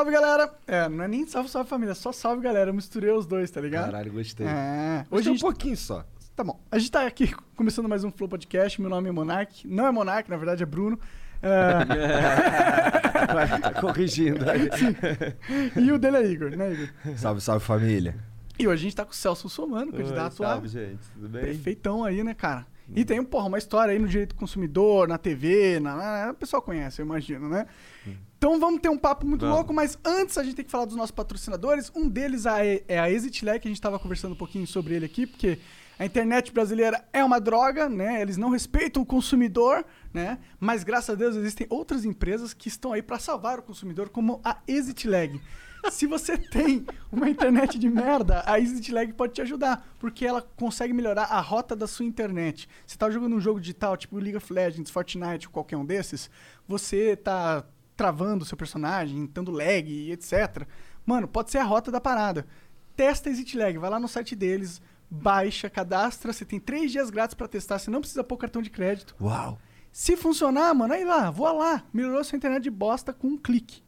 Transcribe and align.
Salve, 0.00 0.12
galera! 0.12 0.50
É, 0.66 0.88
não 0.88 1.04
é 1.04 1.08
nem 1.08 1.26
salve, 1.26 1.50
salve 1.50 1.68
família, 1.68 1.94
só 1.94 2.10
salve, 2.10 2.42
galera. 2.42 2.70
Eu 2.70 2.74
misturei 2.74 3.10
os 3.10 3.26
dois, 3.26 3.50
tá 3.50 3.60
ligado? 3.60 3.84
Caralho, 3.90 4.10
gostei. 4.10 4.46
É. 4.46 5.04
Hoje 5.10 5.28
a 5.28 5.32
um 5.32 5.34
gente... 5.34 5.42
pouquinho 5.42 5.76
só. 5.76 6.06
Tá 6.34 6.42
bom. 6.42 6.58
A 6.70 6.78
gente 6.78 6.90
tá 6.90 7.06
aqui 7.06 7.34
começando 7.54 7.86
mais 7.86 8.02
um 8.02 8.10
Flow 8.10 8.26
Podcast. 8.26 8.80
Meu 8.80 8.88
nome 8.88 9.10
é 9.10 9.12
Monark. 9.12 9.68
Não 9.68 9.86
é 9.86 9.92
Monark, 9.92 10.30
na 10.30 10.38
verdade 10.38 10.62
é 10.62 10.66
Bruno. 10.66 10.98
É, 11.42 11.84
Vai, 13.34 13.60
tá 13.60 13.74
corrigindo 13.78 14.48
aí. 14.48 14.70
e 15.76 15.92
o 15.92 15.98
dele 15.98 16.16
é 16.16 16.26
Igor, 16.30 16.56
né, 16.56 16.72
Igor? 16.72 16.88
Salve, 17.18 17.42
salve 17.42 17.62
família. 17.62 18.16
E 18.58 18.66
hoje 18.66 18.80
a 18.80 18.84
gente 18.84 18.96
tá 18.96 19.04
com 19.04 19.12
o 19.12 19.14
Celso 19.14 19.50
Somano, 19.50 19.92
candidato 19.92 20.42
a 20.42 20.48
Salve, 20.48 20.68
gente. 20.68 21.00
Tudo 21.12 21.28
bem? 21.28 21.42
prefeitão 21.42 22.04
aí, 22.04 22.24
né, 22.24 22.32
cara? 22.32 22.66
E 22.94 23.04
tem, 23.04 23.22
porra, 23.22 23.46
uma 23.46 23.58
história 23.58 23.92
aí 23.92 23.98
no 23.98 24.08
direito 24.08 24.30
do 24.30 24.34
consumidor, 24.34 25.06
na 25.06 25.18
TV, 25.18 25.78
na, 25.80 26.30
o 26.30 26.34
pessoal 26.34 26.60
conhece, 26.60 27.00
eu 27.00 27.06
imagino, 27.06 27.48
né? 27.48 27.66
Então 28.36 28.58
vamos 28.58 28.80
ter 28.80 28.88
um 28.88 28.96
papo 28.98 29.26
muito 29.26 29.42
Vamos. 29.42 29.56
louco, 29.56 29.72
mas 29.72 29.98
antes 30.04 30.38
a 30.38 30.42
gente 30.42 30.56
tem 30.56 30.64
que 30.64 30.70
falar 30.70 30.86
dos 30.86 30.96
nossos 30.96 31.10
patrocinadores. 31.10 31.92
Um 31.94 32.08
deles 32.08 32.46
é 32.46 32.98
a 32.98 33.10
ExitLag, 33.10 33.60
que 33.60 33.68
a 33.68 33.70
gente 33.70 33.80
tava 33.80 33.98
conversando 33.98 34.32
um 34.32 34.36
pouquinho 34.36 34.66
sobre 34.66 34.94
ele 34.94 35.04
aqui, 35.04 35.26
porque 35.26 35.58
a 35.98 36.06
internet 36.06 36.50
brasileira 36.50 37.04
é 37.12 37.22
uma 37.22 37.38
droga, 37.38 37.86
né? 37.86 38.22
Eles 38.22 38.38
não 38.38 38.48
respeitam 38.48 39.02
o 39.02 39.06
consumidor, 39.06 39.84
né? 40.14 40.38
Mas 40.58 40.82
graças 40.82 41.10
a 41.10 41.14
Deus 41.14 41.36
existem 41.36 41.66
outras 41.68 42.06
empresas 42.06 42.54
que 42.54 42.68
estão 42.68 42.94
aí 42.94 43.02
para 43.02 43.18
salvar 43.18 43.58
o 43.58 43.62
consumidor, 43.62 44.08
como 44.08 44.40
a 44.42 44.56
ExitLag. 44.66 45.38
Se 45.90 46.06
você 46.06 46.36
tem 46.36 46.84
uma 47.10 47.30
internet 47.30 47.78
de 47.78 47.88
merda, 47.88 48.42
a 48.46 48.58
ExitLag 48.58 49.12
pode 49.12 49.34
te 49.34 49.42
ajudar, 49.42 49.86
porque 49.98 50.26
ela 50.26 50.42
consegue 50.56 50.92
melhorar 50.92 51.24
a 51.24 51.40
rota 51.40 51.74
da 51.74 51.86
sua 51.86 52.04
internet. 52.04 52.68
Você 52.86 52.96
tá 52.96 53.10
jogando 53.10 53.36
um 53.36 53.40
jogo 53.40 53.60
digital, 53.60 53.96
tipo 53.96 54.18
League 54.18 54.36
of 54.36 54.52
Legends, 54.52 54.90
Fortnite 54.90 55.46
ou 55.46 55.52
qualquer 55.52 55.76
um 55.76 55.84
desses, 55.84 56.30
você 56.66 57.16
tá 57.16 57.64
travando 57.96 58.44
o 58.44 58.46
seu 58.46 58.56
personagem, 58.56 59.26
dando 59.32 59.50
lag 59.50 59.88
e 59.88 60.12
etc. 60.12 60.66
Mano, 61.04 61.28
pode 61.28 61.50
ser 61.50 61.58
a 61.58 61.64
rota 61.64 61.90
da 61.90 62.00
parada. 62.00 62.46
Testa 62.96 63.28
a 63.28 63.32
ExitLag, 63.32 63.78
vai 63.78 63.90
lá 63.90 63.98
no 63.98 64.08
site 64.08 64.34
deles, 64.36 64.80
baixa, 65.10 65.68
cadastra, 65.68 66.32
você 66.32 66.44
tem 66.44 66.60
três 66.60 66.92
dias 66.92 67.10
grátis 67.10 67.34
pra 67.34 67.48
testar, 67.48 67.78
você 67.78 67.90
não 67.90 68.00
precisa 68.00 68.22
pôr 68.22 68.36
cartão 68.36 68.62
de 68.62 68.70
crédito. 68.70 69.14
Uau. 69.20 69.58
Se 69.92 70.16
funcionar, 70.16 70.72
mano, 70.72 70.94
aí 70.94 71.04
lá, 71.04 71.30
voa 71.30 71.52
lá. 71.52 71.84
Melhorou 71.92 72.22
sua 72.22 72.36
internet 72.36 72.62
de 72.62 72.70
bosta 72.70 73.12
com 73.12 73.28
um 73.28 73.36
clique, 73.36 73.82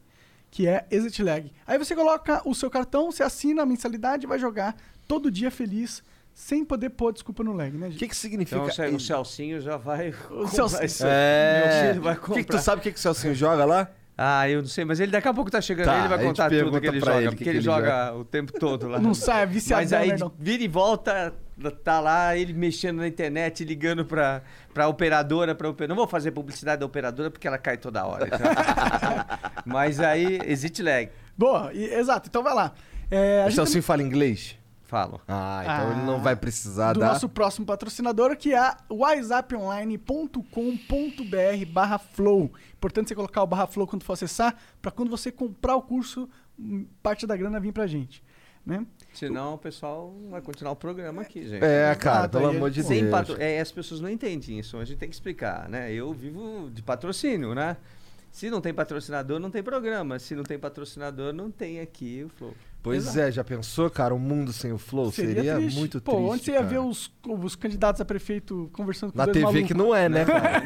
que 0.53 0.67
é 0.67 0.85
ExitLag. 0.91 1.51
Aí 1.65 1.79
você 1.79 1.95
coloca 1.95 2.39
o 2.47 2.53
seu 2.53 2.69
cartão, 2.69 3.11
você 3.11 3.23
assina 3.23 3.63
a 3.63 3.65
mensalidade 3.65 4.25
e 4.25 4.27
vai 4.29 4.37
jogar 4.37 4.75
todo 5.07 5.31
dia 5.31 5.49
feliz, 5.49 6.03
sem 6.31 6.63
poder 6.63 6.91
pôr 6.91 7.11
desculpa 7.11 7.43
no 7.43 7.53
lag, 7.53 7.75
né, 7.75 7.87
O 7.87 7.89
gente? 7.89 7.97
que 7.99 8.07
que 8.09 8.15
significa... 8.15 8.57
Então 8.57 8.67
o 8.67 8.71
Ce- 8.71 8.95
o 8.95 8.99
Celcinho 8.99 9.59
já 9.59 9.77
vai. 9.77 10.13
O 10.29 10.47
Celcinho. 10.47 11.09
É... 11.09 11.93
Vai 11.99 12.13
O 12.13 12.17
que 12.17 12.21
que 12.21 12.27
comprar. 12.43 12.57
tu 12.59 12.63
sabe 12.63 12.79
o 12.81 12.83
que 12.83 12.91
que 12.91 12.99
o 12.99 13.01
Celcinho 13.01 13.33
joga 13.33 13.65
lá? 13.65 13.89
Ah, 14.15 14.47
eu 14.47 14.61
não 14.61 14.67
sei, 14.69 14.85
mas 14.85 14.99
ele 14.99 15.11
daqui 15.11 15.27
a 15.27 15.33
pouco 15.33 15.49
tá 15.49 15.59
chegando 15.59 15.85
Tá, 15.87 15.93
aí, 15.93 15.99
ele 16.01 16.07
vai 16.07 16.23
contar 16.23 16.47
tudo 16.51 16.79
que 16.79 16.85
ele 16.87 16.99
joga, 16.99 17.17
ele 17.17 17.29
porque 17.29 17.43
que 17.43 17.49
ele, 17.49 17.57
ele 17.57 17.65
joga 17.65 18.13
o 18.15 18.23
tempo 18.23 18.53
todo 18.59 18.87
lá. 18.87 18.99
Não 18.99 19.15
sai, 19.15 19.41
é 19.41 19.45
viciadão, 19.47 19.81
Mas 19.83 19.91
aí 19.93 20.09
né, 20.09 20.17
não? 20.19 20.31
vira 20.37 20.61
e 20.61 20.67
volta, 20.67 21.33
tá 21.83 21.99
lá 21.99 22.35
ele 22.37 22.53
mexendo 22.53 22.97
na 22.97 23.07
internet, 23.07 23.63
ligando 23.63 24.05
pra, 24.05 24.41
pra 24.73 24.87
operadora, 24.87 25.53
pra 25.55 25.69
operadora. 25.69 25.87
Não 25.89 25.95
vou 25.95 26.07
fazer 26.07 26.31
publicidade 26.31 26.79
da 26.79 26.85
operadora 26.85 27.29
porque 27.31 27.47
ela 27.47 27.57
cai 27.57 27.77
toda 27.77 28.05
hora. 28.05 28.27
então. 28.27 28.39
mas 29.65 29.99
aí, 29.99 30.39
existe 30.45 30.81
lag. 30.81 31.09
Boa, 31.37 31.71
e- 31.73 31.85
exato, 31.93 32.29
então 32.29 32.41
vai 32.43 32.53
lá. 32.53 32.73
É, 33.11 33.41
a 33.41 33.45
O 33.45 33.49
gente 33.49 33.55
Celcinho 33.55 33.83
fala 33.83 34.01
inglês? 34.03 34.57
Falo. 34.83 35.19
Ah, 35.27 35.61
então 35.63 35.89
Ah, 35.89 35.91
ele 35.95 36.05
não 36.05 36.21
vai 36.21 36.35
precisar 36.35 36.93
do 36.93 36.99
dar... 36.99 37.07
nosso 37.07 37.27
próximo 37.27 37.65
patrocinador, 37.65 38.35
que 38.37 38.53
é 38.53 38.75
whatsapponline.com.br 40.33 41.65
barra 41.71 41.97
flow. 41.97 42.51
Importante 42.73 43.09
você 43.09 43.15
colocar 43.15 43.41
o 43.43 43.47
barra 43.47 43.67
flow 43.67 43.87
quando 43.87 44.03
for 44.03 44.13
acessar, 44.13 44.55
para 44.81 44.91
quando 44.91 45.09
você 45.09 45.31
comprar 45.31 45.75
o 45.75 45.81
curso, 45.81 46.29
hum, 46.59 46.85
parte 47.01 47.25
da 47.25 47.35
grana 47.35 47.59
vir 47.59 47.71
pra 47.71 47.87
gente. 47.87 48.23
Né? 48.65 48.85
Senão 49.13 49.53
o 49.53 49.57
pessoal 49.57 50.13
vai 50.29 50.41
continuar 50.41 50.71
o 50.71 50.75
programa 50.75 51.21
aqui, 51.21 51.47
gente. 51.47 51.63
É, 51.63 51.93
cara, 51.95 52.27
pelo 52.27 52.47
amor 52.47 52.71
de 52.71 52.83
Deus. 52.83 53.09
patro... 53.11 53.35
é, 53.39 53.59
as 53.59 53.71
pessoas 53.71 54.01
não 54.01 54.09
entendem 54.09 54.59
isso, 54.59 54.77
a 54.77 54.85
gente 54.85 54.97
tem 54.97 55.07
que 55.07 55.15
explicar, 55.15 55.69
né? 55.69 55.93
Eu 55.93 56.11
vivo 56.13 56.69
de 56.71 56.81
patrocínio, 56.81 57.53
né? 57.53 57.77
Se 58.31 58.49
não 58.49 58.59
tem 58.59 58.73
patrocinador, 58.73 59.39
não 59.39 59.51
tem 59.51 59.61
programa. 59.61 60.17
Se 60.17 60.33
não 60.33 60.43
tem 60.43 60.57
patrocinador, 60.57 61.31
não 61.31 61.51
tem 61.51 61.79
aqui 61.79 62.23
o 62.25 62.29
Flow. 62.29 62.55
Pois 62.83 63.03
Exato. 63.05 63.19
é, 63.21 63.31
já 63.31 63.43
pensou, 63.45 63.89
cara, 63.89 64.13
um 64.13 64.19
mundo 64.19 64.51
sem 64.51 64.73
o 64.73 64.77
Flow? 64.77 65.09
Seria, 65.09 65.55
triste. 65.55 65.77
muito 65.79 66.01
Pô, 66.01 66.11
triste, 66.11 66.29
onde 66.31 66.43
você 66.43 66.51
ia 66.51 66.57
cara. 66.57 66.67
ver 66.69 66.79
os, 66.79 67.09
os 67.25 67.55
candidatos 67.55 68.01
a 68.01 68.05
prefeito 68.05 68.69
conversando 68.73 69.13
com 69.13 69.17
Na 69.17 69.23
dois 69.23 69.33
TV 69.35 69.45
malucos? 69.45 69.67
que 69.69 69.73
não 69.73 69.95
é, 69.95 70.09
né, 70.09 70.25
cara? 70.25 70.61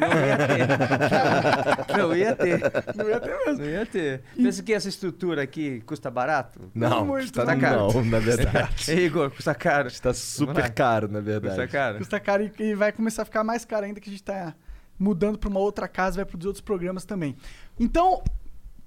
Não 1.98 2.16
ia 2.16 2.36
ter. 2.36 2.60
Não 2.96 3.08
ia 3.10 3.20
ter 3.20 3.38
mesmo. 3.46 3.64
Não 3.64 3.70
ia 3.70 3.86
ter. 3.86 4.22
Pensa 4.36 4.64
que 4.64 4.74
essa 4.74 4.90
estrutura 4.90 5.42
aqui 5.44 5.82
custa 5.86 6.10
barato? 6.10 6.60
Não, 6.74 7.06
muito, 7.06 7.32
tá, 7.32 7.46
tá 7.46 7.56
caro. 7.56 7.94
não, 7.94 8.06
na 8.06 8.20
verdade. 8.20 8.92
Ei, 8.92 9.06
Igor, 9.06 9.30
custa 9.32 9.54
caro. 9.56 9.88
Está 9.88 10.14
super 10.14 10.72
caro, 10.74 11.08
na 11.08 11.20
Custa 11.20 11.40
verdade. 11.40 11.72
caro. 11.72 11.98
Custa 12.00 12.20
caro 12.20 12.44
e, 12.60 12.64
e 12.64 12.76
vai 12.76 12.92
começar 12.92 13.22
a 13.22 13.26
ficar 13.26 13.44
mais 13.44 13.64
caro 13.64 13.86
ainda 13.86 14.00
que 14.00 14.10
a 14.10 14.12
gente 14.12 14.24
tá 14.24 14.56
mudando 15.00 15.38
pra 15.38 15.50
uma 15.50 15.60
outra 15.60 15.88
casa, 15.88 16.16
vai 16.18 16.26
produzir 16.26 16.48
outros 16.48 16.62
programas 16.64 17.06
também. 17.06 17.36
Então, 17.80 18.24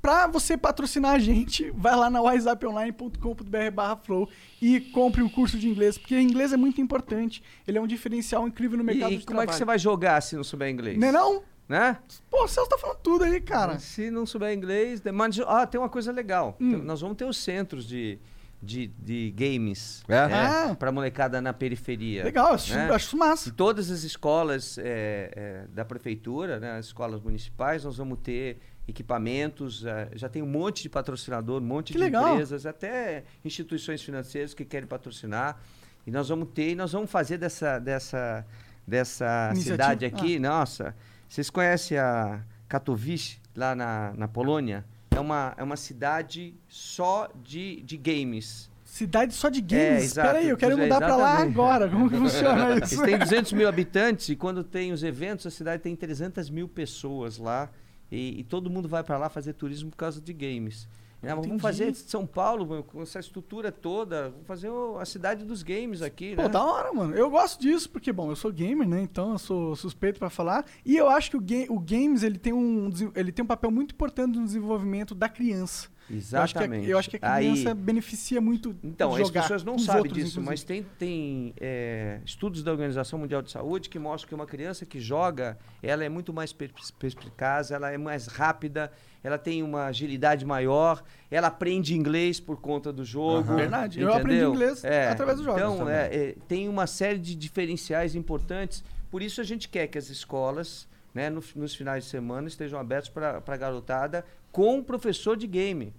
pra 0.00 0.26
você 0.26 0.56
patrocinar 0.56 1.12
a 1.14 1.18
gente, 1.18 1.70
vai 1.72 1.94
lá 1.94 2.08
na 2.10 2.20
whatsapponline.com.br 2.22 3.70
barra 3.72 3.96
flow 3.96 4.28
e 4.60 4.80
compre 4.80 5.22
um 5.22 5.28
curso 5.28 5.58
de 5.58 5.68
inglês, 5.68 5.98
porque 5.98 6.18
inglês 6.18 6.52
é 6.52 6.56
muito 6.56 6.80
importante, 6.80 7.42
ele 7.66 7.78
é 7.78 7.80
um 7.80 7.86
diferencial 7.86 8.46
incrível 8.46 8.78
no 8.78 8.84
mercado 8.84 9.12
E, 9.12 9.16
e 9.16 9.18
de 9.18 9.26
como 9.26 9.40
é 9.40 9.46
que 9.46 9.54
você 9.54 9.64
vai 9.64 9.78
jogar 9.78 10.20
se 10.20 10.36
não 10.36 10.44
souber 10.44 10.68
inglês? 10.70 10.98
Não 10.98 11.08
é 11.08 11.12
não? 11.12 11.42
Né? 11.68 11.98
Pô, 12.28 12.44
o 12.44 12.48
Celso 12.48 12.68
tá 12.68 12.76
falando 12.76 12.98
tudo 12.98 13.22
aí, 13.22 13.40
cara. 13.40 13.78
Se 13.78 14.10
não 14.10 14.26
souber 14.26 14.52
inglês. 14.52 15.00
ah, 15.46 15.66
tem 15.66 15.80
uma 15.80 15.88
coisa 15.88 16.10
legal. 16.10 16.56
Hum. 16.60 16.72
Tem- 16.72 16.82
Nós 16.82 17.00
vamos 17.00 17.16
ter 17.16 17.24
os 17.24 17.36
centros 17.36 17.86
de, 17.86 18.18
de, 18.60 18.88
de 18.88 19.30
games 19.30 20.02
É? 20.08 20.16
Ah. 20.16 20.76
para 20.76 20.90
molecada 20.90 21.40
na 21.40 21.52
periferia. 21.52 22.24
Legal, 22.24 22.54
acho, 22.54 22.74
né? 22.74 22.90
acho 22.92 23.06
isso 23.06 23.16
massa. 23.16 23.50
Em 23.50 23.52
todas 23.52 23.88
as 23.88 24.02
escolas 24.02 24.78
é, 24.78 25.30
é, 25.32 25.64
da 25.72 25.84
prefeitura, 25.84 26.58
né, 26.58 26.72
as 26.72 26.86
escolas 26.86 27.20
municipais, 27.20 27.84
nós 27.84 27.96
vamos 27.98 28.18
ter 28.18 28.58
equipamentos. 28.90 29.84
é, 29.84 30.08
já 30.14 30.28
tem 30.28 30.42
um 30.42 30.46
monte 30.46 30.82
de 30.82 30.88
patrocinador, 30.88 31.60
um 31.62 31.64
monte 31.64 31.88
Que 31.92 31.98
de 31.98 32.04
legal. 32.04 32.32
empresas, 32.32 32.66
até 32.66 33.24
instituições 33.44 34.02
financeiras 34.02 34.52
que 34.54 34.64
querem 34.64 34.86
patrocinar. 34.86 35.58
E 36.06 36.10
nós 36.10 36.28
vamos 36.28 36.48
ter, 36.54 36.70
e 36.70 36.74
nós 36.74 36.92
vamos 36.92 37.10
fazer 37.10 37.38
dessa, 37.38 37.78
dessa, 37.78 38.44
dessa 38.86 39.50
Iniciativa? 39.52 39.72
cidade 39.74 40.04
aqui. 40.06 40.38
Nossa, 40.38 40.94
vocês 41.28 41.50
conhecem 41.50 41.98
a 41.98 42.40
Katowice, 42.68 43.38
lá 43.54 43.74
na, 43.74 44.12
na 44.16 44.28
Polônia? 44.28 44.84
É 45.10 45.18
uma, 45.20 45.54
é 45.56 45.62
uma 45.62 45.76
cidade 45.76 46.54
só 46.68 47.28
de, 47.42 47.82
de 47.82 47.96
games. 47.96 48.70
Cidade 48.84 49.34
só 49.34 49.48
de 49.48 49.58
É, 49.58 49.62
games. 49.62 50.04
exato. 50.04 50.26
Espera 50.28 50.38
aí, 50.38 50.48
eu 50.48 50.56
quero 50.56 50.72
É, 50.78 50.82
mudar 50.82 50.98
pra 50.98 51.16
lá 51.16 51.38
agora. 51.38 51.88
Como 51.88 52.08
que 52.10 52.16
funciona 52.16 52.70
Eles 52.76 52.90
isso? 52.92 53.02
têm 53.04 53.18
200 53.18 53.52
mil 53.52 53.68
habitantes 53.68 54.28
e 54.30 54.36
quando 54.36 54.64
tem 54.64 54.90
os 54.92 55.02
eventos, 55.04 55.46
a 55.46 55.50
cidade 55.50 55.82
tem 55.82 55.94
300 55.94 56.48
mil 56.50 56.66
pessoas 56.66 57.38
lá. 57.38 57.68
E, 58.10 58.40
e 58.40 58.44
todo 58.44 58.68
mundo 58.70 58.88
vai 58.88 59.02
para 59.04 59.16
lá 59.18 59.28
fazer 59.28 59.52
turismo 59.54 59.90
por 59.90 59.96
causa 59.96 60.20
de 60.20 60.32
games. 60.32 60.88
Né, 61.22 61.34
vamos 61.34 61.60
fazer 61.60 61.94
São 61.94 62.26
Paulo 62.26 62.82
com 62.84 63.02
essa 63.02 63.20
estrutura 63.20 63.70
toda, 63.70 64.30
vamos 64.30 64.46
fazer 64.46 64.70
o- 64.70 64.98
a 64.98 65.04
cidade 65.04 65.44
dos 65.44 65.62
games 65.62 66.00
aqui, 66.00 66.34
Pô, 66.34 66.42
né? 66.44 66.48
da 66.48 66.64
hora, 66.64 66.90
mano. 66.94 67.14
Eu 67.14 67.28
gosto 67.28 67.60
disso, 67.60 67.90
porque, 67.90 68.10
bom, 68.10 68.30
eu 68.30 68.36
sou 68.36 68.50
gamer, 68.50 68.88
né? 68.88 69.02
Então 69.02 69.32
eu 69.32 69.38
sou 69.38 69.76
suspeito 69.76 70.18
pra 70.18 70.30
falar. 70.30 70.64
E 70.82 70.96
eu 70.96 71.10
acho 71.10 71.30
que 71.30 71.36
o, 71.36 71.40
ga 71.40 71.66
o 71.68 71.78
games, 71.78 72.22
ele 72.22 72.38
tem, 72.38 72.54
um, 72.54 72.88
ele 73.14 73.30
tem 73.32 73.44
um 73.44 73.48
papel 73.48 73.70
muito 73.70 73.92
importante 73.92 74.38
no 74.38 74.44
desenvolvimento 74.46 75.14
da 75.14 75.28
criança. 75.28 75.88
Eu 76.10 76.16
acho 76.40 76.54
que 76.54 76.58
a- 76.58 76.62
Exatamente. 76.64 76.90
Eu 76.90 76.98
acho 76.98 77.10
que 77.10 77.18
a, 77.22 77.34
Aí- 77.34 77.50
criança 77.52 77.74
beneficia 77.74 78.40
muito 78.40 78.74
Então, 78.82 79.10
de 79.14 79.20
as 79.22 79.28
jogar 79.28 79.42
pessoas 79.42 79.62
não 79.64 79.78
sabem 79.78 80.02
outros, 80.02 80.14
disso, 80.24 80.40
inclusive. 80.40 80.50
mas 80.50 80.62
tem, 80.64 80.84
tem 80.98 81.54
é, 81.60 82.20
estudos 82.24 82.62
da 82.64 82.72
Organização 82.72 83.18
Mundial 83.18 83.40
de 83.42 83.50
Saúde 83.50 83.88
que 83.88 83.98
mostram 83.98 84.28
que 84.28 84.34
uma 84.34 84.46
criança 84.46 84.84
que 84.84 84.98
joga, 85.00 85.56
ela 85.82 86.04
é 86.04 86.08
muito 86.08 86.32
mais 86.32 86.52
pers- 86.52 86.90
perspicaz, 86.90 87.70
ela 87.70 87.90
é 87.92 87.96
mais 87.98 88.26
rápida, 88.26 88.90
ela 89.22 89.38
tem 89.38 89.62
uma 89.62 89.84
agilidade 89.86 90.44
maior, 90.44 91.02
ela 91.30 91.46
aprende 91.46 91.94
inglês 91.96 92.40
por 92.40 92.56
conta 92.60 92.92
do 92.92 93.04
jogo. 93.04 93.46
Aham. 93.48 93.56
Verdade, 93.56 94.00
eu 94.00 94.08
entendeu? 94.08 94.20
aprendi 94.20 94.44
inglês 94.44 94.84
através 95.10 95.36
dos 95.38 95.44
jogos 95.46 95.60
Então, 95.62 95.88
é, 95.88 96.06
é, 96.14 96.34
tem 96.48 96.68
uma 96.68 96.86
série 96.86 97.18
de 97.18 97.34
diferenciais 97.36 98.14
importantes, 98.16 98.82
por 99.10 99.22
isso 99.22 99.40
a 99.40 99.44
gente 99.44 99.68
quer 99.68 99.86
que 99.86 99.96
as 99.98 100.08
escolas, 100.08 100.88
né, 101.14 101.28
no- 101.30 101.42
nos 101.56 101.74
finais 101.74 102.04
de 102.04 102.10
semana, 102.10 102.48
estejam 102.48 102.78
abertos 102.80 103.10
para 103.10 103.42
a 103.46 103.56
garotada 103.56 104.24
com 104.52 104.82
professor 104.82 105.36
de 105.36 105.46
game. 105.46 105.92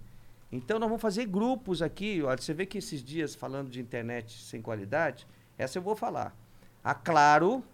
Então 0.52 0.78
nós 0.78 0.88
vamos 0.88 1.00
fazer 1.00 1.24
grupos 1.26 1.80
aqui. 1.80 2.22
Olha, 2.22 2.36
você 2.40 2.52
vê 2.52 2.66
que 2.66 2.78
esses 2.78 3.02
dias 3.02 3.34
falando 3.34 3.70
de 3.70 3.80
internet 3.80 4.38
sem 4.44 4.60
qualidade, 4.60 5.26
essa 5.56 5.78
eu 5.78 5.82
vou 5.82 5.96
falar. 5.96 6.36
A 6.84 6.94
Claro 6.94 7.64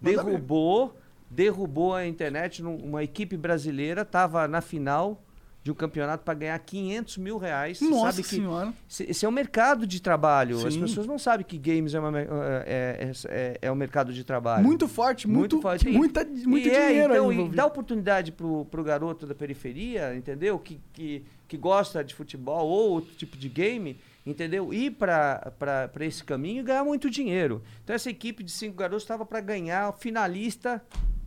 Manda 0.00 0.22
derrubou, 0.22 0.94
derrubou 1.30 1.94
a 1.94 2.06
internet. 2.06 2.62
num- 2.62 2.76
Uma 2.76 3.02
equipe 3.02 3.36
brasileira 3.36 4.02
estava 4.02 4.46
na 4.46 4.60
final 4.60 5.22
de 5.62 5.72
um 5.72 5.74
campeonato 5.74 6.24
para 6.24 6.34
ganhar 6.34 6.58
500 6.58 7.18
mil 7.18 7.36
reais. 7.36 7.80
Nossa 7.80 8.12
sabe 8.12 8.22
que 8.22 8.36
senhora. 8.36 8.72
esse 9.00 9.26
é 9.26 9.28
um 9.28 9.32
mercado 9.32 9.86
de 9.86 10.00
trabalho. 10.00 10.66
As 10.66 10.74
Sim. 10.74 10.80
pessoas 10.80 11.06
não 11.06 11.18
sabem 11.18 11.44
que 11.44 11.58
games 11.58 11.94
é, 11.94 12.00
uma 12.00 12.18
é, 12.18 12.24
é, 12.66 13.12
é, 13.28 13.58
é 13.62 13.72
um 13.72 13.74
mercado 13.74 14.12
de 14.12 14.24
trabalho. 14.24 14.64
Muito 14.64 14.88
forte, 14.88 15.26
muito, 15.26 15.56
Muito 15.56 15.62
forte. 15.62 15.88
muita, 15.90 16.24
muito 16.24 16.68
E 16.68 16.70
é, 16.70 16.88
dinheiro 16.88 17.12
então, 17.12 17.28
aí 17.30 17.40
e 17.40 17.48
dá 17.48 17.66
oportunidade 17.66 18.32
pro, 18.32 18.64
pro 18.66 18.84
garoto 18.84 19.26
da 19.26 19.34
periferia, 19.34 20.14
entendeu? 20.14 20.58
Que, 20.58 20.80
que, 20.92 21.24
que 21.46 21.56
gosta 21.56 22.02
de 22.04 22.14
futebol 22.14 22.66
ou 22.68 22.90
outro 22.90 23.14
tipo 23.14 23.36
de 23.36 23.48
game, 23.48 23.98
entendeu? 24.24 24.72
Ir 24.72 24.92
para 24.92 25.90
esse 26.00 26.22
caminho 26.24 26.60
e 26.60 26.62
ganhar 26.62 26.84
muito 26.84 27.10
dinheiro. 27.10 27.62
Então 27.82 27.94
essa 27.94 28.08
equipe 28.08 28.42
de 28.42 28.52
cinco 28.52 28.76
garotos 28.76 29.02
estava 29.02 29.26
para 29.26 29.40
ganhar 29.40 29.92
finalista. 29.94 30.82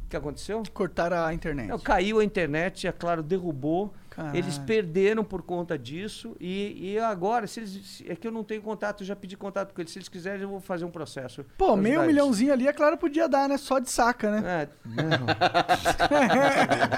O 0.05 0.09
que 0.09 0.17
aconteceu? 0.17 0.63
Cortaram 0.73 1.25
a 1.25 1.33
internet. 1.33 1.67
Não, 1.67 1.79
caiu 1.79 2.19
a 2.19 2.23
internet, 2.23 2.87
a 2.87 2.93
Claro 2.93 3.21
derrubou. 3.21 3.93
Caralho. 4.11 4.35
Eles 4.37 4.57
perderam 4.57 5.23
por 5.23 5.41
conta 5.41 5.79
disso. 5.79 6.35
E, 6.37 6.91
e 6.93 6.99
agora, 6.99 7.47
se 7.47 7.61
eles. 7.61 7.71
se- 7.87 8.11
É 8.11 8.15
que 8.15 8.27
eu 8.27 8.31
não 8.31 8.43
tenho 8.43 8.61
contato, 8.61 9.03
eu 9.03 9.07
já 9.07 9.15
pedi 9.15 9.37
contato 9.37 9.73
com 9.73 9.79
eles. 9.81 9.93
Se 9.93 9.99
eles 9.99 10.09
quiserem, 10.09 10.41
eu 10.41 10.49
vou 10.49 10.59
fazer 10.59 10.83
um 10.83 10.91
processo. 10.91 11.45
Pô, 11.57 11.77
meio 11.77 11.95
ajudar 12.01 12.07
milhãozinho 12.07 12.51
ali, 12.51 12.67
é 12.67 12.73
claro, 12.73 12.97
podia 12.97 13.29
dar, 13.29 13.47
né? 13.47 13.55
Só 13.57 13.79
de 13.79 13.89
saca, 13.89 14.29
né? 14.29 14.63
É, 14.63 14.67
não. 14.85 15.25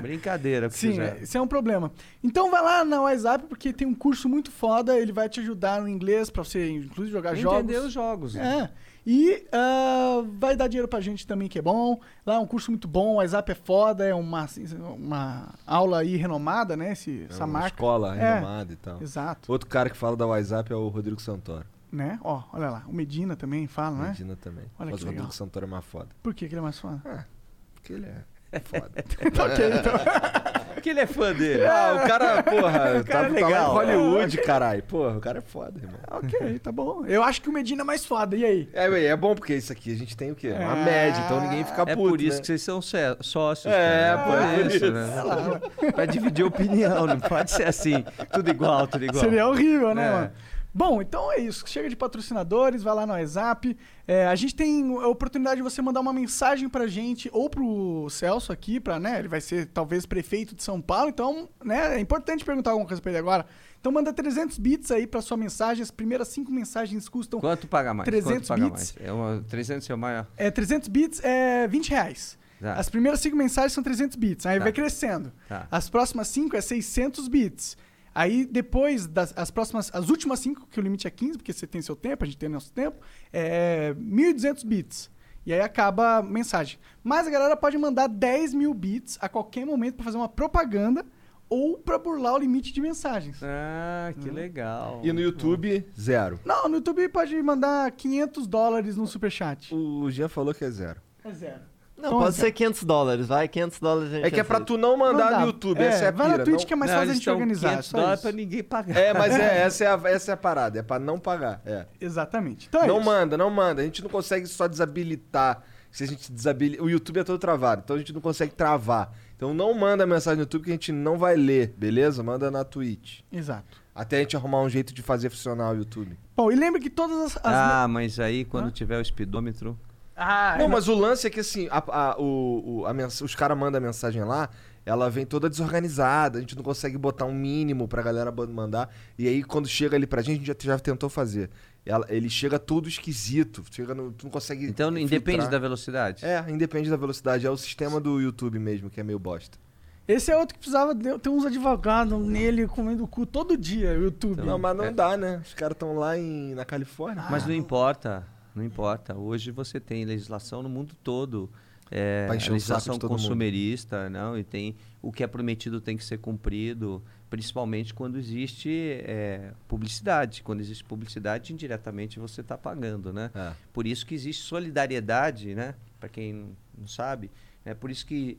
Brincadeira, 0.00 0.68
Sim, 0.70 0.98
esse 1.22 1.36
é 1.36 1.40
um 1.40 1.46
problema. 1.46 1.90
Então 2.22 2.50
vai 2.50 2.62
lá 2.62 2.84
na 2.84 3.00
WhatsApp, 3.02 3.44
porque 3.48 3.72
tem 3.72 3.86
um 3.86 3.94
curso 3.94 4.28
muito 4.28 4.50
foda, 4.50 4.98
ele 4.98 5.12
vai 5.12 5.28
te 5.28 5.40
ajudar 5.40 5.80
no 5.80 5.88
inglês 5.88 6.30
pra 6.30 6.44
você, 6.44 6.70
inclusive, 6.70 7.10
jogar 7.10 7.30
Entender 7.36 7.74
jogos. 7.74 7.86
os 7.86 7.92
jogos. 7.92 8.34
né? 8.34 8.70
É. 8.70 8.93
E 9.06 9.46
ah, 9.52 10.22
vai 10.38 10.56
dar 10.56 10.66
dinheiro 10.66 10.88
pra 10.88 11.00
gente 11.00 11.26
também, 11.26 11.46
que 11.48 11.58
é 11.58 11.62
bom. 11.62 12.00
Lá 12.24 12.34
é 12.34 12.38
um 12.38 12.46
curso 12.46 12.70
muito 12.70 12.88
bom, 12.88 13.12
o 13.12 13.14
WhatsApp 13.16 13.52
é 13.52 13.54
foda, 13.54 14.06
é 14.06 14.14
uma, 14.14 14.42
assim, 14.44 14.64
uma 14.78 15.48
aula 15.66 15.98
aí 16.00 16.16
renomada, 16.16 16.76
né? 16.76 16.92
Esse, 16.92 17.22
É 17.28 17.32
essa 17.32 17.44
uma 17.44 17.60
marca. 17.60 17.68
escola 17.76 18.16
É. 18.16 18.34
renomada 18.36 18.72
e 18.72 18.76
tal. 18.76 19.02
Exato. 19.02 19.52
Outro 19.52 19.68
cara 19.68 19.90
que 19.90 19.96
fala 19.96 20.16
da 20.16 20.26
WhatsApp 20.26 20.72
é 20.72 20.76
o 20.76 20.88
Rodrigo 20.88 21.20
Santoro. 21.20 21.66
Né? 21.92 22.18
Ó, 22.24 22.42
olha 22.52 22.70
lá. 22.70 22.82
O 22.88 22.92
Medina 22.92 23.36
também 23.36 23.66
fala, 23.68 23.96
né? 23.96 24.08
Medina 24.08 24.34
também. 24.36 24.64
Olha 24.78 24.90
Mas 24.90 25.02
o 25.02 25.04
Rodrigo 25.04 25.10
legal. 25.22 25.30
Santoro 25.32 25.66
é 25.66 25.68
mais 25.68 25.84
foda. 25.84 26.08
Por 26.22 26.34
que, 26.34 26.48
que 26.48 26.54
ele 26.54 26.58
é 26.60 26.62
mais 26.62 26.78
foda? 26.78 27.26
Porque 27.74 27.92
ele 27.92 28.06
é 28.50 28.60
foda. 28.60 28.90
Tá 28.90 29.44
ok, 29.44 29.70
então. 29.78 29.92
Porque 30.84 30.90
ele 30.90 31.00
é 31.00 31.06
fã 31.06 31.32
dele. 31.32 31.64
ah, 31.66 32.02
o 32.04 32.06
cara, 32.06 32.42
porra, 32.42 32.98
O 33.00 33.04
cara 33.04 33.04
tá, 33.04 33.18
é 33.20 33.22
tá 33.22 33.28
em 33.30 33.32
legal. 33.32 33.72
Hollywood, 33.72 34.36
caralho. 34.44 34.82
Porra, 34.82 35.16
o 35.16 35.20
cara 35.20 35.38
é 35.38 35.40
foda, 35.40 35.80
irmão. 35.80 35.96
ok, 36.10 36.58
tá 36.58 36.70
bom. 36.70 37.04
Eu 37.06 37.22
acho 37.22 37.40
que 37.40 37.48
o 37.48 37.52
Medina 37.52 37.80
é 37.80 37.84
mais 37.84 38.04
foda. 38.04 38.36
E 38.36 38.44
aí? 38.44 38.68
É, 38.74 39.06
é 39.06 39.16
bom 39.16 39.34
porque 39.34 39.54
isso 39.54 39.72
aqui 39.72 39.92
a 39.92 39.96
gente 39.96 40.14
tem 40.14 40.30
o 40.30 40.34
quê? 40.34 40.50
Uma 40.50 40.72
Ah. 40.72 40.76
média, 40.84 41.22
então 41.24 41.40
ninguém 41.40 41.64
fica 41.64 41.82
É 41.86 41.96
puto, 41.96 42.08
por 42.10 42.20
isso 42.20 42.36
né? 42.36 42.40
que 42.42 42.46
vocês 42.48 42.62
são 42.62 42.82
sócios. 42.82 43.72
É, 43.72 44.14
cara. 44.14 44.58
por 44.58 44.66
isso. 44.70 44.90
né? 44.92 45.90
Pra 45.94 46.04
dividir 46.04 46.44
opinião, 46.44 47.06
não 47.06 47.18
pode 47.18 47.50
ser 47.50 47.64
assim. 47.66 48.04
Tudo 48.30 48.50
igual, 48.50 48.86
tudo 48.86 49.06
igual. 49.06 49.24
Seria 49.24 49.46
horrível, 49.48 49.94
né, 49.94 50.06
É. 50.06 50.10
mano? 50.12 50.30
Bom, 50.76 51.00
então 51.00 51.30
é 51.32 51.38
isso. 51.38 51.64
Chega 51.68 51.88
de 51.88 51.94
patrocinadores, 51.94 52.82
vai 52.82 52.94
lá 52.94 53.06
no 53.06 53.12
WhatsApp. 53.12 53.76
É, 54.08 54.26
a 54.26 54.34
gente 54.34 54.56
tem 54.56 54.82
a 55.00 55.06
oportunidade 55.06 55.56
de 55.56 55.62
você 55.62 55.80
mandar 55.80 56.00
uma 56.00 56.12
mensagem 56.12 56.68
pra 56.68 56.88
gente 56.88 57.30
ou 57.32 57.48
pro 57.48 58.08
Celso 58.10 58.50
aqui, 58.52 58.80
pra, 58.80 58.98
né? 58.98 59.20
Ele 59.20 59.28
vai 59.28 59.40
ser 59.40 59.66
talvez 59.66 60.04
prefeito 60.04 60.54
de 60.54 60.62
São 60.64 60.80
Paulo, 60.80 61.10
então, 61.10 61.48
né? 61.64 61.96
É 61.96 62.00
importante 62.00 62.44
perguntar 62.44 62.70
alguma 62.72 62.88
coisa 62.88 63.00
pra 63.00 63.12
ele 63.12 63.18
agora. 63.18 63.46
Então 63.80 63.92
manda 63.92 64.12
300 64.12 64.58
bits 64.58 64.90
aí 64.90 65.06
pra 65.06 65.22
sua 65.22 65.36
mensagem. 65.36 65.82
As 65.82 65.90
primeiras 65.92 66.26
cinco 66.28 66.50
mensagens 66.50 67.08
custam. 67.08 67.38
Quanto 67.38 67.68
paga 67.68 67.94
mais? 67.94 68.06
300 68.06 68.32
Quanto 68.32 68.48
paga 68.48 68.64
bits. 68.70 68.94
mais? 68.96 69.08
É 69.08 69.12
uma, 69.12 69.44
300 69.48 69.88
é 69.90 69.94
o 69.94 69.98
maior. 69.98 70.26
É, 70.36 70.50
300 70.50 70.88
bits 70.88 71.20
é 71.22 71.68
20 71.68 71.90
reais. 71.90 72.36
Tá. 72.60 72.74
As 72.74 72.88
primeiras 72.88 73.20
cinco 73.20 73.36
mensagens 73.36 73.72
são 73.74 73.82
300 73.82 74.16
bits. 74.16 74.46
Aí 74.46 74.58
Tá. 74.58 74.62
vai 74.64 74.72
crescendo. 74.72 75.30
Tá. 75.48 75.68
As 75.70 75.90
próximas 75.90 76.28
cinco 76.28 76.56
é 76.56 76.60
600 76.62 77.28
bits. 77.28 77.76
Aí 78.14 78.46
depois 78.46 79.06
das 79.06 79.32
as 79.36 79.50
próximas, 79.50 79.90
as 79.92 80.08
últimas 80.08 80.38
cinco, 80.38 80.66
que 80.70 80.78
o 80.78 80.82
limite 80.82 81.06
é 81.06 81.10
15, 81.10 81.38
porque 81.38 81.52
você 81.52 81.66
tem 81.66 81.82
seu 81.82 81.96
tempo, 81.96 82.22
a 82.22 82.26
gente 82.26 82.38
tem 82.38 82.48
nosso 82.48 82.72
tempo, 82.72 82.98
é 83.32 83.92
1.200 83.94 84.64
bits. 84.64 85.10
E 85.46 85.52
aí 85.52 85.60
acaba 85.60 86.18
a 86.18 86.22
mensagem. 86.22 86.78
Mas 87.02 87.26
a 87.26 87.30
galera 87.30 87.56
pode 87.56 87.76
mandar 87.76 88.06
10 88.06 88.54
mil 88.54 88.72
bits 88.72 89.18
a 89.20 89.28
qualquer 89.28 89.66
momento 89.66 89.96
pra 89.96 90.04
fazer 90.04 90.16
uma 90.16 90.28
propaganda 90.28 91.04
ou 91.48 91.76
pra 91.76 91.98
burlar 91.98 92.34
o 92.34 92.38
limite 92.38 92.72
de 92.72 92.80
mensagens. 92.80 93.40
Ah, 93.42 94.14
que 94.18 94.30
legal. 94.30 95.00
E 95.04 95.12
no 95.12 95.20
YouTube, 95.20 95.86
zero. 95.98 96.40
Não, 96.44 96.68
no 96.68 96.76
YouTube 96.76 97.08
pode 97.10 97.40
mandar 97.42 97.90
500 97.92 98.46
dólares 98.46 98.96
no 98.96 99.06
superchat. 99.06 99.74
O 99.74 100.10
Jean 100.10 100.28
falou 100.28 100.54
que 100.54 100.64
é 100.64 100.70
zero. 100.70 101.00
É 101.22 101.32
zero. 101.32 101.73
Não, 102.04 102.10
Então, 102.10 102.18
pode 102.20 102.36
cara. 102.36 102.46
ser 102.46 102.52
500 102.52 102.84
dólares, 102.84 103.26
vai, 103.26 103.48
500 103.48 103.80
dólares 103.80 104.10
a 104.12 104.14
gente 104.16 104.26
É 104.26 104.30
que 104.30 104.40
é 104.40 104.44
pra 104.44 104.60
tu 104.60 104.76
não 104.76 104.96
mandar 104.96 105.30
Não 105.32 105.40
no 105.40 105.46
YouTube, 105.46 105.80
É, 105.80 105.86
essa 105.86 106.04
é 106.04 106.08
a 106.08 106.10
vai 106.10 106.26
pira. 106.26 106.38
na 106.38 106.44
Twitch 106.44 106.60
não- 106.60 106.66
que 106.66 106.72
é 106.72 106.76
mais 106.76 106.90
Não, 106.90 106.98
fácil 106.98 107.10
a 107.10 107.14
gente 107.14 107.24
dão 107.26 107.34
organizar. 107.34 107.68
500 107.70 107.86
só 107.86 107.96
dólares 107.98 108.18
isso. 108.20 108.28
pra 108.28 108.36
ninguém 108.36 108.62
pagar. 108.62 108.96
É, 108.96 109.14
mas 109.14 109.34
é, 109.34 109.62
essa, 109.62 109.84
é 109.84 109.86
a, 109.88 110.00
essa 110.10 110.30
é 110.30 110.34
a 110.34 110.36
parada, 110.36 110.78
é 110.78 110.82
pra 110.82 110.98
não 110.98 111.18
pagar. 111.18 111.62
É. 111.64 111.86
Exatamente. 112.00 112.66
Então 112.68 112.82
é 112.82 112.86
não 112.86 112.96
isso. 112.98 113.06
manda, 113.06 113.36
não 113.38 113.50
manda. 113.50 113.80
A 113.82 113.84
gente 113.84 114.02
não 114.02 114.10
consegue 114.10 114.46
só 114.46 114.66
desabilitar. 114.66 115.62
Se 115.90 116.02
a 116.02 116.06
gente 116.08 116.30
desabilita. 116.32 116.82
O 116.82 116.90
YouTube 116.90 117.20
é 117.20 117.24
todo 117.24 117.38
travado, 117.38 117.82
então 117.84 117.94
a 117.94 117.98
gente 118.00 118.12
não 118.12 118.20
consegue 118.20 118.52
travar. 118.52 119.12
Então 119.36 119.54
não 119.54 119.72
manda 119.74 120.04
mensagem 120.04 120.36
no 120.38 120.42
YouTube 120.42 120.64
que 120.64 120.70
a 120.70 120.74
gente 120.74 120.90
não 120.90 121.16
vai 121.16 121.36
ler, 121.36 121.72
beleza? 121.78 122.20
Manda 122.22 122.50
na 122.50 122.64
Twitch. 122.64 123.20
Exato. 123.30 123.80
Até 123.94 124.16
a 124.16 124.20
gente 124.20 124.36
arrumar 124.36 124.60
um 124.60 124.68
jeito 124.68 124.92
de 124.92 125.02
fazer 125.02 125.30
funcionar 125.30 125.70
o 125.70 125.76
YouTube. 125.76 126.18
Bom, 126.36 126.50
e 126.50 126.56
lembra 126.56 126.80
que 126.80 126.90
todas 126.90 127.16
as. 127.16 127.36
as 127.36 127.42
Ah, 127.44 127.86
mas 127.88 128.18
aí 128.18 128.44
quando 128.44 128.66
Hã? 128.66 128.70
tiver 128.72 128.98
o 129.00 129.04
speedômetro. 129.04 129.78
Ah, 130.16 130.56
Não, 130.58 130.68
mas 130.68 130.86
o 130.88 130.94
lance 130.94 131.26
é 131.26 131.30
que 131.30 131.40
assim, 131.40 131.66
a- 131.70 131.82
a- 132.12 132.16
o, 132.20 132.80
o- 132.82 132.86
a 132.86 132.94
mens- 132.94 133.20
os 133.20 133.34
caras 133.34 133.58
mandam 133.58 133.78
a 133.78 133.80
mensagem 133.80 134.22
lá, 134.22 134.48
ela 134.86 135.10
vem 135.10 135.26
toda 135.26 135.48
desorganizada, 135.48 136.38
a 136.38 136.40
gente 136.40 136.54
não 136.54 136.62
consegue 136.62 136.96
botar 136.96 137.24
um 137.24 137.34
mínimo 137.34 137.88
pra 137.88 138.00
galera 138.02 138.30
mandar. 138.30 138.90
E 139.18 139.26
aí, 139.26 139.42
quando 139.42 139.66
chega 139.66 139.96
ali 139.96 140.06
pra 140.06 140.22
gente, 140.22 140.42
a 140.42 140.44
gente 140.52 140.64
já, 140.66 140.74
já 140.74 140.78
tentou 140.78 141.08
fazer. 141.08 141.50
Ela- 141.86 142.06
ele 142.08 142.30
chega 142.30 142.58
tudo 142.58 142.88
esquisito, 142.88 143.64
chega 143.70 143.94
no- 143.94 144.12
tu 144.12 144.24
não 144.24 144.30
consegue. 144.30 144.66
Então 144.66 144.88
filtrar. 144.88 145.02
independe 145.04 145.48
da 145.48 145.58
velocidade. 145.58 146.24
É, 146.24 146.44
independe 146.48 146.88
da 146.88 146.96
velocidade. 146.96 147.46
É 147.46 147.50
o 147.50 147.56
sistema 147.56 147.98
do 148.00 148.20
YouTube 148.20 148.58
mesmo, 148.58 148.88
que 148.88 149.00
é 149.00 149.02
meio 149.02 149.18
bosta. 149.18 149.58
Esse 150.06 150.30
é 150.30 150.36
outro 150.36 150.54
que 150.54 150.60
precisava 150.60 150.94
de- 150.94 151.18
ter 151.18 151.30
uns 151.30 151.46
advogados 151.46 152.18
nele 152.26 152.66
comendo 152.68 153.04
o 153.04 153.08
cu 153.08 153.24
todo 153.24 153.56
dia, 153.56 153.90
o 153.98 154.02
YouTube. 154.04 154.42
Não, 154.42 154.58
mas 154.58 154.76
não 154.76 154.84
É. 154.84 154.90
dá, 154.92 155.16
né? 155.16 155.40
Os 155.44 155.54
caras 155.54 155.74
estão 155.74 155.96
lá 155.96 156.16
em, 156.18 156.54
na 156.54 156.64
Califórnia. 156.64 157.24
Mas 157.30 157.46
não 157.46 157.54
importa, 157.54 158.26
não 158.54 158.64
importa. 158.64 159.16
Hoje 159.16 159.50
você 159.50 159.80
tem 159.80 160.04
legislação 160.04 160.62
no 160.62 160.68
mundo 160.68 160.94
todo. 161.02 161.50
É, 161.90 162.26
legislação 162.30 162.98
todo 162.98 163.10
mundo. 163.10 163.20
consumerista, 163.20 164.08
não, 164.08 164.38
e 164.38 164.42
tem 164.42 164.74
o 165.02 165.12
que 165.12 165.22
é 165.22 165.26
prometido 165.26 165.80
tem 165.82 165.96
que 165.98 166.04
ser 166.04 166.18
cumprido, 166.18 167.02
principalmente 167.28 167.92
quando 167.92 168.18
existe 168.18 168.70
é, 169.04 169.52
publicidade. 169.68 170.42
Quando 170.42 170.60
existe 170.60 170.82
publicidade, 170.82 171.52
indiretamente 171.52 172.18
você 172.18 172.40
está 172.40 172.56
pagando, 172.56 173.12
né? 173.12 173.30
É. 173.34 173.52
Por 173.72 173.86
isso 173.86 174.06
que 174.06 174.14
existe 174.14 174.42
solidariedade, 174.42 175.54
né? 175.54 175.74
Para 176.00 176.08
quem 176.08 176.56
não- 176.76 176.86
sabe, 176.86 177.30
é 177.64 177.74
por 177.74 177.90
isso 177.90 178.06
que 178.06 178.38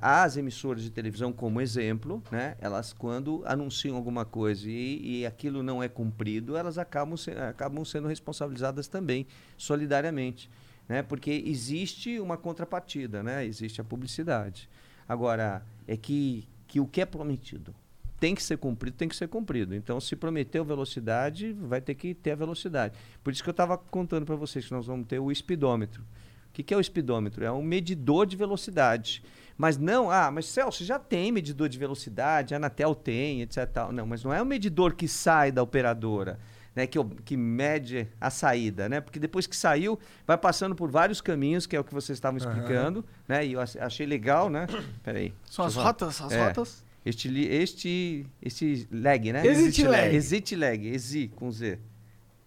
as 0.00 0.36
emissoras 0.36 0.82
de 0.82 0.90
televisão, 0.90 1.32
como 1.32 1.60
exemplo, 1.60 2.22
né? 2.30 2.56
Elas 2.60 2.92
quando 2.92 3.42
anunciam 3.46 3.96
alguma 3.96 4.24
coisa 4.24 4.68
e, 4.68 5.20
e 5.20 5.26
aquilo 5.26 5.62
não 5.62 5.82
é 5.82 5.88
cumprido, 5.88 6.56
elas 6.56 6.78
acabam, 6.78 7.16
se- 7.16 7.30
acabam 7.30 7.84
sendo 7.84 8.08
responsabilizadas 8.08 8.88
também, 8.88 9.26
solidariamente, 9.56 10.50
né? 10.88 11.02
Porque 11.02 11.44
existe 11.46 12.18
uma 12.18 12.36
contrapartida, 12.36 13.22
né? 13.22 13.44
Existe 13.44 13.80
a 13.80 13.84
publicidade. 13.84 14.68
Agora 15.08 15.62
é 15.86 15.96
que 15.96 16.46
que 16.68 16.78
o 16.80 16.86
que 16.86 17.00
é 17.00 17.06
prometido 17.06 17.74
tem 18.20 18.34
que 18.34 18.42
ser 18.42 18.58
cumprido, 18.58 18.96
tem 18.96 19.08
que 19.08 19.16
ser 19.16 19.28
cumprido. 19.28 19.74
Então, 19.74 20.00
se 20.00 20.16
prometeu 20.16 20.64
velocidade, 20.64 21.52
vai 21.52 21.80
ter 21.80 21.94
que 21.94 22.14
ter 22.14 22.32
a 22.32 22.34
velocidade. 22.34 22.94
Por 23.22 23.32
isso 23.32 23.42
que 23.42 23.48
eu 23.48 23.52
estava 23.52 23.78
contando 23.78 24.26
para 24.26 24.34
vocês 24.34 24.66
que 24.66 24.72
nós 24.72 24.86
vamos 24.86 25.06
ter 25.06 25.20
o 25.20 25.32
speedômetro. 25.32 26.02
O 26.02 26.52
que, 26.52 26.62
que 26.62 26.74
é 26.74 26.76
o 26.76 26.82
speedômetro? 26.82 27.44
É 27.44 27.52
um 27.52 27.62
medidor 27.62 28.26
de 28.26 28.36
velocidade. 28.36 29.22
Mas 29.58 29.76
não, 29.76 30.08
ah, 30.10 30.30
mas 30.30 30.46
Celso, 30.46 30.84
já 30.84 30.98
tem 31.00 31.32
medidor 31.32 31.68
de 31.68 31.76
velocidade, 31.76 32.54
a 32.54 32.58
Anatel 32.58 32.94
tem, 32.94 33.42
etc. 33.42 33.66
Tal. 33.68 33.92
Não, 33.92 34.06
mas 34.06 34.22
não 34.22 34.32
é 34.32 34.40
um 34.40 34.44
medidor 34.44 34.94
que 34.94 35.08
sai 35.08 35.50
da 35.52 35.62
operadora. 35.62 36.38
Né, 36.76 36.86
que, 36.86 36.96
o- 36.96 37.04
que 37.04 37.36
mede 37.36 38.06
a 38.20 38.30
saída, 38.30 38.88
né? 38.88 39.00
Porque 39.00 39.18
depois 39.18 39.48
que 39.48 39.56
saiu, 39.56 39.98
vai 40.24 40.38
passando 40.38 40.76
por 40.76 40.88
vários 40.88 41.20
caminhos, 41.20 41.66
que 41.66 41.74
é 41.74 41.80
o 41.80 41.82
que 41.82 41.92
vocês 41.92 42.16
estavam 42.16 42.38
explicando, 42.38 43.04
né? 43.26 43.44
E 43.44 43.54
eu 43.54 43.60
ach- 43.60 43.74
achei 43.80 44.06
legal, 44.06 44.48
né? 44.48 44.64
Peraí. 45.02 45.34
São 45.44 45.64
as 45.64 45.74
rotas, 45.74 46.20
as 46.20 46.30
É. 46.30 46.44
rotas. 46.46 46.84
Este, 47.04 47.28
este, 47.46 48.26
este 48.40 48.86
lag, 48.92 49.32
né? 49.32 49.44
Exit 49.44 49.82
lag. 49.88 50.14
Exit 50.14 50.54
lag, 50.54 50.86
exi 50.88 51.26
com 51.34 51.50
Z. 51.50 51.80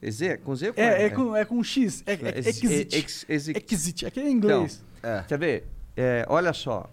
EZ? 0.01 0.21
Com 0.45 0.55
Z 0.55 0.67
ou 0.69 0.73
com 0.75 0.81
É, 0.81 1.03
é 1.03 1.09
com, 1.09 1.35
é 1.35 1.43
com 1.43 1.61
X. 1.61 2.01
É, 2.05 2.13
é, 2.13 2.37
Ex- 2.37 2.47
exit. 2.63 2.95
ex- 2.95 3.25
exit. 3.27 3.73
Exit. 3.73 4.05
Aqui 4.05 4.19
é 4.21 4.29
em 4.29 4.31
inglês. 4.31 4.81
É. 5.03 5.25
Quer 5.27 5.37
ver? 5.39 5.67
É, 5.97 6.25
olha 6.29 6.53
só, 6.53 6.89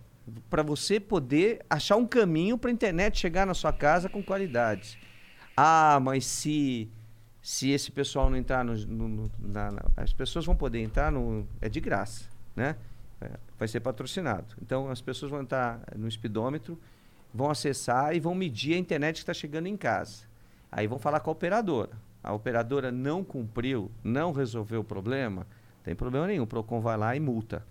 para 0.49 0.63
você 0.63 0.99
poder 1.01 1.65
achar 1.69 1.97
um 1.97 2.07
caminho 2.07 2.57
para 2.59 2.71
a 2.71 2.73
internet 2.73 3.19
chegar 3.19 3.47
na 3.47 3.55
sua 3.55 3.73
casa 3.73 4.09
com 4.09 4.23
qualidade. 4.23 4.99
Ah, 5.57 5.99
mas 6.03 6.25
se 6.27 6.89
se 7.43 7.71
esse 7.71 7.91
pessoal 7.91 8.29
não 8.29 8.37
entrar 8.37 8.63
no, 8.65 8.75
no- 8.75 9.09
no- 9.09 9.31
na, 9.39 9.71
na- 9.71 9.85
as 9.97 10.13
pessoas 10.13 10.45
vão 10.45 10.55
poder 10.55 10.81
entrar 10.81 11.11
no 11.11 11.47
é 11.61 11.69
de 11.69 11.81
graça, 11.81 12.25
né? 12.55 12.77
É, 13.21 13.31
vai 13.59 13.67
ser 13.67 13.81
patrocinado. 13.81 14.55
Então 14.63 14.91
as 14.91 15.01
pessoas 15.01 15.31
vão 15.31 15.41
entrar 15.41 15.81
no 15.97 16.11
speedômetro 16.11 16.79
vão 17.33 17.51
acessar 17.51 18.15
e 18.17 18.21
vão 18.21 18.35
medir 18.35 18.75
a 18.75 18.79
internet 18.79 19.17
que 19.17 19.21
está 19.21 19.35
chegando 19.35 19.67
em 19.67 19.77
casa. 19.77 20.23
Aí 20.73 20.87
vão 20.87 20.99
falar 20.99 21.21
com 21.21 21.31
a 21.31 21.33
operadora. 21.33 21.91
A 22.23 22.33
operadora 22.33 22.91
não 22.91 23.23
cumpriu, 23.23 23.91
não 24.03 24.33
resolveu 24.33 24.81
o 24.81 24.85
problema, 24.85 25.47
tem 25.85 25.95
problema 25.95 26.27
nenhum. 26.27 26.45
O 26.45 26.47
PROCON 26.47 26.81
vai 26.81 26.97
lá 26.97 27.15
e 27.15 27.21
multa. 27.21 27.63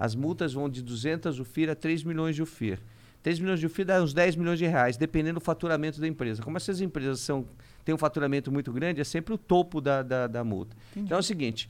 As 0.00 0.14
multas 0.14 0.54
vão 0.54 0.66
de 0.66 0.80
200 0.80 1.38
UFIR 1.38 1.68
a 1.68 1.74
3 1.74 2.04
milhões 2.04 2.34
de 2.34 2.42
UFIR. 2.42 2.78
3 3.22 3.38
milhões 3.38 3.60
de 3.60 3.66
UFIR 3.66 3.84
dá 3.84 4.02
uns 4.02 4.14
10 4.14 4.34
milhões 4.34 4.58
de 4.58 4.64
reais, 4.64 4.96
dependendo 4.96 5.38
do 5.38 5.44
faturamento 5.44 6.00
da 6.00 6.08
empresa. 6.08 6.42
Como 6.42 6.56
essas 6.56 6.80
empresas 6.80 7.20
são, 7.20 7.46
têm 7.84 7.94
um 7.94 7.98
faturamento 7.98 8.50
muito 8.50 8.72
grande, 8.72 9.02
é 9.02 9.04
sempre 9.04 9.34
o 9.34 9.36
topo 9.36 9.78
da, 9.78 10.02
da, 10.02 10.26
da 10.26 10.42
multa. 10.42 10.74
Então 10.96 11.18
é 11.18 11.20
o 11.20 11.22
seguinte, 11.22 11.68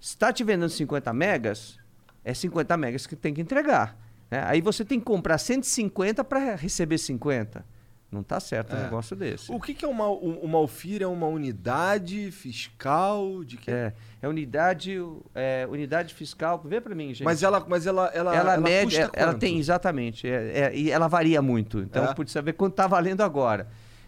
está 0.00 0.32
te 0.32 0.42
vendendo 0.42 0.68
50 0.68 1.12
megas, 1.12 1.78
é 2.24 2.34
50 2.34 2.76
megas 2.76 3.06
que 3.06 3.14
tem 3.14 3.32
que 3.32 3.40
entregar. 3.40 3.96
né? 4.28 4.42
Aí 4.44 4.60
você 4.60 4.84
tem 4.84 4.98
que 4.98 5.06
comprar 5.06 5.38
150 5.38 6.24
para 6.24 6.56
receber 6.56 6.98
50. 6.98 7.64
Não 8.10 8.20
está 8.20 8.38
certo 8.38 8.74
um 8.74 8.78
É. 8.78 8.82
negócio 8.84 9.16
desse. 9.16 9.50
O 9.50 9.60
que, 9.60 9.74
que 9.74 9.84
é 9.84 9.88
uma, 9.88 10.08
um- 10.08 10.38
uma 10.40 10.60
UFIR? 10.60 11.02
É 11.02 11.06
uma 11.06 11.26
unidade 11.26 12.30
fiscal? 12.30 13.42
De 13.44 13.56
que... 13.56 13.70
É, 13.70 13.92
é 14.22 14.28
unidade, 14.28 14.96
é, 15.34 15.66
unidade 15.68 16.14
fiscal. 16.14 16.62
Vê 16.64 16.80
para 16.80 16.94
mim, 16.94 17.08
gente. 17.08 17.24
Mas 17.24 17.42
ela, 17.42 17.64
mas 17.68 17.84
ela, 17.86 18.06
ela, 18.14 18.34
ela, 18.34 18.56
mede, 18.58 18.96
custa 18.96 19.00
ela, 19.18 19.30
ela 19.30 19.34
tem 19.34 19.58
exatamente, 19.58 20.26
é, 20.28 20.58
é, 20.60 20.76
e 20.76 20.90
ela 20.90 21.08
varia 21.08 21.42
muito. 21.42 21.80
Então, 21.80 22.04
É? 22.04 22.14
pode 22.14 22.30
saber 22.30 22.52
quanto 22.52 22.74
está 22.74 22.86
valendo 22.86 23.22
agora. 23.22 23.66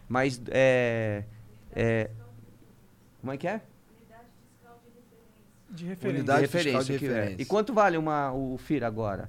Mas 0.08 0.40
é, 0.48 1.24
é, 1.74 2.08
como 3.20 3.32
é 3.32 3.36
que 3.36 3.48
é? 3.48 3.60
De 5.70 5.84
referência. 5.84 6.18
Unidade 6.20 6.40
De 6.42 6.48
fiscal 6.48 6.82
de 6.82 6.98
que 6.98 7.04
é. 7.04 7.08
referência. 7.08 7.42
E 7.42 7.44
quanto 7.44 7.74
vale 7.74 7.96
uma 7.98 8.32
o 8.32 8.56
FIR 8.58 8.84
agora? 8.84 9.28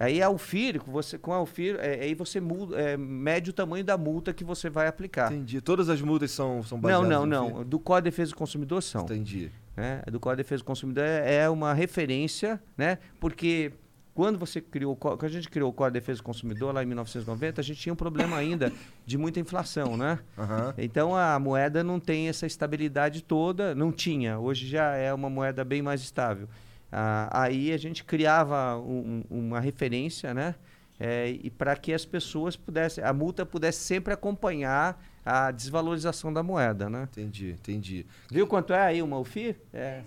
Aí 0.00 0.22
a 0.22 0.30
UFIR, 0.30 0.80
com 0.80 0.90
você 0.90 1.18
com 1.18 1.30
a 1.30 1.42
UFIR, 1.42 1.76
é, 1.78 2.04
aí 2.04 2.14
você 2.14 2.40
muda, 2.40 2.74
é, 2.80 2.96
mede 2.96 3.50
o 3.50 3.52
tamanho 3.52 3.84
da 3.84 3.98
multa 3.98 4.32
que 4.32 4.42
você 4.42 4.70
vai 4.70 4.86
aplicar. 4.86 5.30
Entendi. 5.30 5.60
Todas 5.60 5.90
as 5.90 6.00
multas 6.00 6.30
são, 6.30 6.62
são 6.62 6.78
Não, 6.78 6.82
baseadas 6.82 7.10
não, 7.10 7.26
não. 7.26 7.56
FIR? 7.56 7.64
Do 7.66 7.78
Código 7.78 8.04
de 8.04 8.10
Defesa 8.10 8.30
do 8.30 8.36
Consumidor 8.36 8.82
são. 8.82 9.02
Entendi. 9.02 9.50
né, 9.76 10.02
do 10.10 10.18
Código 10.18 10.38
de 10.38 10.42
Defesa 10.44 10.62
do 10.62 10.64
Consumidor 10.64 11.04
é, 11.04 11.42
é 11.42 11.50
uma 11.50 11.74
referência, 11.74 12.58
né? 12.78 12.96
Porque 13.20 13.74
quando 14.14 14.38
você 14.38 14.60
criou, 14.60 14.96
quando 14.96 15.22
a 15.24 15.28
gente 15.28 15.50
criou 15.50 15.68
o 15.68 15.72
Código 15.72 15.92
de 15.92 16.00
Defesa 16.00 16.20
do 16.20 16.24
Consumidor 16.24 16.74
lá 16.74 16.82
em 16.82 16.86
1990, 16.86 17.60
a 17.60 17.64
gente 17.64 17.78
tinha 17.80 17.92
um 17.92 17.96
problema 17.96 18.38
ainda 18.38 18.72
de 19.04 19.18
muita 19.18 19.38
inflação, 19.38 19.98
né? 19.98 20.18
Aham. 20.38 20.74
Então 20.78 21.14
a 21.14 21.38
moeda 21.38 21.84
não 21.84 22.00
tem 22.00 22.28
essa 22.28 22.46
estabilidade 22.46 23.22
toda, 23.22 23.74
não 23.74 23.92
tinha. 23.92 24.38
Hoje 24.38 24.66
já 24.66 24.94
é 24.94 25.12
uma 25.12 25.28
moeda 25.28 25.62
bem 25.62 25.82
mais 25.82 26.00
estável. 26.00 26.48
Ah, 26.92 27.42
aí 27.44 27.72
a 27.72 27.76
gente 27.76 28.02
criava 28.04 28.76
um- 28.78 29.22
um- 29.30 29.38
uma 29.48 29.60
referência, 29.60 30.34
né? 30.34 30.54
É, 30.98 31.30
e 31.30 31.48
para 31.50 31.74
que 31.76 31.92
as 31.94 32.04
pessoas 32.04 32.56
pudessem, 32.56 33.02
a 33.02 33.12
multa 33.12 33.46
pudesse 33.46 33.78
sempre 33.80 34.12
acompanhar 34.12 35.02
a 35.24 35.50
desvalorização 35.50 36.32
da 36.32 36.42
moeda, 36.42 36.90
né? 36.90 37.04
Entendi, 37.12 37.52
entendi. 37.52 38.06
Viu 38.30 38.46
quanto 38.46 38.72
é 38.74 38.80
aí 38.80 39.02
uma 39.02 39.18
UFI? 39.18 39.56
É. 39.72 40.02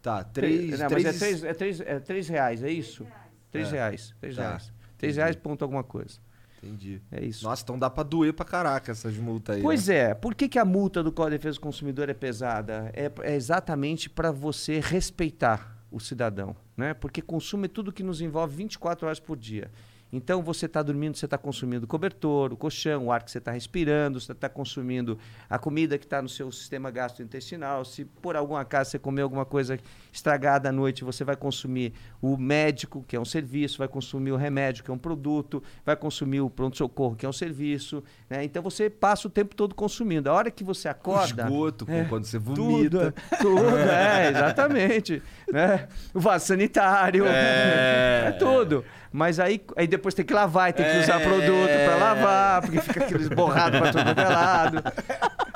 Tá, 0.00 0.24
três... 0.24 0.78
Não, 0.80 0.88
três... 0.88 1.04
mas 1.04 1.14
é 1.14 1.18
três, 1.18 1.44
é, 1.44 1.54
três, 1.54 1.80
é 1.80 2.00
três 2.00 2.28
reais, 2.28 2.62
é 2.64 2.70
isso? 2.70 3.06
Três 3.52 3.68
É. 3.68 3.72
reais. 3.72 4.14
Três 4.20 4.34
Tá, 4.36 4.42
reais. 4.42 4.62
Três 4.98 5.14
entendi. 5.14 5.18
reais 5.20 5.36
ponto 5.36 5.62
alguma 5.62 5.84
coisa. 5.84 6.18
Entendi. 6.62 7.02
É 7.10 7.24
isso. 7.24 7.44
Nossa, 7.44 7.62
então 7.62 7.76
dá 7.76 7.90
pra 7.90 8.04
doer 8.04 8.32
pra 8.32 8.44
caraca 8.44 8.92
essas 8.92 9.16
multas 9.16 9.56
aí. 9.56 9.62
Pois 9.62 9.88
né? 9.88 9.96
é, 9.96 10.14
por 10.14 10.34
que, 10.34 10.48
que 10.48 10.58
a 10.58 10.64
multa 10.64 11.02
do 11.02 11.10
Código 11.10 11.32
de 11.32 11.38
Defesa 11.38 11.58
do 11.58 11.60
Consumidor 11.60 12.08
é 12.08 12.14
pesada? 12.14 12.92
É, 12.94 13.10
é 13.22 13.34
exatamente 13.34 14.08
para 14.08 14.30
você 14.30 14.78
respeitar 14.78 15.76
o 15.90 15.98
cidadão, 15.98 16.54
né? 16.76 16.94
Porque 16.94 17.20
consumo 17.20 17.64
é 17.64 17.68
tudo 17.68 17.92
que 17.92 18.02
nos 18.02 18.20
envolve 18.20 18.54
24 18.56 19.06
horas 19.06 19.18
por 19.18 19.36
dia. 19.36 19.70
Então 20.14 20.42
você 20.42 20.66
está 20.66 20.82
dormindo, 20.82 21.16
você 21.16 21.24
está 21.24 21.38
consumindo 21.38 21.86
o 21.86 21.88
cobertor, 21.88 22.52
o 22.52 22.56
colchão, 22.56 23.06
o 23.06 23.12
ar 23.12 23.22
que 23.22 23.30
você 23.30 23.38
está 23.38 23.50
respirando, 23.50 24.20
você 24.20 24.32
está 24.32 24.46
consumindo 24.46 25.18
a 25.48 25.58
comida 25.58 25.96
que 25.96 26.04
está 26.04 26.20
no 26.20 26.28
seu 26.28 26.52
sistema 26.52 26.90
gastrointestinal. 26.90 27.82
Se 27.86 28.04
por 28.04 28.36
algum 28.36 28.54
acaso 28.54 28.90
você 28.90 28.98
comer 28.98 29.22
alguma 29.22 29.46
coisa 29.46 29.78
estragada 30.12 30.68
à 30.68 30.72
noite, 30.72 31.02
você 31.02 31.24
vai 31.24 31.34
consumir 31.34 31.94
o 32.20 32.36
médico, 32.36 33.02
que 33.08 33.16
é 33.16 33.20
um 33.20 33.24
serviço, 33.24 33.78
vai 33.78 33.88
consumir 33.88 34.32
o 34.32 34.36
remédio, 34.36 34.84
que 34.84 34.90
é 34.90 34.94
um 34.94 34.98
produto, 34.98 35.62
vai 35.84 35.96
consumir 35.96 36.42
o 36.42 36.50
pronto-socorro, 36.50 37.16
que 37.16 37.24
é 37.24 37.28
um 37.28 37.32
serviço. 37.32 38.04
né? 38.28 38.44
Então 38.44 38.62
você 38.62 38.90
passa 38.90 39.26
o 39.28 39.30
tempo 39.30 39.56
todo 39.56 39.74
consumindo. 39.74 40.28
A 40.28 40.34
hora 40.34 40.50
que 40.50 40.62
você 40.62 40.88
O 40.88 40.90
acorda. 40.90 41.44
esgoto, 41.44 41.86
É, 41.88 42.04
quando 42.04 42.26
você 42.26 42.38
Tudo, 42.38 42.54
vomita. 42.54 43.14
é, 43.30 43.36
tudo, 43.36 43.78
é, 43.78 44.28
exatamente. 44.28 45.22
né? 45.50 45.88
O 46.12 46.20
vaso 46.20 46.44
sanitário, 46.48 47.24
É. 47.26 48.24
é, 48.28 48.32
tudo. 48.32 48.84
Mas 49.12 49.38
aí, 49.38 49.60
aí 49.76 49.86
depois 49.86 50.14
tem 50.14 50.24
que 50.24 50.32
lavar, 50.32 50.70
e 50.70 50.72
tem 50.72 50.86
que 50.90 50.98
usar 50.98 51.20
É. 51.20 51.24
produto 51.24 51.68
para 51.84 51.96
lavar, 51.96 52.62
porque 52.62 52.80
fica 52.80 53.04
aqueles 53.04 53.28
borrado 53.28 53.78
para 53.78 53.92
todo 53.92 54.20
é 54.20 54.28
lado. 54.28 54.82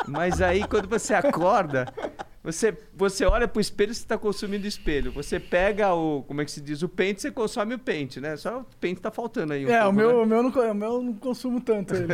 Mas 0.07 0.43
aí 0.43 0.67
quando 0.69 0.87
você 0.89 1.15
acorda, 1.15 1.87
você, 2.47 2.77
você 2.95 3.25
olha 3.25 3.49
pro 3.49 3.61
espelho, 3.61 3.93
você 3.93 4.03
está 4.03 4.17
consumindo 4.17 4.69
espelho. 4.69 5.11
Você 5.11 5.41
pega 5.41 5.93
o, 5.93 6.23
como 6.23 6.41
é 6.43 6.45
que 6.45 6.51
se 6.53 6.61
diz, 6.61 6.81
o 6.81 6.89
pente, 6.89 7.21
você 7.21 7.33
consome 7.33 7.75
o 7.75 7.79
pente, 7.79 8.21
né? 8.21 8.37
Só 8.37 8.61
o 8.61 8.67
pente 8.79 9.01
tá 9.01 9.11
faltando 9.11 9.53
aí. 9.53 9.67
um 9.67 9.69
É, 9.69 9.81
o 9.81 9.85
pouco, 9.85 9.97
meu, 9.97 10.09
né? 10.09 10.15
o, 10.15 10.27
meu 10.27 10.43
não, 10.45 10.51
o 10.51 10.75
meu 10.75 10.93
eu 10.93 11.03
não 11.03 11.15
consumo 11.15 11.61
tanto 11.61 11.97
ele. 11.97 12.07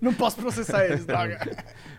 não 0.00 0.12
posso 0.12 0.38
processar 0.38 0.86
eles, 0.86 1.06
droga. 1.06 1.38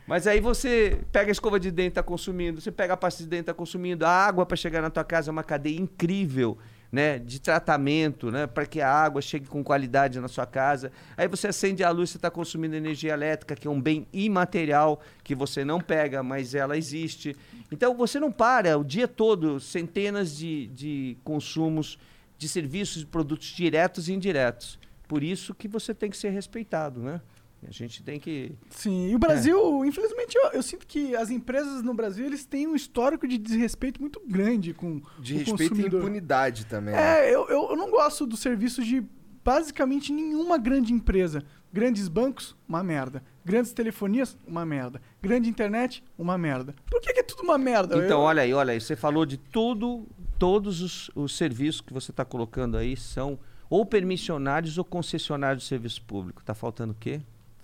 Mas 0.06 0.28
aí 0.28 0.42
você 0.42 1.00
pega 1.14 1.30
a 1.30 1.32
escova 1.32 1.58
de 1.60 1.72
dente, 1.72 1.94
tá 1.94 2.04
consumindo, 2.04 2.60
você 2.60 2.72
pega 2.74 2.94
a 2.94 2.98
pasta 2.98 3.24
de 3.24 3.30
dente, 3.30 3.44
tá 3.46 3.54
consumindo, 3.54 4.06
a 4.06 4.10
água 4.10 4.46
para 4.46 4.58
chegar 4.58 4.82
na 4.82 4.90
tua 4.90 5.06
casa 5.06 5.30
é 5.30 5.32
uma 5.32 5.44
cadeia 5.46 5.80
incrível, 5.80 6.58
né, 6.94 7.18
de 7.18 7.42
tratamento, 7.42 8.30
né, 8.30 8.46
para 8.46 8.68
que 8.68 8.80
a 8.80 8.88
água 8.88 9.20
chegue 9.20 9.48
com 9.48 9.64
qualidade 9.64 10.20
na 10.20 10.28
sua 10.28 10.46
casa. 10.46 10.92
Aí 11.18 11.28
você 11.28 11.48
acende 11.48 11.84
a 11.84 11.90
luz, 11.90 12.12
você 12.12 12.18
está 12.18 12.30
consumindo 12.30 12.76
energia 12.76 13.14
elétrica, 13.14 13.56
que 13.56 13.68
é 13.68 13.72
um 13.72 13.82
bem 13.82 14.06
imaterial 14.14 15.02
que 15.24 15.34
você 15.34 15.66
não 15.66 15.82
pega, 15.82 16.22
mas 16.22 16.54
ela 16.54 16.78
existe. 16.78 17.36
Então 17.72 17.98
você 17.98 18.20
não 18.20 18.32
para 18.32 18.78
o 18.78 18.84
dia 18.84 19.08
todo 19.08 19.60
centenas 19.60 20.38
de, 20.38 20.68
de 20.68 21.18
consumos 21.24 21.98
de 22.38 22.48
serviços 22.48 23.02
e 23.02 23.06
produtos 23.08 23.48
diretos 23.48 24.08
e 24.08 24.14
indiretos. 24.14 24.78
Por 25.08 25.24
isso 25.24 25.56
que 25.56 25.68
você 25.68 25.96
tem 25.96 26.12
que 26.12 26.18
ser 26.18 26.30
respeitado, 26.30 27.02
né? 27.02 27.22
A 27.68 27.72
gente 27.72 28.04
tem 28.04 28.20
que 28.20 28.54
Sim, 28.70 29.10
e 29.10 29.16
o 29.16 29.20
Brasil, 29.20 29.86
infelizmente, 29.86 30.36
eu, 30.38 30.52
eu 30.52 30.64
sinto 30.64 30.86
que 30.88 31.16
as 31.16 31.30
empresas 31.30 31.82
no 31.82 31.94
Brasil, 31.94 32.26
eles 32.26 32.46
têm 32.46 32.68
um 32.68 32.76
histórico 32.76 33.28
de 33.28 33.38
desrespeito 33.38 34.00
muito 34.02 34.22
grande 34.28 34.74
com 34.74 35.02
De 35.20 35.34
o 35.36 35.38
respeito 35.38 35.64
e 35.64 35.68
consumidor. 35.70 36.02
impunidade 36.02 36.66
também. 36.66 36.94
né? 36.94 37.28
É, 37.30 37.34
eu, 37.34 37.48
eu, 37.50 37.70
eu 37.72 37.76
não 37.76 37.90
gosto 37.92 38.26
do 38.26 38.36
serviço 38.38 38.84
de 38.84 39.04
basicamente 39.44 40.12
nenhuma 40.14 40.58
grande 40.58 40.94
empresa. 40.94 41.44
Grandes 41.72 42.08
bancos, 42.08 42.56
uma 42.68 42.84
merda. 42.84 43.24
Grandes 43.44 43.74
telefonias, 43.74 44.38
uma 44.48 44.64
merda. 44.66 45.02
Grande 45.22 45.50
internet, 45.50 46.04
uma 46.18 46.38
merda. 46.38 46.76
Por 46.90 47.02
que, 47.02 47.12
que 47.12 47.20
é 47.20 47.24
tudo 47.24 47.42
uma 47.44 47.58
merda? 47.58 47.96
Então, 47.98 48.20
Eu- 48.20 48.26
olha 48.26 48.44
aí, 48.44 48.54
olha 48.54 48.74
aí, 48.74 48.80
você 48.80 48.96
falou 48.96 49.26
de 49.26 49.38
tudo, 49.38 50.08
todos 50.38 50.82
os, 50.82 51.10
os 51.16 51.36
serviços 51.36 51.82
que 51.82 51.92
você 51.92 52.12
está 52.12 52.24
colocando 52.24 52.78
aí 52.78 52.96
são 52.96 53.40
ou 53.70 53.86
permissionários 53.88 54.78
ou 54.78 54.86
concessionários 54.86 55.64
de 55.64 55.70
serviço 55.70 56.02
público. 56.04 56.42
Está 56.42 56.54
faltando 56.54 56.94
o 56.94 56.96
quê? 56.96 57.22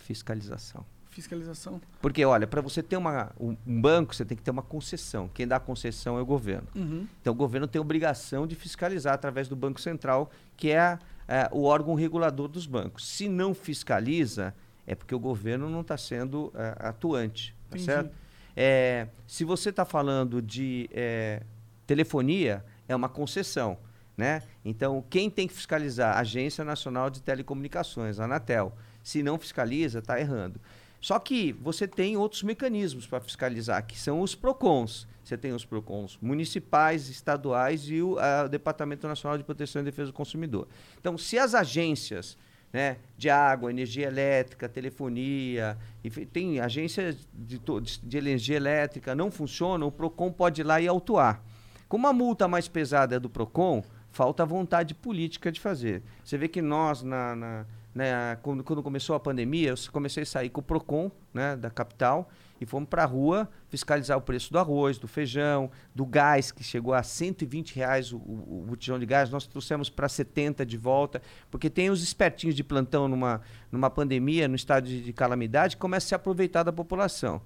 Fiscalização. 0.09 0.83
Fiscalização. 1.07 1.79
Porque, 2.01 2.25
olha, 2.25 2.47
para 2.47 2.61
você 2.61 2.81
ter 2.81 2.97
uma, 2.97 3.31
um, 3.39 3.55
banco, 3.63 4.15
você 4.15 4.25
tem 4.25 4.35
que 4.35 4.41
ter 4.41 4.49
uma 4.49 4.63
concessão. 4.63 5.29
Quem 5.31 5.47
dá 5.47 5.57
a 5.57 5.59
concessão 5.59 6.17
é 6.17 6.21
o 6.21 6.25
governo. 6.25 6.67
Uhum. 6.75 7.07
Então, 7.21 7.31
o 7.31 7.35
governo 7.35 7.67
tem 7.67 7.79
obrigação 7.79 8.47
de 8.47 8.55
fiscalizar 8.55 9.13
através 9.13 9.47
do 9.47 9.55
Banco 9.55 9.79
Central, 9.79 10.31
que 10.57 10.71
é, 10.71 10.97
é, 11.27 11.47
o 11.51 11.65
órgão 11.65 11.93
regulador 11.93 12.47
dos 12.47 12.65
bancos. 12.65 13.07
Se 13.07 13.29
não 13.29 13.53
fiscaliza, 13.53 14.51
é 14.87 14.95
porque 14.95 15.13
o 15.13 15.19
governo 15.19 15.69
não 15.69 15.81
está 15.81 15.95
sendo 15.95 16.51
é, 16.55 16.75
atuante, 16.79 17.55
tá 17.69 17.77
Entendi. 17.77 17.85
certo? 17.85 18.15
É, 18.55 19.07
se 19.27 19.43
você 19.43 19.69
está 19.69 19.85
falando 19.85 20.41
de 20.41 20.89
é, 20.91 21.43
telefonia, 21.85 22.65
é 22.87 22.95
uma 22.95 23.09
concessão, 23.09 23.77
né? 24.17 24.41
Então, 24.65 25.03
quem 25.07 25.29
tem 25.29 25.47
que 25.47 25.53
fiscalizar? 25.53 26.17
A 26.17 26.21
Agência 26.21 26.65
Nacional 26.65 27.11
de 27.11 27.21
Telecomunicações, 27.21 28.19
a 28.19 28.25
Anatel. 28.25 28.75
Se 29.03 29.23
não 29.23 29.37
fiscaliza, 29.39 29.99
está 29.99 30.19
errando. 30.19 30.59
Só 31.01 31.17
que 31.17 31.53
você 31.53 31.87
tem 31.87 32.17
outros 32.17 32.43
mecanismos 32.43 33.07
para 33.07 33.21
fiscalizar, 33.21 33.85
que 33.85 33.97
são 33.97 34.21
os 34.21 34.35
PROCONs. 34.35 35.07
Você 35.23 35.37
tem 35.37 35.53
os 35.53 35.63
PROCONs 35.63 36.17
municipais, 36.21 37.09
estaduais 37.09 37.89
e 37.89 38.01
o, 38.01 38.17
o 38.17 38.49
Departamento 38.49 39.07
Nacional 39.07 39.37
de 39.37 39.43
Proteção 39.43 39.81
e 39.81 39.85
Defesa 39.85 40.11
do 40.11 40.13
Consumidor. 40.13 40.67
Então, 40.99 41.17
se 41.17 41.37
as 41.37 41.55
agências 41.55 42.37
né, 42.73 42.97
de 43.17 43.29
água, 43.29 43.69
energia 43.69 44.07
elétrica, 44.07 44.67
telefonia, 44.67 45.77
enfim, 46.03 46.25
tem 46.25 46.59
agências 46.59 47.15
de, 47.33 47.59
de 48.03 48.17
energia 48.17 48.57
elétrica, 48.57 49.15
não 49.15 49.31
funcionam, 49.31 49.87
o 49.87 49.91
PROCON 49.91 50.31
pode 50.31 50.61
ir 50.61 50.63
lá 50.65 50.81
e 50.81 50.87
autuar. 50.87 51.41
Como 51.87 52.05
a 52.07 52.13
multa 52.13 52.47
mais 52.47 52.67
pesada 52.67 53.15
é 53.15 53.19
do 53.19 53.29
PROCON, 53.29 53.83
falta 54.11 54.45
vontade 54.45 54.93
política 54.93 55.51
de 55.51 55.59
fazer. 55.59 56.03
Você 56.23 56.37
vê 56.37 56.47
que 56.47 56.61
nós, 56.61 57.01
na, 57.03 57.35
na- 57.35 57.65
né, 57.93 58.37
quando, 58.43 58.63
quando 58.63 58.83
começou 58.83 59.15
a 59.15 59.19
pandemia, 59.19 59.69
eu 59.69 59.75
comecei 59.91 60.23
a 60.23 60.25
sair 60.25 60.49
com 60.49 60.61
o 60.61 60.63
PROCON 60.63 61.11
né, 61.33 61.55
da 61.55 61.69
capital 61.71 62.29
E 62.61 62.65
fomos 62.65 62.87
para 62.89 63.03
a 63.03 63.05
rua 63.05 63.49
fiscalizar 63.69 64.17
o 64.17 64.21
preço 64.21 64.51
do 64.51 64.59
arroz, 64.59 64.97
do 64.99 65.07
feijão, 65.07 65.71
do 65.95 66.05
gás, 66.05 66.51
que 66.51 66.63
chegou 66.63 66.93
a 66.93 67.01
120 67.01 67.75
reais 67.75 68.11
o, 68.13 68.17
o, 68.17 68.59
o 68.61 68.65
botijão 68.67 68.99
de 68.99 69.05
gás. 69.05 69.29
Nós 69.29 69.47
trouxemos 69.47 69.89
para 69.89 70.07
70 70.09 70.65
de 70.65 70.77
volta, 70.77 71.21
porque 71.49 71.69
tem 71.69 71.89
os 71.89 72.03
espertinhos 72.03 72.55
de 72.55 72.63
plantão 72.63 73.07
numa, 73.07 73.41
numa 73.71 73.89
pandemia, 73.89 74.47
no 74.47 74.55
estado 74.55 74.87
de, 74.87 75.01
de 75.01 75.13
calamidade, 75.13 75.75
que 75.75 75.81
começa 75.81 76.05
a 76.05 76.09
se 76.09 76.15
aproveitar 76.15 76.63
da 76.63 76.71
população. 76.73 77.41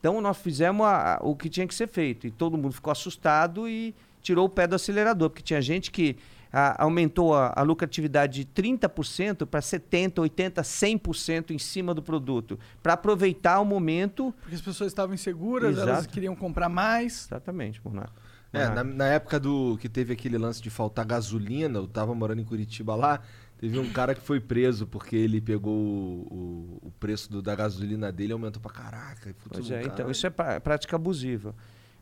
Então 0.00 0.20
nós 0.20 0.36
fizemos 0.36 0.84
a- 0.86 1.14
a- 1.14 1.18
o 1.22 1.34
que 1.34 1.48
tinha 1.48 1.66
que 1.66 1.74
ser 1.74 1.86
feito. 1.88 2.26
E 2.26 2.30
todo 2.30 2.58
mundo 2.58 2.72
ficou 2.72 2.90
assustado 2.90 3.68
e 3.68 3.94
tirou 4.20 4.46
o 4.46 4.48
pé 4.50 4.66
do 4.66 4.74
acelerador, 4.74 5.30
porque 5.30 5.42
tinha 5.42 5.62
gente 5.62 5.90
que 5.90 6.16
ah, 6.58 6.82
aumentou 6.82 7.34
a, 7.34 7.52
a 7.54 7.62
lucratividade 7.62 8.42
de 8.44 8.62
30% 8.62 9.44
para 9.44 9.60
70%, 9.60 10.14
80%, 10.14 10.52
100% 10.62 11.50
em 11.50 11.58
cima 11.58 11.92
do 11.92 12.02
produto, 12.02 12.58
para 12.82 12.94
aproveitar 12.94 13.60
o 13.60 13.64
momento. 13.64 14.32
Porque 14.40 14.54
as 14.54 14.60
pessoas 14.62 14.90
estavam 14.90 15.14
inseguras, 15.14 15.76
elas 15.76 15.98
Exato. 15.98 16.14
queriam 16.14 16.34
comprar 16.34 16.68
mais. 16.68 17.26
Exatamente, 17.26 17.80
Mornato. 17.84 18.12
É, 18.52 18.68
na, 18.70 18.82
na 18.82 19.06
época 19.06 19.38
do 19.38 19.76
que 19.78 19.88
teve 19.88 20.14
aquele 20.14 20.38
lance 20.38 20.62
de 20.62 20.70
faltar 20.70 21.04
gasolina, 21.04 21.78
eu 21.78 21.86
tava 21.86 22.14
morando 22.14 22.40
em 22.40 22.44
Curitiba 22.44 22.94
lá, 22.94 23.20
teve 23.58 23.78
um 23.78 23.92
cara 23.92 24.14
que 24.14 24.20
foi 24.22 24.40
preso 24.40 24.86
porque 24.86 25.14
ele 25.14 25.42
pegou 25.42 25.74
o, 25.74 26.78
o- 26.82 26.86
o 26.88 26.90
preço 26.98 27.30
do- 27.30 27.42
da 27.42 27.54
gasolina 27.54 28.10
dele 28.10 28.30
e 28.30 28.32
aumentou 28.32 28.62
pra 28.62 28.70
caraca. 28.72 29.28
e 29.28 29.34
foi 29.34 29.50
Pois 29.52 29.70
é, 29.70 29.82
então, 29.82 30.10
isso 30.10 30.26
é 30.26 30.30
pra- 30.30 30.58
prática 30.60 30.96
abusiva. 30.96 31.54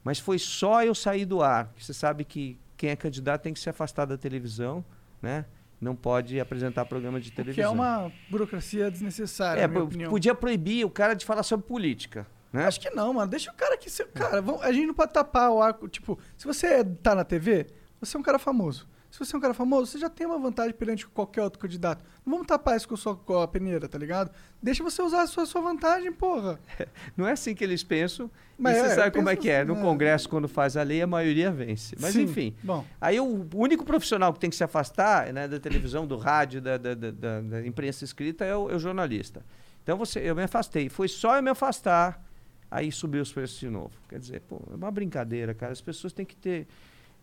Mas 0.05 0.21
foi 0.21 0.39
só 0.39 0.85
eu 0.85 0.95
sair 0.95 1.25
do 1.25 1.43
ar. 1.43 1.73
Você 1.77 1.93
sabe 1.95 2.25
que 2.25 2.57
quem 2.77 2.91
é 2.91 2.97
candidato 2.97 3.43
tem 3.43 3.53
que 3.53 3.61
se 3.61 3.69
afastar 3.71 4.05
da 4.07 4.17
televisão, 4.19 4.85
né? 5.23 5.45
Não 5.81 5.95
pode 5.95 6.39
apresentar 6.41 6.85
programa 6.87 7.21
de 7.21 7.31
Que 7.31 7.37
televisão. 7.37 7.65
é 7.65 7.69
uma 7.69 8.13
burocracia 8.31 8.91
desnecessária, 8.91 9.61
É, 9.61 9.69
podia 10.09 10.35
proibir 10.35 10.85
o 10.87 10.91
cara 10.91 11.15
de 11.15 11.25
falar 11.27 11.43
sobre 11.43 11.67
política, 11.67 12.27
né? 12.53 12.65
Acho 12.67 12.81
que 12.81 12.89
não, 12.91 13.13
mano. 13.13 13.29
Deixa 13.31 13.51
o 13.51 13.55
cara 13.55 13.77
que. 13.77 13.91
se- 13.91 14.05
Cara, 14.07 14.41
vamos- 14.41 14.63
a 14.63 14.73
gente 14.73 14.87
não 14.87 14.95
pode 14.95 15.13
tapar 15.13 15.51
o 15.51 15.61
arco. 15.61 15.89
Tipo, 15.89 16.19
se 16.37 16.47
você 16.47 16.85
tá 16.85 17.15
na 17.15 17.25
TV, 17.25 17.67
você 18.01 18.17
é 18.17 18.21
um 18.21 18.23
cara 18.23 18.39
famoso. 18.39 18.89
Se 19.15 19.21
você 19.21 19.37
é 19.37 19.39
um 19.39 19.41
cara 19.41 19.55
famoso, 19.55 19.87
você 19.93 19.97
já 19.99 20.11
tem 20.11 20.27
uma 20.27 20.41
vantagem 20.41 20.75
perante 20.75 21.07
qualquer 21.07 21.41
outro 21.43 21.61
candidato. 21.61 22.05
Não 22.27 22.33
vamos 22.33 22.49
tapar 22.49 22.77
isso 22.77 22.89
com, 22.89 22.95
a 22.95 22.99
sua, 22.99 23.15
com 23.15 23.39
a 23.39 23.47
peneira, 23.47 23.89
tá 23.89 23.97
ligado? 23.97 24.29
Deixa 24.61 24.83
você 24.83 25.01
usar 25.01 25.23
a 25.23 25.27
sua, 25.29 25.47
sua 25.47 25.61
vantagem, 25.61 26.11
porra. 26.11 26.59
Não 27.17 27.25
é 27.25 27.31
assim 27.31 27.55
que 27.55 27.63
eles 27.63 27.85
pensam. 27.85 28.29
Mas 28.59 28.77
e 28.77 28.81
você 28.81 28.87
é, 28.87 28.95
sabe 28.97 29.17
como 29.17 29.31
é 29.31 29.37
que 29.37 29.49
é. 29.49 29.59
assim, 29.61 29.69
No 29.69 29.77
né? 29.77 29.83
Congresso, 29.83 30.29
quando 30.29 30.49
faz 30.49 30.77
a 30.77 30.83
lei, 30.83 31.01
a 31.01 31.07
maioria 31.07 31.53
vence. 31.53 31.95
Mas 32.01 32.15
Sim. 32.15 32.23
enfim. 32.23 32.57
Bom, 32.61 32.85
Aí 33.01 33.21
o 33.21 33.49
único 33.55 33.85
profissional 33.85 34.33
que 34.33 34.41
tem 34.41 34.51
que 34.51 34.57
se 34.57 34.65
afastar 34.65 35.33
né, 35.33 35.47
da 35.47 35.61
televisão, 35.61 36.09
do 36.09 36.17
rádio, 36.17 36.61
da, 36.61 36.77
da, 36.77 36.95
da- 36.95 37.11
da- 37.13 37.41
da 37.41 37.65
imprensa 37.65 38.05
escrita 38.05 38.45
é 38.45 38.57
o, 38.57 38.69
é 38.69 38.75
o 38.75 38.81
jornalista. 38.81 39.45
Então 39.85 39.97
você, 39.97 40.19
eu 40.29 40.35
me 40.35 40.43
afastei. 40.43 40.89
Foi 40.89 41.07
só 41.07 41.37
eu 41.37 41.43
me 41.43 41.51
afastar, 41.51 42.21
aí 42.69 42.91
subiu 42.91 43.23
os 43.23 43.33
preços 43.33 43.61
de 43.61 43.71
novo. 43.71 43.93
Quer 44.09 44.19
dizer, 44.19 44.41
pô, 44.41 44.61
é 44.73 44.75
uma 44.75 44.91
brincadeira, 44.91 45.55
cara. 45.55 45.71
As 45.71 45.81
pessoas 45.81 46.13
têm 46.13 46.27
que 46.27 46.35
ter 46.35 46.67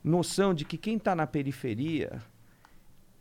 noção 0.03 0.53
de 0.53 0.65
que 0.65 0.77
quem 0.77 0.97
está 0.97 1.15
na 1.15 1.27
periferia, 1.27 2.21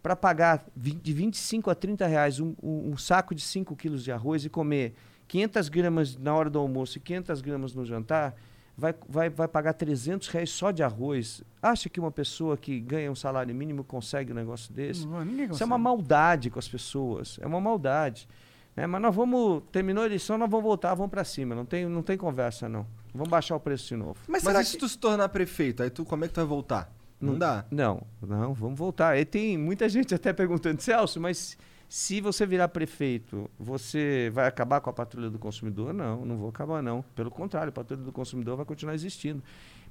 para 0.02 0.16
pagar 0.16 0.64
vi- 0.74 0.92
de 0.92 1.12
25 1.12 1.70
a 1.70 1.74
30 1.74 2.06
reais 2.06 2.40
um, 2.40 2.54
um- 2.62 2.92
um 2.92 2.96
saco 2.96 3.34
de 3.34 3.42
5 3.42 3.76
quilos 3.76 4.02
de 4.02 4.10
arroz 4.10 4.44
e 4.44 4.48
comer 4.48 4.94
500 5.28 5.68
gramas 5.68 6.16
na 6.16 6.34
hora 6.34 6.48
do 6.48 6.58
almoço 6.58 6.96
e 6.98 7.00
500 7.00 7.40
gramas 7.42 7.74
no 7.74 7.84
jantar, 7.84 8.34
vai, 8.76 8.94
vai, 9.08 9.28
vai 9.28 9.46
pagar 9.46 9.74
300 9.74 10.26
reais 10.28 10.48
só 10.50 10.70
de 10.70 10.82
arroz. 10.82 11.42
Acha 11.62 11.88
que 11.90 12.00
uma 12.00 12.10
pessoa 12.10 12.56
que 12.56 12.80
ganha 12.80 13.12
um 13.12 13.14
salário 13.14 13.54
mínimo 13.54 13.84
consegue 13.84 14.32
um 14.32 14.34
negócio 14.34 14.72
desse? 14.72 15.06
não, 15.06 15.22
Isso 15.54 15.62
é 15.62 15.66
uma 15.66 15.76
maldade 15.78 16.48
com 16.50 16.58
as 16.58 16.66
pessoas. 16.66 17.38
É 17.40 17.46
uma 17.46 17.60
maldade. 17.60 18.26
né? 18.74 18.86
Mas 18.86 19.02
nós 19.02 19.14
vamos. 19.14 19.62
Terminou 19.70 20.02
a 20.02 20.06
eleição, 20.06 20.38
nós 20.38 20.48
vamos 20.50 20.64
voltar, 20.64 20.94
vamos 20.94 21.10
para 21.10 21.22
cima. 21.24 21.54
Não 21.54 21.66
tem, 21.66 21.86
não 21.86 22.02
tem 22.02 22.16
conversa, 22.16 22.68
não. 22.68 22.86
Vamos 23.14 23.28
baixar 23.28 23.56
o 23.56 23.60
preço 23.60 23.88
de 23.88 23.96
novo. 23.96 24.16
Mas, 24.26 24.42
Mas 24.42 24.52
será 24.52 24.62
e 24.62 24.64
se 24.64 24.72
que... 24.72 24.78
tu 24.78 24.88
se 24.88 24.98
tornar 24.98 25.28
prefeito? 25.28 25.82
Aí 25.82 25.90
tu, 25.90 26.04
como 26.04 26.24
é 26.24 26.28
que 26.28 26.34
tu 26.34 26.38
vai 26.38 26.46
voltar? 26.46 26.92
Não, 27.20 27.36
dá. 27.36 27.66
Não, 27.70 28.02
não, 28.22 28.54
vamos 28.54 28.78
voltar. 28.78 29.18
E 29.18 29.24
tem 29.24 29.58
muita 29.58 29.88
gente 29.88 30.14
até 30.14 30.32
perguntando, 30.32 30.80
Celso, 30.80 31.20
mas 31.20 31.56
se 31.86 32.20
você 32.20 32.46
virar 32.46 32.68
prefeito, 32.68 33.50
você 33.58 34.30
vai 34.32 34.46
acabar 34.46 34.80
com 34.80 34.88
a 34.88 34.92
patrulha 34.92 35.28
do 35.28 35.38
consumidor? 35.38 35.92
Não, 35.92 36.24
não 36.24 36.38
vou 36.38 36.48
acabar, 36.48 36.82
não. 36.82 37.02
Pelo 37.14 37.30
contrário, 37.30 37.68
a 37.68 37.72
patrulha 37.72 38.02
do 38.02 38.12
consumidor 38.12 38.56
vai 38.56 38.64
continuar 38.64 38.94
existindo. 38.94 39.42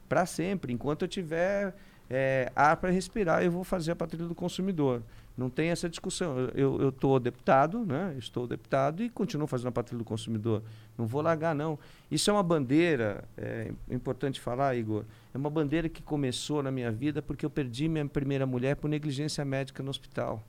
Para 0.08 0.26
sempre. 0.26 0.74
Enquanto 0.74 1.04
eu 1.04 1.08
tiver 1.08 1.76
é, 2.10 2.52
ar 2.56 2.78
para 2.78 2.90
respirar, 2.90 3.44
eu 3.44 3.52
vou 3.52 3.64
fazer 3.64 3.92
a 3.92 3.96
patrulha 3.96 4.28
do 4.28 4.34
consumidor. 4.34 5.04
Não 5.38 5.50
tem 5.50 5.70
essa 5.70 5.88
discussão. 5.88 6.38
Eu 6.54 6.90
estou 6.90 7.18
deputado, 7.20 7.86
né? 7.86 8.14
Estou 8.18 8.46
deputado 8.46 9.02
e 9.02 9.10
continuo 9.10 9.48
fazendo 9.48 9.70
a 9.70 9.72
patrulha 9.72 10.00
do 10.00 10.04
consumidor. 10.06 10.62
Não 10.98 11.08
vou 11.08 11.22
largar, 11.22 11.56
não. 11.56 11.80
Isso 12.12 12.30
é 12.30 12.34
uma 12.34 12.44
bandeira, 12.44 13.24
é 13.38 13.72
importante 13.90 14.40
falar, 14.40 14.76
Igor. 14.76 15.06
É 15.34 15.38
uma 15.38 15.50
bandeira 15.50 15.88
que 15.88 16.02
começou 16.04 16.62
na 16.62 16.72
minha 16.72 16.92
vida 16.92 17.22
porque 17.22 17.46
eu 17.46 17.50
perdi 17.50 17.88
minha 17.88 18.06
primeira 18.06 18.46
mulher 18.46 18.76
por 18.76 18.90
negligência 18.90 19.46
médica 19.46 19.82
no 19.82 19.90
hospital. 19.90 20.44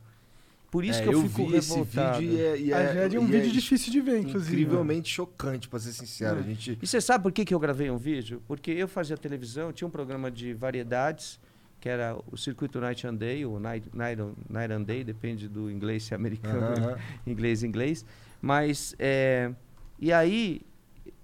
Por 0.73 0.85
isso 0.85 1.01
É, 1.01 1.03
que 1.03 1.09
eu, 1.09 1.13
eu 1.15 1.29
fico 1.29 1.49
vi 1.51 1.57
esse 1.57 1.71
revoltado. 1.71 2.19
vídeo 2.21 2.37
e 2.37 2.41
é, 2.41 2.61
e 2.61 2.73
A 2.73 2.79
é, 2.81 3.15
é 3.15 3.19
um 3.21 3.25
e 3.25 3.27
vídeo 3.31 3.49
é 3.49 3.53
difícil 3.53 3.93
de 3.93 4.01
ver, 4.01 4.19
inclusive. 4.21 4.57
né? 4.57 4.63
Incrivelmente 4.63 5.09
chocante, 5.09 5.69
pra 5.69 5.79
ser 5.81 5.93
sincero. 5.93 6.39
A 6.39 6.43
gente... 6.43 6.79
E 6.81 6.87
você 6.87 7.01
sabe 7.01 7.23
por 7.25 7.33
que, 7.33 7.45
que 7.45 7.53
eu 7.53 7.59
gravei 7.59 7.91
um 7.91 7.97
vídeo? 7.97 8.41
Porque 8.47 8.71
eu 8.71 8.87
fazia 8.87 9.17
televisão, 9.17 9.73
tinha 9.73 9.87
um 9.87 9.91
programa 9.91 10.31
de 10.31 10.53
variedades, 10.55 11.41
que 11.81 11.89
era 11.89 12.17
o 12.31 12.37
Circuito 12.37 12.79
Night 12.81 13.07
and 13.07 13.15
Day, 13.15 13.45
ou 13.47 13.59
Night, 13.59 13.89
Night, 13.95 14.21
Night 14.49 14.73
and 14.73 14.83
Day, 14.83 15.03
depende 15.03 15.49
do 15.49 15.71
inglês 15.71 16.05
se 16.05 16.13
é 16.13 16.17
americano, 16.17 16.75
inglês, 17.27 17.63
inglês. 17.63 18.05
Mas, 18.41 18.95
é, 18.99 19.51
e 19.99 20.13
aí, 20.13 20.61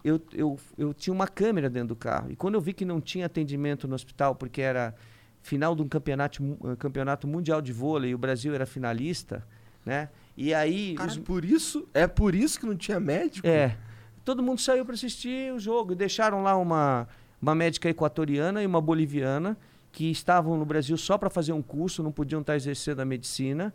eu, 0.02 0.20
eu, 0.32 0.58
eu 0.78 0.94
tinha 0.94 1.12
uma 1.12 1.28
câmera 1.28 1.68
dentro 1.68 1.88
do 1.88 1.96
carro. 1.96 2.30
E 2.30 2.36
quando 2.36 2.54
eu 2.54 2.60
vi 2.60 2.72
que 2.72 2.84
não 2.84 3.00
tinha 3.00 3.26
atendimento 3.26 3.86
no 3.86 3.94
hospital, 3.94 4.34
porque 4.34 4.62
era 4.62 4.94
final 5.42 5.76
de 5.76 5.82
um 5.82 5.88
campeonato, 5.88 6.42
mu- 6.42 6.58
eh, 6.64 6.76
campeonato 6.76 7.26
mundial 7.28 7.60
de 7.62 7.72
vôlei, 7.72 8.10
e 8.10 8.14
o 8.14 8.18
Brasil 8.18 8.54
era 8.54 8.66
finalista, 8.66 9.46
né? 9.84 10.08
E 10.36 10.52
aí... 10.54 10.94
Cara, 10.96 11.10
os- 11.10 11.18
por 11.18 11.44
isso, 11.44 11.86
é 11.94 12.06
por 12.06 12.34
isso 12.34 12.58
que 12.58 12.66
não 12.66 12.76
tinha 12.76 12.98
médico? 12.98 13.46
é. 13.46 13.76
Todo 14.24 14.42
mundo 14.42 14.60
saiu 14.60 14.84
para 14.84 14.94
assistir 14.94 15.52
o 15.52 15.58
jogo. 15.60 15.92
E 15.92 15.94
deixaram 15.94 16.42
lá 16.42 16.56
uma, 16.56 17.06
uma 17.40 17.54
médica 17.54 17.88
equatoriana 17.88 18.60
e 18.60 18.66
uma 18.66 18.80
boliviana 18.80 19.56
que 19.96 20.10
estavam 20.10 20.58
no 20.58 20.66
Brasil 20.66 20.94
só 20.98 21.16
para 21.16 21.30
fazer 21.30 21.54
um 21.54 21.62
curso, 21.62 22.02
não 22.02 22.12
podiam 22.12 22.42
estar 22.42 22.54
exercendo 22.54 23.00
a 23.00 23.04
medicina. 23.06 23.72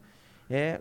É, 0.48 0.80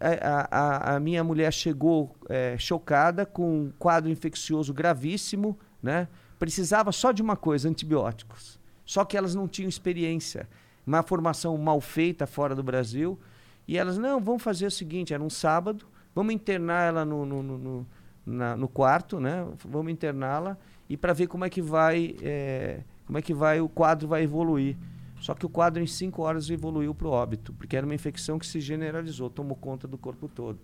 a, 0.00 0.46
a- 0.92 0.94
a 0.94 1.00
minha 1.00 1.24
mulher 1.24 1.52
chegou 1.52 2.14
é, 2.28 2.56
chocada 2.56 3.26
com 3.26 3.62
um 3.62 3.72
quadro 3.80 4.08
infeccioso 4.08 4.72
gravíssimo, 4.72 5.58
né? 5.82 6.06
Precisava 6.38 6.92
só 6.92 7.10
de 7.10 7.20
uma 7.20 7.34
coisa, 7.34 7.68
antibióticos. 7.68 8.60
Só 8.84 9.04
que 9.04 9.16
elas 9.16 9.34
não 9.34 9.48
tinham 9.48 9.68
experiência. 9.68 10.48
Uma 10.86 11.02
formação 11.02 11.58
mal 11.58 11.80
feita 11.80 12.24
fora 12.24 12.54
do 12.54 12.62
Brasil. 12.62 13.18
E 13.66 13.76
elas, 13.76 13.98
não, 13.98 14.20
vamos 14.20 14.40
fazer 14.44 14.66
o 14.66 14.70
seguinte, 14.70 15.12
era 15.12 15.20
um 15.22 15.30
sábado, 15.30 15.84
vamos 16.14 16.32
internar 16.32 16.82
ela 16.86 17.04
no, 17.04 17.26
no, 17.26 17.42
no, 17.42 17.58
no- 17.58 17.86
na- 18.24 18.56
no 18.56 18.68
quarto, 18.68 19.18
né? 19.18 19.44
Vamos 19.64 19.90
interná-la 19.90 20.56
e 20.88 20.96
para 20.96 21.12
ver 21.12 21.26
como 21.26 21.44
é 21.44 21.50
que 21.50 21.60
vai, 21.60 22.14
é, 22.22 22.82
como 23.06 23.18
é 23.18 23.22
que 23.22 23.32
vai 23.32 23.60
o 23.60 23.68
quadro 23.68 24.08
vai 24.08 24.22
evoluir. 24.22 24.76
Só 25.20 25.34
que 25.34 25.46
o 25.46 25.48
quadro 25.48 25.82
em 25.82 25.86
cinco 25.86 26.22
horas 26.22 26.50
evoluiu 26.50 26.94
para 26.94 27.08
o 27.08 27.10
óbito, 27.10 27.52
porque 27.54 27.76
era 27.76 27.86
uma 27.86 27.94
infecção 27.94 28.38
que 28.38 28.46
se 28.46 28.60
generalizou, 28.60 29.30
tomou 29.30 29.56
conta 29.56 29.88
do 29.88 29.96
corpo 29.96 30.28
todo. 30.28 30.58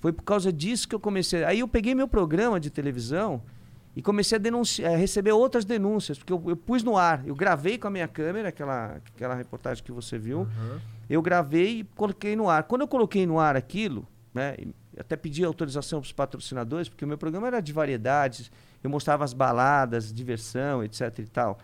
Foi 0.00 0.12
por 0.12 0.22
causa 0.22 0.52
disso 0.52 0.88
que 0.88 0.94
eu 0.94 1.00
comecei. 1.00 1.42
Aí 1.44 1.60
eu 1.60 1.68
peguei 1.68 1.94
meu 1.94 2.06
programa 2.06 2.60
de 2.60 2.70
televisão 2.70 3.42
e 3.96 4.02
comecei 4.02 4.36
a, 4.36 4.38
denunciar, 4.40 4.92
a 4.92 4.96
receber 4.96 5.32
outras 5.32 5.64
denúncias, 5.64 6.18
porque 6.18 6.32
eu, 6.32 6.40
eu 6.46 6.56
pus 6.56 6.84
no 6.84 6.96
ar, 6.96 7.26
eu 7.26 7.34
gravei 7.34 7.76
com 7.76 7.88
a 7.88 7.90
minha 7.90 8.06
câmera, 8.06 8.50
aquela, 8.50 9.00
aquela 9.14 9.34
reportagem 9.34 9.82
que 9.82 9.90
você 9.90 10.16
viu, 10.16 10.46
eu 11.10 11.20
gravei 11.20 11.80
e 11.80 11.84
coloquei 11.96 12.36
no 12.36 12.48
ar. 12.48 12.62
Quando 12.62 12.82
eu 12.82 12.88
coloquei 12.88 13.26
no 13.26 13.40
ar 13.40 13.56
aquilo, 13.56 14.06
né, 14.32 14.56
até 14.96 15.16
pedi 15.16 15.44
autorização 15.44 16.00
para 16.00 16.06
os 16.06 16.12
patrocinadores, 16.12 16.88
porque 16.88 17.04
o 17.04 17.08
meu 17.08 17.18
programa 17.18 17.48
era 17.48 17.60
de 17.60 17.72
variedades, 17.72 18.52
eu 18.84 18.88
mostrava 18.88 19.24
as 19.24 19.32
baladas, 19.32 20.12
diversão, 20.12 20.84
etc 20.84 21.18
e 21.18 21.26
tal. 21.26 21.58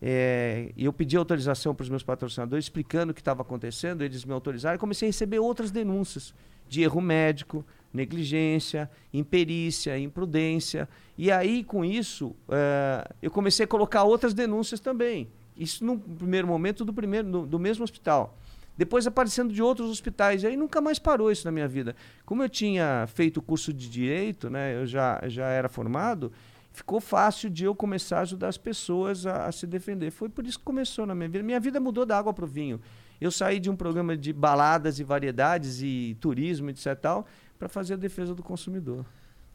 É, 0.00 0.72
eu 0.76 0.92
pedi 0.92 1.16
autorização 1.16 1.74
para 1.74 1.82
os 1.82 1.88
meus 1.88 2.02
patrocinadores 2.02 2.66
explicando 2.66 3.10
o 3.10 3.14
que 3.14 3.20
estava 3.20 3.42
acontecendo, 3.42 4.02
eles 4.02 4.24
me 4.24 4.32
autorizaram 4.32 4.76
e 4.76 4.78
comecei 4.78 5.08
a 5.08 5.10
receber 5.10 5.40
outras 5.40 5.70
denúncias 5.70 6.32
de 6.68 6.82
erro 6.82 7.00
médico, 7.00 7.64
negligência, 7.92 8.90
imperícia, 9.12 9.98
imprudência. 9.98 10.88
E 11.16 11.30
aí, 11.30 11.64
com 11.64 11.84
isso, 11.84 12.36
eh, 12.48 13.08
eu 13.22 13.30
comecei 13.30 13.64
a 13.64 13.66
colocar 13.66 14.04
outras 14.04 14.34
denúncias 14.34 14.78
também. 14.78 15.28
Isso 15.56 15.84
no 15.84 15.98
primeiro 15.98 16.46
momento 16.46 16.84
do, 16.84 16.92
primeiro, 16.92 17.28
do, 17.28 17.46
do 17.46 17.58
mesmo 17.58 17.82
hospital. 17.82 18.38
Depois 18.76 19.08
aparecendo 19.08 19.52
de 19.52 19.60
outros 19.60 19.90
hospitais. 19.90 20.44
E 20.44 20.46
aí 20.46 20.56
nunca 20.56 20.80
mais 20.80 21.00
parou 21.00 21.32
isso 21.32 21.44
na 21.44 21.50
minha 21.50 21.66
vida. 21.66 21.96
Como 22.24 22.42
eu 22.42 22.48
tinha 22.48 23.06
feito 23.08 23.38
o 23.38 23.42
curso 23.42 23.72
de 23.72 23.88
direito, 23.88 24.48
né, 24.48 24.76
eu 24.76 24.86
já, 24.86 25.20
já 25.26 25.48
era 25.48 25.68
formado, 25.68 26.30
ficou 26.72 27.00
fácil 27.00 27.50
de 27.50 27.64
eu 27.64 27.74
começar 27.74 28.18
a 28.18 28.22
ajudar 28.22 28.48
as 28.48 28.58
pessoas 28.58 29.26
a, 29.26 29.46
a 29.46 29.52
se 29.52 29.66
defender. 29.66 30.10
Foi 30.10 30.28
por 30.28 30.46
isso 30.46 30.58
que 30.58 30.64
começou 30.64 31.06
na 31.06 31.14
minha 31.14 31.28
vida. 31.28 31.44
Minha 31.44 31.60
vida 31.60 31.80
mudou 31.80 32.06
da 32.06 32.18
água 32.18 32.32
para 32.32 32.44
o 32.44 32.48
vinho. 32.48 32.80
Eu 33.20 33.30
saí 33.30 33.58
de 33.58 33.68
um 33.68 33.76
programa 33.76 34.16
de 34.16 34.32
baladas 34.32 35.00
e 35.00 35.04
variedades 35.04 35.82
e 35.82 36.16
turismo, 36.20 36.70
etc. 36.70 36.94
tal, 36.96 37.26
para 37.58 37.68
fazer 37.68 37.94
a 37.94 37.96
defesa 37.96 38.34
do 38.34 38.42
consumidor. 38.42 39.04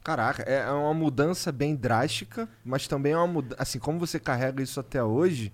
Caraca, 0.04 0.43
é 0.43 0.69
uma 0.69 0.93
mudança 0.93 1.49
bem 1.49 1.76
drástica, 1.76 2.49
mas 2.63 2.88
também 2.88 3.13
é 3.13 3.17
uma 3.17 3.28
mudança. 3.28 3.62
Assim, 3.62 3.80
como 3.80 3.97
você 3.97 4.19
carrega 4.19 4.62
isso 4.62 4.78
até 4.78 5.02
hoje, 5.02 5.54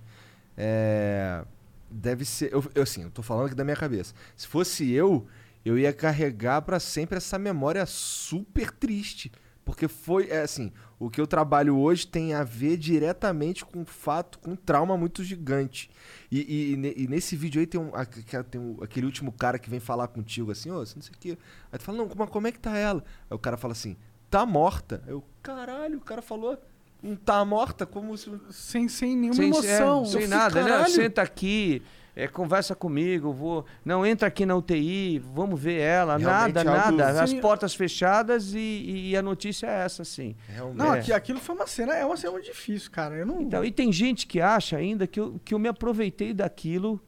é, 0.57 1.45
deve 1.89 2.25
ser. 2.25 2.51
Eu, 2.51 2.65
eu, 2.73 2.81
assim, 2.81 3.03
eu 3.03 3.11
tô 3.11 3.21
falando 3.21 3.45
aqui 3.45 3.55
da 3.55 3.63
minha 3.63 3.75
cabeça. 3.75 4.15
Se 4.35 4.47
fosse 4.47 4.91
eu, 4.91 5.27
eu 5.63 5.77
ia 5.77 5.93
carregar 5.93 6.63
pra 6.63 6.79
sempre 6.79 7.17
essa 7.17 7.37
memória 7.37 7.85
super 7.85 8.71
triste. 8.71 9.31
Porque 9.63 9.87
foi, 9.87 10.29
é, 10.31 10.41
assim, 10.41 10.71
o 10.99 11.09
que 11.09 11.21
eu 11.21 11.25
trabalho 11.25 11.77
hoje 11.77 12.05
tem 12.05 12.33
a 12.33 12.43
ver 12.43 12.75
diretamente 12.77 13.63
com 13.63 13.79
um 13.79 13.85
fato, 13.85 14.37
com 14.39 14.51
um 14.51 14.55
trauma 14.55 14.97
muito 14.97 15.23
gigante. 15.23 15.89
E, 16.31 16.39
e- 16.41 16.73
e 16.73 16.75
ne- 16.77 17.07
nesse 17.07 17.35
vídeo 17.35 17.59
aí 17.61 17.65
tem, 17.65 17.79
um, 17.79 17.91
tem 18.49 18.59
um- 18.59 18.77
aquele 18.83 19.05
último 19.05 19.31
cara 19.31 19.57
que 19.57 19.69
vem 19.69 19.79
falar 19.79 20.07
contigo 20.09 20.51
assim, 20.51 20.69
ô, 20.69 20.79
você 20.85 20.95
não 20.95 21.01
sei 21.01 21.13
o 21.15 21.17
quê. 21.17 21.37
Aí 21.71 21.79
tu 21.79 21.83
fala, 21.85 21.97
não, 21.99 22.07
como, 22.09 22.27
como 22.27 22.47
é 22.47 22.51
que 22.51 22.59
tá 22.59 22.77
ela? 22.77 23.03
Aí 23.29 23.35
o 23.35 23.39
cara 23.39 23.55
fala 23.55 23.71
assim, 23.71 23.95
tá 24.29 24.45
morta. 24.45 25.01
Eu, 25.07 25.23
caralho, 25.41 25.97
o 25.99 26.01
cara 26.01 26.21
falou, 26.21 26.61
não 27.01 27.15
tá 27.15 27.43
morta? 27.45 27.85
Como 27.85 28.17
se. 28.17 28.29
Sem, 28.51 28.89
sem 28.89 29.15
nenhuma 29.15 29.35
Sem, 29.35 29.45
emoção. 29.47 30.03
é, 30.03 30.05
sem 30.05 30.21
Eu 30.23 30.27
nada, 30.27 30.61
fico, 30.63 30.69
né? 30.77 30.85
Senta 30.89 31.21
aqui, 31.21 31.81
é, 32.15 32.27
conversa 32.27 32.75
comigo, 32.75 33.31
vou. 33.31 33.65
Não, 33.85 34.05
entra 34.05 34.27
aqui 34.27 34.45
na 34.45 34.55
UTI, 34.55 35.19
vamos 35.19 35.59
ver 35.59 35.79
ela. 35.79 36.17
Realmente 36.17 36.53
nada, 36.55 36.69
é 36.69 36.77
algo- 36.85 36.97
nada. 36.97 37.21
As 37.23 37.29
Sim. 37.29 37.39
portas 37.39 37.73
fechadas 37.75 38.53
e, 38.53 39.09
e 39.11 39.17
a 39.17 39.21
notícia 39.21 39.67
é 39.67 39.85
essa, 39.85 40.01
assim. 40.01 40.35
Realmente. 40.47 40.77
Não, 40.77 40.93
É. 40.93 40.99
aqui, 40.99 41.13
aquilo 41.13 41.39
foi 41.39 41.55
uma 41.55 41.67
cena, 41.67 41.93
é 41.95 42.05
uma 42.05 42.17
cena 42.17 42.33
muito 42.33 42.45
difícil, 42.45 42.91
cara. 42.91 43.15
Eu 43.15 43.25
não. 43.25 43.41
Então, 43.41 43.63
e 43.63 43.71
tem 43.71 43.91
gente 43.91 44.27
que 44.27 44.41
acha 44.41 44.75
ainda 44.77 45.07
que 45.07 45.19
eu, 45.19 45.39
que 45.45 45.53
eu 45.53 45.59
me 45.59 45.67
aproveitei 45.69 46.33
daquilo 46.33 46.99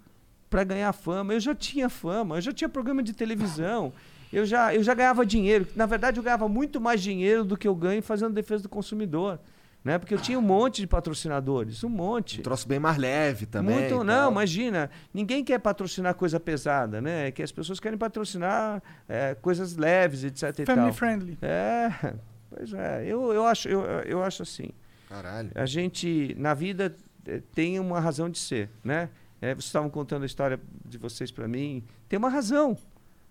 para 0.50 0.64
ganhar 0.64 0.92
fama. 0.94 1.34
Eu 1.34 1.40
já 1.40 1.56
tinha 1.56 1.90
fama, 1.90 2.38
eu 2.38 2.42
já 2.42 2.52
tinha 2.52 2.70
programa 2.70 3.02
de 3.04 3.14
televisão. 3.14 3.92
Eu 4.34 4.46
já, 4.46 4.74
eu 4.74 4.82
já 4.82 4.94
ganhava 4.94 5.26
dinheiro. 5.26 5.68
Na 5.76 5.86
verdade, 5.86 6.18
eu 6.18 6.24
ganhava 6.24 6.48
muito 6.48 6.80
mais 6.80 7.02
dinheiro 7.02 7.44
do 7.44 7.58
que 7.58 7.68
eu 7.68 7.76
ganho 7.76 8.02
fazendo 8.02 8.34
defesa 8.34 8.64
do 8.64 8.70
consumidor. 8.70 9.38
Né? 9.84 9.98
Porque 9.98 10.14
eu 10.14 10.20
tinha 10.20 10.38
um 10.38 10.44
monte 10.44 10.82
de 10.82 10.88
patrocinadores, 10.88 11.84
um 11.84 11.90
monte. 11.90 12.40
Um 12.40 12.44
troço 12.44 12.68
bem 12.68 12.78
mais 12.80 12.98
leve 12.98 13.48
também. 13.48 13.80
Muito, 13.80 14.04
não, 14.04 14.30
imagina. 14.32 14.92
Ninguém 15.12 15.44
quer 15.44 15.60
patrocinar 15.60 16.14
coisa 16.14 16.40
pesada, 16.40 17.02
né? 17.02 17.28
É 17.28 17.32
Que 17.32 17.42
as 17.42 17.52
pessoas 17.52 17.80
querem 17.80 17.98
patrocinar 17.98 18.82
é, 19.10 19.34
coisas 19.34 19.76
leves, 19.76 20.24
etc. 20.24 20.60
e 20.60 20.66
Family 20.66 20.88
tal. 20.88 20.94
friendly. 20.94 21.38
É, 21.42 22.14
pois 22.50 22.74
é. 22.74 23.06
Eu, 23.08 23.34
eu, 23.34 23.46
acho, 23.46 23.68
eu, 23.68 23.82
eu 23.82 24.24
acho 24.24 24.44
assim. 24.44 24.70
Caralho. 25.10 25.52
A 25.56 25.66
gente, 25.66 26.36
na 26.38 26.54
vida, 26.54 26.96
eh, 27.26 27.42
tem 27.54 27.80
uma 27.80 28.00
razão 28.00 28.30
de 28.30 28.38
ser, 28.40 28.70
né? 28.84 29.10
Eh, 29.42 29.54
vocês 29.56 29.66
estavam 29.66 29.90
contando 29.90 30.24
a 30.24 30.26
história 30.26 30.60
de 30.86 30.98
vocês 30.98 31.32
para 31.32 31.48
mim. 31.48 31.84
Tem 32.08 32.18
uma 32.18 32.30
razão, 32.30 32.78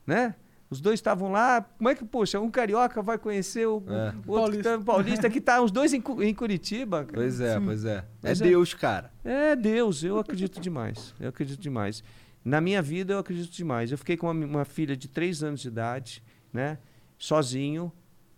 né? 0.07 0.35
Os 0.71 0.81
dois 0.81 1.01
estavam 1.01 1.33
lá. 1.33 1.61
Como 1.63 1.89
é 1.89 1.95
que, 1.97 2.05
poxa, 2.05 2.39
um 2.39 2.49
carioca 2.49 3.03
vai 3.03 3.19
conhecer 3.19 3.67
o, 3.67 3.83
É. 3.89 4.15
o 4.25 4.33
outro 4.33 4.57
que 4.57 4.63
tá- 4.63 4.79
paulista 4.79 5.29
que 5.29 5.41
tá 5.41 5.61
os 5.61 5.73
dois 5.73 5.93
em, 5.93 6.01
em 6.21 6.33
Curitiba? 6.33 6.99
cara? 7.05 7.13
Pois 7.17 7.41
é, 7.41 7.59
pois 7.59 7.85
é. 7.85 7.97
É 7.97 8.05
Pois 8.21 8.41
é. 8.41 8.45
Deus, 8.45 8.75
cara. 8.75 9.11
É 9.25 9.57
Deus, 9.57 10.05
eu 10.05 10.19
acredito 10.19 10.61
demais. 10.61 11.13
Eu 11.19 11.29
acredito 11.31 11.61
demais. 11.61 12.05
Na 12.45 12.61
minha 12.61 12.81
vida, 12.81 13.15
eu 13.15 13.19
acredito 13.19 13.51
demais. 13.53 13.91
Eu 13.91 13.99
fiquei 13.99 14.17
com 14.17 14.31
uma, 14.31 14.47
uma 14.47 14.65
filha 14.65 14.97
de 14.97 15.09
três 15.09 15.43
anos 15.43 15.61
de 15.61 15.69
idade, 15.69 16.23
né? 16.53 16.79
Sozinho. 17.19 17.93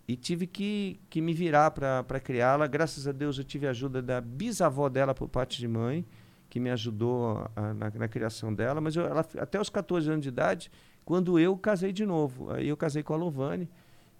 E 0.07 0.17
tive 0.17 0.45
que, 0.45 0.99
que 1.09 1.21
me 1.21 1.33
virar 1.33 1.71
para 1.71 2.19
criá-la. 2.19 2.67
Graças 2.67 3.07
a 3.07 3.11
Deus, 3.13 3.37
eu 3.37 3.43
tive 3.43 3.67
a 3.67 3.69
ajuda 3.69 4.01
da 4.01 4.19
bisavó 4.19 4.89
dela 4.89 5.13
por 5.13 5.29
parte 5.29 5.57
de 5.59 5.67
mãe, 5.67 6.05
que 6.49 6.59
me 6.59 6.69
ajudou 6.71 7.49
a- 7.55 7.73
na, 7.73 7.89
na 7.91 8.07
criação 8.09 8.53
dela. 8.53 8.81
Mas 8.81 8.95
eu- 8.97 9.05
ela, 9.05 9.25
até 9.39 9.61
os 9.61 9.69
14 9.69 10.09
anos 10.09 10.23
de 10.23 10.27
idade, 10.27 10.69
quando 11.05 11.37
eu 11.39 11.55
casei 11.57 11.91
de 11.91 12.05
novo. 12.05 12.51
Aí 12.51 12.67
eu 12.67 12.77
casei 12.77 13.03
com 13.03 13.13
a 13.13 13.17
Lovane, 13.17 13.69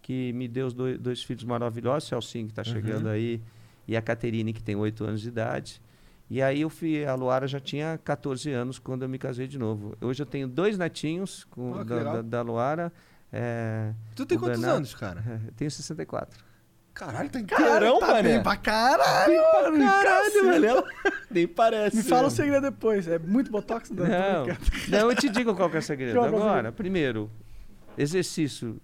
que 0.02 0.34
me 0.34 0.48
deu 0.48 0.68
os 0.68 0.74
dois, 0.74 1.00
dois 1.00 1.24
filhos 1.24 1.44
maravilhosos, 1.44 2.10
Celcinho, 2.10 2.46
que 2.48 2.52
está 2.52 2.64
chegando 2.64 3.08
aí, 3.10 3.42
e 3.88 3.96
a 3.96 4.02
Caterine, 4.02 4.52
que 4.54 4.62
tem 4.64 4.76
8 4.76 5.04
anos 5.06 5.22
de 5.22 5.28
idade. 5.30 5.82
E 6.30 6.42
aí 6.42 6.62
eu 6.62 6.70
fui, 6.70 7.06
a 7.06 7.14
Luara 7.16 7.48
já 7.48 7.60
tinha 7.60 8.00
14 8.04 8.50
anos 8.52 8.80
quando 8.80 9.04
eu 9.04 9.10
me 9.10 9.18
casei 9.20 9.48
de 9.48 9.60
novo. 9.60 9.96
Hoje 10.02 10.22
eu 10.22 10.26
tenho 10.26 10.48
dois 10.48 10.78
netinhos 10.78 11.44
com, 11.46 11.84
da, 11.84 12.04
da, 12.04 12.22
da 12.22 12.42
Luara. 12.42 12.92
é, 13.32 13.94
Tu 14.16 14.26
tem 14.26 14.38
quantos 14.38 14.58
Bernardo- 14.60 14.78
anos, 14.78 14.94
cara? 14.96 15.24
eu 15.46 15.52
tenho 15.56 15.70
64. 15.70 16.43
Caralho, 16.94 17.30
tá 17.30 17.42
Caralho, 17.42 17.76
inteirão, 17.76 18.00
tá 18.00 18.08
mané. 18.08 18.22
bem 18.24 18.44
pra 18.44 18.56
caralho, 18.56 19.34
mano. 19.34 19.86
Caralho, 19.86 20.26
cacete. 20.26 20.46
velho. 20.46 20.84
Nem 21.32 21.48
parece. 21.48 21.98
Me 21.98 22.04
fala 22.04 22.22
o 22.22 22.24
mano. 22.26 22.36
segredo 22.36 22.62
depois. 22.62 23.08
É 23.08 23.18
muito 23.18 23.52
botox? 23.52 23.90
Não, 23.90 24.06
Não, 24.06 24.46
não, 24.90 25.10
eu 25.12 25.16
te 25.16 25.28
digo 25.28 25.56
qual 25.56 25.70
que 25.70 25.78
é 25.78 25.80
o 25.80 25.82
segredo. 25.82 26.20
É 26.20 26.28
Agora, 26.28 26.72
primeiro, 26.72 27.32
exercício 27.98 28.80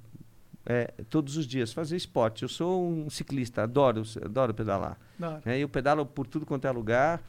é, 0.66 0.92
todos 1.10 1.38
os 1.38 1.46
dias, 1.46 1.72
fazer 1.74 1.96
esporte. 1.96 2.44
Eu 2.44 2.50
sou 2.50 2.88
um 2.88 3.10
ciclista, 3.10 3.64
adoro, 3.64 4.04
adoro 4.24 4.54
pedalar. 4.54 4.98
Né? 5.46 5.58
Eu 5.60 5.70
pedalo 5.70 6.06
por 6.06 6.28
tudo 6.28 6.46
quanto 6.46 6.66
é 6.68 6.72
lugar. 6.72 7.22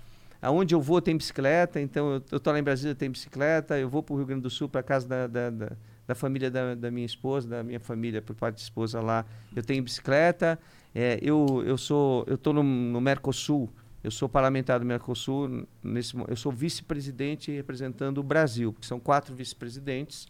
Aonde 0.42 0.74
eu 0.74 0.80
vou 0.80 1.02
tem 1.02 1.14
bicicleta, 1.16 1.78
então 1.80 2.14
eu, 2.14 2.22
eu 2.32 2.40
tô 2.40 2.50
lá 2.50 2.58
em 2.58 2.62
Brasília, 2.62 2.94
tem 2.94 3.10
bicicleta. 3.10 3.78
Eu 3.78 3.88
vou 3.90 4.02
para 4.02 4.14
o 4.14 4.16
Rio 4.16 4.26
Grande 4.26 4.42
do 4.42 4.50
Sul, 4.50 4.68
para 4.68 4.82
casa 4.82 5.06
da, 5.06 5.26
da, 5.26 5.50
da, 5.50 5.72
da 6.06 6.14
família 6.14 6.50
da, 6.50 6.74
da 6.74 6.90
minha 6.90 7.06
esposa, 7.06 7.48
da 7.48 7.62
minha 7.62 7.80
família, 7.80 8.20
por 8.20 8.34
parte 8.34 8.56
de 8.56 8.62
esposa 8.62 9.00
lá. 9.00 9.24
Eu 9.54 9.62
tenho 9.62 9.82
bicicleta. 9.82 10.58
É, 10.94 11.18
eu, 11.22 11.62
eu 11.64 11.78
sou, 11.78 12.24
eu 12.26 12.36
tô 12.36 12.52
no, 12.52 12.62
no 12.62 13.00
Mercosul. 13.00 13.70
Eu 14.02 14.10
sou 14.10 14.28
parlamentar 14.28 14.78
do 14.80 14.86
Mercosul. 14.86 15.66
Nesse, 15.82 16.14
eu 16.26 16.36
sou 16.36 16.50
vice-presidente 16.50 17.52
representando 17.52 18.18
o 18.18 18.22
Brasil, 18.22 18.72
porque 18.72 18.86
são 18.86 18.98
quatro 18.98 19.34
vice-presidentes 19.34 20.26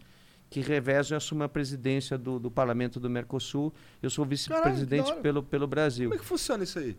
que 0.51 0.61
revezam 0.61 1.15
e 1.15 1.17
assumem 1.17 1.45
a 1.45 1.49
presidência 1.49 2.19
do, 2.19 2.39
do 2.41 2.51
parlamento 2.51 2.99
do 2.99 3.09
Mercosul. 3.09 3.73
Eu 4.03 4.11
sou 4.11 4.25
vice-presidente 4.25 5.15
pelo, 5.17 5.43
pelo 5.43 5.67
Brasil. 5.67 6.11
Como 6.11 6.21
é 6.21 6.23
que 6.23 6.29
funciona 6.29 6.65
isso 6.65 6.79
aí? 6.81 6.97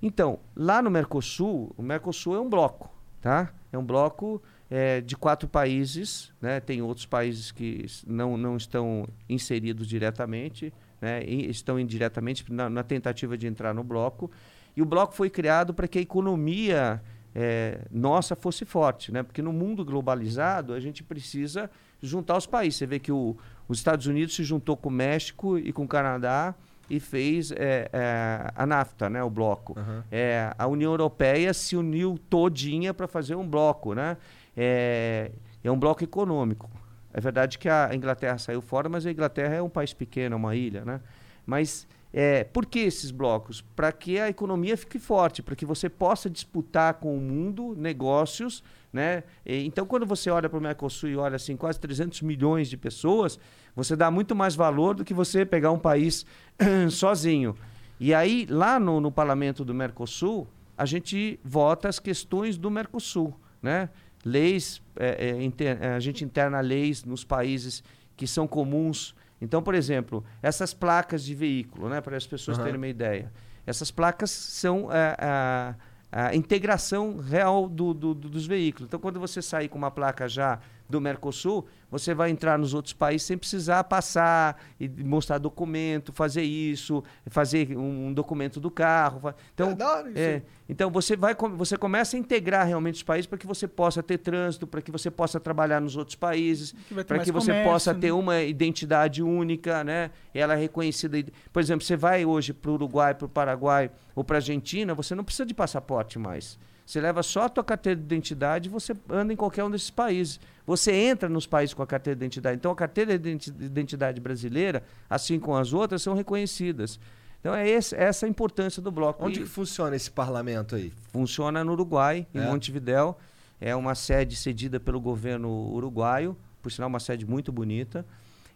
Então, 0.00 0.38
lá 0.54 0.80
no 0.80 0.90
Mercosul, 0.90 1.74
o 1.76 1.82
Mercosul 1.82 2.36
é 2.36 2.40
um 2.40 2.48
bloco, 2.48 2.90
tá? 3.20 3.52
É 3.72 3.78
um 3.78 3.84
bloco 3.84 4.40
eh, 4.74 5.02
de 5.02 5.14
quatro 5.14 5.46
países, 5.46 6.32
né? 6.40 6.58
Tem 6.58 6.80
outros 6.80 7.04
países 7.04 7.52
que 7.52 7.84
não, 8.06 8.38
não 8.38 8.56
estão 8.56 9.06
inseridos 9.28 9.86
diretamente, 9.86 10.72
né? 10.98 11.22
Estão 11.24 11.78
indiretamente 11.78 12.50
na, 12.50 12.70
na 12.70 12.82
tentativa 12.82 13.36
de 13.36 13.46
entrar 13.46 13.74
no 13.74 13.84
bloco. 13.84 14.30
E 14.74 14.80
o 14.80 14.86
bloco 14.86 15.12
foi 15.12 15.28
criado 15.28 15.74
para 15.74 15.86
que 15.86 15.98
a 15.98 16.00
economia 16.00 17.02
eh, 17.34 17.80
nossa 17.90 18.34
fosse 18.34 18.64
forte, 18.64 19.12
né? 19.12 19.22
Porque 19.22 19.42
no 19.42 19.52
mundo 19.52 19.84
globalizado 19.84 20.72
a 20.72 20.80
gente 20.80 21.02
precisa 21.02 21.70
juntar 22.02 22.38
os 22.38 22.46
países. 22.46 22.78
Você 22.78 22.86
vê 22.86 22.98
que 22.98 23.12
o, 23.12 23.36
os 23.68 23.76
Estados 23.76 24.06
Unidos 24.06 24.34
se 24.34 24.42
juntou 24.42 24.74
com 24.74 24.88
o 24.88 24.92
México 24.92 25.58
e 25.58 25.70
com 25.70 25.84
o 25.84 25.88
Canadá 25.88 26.54
e 26.88 26.98
fez 26.98 27.52
eh, 27.52 27.90
eh, 27.92 28.52
a 28.56 28.64
NAFTA, 28.64 29.10
né? 29.10 29.22
O 29.22 29.28
bloco. 29.28 29.74
É, 30.10 30.50
a 30.58 30.66
União 30.66 30.92
Europeia 30.92 31.52
se 31.52 31.76
uniu 31.76 32.18
todinha 32.30 32.94
para 32.94 33.06
fazer 33.06 33.34
um 33.34 33.46
bloco, 33.46 33.92
né? 33.92 34.16
É, 34.56 35.30
é 35.62 35.70
um 35.70 35.78
bloco 35.78 36.02
econômico. 36.04 36.70
É 37.12 37.20
verdade 37.20 37.58
que 37.58 37.68
a 37.68 37.90
Inglaterra 37.94 38.38
saiu 38.38 38.62
fora, 38.62 38.88
mas 38.88 39.04
a 39.04 39.10
Inglaterra 39.10 39.54
é 39.54 39.62
um 39.62 39.68
país 39.68 39.92
pequeno, 39.92 40.34
é 40.34 40.36
uma 40.36 40.56
ilha, 40.56 40.84
né? 40.84 41.00
Mas 41.44 41.86
é, 42.12 42.44
por 42.44 42.66
que 42.66 42.80
esses 42.80 43.10
blocos? 43.10 43.62
Para 43.74 43.90
que 43.90 44.18
a 44.18 44.28
economia 44.28 44.76
fique 44.76 44.98
forte, 44.98 45.42
para 45.42 45.56
que 45.56 45.64
você 45.64 45.88
possa 45.88 46.28
disputar 46.28 46.94
com 46.94 47.16
o 47.16 47.20
mundo 47.20 47.74
negócios, 47.76 48.62
né? 48.92 49.24
E, 49.46 49.64
então, 49.66 49.86
quando 49.86 50.04
você 50.04 50.30
olha 50.30 50.48
para 50.48 50.58
o 50.58 50.62
Mercosul 50.62 51.08
e 51.08 51.16
olha 51.16 51.36
assim, 51.36 51.56
quase 51.56 51.80
300 51.80 52.20
milhões 52.20 52.68
de 52.68 52.76
pessoas, 52.76 53.38
você 53.74 53.96
dá 53.96 54.10
muito 54.10 54.34
mais 54.34 54.54
valor 54.54 54.94
do 54.94 55.04
que 55.04 55.14
você 55.14 55.46
pegar 55.46 55.70
um 55.70 55.78
país 55.78 56.26
sozinho. 56.90 57.56
E 57.98 58.12
aí, 58.12 58.46
lá 58.50 58.78
no, 58.78 59.00
no 59.00 59.10
parlamento 59.10 59.64
do 59.64 59.72
Mercosul, 59.72 60.46
a 60.76 60.84
gente 60.84 61.40
vota 61.42 61.88
as 61.88 61.98
questões 61.98 62.58
do 62.58 62.70
Mercosul, 62.70 63.34
né? 63.62 63.88
Leis, 64.24 64.80
é, 64.96 65.30
é, 65.30 65.42
inter- 65.42 65.78
é, 65.80 65.94
a 65.94 66.00
gente 66.00 66.24
interna 66.24 66.60
leis 66.60 67.04
nos 67.04 67.24
países 67.24 67.82
que 68.16 68.26
são 68.26 68.46
comuns. 68.46 69.14
Então, 69.40 69.62
por 69.62 69.74
exemplo, 69.74 70.24
essas 70.40 70.72
placas 70.72 71.24
de 71.24 71.34
veículo, 71.34 71.88
né? 71.88 72.00
Para 72.00 72.16
as 72.16 72.26
pessoas 72.26 72.56
Aham. 72.58 72.64
terem 72.64 72.78
uma 72.78 72.86
ideia. 72.88 73.32
Essas 73.66 73.90
placas 73.90 74.30
são 74.30 74.88
é, 74.92 75.16
a, 75.18 75.74
a 76.12 76.36
integração 76.36 77.16
real 77.18 77.68
do, 77.68 77.92
do- 77.92 78.14
do- 78.14 78.28
dos 78.28 78.46
veículos. 78.46 78.86
Então, 78.88 79.00
quando 79.00 79.18
você 79.18 79.42
sair 79.42 79.68
com 79.68 79.78
uma 79.78 79.90
placa 79.90 80.28
já 80.28 80.60
do 80.92 81.00
Mercosul, 81.00 81.66
você 81.90 82.14
vai 82.14 82.30
entrar 82.30 82.58
nos 82.58 82.74
outros 82.74 82.92
países 82.92 83.26
sem 83.26 83.36
precisar 83.36 83.82
passar 83.84 84.62
e 84.78 84.88
mostrar 84.88 85.38
documento, 85.38 86.12
fazer 86.12 86.42
isso, 86.42 87.02
fazer 87.26 87.76
um, 87.76 88.08
um 88.08 88.12
documento 88.12 88.60
do 88.60 88.70
carro. 88.70 89.34
Então, 89.54 89.70
É 90.14 90.22
é, 90.22 90.42
então 90.68 90.90
você 90.90 91.16
vai 91.16 91.34
você 91.56 91.76
começa 91.76 92.16
a 92.16 92.20
integrar 92.20 92.66
realmente 92.66 92.96
os 92.96 93.02
países 93.02 93.26
para 93.26 93.38
que 93.38 93.46
você 93.46 93.66
possa 93.66 94.02
ter 94.02 94.18
trânsito, 94.18 94.66
para 94.66 94.82
que 94.82 94.90
você 94.90 95.10
possa 95.10 95.40
trabalhar 95.40 95.80
nos 95.80 95.96
outros 95.96 96.14
países, 96.14 96.74
para 97.06 97.18
que 97.18 97.32
você 97.32 97.50
comércio, 97.50 97.72
possa 97.72 97.94
né? 97.94 98.00
ter 98.00 98.12
uma 98.12 98.42
identidade 98.42 99.22
única, 99.22 99.82
né? 99.82 100.10
Ela 100.34 100.54
é 100.54 100.56
reconhecida. 100.56 101.24
Por 101.52 101.60
exemplo, 101.60 101.84
você 101.84 101.96
vai 101.96 102.24
hoje 102.24 102.52
para 102.52 102.70
o 102.70 102.74
Uruguai, 102.74 103.14
para 103.14 103.26
o 103.26 103.28
Paraguai 103.28 103.90
ou 104.14 104.22
para 104.22 104.36
a 104.36 104.40
Argentina, 104.40 104.94
você 104.94 105.14
não 105.14 105.24
precisa 105.24 105.46
de 105.46 105.54
passaporte 105.54 106.18
mais. 106.18 106.58
Você 106.92 107.00
leva 107.00 107.22
só 107.22 107.44
a 107.44 107.48
tua 107.48 107.64
carteira 107.64 107.98
de 107.98 108.04
identidade 108.04 108.68
e 108.68 108.70
você 108.70 108.94
anda 109.08 109.32
em 109.32 109.36
qualquer 109.36 109.64
um 109.64 109.70
desses 109.70 109.88
países. 109.90 110.38
Você 110.66 110.92
entra 110.92 111.26
nos 111.26 111.46
países 111.46 111.72
com 111.72 111.82
a 111.82 111.86
carteira 111.86 112.14
de 112.18 112.22
identidade. 112.26 112.56
Então, 112.58 112.70
a 112.70 112.76
carteira 112.76 113.18
de 113.18 113.30
identi- 113.30 113.50
de 113.50 113.64
identidade 113.64 114.20
brasileira, 114.20 114.82
assim 115.08 115.40
como 115.40 115.56
as 115.56 115.72
outras, 115.72 116.02
são 116.02 116.12
reconhecidas. 116.12 117.00
Então 117.40 117.54
é 117.54 117.66
esse, 117.66 117.96
essa 117.96 118.26
a 118.26 118.28
importância 118.28 118.82
do 118.82 118.90
bloco. 118.92 119.24
Onde 119.24 119.40
E 119.40 119.42
que 119.44 119.48
funciona 119.48 119.96
esse 119.96 120.10
parlamento 120.10 120.76
aí? 120.76 120.92
funciona 121.10 121.64
no 121.64 121.72
Uruguai, 121.72 122.26
em 122.34 122.38
É? 122.38 122.44
Montevidéu. 122.44 123.16
É 123.58 123.74
uma 123.74 123.94
sede 123.94 124.36
cedida 124.36 124.78
pelo 124.78 125.00
governo 125.00 125.48
uruguaio, 125.72 126.36
por 126.60 126.70
sinal 126.70 126.90
uma 126.90 127.00
sede 127.00 127.24
muito 127.24 127.50
bonita. 127.50 128.04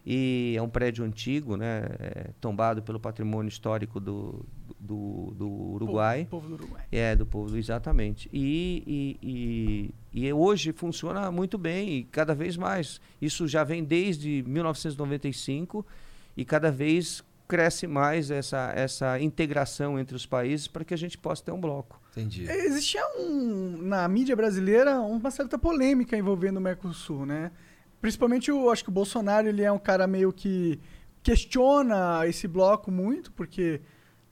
E 0.09 0.55
é 0.55 0.61
um 0.61 0.69
prédio 0.69 1.03
antigo, 1.03 1.57
né, 1.57 1.83
é, 1.99 2.29
tombado 2.39 2.81
pelo 2.81 2.97
patrimônio 2.97 3.49
histórico 3.49 3.99
do, 3.99 4.45
do, 4.79 5.33
do 5.35 5.49
Uruguai. 5.49 6.25
Povo, 6.29 6.43
povo 6.43 6.55
do 6.55 6.63
Uruguai. 6.63 6.85
É, 6.89 7.13
do 7.13 7.25
povo, 7.25 7.57
exatamente. 7.57 8.29
E, 8.31 9.17
e, 9.21 9.91
e, 10.13 10.27
e 10.27 10.31
hoje 10.31 10.71
funciona 10.71 11.29
muito 11.29 11.57
bem, 11.57 11.89
e 11.89 12.03
cada 12.05 12.33
vez 12.33 12.55
mais. 12.55 13.01
Isso 13.21 13.49
já 13.49 13.65
vem 13.65 13.83
desde 13.83 14.45
1995 14.47 15.85
e 16.37 16.45
cada 16.45 16.71
vez 16.71 17.21
cresce 17.45 17.85
mais 17.85 18.31
essa, 18.31 18.71
essa 18.73 19.19
integração 19.19 19.99
entre 19.99 20.15
os 20.15 20.25
países 20.25 20.69
para 20.69 20.85
que 20.85 20.93
a 20.93 20.97
gente 20.97 21.17
possa 21.17 21.43
ter 21.43 21.51
um 21.51 21.59
bloco. 21.59 21.99
Entendi. 22.11 22.49
Existia 22.49 23.03
um, 23.19 23.77
na 23.81 24.07
mídia 24.07 24.37
brasileira 24.37 25.01
uma 25.01 25.31
certa 25.31 25.57
polêmica 25.57 26.15
envolvendo 26.15 26.57
o 26.57 26.61
Mercosul, 26.61 27.25
né? 27.25 27.51
Principalmente 28.01 28.49
eu 28.49 28.69
acho 28.69 28.83
que 28.83 28.89
o 28.89 28.93
Bolsonaro 28.93 29.47
ele 29.47 29.63
é 29.63 29.71
um 29.71 29.79
cara 29.79 30.05
meio 30.05 30.31
que 30.31 30.79
questiona 31.23 32.27
esse 32.27 32.47
bloco 32.47 32.91
muito, 32.91 33.31
porque 33.31 33.81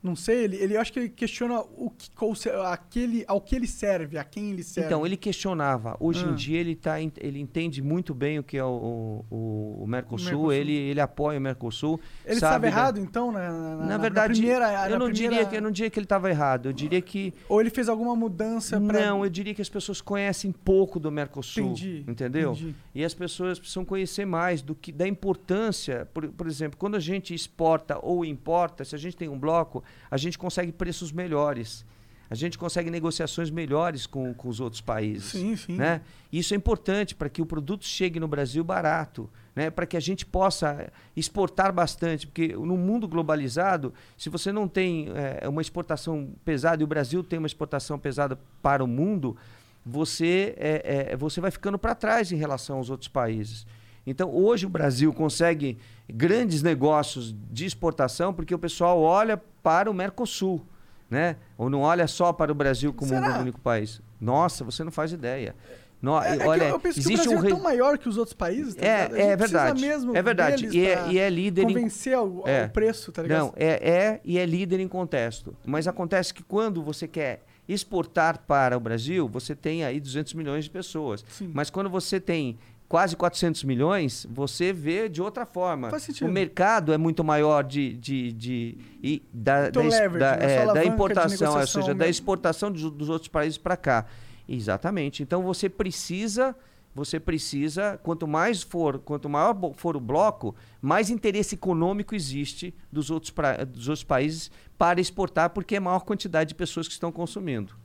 não 0.06 0.16
sei, 0.16 0.44
ele, 0.44 0.56
ele 0.58 0.76
eu 0.78 0.82
acho 0.82 0.94
que 0.94 1.00
ele 1.00 1.10
questiona 1.10 1.60
o 1.60 1.90
que, 1.90 2.10
qual, 2.12 2.32
aquele, 2.72 3.26
ao 3.28 3.42
que 3.42 3.56
ele 3.56 3.68
serve, 3.68 4.18
a 4.18 4.24
quem 4.24 4.52
ele 4.52 4.64
serve. 4.64 4.88
Então, 4.88 5.06
ele 5.06 5.18
questionava. 5.18 5.98
Hoje 6.00 6.24
Ah. 6.26 6.30
em 6.30 6.36
dia, 6.36 6.60
ele, 6.60 6.76
tá, 6.76 7.02
ele 7.02 7.40
entende 7.40 7.82
muito 7.82 8.14
bem 8.14 8.38
o 8.40 8.44
que 8.44 8.56
é 8.58 8.64
o, 8.64 9.24
o, 9.32 9.84
o 9.84 9.88
Mercosul, 9.88 10.26
Mercosul. 10.28 10.54
Ele, 10.54 10.74
ele 10.74 11.02
apoia 11.02 11.40
o 11.40 11.42
Mercosul. 11.42 12.00
ele 12.26 12.40
sabe 12.40 12.56
estava 12.58 12.60
da- 12.60 12.68
errado, 12.68 13.00
então, 13.00 13.32
na, 13.32 13.52
na, 13.52 13.86
Na, 13.86 13.98
verdade, 13.98 14.34
na 14.34 14.34
primeira, 14.40 14.66
eu, 14.86 14.90
na 14.92 15.00
não 15.00 15.06
primeira- 15.12 15.14
diria 15.36 15.46
que, 15.46 15.56
eu 15.58 15.62
não 15.62 15.72
diria 15.72 15.90
que 15.90 16.00
ele 16.00 16.06
estava 16.06 16.30
errado. 16.30 16.68
Eu 16.68 16.74
diria 16.74 17.02
que 17.02 17.34
Ou 17.50 17.60
ele 17.60 17.70
fez 17.70 17.90
alguma 17.90 18.16
mudança 18.16 18.80
para 18.80 19.00
Não, 19.08 19.24
eu 19.24 19.30
diria 19.30 19.54
que 19.54 19.62
as 19.62 19.70
pessoas 19.70 20.02
conhecem 20.02 20.52
pouco 20.52 21.00
do 21.00 21.12
Mercosul. 21.12 21.64
Entendi, 21.72 22.06
Entendeu? 22.08 22.52
entendi. 22.54 22.76
E 22.94 23.04
as 23.04 23.14
pessoas 23.14 23.58
precisam 23.60 23.84
conhecer 23.84 24.26
mais 24.26 24.62
do 24.62 24.76
que 24.76 24.92
da 24.92 25.08
importância. 25.08 26.08
Por, 26.14 26.28
por 26.30 26.48
exemplo, 26.48 26.78
quando 26.78 26.96
a 26.96 27.00
gente 27.00 27.34
exporta 27.34 27.98
ou 28.02 28.24
importa, 28.24 28.84
se 28.86 28.94
a 28.96 28.98
gente 28.98 29.16
tem 29.16 29.28
um 29.30 29.40
bloco, 29.40 29.84
a 30.10 30.18
gente 30.18 30.38
consegue 30.38 30.72
preços 30.72 31.12
melhores. 31.12 31.86
A 32.30 32.36
gente 32.36 32.58
consegue 32.58 32.90
negociações 32.90 33.50
melhores 33.50 34.08
com, 34.08 34.34
com 34.34 34.50
os 34.50 34.60
outros 34.60 34.82
países. 34.82 35.26
Sim, 35.26 35.56
sim. 35.56 35.74
Né? 35.74 36.02
Isso 36.32 36.54
é 36.54 36.58
importante 36.58 37.14
para 37.14 37.30
que 37.30 37.42
o 37.42 37.46
produto 37.46 37.86
chegue 37.86 38.20
no 38.20 38.28
Brasil 38.28 38.64
barato, 38.64 39.30
né? 39.56 39.70
para 39.70 39.86
que 39.86 39.96
a 39.96 40.00
gente 40.00 40.26
possa 40.26 40.92
exportar 41.16 41.72
bastante, 41.72 42.26
porque 42.26 42.48
no 42.54 42.78
mundo 42.78 43.08
globalizado, 43.08 43.94
se 44.18 44.30
você 44.30 44.52
não 44.52 44.68
tem 44.68 45.08
eh, 45.14 45.48
uma 45.48 45.62
exportação 45.62 46.30
pesada, 46.44 46.82
e 46.82 46.84
o 46.84 46.88
Brasil 46.88 47.24
tem 47.24 47.38
uma 47.38 47.48
exportação 47.48 48.00
pesada 48.00 48.40
para 48.62 48.84
o 48.84 48.88
mundo, 48.88 49.38
você, 49.86 50.56
eh, 50.58 51.10
eh, 51.12 51.16
você 51.16 51.40
vai 51.40 51.52
ficando 51.52 51.78
para 51.78 51.94
trás 51.94 52.32
em 52.32 52.36
relação 52.36 52.78
aos 52.78 52.90
outros 52.90 53.08
países. 53.08 53.68
Então, 54.06 54.30
hoje 54.34 54.66
o 54.66 54.70
Brasil 54.70 55.12
consegue 55.14 55.78
grandes 56.08 56.62
negócios 56.62 57.36
de 57.52 57.66
exportação 57.66 58.34
porque 58.34 58.54
o 58.54 58.60
pessoal 58.60 59.00
olha 59.02 59.38
para 59.64 59.90
o 59.90 59.94
Mercosul, 59.94 60.62
né? 61.10 61.38
Ou 61.58 61.70
não 61.70 61.82
olha 61.82 62.08
só 62.08 62.32
para 62.32 62.52
o 62.52 62.56
Brasil 62.56 62.94
como 62.94 63.10
Será? 63.10 63.38
um 63.38 63.42
único 63.42 63.60
país. 63.60 64.02
Nossa, 64.22 64.64
você 64.64 64.84
não 64.84 64.92
faz 64.92 65.12
ideia. 65.12 65.56
No, 66.02 66.22
É, 66.22 66.38
é 66.38 66.48
olha, 66.48 66.64
eu, 66.66 66.80
penso 66.80 67.02
que 67.02 67.08
o 67.08 67.12
existe 67.12 67.28
Brasil 67.30 67.42
um 67.44 67.46
é 67.46 67.50
tão 67.50 67.64
maior 67.64 67.98
que 67.98 68.08
os 68.08 68.18
outros 68.18 68.36
países, 68.36 68.76
tá 68.76 68.86
É, 68.86 69.02
é 69.04 69.08
precisa 69.08 69.36
verdade. 69.38 69.82
mesmo 69.82 70.16
É 70.16 70.22
verdade. 70.22 70.68
E 70.68 70.86
é, 70.86 71.08
e 71.12 71.18
é 71.18 71.30
líder 71.30 71.64
em 71.64 71.68
convencer 71.74 72.14
ao, 72.14 72.42
ao 72.42 72.48
É. 72.48 72.68
preço, 72.68 73.12
tá 73.12 73.24
ligado? 73.24 73.40
Não, 73.40 73.54
é, 73.56 73.90
é 73.90 74.22
e 74.24 74.38
é 74.38 74.46
líder 74.46 74.80
em 74.80 74.88
contexto. 74.88 75.56
Mas 75.66 75.88
acontece 75.88 76.32
que 76.34 76.44
quando 76.44 76.84
você 76.84 77.08
quer 77.08 77.44
exportar 77.68 78.40
para 78.46 78.78
o 78.78 78.80
Brasil, 78.80 79.28
você 79.28 79.56
tem 79.56 79.84
aí 79.84 80.00
200 80.00 80.36
milhões 80.36 80.66
de 80.66 80.70
pessoas. 80.70 81.26
Sim. 81.28 81.50
Mas 81.52 81.72
quando 81.72 81.90
você 81.90 82.20
tem 82.20 82.60
quase 82.88 83.16
400 83.16 83.64
milhões, 83.64 84.26
você 84.30 84.72
vê 84.72 85.10
de 85.10 85.22
outra 85.22 85.46
forma. 85.46 85.90
Faz 85.90 86.04
sentido. 86.04 86.28
O 86.28 86.32
mercado 86.32 86.94
é 86.94 86.98
muito 86.98 87.24
maior 87.24 87.64
de, 87.64 87.96
de, 87.96 88.32
de, 88.32 88.78
e 89.02 89.24
da, 89.34 89.64
Muito 89.64 89.74
da, 89.74 89.82
leverage, 89.82 90.20
da, 90.20 90.46
é, 90.46 90.62
alavanca 90.62 90.74
da 90.74 90.82
de 90.82 90.88
importação, 90.88 91.60
ou 91.60 91.68
seja, 91.68 91.88
da 91.88 91.94
mesmo. 91.94 92.12
exportação 92.12 92.72
dos, 92.72 92.92
dos 92.92 93.10
outros 93.10 93.28
países 93.28 93.58
para 93.58 93.76
cá. 93.76 94.06
Exatamente. 94.48 95.24
Então 95.24 95.42
você 95.42 95.68
precisa, 95.68 96.56
você 96.94 97.20
precisa, 97.20 98.00
quanto 98.04 98.28
mais 98.28 98.62
for, 98.62 99.00
quanto 99.00 99.28
maior 99.28 99.56
for 99.76 99.98
o 99.98 100.00
bloco, 100.00 100.56
mais 100.82 101.10
interesse 101.10 101.56
econômico 101.56 102.14
existe 102.14 102.74
dos 102.92 103.10
outros, 103.10 103.32
pra, 103.32 103.64
dos 103.64 103.88
outros 103.88 104.04
países 104.04 104.52
para 104.78 105.02
exportar, 105.02 105.50
porque 105.50 105.76
é 105.76 105.80
maior 105.80 106.02
quantidade 106.02 106.50
de 106.50 106.56
pessoas 106.56 106.88
que 106.88 106.94
estão 106.94 107.12
consumindo. 107.12 107.85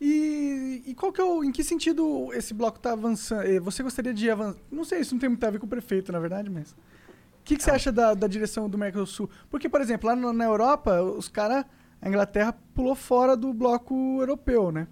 E, 0.00 0.82
e 0.86 0.94
qual 0.94 1.12
que 1.12 1.20
é 1.20 1.24
o, 1.24 1.44
em 1.44 1.52
que 1.52 1.62
sentido 1.62 2.32
esse 2.32 2.54
bloco 2.54 2.78
está 2.78 2.92
avançando? 2.92 3.42
Eh, 3.42 3.60
Você 3.60 3.82
gostaria 3.82 4.14
de 4.14 4.30
avançar? 4.30 4.58
Não 4.70 4.84
sei, 4.84 5.00
isso 5.00 5.14
não 5.14 5.20
tem 5.20 5.28
muito 5.28 5.44
a 5.44 5.50
ver 5.50 5.58
com 5.58 5.66
o 5.66 5.68
prefeito, 5.68 6.10
na 6.10 6.18
verdade, 6.18 6.48
mas... 6.48 6.70
O 6.72 7.42
que, 7.44 7.56
que 7.56 7.62
você 7.62 7.70
acha 7.70 7.90
da, 7.90 8.14
da 8.14 8.26
direção 8.26 8.68
do 8.68 8.78
Mercosul? 8.78 9.28
Porque, 9.50 9.68
por 9.68 9.80
exemplo, 9.80 10.08
lá 10.08 10.16
na 10.16 10.44
Europa, 10.44 11.02
os 11.02 11.28
caras... 11.28 11.64
A 12.02 12.08
Inglaterra 12.08 12.54
pulou 12.74 12.94
fora 12.94 13.36
do 13.36 13.52
bloco 13.52 13.94
europeu, 14.20 14.72
né? 14.72 14.88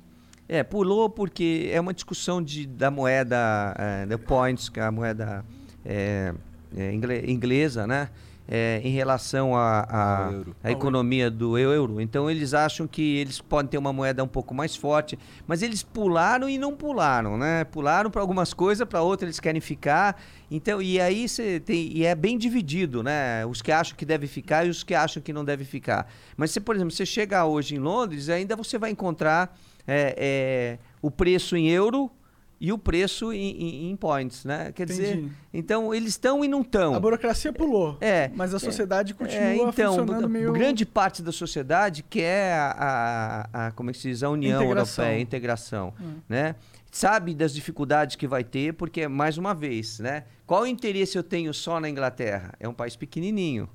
É, 0.46 0.62
pulou 0.62 1.08
porque 1.08 1.70
é 1.72 1.80
uma 1.80 1.94
discussão 1.94 2.42
de, 2.42 2.66
da 2.66 2.90
moeda, 2.90 3.74
é, 3.78 4.04
da 4.04 4.18
points, 4.18 4.68
que 4.68 4.78
é 4.78 4.82
a 4.82 4.92
moeda 4.92 5.42
é, 5.82 6.34
é, 6.76 6.92
ingle- 6.92 7.24
inglesa, 7.30 7.86
né? 7.86 8.10
É, 8.50 8.80
em 8.82 8.88
relação 8.88 9.54
à 9.54 10.30
economia 10.64 11.30
do 11.30 11.58
euro. 11.58 12.00
Então 12.00 12.30
eles 12.30 12.54
acham 12.54 12.86
que 12.86 13.18
eles 13.18 13.42
podem 13.42 13.68
ter 13.68 13.76
uma 13.76 13.92
moeda 13.92 14.24
um 14.24 14.28
pouco 14.28 14.54
mais 14.54 14.74
forte, 14.74 15.18
mas 15.46 15.62
eles 15.62 15.82
pularam 15.82 16.48
e 16.48 16.56
não 16.56 16.74
pularam, 16.74 17.36
né? 17.36 17.64
Pularam 17.64 18.10
para 18.10 18.22
algumas 18.22 18.54
coisas, 18.54 18.88
para 18.88 19.02
outras 19.02 19.28
eles 19.28 19.38
querem 19.38 19.60
ficar. 19.60 20.18
Então, 20.50 20.80
e 20.80 20.98
aí 20.98 21.28
você 21.28 21.60
tem 21.60 21.92
e 21.92 22.06
é 22.06 22.14
bem 22.14 22.38
dividido, 22.38 23.02
né? 23.02 23.44
Os 23.44 23.60
que 23.60 23.70
acham 23.70 23.94
que 23.94 24.06
deve 24.06 24.26
ficar 24.26 24.66
e 24.66 24.70
os 24.70 24.82
que 24.82 24.94
acham 24.94 25.22
que 25.22 25.30
não 25.30 25.44
deve 25.44 25.66
ficar. 25.66 26.10
Mas 26.34 26.50
se, 26.50 26.58
por 26.58 26.74
exemplo, 26.74 26.90
você 26.90 27.04
chegar 27.04 27.44
hoje 27.44 27.74
em 27.74 27.78
Londres, 27.78 28.30
ainda 28.30 28.56
você 28.56 28.78
vai 28.78 28.90
encontrar 28.90 29.54
é, 29.86 30.14
é, 30.16 30.78
o 31.02 31.10
preço 31.10 31.54
em 31.54 31.68
euro 31.68 32.10
e 32.60 32.72
o 32.72 32.78
preço 32.78 33.32
em, 33.32 33.90
em- 33.90 33.96
points, 33.96 34.44
né? 34.44 34.72
Quer 34.72 34.86
dizer, 34.86 35.16
Entendi. 35.16 35.32
então 35.54 35.94
eles 35.94 36.10
estão 36.10 36.44
e 36.44 36.48
não 36.48 36.62
estão. 36.62 36.94
A 36.94 37.00
burocracia 37.00 37.52
pulou. 37.52 37.96
É, 38.00 38.30
Mas 38.34 38.52
a 38.52 38.56
é, 38.56 38.60
sociedade 38.60 39.14
continua 39.14 39.42
É, 39.44 39.56
então, 39.56 39.96
funcionando 39.96 40.28
meio... 40.28 40.52
grande 40.52 40.84
parte 40.84 41.22
da 41.22 41.30
sociedade 41.32 42.02
quer 42.02 42.52
a, 42.54 43.46
a, 43.52 43.66
a- 43.66 43.70
como 43.72 43.90
é 43.90 43.92
que 43.92 43.98
se 44.00 44.08
diz, 44.08 44.22
a 44.22 44.28
União 44.30 44.60
Integração. 44.62 45.04
Europeia, 45.04 45.18
a 45.18 45.22
integração, 45.22 45.94
Hum. 46.00 46.14
né? 46.28 46.54
Sabe 46.90 47.34
das 47.34 47.52
dificuldades 47.54 48.16
que 48.16 48.26
vai 48.26 48.42
ter, 48.42 48.72
porque 48.74 49.06
mais 49.06 49.36
uma 49.36 49.54
vez, 49.54 49.98
né? 50.00 50.24
Qual 50.46 50.66
interesse 50.66 51.16
eu 51.18 51.22
tenho 51.22 51.52
só 51.52 51.78
na 51.78 51.88
Inglaterra? 51.88 52.54
É 52.58 52.66
um 52.68 52.72
país 52.72 52.96
pequenininho. 52.96 53.68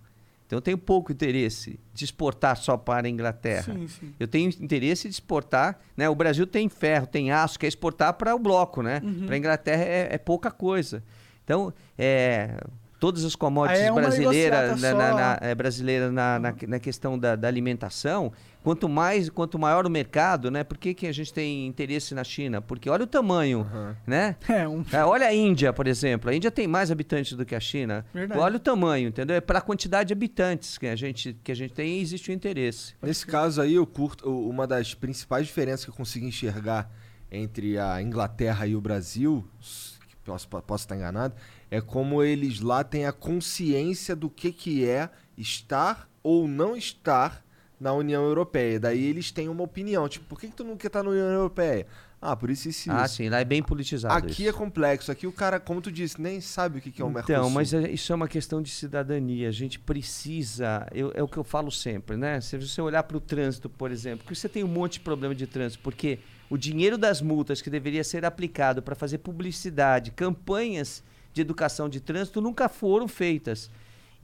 Então 0.53 0.59
eu 0.59 0.61
tenho 0.61 0.77
pouco 0.77 1.11
interesse 1.11 1.79
de 1.95 2.05
exportar 2.05 2.55
só 2.57 2.77
para 2.77 3.07
a 3.07 3.09
Inglaterra. 3.09 3.73
Sim, 3.73 3.87
sim. 3.87 4.13
Eu 4.19 4.27
tenho 4.27 4.49
interesse 4.61 5.07
de 5.09 5.15
exportar, 5.15 5.79
né? 5.97 6.07
O 6.07 6.13
Brasil 6.13 6.45
tem 6.45 6.69
ferro, 6.69 7.07
tem 7.07 7.31
aço, 7.31 7.57
quer 7.57 7.65
exportar 7.67 8.13
para 8.13 8.35
o 8.35 8.39
bloco, 8.39 8.83
né? 8.83 9.01
Uhum. 9.03 9.25
Para 9.25 9.33
a 9.33 9.37
Inglaterra 9.39 9.83
é, 9.83 10.09
é 10.11 10.17
pouca 10.19 10.51
coisa. 10.51 11.03
Então, 11.43 11.73
é, 11.97 12.55
todas 12.99 13.25
as 13.25 13.35
commodities 13.35 13.81
Aí 13.81 13.87
é 13.87 13.91
uma 13.91 14.01
brasileiras, 14.01 14.79
na, 14.79 14.93
na, 14.93 15.13
na- 15.13 15.39
é, 15.41 15.55
brasileiras 15.55 16.13
na, 16.13 16.37
na, 16.37 16.55
na 16.67 16.79
questão 16.79 17.17
da, 17.17 17.35
da 17.35 17.47
alimentação, 17.47 18.31
quanto 18.63 18.87
mais, 18.87 19.29
quanto 19.29 19.59
maior 19.59 19.85
o 19.85 19.89
mercado, 19.89 20.49
né? 20.49 20.63
Por 20.63 20.77
que, 20.77 20.93
que 20.93 21.05
a 21.05 21.11
gente 21.11 21.33
tem 21.33 21.67
interesse 21.67 22.15
na 22.15 22.23
China? 22.23 22.61
Porque 22.61 22.89
olha 22.89 23.03
o 23.03 23.07
tamanho, 23.07 23.67
né? 24.07 24.35
É, 24.53 24.67
um... 24.67 24.85
É, 24.91 25.03
olha 25.03 25.25
a 25.27 25.33
Índia, 25.33 25.73
por 25.73 25.87
exemplo. 25.87 26.29
A 26.29 26.35
Índia 26.35 26.51
tem 26.51 26.67
mais 26.67 26.91
habitantes 26.91 27.33
do 27.33 27.43
que 27.43 27.55
a 27.55 27.59
China. 27.59 28.05
Verdade. 28.13 28.39
Olha 28.39 28.57
o 28.57 28.59
tamanho, 28.59 29.09
entendeu? 29.09 29.35
É 29.35 29.41
para 29.41 29.57
a 29.59 29.61
quantidade 29.61 30.09
de 30.09 30.13
habitantes 30.13 30.77
que 30.77 30.85
a 30.85 30.95
gente, 30.95 31.35
que 31.43 31.51
a 31.51 31.55
gente 31.55 31.73
tem 31.73 31.99
existe 31.99 32.29
o 32.29 32.33
interesse. 32.33 32.93
Nesse 33.01 33.25
caso 33.25 33.61
aí, 33.61 33.73
eu 33.73 33.85
curto 33.85 34.29
uma 34.29 34.67
das 34.67 34.93
principais 34.93 35.47
diferenças 35.47 35.85
que 35.85 35.91
eu 35.91 35.95
consigo 35.95 36.25
enxergar 36.25 36.89
entre 37.31 37.79
a 37.79 37.99
Inglaterra 37.99 38.67
e 38.67 38.75
o 38.75 38.81
Brasil, 38.81 39.43
posso, 40.23 40.47
posso 40.47 40.83
estar 40.83 40.95
enganado, 40.95 41.33
é 41.71 41.81
como 41.81 42.21
eles 42.21 42.59
lá 42.59 42.83
têm 42.83 43.07
a 43.07 43.11
consciência 43.11 44.15
do 44.15 44.29
que, 44.29 44.51
que 44.51 44.87
é 44.87 45.09
estar 45.35 46.07
ou 46.21 46.47
não 46.47 46.75
estar 46.75 47.43
na 47.83 47.93
União 47.93 48.23
Europeia. 48.23 48.79
Daí 48.79 49.03
eles 49.03 49.29
têm 49.31 49.49
uma 49.49 49.61
opinião, 49.63 50.07
tipo, 50.07 50.25
por 50.25 50.39
que, 50.39 50.47
que 50.47 50.55
tu 50.55 50.63
não 50.63 50.77
quer 50.77 50.87
estar 50.87 51.03
na 51.03 51.09
União 51.09 51.27
Europeia? 51.27 51.85
Ah, 52.21 52.37
por 52.37 52.49
isso 52.49 52.69
e 52.69 52.71
isso. 52.71 52.89
Ah, 52.89 53.03
isso. 53.03 53.15
sim, 53.15 53.27
lá 53.27 53.41
é 53.41 53.43
bem 53.43 53.61
politizado. 53.61 54.15
Aqui 54.15 54.43
isso. 54.43 54.47
é 54.49 54.53
complexo, 54.53 55.11
aqui 55.11 55.27
o 55.27 55.31
cara, 55.33 55.59
como 55.59 55.81
tu 55.81 55.91
disse, 55.91 56.21
nem 56.21 56.39
sabe 56.39 56.79
o 56.79 56.81
que, 56.81 56.89
que 56.89 57.01
é 57.01 57.05
o 57.05 57.09
Mercosul. 57.09 57.35
Então, 57.35 57.49
mas 57.49 57.73
é- 57.73 57.91
isso 57.91 58.13
é 58.13 58.15
uma 58.15 58.29
questão 58.29 58.61
de 58.61 58.69
cidadania. 58.71 59.49
A 59.49 59.51
gente 59.51 59.77
precisa, 59.77 60.87
eu- 60.93 61.11
é 61.13 61.21
o 61.21 61.27
que 61.27 61.35
eu 61.35 61.43
falo 61.43 61.69
sempre, 61.69 62.15
né? 62.15 62.39
Se 62.39 62.57
você 62.57 62.81
olhar 62.81 63.03
para 63.03 63.17
o 63.17 63.19
trânsito, 63.19 63.69
por 63.69 63.91
exemplo, 63.91 64.25
que 64.25 64.33
você 64.33 64.47
tem 64.47 64.63
um 64.63 64.67
monte 64.69 64.93
de 64.93 64.99
problema 65.01 65.35
de 65.35 65.45
trânsito, 65.45 65.83
porque 65.83 66.19
o 66.49 66.57
dinheiro 66.57 66.97
das 66.97 67.21
multas 67.21 67.61
que 67.61 67.69
deveria 67.69 68.05
ser 68.05 68.23
aplicado 68.23 68.81
para 68.81 68.95
fazer 68.95 69.17
publicidade, 69.17 70.11
campanhas 70.11 71.03
de 71.33 71.41
educação 71.41 71.89
de 71.89 71.99
trânsito 71.99 72.39
nunca 72.39 72.69
foram 72.69 73.05
feitas. 73.07 73.69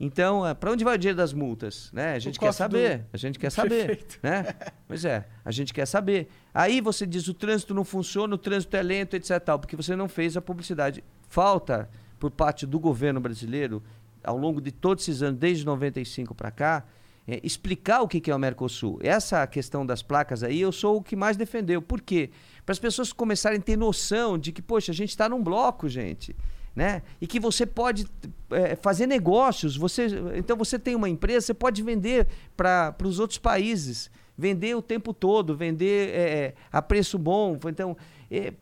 Então, 0.02 0.42
para 0.58 0.72
onde 0.72 0.82
vai 0.82 0.94
o 0.94 0.98
dinheiro 0.98 1.18
das 1.18 1.34
multas? 1.34 1.90
Né? 1.92 2.14
A 2.14 2.18
gente 2.18 2.38
quer 2.40 2.46
cofre 2.46 2.68
do- 2.68 2.72
saber. 2.72 3.06
A 3.12 3.16
gente 3.18 3.38
quer 3.38 3.50
saber. 3.50 4.00
Né? 4.22 4.46
Pois 4.88 5.04
é, 5.04 5.24
a 5.44 5.50
gente 5.52 5.72
quer 5.74 5.86
saber. 5.86 6.28
Aí 6.52 6.80
você 6.80 7.06
diz 7.06 7.28
o 7.28 7.34
trânsito 7.34 7.72
não 7.74 7.84
funciona, 7.84 8.34
o 8.34 8.38
trânsito 8.38 8.76
é 8.76 8.82
lento, 8.82 9.14
etc. 9.14 9.38
Tal, 9.38 9.58
porque 9.58 9.76
você 9.76 9.94
não 9.94 10.08
fez 10.08 10.36
a 10.36 10.40
publicidade. 10.40 11.04
Falta, 11.28 11.88
por 12.18 12.30
parte 12.30 12.66
do 12.66 12.80
governo 12.80 13.20
brasileiro, 13.20 13.82
ao 14.24 14.36
longo 14.36 14.60
de 14.60 14.72
todos 14.72 15.04
esses 15.06 15.22
anos, 15.22 15.38
desde 15.38 15.64
95 15.64 16.34
para 16.34 16.50
cá, 16.50 16.84
é, 17.28 17.38
explicar 17.44 18.00
o 18.00 18.08
que 18.08 18.20
que 18.20 18.30
é 18.30 18.34
o 18.34 18.38
Mercosul. 18.38 18.98
Essa 19.02 19.46
questão 19.46 19.86
das 19.86 20.02
placas 20.02 20.42
aí, 20.42 20.60
eu 20.60 20.72
sou 20.72 20.96
o 20.96 21.02
que 21.02 21.14
mais 21.14 21.36
defendeu. 21.36 21.80
Por 21.80 22.00
quê? 22.00 22.30
Para 22.66 22.72
as 22.72 22.78
pessoas 22.80 23.12
começarem 23.12 23.58
a 23.58 23.62
ter 23.62 23.76
noção 23.76 24.36
de 24.36 24.50
que, 24.50 24.60
poxa, 24.62 24.90
a 24.90 24.94
gente 24.94 25.10
está 25.10 25.28
num 25.28 25.42
bloco, 25.42 25.88
gente. 25.88 26.34
Né? 26.74 27.02
E 27.20 27.26
que 27.26 27.40
você 27.40 27.66
pode 27.66 28.06
é, 28.50 28.76
fazer 28.76 29.06
negócios. 29.06 29.76
Você, 29.76 30.06
então 30.36 30.56
você 30.56 30.78
tem 30.78 30.94
uma 30.94 31.08
empresa, 31.08 31.46
você 31.46 31.54
pode 31.54 31.82
vender 31.82 32.26
para 32.56 32.94
os 33.04 33.18
outros 33.18 33.38
países, 33.38 34.10
vender 34.36 34.74
o 34.76 34.82
tempo 34.82 35.12
todo, 35.12 35.56
vender 35.56 36.10
é, 36.10 36.54
a 36.70 36.80
preço 36.80 37.18
bom. 37.18 37.58
Então, 37.66 37.96
é, 38.30 38.52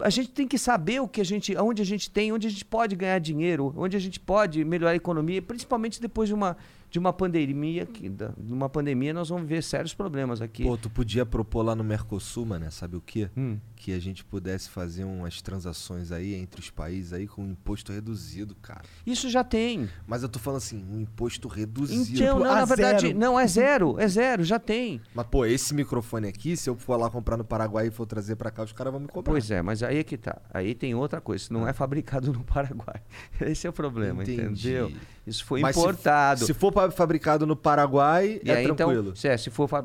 a 0.00 0.10
gente 0.10 0.30
tem 0.30 0.46
que 0.46 0.58
saber 0.58 1.00
o 1.00 1.08
que 1.08 1.20
a 1.20 1.24
gente, 1.24 1.56
onde 1.56 1.82
a 1.82 1.84
gente 1.84 2.10
tem, 2.10 2.32
onde 2.32 2.46
a 2.46 2.50
gente 2.50 2.64
pode 2.64 2.94
ganhar 2.94 3.18
dinheiro, 3.18 3.74
onde 3.76 3.96
a 3.96 4.00
gente 4.00 4.20
pode 4.20 4.64
melhorar 4.64 4.92
a 4.92 4.96
economia, 4.96 5.42
principalmente 5.42 6.00
depois 6.00 6.28
de 6.28 6.34
uma 6.34 6.56
de 6.90 6.98
uma 6.98 7.12
pandemia, 7.12 7.84
que 7.84 8.10
numa 8.38 8.68
pandemia 8.68 9.12
nós 9.12 9.28
vamos 9.28 9.46
ver 9.46 9.62
sérios 9.62 9.92
problemas 9.92 10.40
aqui. 10.40 10.62
Pô, 10.62 10.76
tu 10.76 10.88
podia 10.88 11.26
propor 11.26 11.62
lá 11.62 11.74
no 11.74 11.84
Mercosul, 11.84 12.46
mano, 12.46 12.70
sabe 12.72 12.96
o 12.96 13.00
quê? 13.00 13.28
Hum. 13.36 13.58
Que 13.80 13.92
a 13.92 14.00
gente 14.00 14.24
pudesse 14.24 14.68
fazer 14.68 15.04
umas 15.04 15.40
transações 15.40 16.10
aí 16.10 16.34
entre 16.34 16.60
os 16.60 16.68
países 16.68 17.12
aí 17.12 17.26
com 17.28 17.42
um 17.42 17.50
imposto 17.52 17.92
reduzido, 17.92 18.54
cara. 18.56 18.82
Isso 19.06 19.30
já 19.30 19.44
tem. 19.44 19.88
Mas 20.06 20.22
eu 20.24 20.28
tô 20.28 20.38
falando 20.40 20.58
assim, 20.58 20.84
um 20.92 21.00
imposto 21.00 21.46
reduzido. 21.46 22.20
Então, 22.22 22.40
não, 22.40 22.50
a 22.50 22.56
na 22.56 22.64
verdade, 22.64 23.06
zero. 23.08 23.18
não 23.18 23.38
é 23.38 23.46
zero, 23.46 23.94
é 23.98 24.08
zero, 24.08 24.42
já 24.44 24.58
tem. 24.58 25.00
Mas, 25.14 25.26
pô, 25.28 25.46
esse 25.46 25.72
microfone 25.74 26.26
aqui, 26.26 26.56
se 26.56 26.68
eu 26.68 26.76
for 26.76 26.96
lá 26.96 27.08
comprar 27.08 27.36
no 27.36 27.44
Paraguai 27.44 27.86
e 27.86 27.90
for 27.90 28.04
trazer 28.04 28.34
pra 28.36 28.50
cá, 28.50 28.64
os 28.64 28.72
caras 28.72 28.92
vão 28.92 29.00
me 29.00 29.06
cobrar. 29.08 29.32
Pois 29.32 29.48
é, 29.50 29.62
mas 29.62 29.80
aí 29.82 29.98
é 29.98 30.04
que 30.04 30.18
tá. 30.18 30.42
Aí 30.52 30.74
tem 30.74 30.94
outra 30.96 31.20
coisa, 31.20 31.44
isso 31.44 31.52
não 31.52 31.66
é 31.66 31.72
fabricado 31.72 32.32
no 32.32 32.42
Paraguai. 32.42 33.00
Esse 33.40 33.66
é 33.66 33.70
o 33.70 33.72
problema, 33.72 34.22
Entendi. 34.24 34.70
entendeu? 34.70 34.92
Isso 35.26 35.44
foi 35.44 35.60
Mas 35.60 35.76
se- 35.76 35.80
importado. 35.82 36.44
Se, 36.46 36.54
for 36.54 36.72
pa- 36.72 36.90
fabricado 36.90 37.46
no 37.46 37.54
Paraguai, 37.54 38.40
E 38.42 38.50
é 38.50 38.56
aí, 38.56 38.64
tranquilo. 38.64 39.02
então, 39.10 39.14
se, 39.16 39.28
é, 39.28 39.36
se 39.36 39.50
for 39.50 39.68
fa- 39.68 39.82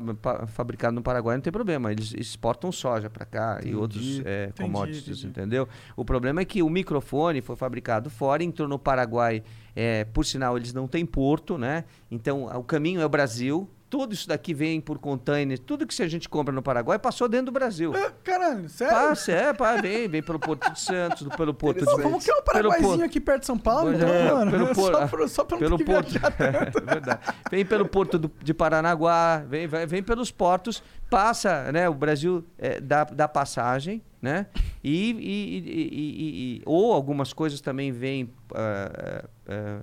fabricado 0.48 0.94
no 0.94 1.02
Paraguai, 1.02 1.36
não 1.36 1.42
tem 1.42 1.52
problema. 1.52 1.92
Eles 1.92 2.12
exportam 2.14 2.72
soja 2.72 3.08
para 3.10 3.26
cá 3.26 3.58
e 3.62 3.68
Entendi. 3.68 3.76
Outros 3.84 4.20
é, 4.24 4.50
commodities, 4.58 5.24
entendeu? 5.24 5.68
O 5.96 6.04
problema 6.04 6.40
é 6.40 6.44
que 6.44 6.62
o 6.62 6.68
microfone 6.68 7.40
foi 7.40 7.56
fabricado 7.56 8.10
fora, 8.10 8.42
entrou 8.42 8.68
no 8.68 8.78
Paraguai. 8.78 9.42
é, 9.76 10.04
por 10.04 10.24
sinal, 10.24 10.56
eles 10.56 10.72
não 10.72 10.86
têm 10.86 11.04
porto, 11.04 11.56
né? 11.58 11.84
Então, 12.10 12.46
o 12.46 12.62
caminho 12.62 13.00
é 13.00 13.06
o 13.06 13.08
Brasil. 13.08 13.68
Tudo 13.94 14.12
isso 14.12 14.26
daqui 14.26 14.52
vem 14.52 14.80
por 14.80 14.98
container. 14.98 15.56
Tudo 15.56 15.86
que 15.86 16.02
a 16.02 16.08
gente 16.08 16.28
compra 16.28 16.52
no 16.52 16.60
Paraguai 16.60 16.98
passou 16.98 17.28
dentro 17.28 17.46
do 17.46 17.52
Brasil. 17.52 17.92
Ah, 17.94 18.10
Caralho, 18.24 18.68
sério? 18.68 18.92
Passa, 18.92 19.30
é, 19.30 19.52
pá, 19.52 19.76
vem, 19.80 20.08
vem 20.08 20.20
pelo 20.20 20.40
Porto 20.40 20.68
de 20.72 20.80
Santos, 20.80 21.28
pelo 21.36 21.54
Porto 21.54 21.78
de 21.78 22.02
vamos 22.02 22.24
criar 22.24 22.34
um 22.34 22.42
pelo 22.42 22.44
paraguaizinho 22.44 22.88
Porto- 22.90 23.04
aqui 23.04 23.20
perto 23.20 23.40
de 23.42 23.46
São 23.46 23.56
Paulo, 23.56 23.92
então, 23.94 24.08
é, 24.08 24.32
mano. 24.32 24.50
pelo 24.50 24.74
só, 24.74 25.06
por- 25.06 25.28
só 25.28 25.44
pra 25.44 25.58
pelo 25.58 25.78
que 25.78 25.84
porto. 25.84 26.10
É 26.18 26.80
verdade. 26.80 27.20
Vem 27.48 27.64
pelo 27.64 27.86
porto 27.86 28.18
do- 28.18 28.32
de 28.42 28.52
Paranaguá, 28.52 29.44
vem, 29.48 29.68
vem 29.68 30.02
pelos 30.02 30.32
portos, 30.32 30.82
passa, 31.08 31.70
né? 31.70 31.88
O 31.88 31.94
Brasil 31.94 32.44
é, 32.58 32.80
dá, 32.80 33.04
dá 33.04 33.28
passagem, 33.28 34.02
né? 34.20 34.46
E, 34.82 35.12
e- 35.12 35.58
e- 35.58 36.56
e- 36.58 36.62
ou 36.66 36.92
algumas 36.92 37.32
coisas 37.32 37.60
também 37.60 37.92
vêm 37.92 38.28
ah, 38.52 39.24
ah, 39.48 39.78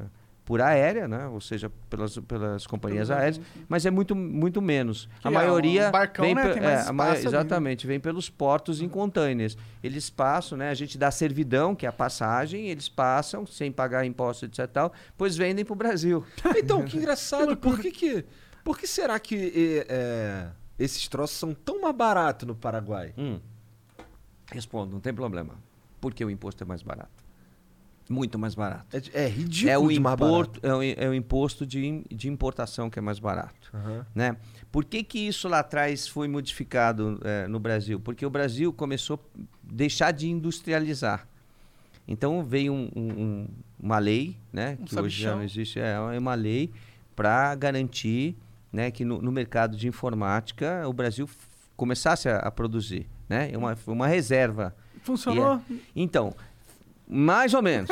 por 0.52 0.60
aérea, 0.62 1.08
né? 1.08 1.28
Ou 1.28 1.40
seja, 1.40 1.72
pelas, 1.90 2.18
pelas 2.18 2.68
companhias 2.68 3.08
Pelos 3.08 3.22
aéreas, 3.22 3.38
aviões, 3.38 3.66
mas 3.70 3.86
é 3.86 3.90
muito, 3.90 4.14
muito 4.14 4.62
menos. 4.62 5.08
Que 5.22 5.30
a 5.30 5.32
é, 5.32 5.34
maioria 5.34 5.88
um 5.88 5.92
barcão, 5.92 6.26
vem 6.26 6.36
né, 6.36 6.54
pe- 6.54 6.60
é, 6.60 6.76
a 6.82 6.92
né? 6.92 7.14
exatamente, 7.24 7.88
vem 7.88 8.02
pelos 8.02 8.30
portos 8.30 8.82
em 8.82 8.90
containers. 8.90 9.58
Eles 9.82 10.10
passam, 10.10 10.58
né? 10.58 10.70
A 10.70 10.74
gente 10.74 10.98
dá 10.98 11.10
servidão, 11.10 11.74
que 11.74 11.86
é 11.86 11.90
a 11.90 11.92
passagem, 11.94 12.68
eles 12.68 12.90
passam 12.90 13.46
sem 13.46 13.72
pagar 13.72 14.06
imposto, 14.06 14.44
etc. 14.44 14.68
Tal, 14.68 14.92
pois 15.18 15.38
vendem 15.38 15.64
para 15.64 15.72
o 15.72 15.76
Brasil. 15.78 16.22
Então, 16.58 16.84
que 16.84 16.98
engraçado. 17.00 17.56
por 17.56 17.80
que 17.80 17.90
que... 17.90 18.26
Por 18.62 18.78
que 18.78 18.86
será 18.86 19.18
que 19.22 19.86
é, 19.88 19.88
é, 19.88 20.48
esses 20.78 21.08
troços 21.08 21.38
são 21.38 21.54
tão 21.54 21.80
mais 21.80 21.96
baratos 21.96 22.46
no 22.46 22.56
Paraguai? 22.56 23.14
Hum. 23.18 23.40
Respondo, 24.52 24.92
não 24.92 25.00
tem 25.00 25.14
problema. 25.14 25.56
Porque 26.02 26.26
o 26.26 26.30
imposto 26.30 26.62
é 26.62 26.68
mais 26.68 26.84
barato. 26.84 27.21
Muito 28.10 28.38
mais 28.38 28.54
barato. 28.56 28.86
É, 29.14 29.24
é 29.26 29.28
ridículo 29.30 29.70
É 29.72 29.78
o, 29.80 29.90
importo, 29.92 30.60
é, 30.64 30.74
o, 30.74 30.82
é 30.84 31.10
o 31.10 31.14
imposto 31.14 31.66
de, 31.66 32.04
de 32.12 32.28
importação 32.30 32.90
que 32.90 33.00
é 33.00 33.02
mais 33.02 33.20
barato. 33.20 33.72
Aham. 33.74 34.06
Né? 34.14 34.36
Por 34.72 34.84
que, 34.86 35.04
que 35.04 35.20
isso 35.20 35.48
lá 35.48 35.60
atrás 35.60 36.08
foi 36.08 36.28
modificado 36.28 37.20
eh, 37.24 37.48
no 37.48 37.60
Brasil? 37.60 38.00
Porque 38.00 38.26
o 38.26 38.30
Brasil 38.30 38.72
começou 38.74 39.18
a 39.36 39.40
deixar 39.64 40.12
de 40.12 40.30
industrializar. 40.30 41.28
Então 42.08 42.44
veio 42.44 42.74
um- 42.74 42.90
um- 42.96 43.22
um- 43.22 43.48
uma 43.80 44.00
lei, 44.00 44.38
né, 44.52 44.78
Um 44.80 44.86
que 44.86 44.96
hoje 45.00 45.22
já 45.22 45.30
sabichão. 45.30 45.36
não 45.38 45.44
existe, 45.44 45.80
é 45.80 45.98
uma 46.18 46.36
lei 46.36 46.72
para 47.16 47.54
garantir 47.56 48.36
né, 48.74 48.90
que 48.92 49.04
no, 49.06 49.22
no 49.22 49.32
mercado 49.32 49.76
de 49.78 49.88
informática 49.88 50.88
o 50.88 50.94
Brasil 50.94 51.30
começasse 51.76 52.30
a, 52.30 52.38
a 52.38 52.52
produzir. 52.52 53.06
Né? 53.30 53.50
É 53.52 53.58
uma, 53.58 53.78
uma 53.88 54.08
reserva. 54.08 54.74
Funcionou? 55.04 55.62
Então, 55.96 56.34
mais 57.14 57.54
ou 57.54 57.62
menos. 57.62 57.90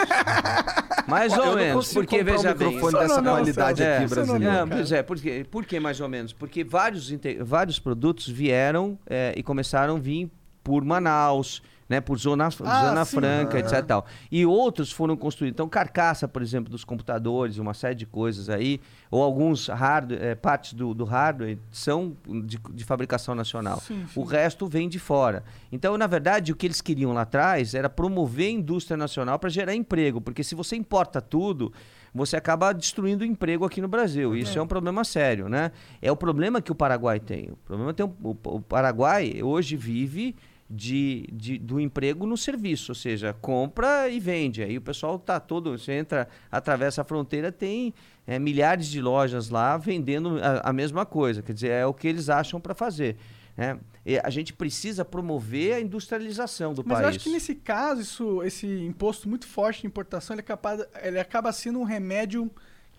mais 1.05 1.33
ou 1.33 1.39
eu 1.39 1.45
não 1.47 1.55
menos. 1.55 1.93
Porque 1.93 2.21
um 2.21 2.23
veja 2.23 2.55
bem. 2.55 2.67
microfone 2.69 2.99
dessa 2.99 3.15
não, 3.17 3.23
não, 3.23 3.31
qualidade 3.33 3.77
Celso. 3.79 4.19
aqui 4.19 4.21
É, 4.21 4.25
não. 4.25 4.39
Não, 4.39 4.51
cara. 4.51 4.67
pois 4.67 4.91
é, 4.93 5.03
por 5.03 5.19
quê? 5.19 5.45
por 5.51 5.65
que 5.65 5.79
mais 5.79 5.99
ou 5.99 6.07
menos? 6.07 6.31
Porque 6.31 6.63
vários, 6.63 7.13
vários 7.41 7.79
produtos 7.79 8.29
vieram 8.29 8.97
eh, 9.05 9.33
e 9.35 9.43
começaram 9.43 9.97
a 9.97 9.99
vir 9.99 10.31
por 10.63 10.85
Manaus, 10.85 11.61
né, 11.89 11.99
por 11.99 12.17
Zona, 12.19 12.45
Ah, 12.45 12.49
zona 12.49 13.03
sim. 13.03 13.15
Franca, 13.17 13.57
Aham. 13.57 13.65
etc. 13.67 13.83
Tal. 13.85 14.05
E 14.31 14.45
outros 14.45 14.91
foram 14.91 15.17
construídos. 15.17 15.55
Então, 15.55 15.67
carcaça, 15.67 16.27
por 16.27 16.41
exemplo, 16.43 16.69
dos 16.69 16.83
computadores, 16.83 17.57
uma 17.57 17.73
série 17.73 17.95
de 17.95 18.05
coisas 18.05 18.47
aí, 18.47 18.79
ou 19.09 19.23
alguns 19.23 19.67
hardware, 19.67 20.21
eh, 20.21 20.35
partes 20.35 20.73
do, 20.73 20.93
do 20.93 21.03
hardware 21.03 21.57
são 21.71 22.15
de, 22.45 22.59
de 22.71 22.85
fabricação 22.85 23.33
nacional. 23.33 23.79
Sim, 23.79 24.05
sim. 24.13 24.19
O 24.19 24.23
resto 24.23 24.67
vem 24.67 24.87
de 24.87 24.99
fora. 24.99 25.43
Então, 25.71 25.97
na 25.97 26.05
verdade, 26.05 26.51
o 26.51 26.55
que 26.55 26.67
eles 26.67 26.79
queriam 26.79 27.11
lá 27.11 27.21
atrás 27.23 27.73
era 27.73 27.89
promover 27.89 28.47
a 28.47 28.51
indústria 28.51 28.95
nacional 28.95 29.39
para 29.39 29.49
gerar 29.49 29.73
emprego, 29.73 30.21
porque 30.21 30.43
se 30.43 30.53
você 30.53 30.75
importa 30.75 31.19
tudo, 31.19 31.73
você 32.13 32.35
acaba 32.37 32.71
destruindo 32.71 33.23
o 33.23 33.27
emprego 33.27 33.65
aqui 33.65 33.81
no 33.81 33.87
Brasil. 33.87 34.35
Isso 34.35 34.59
é. 34.59 34.61
um 34.61 34.67
problema 34.67 35.03
sério, 35.03 35.49
né? 35.49 35.71
É 36.01 36.11
o 36.11 36.15
problema 36.15 36.61
que 36.61 36.71
o 36.71 36.75
Paraguai 36.75 37.19
tem. 37.19 37.49
O 37.51 37.55
problema 37.65 37.93
tem 37.93 38.05
o, 38.05 38.13
o 38.43 38.61
Paraguai 38.61 39.41
hoje 39.41 39.75
vive 39.75 40.35
de, 40.69 41.27
de- 41.33 41.57
do 41.57 41.79
emprego 41.79 42.25
no 42.27 42.37
serviço, 42.37 42.91
ou 42.91 42.95
seja, 42.95 43.33
compra 43.33 44.07
e 44.09 44.19
vende. 44.19 44.61
Aí 44.61 44.77
o 44.77 44.81
pessoal 44.81 45.17
tá 45.17 45.39
todo, 45.39 45.71
você 45.77 45.93
entra, 45.93 46.27
atravessa 46.51 47.01
a 47.01 47.03
fronteira, 47.03 47.51
tem 47.51 47.93
é, 48.27 48.37
milhares 48.37 48.87
de 48.87 49.01
lojas 49.01 49.49
lá 49.49 49.77
vendendo 49.77 50.37
a, 50.41 50.69
a 50.69 50.73
mesma 50.73 51.05
coisa. 51.05 51.41
Quer 51.41 51.53
dizer, 51.53 51.71
é 51.71 51.85
o 51.85 51.93
que 51.93 52.07
eles 52.07 52.29
acham 52.29 52.59
para 52.61 52.75
fazer. 52.75 53.17
né? 53.57 53.79
E 54.05 54.19
a 54.19 54.29
gente 54.29 54.53
precisa 54.53 55.03
promover 55.03 55.73
a 55.73 55.81
industrialização 55.81 56.73
do 56.73 56.83
Mas 56.85 56.93
país. 56.99 57.03
eu 57.03 57.09
acho 57.09 57.19
que 57.19 57.29
nesse 57.31 57.55
caso, 57.55 58.01
isso, 58.01 58.43
esse 58.43 58.67
imposto 58.85 59.27
muito 59.27 59.47
forte 59.47 59.81
de 59.81 59.87
importação, 59.87 60.35
ele, 60.35 60.41
é 60.41 60.43
capaz, 60.43 60.85
ele 61.01 61.19
acaba 61.19 61.51
sendo 61.51 61.79
um 61.79 61.83
remédio 61.83 62.49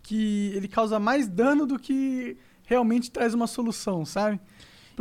que 0.03 0.53
ele 0.57 0.67
causa 0.67 0.99
mais 0.99 1.29
dano 1.29 1.67
do 1.67 1.79
que 1.79 2.37
realmente 2.65 3.11
traz 3.11 3.35
uma 3.35 3.47
solução, 3.47 4.05
sabe? 4.05 4.41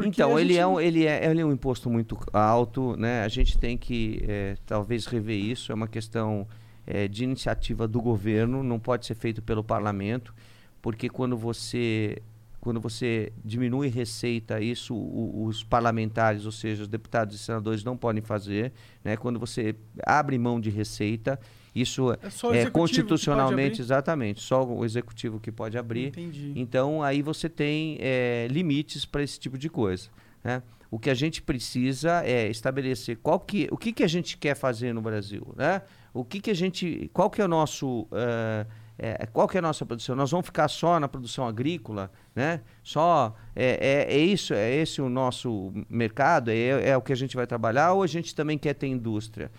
Porque 0.03 0.21
então, 0.21 0.35
a 0.35 0.41
ele, 0.41 0.49
gente- 0.53 0.59
é 0.61 0.67
um, 0.67 0.79
ele, 0.79 1.05
é, 1.05 1.29
ele 1.29 1.41
é 1.41 1.45
um 1.45 1.51
imposto 1.51 1.89
muito 1.89 2.17
alto, 2.33 2.95
né? 2.97 3.23
A 3.23 3.27
gente 3.27 3.57
tem 3.57 3.77
que 3.77 4.23
eh, 4.27 4.55
talvez 4.65 5.05
rever 5.05 5.37
isso. 5.37 5.71
É 5.71 5.75
uma 5.75 5.87
questão 5.87 6.47
eh, 6.87 7.07
de 7.07 7.23
iniciativa 7.23 7.87
do 7.87 8.01
governo, 8.01 8.63
não 8.63 8.79
pode 8.79 9.05
ser 9.05 9.15
feito 9.15 9.41
pelo 9.41 9.63
parlamento, 9.63 10.33
porque 10.81 11.09
quando 11.09 11.37
você 11.37 12.21
quando 12.61 12.81
você 12.81 13.31
diminui 13.45 13.87
receita, 13.87 14.59
isso 14.59 14.93
o- 14.93 15.45
os 15.45 15.63
parlamentares, 15.63 16.45
ou 16.45 16.51
seja, 16.51 16.81
os 16.81 16.89
deputados 16.89 17.33
e 17.33 17.37
senadores 17.39 17.85
não 17.85 17.95
podem 17.95 18.21
fazer. 18.21 18.73
Né? 19.01 19.15
Quando 19.15 19.39
você 19.39 19.73
abre 20.05 20.37
mão 20.37 20.59
de 20.59 20.69
receita, 20.69 21.39
isso 21.81 22.11
É 22.51 22.61
é 22.61 22.69
constitucionalmente, 22.69 23.81
exatamente, 23.81 24.41
só 24.41 24.63
o 24.63 24.83
executivo 24.85 25.39
que 25.39 25.51
pode 25.51 25.77
abrir. 25.77 26.07
Entendi. 26.07 26.53
Então, 26.55 27.01
aí 27.03 27.21
você 27.21 27.47
tem 27.49 27.97
eh, 27.99 28.47
limites 28.49 29.05
para 29.05 29.23
esse 29.23 29.39
tipo 29.39 29.57
de 29.57 29.69
coisa. 29.69 30.09
né? 30.43 30.61
O 30.91 30.97
que 30.97 31.09
a 31.09 31.13
gente 31.13 31.41
precisa 31.41 32.23
é 32.25 32.49
estabelecer 32.49 33.17
qual 33.17 33.39
que, 33.39 33.67
o 33.71 33.77
que, 33.77 33.93
que 33.93 34.03
a 34.03 34.07
gente 34.07 34.37
quer 34.37 34.55
fazer 34.55 34.91
no 34.93 35.01
Brasil. 35.01 35.53
Né? 35.55 35.81
O 36.13 36.25
que, 36.25 36.39
que 36.39 36.49
a 36.49 36.55
gente. 36.55 37.09
Qual 37.13 37.29
que 37.29 37.41
é 37.41 37.45
o 37.45 37.47
nosso. 37.47 38.07
eh, 38.11 38.65
eh, 38.97 39.25
qual 39.31 39.47
que 39.47 39.55
é 39.55 39.59
a 39.59 39.61
nossa 39.61 39.85
produção? 39.85 40.15
Nós 40.15 40.31
vamos 40.31 40.47
ficar 40.47 40.67
só 40.67 40.99
na 40.99 41.07
produção 41.07 41.47
agrícola, 41.47 42.11
né? 42.35 42.61
Só 42.83 43.35
é, 43.55 44.07
é, 44.09 44.15
é 44.15 44.19
isso, 44.19 44.53
é 44.53 44.75
esse 44.75 44.99
o 45.01 45.07
nosso 45.09 45.71
mercado, 45.89 46.49
é, 46.49 46.89
é 46.89 46.97
o 46.97 47.01
que 47.01 47.13
a 47.13 47.15
gente 47.15 47.35
vai 47.35 47.45
trabalhar, 47.45 47.93
ou 47.93 48.01
a 48.03 48.07
gente 48.07 48.33
também 48.33 48.57
quer 48.57 48.73
ter 48.73 48.87
indústria? 48.87 49.51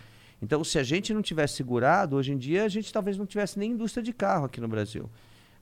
Então, 0.43 0.64
se 0.64 0.78
a 0.78 0.82
gente 0.82 1.12
não 1.12 1.20
tivesse 1.22 1.55
segurado, 1.55 2.16
hoje 2.16 2.32
em 2.32 2.38
dia 2.38 2.64
a 2.64 2.68
gente 2.68 2.93
talvez 2.93 3.18
não 3.18 3.26
tivesse 3.26 3.59
nem 3.59 3.72
indústria 3.72 4.03
de 4.03 4.12
carro 4.12 4.47
aqui 4.47 4.61
no 4.61 4.68
Brasil. 4.68 5.09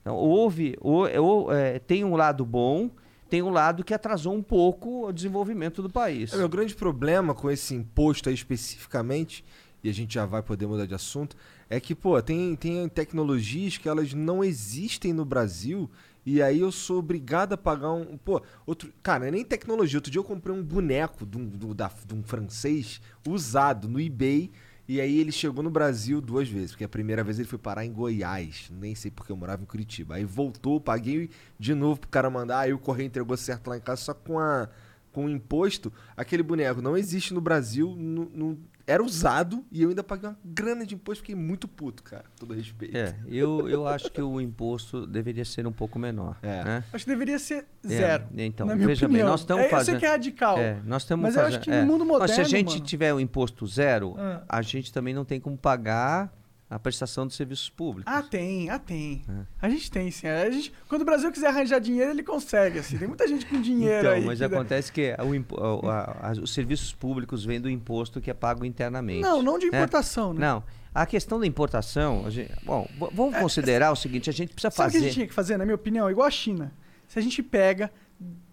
Então, 0.01 0.15
houve, 0.15 0.77
ou- 0.79 1.07
ou, 1.21 1.53
é, 1.53 1.79
tem 1.79 2.03
um 2.05 2.15
lado 2.15 2.45
bom, 2.45 2.89
tem 3.29 3.41
um 3.43 3.49
lado 3.49 3.83
que 3.83 3.93
atrasou 3.93 4.33
um 4.33 4.41
pouco 4.41 5.07
o 5.07 5.11
desenvolvimento 5.11 5.81
do 5.83 5.89
país. 5.89 6.33
É, 6.33 6.37
meu 6.37 6.47
grande 6.49 6.73
problema 6.75 7.33
com 7.35 7.51
esse 7.51 7.75
imposto 7.75 8.29
aí 8.29 8.35
especificamente, 8.35 9.43
e 9.83 9.89
a 9.89 9.93
gente 9.93 10.13
já 10.13 10.25
vai 10.25 10.41
poder 10.41 10.65
mudar 10.67 10.85
de 10.85 10.93
assunto, 10.95 11.35
é 11.69 11.79
que, 11.79 11.93
pô, 11.93 12.21
tem, 12.21 12.55
tem 12.55 12.87
tecnologias 12.89 13.77
que 13.77 13.87
elas 13.87 14.13
não 14.13 14.43
existem 14.43 15.13
no 15.13 15.23
Brasil 15.25 15.89
e 16.25 16.41
aí 16.41 16.59
eu 16.59 16.71
sou 16.71 16.99
obrigado 16.99 17.53
a 17.53 17.57
pagar 17.57 17.91
um. 17.93 18.17
Pô, 18.17 18.41
outro. 18.65 18.91
Cara, 19.01 19.27
é 19.27 19.31
nem 19.31 19.43
tecnologia. 19.43 19.97
Outro 19.97 20.11
dia 20.11 20.19
eu 20.19 20.23
comprei 20.23 20.53
um 20.55 20.61
boneco 20.61 21.25
de 21.25 21.37
um, 21.37 21.73
da- 21.73 21.89
de 22.05 22.13
um 22.13 22.21
francês 22.23 23.01
usado 23.27 23.87
no 23.87 23.99
eBay. 24.01 24.51
E 24.89 24.99
aí 24.99 25.19
ele 25.19 25.31
chegou 25.31 25.61
no 25.63 25.69
Brasil 25.69 26.19
duas 26.19 26.49
vezes, 26.49 26.71
porque 26.71 26.83
a 26.83 26.89
primeira 26.89 27.23
vez 27.23 27.37
ele 27.37 27.47
foi 27.47 27.59
parar 27.59 27.85
em 27.85 27.93
Goiás, 27.93 28.71
nem 28.71 28.95
sei 28.95 29.11
porque 29.11 29.31
eu 29.31 29.37
morava 29.37 29.61
em 29.61 29.65
Curitiba. 29.67 30.15
Aí 30.15 30.25
voltou, 30.25 30.81
paguei 30.81 31.29
de 31.59 31.75
novo 31.75 31.99
pro 31.99 32.09
cara 32.09 32.27
mandar, 32.27 32.61
aí 32.61 32.73
o 32.73 32.79
correio 32.79 33.05
entregou 33.05 33.37
certo 33.37 33.67
lá 33.67 33.77
em 33.77 33.81
casa, 33.81 34.01
só 34.01 34.15
com 34.15 34.39
a 34.39 34.67
com 35.11 35.25
o 35.25 35.29
imposto, 35.29 35.91
aquele 36.15 36.43
boneco 36.43 36.81
não 36.81 36.95
existe 36.95 37.33
no 37.33 37.41
Brasil, 37.41 37.95
nu- 37.95 38.59
era 38.89 39.03
usado 39.03 39.63
e 39.71 39.83
eu 39.83 39.89
ainda 39.89 40.03
paguei 40.03 40.29
uma 40.29 40.37
grana 40.43 40.85
de 40.85 40.95
imposto, 40.95 41.21
fiquei 41.21 41.35
muito 41.35 41.67
puto, 41.67 42.01
cara, 42.03 42.25
todo 42.39 42.53
respeito. 42.53 42.97
É, 42.97 43.15
eu, 43.27 43.69
eu 43.69 43.87
acho 43.87 44.09
que 44.11 44.21
o 44.21 44.41
imposto 44.41 45.05
deveria 45.05 45.45
ser 45.45 45.67
um 45.67 45.71
pouco 45.71 45.99
menor. 45.99 46.37
É. 46.41 46.63
né? 46.63 46.83
Acho 46.91 47.05
que 47.05 47.11
deveria 47.11 47.37
ser 47.39 47.65
É, 47.85 47.87
zero. 47.87 48.23
então, 48.37 48.65
na 48.67 48.75
minha 48.75 48.87
veja 48.87 49.05
opinião. 49.05 49.25
bem, 49.25 49.31
nós 49.31 49.41
estamos 49.41 49.61
é, 49.63 49.65
Eu 49.65 49.69
sei 49.69 49.77
fazendo. 49.77 49.99
que 49.99 50.05
é 50.05 50.09
radical. 50.09 50.57
É, 50.57 50.77
nós 50.85 51.03
estamos 51.03 51.23
Mas 51.23 51.35
eu 51.35 51.41
fazendo. 51.41 51.55
acho 51.57 51.63
que 51.65 51.71
é. 51.71 51.81
no 51.81 51.87
mundo 51.87 52.05
Mas 52.05 52.31
se 52.31 52.41
a 52.41 52.43
moderno, 52.43 52.45
gente 52.49 52.69
mano- 52.73 52.85
tiver 52.85 53.13
o 53.13 53.19
imposto 53.19 53.67
zero, 53.67 54.15
Ah. 54.17 54.41
a 54.49 54.61
gente 54.61 54.91
também 54.91 55.13
não 55.13 55.23
tem 55.23 55.39
como 55.39 55.57
pagar 55.57 56.33
a 56.69 56.77
prestação 56.77 57.25
de 57.25 57.33
serviços 57.33 57.69
públicos. 57.69 58.11
Ah, 58.13 58.21
tem, 58.21 58.69
ah, 58.69 58.77
tem. 58.77 59.23
É. 59.27 59.41
A 59.59 59.69
gente 59.69 59.89
tem, 59.89 60.11
sim. 60.11 60.27
A 60.27 60.49
gente, 60.51 60.71
quando 60.87 61.01
o 61.01 61.05
Brasil 61.05 61.31
quiser 61.31 61.47
arranjar 61.47 61.79
dinheiro, 61.79 62.11
ele 62.11 62.21
consegue, 62.21 62.77
assim. 62.79 62.97
Tem 62.97 63.07
muita 63.07 63.27
gente 63.27 63.45
com 63.47 63.59
dinheiro 63.61 63.99
então, 64.07 64.11
aí. 64.11 64.23
mas 64.25 64.39
que 64.39 64.47
dá- 64.47 64.55
acontece 64.55 64.91
que 64.91 65.15
o 65.17 65.87
a- 65.89 66.29
a- 66.29 66.31
os 66.41 66.53
serviços 66.53 66.93
públicos 66.93 67.43
vêm 67.43 67.59
do 67.59 67.69
imposto 67.69 68.21
que 68.21 68.29
é 68.29 68.33
pago 68.33 68.63
internamente. 68.63 69.21
Não, 69.21 69.41
não 69.41 69.57
de 69.57 69.69
né? 69.71 69.77
importação, 69.79 70.33
né? 70.33 70.39
Não. 70.41 70.63
A 70.93 71.05
questão 71.05 71.39
da 71.39 71.47
importação, 71.47 72.25
a 72.25 72.29
gente- 72.29 72.51
bom, 72.63 72.87
vamos 73.13 73.37
considerar 73.37 73.91
o 73.91 73.95
seguinte: 73.95 74.29
a 74.29 74.33
gente 74.33 74.53
precisa 74.53 74.67
É, 74.67 74.71
Sabe 74.71 74.89
o 74.89 74.91
que 74.91 74.97
a 74.97 74.99
fazer. 74.99 75.05
gente 75.05 75.13
tinha 75.15 75.27
que 75.27 75.33
fazer, 75.33 75.57
na 75.57 75.65
minha 75.65 75.75
opinião? 75.75 76.09
Igual 76.09 76.27
a 76.27 76.31
China. 76.31 76.71
Se 77.07 77.17
a 77.17 77.21
gente 77.21 77.41
pega 77.41 77.91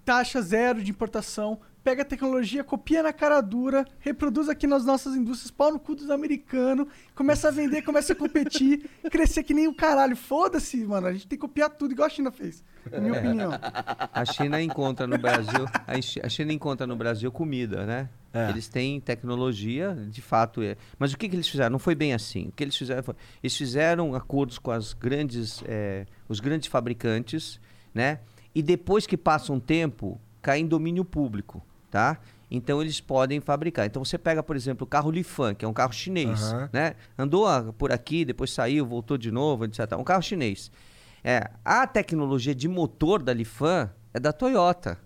taxa 0.04 0.40
zero 0.40 0.82
de 0.82 0.90
importação, 0.90 1.58
pega 1.86 2.02
a 2.02 2.04
tecnologia, 2.04 2.64
copia 2.64 3.00
na 3.00 3.12
cara 3.12 3.40
dura, 3.40 3.86
reproduz 4.00 4.48
aqui 4.48 4.66
nas 4.66 4.84
nossas 4.84 5.14
indústrias, 5.14 5.52
pau 5.52 5.72
no 5.72 5.78
cu 5.78 5.94
dos 5.94 6.10
americanos, 6.10 6.88
começa 7.14 7.46
a 7.46 7.50
vender, 7.52 7.82
começa 7.82 8.12
a 8.12 8.16
competir, 8.16 8.90
crescer 9.08 9.44
que 9.44 9.54
nem 9.54 9.68
o 9.68 9.72
caralho. 9.72 10.16
Foda-se, 10.16 10.84
mano. 10.84 11.06
A 11.06 11.12
gente 11.12 11.28
tem 11.28 11.38
que 11.38 11.46
copiar 11.46 11.70
tudo 11.70 11.92
igual 11.92 12.06
a 12.06 12.10
China 12.10 12.32
fez. 12.32 12.64
Na 12.90 12.98
minha 12.98 13.12
opinião. 13.12 13.52
A 14.12 14.24
China 14.24 14.60
encontra 14.60 15.06
no 15.06 15.16
Brasil, 15.16 15.64
a 15.86 16.02
Chi- 16.02 16.20
a 16.24 16.28
China 16.28 16.52
encontra 16.52 16.88
no 16.88 16.96
Brasil 16.96 17.30
comida, 17.30 17.86
né? 17.86 18.08
É. 18.34 18.50
Eles 18.50 18.66
têm 18.66 18.98
tecnologia, 19.00 19.94
de 20.10 20.20
fato 20.20 20.62
é. 20.62 20.76
Mas 20.98 21.12
o 21.12 21.16
que, 21.16 21.28
que 21.28 21.36
eles 21.36 21.46
fizeram? 21.46 21.70
Não 21.70 21.78
foi 21.78 21.94
bem 21.94 22.14
assim. 22.14 22.48
O 22.48 22.52
que 22.52 22.64
eles 22.64 22.76
fizeram 22.76 23.04
foi, 23.04 23.14
eles 23.40 23.56
fizeram 23.56 24.12
acordos 24.12 24.58
com 24.58 24.72
as 24.72 24.92
grandes, 24.92 25.62
eh, 25.66 26.04
os 26.28 26.40
grandes 26.40 26.66
fabricantes, 26.68 27.60
né? 27.94 28.18
E 28.52 28.60
depois 28.60 29.06
que 29.06 29.16
passa 29.16 29.52
um 29.52 29.60
tempo, 29.60 30.20
cai 30.42 30.58
em 30.58 30.66
domínio 30.66 31.04
público, 31.04 31.62
tá? 31.96 32.18
Então 32.50 32.82
eles 32.82 33.00
podem 33.00 33.40
fabricar. 33.40 33.86
Então 33.86 34.04
você 34.04 34.18
pega, 34.18 34.42
por 34.42 34.54
exemplo, 34.54 34.84
o 34.84 34.86
carro 34.86 35.10
Lifan, 35.10 35.54
que 35.54 35.64
é 35.64 35.68
um 35.68 35.72
carro 35.72 35.94
chinês, 35.94 36.42
Aham. 36.42 36.68
né? 36.70 36.94
Andou 37.18 37.46
por 37.72 37.90
aqui, 37.90 38.22
depois 38.22 38.52
saiu, 38.52 38.84
voltou 38.84 39.16
de 39.16 39.30
novo, 39.32 39.64
etc. 39.64 39.92
Um 39.98 40.04
carro 40.04 40.22
chinês. 40.22 40.70
É, 41.24 41.50
a 41.64 41.86
tecnologia 41.86 42.54
de 42.54 42.68
motor 42.68 43.22
da 43.22 43.32
Lifan 43.32 43.90
é 44.12 44.20
da 44.20 44.30
Toyota. 44.30 44.98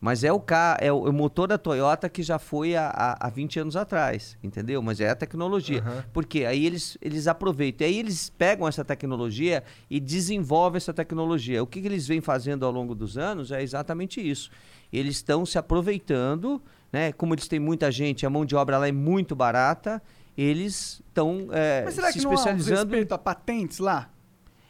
Mas 0.00 0.22
é 0.22 0.32
o, 0.32 0.38
ca... 0.38 0.76
é 0.80 0.92
o 0.92 1.06
é 1.06 1.10
o 1.10 1.12
motor 1.12 1.48
da 1.48 1.58
Toyota 1.58 2.08
que 2.08 2.22
já 2.22 2.38
foi 2.38 2.76
há, 2.76 2.88
há, 2.88 3.26
há 3.26 3.30
20 3.30 3.60
anos 3.60 3.76
atrás, 3.76 4.38
entendeu? 4.42 4.80
Mas 4.80 5.00
é 5.00 5.10
a 5.10 5.14
tecnologia. 5.14 5.80
Aham. 5.80 6.04
Porque 6.12 6.44
aí 6.44 6.64
eles, 6.64 6.96
eles 7.02 7.26
aproveitam. 7.26 7.86
E 7.86 7.90
aí 7.90 7.98
eles 7.98 8.30
pegam 8.30 8.68
essa 8.68 8.84
tecnologia 8.84 9.64
e 9.90 9.98
desenvolvem 9.98 10.76
essa 10.76 10.94
tecnologia. 10.94 11.62
O 11.62 11.66
que, 11.66 11.80
que 11.80 11.88
eles 11.88 12.06
vêm 12.06 12.20
fazendo 12.20 12.64
ao 12.64 12.70
longo 12.70 12.94
dos 12.94 13.18
anos 13.18 13.50
é 13.50 13.62
exatamente 13.62 14.20
isso. 14.20 14.50
Eles 14.92 15.16
estão 15.16 15.44
se 15.44 15.58
aproveitando, 15.58 16.62
né? 16.92 17.12
Como 17.12 17.34
eles 17.34 17.48
têm 17.48 17.58
muita 17.58 17.90
gente, 17.90 18.24
a 18.24 18.30
mão 18.30 18.44
de 18.44 18.54
obra 18.54 18.78
lá 18.78 18.88
é 18.88 18.92
muito 18.92 19.34
barata, 19.34 20.00
eles 20.36 21.02
estão 21.08 21.48
é, 21.50 21.82
Mas 21.84 21.94
será 21.94 22.12
se 22.12 22.18
que 22.18 22.24
não 22.24 22.30
há 22.30 22.34
especializando. 22.34 22.92
respeito 22.92 23.12
a 23.12 23.18
patentes 23.18 23.78
lá? 23.80 24.10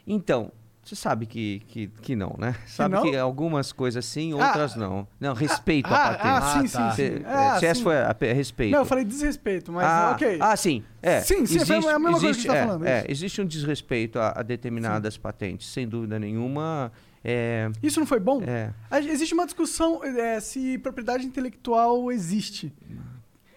Então, 0.06 0.50
você 0.88 0.96
sabe 0.96 1.26
que, 1.26 1.60
que, 1.68 1.86
que 2.00 2.16
não, 2.16 2.34
né? 2.38 2.54
Sabe 2.66 2.94
não? 2.94 3.02
que 3.02 3.16
algumas 3.16 3.72
coisas 3.72 4.04
sim, 4.06 4.32
Ah, 4.32 4.46
outras 4.46 4.74
não. 4.74 5.06
Não, 5.20 5.34
respeito 5.34 5.86
ah, 5.92 5.94
à 5.94 6.08
patente. 6.08 6.28
ah, 6.28 6.40
sim, 6.40 6.58
Ah, 6.58 6.62
tá. 6.80 6.90
sim, 6.90 6.96
Se, 6.96 7.08
sim. 7.18 7.24
é, 7.24 7.26
Ah, 7.26 7.56
essa 7.62 7.74
sim. 7.74 7.82
foi 7.82 8.02
a, 8.02 8.14
pe- 8.14 8.32
respeito. 8.32 8.72
Não, 8.72 8.78
eu 8.80 8.84
falei 8.86 9.04
desrespeito, 9.04 9.70
mas 9.70 9.84
ah, 9.86 10.10
ok. 10.14 10.38
ah, 10.40 10.56
sim. 10.56 10.82
É, 11.02 11.20
Sim, 11.20 11.44
sim, 11.46 11.58
foi 11.64 11.76
a 11.92 11.98
mesma 11.98 12.00
coisa 12.10 12.18
que 12.20 12.26
existe, 12.26 12.42
você 12.42 12.48
tá 12.48 12.56
é, 12.56 12.66
falando, 12.66 12.86
é, 12.86 12.98
isso. 13.00 13.10
existe 13.10 13.40
um 13.42 13.46
desrespeito 13.46 14.18
a, 14.18 14.32
a 14.36 14.42
determinadas 14.42 15.16
patentes, 15.16 15.68
sem 15.68 15.86
dúvida 15.86 16.18
nenhuma. 16.18 16.90
É, 17.22 17.70
Isso 17.82 18.00
não 18.00 18.06
foi 18.06 18.18
bom? 18.20 18.40
é, 18.46 18.70
A- 18.90 19.00
Existe 19.00 19.34
uma 19.34 19.44
discussão 19.44 20.02
é, 20.04 20.40
se 20.40 20.78
propriedade 20.78 21.26
intelectual 21.26 22.10
existe. 22.10 22.72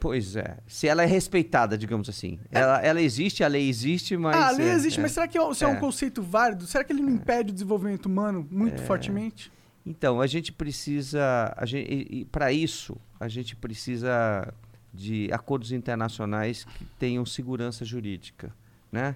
Pois 0.02 0.36
é. 0.36 0.58
Se 0.68 0.88
ela 0.88 1.04
é 1.04 1.06
respeitada, 1.06 1.78
digamos 1.78 2.10
assim. 2.10 2.40
Ela, 2.52 2.82
ela 2.82 3.00
existe, 3.02 3.44
a 3.44 3.48
lei 3.48 3.70
existe, 3.70 4.18
mas. 4.18 4.36
ah, 4.36 4.48
a 4.48 4.52
lei 4.52 4.68
é, 4.68 4.74
existe, 4.74 5.00
é. 5.00 5.04
mas 5.04 5.12
será 5.14 5.28
que 5.28 5.38
é, 5.38 5.42
um- 5.42 5.52
é 5.62 5.68
um 5.68 5.76
É. 5.76 5.80
conceito 5.80 6.22
válido? 6.24 6.66
Será 6.66 6.84
que 6.84 6.92
ele 6.92 7.02
não 7.04 7.12
impede 7.12 7.52
o 7.52 7.54
desenvolvimento 7.54 8.08
humano 8.08 8.46
muito 8.52 8.82
fortemente? 8.82 9.52
Então, 9.86 10.20
a 10.20 10.28
gente 10.28 10.52
precisa, 10.52 11.54
a 11.56 11.66
gente, 11.66 12.26
para 12.32 12.52
isso, 12.52 12.98
a 13.20 13.28
gente 13.28 13.56
precisa 13.56 14.54
de 14.94 15.30
acordos 15.32 15.72
internacionais 15.72 16.66
que 16.78 16.86
tenham 17.00 17.26
segurança 17.26 17.86
jurídica, 17.86 18.52
né? 18.92 19.16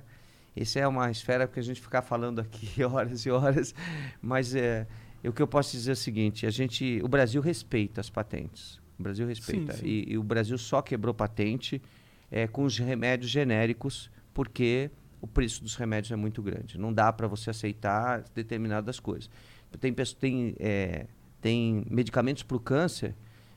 Essa 0.55 0.79
é 0.79 0.88
uma 0.88 1.11
esfera 1.11 1.47
que 1.47 1.59
a 1.59 1.63
gente 1.63 1.81
ficar 1.81 2.01
falando 2.01 2.39
aqui 2.39 2.81
horas 2.86 3.25
e 3.25 3.29
horas, 3.31 3.75
mas 4.21 4.55
é, 4.55 4.88
o 5.23 5.33
que 5.33 5.41
eu 5.41 5.47
posso 5.47 5.71
dizer 5.73 5.91
é 5.91 5.93
o 5.93 5.97
seguinte: 5.97 6.45
a 6.45 6.49
gente, 6.49 7.01
o 7.03 7.07
Brasil 7.07 7.41
respeita 7.41 7.99
as 8.01 8.09
patentes, 8.09 8.79
o 9.00 9.04
Brasil 9.04 9.28
respeita 9.28 9.74
Sim, 9.74 9.80
sim. 9.80 9.86
E, 9.86 10.14
e 10.14 10.18
o 10.18 10.24
Brasil 10.24 10.58
só 10.58 10.82
quebrou 10.82 11.14
patente 11.14 11.82
é, 12.32 12.48
com 12.48 12.64
os 12.64 12.78
remédios 12.78 13.30
genéricos 13.30 14.10
porque 14.34 14.91
o 15.22 15.28
preço 15.28 15.64
dos 15.64 15.76
remédios 15.76 16.12
é 16.12 16.16
muito 16.16 16.41
grande. 16.41 16.78
Não 16.78 16.93
dá 16.93 17.12
para 17.12 17.28
você 17.28 17.50
aceitar 17.50 18.24
determinadas 18.34 19.00
coisas. 19.00 19.30
Tem, 19.80 19.93
tem, 19.93 20.56
é, 20.60 21.08
tem 21.41 21.86
medicamentos 21.89 22.43
para 22.43 22.58
o 22.58 22.60
câncer, 22.60 23.16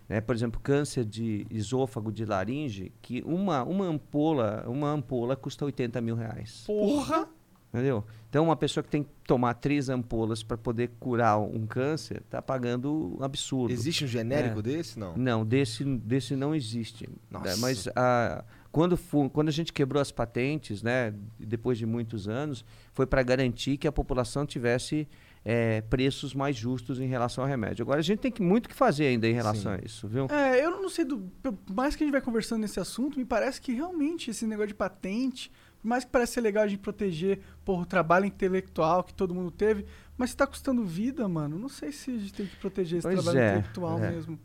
né? 0.09 0.21
por 0.21 0.35
exemplo, 0.35 0.61
câncer 0.61 1.05
de 1.05 1.47
esôfago, 1.51 2.11
de 2.11 2.25
laringe, 2.25 2.93
que 3.03 3.23
uma, 3.25 3.63
uma 3.65 3.85
ampola 3.87 4.65
uma 4.67 4.91
ampola 4.91 5.37
custa 5.37 5.65
80 5.65 6.01
mil 6.01 6.17
reais. 6.17 6.65
Porra! 6.67 7.29
Entendeu? 7.73 8.03
Então, 8.31 8.45
uma 8.45 8.57
pessoa 8.57 8.83
que 8.83 8.89
tem 8.91 9.03
que 9.03 9.11
tomar 9.27 9.55
três 9.55 9.89
ampolas 9.91 10.43
para 10.43 10.57
poder 10.57 10.91
curar 10.99 11.39
um 11.39 11.67
câncer, 11.67 12.23
está 12.25 12.41
pagando 12.41 13.17
um 13.19 13.23
absurdo. 13.25 13.73
Existe 13.73 14.05
um 14.05 14.09
genérico 14.09 14.61
É. 14.61 14.63
desse? 14.63 14.99
Não. 14.99 15.17
Não, 15.17 15.45
desse, 15.47 15.85
desse 15.85 16.35
não 16.35 16.55
existe. 16.55 17.09
Nossa. 17.31 17.49
É, 17.51 17.57
Mas 17.57 17.87
a, 17.95 18.43
quando, 18.73 18.99
quando 19.33 19.49
a 19.49 19.53
gente 19.53 19.73
quebrou 19.73 20.01
as 20.01 20.11
patentes, 20.11 20.83
né, 20.83 21.15
depois 21.39 21.77
de 21.77 21.85
muitos 21.85 22.27
anos, 22.29 22.65
foi 22.93 23.07
para 23.07 23.23
garantir 23.23 23.77
que 23.77 23.87
a 23.87 23.93
população 23.93 24.47
tivesse 24.47 25.07
é, 25.45 25.81
preços 25.83 26.35
mais 26.35 26.57
justos 26.57 27.01
em 27.01 27.07
relação 27.07 27.45
ao 27.45 27.49
remédio. 27.49 27.83
Agora, 27.83 28.01
a 28.01 28.03
gente 28.03 28.19
tem 28.19 28.31
que, 28.31 28.43
muito 28.43 28.69
que 28.69 28.75
fazer 28.75 29.07
ainda 29.07 29.27
em 29.27 29.33
relação 29.33 29.75
Sim. 29.75 29.81
a 29.83 29.85
isso, 29.85 30.09
viu? 30.09 30.27
É, 30.31 30.63
eu 30.65 30.71
não 30.83 30.89
sei, 30.91 31.05
do, 31.05 31.19
por 31.43 31.55
mais 31.75 31.97
que 31.97 32.03
a 32.03 32.07
gente 32.07 32.13
vai 32.13 32.21
conversando 32.23 32.61
nesse 32.61 32.81
assunto, 32.81 33.19
me 33.19 33.25
parece 33.25 33.61
que 33.61 33.73
realmente 33.73 34.31
esse 34.31 34.47
negócio 34.47 34.69
de 34.69 34.75
patente, 34.75 35.51
por 35.81 35.89
mais 35.89 36.05
que 36.05 36.11
parece 36.11 36.33
ser 36.35 36.41
legal 36.41 36.65
a 36.65 36.69
gente 36.69 36.81
proteger 36.81 37.41
por 37.65 37.81
o 37.81 37.87
trabalho 37.87 38.25
intelectual 38.27 39.03
que 39.05 39.15
todo 39.15 39.35
mundo 39.35 39.51
teve, 39.51 39.85
mas 40.17 40.31
se 40.31 40.37
tá 40.37 40.47
custando 40.47 40.85
vida, 40.85 41.29
mano, 41.29 41.59
não 41.59 41.69
sei 41.69 41.93
se 41.93 42.11
a 42.11 42.19
gente 42.19 42.33
tem 42.35 42.47
que 42.47 42.57
proteger 42.57 42.99
esse 42.99 43.07
Pois 43.09 43.23
trabalho 43.23 43.39
é, 43.39 43.49
intelectual 43.51 43.99
é. 44.03 44.11
mesmo. 44.11 44.39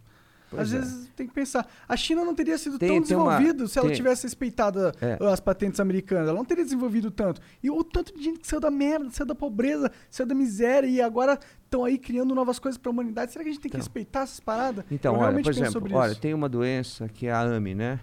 Pois 0.51 0.61
Às 0.67 0.73
é. 0.75 0.77
vezes 0.79 1.09
tem 1.15 1.25
que 1.25 1.34
pensar. 1.34 1.67
A 1.89 1.97
China 1.97 2.23
não 2.23 2.36
teria 2.36 2.55
sido 2.59 2.77
Tem- 2.77 2.89
tão 2.89 3.01
desenvolvido 3.01 3.67
se 3.67 3.79
ela 3.79 3.88
tem- 3.88 3.97
tivesse 3.97 4.21
respeitado 4.27 4.79
É. 5.01 5.17
as 5.31 5.39
patentes 5.39 5.79
americanas. 5.79 6.27
Ela 6.29 6.38
não 6.38 6.45
teria 6.45 6.63
desenvolvido 6.63 7.09
tanto. 7.09 7.41
E 7.63 7.71
o 7.71 7.84
tanto 7.84 8.15
de 8.15 8.23
gente 8.23 8.39
que 8.39 8.45
saiu 8.47 8.59
da 8.59 8.69
merda, 8.69 9.09
saiu 9.09 9.25
da 9.25 9.34
pobreza, 9.34 9.91
saiu 10.11 10.27
da 10.27 10.36
miséria 10.36 10.86
e 10.86 11.01
agora 11.01 11.39
estão 11.65 11.84
aí 11.84 11.97
criando 11.97 12.36
novas 12.36 12.59
coisas 12.59 12.77
para 12.77 12.91
a 12.91 12.93
humanidade. 12.93 13.31
Será 13.31 13.43
que 13.43 13.49
a 13.49 13.53
gente 13.53 13.61
tem 13.63 13.71
que 13.71 13.77
Então. 13.77 13.84
respeitar 13.84 14.21
essas 14.21 14.39
paradas? 14.39 14.86
Então, 14.91 15.15
Eu 15.15 15.21
olha, 15.21 15.41
por 15.41 15.51
exemplo, 15.51 15.95
olha, 15.97 16.13
tem 16.13 16.36
uma 16.36 16.47
doença 16.47 17.09
que 17.09 17.25
é 17.25 17.31
a 17.31 17.41
AME, 17.41 17.73
né? 17.73 17.99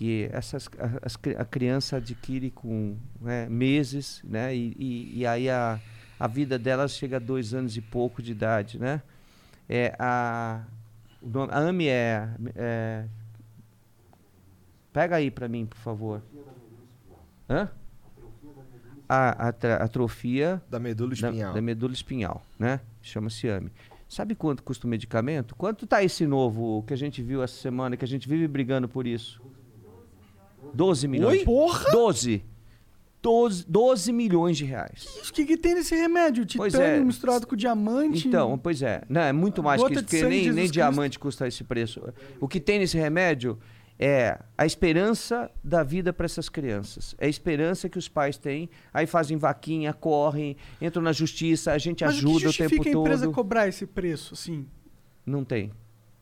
Que 0.00 0.30
essas, 0.32 0.66
a, 0.78 1.42
a 1.42 1.44
criança 1.44 1.98
adquire 1.98 2.50
com 2.50 2.96
né, 3.20 3.46
meses, 3.50 4.22
né? 4.24 4.56
E, 4.56 4.74
e, 4.78 5.18
e 5.18 5.26
aí 5.26 5.50
a, 5.50 5.78
a 6.18 6.26
vida 6.26 6.58
dela 6.58 6.88
chega 6.88 7.16
a 7.16 7.20
dois 7.20 7.52
anos 7.52 7.76
e 7.76 7.82
pouco 7.82 8.22
de 8.22 8.32
idade, 8.32 8.78
né? 8.78 9.02
É, 9.68 9.94
a, 9.98 10.62
o 11.20 11.28
nome, 11.28 11.52
a 11.52 11.58
AME 11.58 11.88
é, 11.88 12.28
é... 12.56 13.04
Pega 14.90 15.16
aí 15.16 15.30
pra 15.30 15.46
mim, 15.48 15.66
por 15.66 15.76
favor. 15.76 16.22
Hã? 17.46 17.68
a, 19.06 19.48
atra- 19.48 19.84
atrofia 19.84 20.62
Da 20.70 20.78
medula 20.80 21.10
da, 21.10 21.14
espinhal. 21.14 21.52
da 21.52 21.60
medula 21.60 21.92
espinhal, 21.92 22.42
né? 22.58 22.80
Chama-se 23.02 23.50
AME. 23.50 23.70
Sabe 24.08 24.34
quanto 24.34 24.62
custa 24.62 24.86
o 24.86 24.90
medicamento? 24.90 25.54
Quanto 25.54 25.86
tá 25.86 26.02
esse 26.02 26.24
novo 26.26 26.82
que 26.86 26.94
a 26.94 26.96
gente 26.96 27.22
viu 27.22 27.42
essa 27.42 27.56
semana, 27.60 27.98
que 27.98 28.04
a 28.04 28.08
gente 28.08 28.26
vive 28.26 28.48
brigando 28.48 28.88
por 28.88 29.06
isso? 29.06 29.42
12 30.74 31.08
milhões. 31.08 31.44
Porra! 31.44 31.90
12. 31.90 32.44
12, 33.22 33.66
12 33.68 34.12
milhões 34.12 34.56
de 34.56 34.64
reais. 34.64 35.04
O 35.28 35.32
que, 35.32 35.44
que 35.44 35.56
tem 35.56 35.74
nesse 35.74 35.94
remédio? 35.94 36.46
Pois 36.56 36.72
Titânio 36.72 37.02
é. 37.02 37.04
misturado 37.04 37.46
com 37.46 37.54
diamante? 37.54 38.26
Então, 38.26 38.58
pois 38.58 38.80
é. 38.80 39.02
Não, 39.08 39.20
é 39.20 39.32
muito 39.32 39.62
mais 39.62 39.82
que 39.82 39.92
isso, 39.92 40.02
porque 40.02 40.22
nem, 40.22 40.50
nem 40.50 40.70
diamante 40.70 41.18
custa 41.18 41.46
esse 41.46 41.62
preço. 41.62 42.00
O 42.40 42.48
que 42.48 42.58
tem 42.58 42.78
nesse 42.78 42.96
remédio 42.96 43.58
é 43.98 44.38
a 44.56 44.64
esperança 44.64 45.50
da 45.62 45.82
vida 45.82 46.10
para 46.10 46.24
essas 46.24 46.48
crianças. 46.48 47.14
É 47.18 47.26
a 47.26 47.28
esperança 47.28 47.86
que 47.86 47.98
os 47.98 48.08
pais 48.08 48.38
têm. 48.38 48.70
Aí 48.94 49.06
fazem 49.06 49.36
vaquinha, 49.36 49.92
correm, 49.92 50.56
entram 50.80 51.02
na 51.02 51.12
justiça, 51.12 51.72
a 51.72 51.78
gente 51.78 52.02
Mas 52.02 52.16
o 52.16 52.20
que 52.20 52.26
ajuda 52.26 52.48
o 52.48 52.52
tempo 52.54 52.88
a 52.88 52.90
empresa 52.90 53.24
todo. 53.26 53.34
cobrar 53.34 53.68
esse 53.68 53.86
preço, 53.86 54.32
assim? 54.32 54.66
Não 55.26 55.44
tem. 55.44 55.70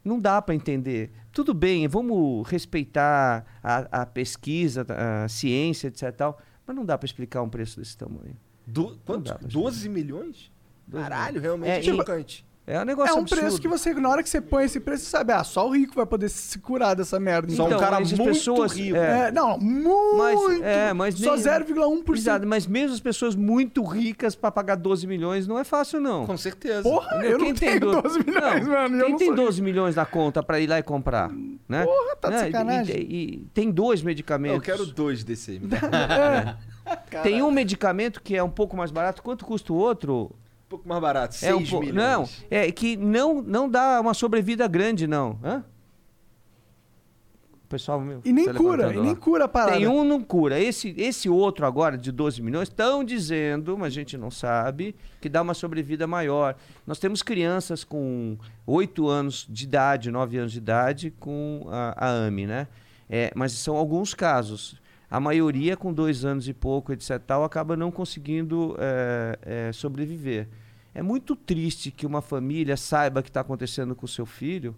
Não 0.04 0.18
dá 0.18 0.42
para 0.42 0.56
entender. 0.56 1.12
Tudo 1.38 1.54
bem, 1.54 1.86
vamos 1.86 2.48
respeitar 2.48 3.46
a, 3.62 4.02
a 4.02 4.06
pesquisa, 4.06 4.84
a 4.88 5.28
ciência, 5.28 5.86
etc. 5.86 6.10
Tal, 6.10 6.40
mas 6.66 6.74
não 6.74 6.84
dá 6.84 6.98
para 6.98 7.06
explicar 7.06 7.42
um 7.42 7.48
preço 7.48 7.78
desse 7.78 7.96
tamanho. 7.96 8.36
Do, 8.66 8.98
quanto? 9.06 9.26
dá 9.28 9.36
pra 9.36 9.46
12 9.46 9.88
milhões? 9.88 10.50
Caralho, 10.90 11.40
realmente 11.40 11.70
É, 11.70 11.78
é, 11.78 11.82
chocante. 11.84 12.44
É 12.70 12.78
um 12.80 12.84
negócio 12.84 13.12
É 13.12 13.14
um 13.16 13.20
absurdo. 13.20 13.40
preço 13.40 13.60
que 13.62 13.66
você, 13.66 13.94
na 13.94 14.10
hora 14.10 14.22
que 14.22 14.28
você 14.28 14.42
põe 14.42 14.64
esse 14.64 14.78
preço, 14.78 15.04
você 15.04 15.10
sabe, 15.10 15.32
ah, 15.32 15.42
só 15.42 15.66
o 15.66 15.70
rico 15.74 15.94
vai 15.94 16.04
poder 16.04 16.28
se 16.28 16.58
curar 16.58 16.94
dessa 16.94 17.18
merda. 17.18 17.50
Só 17.52 17.62
um 17.64 17.66
Então, 17.68 17.80
cara 17.80 17.98
mas 17.98 18.12
muito 18.12 18.24
pessoas- 18.30 18.72
rico. 18.72 18.94
é. 18.96 19.28
É, 19.28 19.32
não, 19.32 19.58
muito. 19.58 20.16
Mas- 20.18 20.60
é, 20.62 20.92
mas 20.92 21.14
Só 21.18 21.32
nem- 21.34 21.40
0,1%. 21.42 22.18
Exato, 22.18 22.46
mas 22.46 22.66
mesmo 22.66 22.92
as 22.94 23.00
pessoas 23.00 23.34
muito 23.34 23.82
ricas 23.82 24.34
para 24.34 24.50
pagar 24.50 24.74
12 24.74 25.06
milhões 25.06 25.46
não 25.48 25.58
é 25.58 25.64
fácil, 25.64 25.98
não. 25.98 26.26
Com 26.26 26.36
certeza. 26.36 26.82
Porra, 26.82 27.08
Entendeu? 27.16 27.30
eu 27.30 27.38
não 27.38 27.44
Quem 27.46 27.54
tem 27.54 27.68
tenho 27.80 27.80
do- 27.80 28.02
12 28.02 28.18
milhões, 28.18 28.66
Não, 28.66 28.72
mano. 28.72 28.96
e 28.96 28.98
eu 28.98 29.04
Quem 29.04 29.10
não 29.12 29.18
tem 29.18 29.26
sou 29.28 29.36
12 29.36 29.62
milhões 29.62 29.96
na 29.96 30.04
conta 30.04 30.42
para 30.42 30.60
ir 30.60 30.66
lá 30.66 30.78
e 30.78 30.82
comprar? 30.82 31.30
Né? 31.66 31.84
Porra, 31.86 32.16
tá 32.16 32.28
de 32.28 32.34
Né? 32.36 32.40
E- 32.48 32.52
sacanagem. 32.52 32.96
E, 32.96 33.00
e 33.34 33.36
tem 33.54 33.70
dois 33.70 34.02
medicamentos. 34.02 34.56
Eu 34.56 34.62
quero 34.62 34.84
dois 34.84 35.24
desse 35.24 35.52
aí. 35.52 35.58
dá 35.58 35.78
Tem 37.22 37.42
um 37.42 37.50
medicamento 37.50 38.20
que 38.22 38.36
é 38.36 38.42
um 38.42 38.50
pouco 38.50 38.76
mais 38.76 38.90
barato. 38.90 39.22
Quanto 39.22 39.44
custa 39.44 39.72
o 39.72 39.76
outro? 39.76 40.30
Um 40.68 40.76
pouco 40.76 40.86
mais 40.86 41.00
barato, 41.00 41.34
6 41.34 41.50
é 41.50 41.54
um 41.54 41.64
po- 41.64 41.80
milhões. 41.80 41.94
Não, 41.96 42.28
é 42.50 42.70
que 42.70 42.94
não, 42.94 43.40
não 43.40 43.70
dá 43.70 43.98
uma 44.02 44.12
sobrevida 44.12 44.68
grande, 44.68 45.06
não. 45.06 45.38
Hã? 45.42 45.64
O 47.54 47.68
pessoal 47.68 47.98
meu, 48.00 48.20
E 48.22 48.32
nem 48.32 48.52
cura, 48.52 48.94
e 48.94 49.00
nem 49.00 49.14
cura 49.14 49.44
a 49.44 49.48
parada. 49.48 49.78
Tem 49.78 49.86
um 49.86 50.04
não 50.04 50.22
cura. 50.22 50.60
Esse, 50.60 50.94
esse 50.98 51.26
outro 51.28 51.64
agora, 51.66 51.96
de 51.96 52.12
12 52.12 52.42
milhões, 52.42 52.68
estão 52.68 53.02
dizendo, 53.02 53.78
mas 53.78 53.86
a 53.88 53.90
gente 53.94 54.18
não 54.18 54.30
sabe, 54.30 54.94
que 55.22 55.28
dá 55.28 55.40
uma 55.40 55.54
sobrevida 55.54 56.06
maior. 56.06 56.54
Nós 56.86 56.98
temos 56.98 57.22
crianças 57.22 57.82
com 57.82 58.36
8 58.66 59.08
anos 59.08 59.46
de 59.48 59.64
idade, 59.64 60.10
9 60.10 60.36
anos 60.38 60.52
de 60.52 60.58
idade, 60.58 61.10
com 61.18 61.66
a, 61.70 61.94
a 62.06 62.26
AMI, 62.26 62.46
né? 62.46 62.68
É, 63.08 63.32
mas 63.34 63.52
são 63.52 63.74
alguns 63.76 64.12
casos. 64.12 64.76
A 65.10 65.18
maioria, 65.18 65.76
com 65.76 65.92
dois 65.92 66.24
anos 66.24 66.48
e 66.48 66.52
pouco, 66.52 66.92
etc., 66.92 67.18
tal, 67.26 67.44
acaba 67.44 67.76
não 67.76 67.90
conseguindo 67.90 68.76
é, 68.78 69.38
é, 69.68 69.72
sobreviver. 69.72 70.48
É 70.94 71.02
muito 71.02 71.34
triste 71.34 71.90
que 71.90 72.06
uma 72.06 72.20
família 72.20 72.76
saiba 72.76 73.20
o 73.20 73.22
que 73.22 73.30
está 73.30 73.40
acontecendo 73.40 73.94
com 73.94 74.04
o 74.04 74.08
seu 74.08 74.26
filho 74.26 74.74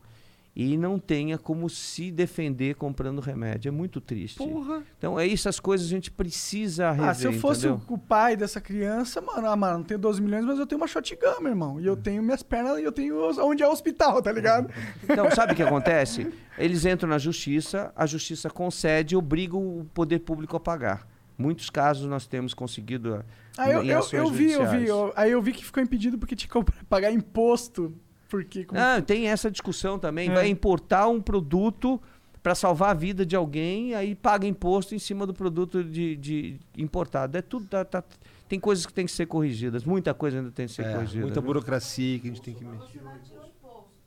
e 0.55 0.77
não 0.77 0.99
tenha 0.99 1.39
como 1.39 1.71
se 1.71 2.11
defender 2.11 2.75
comprando 2.75 3.21
remédio. 3.21 3.69
É 3.69 3.73
muito 3.73 4.01
triste. 4.01 4.37
Porra. 4.39 4.83
Então, 4.99 5.19
é 5.19 5.25
isso, 5.27 5.49
as 5.49 5.61
coisas 5.61 5.87
a 5.87 5.91
gente 5.91 6.11
precisa 6.11 6.91
rever, 6.91 7.09
Ah, 7.09 7.15
se 7.15 7.25
eu 7.25 7.33
fosse 7.35 7.67
entendeu? 7.69 7.85
o, 7.89 7.95
o 7.95 7.99
pai 7.99 8.37
dessa 8.37 8.61
criança, 8.61 9.21
mano, 9.21 9.47
ah, 9.49 9.57
mano, 9.57 9.79
não 9.79 9.85
tenho 9.85 10.01
12 10.01 10.21
milhões, 10.21 10.45
mas 10.45 10.59
eu 10.59 10.67
tenho 10.67 10.81
uma 10.81 10.89
shotgun, 10.89 11.41
meu 11.41 11.51
irmão. 11.51 11.81
E 11.81 11.87
eu 11.87 11.97
tenho 11.97 12.23
minhas 12.23 12.43
pernas 12.43 12.79
e 12.79 12.83
eu 12.83 12.91
tenho 12.93 13.17
onde 13.45 13.63
é 13.63 13.69
o 13.69 13.71
hospital, 13.71 14.21
tá 14.21 14.33
ligado? 14.33 14.69
Então, 15.09 15.31
sabe 15.31 15.53
o 15.53 15.57
que 15.57 15.63
acontece? 15.63 16.27
Eles 16.59 16.85
entram 16.85 17.09
na 17.09 17.19
justiça, 17.19 17.93
a 17.97 18.05
justiça 18.07 18.51
concede 18.51 19.15
e 19.15 19.17
obriga 19.17 19.57
o 19.57 19.87
poder 19.95 20.19
público 20.21 20.57
a 20.57 20.61
pagar. 20.61 21.07
Muitos 21.39 21.71
casos 21.71 22.07
nós 22.07 22.27
temos 22.27 22.53
conseguido 22.53 23.15
ah, 23.57 23.63
Aí 23.63 23.73
eu, 23.73 23.83
em 23.83 23.89
eu, 23.89 23.99
ações 24.01 24.21
eu 24.21 24.31
vi, 24.31 24.51
eu 24.53 24.61
vi. 24.67 24.71
judiciais. 24.81 24.89
eu- 24.89 25.13
aí 25.17 25.31
eu 25.31 25.41
vi 25.41 25.53
que 25.53 25.65
ficou 25.65 25.83
impedido 25.83 26.19
porque 26.19 26.37
tinha 26.37 26.51
que 26.51 26.73
pagar 26.87 27.11
imposto. 27.11 27.95
Porque. 28.31 28.64
como- 28.64 28.81
Ah, 28.81 29.03
tem 29.03 29.28
essa 29.28 29.51
discussão 29.51 29.99
também. 29.99 30.31
É. 30.31 30.33
Vai 30.35 30.49
importar 30.49 31.09
um 31.09 31.20
produto 31.20 32.01
para 32.43 32.55
salvar 32.55 32.91
a 32.93 32.95
vida 32.95 33.26
de 33.26 33.37
alguém, 33.37 33.95
aí 33.95 34.14
paga 34.14 34.47
imposto 34.47 34.95
em 34.95 34.99
cima 34.99 35.26
do 35.26 35.35
produto 35.35 35.85
de, 35.85 36.16
de 36.16 36.57
importado. 36.78 37.37
É 37.37 37.43
tudo. 37.43 37.66
tá- 37.66 37.85
tá- 37.85 38.03
tem 38.49 38.59
coisas 38.59 38.87
que 38.87 38.93
tem 38.93 39.05
que 39.05 39.12
ser 39.12 39.26
corrigidas. 39.26 39.85
Muita 39.85 40.14
coisa 40.14 40.39
ainda 40.39 40.51
tem 40.51 40.66
que 40.66 40.72
ser 40.72 40.83
É, 40.87 40.95
corrigida. 40.95 41.20
muita 41.20 41.41
viu? 41.41 41.47
burocracia 41.49 42.18
que 42.18 42.26
a 42.28 42.31
gente 42.31 42.41
tem 42.43 42.55
que 42.55 42.64
mexer. 42.64 43.01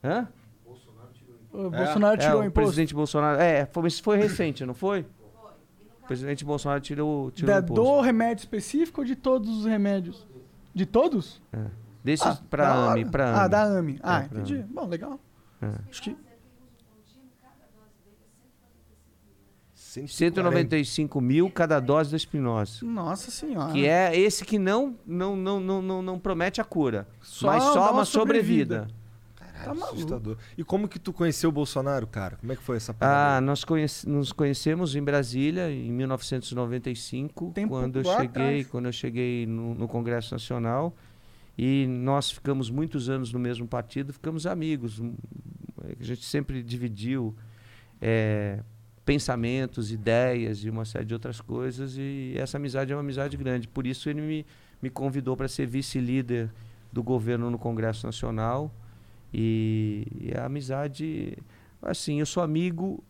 Hã? 0.03 0.28
O 1.53 1.69
Bolsonaro 1.69 2.15
É, 2.15 2.17
tirou 2.17 2.39
o 2.39 2.41
o 2.41 2.45
imposto. 2.45 2.53
presidente 2.67 2.93
Bolsonaro. 2.95 3.39
É, 3.39 3.65
foi, 3.67 3.88
isso 3.88 4.01
foi 4.01 4.17
recente, 4.17 4.65
não 4.65 4.74
foi? 4.74 5.05
O 6.01 6.07
presidente 6.07 6.43
Bolsonaro 6.43 6.82
tirou, 6.82 7.30
tirou 7.32 7.47
Da, 7.53 7.61
o 7.61 7.63
imposto. 7.63 7.84
do 7.84 8.01
remédio 8.01 8.41
específico 8.41 9.01
ou 9.01 9.05
de 9.05 9.15
todos 9.15 9.59
os 9.59 9.65
remédios? 9.65 10.26
De 10.74 10.86
todos? 10.86 11.39
Desses 12.04 12.26
Ah, 12.28 12.39
pra. 12.49 12.91
AMI, 12.91 13.06
pra 13.06 13.30
AMI. 13.30 13.39
Ah, 13.39 13.47
da 13.47 13.64
AMI. 13.64 13.99
Ah, 14.04 14.22
É, 14.22 14.26
entendi. 14.26 14.66
Bom, 14.70 14.88
legal. 14.88 15.20
É. 15.62 15.68
Acho 15.89 16.01
que. 16.01 16.18
195 19.76 21.22
mil 21.22 21.49
cada 21.51 21.80
dose 21.80 22.10
da 22.12 22.18
espinose. 22.18 22.84
Nossa 22.84 23.30
senhora. 23.30 23.72
Que 23.74 23.86
é 23.88 24.18
esse 24.18 24.43
que 24.43 24.58
não, 24.58 24.95
não, 25.06 25.36
não, 25.36 25.60
não, 25.60 25.82
não, 25.82 26.01
não 26.01 26.20
promete 26.20 26.60
a 26.60 26.64
cura, 26.64 27.08
Só 27.22 27.47
mas 27.47 27.64
só 27.64 27.82
uma 27.84 27.91
uma 27.91 28.06
sobrevida. 28.06 28.88
Tá 29.64 29.74
maluco. 29.74 29.93
Assustador. 29.95 30.38
E 30.58 30.64
como 30.64 30.88
que 30.89 30.99
tu 30.99 31.14
conheceu 31.14 31.49
o 31.49 31.54
Bolsonaro, 31.54 32.06
cara? 32.08 32.36
Como 32.38 32.51
é 32.51 32.56
que 32.56 32.64
foi 32.64 32.76
essa 32.78 32.91
Ah, 32.91 32.95
parada? 32.95 33.41
nós 33.41 33.64
conhece- 33.64 34.10
nos 34.10 34.34
conhecemos 34.34 34.93
em 34.95 35.01
Brasília 35.01 35.72
em 35.72 35.91
1995, 35.91 37.51
Tempo 37.51 37.70
quando 37.70 37.99
eu 37.99 38.04
cheguei, 38.04 38.26
atrás. 38.28 38.68
quando 38.68 38.86
eu 38.88 38.91
cheguei 38.91 39.45
no, 39.45 39.74
no 39.76 39.88
Congresso 39.88 40.34
Nacional 40.34 40.93
e 41.58 41.86
nós 41.88 42.32
ficamos 42.32 42.70
muitos 42.70 43.10
anos 43.10 43.32
no 43.32 43.39
mesmo 43.39 43.68
partido, 43.68 44.12
ficamos 44.14 44.45
amigos. 44.45 44.99
Um, 44.99 45.14
A 45.99 46.04
gente 46.04 46.24
sempre 46.24 46.64
dividiu 46.64 47.36
eh, 48.01 48.64
pensamentos, 49.06 49.91
ideias 49.91 50.64
e 50.64 50.70
uma 50.70 50.86
série 50.86 51.06
de 51.06 51.14
outras 51.14 51.41
coisas 51.41 51.97
e 51.97 52.34
essa 52.38 52.58
amizade 52.58 52.91
é 52.91 52.95
uma 52.95 53.01
amizade 53.01 53.36
grande. 53.38 53.68
Por 53.68 53.86
isso 53.86 54.10
ele 54.10 54.22
me, 54.22 54.45
me 54.82 54.89
convidou 54.89 55.36
para 55.36 55.47
ser 55.47 55.68
vice-líder 55.68 56.49
do 56.91 57.04
governo 57.04 57.49
no 57.51 57.60
Congresso 57.60 58.06
Nacional 58.06 58.72
e, 59.34 60.08
e 60.22 60.32
a 60.38 60.45
amizade, 60.45 61.38
assim, 61.82 62.20
eu 62.20 62.26
sou 62.26 62.41
amigo 62.41 63.04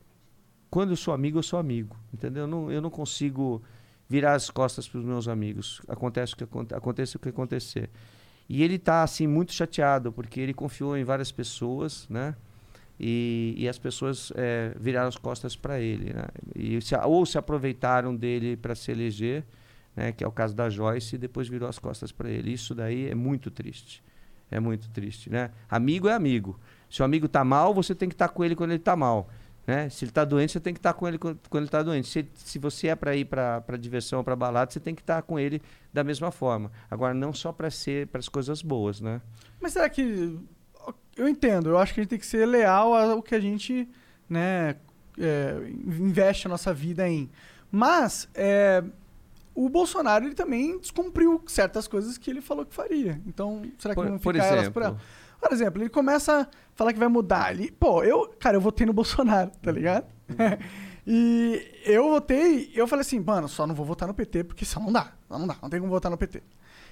quando 0.70 0.90
eu 0.90 0.96
sou 0.96 1.14
amigo, 1.14 1.38
eu 1.38 1.44
sou 1.44 1.60
amigo, 1.60 1.96
entendeu? 2.12 2.44
Eu 2.44 2.48
não, 2.48 2.72
eu 2.72 2.82
não 2.82 2.90
consigo 2.90 3.62
virar 4.10 4.34
as 4.34 4.50
costas 4.50 4.88
para 4.88 5.00
os 5.00 5.06
meus 5.06 5.28
amigos. 5.28 5.80
Acontece 5.88 6.34
o 7.16 7.20
que 7.20 7.30
acontecer. 7.30 7.92
E 8.48 8.64
ele 8.64 8.76
está 8.76 9.04
assim 9.04 9.28
muito 9.28 9.54
chateado 9.54 10.12
porque 10.12 10.40
ele 10.40 10.54
confiou 10.54 10.98
em 10.98 11.04
várias 11.04 11.32
pessoas, 11.32 12.08
né? 12.10 12.36
E, 13.00 13.56
e 13.58 13.68
as 13.68 13.80
pessoas 13.80 14.32
eh, 14.36 14.74
viraram 14.80 15.08
as 15.08 15.18
costas 15.18 15.56
para 15.56 15.80
ele, 15.80 16.14
né? 16.14 16.26
E 16.56 16.80
se, 16.82 16.96
ou 16.96 17.26
se 17.26 17.38
aproveitaram 17.38 18.16
dele 18.16 18.56
para 18.56 18.76
se 18.76 18.92
eleger, 18.92 19.44
né? 19.96 20.12
Que 20.12 20.24
é 20.24 20.28
o 20.28 20.32
caso 20.32 20.56
da 20.56 20.70
Joyce, 20.70 21.16
e 21.16 21.18
depois 21.18 21.48
virou 21.48 21.68
as 21.68 21.80
costas 21.80 22.12
para 22.12 22.30
ele. 22.30 22.54
Isso 22.54 22.76
daí 22.76 23.10
é 23.10 23.16
muito 23.16 23.50
triste. 23.50 24.04
É 24.52 24.60
muito 24.60 24.90
triste, 24.90 25.30
né? 25.30 25.50
Amigo 25.70 26.08
é 26.08 26.14
amigo. 26.14 26.60
Se 26.90 27.02
o 27.02 27.06
amigo 27.06 27.28
tá 27.28 27.44
mal, 27.44 27.74
você 27.74 27.96
tem 27.96 28.08
que 28.08 28.14
estar 28.14 28.30
com 28.30 28.44
ele 28.44 28.56
quando 28.56 28.72
ele 28.72 28.80
tá 28.80 28.96
mal. 28.96 29.28
Né? 29.66 29.90
Se 29.90 30.06
ele 30.06 30.12
tá 30.12 30.26
doente, 30.26 30.52
você 30.52 30.60
tem 30.60 30.74
que 30.74 30.80
estar 30.80 30.94
com 30.94 31.08
ele 31.08 31.18
quando, 31.18 31.40
ele 31.54 31.68
tá 31.68 31.82
doente. 31.82 32.08
Se, 32.08 32.28
se 32.36 32.60
você 32.60 32.90
é 32.90 32.96
para 32.96 33.16
ir 33.16 33.26
para 33.26 33.78
diversão 33.80 34.20
ou 34.20 34.24
para 34.24 34.36
balada, 34.36 34.72
você 34.72 34.80
tem 34.80 34.94
que 34.94 35.02
estar 35.02 35.22
com 35.24 35.40
ele 35.40 35.62
da 35.94 36.04
mesma 36.04 36.32
forma. 36.32 36.72
Agora, 36.90 37.14
não 37.14 37.32
só 37.32 37.52
para 37.52 37.70
ser 37.70 38.08
para 38.08 38.20
as 38.20 38.28
coisas 38.28 38.62
boas, 38.62 39.00
né? 39.00 39.22
Mas 39.62 39.74
será 39.74 39.88
que. 39.88 40.38
Eu 41.16 41.30
entendo, 41.30 41.70
eu 41.70 41.78
acho 41.78 41.94
que 41.94 42.00
a 42.00 42.04
gente 42.04 42.10
tem 42.10 42.20
que 42.20 42.26
ser 42.26 42.44
leal 42.48 42.96
ao 42.96 43.22
que 43.22 43.36
a 43.36 43.40
gente, 43.40 43.88
né, 44.28 44.76
é, 45.20 45.56
investe 45.70 46.48
a 46.48 46.50
nossa 46.50 46.74
vida 46.74 47.08
em. 47.08 47.30
Mas, 47.72 48.28
é, 48.34 48.84
o 49.54 49.70
Bolsonaro, 49.70 50.26
ele 50.26 50.34
também 50.34 50.80
descumpriu 50.80 51.44
certas 51.46 51.88
coisas 51.88 52.18
que 52.18 52.32
ele 52.32 52.42
falou 52.42 52.66
que 52.66 52.74
faria. 52.74 53.22
Então, 53.28 53.62
será 53.78 53.94
que 53.94 54.02
Por, 54.02 54.20
por 54.20 54.34
ficar 54.34 54.48
elas 54.48 54.70
por 54.70 54.82
exemplo, 54.82 54.84
ela? 54.84 54.98
Por 55.40 55.54
exemplo, 55.54 55.82
ele 55.84 55.90
começa 55.90 56.42
a 56.42 56.48
falar 56.74 56.94
que 56.94 57.00
vai 57.00 57.08
mudar 57.08 57.46
ali. 57.46 57.70
Pô, 57.72 58.04
eu, 58.04 58.34
cara, 58.40 58.58
eu 58.58 58.62
votei 58.62 58.88
no 58.88 58.94
Bolsonaro, 58.94 59.52
tá 59.62 59.72
ligado? 59.72 60.06
e 61.06 61.66
eu 61.86 62.10
votei, 62.10 62.72
eu 62.74 62.88
falei 62.88 63.02
assim, 63.02 63.20
mano, 63.20 63.50
só 63.50 63.68
não 63.68 63.76
vou 63.76 63.86
votar 63.86 64.08
no 64.08 64.14
PT, 64.14 64.46
porque 64.46 64.64
só 64.64 64.80
não 64.80 64.92
dá. 64.92 65.14
Só 65.28 65.38
não 65.38 65.48
dá, 65.48 65.58
não 65.62 65.70
tem 65.70 65.80
como 65.80 65.92
votar 65.92 66.10
no 66.10 66.18
PT. 66.18 66.42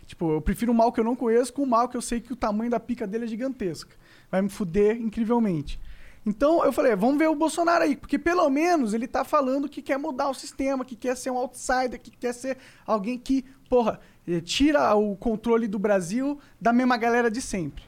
Tipo, 0.05 0.33
eu 0.33 0.41
prefiro 0.41 0.71
um 0.71 0.75
mal 0.75 0.91
que 0.91 0.99
eu 0.99 1.03
não 1.03 1.15
conheço 1.15 1.53
com 1.53 1.63
um 1.63 1.67
mal 1.67 1.87
que 1.87 1.95
eu 1.95 2.01
sei 2.01 2.19
que 2.19 2.33
o 2.33 2.35
tamanho 2.35 2.69
da 2.69 2.79
pica 2.79 3.07
dele 3.07 3.25
é 3.25 3.27
gigantesca. 3.27 3.95
Vai 4.29 4.41
me 4.41 4.49
fuder 4.49 4.97
incrivelmente. 4.97 5.79
Então 6.25 6.63
eu 6.63 6.73
falei, 6.73 6.95
vamos 6.95 7.17
ver 7.17 7.29
o 7.29 7.35
Bolsonaro 7.35 7.83
aí, 7.83 7.95
porque 7.95 8.19
pelo 8.19 8.47
menos 8.49 8.93
ele 8.93 9.07
tá 9.07 9.23
falando 9.23 9.67
que 9.67 9.81
quer 9.81 9.97
mudar 9.97 10.29
o 10.29 10.33
sistema, 10.33 10.85
que 10.85 10.95
quer 10.95 11.15
ser 11.15 11.31
um 11.31 11.37
outsider, 11.37 11.99
que 11.99 12.11
quer 12.11 12.33
ser 12.33 12.57
alguém 12.85 13.17
que, 13.17 13.43
porra, 13.67 13.99
eh, 14.27 14.39
tira 14.39 14.93
o 14.93 15.15
controle 15.15 15.67
do 15.67 15.79
Brasil 15.79 16.37
da 16.59 16.71
mesma 16.71 16.95
galera 16.97 17.31
de 17.31 17.41
sempre. 17.41 17.83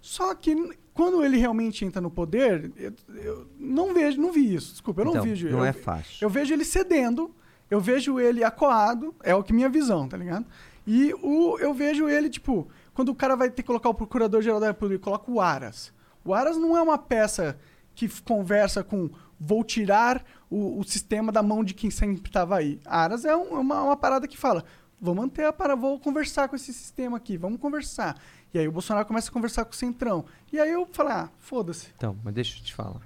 Só 0.00 0.34
que 0.34 0.56
quando 0.94 1.24
ele 1.24 1.36
realmente 1.38 1.84
entra 1.84 2.00
no 2.00 2.10
poder, 2.10 2.70
eu, 2.76 2.92
eu 3.16 3.46
não 3.58 3.94
vejo, 3.94 4.20
não 4.20 4.32
vi 4.32 4.54
isso. 4.54 4.72
Desculpa, 4.72 5.00
eu 5.00 5.04
não 5.06 5.12
Então, 5.12 5.24
vejo. 5.24 5.48
não 5.50 5.58
eu, 5.60 5.64
é 5.64 5.72
fácil. 5.72 6.16
Eu 6.20 6.28
vejo 6.30 6.52
ele 6.52 6.64
cedendo, 6.64 7.34
eu 7.70 7.80
vejo 7.80 8.20
ele 8.20 8.44
acuado, 8.44 9.14
é 9.22 9.34
o 9.34 9.42
que 9.42 9.52
minha 9.52 9.68
visão, 9.68 10.06
tá 10.06 10.16
ligado? 10.16 10.44
E 10.86 11.14
o, 11.22 11.58
eu 11.58 11.72
vejo 11.72 12.08
ele, 12.08 12.28
tipo, 12.28 12.68
quando 12.92 13.08
o 13.10 13.14
cara 13.14 13.36
vai 13.36 13.48
ter 13.48 13.62
que 13.62 13.66
colocar 13.66 13.88
o 13.88 13.94
Procurador-Geral 13.94 14.60
da 14.60 14.66
República, 14.66 15.04
coloca 15.04 15.30
o 15.30 15.40
Aras. 15.40 15.92
O 16.24 16.34
Aras 16.34 16.56
não 16.56 16.76
é 16.76 16.82
uma 16.82 16.98
peça 16.98 17.58
que 17.94 18.08
conversa 18.22 18.82
com 18.84 19.10
vou 19.38 19.64
tirar 19.64 20.24
o, 20.50 20.78
o 20.78 20.84
sistema 20.84 21.32
da 21.32 21.42
mão 21.42 21.64
de 21.64 21.74
quem 21.74 21.90
sempre 21.90 22.22
estava 22.28 22.56
aí. 22.56 22.80
Aras 22.84 23.24
é 23.24 23.34
um- 23.36 23.60
uma, 23.60 23.82
uma 23.82 23.96
parada 23.96 24.26
que 24.28 24.36
fala, 24.36 24.64
vou 25.00 25.14
manter 25.14 25.44
a 25.44 25.52
parada, 25.52 25.80
vou 25.80 25.98
conversar 25.98 26.48
com 26.48 26.56
esse 26.56 26.72
sistema 26.72 27.16
aqui, 27.16 27.36
vamos 27.36 27.58
conversar. 27.60 28.16
E 28.54 28.58
aí 28.58 28.68
o 28.68 28.72
Bolsonaro 28.72 29.06
começa 29.06 29.30
a 29.30 29.32
conversar 29.32 29.64
com 29.64 29.72
o 29.72 29.74
Centrão. 29.74 30.24
E 30.52 30.58
aí 30.60 30.70
eu 30.70 30.86
falo, 30.92 31.08
ah, 31.10 31.30
foda-se. 31.38 31.88
Então, 31.96 32.16
mas 32.22 32.34
deixa 32.34 32.58
eu 32.58 32.62
te 32.64 32.74
falar. 32.74 33.00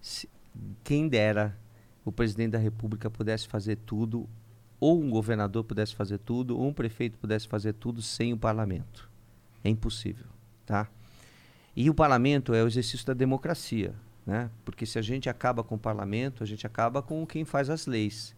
Se- 0.00 0.28
quem 0.84 1.08
dera 1.08 1.56
o 2.04 2.12
presidente 2.12 2.50
da 2.52 2.58
República 2.58 3.08
pudesse 3.10 3.46
fazer 3.48 3.76
tudo, 3.76 4.28
ou 4.78 5.00
um 5.00 5.10
governador 5.10 5.64
pudesse 5.64 5.94
fazer 5.94 6.18
tudo, 6.18 6.58
ou 6.58 6.68
um 6.68 6.72
prefeito 6.72 7.18
pudesse 7.18 7.46
fazer 7.48 7.74
tudo 7.74 8.02
sem 8.02 8.32
o 8.32 8.38
parlamento. 8.38 9.08
É 9.62 9.68
impossível, 9.68 10.26
tá? 10.66 10.88
E 11.76 11.88
o 11.88 11.94
parlamento 11.94 12.52
é 12.54 12.62
o 12.62 12.66
exercício 12.66 13.06
da 13.06 13.14
democracia, 13.14 13.94
né? 14.26 14.50
Porque 14.64 14.84
se 14.84 14.98
a 14.98 15.02
gente 15.02 15.28
acaba 15.28 15.62
com 15.62 15.76
o 15.76 15.78
parlamento, 15.78 16.42
a 16.42 16.46
gente 16.46 16.66
acaba 16.66 17.00
com 17.02 17.26
quem 17.26 17.44
faz 17.44 17.70
as 17.70 17.86
leis. 17.86 18.34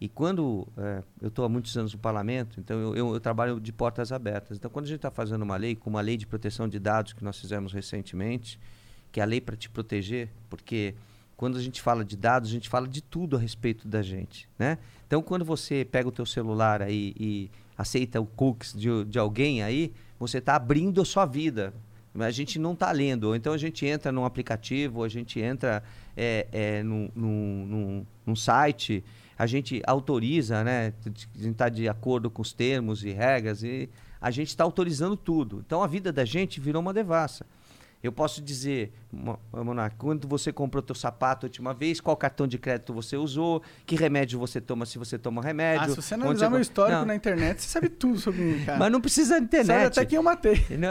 E 0.00 0.08
quando 0.08 0.66
eh, 0.76 1.02
eu 1.22 1.28
estou 1.28 1.44
há 1.44 1.48
muitos 1.48 1.76
anos 1.76 1.92
no 1.92 1.98
parlamento, 1.98 2.60
então 2.60 2.78
eu, 2.78 2.94
eu- 2.96 3.14
eu 3.14 3.20
trabalho 3.20 3.58
de 3.60 3.72
portas 3.72 4.12
abertas. 4.12 4.56
Então, 4.58 4.70
quando 4.70 4.84
a 4.86 4.88
gente 4.88 4.96
está 4.96 5.10
fazendo 5.10 5.42
uma 5.42 5.56
lei, 5.56 5.74
como 5.74 5.96
a 5.96 6.00
lei 6.00 6.16
de 6.16 6.26
proteção 6.26 6.68
de 6.68 6.78
dados 6.78 7.12
que 7.12 7.24
nós 7.24 7.38
fizemos 7.38 7.72
recentemente, 7.72 8.58
que 9.12 9.20
é 9.20 9.22
a 9.22 9.26
lei 9.26 9.40
para 9.40 9.56
te 9.56 9.70
proteger, 9.70 10.28
porque 10.50 10.94
quando 11.36 11.56
a 11.56 11.62
gente 11.62 11.80
fala 11.80 12.04
de 12.04 12.16
dados, 12.16 12.50
a 12.50 12.52
gente 12.52 12.68
fala 12.68 12.86
de 12.88 13.00
tudo 13.02 13.36
a 13.36 13.38
respeito 13.38 13.86
da 13.88 14.02
gente, 14.02 14.48
né? 14.58 14.78
Então, 15.06 15.22
quando 15.22 15.44
você 15.44 15.84
pega 15.84 16.08
o 16.08 16.12
teu 16.12 16.26
celular 16.26 16.82
aí 16.82 17.14
e 17.18 17.50
aceita 17.78 18.20
o 18.20 18.26
cookies 18.26 18.72
de, 18.72 19.04
de 19.04 19.18
alguém 19.18 19.62
aí, 19.62 19.92
você 20.18 20.38
está 20.38 20.56
abrindo 20.56 21.00
a 21.00 21.04
sua 21.04 21.24
vida. 21.26 21.72
Mas 22.12 22.28
a 22.28 22.30
gente 22.30 22.58
não 22.60 22.74
está 22.74 22.92
lendo. 22.92 23.24
Ou 23.24 23.34
então 23.34 23.52
a 23.52 23.58
gente 23.58 23.84
entra 23.84 24.12
num 24.12 24.24
aplicativo, 24.24 24.98
ou 24.98 25.04
a 25.04 25.08
gente 25.08 25.40
entra 25.40 25.82
é, 26.16 26.46
é, 26.52 26.82
num, 26.84 27.08
num, 27.14 27.66
num- 27.66 28.06
num 28.24 28.36
site, 28.36 29.02
a 29.38 29.46
gente 29.46 29.82
autoriza, 29.86 30.62
né? 30.62 30.92
A 31.04 31.08
gente 31.08 31.28
está 31.50 31.68
de 31.68 31.88
acordo 31.88 32.30
com 32.30 32.42
os 32.42 32.52
termos 32.52 33.04
e 33.04 33.10
regras, 33.10 33.62
e 33.62 33.88
a 34.20 34.30
gente 34.30 34.48
está 34.48 34.64
autorizando 34.64 35.16
tudo. 35.16 35.62
Então 35.66 35.82
a 35.82 35.86
vida 35.86 36.12
da 36.12 36.24
gente 36.24 36.60
virou 36.60 36.80
uma 36.80 36.92
devassa. 36.92 37.44
Eu 38.02 38.12
posso 38.12 38.42
dizer, 38.42 38.92
Quando 39.98 40.26
você 40.28 40.52
comprou 40.52 40.82
teu 40.82 40.94
sapato 40.94 41.46
a 41.46 41.48
última 41.48 41.72
vez, 41.72 42.00
qual 42.00 42.16
cartão 42.16 42.46
de 42.46 42.58
crédito 42.58 42.92
você 42.92 43.16
usou, 43.16 43.62
que 43.86 43.94
remédio 43.96 44.38
você 44.38 44.60
toma 44.60 44.84
se 44.86 44.98
você 44.98 45.18
toma 45.18 45.42
remédio. 45.42 45.84
Ah, 45.84 45.88
se 45.88 45.96
você 45.96 46.14
analisar 46.14 46.48
meu 46.50 46.58
co- 46.58 46.62
histórico 46.62 46.98
Não, 47.00 47.06
na 47.06 47.14
internet, 47.14 47.62
você 47.62 47.68
sabe 47.68 47.88
tudo 47.88 48.18
sobre 48.18 48.40
mim, 48.42 48.64
cara. 48.64 48.78
Mas 48.78 48.92
não 48.92 49.00
precisa 49.00 49.34
Sabe 49.34 49.46
internet. 49.46 49.86
até 49.86 50.04
quem 50.04 50.16
eu 50.16 50.22
matei. 50.22 50.54
Não, 50.76 50.90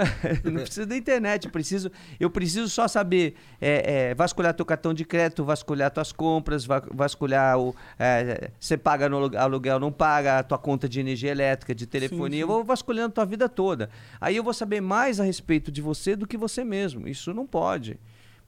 não 0.52 0.62
precisa 0.62 0.86
da 0.86 0.96
internet. 0.98 1.46
Eu 1.46 1.52
preciso, 1.52 1.92
eu 2.20 2.30
preciso 2.30 2.68
só 2.70 2.88
saber 2.88 3.36
é, 3.62 4.10
é, 4.10 4.16
vasculhar 4.16 4.54
teu 4.54 4.66
cartão 4.66 4.94
de 4.94 5.04
crédito, 5.06 5.44
vasculhar 5.44 5.92
tuas 5.92 6.12
compras, 6.12 6.66
va- 6.66 6.84
vasculhar 6.92 7.58
o. 7.60 7.76
É, 8.00 8.50
você 8.60 8.78
paga 8.78 9.08
no 9.10 9.18
alu- 9.18 9.38
aluguel, 9.38 9.80
não 9.80 9.92
paga, 9.92 10.40
a 10.40 10.44
tua 10.44 10.58
conta 10.58 10.88
de 10.88 11.00
energia 11.00 11.32
elétrica, 11.32 11.74
de 11.76 11.86
telefonia. 11.86 12.38
sim. 12.38 12.42
Eu 12.42 12.48
vou 12.48 12.64
vasculhando 12.64 13.14
tua 13.14 13.26
vida 13.26 13.48
toda. 13.50 13.90
Aí 14.20 14.36
eu 14.36 14.44
vou 14.44 14.54
saber 14.54 14.82
mais 14.82 15.20
a 15.20 15.24
respeito 15.24 15.72
de 15.72 15.82
você 15.82 16.16
do 16.16 16.26
que 16.28 16.38
você 16.38 16.64
mesmo. 16.64 17.08
Isso 17.08 17.34
não 17.34 17.46
pode. 17.46 18.00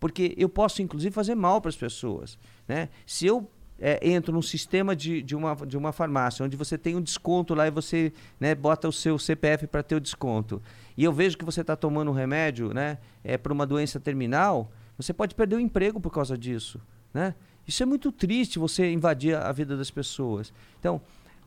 Porque 0.05 0.35
eu 0.37 0.47
posso, 0.47 0.83
inclusive, 0.83 1.11
fazer 1.11 1.33
mal 1.33 1.59
para 1.59 1.69
as 1.69 1.75
pessoas. 1.75 2.37
Né? 2.67 2.89
Se 3.07 3.25
eu 3.25 3.49
é, 3.79 4.07
entro 4.07 4.31
num 4.31 4.41
sistema 4.41 4.95
de, 4.95 5.19
de, 5.23 5.35
uma, 5.35 5.55
de 5.55 5.75
uma 5.75 5.91
farmácia, 5.91 6.45
onde 6.45 6.55
você 6.55 6.77
tem 6.77 6.95
um 6.95 7.01
desconto 7.01 7.55
lá 7.55 7.65
e 7.65 7.71
você 7.71 8.13
né, 8.39 8.53
bota 8.53 8.87
o 8.87 8.91
seu 8.91 9.17
CPF 9.17 9.65
para 9.65 9.81
ter 9.81 9.95
o 9.95 9.99
desconto, 9.99 10.61
e 10.95 11.03
eu 11.03 11.11
vejo 11.11 11.35
que 11.39 11.43
você 11.43 11.61
está 11.61 11.75
tomando 11.75 12.11
um 12.11 12.13
remédio 12.13 12.71
né, 12.71 12.99
é, 13.23 13.35
para 13.35 13.51
uma 13.51 13.65
doença 13.65 13.99
terminal, 13.99 14.71
você 14.95 15.11
pode 15.11 15.33
perder 15.33 15.55
o 15.55 15.59
emprego 15.59 15.99
por 15.99 16.11
causa 16.11 16.37
disso. 16.37 16.79
Né? 17.11 17.33
Isso 17.67 17.81
é 17.81 17.85
muito 17.87 18.11
triste, 18.11 18.59
você 18.59 18.91
invadir 18.91 19.35
a 19.35 19.51
vida 19.51 19.75
das 19.75 19.89
pessoas. 19.89 20.53
Então, 20.79 21.01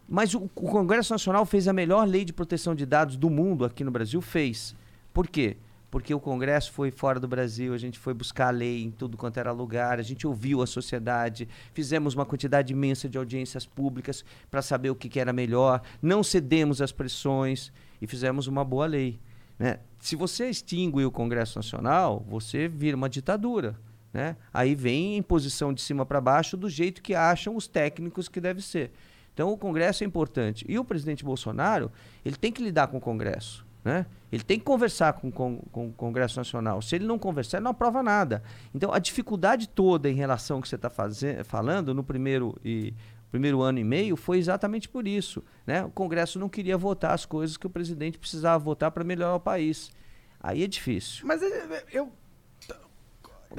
mas 0.08 0.34
o, 0.34 0.50
o 0.56 0.68
Congresso 0.68 1.12
Nacional 1.12 1.46
fez 1.46 1.68
a 1.68 1.72
melhor 1.72 2.08
lei 2.08 2.24
de 2.24 2.32
proteção 2.32 2.74
de 2.74 2.84
dados 2.84 3.16
do 3.16 3.30
mundo 3.30 3.64
aqui 3.64 3.84
no 3.84 3.92
Brasil, 3.92 4.20
fez. 4.20 4.74
Por 5.14 5.28
quê? 5.28 5.56
Porque 5.90 6.12
o 6.12 6.20
Congresso 6.20 6.72
foi 6.72 6.90
fora 6.90 7.18
do 7.18 7.26
Brasil, 7.26 7.72
a 7.72 7.78
gente 7.78 7.98
foi 7.98 8.12
buscar 8.12 8.48
a 8.48 8.50
lei 8.50 8.82
em 8.82 8.90
tudo 8.90 9.16
quanto 9.16 9.38
era 9.38 9.50
lugar, 9.52 9.98
a 9.98 10.02
gente 10.02 10.26
ouviu 10.26 10.60
a 10.60 10.66
sociedade, 10.66 11.48
fizemos 11.72 12.14
uma 12.14 12.26
quantidade 12.26 12.72
imensa 12.72 13.08
de 13.08 13.16
audiências 13.16 13.64
públicas 13.64 14.24
para 14.50 14.60
saber 14.60 14.90
o 14.90 14.94
que, 14.94 15.08
que 15.08 15.18
era 15.18 15.32
melhor, 15.32 15.80
não 16.02 16.22
cedemos 16.22 16.82
às 16.82 16.92
pressões 16.92 17.72
e 18.02 18.06
fizemos 18.06 18.46
uma 18.46 18.64
boa 18.64 18.86
lei. 18.86 19.18
Né? 19.58 19.78
Se 19.98 20.14
você 20.14 20.48
extingue 20.48 21.04
o 21.04 21.10
Congresso 21.10 21.58
Nacional, 21.58 22.24
você 22.28 22.68
vira 22.68 22.96
uma 22.96 23.08
ditadura. 23.08 23.74
Né? 24.12 24.36
Aí 24.52 24.74
vem 24.74 25.16
em 25.16 25.22
posição 25.22 25.72
de 25.72 25.80
cima 25.80 26.06
para 26.06 26.20
baixo 26.20 26.56
do 26.56 26.68
jeito 26.68 27.02
que 27.02 27.14
acham 27.14 27.56
os 27.56 27.66
técnicos 27.66 28.28
que 28.28 28.40
deve 28.40 28.62
ser. 28.62 28.92
Então 29.34 29.52
o 29.52 29.56
Congresso 29.56 30.04
é 30.04 30.06
importante. 30.06 30.64
E 30.68 30.78
o 30.78 30.84
presidente 30.84 31.24
Bolsonaro, 31.24 31.90
ele 32.24 32.36
tem 32.36 32.52
que 32.52 32.62
lidar 32.62 32.88
com 32.88 32.98
o 32.98 33.00
Congresso. 33.00 33.67
Né? 33.84 34.06
Ele 34.30 34.42
tem 34.42 34.58
que 34.58 34.64
conversar 34.64 35.14
com, 35.14 35.30
com, 35.30 35.58
com 35.72 35.88
o 35.88 35.92
Congresso 35.92 36.38
Nacional. 36.38 36.82
Se 36.82 36.96
ele 36.96 37.06
não 37.06 37.18
conversar, 37.18 37.58
ele 37.58 37.64
não 37.64 37.70
aprova 37.70 38.02
nada. 38.02 38.42
Então 38.74 38.92
a 38.92 38.98
dificuldade 38.98 39.68
toda 39.68 40.10
em 40.10 40.14
relação 40.14 40.56
ao 40.56 40.62
que 40.62 40.68
você 40.68 40.76
está 40.76 40.90
falando 41.44 41.94
no 41.94 42.04
primeiro, 42.04 42.54
e, 42.64 42.92
primeiro 43.30 43.62
ano 43.62 43.78
e 43.78 43.84
meio 43.84 44.16
foi 44.16 44.38
exatamente 44.38 44.88
por 44.88 45.06
isso. 45.06 45.42
Né? 45.66 45.84
O 45.84 45.90
Congresso 45.90 46.38
não 46.38 46.48
queria 46.48 46.76
votar 46.76 47.12
as 47.12 47.24
coisas 47.24 47.56
que 47.56 47.66
o 47.66 47.70
presidente 47.70 48.18
precisava 48.18 48.62
votar 48.62 48.90
para 48.90 49.04
melhorar 49.04 49.34
o 49.34 49.40
país. 49.40 49.90
Aí 50.40 50.62
é 50.62 50.66
difícil. 50.66 51.26
Mas 51.26 51.42
é- 51.42 51.84
eu, 51.92 52.12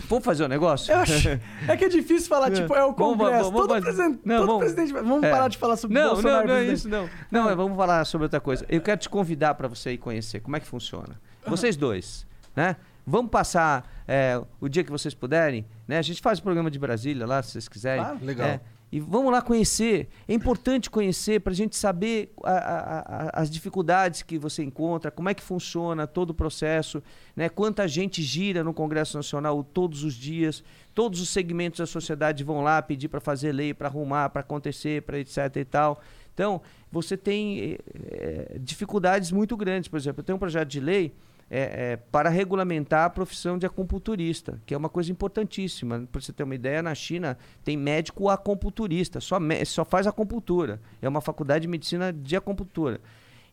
Vamos 0.07 0.23
fazer 0.23 0.45
um 0.45 0.47
negócio? 0.47 0.95
acho. 0.95 1.29
É 1.67 1.75
que 1.75 1.85
é 1.85 1.89
difícil 1.89 2.29
falar, 2.29 2.51
tipo, 2.51 2.73
é 2.75 2.83
o 2.83 2.93
Congresso. 2.93 3.45
vamos- 3.45 3.59
todo 3.61 3.69
vamos- 3.69 3.83
presidente. 3.83 4.19
não, 4.23 4.37
todo 4.37 4.47
vamos- 4.47 4.61
presidente. 4.63 4.93
Vamos 4.93 5.23
É. 5.23 5.31
parar 5.31 5.47
de 5.47 5.57
falar 5.57 5.75
sobre 5.77 5.99
não, 5.99 6.13
Bolsonaro. 6.13 6.47
Não, 6.47 6.53
não 6.55 6.61
é 6.61 6.65
isso, 6.65 6.87
não. 6.87 7.09
Não, 7.31 7.43
mas 7.45 7.55
vamos 7.55 7.75
falar 7.75 8.05
sobre 8.05 8.25
outra 8.25 8.39
coisa. 8.39 8.65
Eu 8.69 8.81
quero 8.81 8.99
te 8.99 9.09
convidar 9.09 9.55
para 9.55 9.67
você 9.67 9.91
ir 9.93 9.97
conhecer 9.97 10.39
como 10.41 10.55
é 10.55 10.59
que 10.59 10.67
funciona. 10.67 11.19
Vocês 11.47 11.75
dois, 11.75 12.25
né? 12.55 12.75
Vamos 13.05 13.31
passar 13.31 13.89
é, 14.07 14.39
o 14.61 14.67
dia 14.69 14.83
que 14.83 14.91
vocês 14.91 15.13
puderem, 15.13 15.65
né? 15.87 15.97
A 15.97 16.01
gente 16.01 16.21
faz 16.21 16.39
o 16.39 16.43
programa 16.43 16.69
de 16.71 16.77
Brasília 16.79 17.25
lá, 17.27 17.41
se 17.43 17.51
vocês 17.51 17.67
quiserem. 17.67 18.03
Claro. 18.03 18.19
Legal. 18.23 18.47
É, 18.47 18.59
e 18.91 18.99
vamos 18.99 19.31
lá 19.31 19.41
conhecer. 19.41 20.09
É 20.27 20.33
importante 20.33 20.89
conhecer 20.89 21.41
para 21.41 21.53
a 21.53 21.55
gente 21.55 21.75
saber 21.75 22.33
a- 22.43 22.51
a- 22.51 22.99
a- 22.99 23.41
as 23.41 23.49
dificuldades 23.49 24.23
que 24.23 24.37
você 24.37 24.63
encontra, 24.63 25.11
como 25.11 25.29
é 25.29 25.33
que 25.33 25.43
funciona 25.43 26.07
todo 26.07 26.31
o 26.31 26.33
processo, 26.33 27.01
né? 27.35 27.49
quanta 27.49 27.87
gente 27.87 28.21
gira 28.23 28.63
no 28.63 28.73
Congresso 28.73 29.15
Nacional 29.17 29.63
todos 29.63 30.03
os 30.03 30.15
dias, 30.15 30.63
todos 30.95 31.21
os 31.21 31.29
segmentos 31.29 31.79
da 31.79 31.85
sociedade 31.85 32.43
vão 32.43 32.61
lá 32.61 32.81
pedir 32.81 33.07
para 33.07 33.19
fazer 33.19 33.51
lei, 33.51 33.73
para 33.73 33.87
arrumar, 33.87 34.29
para 34.29 34.41
acontecer, 34.41 35.03
para 35.03 35.19
etc 35.19 35.55
e 35.57 35.65
tal. 35.65 36.01
Então, 36.33 36.61
você 36.91 37.15
tem 37.17 37.77
eh, 38.11 38.57
dificuldades 38.59 39.31
muito 39.31 39.55
grandes. 39.57 39.87
Por 39.89 39.97
exemplo, 39.97 40.21
eu 40.21 40.23
tenho 40.23 40.35
um 40.37 40.39
projeto 40.39 40.67
de 40.69 40.79
lei 40.79 41.13
é, 41.49 41.93
é, 41.93 41.97
para 41.97 42.29
regulamentar 42.29 43.05
a 43.05 43.09
profissão 43.09 43.57
de 43.57 43.65
acupunturista, 43.65 44.61
que 44.65 44.73
é 44.73 44.77
uma 44.77 44.89
coisa 44.89 45.11
importantíssima. 45.11 46.07
Para 46.11 46.21
você 46.21 46.31
ter 46.31 46.43
uma 46.43 46.55
ideia, 46.55 46.81
na 46.83 46.93
China 46.93 47.37
tem 47.63 47.75
médico 47.75 48.29
acupunturista, 48.29 49.19
só, 49.19 49.39
só 49.65 49.83
faz 49.83 50.05
acupuntura. 50.05 50.79
É 51.01 51.09
uma 51.09 51.21
faculdade 51.21 51.63
de 51.63 51.67
medicina 51.67 52.13
de 52.13 52.35
acupuntura. 52.35 53.01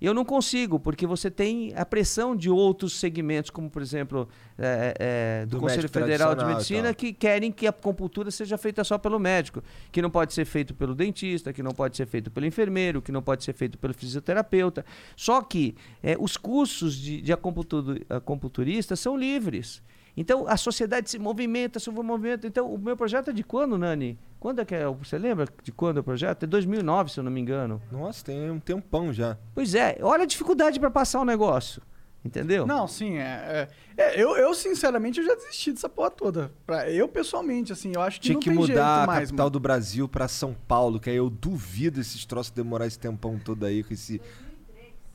Eu 0.01 0.13
não 0.13 0.25
consigo, 0.25 0.79
porque 0.79 1.07
você 1.07 1.31
tem 1.31 1.73
a 1.75 1.85
pressão 1.87 2.37
de 2.37 2.51
outros 2.51 2.93
segmentos, 2.95 3.51
como 3.51 3.71
por 3.71 3.81
exemplo 3.81 4.29
é, 4.59 4.95
é, 5.43 5.47
do, 5.47 5.57
Do 5.57 5.61
Conselho 5.61 5.89
Federal 5.89 6.35
de 6.35 6.45
Medicina, 6.45 6.93
que 6.95 7.13
querem 7.13 7.51
que 7.51 7.67
a 7.67 7.71
acupuntura 7.71 8.31
seja 8.31 8.59
feita 8.59 8.85
só 8.85 8.99
pelo 8.99 9.19
médico, 9.19 9.63
que 9.91 10.03
não 10.03 10.11
pode 10.11 10.35
ser 10.35 10.45
feito 10.45 10.75
pelo 10.75 10.95
dentista, 10.95 11.53
que 11.53 11.63
não 11.63 11.73
pode 11.73 11.97
ser 11.97 12.07
feito 12.07 12.31
pelo 12.31 12.45
enfermeiro, 12.47 13.01
que 13.01 13.11
não 13.11 13.23
pode 13.23 13.43
ser 13.45 13.53
feito 13.55 13.79
pelo 13.79 13.95
fisioterapeuta. 13.95 14.85
Só 15.17 15.41
que 15.41 15.75
é, 16.03 16.17
os 16.19 16.37
cursos 16.37 16.95
de, 16.97 17.21
de 17.23 17.33
acupuntur- 17.33 18.01
acupunturista 18.09 18.97
são 18.97 19.17
livres. 19.17 19.83
Então 20.17 20.47
a 20.49 20.57
sociedade 20.57 21.11
se 21.11 21.19
movimenta, 21.19 21.79
se 21.79 21.91
movimenta. 21.91 22.47
Então 22.47 22.73
o 22.73 22.79
meu 22.79 22.97
projeto 22.97 23.31
é 23.31 23.33
de 23.33 23.43
quando, 23.43 23.77
Nani? 23.77 24.19
Quando 24.41 24.61
é 24.61 24.65
que 24.65 24.75
é? 24.75 24.89
o- 24.89 24.95
Você 24.95 25.19
lembra 25.19 25.47
de 25.63 25.71
quando 25.73 25.99
é 25.99 26.01
o 26.01 26.05
projeto? 26.05 26.45
É 26.45 26.47
2009, 26.47 27.11
se 27.13 27.21
eu 27.21 27.25
não 27.25 27.31
me 27.31 27.41
engano. 27.41 27.83
Nossa, 27.93 28.25
tem 28.25 28.51
um 28.51 28.59
tempão 28.61 29.13
já. 29.13 29.37
Pois 29.55 29.75
é, 29.75 29.99
olha 30.01 30.23
a 30.23 30.27
dificuldade 30.27 30.81
para 30.81 30.91
passar 30.91 31.21
o 31.21 31.25
negócio. 31.25 31.83
Entendeu? 32.25 32.67
Não, 32.67 32.89
sim, 32.89 33.19
é. 33.19 33.69
é- 33.97 34.03
é, 34.03 34.21
eu, 34.21 34.37
eu, 34.37 34.53
sinceramente, 34.53 35.21
eu 35.21 35.27
já 35.27 35.35
desisti 35.37 35.71
dessa 35.73 35.89
porra 35.89 36.11
toda. 36.11 36.51
Pra, 36.67 36.91
eu, 36.91 37.07
pessoalmente, 37.07 37.73
assim, 37.73 37.93
eu 37.95 38.01
acho 38.03 38.19
que 38.21 38.25
Tinha 38.27 38.35
não 38.35 38.41
que 38.41 38.49
tem 38.49 38.59
mudar 38.59 38.67
jeito 38.67 38.81
a 38.83 39.07
mais, 39.07 39.29
capital 39.29 39.45
mano. 39.45 39.51
do 39.51 39.61
Brasil 39.61 40.09
pra 40.09 40.27
São 40.27 40.53
Paulo, 40.67 40.99
que 40.99 41.09
aí 41.09 41.15
eu 41.17 41.31
duvido 41.31 42.01
esses 42.01 42.25
troços 42.25 42.51
demorar 42.51 42.87
esse 42.89 42.99
tempão 42.99 43.39
todo 43.39 43.65
aí 43.65 43.85
com 43.85 43.95
esse. 43.95 44.21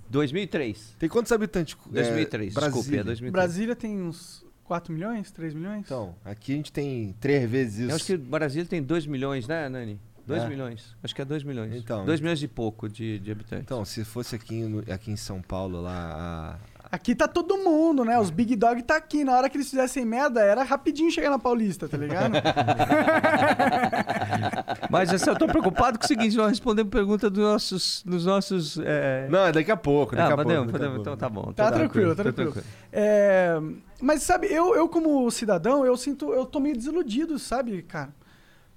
2003. 0.10 0.96
Tem 1.00 1.10
quantos 1.10 1.32
habitantes? 1.32 1.76
é, 1.90 1.94
2003, 1.94 2.54
desculpe, 2.54 2.68
é 2.68 2.72
Brasília. 2.80 3.04
2003. 3.04 3.32
Brasília 3.32 3.76
tem 3.76 4.02
uns 4.02 4.46
4 4.72 4.94
milhões, 4.94 5.30
3 5.32 5.54
milhões? 5.54 5.82
Então, 5.86 6.16
aqui 6.24 6.54
a 6.54 6.56
gente 6.56 6.72
tem 6.72 7.14
três 7.20 7.50
vezes 7.50 7.80
isso. 7.80 7.90
Eu 7.92 7.96
acho 7.98 8.06
que 8.06 8.14
o 8.14 8.18
Brasil 8.18 8.66
tem 8.66 8.82
2 8.82 9.06
milhões, 9.06 9.46
né, 9.46 9.68
Nani? 9.68 10.00
2 10.26 10.44
É. 10.44 10.48
milhões. 10.48 10.96
Acho 11.04 11.14
que 11.14 11.22
é 11.22 11.26
2 11.26 11.44
milhões. 11.44 11.76
Então. 11.76 12.06
2 12.06 12.22
milhões 12.22 12.42
e 12.42 12.48
pouco 12.48 12.88
de, 12.88 13.20
de 13.20 13.32
habitantes. 13.34 13.66
Então, 13.66 13.84
se 13.84 14.06
fosse 14.06 14.34
aqui, 14.34 14.62
no- 14.64 14.80
aqui 14.94 15.12
em 15.12 15.18
São 15.18 15.42
Paulo, 15.42 15.82
lá. 15.82 16.58
A- 16.92 16.96
Aqui 16.96 17.16
tá 17.16 17.28
todo 17.28 17.58
mundo, 17.58 18.04
né? 18.04 18.20
Os 18.20 18.30
Big 18.30 18.56
Dog 18.56 18.82
tá 18.84 18.98
aqui. 18.98 19.24
Na 19.24 19.34
hora 19.38 19.50
que 19.50 19.58
eles 19.58 19.70
fizessem 19.70 20.06
merda, 20.06 20.42
era 20.42 20.64
rapidinho 20.64 21.10
chegar 21.10 21.30
na 21.30 21.40
Paulista, 21.40 21.88
tá 21.88 21.98
ligado? 21.98 22.34
Mas 24.90 25.14
assim, 25.14 25.30
eu 25.30 25.38
tô 25.38 25.48
preocupado 25.48 25.98
com 25.98 26.06
o 26.06 26.08
seguinte, 26.08 26.36
nós 26.36 26.50
respondemos 26.50 26.92
pergunta 26.92 27.30
dos 27.30 27.44
nossos... 27.44 28.04
Dos 28.06 28.26
nossos 28.26 28.78
é... 28.84 29.28
Não, 29.30 29.46
é 29.46 29.52
daqui 29.52 29.72
a 29.72 29.78
pouco. 29.78 30.16
Daqui 30.16 30.32
Ah, 30.32 30.34
a 30.34 30.38
podemos, 30.38 30.56
pouco, 30.66 30.72
podemos. 30.72 30.96
pouco. 30.96 31.10
Então 31.10 31.18
tá 31.18 31.30
bom. 31.30 31.54
Tá 31.54 31.72
tranquilo, 31.72 32.16
tá 32.16 32.24
tranquilo. 32.24 32.54
É, 32.92 33.58
mas 34.02 34.24
sabe, 34.24 34.48
eu, 34.48 34.76
eu 34.76 34.90
como 34.90 35.30
cidadão, 35.32 35.86
eu 35.86 35.96
sinto, 35.96 36.34
eu 36.34 36.46
tô 36.46 36.60
meio 36.60 36.76
desiludido, 36.76 37.40
sabe, 37.40 37.82
cara? 37.84 38.10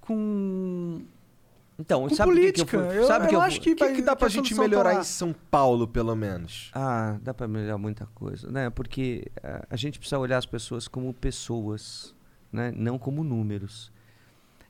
Com, 0.01 1.01
Então, 1.77 2.07
com 2.07 2.15
sabe 2.15 2.31
por 2.31 2.39
que 2.41 2.51
que 2.53 2.63
política. 2.65 2.77
eu 2.77 2.91
fui- 2.99 3.03
sabe 3.07 3.25
eu 3.25 3.29
que 3.29 3.35
eu 3.35 3.41
acho 3.41 3.59
que, 3.61 3.71
O 3.71 3.75
que, 3.75 3.91
que 3.95 4.01
dá 4.01 4.15
pra 4.15 4.27
a 4.27 4.29
gente 4.29 4.55
tá 4.55 4.61
melhorar 4.61 4.95
em 4.95 5.03
São 5.03 5.35
Paulo, 5.51 5.87
pelo 5.87 6.15
menos? 6.15 6.71
Ah, 6.73 7.17
dá 7.21 7.33
pra 7.33 7.47
melhorar 7.47 7.77
muita 7.77 8.05
coisa, 8.07 8.49
né? 8.49 8.69
Porque 8.69 9.25
ah, 9.43 9.65
a 9.69 9.75
gente 9.75 9.99
precisa 9.99 10.17
olhar 10.17 10.37
as 10.37 10.45
pessoas 10.45 10.87
como 10.87 11.13
pessoas, 11.13 12.15
né? 12.51 12.71
Não 12.75 12.97
como 12.97 13.23
números. 13.23 13.91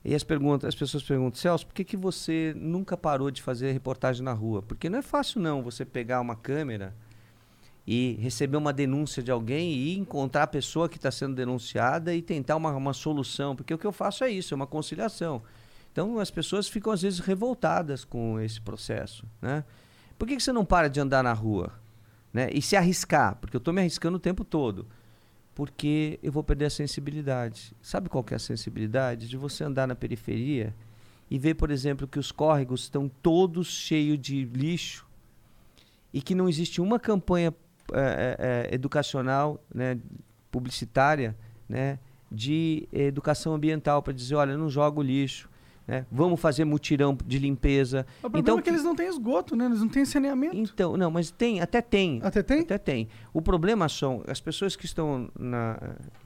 E 0.04 0.14
as, 0.14 0.22
perguntas, 0.24 0.68
as 0.68 0.74
pessoas 0.74 1.02
perguntam, 1.02 1.40
Celso, 1.40 1.66
por 1.66 1.74
que, 1.74 1.82
que 1.84 1.96
você 1.96 2.52
nunca 2.56 2.96
parou 2.96 3.30
de 3.30 3.42
fazer 3.42 3.72
reportagem 3.72 4.22
na 4.22 4.32
rua? 4.32 4.62
Porque 4.62 4.88
não 4.88 4.98
é 5.00 5.02
fácil 5.02 5.40
não 5.40 5.62
você 5.62 5.84
pegar 5.84 6.20
uma 6.20 6.36
câmera 6.36 6.94
e 7.86 8.16
receber 8.20 8.56
uma 8.56 8.72
denúncia 8.72 9.22
de 9.22 9.30
alguém 9.30 9.72
e 9.72 9.96
encontrar 9.98 10.44
a 10.44 10.46
pessoa 10.46 10.88
que 10.88 10.96
está 10.96 11.10
sendo 11.10 11.34
denunciada 11.36 12.14
e 12.14 12.20
tentar 12.22 12.56
uma, 12.56 12.70
uma 12.72 12.92
solução. 12.92 13.54
Porque 13.54 13.72
o 13.74 13.78
que 13.78 13.86
eu 13.86 13.92
faço 13.92 14.22
é 14.24 14.30
isso, 14.30 14.52
é 14.52 14.56
uma 14.56 14.66
conciliação. 14.66 15.42
Então 15.96 16.18
as 16.18 16.30
pessoas 16.30 16.68
ficam 16.68 16.92
às 16.92 17.00
vezes 17.00 17.20
revoltadas 17.20 18.04
com 18.04 18.38
esse 18.38 18.60
processo, 18.60 19.24
né? 19.40 19.64
Por 20.18 20.28
que, 20.28 20.36
que 20.36 20.42
você 20.42 20.52
não 20.52 20.62
para 20.62 20.90
de 20.90 21.00
andar 21.00 21.24
na 21.24 21.32
rua? 21.32 21.72
Né? 22.34 22.50
E 22.52 22.60
se 22.60 22.76
arriscar? 22.76 23.36
Porque 23.36 23.56
eu 23.56 23.58
estou 23.58 23.72
me 23.72 23.80
arriscando 23.80 24.18
o 24.18 24.20
tempo 24.20 24.44
todo. 24.44 24.86
Porque 25.54 26.20
eu 26.22 26.30
vou 26.30 26.44
perder 26.44 26.66
a 26.66 26.70
sensibilidade. 26.70 27.72
Sabe 27.80 28.10
qual 28.10 28.22
que 28.22 28.34
é 28.34 28.36
a 28.36 28.38
sensibilidade? 28.38 29.26
De 29.26 29.38
você 29.38 29.64
andar 29.64 29.88
na 29.88 29.94
periferia 29.94 30.74
e 31.30 31.38
ver, 31.38 31.54
por 31.54 31.70
exemplo, 31.70 32.06
que 32.06 32.18
os 32.18 32.30
córregos 32.30 32.82
estão 32.82 33.08
todos 33.22 33.66
cheios 33.66 34.18
de 34.18 34.44
lixo 34.44 35.06
e 36.12 36.20
que 36.20 36.34
não 36.34 36.46
existe 36.46 36.78
uma 36.78 37.00
campanha 37.00 37.54
eh, 37.94 38.36
eh, 38.38 38.74
educacional, 38.74 39.64
né, 39.74 39.98
publicitária, 40.50 41.34
né, 41.66 41.98
de 42.30 42.86
educação 42.92 43.54
ambiental 43.54 44.02
para 44.02 44.12
dizer, 44.12 44.34
olha, 44.34 44.58
não 44.58 44.68
joga 44.68 45.00
o 45.00 45.02
lixo, 45.02 45.48
né, 45.86 46.04
vamos 46.10 46.40
fazer 46.40 46.64
mutirão 46.64 47.16
de 47.24 47.38
limpeza. 47.38 48.04
O 48.18 48.20
problema 48.22 48.40
Então, 48.42 48.58
é 48.58 48.62
que 48.62 48.68
eles 48.70 48.82
não 48.82 48.94
têm 48.96 49.06
esgoto, 49.08 49.54
né? 49.54 49.66
Eles 49.66 49.80
não 49.80 49.88
têm 49.88 50.04
saneamento. 50.04 50.56
Então, 50.56 50.96
não, 50.96 51.10
mas 51.10 51.30
tem, 51.30 51.60
até 51.60 51.80
tem. 51.80 52.20
Até 52.22 52.42
tem? 52.42 52.60
Até 52.60 52.78
tem. 52.78 53.08
O 53.32 53.40
problema 53.40 53.88
são 53.88 54.22
as 54.26 54.40
pessoas 54.40 54.74
que 54.74 54.84
estão 54.84 55.28
na, 55.38 55.78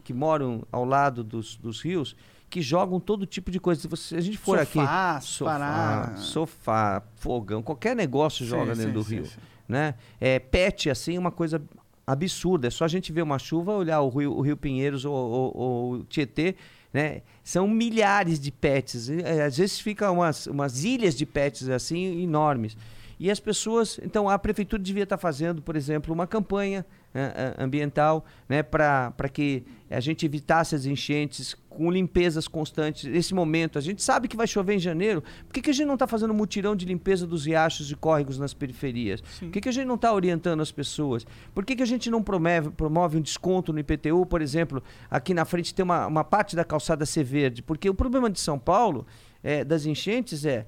que 0.02 0.14
moram 0.14 0.62
ao 0.72 0.84
lado 0.84 1.22
dos, 1.22 1.56
dos 1.56 1.80
rios 1.82 2.16
que 2.48 2.60
jogam 2.62 2.98
todo 2.98 3.26
tipo 3.26 3.50
de 3.50 3.60
coisa. 3.60 3.80
Se, 3.80 3.86
você- 3.86 4.08
se 4.08 4.16
a 4.16 4.20
gente 4.20 4.36
for 4.38 4.58
Sofá, 4.58 5.16
aqui, 5.18 5.24
sofá, 5.26 5.50
pará. 5.52 6.16
sofá, 6.16 7.02
fogão, 7.14 7.62
qualquer 7.62 7.94
negócio 7.94 8.44
joga 8.44 8.74
Sim, 8.74 8.80
dentro 8.86 8.94
do 8.94 9.02
rio, 9.02 9.24
sim, 9.24 9.32
sim. 9.32 9.40
né? 9.68 9.94
É, 10.20 10.38
pet 10.38 10.90
assim 10.90 11.16
é 11.16 11.18
uma 11.20 11.30
coisa 11.30 11.62
absurda. 12.06 12.66
É 12.66 12.70
só 12.70 12.84
a 12.84 12.88
gente 12.88 13.12
ver 13.12 13.22
uma 13.22 13.38
chuva, 13.38 13.72
olhar 13.74 14.00
o 14.00 14.08
rio, 14.08 14.32
o 14.32 14.40
rio 14.40 14.56
Pinheiros 14.56 15.04
ou, 15.04 15.14
ou, 15.14 15.56
ou 15.56 15.92
o 15.94 16.04
Tietê, 16.04 16.56
né? 16.92 17.22
São 17.42 17.68
milhares 17.68 18.38
de 18.40 18.50
pets. 18.50 19.08
E, 19.08 19.22
é, 19.22 19.42
às 19.44 19.56
vezes 19.56 19.80
ficam 19.80 20.14
umas, 20.14 20.46
umas 20.46 20.84
ilhas 20.84 21.14
de 21.14 21.24
pets 21.26 21.68
assim 21.68 22.22
enormes. 22.22 22.76
E 23.18 23.30
as 23.30 23.38
pessoas, 23.38 24.00
então 24.02 24.30
a 24.30 24.38
prefeitura 24.38 24.82
devia 24.82 25.02
estar 25.02 25.18
fazendo, 25.18 25.60
por 25.60 25.76
exemplo, 25.76 26.12
uma 26.14 26.26
campanha 26.26 26.86
eh, 27.12 27.32
eh, 27.58 27.62
ambiental, 27.62 28.24
né, 28.48 28.62
para 28.62 29.28
que 29.30 29.62
a 29.90 30.00
gente 30.00 30.24
evitasse 30.24 30.74
as 30.74 30.86
enchentes 30.86 31.54
com 31.80 31.90
limpezas 31.90 32.46
constantes. 32.46 33.10
Nesse 33.10 33.34
momento, 33.34 33.78
a 33.78 33.80
gente 33.80 34.02
sabe 34.02 34.28
que 34.28 34.36
vai 34.36 34.46
chover 34.46 34.74
em 34.74 34.78
janeiro. 34.78 35.24
Por 35.46 35.54
que, 35.54 35.62
que 35.62 35.70
a 35.70 35.72
gente 35.72 35.86
não 35.86 35.94
está 35.94 36.06
fazendo 36.06 36.34
mutirão 36.34 36.76
de 36.76 36.84
limpeza 36.84 37.26
dos 37.26 37.46
riachos 37.46 37.90
e 37.90 37.96
córregos 37.96 38.38
nas 38.38 38.52
periferias? 38.52 39.22
Por 39.22 39.50
que, 39.50 39.62
que 39.62 39.68
a 39.70 39.72
gente 39.72 39.86
não 39.86 39.94
está 39.94 40.12
orientando 40.12 40.60
as 40.60 40.70
pessoas? 40.70 41.26
Por 41.54 41.64
que, 41.64 41.74
que 41.74 41.82
a 41.82 41.86
gente 41.86 42.10
não 42.10 42.22
promove, 42.22 42.68
promove 42.68 43.16
um 43.16 43.22
desconto 43.22 43.72
no 43.72 43.78
IPTU, 43.78 44.26
por 44.26 44.42
exemplo, 44.42 44.82
aqui 45.10 45.32
na 45.32 45.46
frente 45.46 45.74
tem 45.74 45.82
uma, 45.82 46.06
uma 46.06 46.22
parte 46.22 46.54
da 46.54 46.66
calçada 46.66 47.06
ser 47.06 47.24
verde? 47.24 47.62
Porque 47.62 47.88
o 47.88 47.94
problema 47.94 48.28
de 48.28 48.40
São 48.40 48.58
Paulo, 48.58 49.06
eh, 49.42 49.64
das 49.64 49.86
enchentes, 49.86 50.44
é 50.44 50.66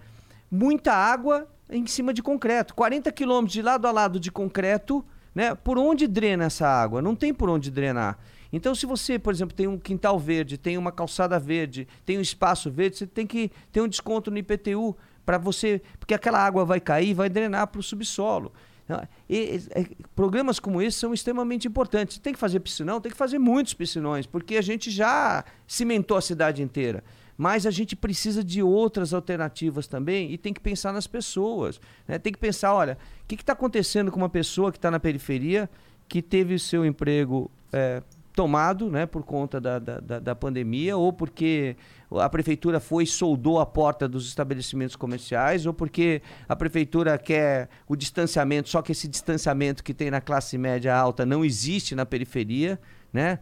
muita 0.51 0.95
água 0.95 1.47
em 1.69 1.87
cima 1.87 2.15
de 2.15 2.23
concreto. 2.23 2.75
40 2.75 3.13
quilômetros 3.13 3.53
de 3.53 3.61
lado 3.61 3.87
a 3.87 3.93
lado 3.93 4.19
de 4.19 4.33
concreto, 4.33 5.05
né? 5.35 5.55
Por 5.55 5.77
onde 5.77 6.09
drena 6.09 6.45
essa 6.45 6.67
água? 6.67 7.03
Não 7.03 7.15
tem 7.15 7.35
por 7.35 7.51
onde 7.51 7.71
drenar. 7.71 8.19
Então, 8.53 8.75
se 8.75 8.85
você, 8.85 9.19
por 9.19 9.33
exemplo, 9.33 9.57
tem 9.57 9.67
um 9.67 9.79
quintal 9.79 10.19
verde, 10.19 10.59
tem 10.59 10.77
uma 10.77 10.93
calçada 10.93 11.39
verde, 11.39 11.89
tem 12.05 12.19
um 12.19 12.21
espaço 12.21 12.71
verde, 12.71 12.99
você 12.99 13.07
tem 13.07 13.27
que 13.27 13.51
ter 13.71 13.81
um 13.81 13.89
desconto 13.89 14.31
no 14.31 14.39
IPTU 14.39 14.97
para 15.25 15.39
você, 15.39 15.81
porque 15.99 16.13
aquela 16.15 16.39
água 16.39 16.65
vai 16.65 16.81
cair 16.81 17.15
vai 17.15 17.29
drenar 17.31 17.67
para 17.69 17.81
o 17.81 17.83
subsolo. 17.83 18.53
Então, 18.85 19.01
e- 19.31 19.37
e- 19.57 19.63
é, 19.81 19.87
programas 20.15 20.59
como 20.59 20.83
esse 20.83 20.99
são 20.99 21.15
extremamente 21.15 21.67
importantes. 21.69 22.19
Tem 22.19 22.33
que 22.33 22.39
fazer 22.39 22.61
piscinão, 22.61 23.01
tem 23.01 23.11
que 23.11 23.17
fazer 23.17 23.39
muitos 23.39 23.73
piscinões, 23.73 24.27
porque 24.27 24.57
a 24.57 24.63
gente 24.63 24.91
já 24.91 25.45
cimentou 25.67 26.17
a 26.17 26.21
cidade 26.21 26.63
inteira. 26.63 27.03
Mas 27.39 27.65
a 27.65 27.71
gente 27.71 27.97
precisa 27.97 28.45
de 28.45 28.63
outras 28.63 29.15
alternativas 29.15 29.87
também 29.87 30.31
e 30.33 30.37
tem 30.37 30.53
que 30.53 30.61
pensar 30.61 30.93
nas 30.93 31.07
pessoas. 31.07 31.81
né? 32.07 32.19
Tem 32.19 32.33
que 32.33 32.39
pensar, 32.39 32.75
olha, 32.75 32.99
o 33.23 33.27
que 33.27 33.37
está 33.37 33.55
acontecendo 33.55 34.11
com 34.11 34.19
uma 34.19 34.29
pessoa 34.29 34.71
que 34.71 34.77
está 34.79 34.91
na 34.91 35.01
periferia, 35.01 35.71
que 36.09 36.21
teve 36.21 36.59
seu 36.59 36.85
emprego 36.85 37.51
é, 37.73 38.03
tomado 38.35 38.91
né, 38.91 39.05
por 39.07 39.23
conta 39.23 39.61
da, 39.61 39.79
da, 39.79 40.19
da- 40.19 40.35
pandemia, 40.35 40.97
ou 40.97 41.13
porque 41.13 41.77
a 42.11 42.29
prefeitura 42.29 42.81
foi 42.81 43.05
e 43.05 43.07
soldou 43.07 43.61
a 43.61 43.67
porta 43.67 44.09
dos 44.09 44.27
estabelecimentos 44.27 44.97
comerciais, 44.97 45.67
ou 45.67 45.75
porque 45.75 46.23
a 46.49 46.57
prefeitura 46.57 47.19
quer 47.19 47.69
o 47.87 47.95
distanciamento, 47.95 48.69
só 48.69 48.81
que 48.83 48.93
esse 48.93 49.07
distanciamento 49.07 49.85
que 49.85 49.93
tem 49.93 50.11
na 50.11 50.21
classe 50.21 50.57
média 50.57 50.95
alta 50.97 51.27
não 51.27 51.45
existe 51.45 51.95
na 51.95 52.07
periferia, 52.07 52.81
né? 53.13 53.39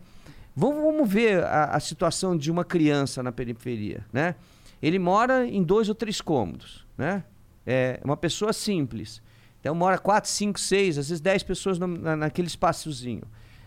Vamos, 0.54 0.82
vamos 0.82 1.08
ver 1.08 1.44
a, 1.44 1.66
a 1.66 1.80
situação 1.80 2.36
de 2.36 2.50
uma 2.50 2.64
criança 2.64 3.22
na 3.22 3.30
periferia, 3.30 4.04
né? 4.12 4.34
Ele 4.82 4.98
mora 4.98 5.46
em 5.46 5.62
dois 5.62 5.88
ou 5.88 5.94
três 5.94 6.20
cômodos, 6.20 6.86
né? 6.98 7.22
É 7.66 8.00
uma 8.04 8.16
pessoa 8.16 8.52
simples. 8.52 9.22
Então 9.60 9.74
mora 9.74 9.98
quatro, 9.98 10.28
cinco, 10.30 10.58
seis, 10.58 10.98
às 10.98 11.08
vezes 11.08 11.20
dez 11.20 11.42
pessoas 11.42 11.78
na, 11.78 12.16
naquele 12.16 12.48
espaçozinho. 12.48 13.22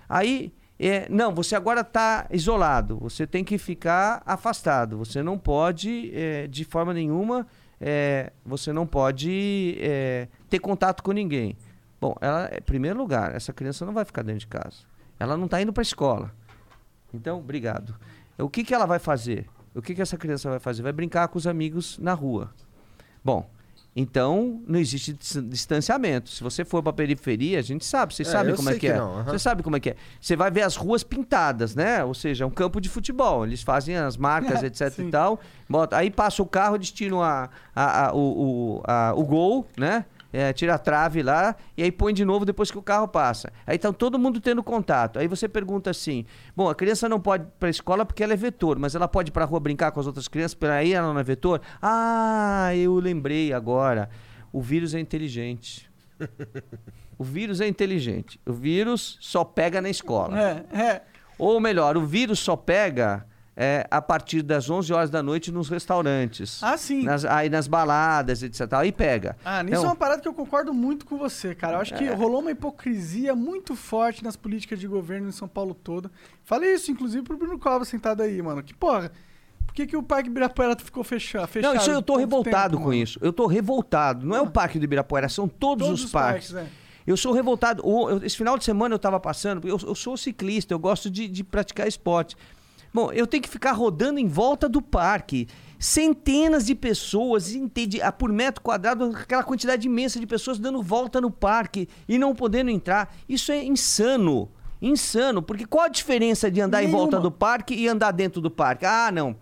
Aí, 0.10 0.52
é, 0.80 1.08
não, 1.10 1.34
você 1.34 1.56
agora 1.56 1.82
está 1.82 2.28
isolado, 2.32 2.98
você 2.98 3.28
tem 3.28 3.44
que 3.44 3.58
ficar 3.58 4.22
afastado, 4.26 4.98
você 4.98 5.22
não 5.22 5.38
pode, 5.38 6.12
é, 6.14 6.48
de 6.48 6.66
forma 6.66 6.94
nenhuma, 6.94 7.48
é, 7.80 8.32
você 8.46 8.74
não 8.74 8.86
pode 8.88 9.78
é, 9.80 10.28
ter 10.50 10.60
contato 10.60 11.04
com 11.04 11.12
ninguém. 11.12 11.58
Bom, 12.02 12.16
ela, 12.20 12.50
em 12.54 12.62
primeiro 12.62 12.98
lugar, 12.98 13.36
essa 13.36 13.54
criança 13.54 13.86
não 13.86 13.94
vai 13.94 14.04
ficar 14.04 14.24
dentro 14.24 14.42
de 14.42 14.48
casa. 14.48 14.80
Ela 15.20 15.38
não 15.38 15.46
está 15.46 15.62
indo 15.62 15.72
para 15.72 15.82
a 15.82 15.84
escola. 15.84 16.32
Então, 17.14 17.40
obrigado. 17.40 17.96
O 18.38 18.50
que, 18.50 18.64
que 18.64 18.74
ela 18.74 18.86
vai 18.86 19.00
fazer? 19.00 19.48
O 19.74 19.82
que, 19.82 19.96
que 19.96 20.02
essa 20.02 20.18
criança 20.18 20.50
vai 20.50 20.60
fazer? 20.60 20.82
Vai 20.82 20.92
brincar 20.92 21.28
com 21.28 21.38
os 21.38 21.48
amigos 21.48 21.98
na 22.00 22.14
rua. 22.14 22.52
Bom, 23.24 23.50
então 23.96 24.62
não 24.68 24.80
existe 24.80 25.14
dis- 25.14 25.38
distanciamento. 25.50 26.30
Se 26.30 26.44
você 26.44 26.66
for 26.66 26.82
para 26.82 26.90
a 26.90 26.94
periferia, 26.94 27.60
a 27.60 27.62
gente 27.62 27.86
sabe, 27.86 28.14
vocês 28.14 28.28
É, 28.28 28.32
sabem 28.32 28.50
eu 28.52 28.56
como 28.56 28.70
é 28.70 28.74
que, 28.74 28.80
que 28.80 28.88
é. 28.88 28.98
aham. 28.98 29.24
Você 29.26 29.40
sabe 29.40 29.62
como 29.62 29.76
é 29.76 29.80
que 29.80 29.92
é. 29.92 29.96
Você 30.20 30.36
vai 30.36 30.50
ver 30.50 30.62
as 30.64 30.76
ruas 30.76 31.04
pintadas, 31.04 31.76
né? 31.76 32.04
Ou 32.04 32.14
seja, 32.14 32.44
é 32.44 32.48
um 32.48 32.52
campo 32.52 32.82
de 32.82 32.90
futebol. 32.90 33.46
Eles 33.46 33.62
fazem 33.62 33.96
as 33.96 34.18
marcas, 34.18 34.62
etc 34.64 34.90
Sim. 34.92 35.08
e 35.08 35.12
tal. 35.12 35.40
Bota, 35.70 35.96
aí 35.98 36.10
passa 36.10 36.42
o 36.42 36.46
carro, 36.46 36.76
eles 36.76 36.92
tiram 36.92 37.22
a, 37.22 37.50
a- 37.76 38.08
a- 38.08 38.14
o, 38.14 38.18
o, 38.78 38.82
a- 38.86 39.14
o 39.16 39.24
gol, 39.24 39.68
né? 39.78 40.06
É, 40.34 40.52
tira 40.52 40.74
a 40.74 40.80
trave 40.80 41.22
lá 41.22 41.56
e 41.78 41.84
aí 41.84 41.92
põe 41.92 42.12
de 42.12 42.26
novo 42.26 42.44
depois 42.44 42.72
que 42.72 42.78
o 42.78 42.82
carro 42.82 43.08
passa. 43.08 43.54
Aí 43.68 43.78
tá 43.78 43.94
todo 43.94 44.18
mundo 44.18 44.42
tendo 44.42 44.64
contato. 44.64 45.20
Aí 45.20 45.28
você 45.28 45.48
pergunta 45.48 45.92
assim: 45.92 46.26
bom, 46.56 46.68
a 46.68 46.74
criança 46.74 47.08
não 47.08 47.20
pode 47.20 47.44
ir 47.44 47.48
para 47.60 47.68
a 47.68 47.72
escola 47.72 48.04
porque 48.04 48.24
ela 48.24 48.34
é 48.34 48.36
vetor, 48.36 48.80
mas 48.80 48.96
ela 48.96 49.08
pode 49.08 49.30
ir 49.30 49.32
para 49.32 49.46
a 49.46 49.48
rua 49.48 49.60
brincar 49.60 49.92
com 49.92 50.00
as 50.00 50.08
outras 50.08 50.28
crianças, 50.28 50.56
por 50.56 50.72
aí 50.72 50.92
ela 50.92 51.14
não 51.14 51.20
é 51.20 51.24
vetor? 51.24 51.62
Ah, 51.80 52.76
eu 52.76 52.96
lembrei 52.96 53.54
agora. 53.54 54.10
O 54.52 54.60
vírus 54.60 54.96
é 54.96 55.00
inteligente. 55.00 55.90
O 57.18 57.24
vírus 57.24 57.62
é 57.62 57.68
inteligente. 57.68 58.40
O 58.46 58.52
vírus 58.54 59.18
só 59.22 59.44
pega 59.44 59.80
na 59.82 59.90
escola. 59.90 60.38
É, 60.38 60.78
é. 60.78 61.02
Ou 61.38 61.60
melhor, 61.60 61.96
o 61.96 62.06
vírus 62.06 62.40
só 62.40 62.56
pega 62.56 63.26
é, 63.56 63.86
a 63.92 64.02
partir 64.02 64.42
das 64.42 64.70
11 64.70 64.92
horas 64.94 65.10
da 65.10 65.22
noite 65.22 65.52
nos 65.52 65.70
restaurantes. 65.70 66.62
Ah, 66.64 66.78
sim. 66.78 67.04
Nas, 67.04 67.24
aí 67.26 67.50
nas 67.50 67.68
baladas, 67.68 68.42
etc. 68.42 68.62
Aí 68.74 68.92
pega. 68.92 69.36
Ah, 69.46 69.62
nisso 69.62 69.76
Então, 69.76 69.86
é 69.86 69.88
uma 69.90 69.96
parada 69.96 70.22
que 70.22 70.28
eu 70.28 70.34
concordo 70.34 70.74
muito 70.74 71.06
com 71.06 71.18
você, 71.18 71.54
cara. 71.54 71.78
Eu 71.78 71.82
acho 71.82 71.94
que 71.94 72.08
rolou 72.10 72.42
uma 72.42 72.52
hipocrisia 72.52 73.36
muito 73.36 73.76
forte 73.76 74.24
nas 74.24 74.36
políticas 74.36 74.80
de 74.80 74.88
governo 74.88 75.28
em 75.30 75.32
São 75.32 75.48
Paulo 75.48 75.74
todo. 75.74 76.10
Falei 76.44 76.74
isso, 76.74 76.92
inclusive, 76.92 77.24
pro 77.24 77.38
Bruno 77.38 77.60
Cova 77.60 77.86
sentado 77.86 78.24
aí, 78.24 78.42
mano. 78.42 78.64
Que 78.64 78.74
porra, 78.74 79.12
por 79.66 79.74
que, 79.76 79.86
que 79.86 79.96
o 79.98 80.04
Parque 80.04 80.30
Ibirapuera 80.30 80.76
ficou 80.78 81.04
fechado? 81.04 81.48
fechado 81.48 81.74
Não, 81.74 81.80
isso 81.82 81.92
eu 81.92 82.02
tô 82.02 82.16
revoltado 82.18 82.72
tempo, 82.78 82.84
com 82.84 82.90
mano? 82.90 83.02
isso. 83.04 83.20
Eu 83.22 83.32
tô 83.32 83.46
revoltado. 83.46 84.26
Não 84.26 84.36
é 84.36 84.42
o 84.42 84.50
Parque 84.50 84.80
do 84.80 84.86
Ibirapuera, 84.86 85.30
são 85.30 85.48
todos, 85.48 85.86
Todos 85.88 86.00
os 86.02 86.06
os 86.08 86.12
parques. 86.12 86.52
parques, 86.52 86.72
é. 86.80 86.84
Eu 87.06 87.18
sou 87.18 87.34
revoltado. 87.34 87.84
Esse 88.24 88.38
final 88.38 88.58
de 88.58 88.64
semana 88.64 88.96
eu 88.96 89.00
tava 89.00 89.20
passando, 89.20 89.68
eu, 89.68 89.78
eu 89.86 89.94
sou 89.94 90.16
ciclista, 90.16 90.74
eu 90.74 90.80
gosto 90.80 91.10
de, 91.10 91.28
de 91.28 91.44
praticar 91.44 91.88
esporte. 91.88 92.36
Bom, 92.94 93.12
eu 93.12 93.26
tenho 93.26 93.42
que 93.42 93.50
ficar 93.50 93.72
rodando 93.72 94.20
em 94.20 94.28
volta 94.28 94.70
do 94.70 94.82
parque. 94.82 95.48
Centenas 95.80 96.66
de 96.66 96.76
pessoas, 96.76 97.54
entende, 97.54 98.02
ah, 98.02 98.12
por 98.12 98.32
metro 98.32 98.62
quadrado, 98.62 99.06
aquela 99.16 99.44
quantidade 99.44 99.88
imensa 99.88 100.20
de 100.20 100.28
pessoas 100.28 100.60
dando 100.60 100.82
volta 100.82 101.20
no 101.20 101.32
parque 101.32 101.90
e 102.08 102.20
não 102.20 102.36
podendo 102.36 102.70
entrar. 102.70 103.14
Isso 103.28 103.52
é 103.52 103.64
insano. 103.64 104.50
Insano. 104.80 105.42
Porque 105.42 105.66
qual 105.66 105.86
a 105.86 105.90
diferença 105.90 106.52
de 106.52 106.62
andar 106.62 106.84
em 106.84 106.88
volta 106.92 107.18
Nenhuma. 107.18 107.30
do 107.30 107.32
parque 107.32 107.74
e 107.74 107.88
andar 107.88 108.12
dentro 108.12 108.40
do 108.40 108.52
parque? 108.52 108.86
Ah, 108.86 109.12
não. 109.12 109.36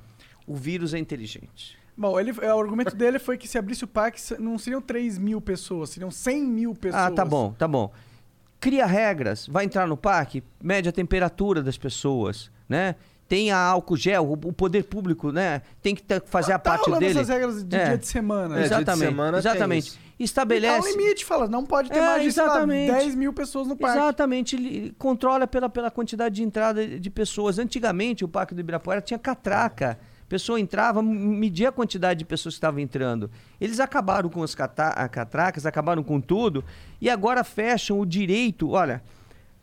O 0.48 0.56
vírus 0.56 0.94
é 0.94 1.00
inteligente. 1.00 1.78
Bom, 1.98 2.20
ele, 2.20 2.32
o 2.32 2.60
argumento 2.60 2.96
dele 2.96 3.20
foi 3.20 3.38
que 3.38 3.48
se 3.48 3.58
abrisse 3.58 3.84
o 3.84 3.88
parque, 3.88 4.20
não 4.40 4.58
seriam 4.58 4.82
3 4.82 5.18
mil 5.18 5.42
pessoas, 5.42 5.90
seriam 5.90 6.10
100 6.10 6.44
mil 6.44 6.74
pessoas. 6.74 7.04
Ah, 7.04 7.12
tá 7.12 7.26
bom, 7.26 7.54
tá 7.54 7.68
bom. 7.68 7.92
Cria 8.60 8.86
regras, 8.86 9.46
vai 9.48 9.66
entrar 9.66 9.88
no 9.88 9.98
parque, 9.98 10.44
mede 10.62 10.88
a 10.88 10.92
temperatura 10.92 11.62
das 11.62 11.78
pessoas, 11.78 12.50
né? 12.68 12.96
Tem 13.32 13.50
a 13.50 13.58
álcool 13.58 13.96
gel, 13.96 14.30
o, 14.30 14.52
poder 14.52 14.84
público, 14.84 15.32
né? 15.32 15.62
Tem 15.82 15.96
que 15.96 16.04
tá- 16.04 16.22
fazer 16.26 16.52
a 16.52 16.60
tá 16.60 16.72
parte 16.72 16.92
dele. 17.00 17.12
essas 17.18 17.30
regras 17.30 17.64
de 17.64 17.78
É. 17.78 17.86
dia 17.86 17.98
de 17.98 18.06
semana. 18.06 18.56
É, 18.56 18.58
dia 18.58 18.68
de 18.68 18.74
exatamente, 18.76 19.08
semana 19.08 19.38
exatamente. 19.38 20.00
Estabelece. 20.20 20.90
um 20.90 20.92
limite, 20.98 21.24
fala, 21.24 21.48
não 21.48 21.66
pode 21.66 21.90
ter 21.90 22.00
É, 22.00 22.02
mais 22.06 22.34
de 22.34 22.38
lá, 22.38 22.46
exatamente. 22.46 22.92
10 22.92 23.16
mil 23.16 23.32
pessoas 23.32 23.70
no 23.70 23.78
parque. 23.78 23.98
Exatamente, 23.98 24.58
ele 24.58 24.94
controla 25.00 25.48
pela, 25.48 25.70
pela 25.70 25.90
quantidade 25.90 26.36
de 26.36 26.44
entrada 26.44 26.86
de 26.86 27.10
pessoas. 27.10 27.58
Antigamente, 27.58 28.26
o 28.26 28.28
Parque 28.28 28.54
do 28.54 28.60
Ibirapuera 28.60 29.00
tinha 29.00 29.18
catraca. 29.18 29.98
A 30.24 30.28
pessoa 30.28 30.60
entrava, 30.60 31.02
media 31.02 31.70
a 31.70 31.72
quantidade 31.72 32.18
de 32.20 32.26
pessoas 32.26 32.56
que 32.56 32.58
estavam 32.58 32.82
entrando. 32.82 33.32
Eles 33.62 33.80
acabaram 33.80 34.28
com 34.28 34.44
as 34.44 34.54
catracas, 34.54 35.66
acabaram 35.66 36.04
com 36.04 36.20
tudo, 36.20 36.66
e 37.00 37.10
agora 37.10 37.46
fecham 37.46 37.98
o 37.98 38.06
direito. 38.06 38.72
Olha, 38.72 39.02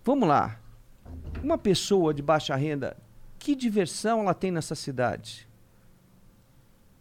vamos 0.03 0.27
lá. 0.27 0.57
Uma 1.45 1.59
pessoa 1.59 2.15
de 2.15 2.23
baixa 2.23 2.57
renda, 2.57 2.97
que 3.49 3.55
diversão 3.55 4.21
ela 4.21 4.35
tem 4.35 4.51
nessa 4.51 4.75
cidade? 4.75 5.49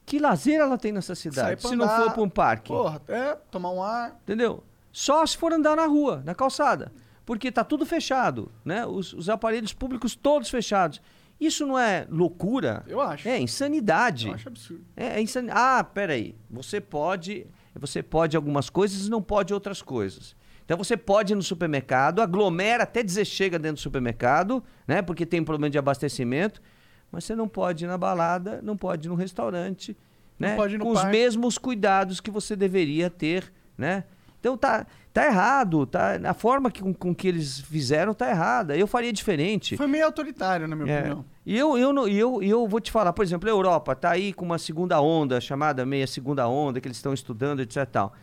Que 0.05 0.17
lazer 0.17 0.57
ela 0.61 0.77
tem 0.77 0.93
nessa 0.93 1.13
cidade? 1.13 1.61
Se 1.61 1.75
não 1.75 1.83
andar, 1.83 2.03
for 2.05 2.13
para 2.13 2.23
um 2.23 2.29
parque. 2.29 2.69
Porra, 2.69 3.01
é, 3.09 3.35
tomar 3.51 3.71
um 3.71 3.83
ar. 3.83 4.17
Entendeu? 4.23 4.63
Só 4.89 5.25
se 5.25 5.35
for 5.35 5.51
andar 5.51 5.75
na 5.75 5.85
rua, 5.85 6.21
na 6.25 6.33
calçada. 6.33 6.93
Porque 7.25 7.51
tá 7.51 7.65
tudo 7.65 7.85
fechado, 7.85 8.49
né? 8.63 8.85
Os, 8.85 9.11
os 9.11 9.27
aparelhos 9.27 9.73
públicos 9.73 10.15
todos 10.15 10.49
fechados. 10.49 11.01
Isso 11.37 11.67
não 11.67 11.77
é 11.77 12.07
loucura? 12.09 12.81
Eu 12.87 13.01
acho. 13.01 13.27
É 13.27 13.37
insanidade. 13.37 14.29
Eu 14.29 14.33
acho 14.35 14.47
absurdo. 14.47 14.85
É, 14.95 15.17
é 15.17 15.21
insani- 15.21 15.49
Ah, 15.51 15.83
peraí. 15.83 16.33
Você 16.49 16.79
pode. 16.79 17.45
Você 17.75 18.01
pode 18.01 18.37
algumas 18.37 18.69
coisas 18.69 19.05
e 19.05 19.09
não 19.09 19.21
pode 19.21 19.53
outras 19.53 19.81
coisas. 19.81 20.33
Então 20.67 20.77
você 20.77 20.97
pode 20.97 21.31
ir 21.31 21.35
no 21.37 21.41
supermercado, 21.41 22.21
aglomera 22.21 22.83
até 22.83 23.01
dizer 23.01 23.23
chega 23.23 23.57
dentro 23.57 23.75
do 23.77 23.79
supermercado, 23.79 24.61
né? 24.85 25.01
Porque 25.01 25.25
tem 25.25 25.41
problema 25.41 25.69
de 25.69 25.77
abastecimento. 25.77 26.61
Mas 27.09 27.23
você 27.23 27.33
não 27.33 27.47
pode 27.47 27.85
ir 27.85 27.87
na 27.87 27.97
balada, 27.97 28.59
não 28.61 28.75
pode 28.75 29.07
ir 29.07 29.09
no 29.09 29.15
restaurante, 29.15 29.95
Não 30.37 30.49
né? 30.49 30.55
pode 30.57 30.75
ir 30.75 30.77
no 30.77 30.83
Com 30.83 30.91
os 30.91 30.99
parque. 30.99 31.17
mesmos 31.17 31.57
cuidados 31.57 32.19
que 32.19 32.29
você 32.29 32.53
deveria 32.53 33.09
ter, 33.09 33.49
né? 33.77 34.03
Então 34.41 34.57
tá, 34.57 34.85
tá 35.13 35.25
errado, 35.25 35.85
tá, 35.85 36.19
a 36.25 36.33
forma 36.33 36.69
que, 36.69 36.81
com, 36.81 36.93
com 36.93 37.15
que 37.15 37.29
eles 37.29 37.61
fizeram 37.61 38.13
tá 38.13 38.29
errada. 38.29 38.75
Eu 38.75 38.87
faria 38.87 39.13
diferente. 39.13 39.77
Foi 39.77 39.87
meio 39.87 40.03
autoritário, 40.05 40.67
na 40.67 40.75
minha 40.75 40.93
É. 40.93 40.99
opinião. 40.99 41.25
E 41.45 41.57
eu, 41.57 41.77
eu, 41.77 42.07
eu, 42.09 42.43
eu 42.43 42.67
vou 42.67 42.81
te 42.81 42.91
falar, 42.91 43.13
por 43.13 43.23
exemplo, 43.23 43.47
a 43.47 43.51
Europa 43.53 43.95
tá 43.95 44.11
aí 44.11 44.33
com 44.33 44.43
uma 44.43 44.57
segunda 44.57 44.99
onda, 44.99 45.39
chamada 45.39 45.85
meia 45.85 46.05
segunda 46.05 46.45
onda, 46.45 46.81
que 46.81 46.87
eles 46.89 46.97
estão 46.97 47.13
estudando, 47.13 47.61
etc. 47.61 47.77
e 47.77 47.85
Tal. 47.85 48.13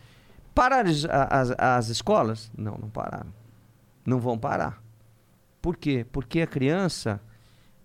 Pararam 0.55 0.89
as, 0.89 1.05
as, 1.05 1.51
as 1.57 1.89
escolas? 1.89 2.51
Não, 2.57 2.77
não 2.81 2.89
pararam. 2.89 3.31
Não 4.05 4.19
vão 4.19 4.37
parar. 4.37 4.81
Por 5.61 5.75
quê? 5.75 6.05
Porque 6.11 6.41
a 6.41 6.47
criança, 6.47 7.19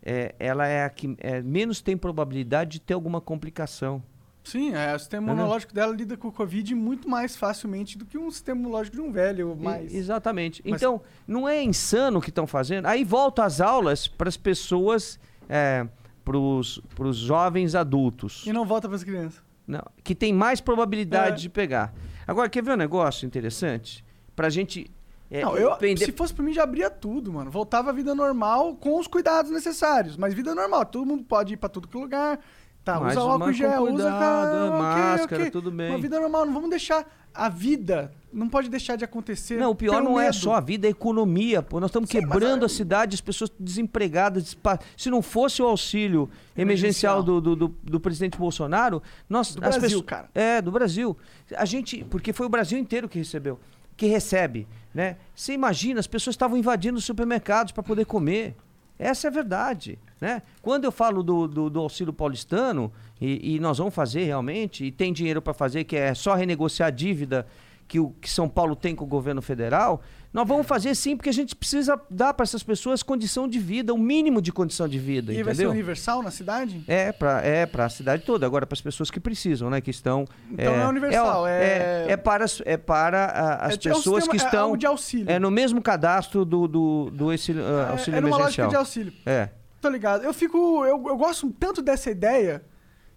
é, 0.03 0.35
ela 0.39 0.67
é 0.67 0.85
a 0.85 0.89
que 0.91 1.17
é, 1.19 1.43
menos 1.43 1.81
tem 1.83 1.97
probabilidade 1.97 2.73
de 2.73 2.81
ter 2.81 2.95
alguma 2.95 3.21
complicação. 3.21 4.03
Sim, 4.45 4.73
é, 4.75 4.95
o 4.95 4.99
sistema 4.99 5.25
Entendeu? 5.25 5.43
imunológico 5.45 5.75
dela 5.75 5.95
lida 5.95 6.17
com 6.17 6.29
o 6.29 6.33
Covid 6.33 6.75
muito 6.75 7.09
mais 7.09 7.37
facilmente 7.37 7.99
do 7.99 8.07
que 8.07 8.17
um 8.17 8.31
sistema 8.31 8.59
imunológico 8.61 8.97
de 8.97 9.03
um 9.03 9.13
velho, 9.13 9.57
E- 9.59 9.63
mais... 9.63 9.95
exatamente. 9.95 10.63
mas- 10.65 10.81
Então, 10.81 11.03
não 11.27 11.47
é 11.49 11.63
insano 11.63 12.19
o 12.19 12.23
que 12.23 12.31
estão 12.31 12.47
fazendo. 12.47 12.87
Aí 12.87 13.05
volta 13.05 13.45
às 13.45 13.61
aulas 13.61 14.09
para 14.09 14.29
as 14.29 14.37
pessoas, 14.39 15.19
é, 15.49 15.87
para 16.25 16.39
os 16.39 17.17
jovens 17.17 17.75
adultos. 17.75 18.45
E 18.47 18.53
não 18.53 18.65
volta 18.65 18.89
para 18.89 18.97
as 18.97 19.05
crianças. 19.05 19.43
Não, 19.67 19.83
que 20.03 20.15
tem 20.15 20.33
mais 20.33 20.61
probabilidade 20.61 21.35
É. 21.35 21.37
de 21.43 21.49
pegar. 21.49 21.93
Agora, 22.31 22.49
quer 22.49 22.63
ver 22.63 22.75
um 22.75 22.77
negócio 22.77 23.27
interessante? 23.27 24.05
Pra 24.37 24.49
gente. 24.49 24.89
é, 25.29 25.43
não, 25.43 25.57
eu, 25.57 25.77
se 25.97 26.13
fosse 26.13 26.33
pra 26.33 26.45
mim, 26.45 26.53
já 26.53 26.63
abria 26.63 26.89
tudo, 26.89 27.33
mano. 27.33 27.51
Voltava 27.51 27.91
à 27.91 27.93
vida 27.93 28.15
normal 28.15 28.77
com 28.77 29.01
os 29.01 29.09
cuidados 29.09 29.51
necessários. 29.51 30.17
Mas 30.17 30.33
vida 30.33 30.55
normal, 30.55 30.87
todo 30.87 31.05
mundo 31.05 31.25
pode 31.25 31.55
ir 31.55 31.57
pra 31.57 31.69
tudo 31.69 31.89
que 31.89 31.97
é 31.97 32.01
lugar. 32.01 32.39
Tá, 32.85 32.99
Mas 32.99 33.17
usa 33.17 33.21
álcool 33.21 33.53
gel, 33.53 33.83
usa 33.83 33.93
cuidado, 33.93 34.19
cara, 34.19 34.65
ok, 34.67 34.79
máscara, 34.81 35.43
ok. 35.43 35.51
tudo 35.51 35.71
bem. 35.71 35.91
Uma 35.91 35.99
vida 35.99 36.19
normal, 36.19 36.47
não 36.47 36.55
vamos 36.55 36.71
deixar 36.71 37.07
a 37.33 37.49
vida, 37.49 38.11
não 38.33 38.49
pode 38.49 38.71
deixar 38.71 38.97
de 38.97 39.05
acontecer. 39.05 39.59
Não, 39.59 39.71
o 39.71 39.75
pior 39.75 40.03
não 40.03 40.19
é 40.19 40.25
medo. 40.25 40.35
só 40.37 40.55
a 40.55 40.61
vida, 40.61 40.87
é 40.87 40.89
a 40.89 40.91
economia. 40.91 41.61
Pô. 41.63 41.79
Nós 41.79 41.91
estamos 41.91 42.09
Sim, 42.09 42.23
mas 42.23 42.31
quebrando 42.31 42.63
é- 42.63 42.67
a 42.67 42.69
cidade, 42.71 43.15
as 43.15 43.21
pessoas 43.21 43.51
desempregadas. 43.61 44.57
Se 44.97 45.11
não 45.11 45.21
fosse 45.21 45.61
o 45.63 45.67
auxílio 45.67 46.29
emergencial, 46.57 47.23
do, 47.23 47.39
do, 47.41 47.55
do- 47.55 47.77
do 47.85 48.01
presidente 48.01 48.39
Bolsonaro, 48.39 49.03
nós. 49.29 49.55
Do 49.55 49.63
as 49.65 49.77
Brasil, 49.77 49.83
pessoas- 50.03 50.05
cara. 50.07 50.31
É, 50.35 50.63
do 50.63 50.73
Brasil. 50.73 51.17
A 51.57 51.65
gente. 51.67 52.03
Porque 52.05 52.33
foi 52.33 52.47
o 52.47 52.49
Brasil 52.49 52.79
inteiro 52.79 53.09
que 53.09 53.19
recebeu. 53.19 53.61
Que 53.97 54.07
recebe. 54.07 54.67
Né? 54.95 55.19
Você 55.35 55.53
imagina, 55.53 56.01
as 56.01 56.07
pessoas 56.07 56.35
estavam 56.35 56.57
invadindo 56.57 56.97
os 56.99 57.05
supermercados 57.05 57.73
para 57.73 57.83
poder 57.83 58.07
comer. 58.07 58.57
Essa 59.01 59.27
é 59.27 59.31
a 59.31 59.33
verdade. 59.33 59.99
Né? 60.21 60.43
Quando 60.61 60.85
eu 60.85 60.93
falo 60.93 61.23
do, 61.23 61.49
do, 61.49 61.71
do 61.71 61.81
auxílio 61.81 62.13
paulistano, 62.13 62.93
e, 63.19 63.55
e 63.57 63.59
nós 63.59 63.79
vamos 63.79 63.95
fazer 63.95 64.25
realmente, 64.25 64.85
e 64.85 64.93
tem 64.93 65.11
dinheiro 65.11 65.41
para 65.41 65.55
fazer, 65.55 65.85
que 65.85 65.97
é 65.97 66.13
só 66.13 66.35
renegociar 66.35 66.89
a 66.89 66.91
dívida 66.91 67.47
que, 67.91 67.99
o, 67.99 68.11
que 68.21 68.31
São 68.31 68.49
Paulo 68.49 68.77
tem 68.77 68.95
com 68.95 69.05
o 69.05 69.09
governo 69.09 69.43
federal, 69.43 70.01
nós 70.33 70.47
vamos 70.47 70.65
fazer 70.65 70.95
sim, 70.95 71.17
porque 71.17 71.29
a 71.29 71.33
gente 71.33 71.57
precisa 71.57 72.01
dar 72.09 72.33
para 72.33 72.45
essas 72.45 72.63
pessoas 72.63 73.03
condição 73.03 73.49
de 73.49 73.59
vida, 73.59 73.93
o 73.93 73.99
mínimo 73.99 74.41
de 74.41 74.53
condição 74.53 74.87
de 74.87 74.97
vida, 74.97 75.33
E 75.33 75.43
vai 75.43 75.53
ser 75.57 75.63
entendeu? 75.63 75.71
universal 75.73 76.23
na 76.23 76.31
cidade? 76.31 76.85
É 76.87 77.11
para 77.11 77.45
é 77.45 77.69
a 77.69 77.89
cidade 77.89 78.23
toda, 78.25 78.47
agora 78.47 78.65
para 78.65 78.77
as 78.77 78.81
pessoas 78.81 79.11
que 79.11 79.19
precisam, 79.19 79.69
né? 79.69 79.81
Que 79.81 79.91
estão. 79.91 80.25
Então 80.53 80.73
é 80.73 80.87
universal, 80.87 81.49
É, 81.49 81.51
é- 81.53 82.07
é, 82.11 82.13
é 82.13 82.17
para, 82.17 82.45
as- 82.45 82.63
é 82.65 82.77
para 82.77 83.25
a- 83.25 83.67
as 83.67 83.73
É- 83.73 83.75
é 83.89 83.93
um 83.93 83.97
pessoas 83.97 84.23
sistema- 84.23 84.31
que 84.31 84.37
é 84.37 84.45
estão. 84.47 84.63
algo 84.67 84.77
de 84.77 84.87
auxílio. 84.87 85.29
É 85.29 85.41
no 85.41 85.51
mesmo 85.51 85.83
cadastro 85.83 86.45
do, 86.45 86.69
do, 86.69 87.11
do 87.11 87.31
auxílio, 87.33 87.65
ah, 87.67 87.87
É- 87.89 87.91
auxílio 87.91 88.19
é 88.19 88.21
numa 88.21 88.37
lógica 88.37 88.69
de 88.69 88.77
auxílio. 88.77 89.13
É. 89.27 89.49
Tô 89.81 89.89
ligado. 89.89 90.23
Eu 90.23 90.33
fico. 90.33 90.57
Eu, 90.87 91.05
eu 91.09 91.17
gosto 91.17 91.51
tanto 91.59 91.83
dessa 91.83 92.09
ideia 92.09 92.63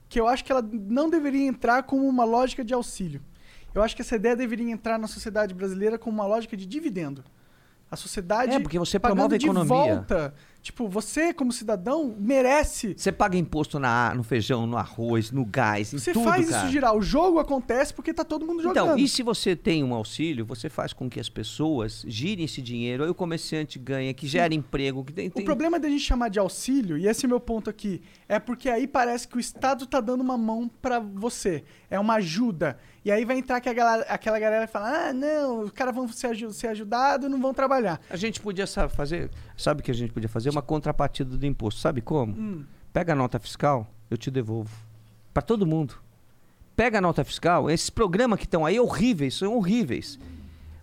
que 0.10 0.20
eu 0.20 0.28
acho 0.28 0.44
que 0.44 0.52
ela 0.52 0.64
não 0.64 1.12
deveria 1.12 1.46
entrar 1.46 1.84
como 1.84 2.08
uma 2.08 2.24
lógica 2.26 2.64
de 2.66 2.74
auxílio. 2.74 3.22
Eu 3.74 3.82
acho 3.82 3.96
que 3.96 4.02
essa 4.02 4.16
ideia 4.16 4.36
deveria 4.36 4.70
entrar 4.72 4.98
na 5.00 5.08
sociedade 5.08 5.54
brasileira 5.54 5.98
como 5.98 6.16
uma 6.18 6.26
lógica 6.28 6.56
de 6.56 6.66
dividendo. 6.66 7.24
A 7.90 7.96
sociedade. 7.96 8.54
É, 8.56 8.60
porque 8.60 8.80
você 8.80 8.98
promove 8.98 9.36
a 9.36 9.38
de 9.38 9.46
economia. 9.46 9.68
volta. 9.68 10.34
Tipo, 10.64 10.88
você, 10.88 11.32
como 11.32 11.52
cidadão, 11.52 12.16
merece. 12.18 12.96
Você 12.98 13.12
paga 13.12 13.38
imposto 13.38 13.78
na, 13.78 14.16
no 14.16 14.24
feijão, 14.24 14.66
no 14.66 14.78
arroz, 14.78 15.30
no 15.30 15.46
gás, 15.46 15.94
em 15.94 16.00
Você 16.00 16.12
tudo, 16.14 16.24
faz 16.24 16.50
cara. 16.50 16.64
isso 16.64 16.72
girar. 16.72 16.96
O 16.96 17.02
jogo 17.04 17.38
acontece 17.38 17.94
porque 17.94 18.12
tá 18.12 18.24
todo 18.24 18.48
mundo 18.48 18.64
jogando. 18.64 18.84
Então, 18.94 18.98
e 18.98 19.08
se 19.08 19.22
você 19.22 19.56
tem 19.56 19.84
um 19.84 19.94
auxílio, 19.94 20.44
você 20.44 20.70
faz 20.70 20.92
com 20.92 21.08
que 21.08 21.20
as 21.20 21.30
pessoas 21.30 22.04
girem 22.08 22.46
esse 22.46 22.62
dinheiro, 22.64 23.04
aí 23.04 23.10
o 23.12 23.14
comerciante 23.14 23.78
ganha, 23.78 24.12
que 24.14 24.26
gera 24.26 24.56
emprego, 24.56 25.04
que 25.04 25.14
tem, 25.14 25.28
O 25.28 25.32
tem- 25.32 25.46
problema 25.46 25.78
da 25.80 25.88
gente 25.90 26.02
chamar 26.02 26.30
de 26.30 26.40
auxílio, 26.40 26.98
e 26.98 27.08
esse 27.08 27.26
é 27.26 27.28
meu 27.30 27.42
ponto 27.42 27.70
aqui, 27.70 28.02
é 28.28 28.40
porque 28.40 28.70
aí 28.70 28.88
parece 28.88 29.28
que 29.28 29.36
o 29.38 29.40
Estado 29.40 29.86
tá 29.86 30.00
dando 30.02 30.22
uma 30.22 30.38
mão 30.38 30.68
pra 30.82 30.98
você. 31.00 31.64
É 31.92 32.00
uma 32.00 32.16
ajuda. 32.16 32.80
E 33.06 33.12
aí 33.12 33.26
vai 33.26 33.38
entrar 33.38 33.60
que 33.60 33.68
a 33.68 33.74
galera- 33.74 34.06
aquela 34.08 34.40
galera 34.40 34.64
e 34.64 34.68
fala: 34.68 35.10
ah, 35.10 35.14
não, 35.14 35.62
os 35.62 35.72
caras 35.72 35.94
vão 35.94 36.08
ser, 36.08 36.36
ser 36.54 36.68
ajudados 36.68 37.30
não 37.30 37.40
vão 37.42 37.54
trabalhar. 37.54 38.00
A 38.10 38.16
gente 38.16 38.40
podia 38.40 38.66
sa- 38.66 38.88
fazer, 38.88 39.30
sabe 39.58 39.82
o 39.82 39.84
que 39.84 39.92
a 39.92 39.94
gente 39.94 40.14
podia 40.14 40.30
fazer? 40.30 40.50
Uma 40.50 40.62
contrapartida 40.62 41.36
do 41.38 41.46
imposto. 41.46 41.82
Sabe 41.82 42.02
como? 42.02 42.34
Hum. 42.34 42.64
Pega 42.94 43.14
a 43.14 43.16
nota 43.16 43.40
fiscal, 43.40 43.88
eu 44.10 44.18
te 44.18 44.30
devolvo. 44.32 44.72
Para 45.34 45.42
todo 45.44 45.66
mundo. 45.66 45.96
Pega 46.76 46.98
a 46.98 47.02
nota 47.02 47.24
fiscal, 47.24 47.70
esses 47.70 47.90
programas 47.90 48.40
que 48.40 48.46
estão 48.46 48.66
aí 48.66 48.80
horríveis, 48.80 49.36
são 49.36 49.56
horríveis. 49.56 50.18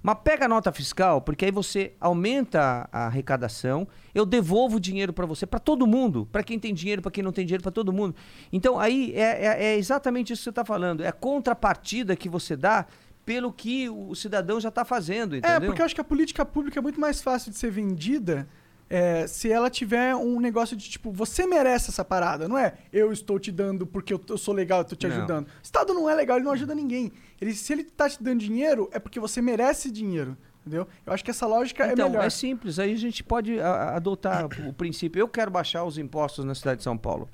Mas 0.02 0.16
pega 0.24 0.46
a 0.46 0.48
nota 0.48 0.72
fiscal, 0.72 1.20
porque 1.20 1.44
aí 1.44 1.50
você 1.50 1.92
aumenta 2.00 2.88
a 2.90 3.06
arrecadação, 3.06 3.86
eu 4.14 4.24
devolvo 4.24 4.76
o 4.76 4.80
dinheiro 4.80 5.12
para 5.12 5.26
você, 5.26 5.44
para 5.46 5.58
todo 5.60 5.86
mundo, 5.86 6.26
para 6.32 6.42
quem 6.42 6.58
tem 6.58 6.72
dinheiro, 6.72 7.02
para 7.02 7.10
quem 7.10 7.22
não 7.22 7.32
tem 7.32 7.44
dinheiro, 7.44 7.62
para 7.62 7.72
todo 7.72 7.92
mundo. 7.92 8.14
Então 8.52 8.80
aí 8.80 9.12
é, 9.14 9.46
é- 9.46 9.64
é 9.72 9.76
exatamente 9.76 10.32
isso 10.32 10.40
que 10.40 10.44
você 10.44 10.50
está 10.50 10.64
falando, 10.64 11.02
é 11.02 11.08
a 11.08 11.12
contrapartida 11.12 12.16
que 12.16 12.28
você 12.28 12.56
dá 12.56 12.86
pelo 13.26 13.52
que 13.52 13.88
o 13.88 14.14
cidadão 14.14 14.58
já 14.58 14.70
está 14.70 14.84
fazendo, 14.84 15.36
entendeu? 15.36 15.56
É, 15.56 15.60
porque 15.66 15.82
eu 15.82 15.86
acho 15.86 15.94
que 15.94 16.00
a 16.00 16.04
política 16.04 16.44
pública 16.44 16.78
é 16.80 16.82
muito 16.82 16.98
mais 16.98 17.20
fácil 17.22 17.52
de 17.52 17.58
ser 17.58 17.70
vendida 17.70 18.48
é, 18.90 19.24
se 19.28 19.50
ela 19.52 19.70
tiver 19.70 20.16
um 20.16 20.40
negócio 20.40 20.76
de 20.76 20.90
tipo, 20.90 21.12
você 21.12 21.46
merece 21.46 21.90
essa 21.90 22.04
parada, 22.04 22.48
não 22.48 22.58
é? 22.58 22.74
Eu 22.92 23.12
estou 23.12 23.38
te 23.38 23.52
dando 23.52 23.86
porque 23.86 24.12
eu, 24.12 24.20
eu 24.28 24.36
sou 24.36 24.52
legal, 24.52 24.80
eu 24.80 24.84
tô 24.84 24.96
te 24.96 25.06
Não. 25.06 25.16
ajudando. 25.16 25.46
O 25.46 25.50
Estado 25.62 25.94
não 25.94 26.10
é 26.10 26.14
legal, 26.14 26.36
ele 26.36 26.44
não 26.44 26.52
ajuda 26.52 26.74
ninguém. 26.74 27.12
Ele, 27.40 27.54
se 27.54 27.72
ele 27.72 27.84
tá 27.84 28.08
te 28.10 28.20
dando 28.22 28.40
dinheiro, 28.40 28.90
é 28.92 28.98
porque 28.98 29.20
você 29.20 29.40
merece 29.40 29.90
dinheiro, 29.92 30.36
entendeu? 30.60 30.88
Eu 31.06 31.12
acho 31.12 31.24
que 31.24 31.30
essa 31.30 31.46
lógica 31.46 31.86
é 31.86 31.92
Então, 31.92 32.08
melhor. 32.10 32.24
é 32.24 32.30
simples. 32.30 32.80
Aí 32.80 32.92
a 32.92 32.96
gente 32.98 33.22
pode 33.22 33.60
a- 33.60 33.94
adotar 33.94 34.46
o 34.68 34.72
princípio. 34.72 35.20
Eu 35.20 35.28
quero 35.28 35.50
baixar 35.52 35.84
os 35.84 35.96
impostos 35.96 36.44
na 36.44 36.54
cidade 36.54 36.78
de 36.78 36.84
São 36.84 36.98
Paulo. 36.98 37.28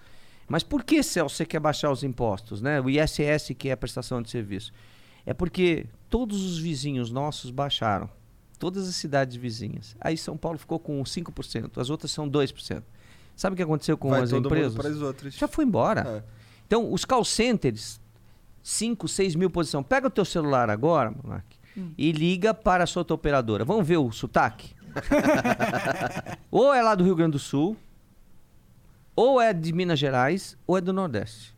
Mas 0.46 0.62
por 0.62 0.84
que, 0.84 1.02
Celso, 1.02 1.34
você 1.36 1.46
quer 1.46 1.58
baixar 1.58 1.90
os 1.90 2.04
impostos? 2.04 2.60
Né? 2.60 2.80
O 2.80 2.88
ISS, 2.90 3.52
que 3.58 3.68
é 3.70 3.72
a 3.72 3.76
prestação 3.76 4.20
de 4.22 4.30
serviço. 4.30 4.72
É 5.24 5.32
porque 5.34 5.86
todos 6.08 6.44
os 6.44 6.58
vizinhos 6.58 7.10
nossos 7.10 7.50
baixaram. 7.50 8.08
Todas 8.58 8.88
as 8.88 8.96
cidades 8.96 9.36
vizinhas. 9.36 9.94
Aí 10.00 10.16
São 10.16 10.36
Paulo 10.36 10.58
ficou 10.58 10.78
com 10.78 11.02
5%, 11.02 11.78
as 11.78 11.90
outras 11.90 12.10
são 12.10 12.28
2%. 12.28 12.82
Sabe 13.36 13.52
o 13.52 13.56
que 13.56 13.62
aconteceu 13.62 13.98
com 13.98 14.08
Vai 14.08 14.22
as 14.22 14.30
todo 14.30 14.46
empresas? 14.46 14.72
mundo 14.72 14.82
para 14.82 14.90
as 14.90 15.02
outras. 15.02 15.34
Já 15.34 15.46
foi 15.46 15.64
embora. 15.64 16.22
É. 16.24 16.36
Então, 16.66 16.92
os 16.92 17.04
call 17.04 17.24
centers, 17.24 18.00
5, 18.62 19.06
6 19.06 19.34
mil 19.36 19.50
posição. 19.50 19.82
Pega 19.82 20.06
o 20.06 20.10
teu 20.10 20.24
celular 20.24 20.70
agora, 20.70 21.10
Monark, 21.10 21.56
e 21.98 22.10
liga 22.12 22.54
para 22.54 22.84
a 22.84 22.86
sua 22.86 23.00
outra 23.00 23.14
operadora. 23.14 23.64
Vamos 23.64 23.86
ver 23.86 23.98
o 23.98 24.10
sotaque? 24.10 24.74
ou 26.50 26.72
é 26.72 26.82
lá 26.82 26.94
do 26.94 27.04
Rio 27.04 27.14
Grande 27.14 27.32
do 27.32 27.38
Sul, 27.38 27.76
ou 29.14 29.40
é 29.40 29.52
de 29.52 29.72
Minas 29.72 29.98
Gerais, 29.98 30.56
ou 30.66 30.78
é 30.78 30.80
do 30.80 30.92
Nordeste. 30.92 31.54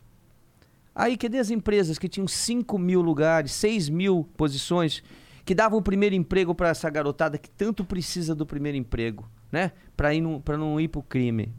Aí, 0.93 1.15
cadê 1.15 1.39
as 1.39 1.49
empresas 1.49 1.97
que 1.97 2.09
tinham 2.09 2.27
5 2.27 2.77
mil 2.77 3.01
lugares, 3.01 3.53
6 3.53 3.87
mil 3.87 4.27
posições, 4.35 5.01
que 5.49 5.55
davam 5.55 5.79
o 5.79 5.81
primeiro 5.81 6.13
emprego 6.13 6.53
para 6.53 6.69
essa 6.69 6.87
garotada 6.91 7.35
que 7.35 7.49
tanto 7.49 7.83
precisa 7.83 8.35
do 8.35 8.45
primeiro 8.45 8.77
emprego, 8.77 9.27
né? 9.51 9.71
Para 9.97 10.13
não, 10.13 10.39
pra 10.39 10.55
não 10.55 10.79
ir 10.79 10.89
pro 10.89 11.01
crime. 11.01 11.51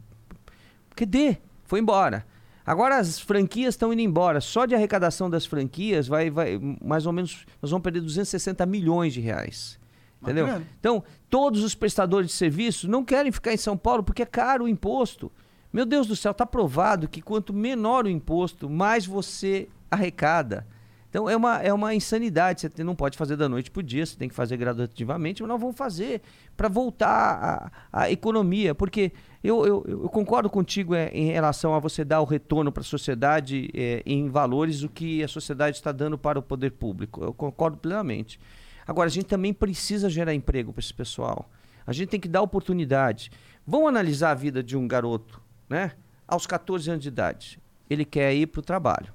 Cadê? 0.95 1.39
Foi 1.65 1.81
embora. 1.81 2.25
Agora 2.65 2.95
as 2.95 3.19
franquias 3.19 3.73
estão 3.73 3.91
indo 3.91 4.01
embora. 4.01 4.39
Só 4.39 4.65
de 4.65 4.73
arrecadação 4.73 5.29
das 5.29 5.45
franquias 5.45 6.07
vai, 6.07 6.29
vai 6.29 6.57
mais 6.81 7.05
ou 7.05 7.11
menos 7.11 7.45
nós 7.61 7.69
vamos 7.69 7.83
perder 7.83 7.99
260 7.99 8.65
milhões 8.65 9.13
de 9.13 9.19
reais. 9.19 9.77
Entendeu? 10.21 10.45
Bacana. 10.45 10.67
Então, 10.79 11.03
todos 11.29 11.61
os 11.61 11.75
prestadores 11.75 12.27
de 12.27 12.33
serviço 12.37 12.87
não 12.87 13.03
querem 13.03 13.29
ficar 13.29 13.51
em 13.53 13.57
São 13.57 13.75
Paulo 13.75 14.03
porque 14.03 14.21
é 14.21 14.25
caro 14.25 14.63
o 14.63 14.69
imposto. 14.69 15.29
Meu 15.73 15.85
Deus 15.85 16.07
do 16.07 16.15
céu, 16.15 16.31
está 16.31 16.45
provado 16.45 17.09
que 17.09 17.21
quanto 17.21 17.51
menor 17.51 18.05
o 18.05 18.09
imposto, 18.09 18.69
mais 18.69 19.05
você 19.05 19.67
arrecada. 19.91 20.65
Então 21.11 21.29
é 21.29 21.35
uma, 21.35 21.57
é 21.57 21.73
uma 21.73 21.93
insanidade. 21.93 22.61
Você 22.61 22.83
não 22.85 22.95
pode 22.95 23.17
fazer 23.17 23.35
da 23.35 23.49
noite 23.49 23.69
para 23.69 23.81
o 23.81 23.83
dia, 23.83 24.05
você 24.05 24.15
tem 24.15 24.29
que 24.29 24.33
fazer 24.33 24.55
gradativamente, 24.55 25.43
mas 25.43 25.49
nós 25.49 25.59
vamos 25.59 25.75
fazer 25.75 26.21
para 26.55 26.69
voltar 26.69 27.69
à 27.91 28.09
economia. 28.09 28.73
Porque 28.73 29.11
eu, 29.43 29.65
eu, 29.65 29.85
eu 29.85 30.09
concordo 30.09 30.49
contigo 30.49 30.95
é, 30.95 31.09
em 31.09 31.25
relação 31.25 31.75
a 31.75 31.79
você 31.79 32.05
dar 32.05 32.21
o 32.21 32.23
retorno 32.23 32.71
para 32.71 32.79
a 32.79 32.85
sociedade 32.85 33.69
é, 33.73 34.01
em 34.05 34.29
valores 34.29 34.83
o 34.83 34.89
que 34.89 35.21
a 35.21 35.27
sociedade 35.27 35.75
está 35.75 35.91
dando 35.91 36.17
para 36.17 36.39
o 36.39 36.41
poder 36.41 36.71
público. 36.71 37.21
Eu 37.21 37.33
concordo 37.33 37.75
plenamente. 37.75 38.39
Agora, 38.87 39.07
a 39.07 39.11
gente 39.11 39.25
também 39.25 39.53
precisa 39.53 40.09
gerar 40.09 40.33
emprego 40.33 40.71
para 40.71 40.79
esse 40.79 40.93
pessoal. 40.93 41.49
A 41.85 41.91
gente 41.91 42.07
tem 42.07 42.21
que 42.21 42.29
dar 42.29 42.41
oportunidade. 42.41 43.31
Vamos 43.67 43.89
analisar 43.89 44.31
a 44.31 44.35
vida 44.35 44.63
de 44.63 44.77
um 44.77 44.87
garoto, 44.87 45.41
né? 45.67 45.91
Aos 46.25 46.47
14 46.47 46.89
anos 46.89 47.03
de 47.03 47.09
idade. 47.09 47.59
Ele 47.89 48.05
quer 48.05 48.33
ir 48.33 48.47
para 48.47 48.59
o 48.59 48.63
trabalho. 48.63 49.11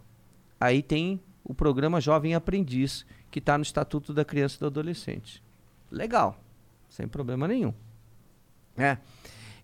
Aí 0.60 0.82
tem 0.82 1.20
o 1.48 1.54
programa 1.54 2.00
Jovem 2.00 2.34
Aprendiz, 2.34 3.06
que 3.30 3.38
está 3.38 3.56
no 3.56 3.62
Estatuto 3.62 4.12
da 4.12 4.24
Criança 4.24 4.56
e 4.56 4.60
do 4.60 4.66
Adolescente. 4.66 5.42
Legal, 5.90 6.38
sem 6.88 7.06
problema 7.06 7.46
nenhum. 7.46 7.72
É. 8.76 8.98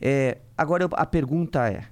É, 0.01 0.39
agora 0.57 0.85
eu- 0.85 0.91
a 0.93 1.05
pergunta 1.05 1.68
é: 1.68 1.89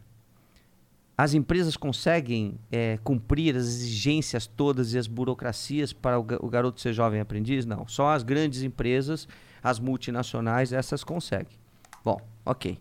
as 1.19 1.35
empresas 1.35 1.77
conseguem 1.77 2.59
é, 2.71 2.99
cumprir 3.03 3.57
as 3.57 3.65
exigências 3.65 4.47
todas 4.47 4.95
e 4.95 4.99
as 4.99 5.07
burocracias 5.09 5.93
para 5.93 6.19
o, 6.19 6.27
o 6.41 6.49
garoto 6.49 6.81
ser 6.81 6.93
jovem 6.93 7.21
aprendiz? 7.21 7.67
Não. 7.67 7.87
Só 7.89 8.11
as 8.11 8.23
grandes 8.23 8.63
empresas, 8.63 9.27
as 9.63 9.79
multinacionais, 9.81 10.73
essas 10.73 11.03
conseguem. 11.03 11.59
Bom, 12.05 12.21
ok. 12.47 12.79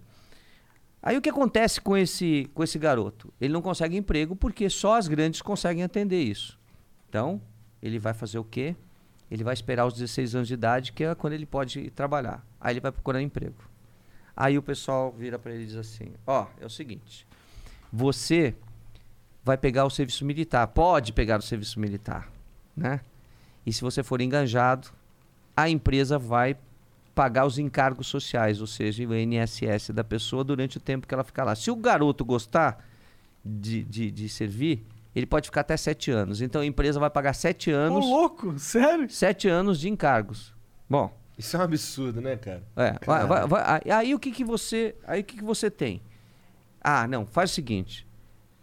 Aí 1.02 1.18
o 1.18 1.22
que 1.22 1.30
acontece 1.30 1.80
com 1.82 1.96
esse, 1.98 2.50
com 2.54 2.64
esse 2.64 2.78
garoto? 2.78 3.34
Ele 3.40 3.54
não 3.54 3.62
consegue 3.62 3.98
emprego 3.98 4.36
porque 4.36 4.70
só 4.70 4.98
as 4.98 5.08
grandes 5.08 5.42
conseguem 5.42 5.82
atender 5.84 6.22
isso. 6.22 6.59
Então, 7.10 7.42
ele 7.82 7.98
vai 7.98 8.14
fazer 8.14 8.38
o 8.38 8.44
quê? 8.44 8.76
Ele 9.32 9.44
vai 9.44 9.54
esperar 9.54 9.86
os 9.86 9.94
16 9.94 10.36
anos 10.36 10.48
de 10.48 10.54
idade, 10.54 10.94
que 10.94 11.04
é 11.04 11.16
quando 11.16 11.34
ele 11.34 11.46
pode 11.46 11.90
trabalhar. 11.92 12.46
Aí 12.62 12.74
ele 12.74 12.80
vai 12.80 12.92
procurar 12.92 13.22
emprego. 13.22 13.58
Aí 14.36 14.58
o 14.58 14.62
pessoal 14.62 15.12
vira 15.12 15.38
para 15.38 15.52
ele 15.52 15.64
e 15.64 15.68
diz 15.68 15.76
assim: 15.76 16.14
Ó, 16.26 16.48
é 16.62 16.66
o 16.66 16.70
seguinte, 16.70 17.28
você 17.92 18.56
vai 19.44 19.58
pegar 19.58 19.86
o 19.86 19.90
serviço 19.90 20.24
militar, 20.24 20.68
pode 20.68 21.12
pegar 21.12 21.40
o 21.40 21.42
serviço 21.42 21.80
militar, 21.80 22.32
né? 22.76 23.02
E 23.66 23.74
se 23.74 23.82
você 23.82 24.02
for 24.02 24.22
enganjado, 24.22 24.90
a 25.58 25.70
empresa 25.70 26.18
vai 26.18 26.56
pagar 27.14 27.46
os 27.46 27.60
encargos 27.60 28.08
sociais, 28.08 28.62
ou 28.62 28.68
seja, 28.68 29.06
o 29.06 29.14
INSS 29.14 29.90
da 29.90 30.04
pessoa 30.04 30.44
durante 30.44 30.78
o 30.78 30.80
tempo 30.80 31.06
que 31.06 31.14
ela 31.14 31.24
ficar 31.24 31.44
lá. 31.44 31.54
Se 31.54 31.70
o 31.70 31.76
garoto 31.76 32.24
gostar 32.24 32.86
de, 33.44 33.84
de, 33.84 34.10
de 34.10 34.30
servir, 34.30 34.86
ele 35.16 35.26
pode 35.26 35.48
ficar 35.48 35.62
até 35.62 35.76
sete 35.78 36.12
anos. 36.12 36.42
Então 36.42 36.62
a 36.62 36.66
empresa 36.66 37.00
vai 37.00 37.10
pagar 37.10 37.34
sete 37.34 37.72
Ô, 37.72 37.76
anos, 37.76 38.06
louco, 38.06 38.58
sério? 38.60 39.10
sete 39.10 39.48
anos 39.48 39.80
de 39.80 39.90
encargos. 39.90 40.54
Bom, 40.90 41.12
Isso 41.38 41.56
é 41.56 41.60
um 41.60 41.64
absurdo, 41.64 42.20
né, 42.22 42.36
cara? 42.38 42.64
é, 42.76 42.92
vai- 42.92 43.00
Cara. 43.00 43.26
vai- 43.28 43.48
vai- 43.48 43.64
aí, 43.86 43.92
aí 43.92 44.16
o 44.16 44.20
que 44.20 44.32
que 44.32 44.44
você, 44.44 44.96
aí 45.06 45.22
o 45.22 45.24
que 45.24 45.38
que 45.38 45.44
você 45.44 45.70
tem? 45.72 46.02
Ah, 46.82 47.08
não, 47.08 47.26
faz 47.26 47.52
o 47.52 47.54
seguinte. 47.54 48.08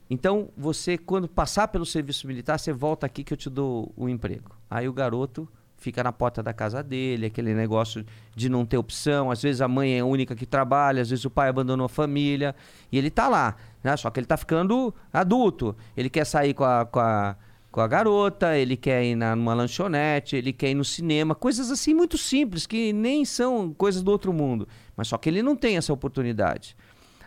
Então, 0.09 0.51
você 0.57 0.97
quando 0.97 1.26
passar 1.28 1.68
pelo 1.68 1.84
serviço 1.84 2.26
militar, 2.26 2.59
você 2.59 2.72
volta 2.72 3.07
aqui 3.07 3.24
que 3.24 3.32
eu 3.32 3.36
te 3.36 3.51
dou 3.51 3.92
o 3.97 4.09
emprego. 4.09 4.55
Aí 4.70 4.88
o 4.88 4.92
garoto 4.92 5.49
fica 5.76 6.02
na 6.02 6.12
porta 6.12 6.42
da 6.42 6.52
casa 6.52 6.82
dele, 6.82 7.26
aquele 7.26 7.54
negócio 7.54 8.04
de 8.34 8.48
não 8.48 8.64
ter 8.64 8.78
opção, 8.78 9.30
às 9.30 9.42
vezes 9.42 9.60
a 9.60 9.68
mãe 9.68 9.96
é 9.96 10.00
a 10.00 10.04
única 10.04 10.34
que 10.34 10.46
trabalha, 10.46 11.02
às 11.02 11.10
vezes 11.10 11.24
o 11.24 11.30
pai 11.30 11.48
abandonou 11.48 11.86
a 11.86 11.88
família, 11.88 12.54
e 12.90 12.98
ele 12.98 13.10
tá 13.10 13.28
lá, 13.28 13.56
né? 13.84 13.96
Só 13.96 14.10
que 14.10 14.18
ele 14.18 14.26
tá 14.26 14.36
ficando 14.36 14.94
adulto. 15.12 15.76
Ele 15.96 16.10
quer 16.10 16.24
sair 16.24 16.54
com 16.54 16.64
a, 16.64 16.84
com 16.86 16.98
a, 16.98 17.36
com 17.70 17.80
a 17.80 17.86
garota, 17.86 18.56
ele 18.56 18.76
quer 18.76 19.04
ir 19.04 19.14
na, 19.14 19.36
numa 19.36 19.54
lanchonete, 19.54 20.34
ele 20.34 20.52
quer 20.52 20.70
ir 20.70 20.74
no 20.74 20.84
cinema, 20.84 21.34
coisas 21.34 21.70
assim 21.70 21.94
muito 21.94 22.16
simples, 22.16 22.66
que 22.66 22.92
nem 22.92 23.24
são 23.24 23.72
coisas 23.72 24.02
do 24.02 24.10
outro 24.10 24.32
mundo. 24.32 24.66
Mas 24.96 25.08
só 25.08 25.18
que 25.18 25.28
ele 25.28 25.42
não 25.42 25.54
tem 25.54 25.76
essa 25.76 25.92
oportunidade. 25.92 26.76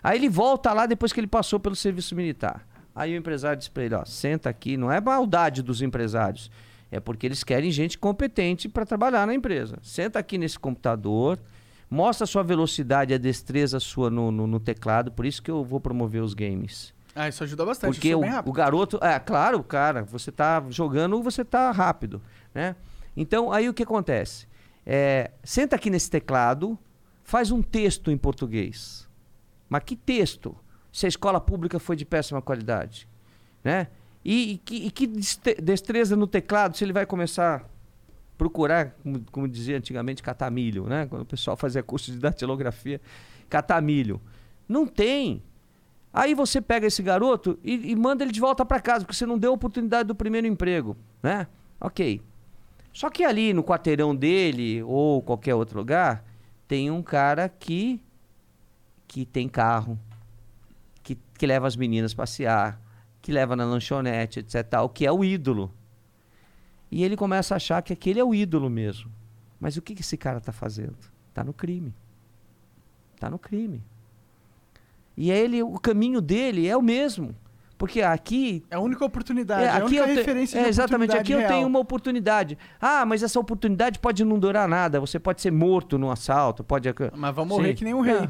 Aí 0.01 0.17
ele 0.17 0.29
volta 0.29 0.73
lá 0.73 0.85
depois 0.85 1.13
que 1.13 1.19
ele 1.19 1.27
passou 1.27 1.59
pelo 1.59 1.75
serviço 1.75 2.15
militar. 2.15 2.65
Aí 2.95 3.13
o 3.13 3.17
empresário 3.17 3.57
diz 3.57 3.67
pra 3.67 3.83
ele, 3.83 3.95
ó, 3.95 4.03
senta 4.03 4.49
aqui, 4.49 4.75
não 4.75 4.91
é 4.91 4.99
maldade 4.99 5.61
dos 5.61 5.81
empresários, 5.81 6.49
é 6.91 6.99
porque 6.99 7.25
eles 7.25 7.43
querem 7.43 7.71
gente 7.71 7.97
competente 7.97 8.67
para 8.69 8.85
trabalhar 8.85 9.25
na 9.27 9.33
empresa. 9.33 9.77
Senta 9.81 10.19
aqui 10.19 10.37
nesse 10.37 10.57
computador, 10.57 11.39
mostra 11.89 12.23
a 12.23 12.27
sua 12.27 12.43
velocidade 12.43 13.11
e 13.13 13.15
a 13.15 13.17
destreza 13.17 13.79
sua 13.79 14.09
no, 14.09 14.31
no- 14.31 14.47
no 14.47 14.59
teclado, 14.59 15.11
por 15.11 15.25
isso 15.25 15.41
que 15.41 15.51
eu 15.51 15.63
vou 15.63 15.79
promover 15.79 16.21
os 16.23 16.33
games. 16.33 16.93
Ah, 17.15 17.27
isso 17.27 17.43
ajuda 17.43 17.65
bastante. 17.65 17.93
Porque 17.95 18.11
sou 18.11 18.23
o, 18.23 18.49
o 18.49 18.53
garoto. 18.53 18.97
É, 19.03 19.19
claro, 19.19 19.61
cara, 19.63 20.03
você 20.03 20.31
tá 20.31 20.63
jogando, 20.69 21.21
você 21.21 21.43
tá 21.43 21.71
rápido, 21.71 22.21
né? 22.53 22.75
Então, 23.17 23.51
aí 23.51 23.67
o 23.67 23.73
que 23.73 23.83
acontece? 23.83 24.47
É, 24.85 25.31
senta 25.43 25.75
aqui 25.75 25.89
nesse 25.89 26.09
teclado, 26.09 26.77
faz 27.23 27.51
um 27.51 27.61
texto 27.61 28.09
em 28.11 28.17
português. 28.17 29.07
Mas 29.67 29.83
que 29.83 29.95
texto? 29.95 30.55
Se 30.91 31.05
a 31.05 31.09
escola 31.09 31.39
pública 31.41 31.77
foi 31.79 31.95
de 31.95 32.05
péssima 32.05 32.41
qualidade, 32.41 33.07
né? 33.63 33.87
E, 34.23 34.53
e 34.53 34.57
que, 34.57 34.75
e 34.75 34.91
que 34.91 35.07
destreza 35.61 36.15
no 36.15 36.27
teclado 36.27 36.75
se 36.75 36.83
ele 36.83 36.93
vai 36.93 37.05
começar 37.05 37.61
a 37.61 37.65
procurar, 38.37 38.95
como, 39.03 39.21
como 39.31 39.47
dizia 39.47 39.77
antigamente, 39.77 40.21
catar 40.23 40.49
milho, 40.49 40.85
né? 40.85 41.05
Quando 41.07 41.23
o 41.23 41.25
pessoal 41.25 41.57
fazia 41.57 41.83
curso 41.83 42.11
de 42.11 42.17
datilografia, 42.19 43.01
catar 43.49 43.81
milho. 43.81 44.21
Não 44.67 44.85
tem. 44.85 45.41
Aí 46.13 46.33
você 46.33 46.61
pega 46.61 46.87
esse 46.87 47.03
garoto 47.03 47.59
e, 47.63 47.91
e 47.91 47.95
manda 47.95 48.23
ele 48.23 48.31
de 48.31 48.39
volta 48.39 48.65
para 48.65 48.79
casa, 48.79 49.05
porque 49.05 49.15
você 49.15 49.25
não 49.25 49.37
deu 49.37 49.51
a 49.51 49.55
oportunidade 49.55 50.07
do 50.07 50.15
primeiro 50.15 50.47
emprego, 50.47 50.97
né? 51.21 51.47
Ok. 51.79 52.21
Só 52.91 53.09
que 53.09 53.23
ali 53.23 53.53
no 53.53 53.63
quarteirão 53.63 54.15
dele 54.15 54.81
ou 54.83 55.21
qualquer 55.21 55.55
outro 55.55 55.77
lugar, 55.79 56.23
tem 56.67 56.89
um 56.91 57.01
cara 57.01 57.47
que 57.47 58.01
que 59.09 59.25
tem 59.25 59.49
carro, 59.49 59.99
que, 61.01 61.17
que 61.35 61.47
leva 61.47 61.65
as 61.65 61.75
meninas 61.75 62.13
passear, 62.13 62.79
que 63.21 63.31
leva 63.31 63.55
na 63.55 63.65
lanchonete, 63.65 64.39
etc, 64.39 64.63
tal, 64.67 64.89
que 64.89 65.05
é 65.05 65.11
o 65.11 65.23
ídolo. 65.23 65.71
E 66.91 67.03
ele 67.03 67.15
começa 67.15 67.53
a 67.53 67.57
achar 67.57 67.81
que 67.81 67.93
aquele 67.93 68.19
é 68.19 68.23
o 68.23 68.33
ídolo 68.33 68.69
mesmo. 68.69 69.11
Mas 69.59 69.77
o 69.77 69.81
que, 69.81 69.93
que 69.93 70.01
esse 70.01 70.17
cara 70.17 70.37
está 70.39 70.51
fazendo? 70.51 70.97
Está 71.29 71.43
no 71.43 71.53
crime. 71.53 71.93
Está 73.15 73.29
no 73.29 73.37
crime. 73.37 73.83
E 75.15 75.29
ele, 75.29 75.61
o 75.61 75.77
caminho 75.77 76.21
dele 76.21 76.67
é 76.67 76.75
o 76.77 76.81
mesmo. 76.81 77.35
Porque 77.77 78.01
aqui 78.01 78.65
É 78.69 78.75
a 78.75 78.79
única 78.79 79.05
oportunidade, 79.05 79.63
é, 79.63 79.67
é 79.67 79.69
a 79.69 79.75
aqui 79.77 79.85
única 79.85 80.01
eu 80.01 80.07
te- 80.07 80.13
referência 80.15 80.59
é, 80.59 80.67
exatamente, 80.67 81.11
aqui 81.11 81.31
eu 81.31 81.37
oportunidade 81.37 81.47
tenho 81.47 81.59
real. 81.59 81.69
uma 81.69 81.79
oportunidade. 81.79 82.57
Ah, 82.79 83.05
mas 83.05 83.23
essa 83.23 83.39
oportunidade 83.39 83.99
pode 83.99 84.25
não 84.25 84.37
durar 84.37 84.67
nada. 84.67 84.99
Você 84.99 85.17
pode 85.17 85.41
ser 85.41 85.51
morto 85.51 85.97
num 85.97 86.11
assalto, 86.11 86.61
pode. 86.63 86.89
Mas 87.15 87.35
vai 87.35 87.45
morrer 87.45 87.69
Sim. 87.69 87.75
que 87.75 87.83
nem 87.85 87.93
um 87.93 88.01
rei. 88.01 88.15
É. 88.15 88.29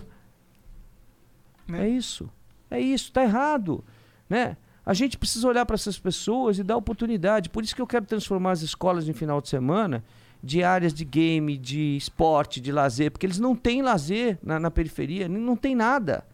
Né? 1.68 1.86
É 1.86 1.90
isso. 1.90 2.30
É 2.70 2.80
isso, 2.80 3.12
tá 3.12 3.24
errado, 3.24 3.84
né? 4.30 4.56
A 4.90 4.94
gente 4.96 5.20
precisa 5.20 5.48
olhar 5.48 5.68
para 5.68 5.76
essas 5.76 6.00
pessoas 6.00 6.58
e 6.58 6.64
dar 6.64 6.76
oportunidade. 6.76 7.48
Por 7.48 7.64
isso 7.64 7.76
que 7.76 7.82
eu 7.82 7.86
quero 7.86 8.08
transformar 8.08 8.54
as 8.54 8.64
escolas 8.64 9.08
em 9.08 9.14
final 9.14 9.40
de 9.40 9.48
semana 9.48 10.04
de 10.44 10.64
áreas 10.64 10.96
de 10.96 11.06
game, 11.06 11.60
de 11.60 11.96
esporte, 11.96 12.60
de 12.60 12.72
lazer, 12.72 13.12
porque 13.12 13.28
eles 13.28 13.38
não 13.38 13.56
têm 13.56 13.84
lazer 13.84 14.40
na, 14.42 14.60
na 14.60 14.72
periferia, 14.72 15.30
não 15.30 15.56
tem 15.56 15.76
nada. 15.76 16.26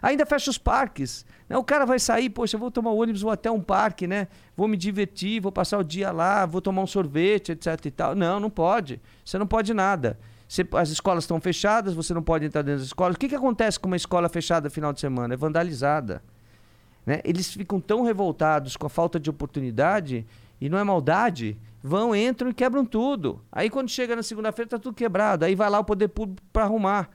Ainda 0.00 0.24
fecha 0.24 0.48
os 0.48 0.56
parques. 0.56 1.26
Né? 1.48 1.58
O 1.58 1.64
cara 1.64 1.84
vai 1.84 1.98
sair, 1.98 2.30
poxa, 2.30 2.56
vou 2.56 2.70
tomar 2.70 2.92
ônibus, 2.92 3.22
vou 3.22 3.32
até 3.32 3.50
um 3.50 3.60
parque, 3.60 4.06
né? 4.06 4.28
Vou 4.56 4.68
me 4.68 4.76
divertir, 4.76 5.40
vou 5.40 5.50
passar 5.50 5.78
o 5.78 5.82
dia 5.82 6.12
lá, 6.12 6.46
vou 6.46 6.60
tomar 6.60 6.82
um 6.82 6.86
sorvete, 6.86 7.50
etc 7.50 7.84
e 7.84 7.90
tal. 7.90 8.14
Não, 8.14 8.38
não 8.38 8.48
pode. 8.48 9.00
Você 9.24 9.36
não 9.38 9.46
pode 9.48 9.74
nada. 9.74 10.16
Você- 10.46 10.64
as 10.74 10.90
escolas 10.90 11.24
estão 11.24 11.40
fechadas, 11.40 11.94
você 11.94 12.14
não 12.14 12.22
pode 12.22 12.44
entrar 12.44 12.62
dentro 12.62 12.78
das 12.78 12.86
escolas. 12.86 13.16
O 13.16 13.18
que, 13.18 13.28
que 13.28 13.34
acontece 13.34 13.80
com 13.80 13.88
uma 13.88 13.96
escola 13.96 14.28
fechada 14.28 14.68
no 14.68 14.70
final 14.70 14.92
de 14.92 15.00
semana? 15.00 15.34
É 15.34 15.36
vandalizada. 15.36 16.22
Né? 17.04 17.20
Eles 17.24 17.52
ficam 17.52 17.80
tão 17.80 18.02
revoltados 18.02 18.76
com 18.76 18.86
a 18.86 18.90
falta 18.90 19.20
de 19.20 19.28
oportunidade, 19.28 20.26
e 20.60 20.68
não 20.68 20.78
é 20.78 20.84
maldade, 20.84 21.58
vão, 21.82 22.16
entram 22.16 22.50
e 22.50 22.54
quebram 22.54 22.84
tudo. 22.84 23.42
Aí 23.52 23.68
quando 23.68 23.90
chega 23.90 24.16
na 24.16 24.22
segunda-feira 24.22 24.66
está 24.66 24.78
tudo 24.78 24.94
quebrado. 24.94 25.44
Aí 25.44 25.54
vai 25.54 25.68
lá 25.68 25.78
o 25.78 25.84
poder 25.84 26.08
público 26.08 26.42
para 26.52 26.64
arrumar. 26.64 27.10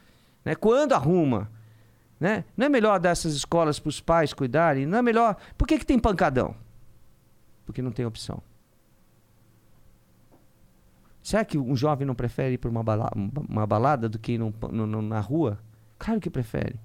Né? 0.45 0.53
Quando 0.53 0.93
arruma? 0.93 1.49
Né? 2.19 2.43
Não 2.55 2.67
é 2.67 2.69
melhor 2.69 2.99
dar 2.99 3.09
essas 3.09 3.33
escolas 3.33 3.79
para 3.79 3.89
os 3.89 3.99
pais 3.99 4.33
cuidarem? 4.33 4.85
Não 4.85 4.97
é 4.97 5.01
melhor. 5.01 5.37
Por 5.57 5.67
que, 5.67 5.79
que 5.79 5.85
tem 5.85 5.97
pancadão? 5.97 6.53
Porque 7.65 7.81
não 7.81 7.91
tem 7.91 8.05
opção. 8.05 8.43
Será 11.23 11.45
que 11.45 11.57
um 11.57 11.75
jovem 11.75 12.05
não 12.05 12.15
prefere 12.15 12.55
ir 12.55 12.57
para 12.57 12.69
uma, 12.69 12.83
bala- 12.83 13.11
uma 13.47 13.65
balada 13.65 14.09
do 14.09 14.19
que 14.19 14.33
ir 14.33 14.39
na 14.39 15.19
rua? 15.19 15.59
Claro 15.97 16.19
que 16.19 16.29
prefere. 16.29 16.79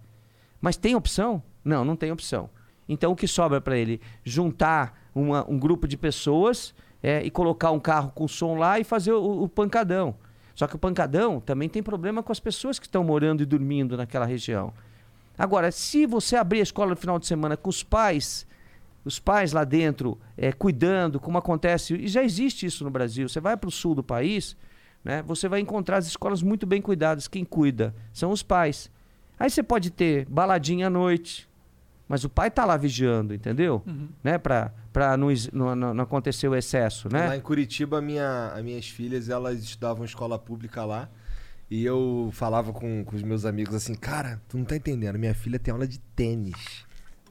Mas 0.60 0.76
tem 0.76 0.94
opção? 0.94 1.42
Não, 1.64 1.84
não 1.84 1.96
tem 1.96 2.12
opção. 2.12 2.48
Então 2.88 3.12
o 3.12 3.16
que 3.16 3.26
sobra 3.26 3.60
para 3.60 3.76
ele? 3.76 4.00
Juntar 4.22 4.98
uma- 5.14 5.48
um 5.48 5.58
grupo 5.58 5.86
de 5.88 5.96
pessoas 5.96 6.74
é, 7.02 7.22
e 7.22 7.30
colocar 7.30 7.70
um 7.70 7.80
carro 7.80 8.10
com 8.14 8.26
som 8.26 8.56
lá 8.56 8.78
e 8.78 8.84
fazer 8.84 9.12
o, 9.12 9.42
o 9.42 9.48
pancadão. 9.48 10.14
Só 10.54 10.66
que 10.66 10.76
o 10.76 10.78
pancadão 10.78 11.40
também 11.40 11.68
tem 11.68 11.82
problema 11.82 12.22
com 12.22 12.30
as 12.32 12.40
pessoas 12.40 12.78
que 12.78 12.86
estão 12.86 13.02
morando 13.02 13.42
e 13.42 13.46
dormindo 13.46 13.96
naquela 13.96 14.24
região. 14.24 14.72
Agora, 15.36 15.72
se 15.72 16.06
você 16.06 16.36
abrir 16.36 16.60
a 16.60 16.62
escola 16.62 16.90
no 16.90 16.96
final 16.96 17.18
de 17.18 17.26
semana 17.26 17.56
com 17.56 17.68
os 17.68 17.82
pais, 17.82 18.46
os 19.04 19.18
pais 19.18 19.52
lá 19.52 19.64
dentro 19.64 20.16
é, 20.36 20.52
cuidando, 20.52 21.18
como 21.18 21.36
acontece, 21.36 21.94
e 21.94 22.06
já 22.06 22.22
existe 22.22 22.66
isso 22.66 22.84
no 22.84 22.90
Brasil. 22.90 23.28
Você 23.28 23.40
vai 23.40 23.56
para 23.56 23.68
o 23.68 23.72
sul 23.72 23.94
do 23.96 24.02
país, 24.02 24.56
né, 25.04 25.22
você 25.22 25.48
vai 25.48 25.60
encontrar 25.60 25.96
as 25.98 26.06
escolas 26.06 26.40
muito 26.42 26.66
bem 26.66 26.80
cuidadas. 26.80 27.26
Quem 27.26 27.44
cuida 27.44 27.94
são 28.12 28.30
os 28.30 28.42
pais. 28.42 28.90
Aí 29.38 29.50
você 29.50 29.62
pode 29.62 29.90
ter 29.90 30.24
baladinha 30.26 30.86
à 30.86 30.90
noite, 30.90 31.48
mas 32.08 32.24
o 32.24 32.28
pai 32.28 32.50
tá 32.50 32.64
lá 32.64 32.76
vigiando, 32.76 33.32
entendeu? 33.34 33.82
Uhum. 33.86 34.08
Né, 34.22 34.38
para 34.38 34.72
para 34.92 35.16
não, 35.16 35.28
não, 35.52 35.94
não- 35.94 36.04
acontecer 36.04 36.46
o 36.46 36.54
excesso, 36.54 37.08
Lá 37.10 37.30
né? 37.30 37.36
em 37.36 37.40
Curitiba, 37.40 38.00
minha, 38.00 38.52
as 38.54 38.62
minhas 38.62 38.88
filhas, 38.88 39.28
elas 39.28 39.58
estudavam 39.62 40.04
escola 40.04 40.38
pública 40.38 40.84
lá. 40.84 41.08
E 41.68 41.84
eu 41.84 42.30
falava 42.32 42.72
com, 42.72 43.02
com 43.04 43.16
os 43.16 43.22
meus 43.22 43.44
amigos 43.44 43.74
assim, 43.74 43.94
cara, 43.94 44.40
tu 44.48 44.56
não 44.56 44.64
tá 44.64 44.76
entendendo, 44.76 45.18
minha 45.18 45.34
filha 45.34 45.58
tem 45.58 45.72
aula 45.72 45.86
de 45.88 45.98
tênis 46.14 46.84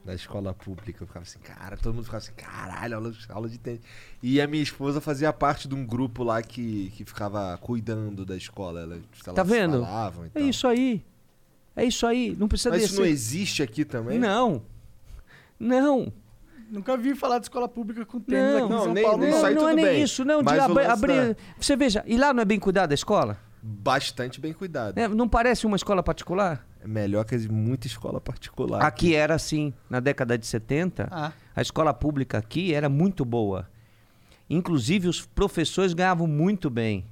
na 0.04 0.12
escola 0.12 0.52
pública. 0.52 1.02
Eu 1.02 1.06
ficava 1.06 1.22
assim, 1.22 1.38
cara, 1.38 1.76
todo 1.78 1.94
mundo 1.94 2.04
ficava 2.04 2.18
assim, 2.22 2.32
caralho, 2.36 2.96
aula, 2.96 3.10
de- 3.12 3.26
aula 3.30 3.48
de 3.48 3.56
tênis. 3.58 3.80
E 4.22 4.38
a 4.40 4.46
minha 4.46 4.62
esposa 4.62 5.00
fazia 5.00 5.32
parte 5.32 5.66
de 5.66 5.74
um 5.74 5.86
grupo 5.86 6.22
lá 6.22 6.42
que, 6.42 6.90
que 6.94 7.04
ficava 7.06 7.56
cuidando 7.58 8.26
da 8.26 8.36
escola. 8.36 8.80
Ela, 8.82 8.94
elas 8.96 9.34
Tá 9.34 9.42
vendo? 9.42 9.80
Falavam 9.82 10.24
e 10.24 10.26
É 10.26 10.30
tal. 10.40 10.42
isso 10.42 10.66
aí. 10.66 11.02
É 11.76 11.84
isso 11.84 12.06
aí. 12.06 12.36
Não 12.38 12.46
precisa 12.48 12.70
Mas 12.70 12.82
isso 12.84 12.92
descer. 12.92 13.02
não 13.02 13.08
existe 13.08 13.62
aqui 13.62 13.84
também? 13.84 14.18
Não. 14.18 14.62
Não. 15.58 16.12
Nunca 16.70 16.96
vi 16.96 17.14
falar 17.14 17.38
de 17.38 17.44
escola 17.46 17.68
pública 17.68 18.04
com 18.04 18.18
tênis 18.20 18.42
Não, 18.42 18.56
aqui 18.56 18.66
em 18.66 18.68
não, 18.70 18.82
São 18.84 18.92
nem- 18.94 19.04
Paulo. 19.04 19.18
nem 19.18 19.30
não. 19.30 19.36
isso 19.36 19.46
aí 19.46 19.54
não 19.54 19.68
é 19.68 19.74
nem 19.74 19.84
bem. 19.84 20.02
isso, 20.02 20.24
não. 20.24 20.38
De 20.38 20.44
Mas 20.44 20.68
lance 20.68 20.90
abrir. 20.90 21.36
Você 21.60 21.76
veja, 21.76 22.02
e 22.06 22.16
lá 22.16 22.32
não 22.32 22.42
é 22.42 22.44
bem 22.44 22.58
cuidado 22.58 22.90
a 22.92 22.94
escola? 22.94 23.38
Bastante 23.62 24.40
bem 24.40 24.52
cuidado. 24.52 24.98
É, 24.98 25.08
não 25.08 25.28
parece 25.28 25.66
uma 25.66 25.76
escola 25.76 26.02
particular? 26.02 26.66
É 26.82 26.86
melhor 26.86 27.24
que 27.24 27.36
muita 27.48 27.86
escola 27.86 28.20
particular. 28.20 28.82
Aqui 28.84 29.14
era 29.14 29.34
assim, 29.34 29.72
na 29.88 30.00
década 30.00 30.36
de 30.36 30.46
70, 30.46 31.08
Ah, 31.10 31.32
a 31.56 31.62
escola 31.62 31.94
pública 31.94 32.38
aqui 32.38 32.74
era 32.74 32.88
muito 32.88 33.24
boa. 33.24 33.68
Inclusive, 34.50 35.08
os 35.08 35.24
professores 35.24 35.94
ganhavam 35.94 36.26
muito 36.26 36.68
bem. 36.68 37.06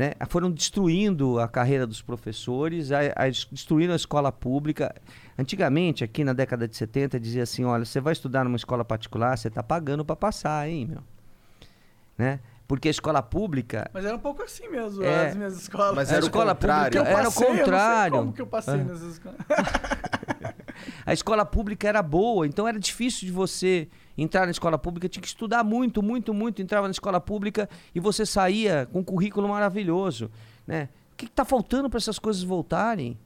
Né? 0.00 0.12
Foram 0.30 0.50
destruindo 0.50 1.38
a 1.38 1.46
carreira 1.46 1.86
dos 1.86 2.00
professores, 2.00 2.90
a, 2.90 3.00
a, 3.14 3.28
destruindo 3.28 3.92
a 3.92 3.96
escola 3.96 4.32
pública. 4.32 4.94
Antigamente, 5.38 6.02
aqui 6.02 6.24
na 6.24 6.32
década 6.32 6.66
de 6.66 6.74
70, 6.74 7.20
dizia 7.20 7.42
assim: 7.42 7.66
olha, 7.66 7.84
você 7.84 8.00
vai 8.00 8.14
estudar 8.14 8.42
numa 8.42 8.56
escola 8.56 8.82
particular, 8.82 9.36
você 9.36 9.48
está 9.48 9.62
pagando 9.62 10.02
para 10.02 10.16
passar, 10.16 10.66
hein, 10.66 10.86
meu? 10.86 11.02
Né? 12.16 12.40
Porque 12.66 12.88
a 12.88 12.90
escola 12.90 13.22
pública. 13.22 13.90
mas 13.92 14.06
era 14.06 14.16
um 14.16 14.20
pouco 14.20 14.42
assim 14.42 14.68
mesmo, 14.70 15.04
É. 15.04 15.26
as 15.28 15.36
minhas 15.36 15.60
escolas. 15.60 15.94
Mas 15.94 16.10
a 16.10 16.14
era 16.14 16.24
o 16.24 16.28
escola 16.28 16.54
contrário. 16.54 16.92
pública 16.92 17.10
Eu 17.12 17.18
era 17.18 17.28
o 17.28 17.32
passei, 17.32 17.44
eu 17.44 17.48
não 17.50 17.56
sei 17.56 17.64
contrário. 17.66 18.16
como 18.16 18.32
que 18.32 18.40
eu 18.40 18.46
passei 18.46 18.74
Ah. 18.74 18.76
nessas 18.78 19.02
escolas. 19.12 19.38
A 21.04 21.12
escola 21.12 21.44
pública 21.44 21.86
era 21.86 22.02
boa, 22.02 22.46
então 22.46 22.66
era 22.66 22.78
difícil 22.78 23.26
de 23.26 23.32
você 23.32 23.86
entrar 24.22 24.44
na 24.44 24.50
escola 24.50 24.78
pública, 24.78 25.08
tinha 25.08 25.22
que 25.22 25.28
estudar 25.28 25.64
muito, 25.64 26.02
muito, 26.02 26.34
muito. 26.34 26.60
Entrava 26.60 26.86
na 26.86 26.92
escola 26.92 27.20
pública 27.20 27.68
e 27.94 28.00
você 28.00 28.26
saía 28.26 28.88
com 28.92 29.00
um 29.00 29.04
currículo 29.04 29.48
maravilhoso. 29.48 30.30
Né? 30.66 30.88
O 31.12 31.16
que 31.16 31.24
está 31.24 31.44
faltando 31.44 31.88
para 31.88 31.98
essas 31.98 32.18
coisas 32.18 32.42
voltarem? 32.42 33.18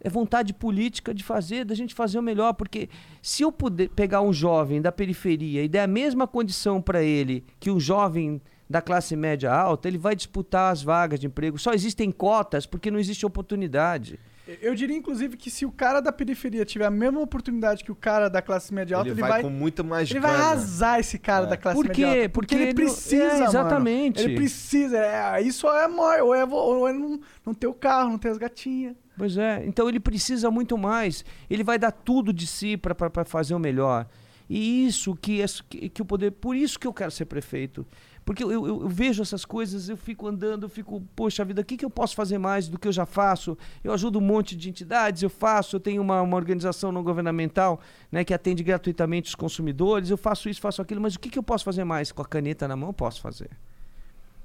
É 0.00 0.10
vontade 0.10 0.52
política 0.52 1.14
de 1.14 1.24
fazer, 1.24 1.64
da 1.64 1.74
gente 1.74 1.94
fazer 1.94 2.18
o 2.18 2.22
melhor, 2.22 2.52
porque 2.52 2.90
se 3.22 3.42
eu 3.42 3.50
puder 3.50 3.88
pegar 3.88 4.20
um 4.20 4.34
jovem 4.34 4.82
da 4.82 4.92
periferia 4.92 5.62
e 5.62 5.68
der 5.68 5.80
a 5.80 5.86
mesma 5.86 6.26
condição 6.26 6.82
para 6.82 7.02
ele 7.02 7.42
que 7.58 7.70
um 7.70 7.80
jovem 7.80 8.40
da 8.68 8.82
classe 8.82 9.16
média 9.16 9.50
alta, 9.50 9.88
ele 9.88 9.96
vai 9.96 10.14
disputar 10.14 10.72
as 10.72 10.82
vagas 10.82 11.18
de 11.18 11.26
emprego. 11.26 11.58
Só 11.58 11.72
existem 11.72 12.12
cotas 12.12 12.66
porque 12.66 12.90
não 12.90 12.98
existe 12.98 13.24
oportunidade. 13.24 14.18
Eu 14.60 14.74
diria, 14.74 14.94
inclusive, 14.96 15.36
que 15.38 15.50
se 15.50 15.64
o 15.64 15.72
cara 15.72 16.00
da 16.00 16.12
periferia 16.12 16.66
tiver 16.66 16.84
a 16.84 16.90
mesma 16.90 17.18
oportunidade 17.20 17.82
que 17.82 17.90
o 17.90 17.94
cara 17.94 18.28
da 18.28 18.42
classe 18.42 18.74
média 18.74 18.96
alta, 18.96 19.08
ele, 19.08 19.14
ele, 19.14 19.20
vai, 19.22 19.30
vai, 19.30 19.42
com 19.42 19.48
muito 19.48 19.82
mais 19.82 20.10
ele 20.10 20.20
vai 20.20 20.32
gana. 20.32 20.44
arrasar 20.44 21.00
esse 21.00 21.18
cara 21.18 21.46
É. 21.46 21.48
da 21.48 21.56
classe 21.56 21.76
Por 21.76 21.88
média 21.88 22.06
quê? 22.12 22.18
alta. 22.18 22.28
Porque 22.28 22.54
ele 22.54 22.64
ele- 22.64 22.74
precisa, 22.74 23.24
é, 23.24 23.32
mano. 23.32 23.44
exatamente. 23.46 24.22
Ele 24.22 24.34
precisa. 24.34 24.98
É, 24.98 25.40
isso 25.40 25.66
é 25.66 25.88
maior. 25.88 26.20
Ou 26.26 26.34
é, 26.34 26.44
ou 26.44 26.88
é 26.88 26.92
não, 26.92 27.20
não 27.46 27.54
ter 27.54 27.66
o 27.68 27.72
carro, 27.74 28.10
não 28.10 28.18
ter 28.18 28.28
as 28.28 28.36
gatinhas. 28.38 28.94
Pois 29.16 29.36
é, 29.38 29.64
então 29.64 29.88
ele 29.88 29.98
precisa 30.00 30.50
muito 30.50 30.76
mais. 30.76 31.24
Ele 31.48 31.64
vai 31.64 31.78
dar 31.78 31.92
tudo 31.92 32.32
de 32.32 32.46
si 32.46 32.76
para 32.76 32.94
fazer 33.24 33.54
o 33.54 33.58
melhor. 33.58 34.06
E 34.50 34.86
isso 34.86 35.16
que, 35.16 35.40
é- 35.40 35.46
que, 35.70 35.88
que 35.88 36.02
o 36.02 36.04
poder. 36.04 36.32
Por 36.32 36.54
isso 36.54 36.78
que 36.78 36.86
eu 36.86 36.92
quero 36.92 37.10
ser 37.10 37.24
prefeito. 37.24 37.86
Porque 38.24 38.42
eu, 38.42 38.50
eu- 38.50 38.66
eu 38.66 38.88
vejo 38.88 39.20
essas 39.22 39.44
coisas, 39.44 39.88
eu 39.90 39.96
fico 39.98 40.26
andando, 40.26 40.62
eu 40.64 40.68
fico, 40.70 41.02
poxa 41.14 41.44
vida, 41.44 41.60
o 41.60 41.64
que, 41.64 41.76
que 41.76 41.84
eu 41.84 41.90
posso 41.90 42.14
fazer 42.16 42.38
mais 42.38 42.68
do 42.68 42.78
que 42.78 42.88
eu 42.88 42.92
já 42.92 43.04
faço? 43.04 43.56
Eu 43.82 43.92
ajudo 43.92 44.18
um 44.18 44.22
monte 44.22 44.56
de 44.56 44.70
entidades, 44.70 45.22
eu 45.22 45.28
faço, 45.28 45.76
eu 45.76 45.80
tenho 45.80 46.00
uma, 46.00 46.22
uma 46.22 46.36
organização 46.36 46.90
não 46.90 47.02
governamental 47.02 47.80
né, 48.10 48.24
que 48.24 48.32
atende 48.32 48.62
gratuitamente 48.62 49.28
os 49.28 49.34
consumidores, 49.34 50.08
eu 50.08 50.16
faço 50.16 50.48
isso, 50.48 50.60
faço 50.60 50.80
aquilo, 50.80 51.00
mas 51.02 51.14
o 51.16 51.20
que, 51.20 51.28
que 51.28 51.38
eu 51.38 51.42
posso 51.42 51.64
fazer 51.64 51.84
mais? 51.84 52.12
Com 52.12 52.22
a 52.22 52.26
caneta 52.26 52.66
na 52.66 52.74
mão, 52.76 52.88
eu 52.90 52.94
posso 52.94 53.20
fazer. 53.20 53.50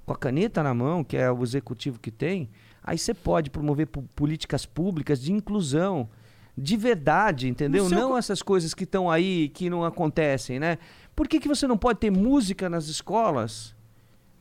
Com 0.05 0.11
a 0.13 0.17
caneta 0.17 0.61
na 0.61 0.73
mão, 0.73 1.03
que 1.03 1.15
é 1.15 1.31
o 1.31 1.41
executivo 1.43 1.99
que 1.99 2.11
tem, 2.11 2.49
aí 2.83 2.97
você 2.97 3.13
pode 3.13 3.49
promover 3.49 3.87
po- 3.87 4.03
políticas 4.15 4.65
públicas 4.65 5.21
de 5.21 5.31
inclusão, 5.31 6.09
de 6.57 6.75
verdade, 6.75 7.47
entendeu? 7.47 7.87
Seu 7.87 7.97
Não 7.97 8.17
essas 8.17 8.41
coisas 8.41 8.73
que 8.73 8.83
estão 8.83 9.09
aí, 9.09 9.47
que 9.49 9.69
não 9.69 9.85
acontecem, 9.85 10.59
né? 10.59 10.77
Por 11.19 11.27
que, 11.27 11.37
que 11.37 11.49
você 11.49 11.67
não 11.67 11.77
pode 11.77 11.99
ter 11.99 12.09
música 12.09 12.69
nas 12.69 12.87
escolas? 12.87 13.75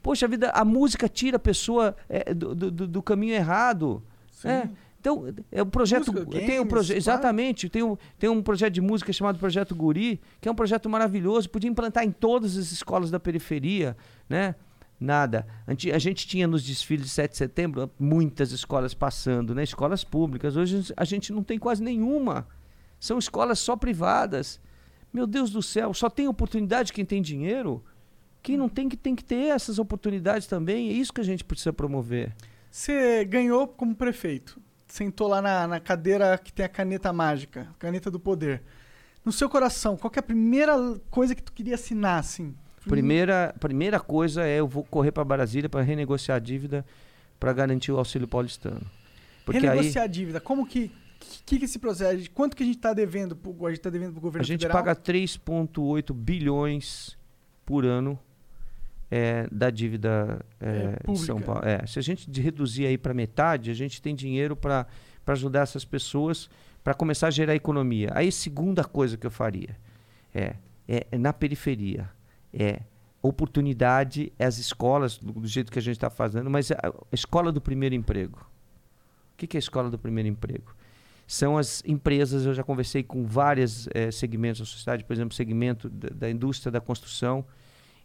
Poxa 0.01 0.29
vida, 0.29 0.51
a 0.51 0.65
música 0.65 1.09
tira 1.09 1.37
a 1.37 1.41
pessoa 1.41 1.97
é, 2.09 2.33
do, 2.33 2.55
do- 2.55 2.87
do- 2.87 3.03
caminho 3.03 3.35
errado. 3.35 4.01
É. 4.45 4.69
Então, 5.01 5.25
é 5.51 5.61
o 5.61 5.67
projeto. 5.67 6.13
Música, 6.13 6.31
tem 6.31 6.61
um 6.61 6.67
proje 6.67 6.91
claro. 6.91 6.99
exatamente, 7.01 7.69
tem 7.69 7.83
um, 7.83 7.97
tem 8.17 8.31
um 8.31 8.41
projeto 8.41 8.75
de 8.75 8.81
música 8.81 9.13
chamado 9.13 9.41
Projeto 9.41 9.75
Guri, 9.75 10.21
que 10.41 10.49
é 10.49 10.53
um 10.53 10.55
projeto 10.55 10.89
maravilhoso, 10.89 11.51
podia 11.51 11.69
implantar 11.69 12.05
em 12.05 12.13
todas 12.13 12.57
as 12.57 12.71
escolas 12.71 13.11
da 13.11 13.19
periferia, 13.19 13.97
né? 14.29 14.55
Nada. 15.01 15.49
A 15.67 15.99
gente 15.99 16.29
tinha 16.29 16.47
nos 16.47 16.63
desfiles 16.63 17.07
de 17.07 17.11
7 17.11 17.33
de 17.33 17.39
setembro 17.39 17.91
muitas 17.99 18.53
escolas 18.53 18.95
passando, 18.95 19.53
né? 19.53 19.65
Escolas 19.65 20.05
públicas. 20.05 20.57
Hoje 20.57 20.93
a 20.97 21.05
gente 21.05 21.33
não 21.33 21.43
tem 21.43 21.59
quase 21.59 21.83
nenhuma. 21.83 22.47
São 23.01 23.19
escolas 23.19 23.59
só 23.59 23.75
privadas. 23.75 24.61
Meu 25.13 25.27
Deus 25.27 25.51
do 25.51 25.63
céu, 25.63 25.93
só 25.95 26.11
tem 26.11 26.29
oportunidade 26.29 26.93
quem 26.93 27.05
tem 27.05 27.23
dinheiro? 27.23 27.83
Quem 28.43 28.57
não 28.57 28.69
tem 28.69 28.89
que 28.89 28.97
tem 28.97 29.15
que 29.15 29.25
ter 29.25 29.49
essas 29.49 29.79
oportunidades 29.79 30.47
também. 30.47 30.89
É 30.89 30.93
isso 30.93 31.13
que 31.13 31.21
a 31.21 31.25
gente 31.25 31.45
precisa 31.45 31.73
promover. 31.73 32.35
Você 32.71 33.25
ganhou 33.25 33.67
como 33.67 33.95
prefeito. 33.95 34.61
Sentou 34.87 35.29
lá 35.29 35.43
na, 35.43 35.67
na 35.67 35.81
cadeira 35.81 36.39
que 36.39 36.53
tem 36.53 36.65
a 36.65 36.69
caneta 36.69 37.13
mágica, 37.13 37.69
caneta 37.79 38.11
do 38.11 38.21
poder. 38.21 38.63
No 39.25 39.33
seu 39.33 39.49
coração, 39.49 39.97
qual 39.97 40.11
que 40.11 40.19
é 40.19 40.21
a 40.21 40.23
primeira 40.23 40.75
coisa 41.11 41.35
que 41.35 41.43
tu 41.43 41.53
queria 41.53 41.75
assinar, 41.75 42.21
assim? 42.21 42.55
Primeira, 42.89 43.55
primeira 43.61 44.01
coisa 44.01 44.47
é 44.47 44.61
eu 44.61 44.67
vou 44.67 44.83
correr 44.85 45.13
para 45.13 45.25
Brasília 45.25 45.69
para 45.69 45.83
renegociar 45.83 46.37
a 46.37 46.39
dívida 46.39 46.87
para 47.39 47.53
garantir 47.53 47.93
o 47.93 47.99
auxílio 47.99 48.27
paulistano. 48.27 48.81
Porque 49.45 49.61
Renegociar 49.61 50.03
aí 50.03 50.09
a 50.09 50.11
dívida. 50.11 50.41
Como 50.41 50.67
que. 50.67 50.91
Que, 51.19 51.59
que 51.59 51.65
esse 51.65 51.79
procede? 51.79 52.31
Quanto 52.31 52.57
que 52.57 52.63
a 52.63 52.67
gente 52.67 52.79
tá 52.79 52.93
devendo 52.93 53.35
pro, 53.35 53.67
a 53.67 53.71
gente 53.71 53.81
tá 53.81 53.91
devendo 53.91 54.13
pro 54.13 54.21
a 54.21 54.23
governo 54.23 54.47
gente 54.47 54.61
federal? 54.61 54.85
paga 54.85 54.97
3,8 54.97 56.13
bilhões 56.13 57.19
por 57.65 57.85
ano 57.85 58.19
é, 59.11 59.49
da 59.51 59.71
dívida 59.71 60.45
é, 60.61 60.99
É, 61.07 61.13
de. 61.13 61.19
São 61.19 61.41
Paulo. 61.41 61.65
É, 61.65 61.87
se 61.87 61.99
a 61.99 62.03
gente 62.03 62.31
reduzir 62.41 62.87
aí 62.87 62.99
para 62.99 63.13
metade, 63.15 63.71
a 63.71 63.75
gente 63.75 64.01
tem 64.01 64.15
dinheiro 64.15 64.55
para 64.55 64.87
ajudar 65.27 65.61
essas 65.61 65.85
pessoas 65.85 66.49
para 66.85 66.95
começar 66.95 67.29
a 67.29 67.31
gerar 67.31 67.55
economia. 67.55 68.11
Aí, 68.15 68.31
segunda 68.31 68.85
coisa 68.85 69.17
que 69.17 69.27
eu 69.27 69.31
faria 69.31 69.77
é, 70.35 70.55
é, 70.87 71.07
é 71.11 71.19
na 71.19 71.33
periferia. 71.33 72.09
É 72.53 72.81
oportunidade, 73.21 74.33
é 74.39 74.45
as 74.45 74.59
escolas, 74.59 75.19
do, 75.19 75.33
do 75.33 75.47
jeito 75.47 75.73
que 75.73 75.79
a 75.79 75.83
gente 75.83 75.97
está 75.97 76.09
fazendo, 76.09 76.49
mas 76.49 76.71
a, 76.71 76.77
a 76.77 76.93
escola 77.15 77.51
do 77.51 77.61
primeiro 77.61 77.95
emprego. 77.95 78.39
O 79.35 79.37
que, 79.37 79.47
que 79.47 79.57
é 79.57 79.59
a 79.59 79.61
escola 79.61 79.91
do 79.91 79.99
primeiro 79.99 80.29
emprego? 80.29 80.75
São 81.29 81.59
as 81.59 81.83
empresas, 81.87 82.47
eu 82.47 82.55
já 82.55 82.65
conversei 82.65 83.03
com 83.03 83.25
vários 83.25 83.87
segmentos 84.11 84.61
da 84.61 84.65
sociedade, 84.65 85.05
por 85.05 85.13
exemplo, 85.13 85.35
segmento 85.35 85.89
da, 85.89 86.09
da 86.09 86.31
indústria 86.31 86.73
da 86.73 86.81
construção, 86.81 87.45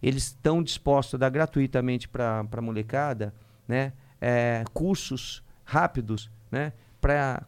eles 0.04 0.26
estão 0.26 0.62
dispostos 0.62 1.16
a 1.16 1.18
dar 1.18 1.30
gratuitamente 1.30 2.10
para 2.10 2.46
a 2.52 2.62
molecada 2.62 3.34
né, 3.66 3.94
eh, 4.20 4.66
cursos 4.74 5.42
rápidos 5.64 6.30
né, 6.52 6.74
para 7.00 7.46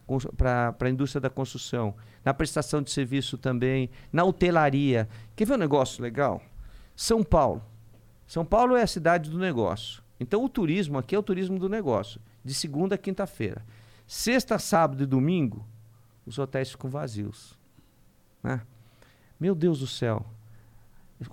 a 0.80 0.88
indústria 0.88 1.20
da 1.20 1.28
construção, 1.28 1.94
na 2.24 2.32
prestação 2.32 2.80
de 2.80 2.90
serviço 2.90 3.36
também, 3.36 3.90
na 4.10 4.24
hotelaria. 4.24 5.06
Quer 5.36 5.44
ver 5.44 5.54
um 5.54 5.58
negócio 5.58 6.02
legal? 6.02 6.42
São 6.96 7.22
Paulo. 7.22 7.62
São 8.26 8.44
Paulo 8.44 8.74
é 8.74 8.82
a 8.82 8.86
cidade 8.86 9.30
do 9.30 9.38
negócio. 9.38 10.02
Então 10.18 10.42
o 10.42 10.48
turismo 10.48 10.96
aqui 10.96 11.14
é 11.14 11.18
o 11.18 11.22
turismo 11.22 11.58
do 11.58 11.68
negócio, 11.68 12.18
de 12.42 12.54
segunda 12.54 12.94
a 12.94 12.98
quinta-feira. 12.98 13.62
Sexta, 14.06 14.58
sábado 14.58 15.02
e 15.02 15.06
domingo, 15.06 15.66
os 16.24 16.38
hotéis 16.38 16.70
ficam 16.70 16.88
vazios. 16.88 17.58
Né? 18.42 18.60
Meu 19.38 19.54
Deus 19.54 19.80
do 19.80 19.86
céu. 19.86 20.24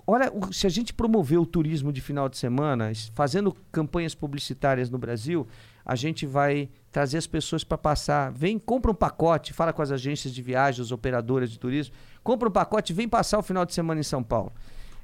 Olha, 0.06 0.32
se 0.50 0.66
a 0.66 0.70
gente 0.70 0.94
promover 0.94 1.38
o 1.38 1.44
turismo 1.44 1.92
de 1.92 2.00
final 2.00 2.28
de 2.28 2.38
semana, 2.38 2.90
fazendo 3.14 3.54
campanhas 3.70 4.14
publicitárias 4.14 4.88
no 4.88 4.96
Brasil, 4.96 5.46
a 5.84 5.94
gente 5.94 6.24
vai 6.24 6.70
trazer 6.90 7.18
as 7.18 7.26
pessoas 7.26 7.62
para 7.62 7.76
passar. 7.76 8.32
Vem, 8.32 8.58
compra 8.58 8.90
um 8.90 8.94
pacote, 8.94 9.52
fala 9.52 9.72
com 9.72 9.82
as 9.82 9.92
agências 9.92 10.34
de 10.34 10.40
viagens, 10.40 10.86
as 10.86 10.92
operadoras 10.92 11.50
de 11.50 11.58
turismo, 11.58 11.94
compra 12.22 12.48
um 12.48 12.52
pacote 12.52 12.94
vem 12.94 13.08
passar 13.08 13.38
o 13.38 13.42
final 13.42 13.66
de 13.66 13.74
semana 13.74 14.00
em 14.00 14.04
São 14.04 14.22
Paulo. 14.22 14.52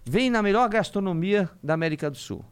Vem 0.04 0.30
na 0.30 0.42
melhor 0.42 0.68
gastronomia 0.68 1.50
da 1.62 1.74
América 1.74 2.10
do 2.10 2.16
Sul. 2.16 2.42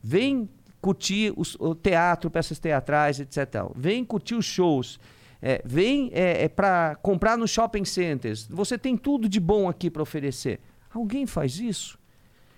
Vem 0.00 0.48
curtir 0.80 1.32
os- 1.36 1.56
o 1.58 1.74
teatro, 1.74 2.30
peças 2.30 2.58
teatrais, 2.58 3.20
etc. 3.20 3.64
Vem 3.74 4.04
curtir 4.04 4.34
os 4.34 4.44
shows. 4.44 4.98
É, 5.40 5.62
vem 5.64 6.10
é, 6.12 6.48
para 6.48 6.96
comprar 6.96 7.38
nos 7.38 7.50
shopping 7.50 7.84
centers. 7.84 8.46
Você 8.48 8.76
tem 8.76 8.96
tudo 8.96 9.28
de 9.28 9.38
bom 9.38 9.68
aqui 9.68 9.88
para 9.90 10.02
oferecer. 10.02 10.60
Alguém 10.92 11.26
faz 11.26 11.60
isso? 11.60 11.98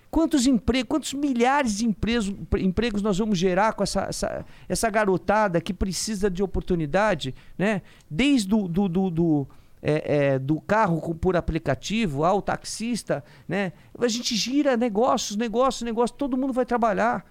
Quantos 0.09 0.45
empregos, 0.45 0.89
quantos 0.89 1.13
milhares 1.13 1.77
de 1.77 1.85
empregos, 1.85 2.33
empregos 2.59 3.01
nós 3.01 3.17
vamos 3.17 3.37
gerar 3.37 3.73
com 3.73 3.83
essa, 3.83 4.01
essa, 4.09 4.45
essa 4.67 4.89
garotada 4.89 5.61
que 5.61 5.73
precisa 5.73 6.29
de 6.29 6.43
oportunidade, 6.43 7.33
né? 7.57 7.81
Desde 8.09 8.53
o 8.53 8.67
do, 8.67 8.89
do, 8.89 9.09
do, 9.09 9.47
é, 9.81 10.33
é, 10.33 10.39
do 10.39 10.59
carro 10.59 11.15
por 11.15 11.37
aplicativo 11.37 12.25
ao 12.25 12.41
taxista, 12.41 13.23
né? 13.47 13.71
A 13.97 14.07
gente 14.09 14.35
gira 14.35 14.75
negócios, 14.75 15.37
negócios, 15.37 15.83
negócios, 15.83 16.17
todo 16.17 16.35
mundo 16.35 16.51
vai 16.51 16.65
trabalhar. 16.65 17.25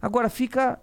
Agora 0.00 0.28
fica 0.28 0.78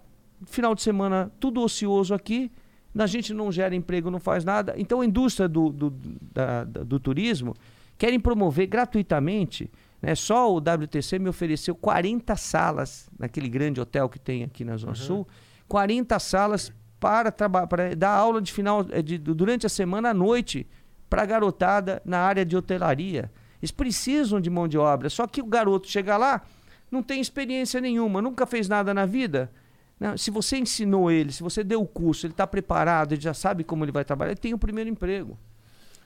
final 0.46 0.74
de 0.74 0.82
semana 0.82 1.30
tudo 1.40 1.60
ocioso 1.62 2.12
aqui, 2.14 2.50
a 2.98 3.06
gente 3.06 3.34
não 3.34 3.52
gera 3.52 3.74
emprego, 3.74 4.10
não 4.10 4.18
faz 4.20 4.44
nada. 4.44 4.74
Então 4.76 5.00
a 5.00 5.06
indústria 5.06 5.48
do, 5.48 5.70
do, 5.70 5.90
da- 6.32 6.64
do 6.64 6.98
turismo 6.98 7.54
querem 7.98 8.18
promover 8.18 8.66
gratuitamente. 8.66 9.70
Né? 10.00 10.14
Só 10.14 10.52
o 10.52 10.56
WTC 10.58 11.18
me 11.18 11.28
ofereceu 11.28 11.74
40 11.74 12.34
salas 12.36 13.08
naquele 13.18 13.48
grande 13.48 13.80
hotel 13.80 14.08
que 14.08 14.18
tem 14.18 14.44
aqui 14.44 14.64
na 14.64 14.76
Zona 14.76 14.94
Sul, 14.94 15.26
40 15.68 16.18
salas 16.18 16.72
para, 16.98 17.30
para 17.30 17.94
dar 17.94 18.10
aula 18.12 18.40
de 18.40 18.50
final 18.52 18.86
eh, 18.90 19.02
de, 19.02 19.18
durante 19.18 19.66
a 19.66 19.68
semana 19.68 20.10
à 20.10 20.14
noite 20.14 20.66
para 21.10 21.22
a 21.22 21.26
garotada 21.26 22.00
na 22.04 22.18
área 22.18 22.44
de 22.44 22.56
hotelaria. 22.56 23.30
Eles 23.60 23.70
precisam 23.70 24.40
de 24.40 24.48
mão 24.50 24.66
de 24.68 24.78
obra. 24.78 25.08
Só 25.10 25.26
que 25.26 25.40
o 25.42 25.46
garoto 25.46 25.88
chega 25.88 26.16
lá, 26.16 26.42
não 26.90 27.02
tem 27.02 27.20
experiência 27.20 27.80
nenhuma, 27.80 28.22
nunca 28.22 28.46
fez 28.46 28.68
nada 28.68 28.92
na 28.94 29.06
vida. 29.06 29.50
Não, 29.98 30.16
se 30.16 30.30
você 30.30 30.58
ensinou 30.58 31.10
ele, 31.10 31.32
se 31.32 31.42
você 31.42 31.64
deu 31.64 31.80
o 31.80 31.86
curso, 31.86 32.26
ele 32.26 32.32
está 32.32 32.46
preparado, 32.46 33.12
ele 33.12 33.20
já 33.20 33.32
sabe 33.32 33.64
como 33.64 33.84
ele 33.84 33.92
vai 33.92 34.04
trabalhar, 34.04 34.32
ele 34.32 34.40
tem 34.40 34.52
o 34.52 34.58
primeiro 34.58 34.90
emprego. 34.90 35.38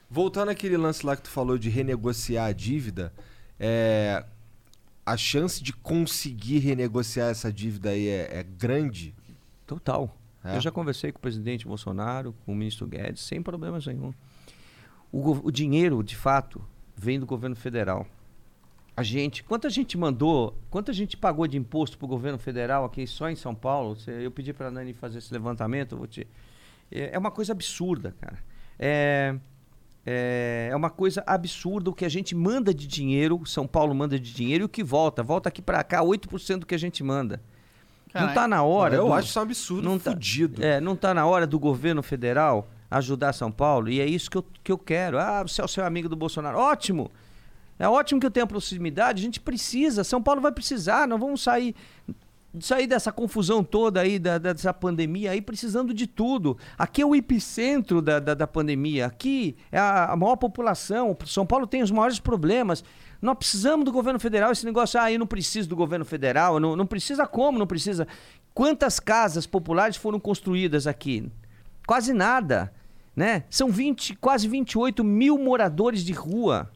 Voltando 0.09 0.49
àquele 0.49 0.77
lance 0.77 1.05
lá 1.05 1.15
que 1.15 1.23
tu 1.23 1.29
falou 1.29 1.57
de 1.57 1.69
renegociar 1.69 2.47
a 2.47 2.51
dívida, 2.51 3.13
é, 3.59 4.25
a 5.05 5.17
chance 5.17 5.61
de 5.61 5.73
conseguir 5.73 6.59
renegociar 6.59 7.29
essa 7.29 7.51
dívida 7.51 7.89
aí 7.89 8.07
é, 8.07 8.39
é 8.39 8.43
grande? 8.43 9.13
Total. 9.65 10.15
É? 10.43 10.55
Eu 10.55 10.61
já 10.61 10.71
conversei 10.71 11.11
com 11.11 11.19
o 11.19 11.21
presidente 11.21 11.67
Bolsonaro, 11.67 12.33
com 12.45 12.53
o 12.53 12.55
ministro 12.55 12.87
Guedes, 12.87 13.21
sem 13.21 13.41
problemas 13.41 13.85
nenhum. 13.85 14.13
O, 15.11 15.47
o 15.47 15.51
dinheiro, 15.51 16.01
de 16.01 16.15
fato, 16.15 16.61
vem 16.95 17.19
do 17.19 17.25
governo 17.25 17.55
federal. 17.55 18.07
A 18.95 19.03
gente, 19.03 19.43
quanta 19.43 19.69
gente 19.69 19.97
mandou, 19.97 20.55
quanta 20.69 20.91
gente 20.91 21.15
pagou 21.15 21.47
de 21.47 21.57
imposto 21.57 21.97
para 21.97 22.05
o 22.05 22.09
governo 22.09 22.37
federal 22.37 22.83
aqui 22.85 23.07
só 23.07 23.29
em 23.29 23.35
São 23.35 23.55
Paulo? 23.55 23.97
Eu 24.07 24.29
pedi 24.31 24.51
para 24.53 24.67
a 24.67 24.71
Nani 24.71 24.93
fazer 24.93 25.19
esse 25.19 25.33
levantamento, 25.33 25.93
eu 25.93 25.97
vou 25.97 26.07
te. 26.07 26.27
É 26.91 27.11
é 27.13 27.17
uma 27.17 27.31
coisa 27.31 27.53
absurda, 27.53 28.13
cara. 28.19 28.37
É, 28.77 29.35
é, 30.05 30.69
é 30.71 30.75
uma 30.75 30.89
coisa 30.89 31.23
absurda 31.25 31.89
o 31.89 31.93
que 31.93 32.03
a 32.03 32.09
gente 32.09 32.35
manda 32.35 32.73
de 32.73 32.85
dinheiro, 32.85 33.41
São 33.45 33.65
Paulo 33.65 33.95
manda 33.95 34.19
de 34.19 34.33
dinheiro 34.33 34.63
e 34.63 34.65
o 34.65 34.69
que 34.69 34.83
volta. 34.83 35.23
Volta 35.23 35.47
aqui 35.49 35.61
para 35.61 35.81
cá 35.83 36.01
8% 36.03 36.59
do 36.59 36.65
que 36.65 36.75
a 36.75 36.79
gente 36.79 37.01
manda. 37.03 37.41
Não 38.13 38.33
tá 38.33 38.45
na 38.45 38.61
hora. 38.61 38.95
eu 38.95 39.05
do- 39.07 39.13
acho 39.13 39.29
isso 39.29 39.39
um 39.39 39.43
absurdo 39.43 39.87
não 39.87 39.97
tá- 39.97 40.11
fudido. 40.11 40.61
é, 40.65 40.81
não 40.81 40.93
está 40.93 41.13
na 41.13 41.25
hora 41.25 41.47
do 41.47 41.57
governo 41.57 42.03
federal 42.03 42.69
ajudar 42.89 43.31
São 43.31 43.49
Paulo? 43.49 43.87
E 43.87 44.01
é 44.01 44.05
isso 44.05 44.29
que 44.29 44.37
eu, 44.37 44.45
que 44.61 44.69
eu 44.71 44.77
quero. 44.77 45.17
Ah, 45.17 45.43
você 45.43 45.61
é 45.61 45.63
o 45.63 45.67
seu 45.67 45.85
amigo 45.85 46.09
do 46.09 46.15
Bolsonaro. 46.17 46.57
Ótimo! 46.57 47.09
É 47.81 47.89
ótimo 47.89 48.19
que 48.19 48.27
eu 48.27 48.31
tenha 48.31 48.45
proximidade. 48.45 49.23
A 49.23 49.25
gente 49.25 49.39
precisa. 49.39 50.03
São 50.03 50.21
Paulo 50.21 50.39
vai 50.39 50.51
precisar. 50.51 51.07
Nós 51.07 51.19
vamos 51.19 51.41
sair, 51.41 51.73
sair 52.59 52.85
dessa 52.85 53.11
confusão 53.11 53.63
toda 53.63 53.99
aí, 53.99 54.19
da, 54.19 54.37
dessa 54.37 54.71
pandemia 54.71 55.31
aí, 55.31 55.41
precisando 55.41 55.91
de 55.91 56.05
tudo. 56.05 56.55
Aqui 56.77 57.01
é 57.01 57.05
o 57.07 57.15
epicentro 57.15 57.99
da, 57.99 58.19
da, 58.19 58.35
da 58.35 58.45
pandemia. 58.45 59.07
Aqui 59.07 59.57
é 59.71 59.79
a, 59.79 60.11
a 60.11 60.15
maior 60.15 60.35
população. 60.35 61.17
São 61.25 61.43
Paulo 61.43 61.65
tem 61.65 61.81
os 61.81 61.89
maiores 61.89 62.19
problemas. 62.19 62.83
Nós 63.19 63.35
precisamos 63.35 63.83
do 63.83 63.91
governo 63.91 64.19
federal. 64.19 64.51
Esse 64.51 64.63
negócio, 64.63 65.01
ah, 65.01 65.11
eu 65.11 65.17
não 65.17 65.25
preciso 65.25 65.67
do 65.67 65.75
governo 65.75 66.05
federal. 66.05 66.59
Não, 66.59 66.75
não 66.75 66.85
precisa 66.85 67.25
como? 67.25 67.57
Não 67.57 67.65
precisa. 67.65 68.07
Quantas 68.53 68.99
casas 68.99 69.47
populares 69.47 69.97
foram 69.97 70.19
construídas 70.19 70.85
aqui? 70.85 71.31
Quase 71.87 72.13
nada. 72.13 72.71
Né? 73.15 73.43
São 73.49 73.71
20, 73.71 74.17
quase 74.17 74.47
28 74.47 75.03
mil 75.03 75.39
moradores 75.39 76.05
de 76.05 76.13
rua. 76.13 76.69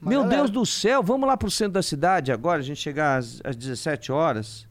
Meu. 0.00 0.24
Deus 0.28 0.50
do 0.50 0.66
céu, 0.66 1.02
vamos 1.02 1.28
lá 1.28 1.36
pro 1.36 1.50
centro 1.50 1.74
da 1.74 1.82
cidade 1.82 2.32
agora, 2.32 2.58
a 2.58 2.62
gente 2.62 2.80
chegar 2.80 3.18
às, 3.18 3.40
às 3.44 3.54
17 3.54 4.10
horas. 4.10 4.66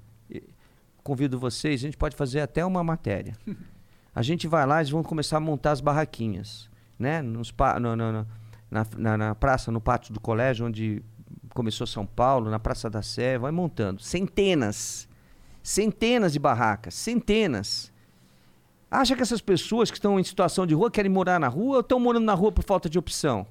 Convido 1.04 1.40
vocês, 1.40 1.82
a 1.82 1.86
gente 1.86 1.98
pode 1.98 2.16
fazer 2.16 2.42
até 2.42 2.64
uma 2.66 2.84
matéria. 2.84 3.36
A 4.14 4.22
gente 4.22 4.46
vai 4.46 4.66
lá, 4.68 4.80
eles 4.82 4.90
vão 4.92 5.02
começar 5.02 5.38
a 5.38 5.40
montar 5.40 5.72
as 5.72 5.80
barraquinhas, 5.80 6.70
né? 7.00 7.22
Nos, 7.22 7.50
pa- 7.50 7.80
no- 7.80 7.96
no- 7.96 8.12
no- 8.12 8.28
na, 8.70 8.86
na- 8.98 9.18
na 9.18 9.34
praça, 9.36 9.72
no 9.72 9.80
pátio 9.80 10.14
do 10.14 10.20
colégio, 10.20 10.66
onde 10.66 11.02
começou 11.54 11.88
São 11.88 12.06
Paulo, 12.06 12.52
na 12.52 12.60
Praça 12.60 12.90
da 12.90 13.02
Sé, 13.02 13.38
vai 13.40 13.52
montando. 13.54 14.02
Centenas, 14.02 15.08
centenas 15.64 16.34
de 16.34 16.40
barracas, 16.40 16.94
centenas. 16.94 17.90
Acha 18.92 19.16
que 19.16 19.22
essas 19.22 19.40
pessoas 19.40 19.90
que 19.90 19.96
estão 19.96 20.20
em 20.20 20.24
situação 20.26 20.68
de 20.68 20.74
rua 20.76 20.92
querem 20.92 21.10
morar 21.10 21.40
na 21.40 21.48
rua 21.48 21.76
ou 21.76 21.80
estão 21.80 21.98
morando 21.98 22.26
na 22.26 22.34
rua 22.34 22.52
por 22.52 22.66
falta 22.66 22.90
de 22.90 23.00
opção? 23.00 23.48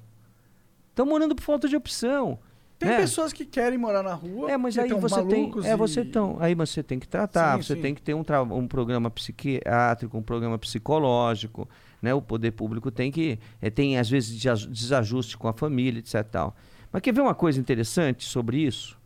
Estão 0.91 1.05
morando 1.05 1.35
por 1.35 1.41
falta 1.41 1.67
de 1.67 1.75
opção. 1.75 2.37
Tem 2.77 2.89
né? 2.89 2.97
pessoas 2.97 3.31
que 3.31 3.45
querem 3.45 3.77
morar 3.77 4.01
na 4.01 4.13
rua. 4.13 4.49
É, 4.49 4.57
mas 4.57 4.75
aí 4.75 4.89
você 4.89 5.23
tem, 5.25 5.51
é 5.63 5.73
e- 5.73 5.75
você 5.75 6.03
tão, 6.03 6.37
aí 6.39 6.55
você 6.55 6.81
tem 6.81 6.97
que 6.97 7.07
tratar, 7.07 7.55
Sim, 7.57 7.63
você 7.63 7.75
sim. 7.75 7.81
tem 7.81 7.93
que 7.93 8.01
ter 8.01 8.15
um, 8.15 8.23
um 8.51 8.67
programa 8.67 9.09
psiquiátrico, 9.11 10.17
um 10.17 10.23
programa 10.23 10.57
psicológico, 10.57 11.69
né? 12.01 12.11
O 12.11 12.21
poder 12.21 12.51
público 12.51 12.89
tem 12.89 13.11
que 13.11 13.37
é, 13.61 13.69
tem 13.69 13.99
às 13.99 14.09
vezes 14.09 14.35
desajuste 14.67 15.37
com 15.37 15.47
a 15.47 15.53
família, 15.53 15.99
etc. 15.99 16.23
Tal. 16.23 16.55
Mas 16.91 17.03
quer 17.03 17.13
ver 17.13 17.21
uma 17.21 17.35
coisa 17.35 17.59
interessante 17.59 18.25
sobre 18.25 18.57
isso? 18.57 18.99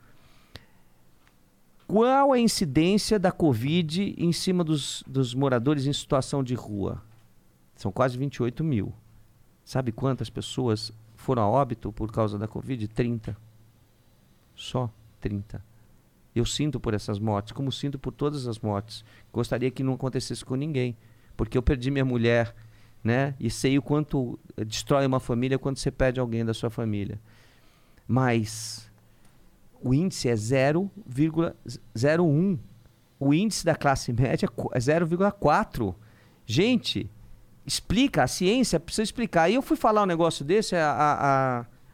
Qual 1.85 2.31
a 2.31 2.39
incidência 2.39 3.19
da 3.19 3.31
Covid 3.31 4.15
em 4.17 4.31
cima 4.31 4.63
dos, 4.63 5.03
dos 5.05 5.35
moradores 5.35 5.85
em 5.85 5.93
situação 5.93 6.43
de 6.43 6.55
rua? 6.55 7.03
São 7.75 7.91
quase 7.91 8.17
28 8.17 8.63
mil. 8.63 8.93
Sabe 9.63 9.91
quantas 9.91 10.29
pessoas 10.29 10.91
foram 11.25 11.41
a 11.41 11.49
óbito 11.49 11.91
por 11.91 12.11
causa 12.11 12.37
da 12.37 12.47
Covid? 12.47 12.87
30. 12.87 13.35
Só 14.53 14.91
30. 15.19 15.59
Eu 16.35 16.45
sinto 16.45 16.79
por 16.79 16.93
essas 16.93 17.17
mortes, 17.17 17.51
como 17.51 17.71
sinto 17.71 17.97
por 17.97 18.13
todas 18.13 18.47
as 18.47 18.59
mortes. 18.59 19.03
Gostaria 19.33 19.71
que 19.71 19.81
não 19.81 19.93
acontecesse 19.93 20.45
com 20.45 20.53
ninguém, 20.53 20.95
porque 21.35 21.57
eu 21.57 21.63
perdi 21.63 21.89
minha 21.89 22.05
mulher, 22.05 22.53
né? 23.03 23.33
E 23.39 23.49
sei 23.49 23.75
o 23.75 23.81
quanto 23.81 24.37
destrói 24.67 25.03
uma 25.07 25.19
família 25.19 25.57
quando 25.57 25.77
você 25.77 25.89
perde 25.89 26.19
alguém 26.19 26.45
da 26.45 26.53
sua 26.53 26.69
família. 26.69 27.19
Mas 28.07 28.87
o 29.81 29.95
índice 29.95 30.29
é 30.29 30.35
0,01. 30.35 32.59
O 33.19 33.33
índice 33.33 33.65
da 33.65 33.73
classe 33.73 34.13
média 34.13 34.45
é 34.45 34.49
0,4. 34.77 35.95
Gente, 36.45 37.09
explica, 37.65 38.23
a 38.23 38.27
ciência 38.27 38.79
precisa 38.79 39.03
explicar. 39.03 39.49
E 39.49 39.55
eu 39.55 39.61
fui 39.61 39.75
falar 39.75 40.03
um 40.03 40.05
negócio 40.05 40.45
desse, 40.45 40.75
a, 40.75 40.91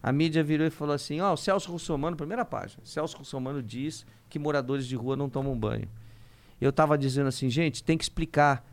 a, 0.03 0.09
a, 0.09 0.11
mídia 0.11 0.43
virou 0.43 0.67
e 0.67 0.69
falou 0.69 0.93
assim: 0.93 1.19
ó, 1.21 1.31
oh, 1.31 1.33
o 1.33 1.37
Celso 1.37 1.71
Russomano, 1.71 2.17
primeira 2.17 2.43
página, 2.43 2.81
Celso 2.83 3.17
Russomano 3.17 3.63
diz 3.63 4.05
que 4.29 4.37
moradores 4.37 4.85
de 4.85 4.95
rua 4.95 5.15
não 5.15 5.29
tomam 5.29 5.57
banho. 5.57 5.87
Eu 6.59 6.69
estava 6.69 6.97
dizendo 6.97 7.27
assim, 7.27 7.49
gente, 7.49 7.83
tem 7.83 7.97
que 7.97 8.03
explicar. 8.03 8.69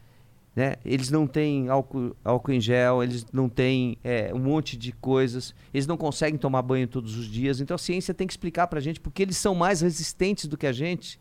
Né? 0.54 0.74
Eles 0.84 1.08
não 1.08 1.24
têm 1.24 1.68
álcool, 1.68 2.16
álcool 2.24 2.52
em 2.52 2.60
gel, 2.60 3.02
eles 3.02 3.24
não 3.32 3.48
têm 3.48 3.96
é, 4.02 4.34
um 4.34 4.40
monte 4.40 4.76
de 4.76 4.90
coisas, 4.90 5.54
eles 5.72 5.86
não 5.86 5.96
conseguem 5.96 6.36
tomar 6.36 6.62
banho 6.62 6.88
todos 6.88 7.16
os 7.16 7.26
dias. 7.26 7.60
Então 7.60 7.76
a 7.76 7.78
ciência 7.78 8.12
tem 8.12 8.26
que 8.26 8.32
explicar 8.32 8.66
para 8.66 8.80
a 8.80 8.82
gente 8.82 8.98
porque 8.98 9.22
eles 9.22 9.36
são 9.36 9.54
mais 9.54 9.80
resistentes 9.82 10.46
do 10.46 10.56
que 10.56 10.66
a 10.66 10.72
gente. 10.72 11.20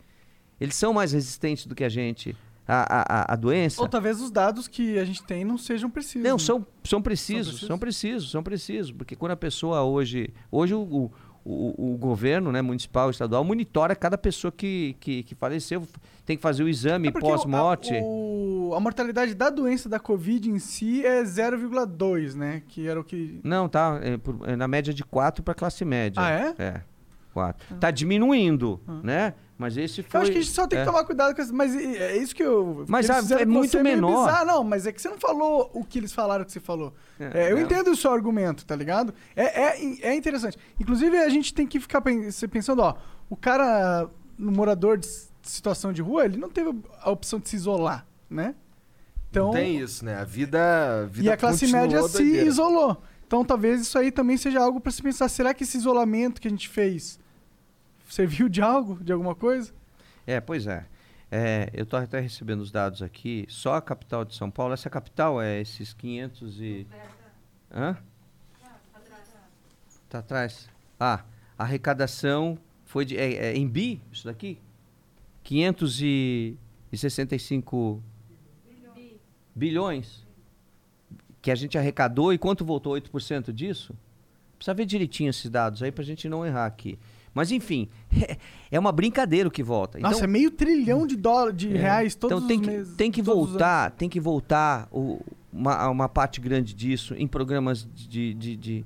Eles 0.59 0.75
são 0.75 0.91
mais 0.91 1.11
resistentes 1.11 1.67
do 1.67 1.75
que 1.75 1.83
a 1.83 1.89
gente 1.89 2.35
à, 2.68 3.22
à, 3.22 3.34
à 3.34 3.35
doença. 3.35 3.81
Ou 3.81 3.88
talvez 3.88 4.22
os 4.22 4.30
dados 4.30 4.68
que 4.68 4.99
a 4.99 5.06
gente 5.06 5.23
tem 5.23 5.45
não 5.45 5.57
sejam 5.57 5.89
precisos. 5.89 6.23
Não, 6.23 6.38
né? 6.38 6.39
são, 6.39 6.65
são 6.84 7.02
precisos, 7.02 7.61
são 7.61 7.80
precisos, 7.80 8.31
são 8.31 8.44
precisos. 8.44 8.91
Porque 8.91 9.15
quando 9.15 9.31
a 9.31 9.38
pessoa 9.38 9.84
hoje. 9.84 10.34
Hoje 10.52 10.73
o, 10.73 10.81
o 10.81 11.11
o, 11.49 11.94
o, 11.94 11.98
governo 11.98 12.52
né, 12.52 12.61
municipal, 12.61 13.10
estadual, 13.10 13.41
monitora 13.41 13.95
cada 13.95 14.18
pessoa 14.18 14.52
que, 14.52 14.98
que, 14.99 15.23
que 15.23 15.34
faleceu. 15.34 15.88
Tem 16.26 16.35
que 16.35 16.44
fazer 16.44 16.61
o 16.61 16.68
exame 16.68 17.07
é 17.07 17.11
pós-morte. 17.11 17.94
A, 17.94 18.76
a, 18.76 18.80
mortalidade 18.81 19.34
da 19.34 19.49
doença 19.49 19.88
da 19.88 19.98
Covid 19.98 20.52
em 20.52 20.60
si 20.60 21.06
é 21.06 21.23
0,2, 21.23 22.34
né? 22.34 22.64
Que 22.68 22.85
era 22.85 22.99
o 22.99 23.03
que. 23.03 23.39
Não, 23.45 23.69
tá. 23.69 23.98
É, 24.03 24.18
por, 24.18 24.38
é 24.44 24.57
na 24.57 24.68
média 24.68 24.94
de 24.94 25.06
4 25.06 25.41
para 25.41 25.53
classe 25.53 25.85
média. 25.85 26.22
Ah, 26.22 26.30
é? 26.30 26.56
É. 26.61 26.81
4. 27.34 27.65
Ah. 27.72 27.76
Tá 27.76 27.91
diminuindo, 27.91 28.81
ah. 28.85 28.99
né? 29.02 29.34
Mas 29.57 29.75
esse 29.75 30.03
foi. 30.03 30.19
Eu 30.19 30.21
acho 30.21 30.31
que 30.31 30.38
a 30.38 30.41
gente 30.41 30.53
só 30.53 30.67
tem 30.67 30.77
é. 30.77 30.84
que 30.84 30.88
tomar 30.88 31.03
cuidado 31.03 31.35
com 31.35 31.41
isso. 31.41 31.53
Mas 31.53 31.75
é 31.75 32.15
isso 32.15 32.35
que 32.35 32.43
eu. 32.43 32.85
Mas 32.88 33.09
a, 33.09 33.41
é 33.41 33.45
muito 33.45 33.81
menor. 33.81 34.29
Ah, 34.29 34.45
não, 34.45 34.63
mas 34.63 34.85
é 34.85 34.91
que 34.91 35.01
você 35.01 35.09
não 35.09 35.17
falou 35.17 35.71
o 35.73 35.84
que 35.84 35.97
eles 35.97 36.13
falaram 36.13 36.45
que 36.45 36.51
você 36.51 36.59
falou. 36.59 36.93
É, 37.19 37.45
é, 37.45 37.51
eu 37.51 37.59
entendo 37.59 37.89
o 37.89 37.95
seu 37.95 38.11
argumento, 38.11 38.65
tá 38.65 38.75
ligado? 38.75 39.13
É, 39.35 39.63
é, 39.63 40.09
é 40.09 40.15
interessante. 40.15 40.57
Inclusive, 40.79 41.17
a 41.17 41.29
gente 41.29 41.53
tem 41.53 41.65
que 41.65 41.79
ficar 41.79 42.01
pensando, 42.51 42.84
ó, 42.84 42.95
o 43.29 43.35
cara, 43.35 44.07
no 44.38 44.51
morador 44.51 44.97
de 44.97 45.07
situação 45.41 45.91
de 45.91 46.03
rua, 46.03 46.25
ele 46.25 46.38
não 46.38 46.49
teve 46.49 46.75
a 47.01 47.09
opção 47.09 47.39
de 47.39 47.49
se 47.49 47.55
isolar, 47.55 48.05
né? 48.29 48.53
Então, 49.29 49.47
não 49.47 49.53
tem 49.53 49.79
isso, 49.79 50.05
né? 50.05 50.15
A 50.15 50.23
vida, 50.23 51.03
a 51.03 51.05
vida 51.07 51.29
E 51.29 51.31
a 51.31 51.38
classe 51.38 51.65
média 51.67 51.99
doideira. 51.99 52.43
se 52.43 52.47
isolou. 52.47 53.01
Então 53.25 53.43
talvez 53.43 53.81
isso 53.81 53.97
aí 53.99 54.09
também 54.09 54.38
seja 54.38 54.61
algo 54.61 54.79
para 54.79 54.91
se 54.91 55.01
pensar. 55.01 55.27
Será 55.27 55.53
que 55.53 55.63
esse 55.63 55.77
isolamento 55.77 56.39
que 56.39 56.47
a 56.47 56.51
gente 56.51 56.69
fez 56.69 57.19
serviu 58.07 58.49
de 58.49 58.61
algo, 58.61 59.03
de 59.03 59.11
alguma 59.11 59.35
coisa? 59.35 59.73
É, 60.25 60.39
pois 60.39 60.65
é. 60.67 60.85
é 61.31 61.69
eu 61.73 61.84
estou 61.84 61.99
até 61.99 62.19
recebendo 62.19 62.61
os 62.61 62.71
dados 62.71 63.01
aqui. 63.01 63.45
Só 63.49 63.73
a 63.75 63.81
capital 63.81 64.23
de 64.25 64.35
São 64.35 64.49
Paulo, 64.49 64.73
essa 64.73 64.89
capital 64.89 65.41
é 65.41 65.61
esses 65.61 65.93
500 65.93 66.61
e... 66.61 66.88
Hã? 67.71 67.97
Tá 70.09 70.19
atrás. 70.19 70.69
Ah, 70.99 71.23
a 71.57 71.63
arrecadação 71.63 72.57
foi 72.85 73.05
de... 73.05 73.17
É, 73.17 73.47
é 73.47 73.55
em 73.55 73.67
bi, 73.67 74.01
isso 74.11 74.25
daqui? 74.25 74.59
565 75.43 78.03
bilhões. 78.65 79.13
bilhões 79.53 80.25
que 81.41 81.51
a 81.51 81.55
gente 81.55 81.77
arrecadou 81.77 82.34
e 82.34 82.38
quanto 82.38 82.65
voltou 82.65 82.93
8% 82.93 83.53
disso? 83.53 83.93
Precisa 84.57 84.73
ver 84.73 84.85
direitinho 84.85 85.29
esses 85.29 85.49
dados 85.49 85.84
aí 85.84 85.91
para 85.91 86.01
a 86.01 86.05
gente 86.05 86.27
não 86.27 86.45
errar 86.45 86.65
aqui. 86.65 86.97
Mas 87.38 87.51
enfim, 87.51 87.88
é 88.72 88.80
uma 88.80 88.91
brincadeira 88.91 89.47
o 89.47 89.51
que 89.51 89.61
volta. 89.61 89.99
Nossa, 89.99 90.15
então, 90.15 90.23
é 90.23 90.27
meio 90.27 90.49
trilhão 90.49 91.05
de, 91.05 91.15
dólar, 91.15 91.53
de 91.53 91.72
é, 91.72 91.80
reais 91.80 92.15
todos 92.15 92.35
então 92.35 92.47
tem 92.47 92.59
os 92.59 92.65
que, 92.65 92.72
meses. 92.72 92.95
Tem 92.95 93.11
que 93.11 93.22
voltar, 93.22 93.91
tem 93.91 94.09
que 94.09 94.19
voltar 94.19 94.88
o, 94.91 95.23
uma, 95.53 95.88
uma 95.88 96.09
parte 96.09 96.41
grande 96.41 96.73
disso 96.73 97.14
em 97.14 97.27
programas 97.27 97.88
de, 97.93 98.34
de, 98.34 98.55
de 98.55 98.85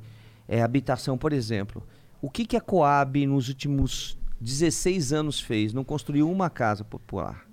é, 0.49 0.61
habitação, 0.61 1.17
por 1.17 1.31
exemplo. 1.31 1.81
O 2.21 2.29
que, 2.29 2.45
que 2.45 2.57
a 2.57 2.61
Coab 2.61 3.25
nos 3.25 3.47
últimos 3.47 4.17
16 4.41 5.13
anos 5.13 5.39
fez? 5.39 5.73
Não 5.73 5.85
construiu 5.85 6.29
uma 6.29 6.49
casa 6.49 6.83
popular. 6.83 7.47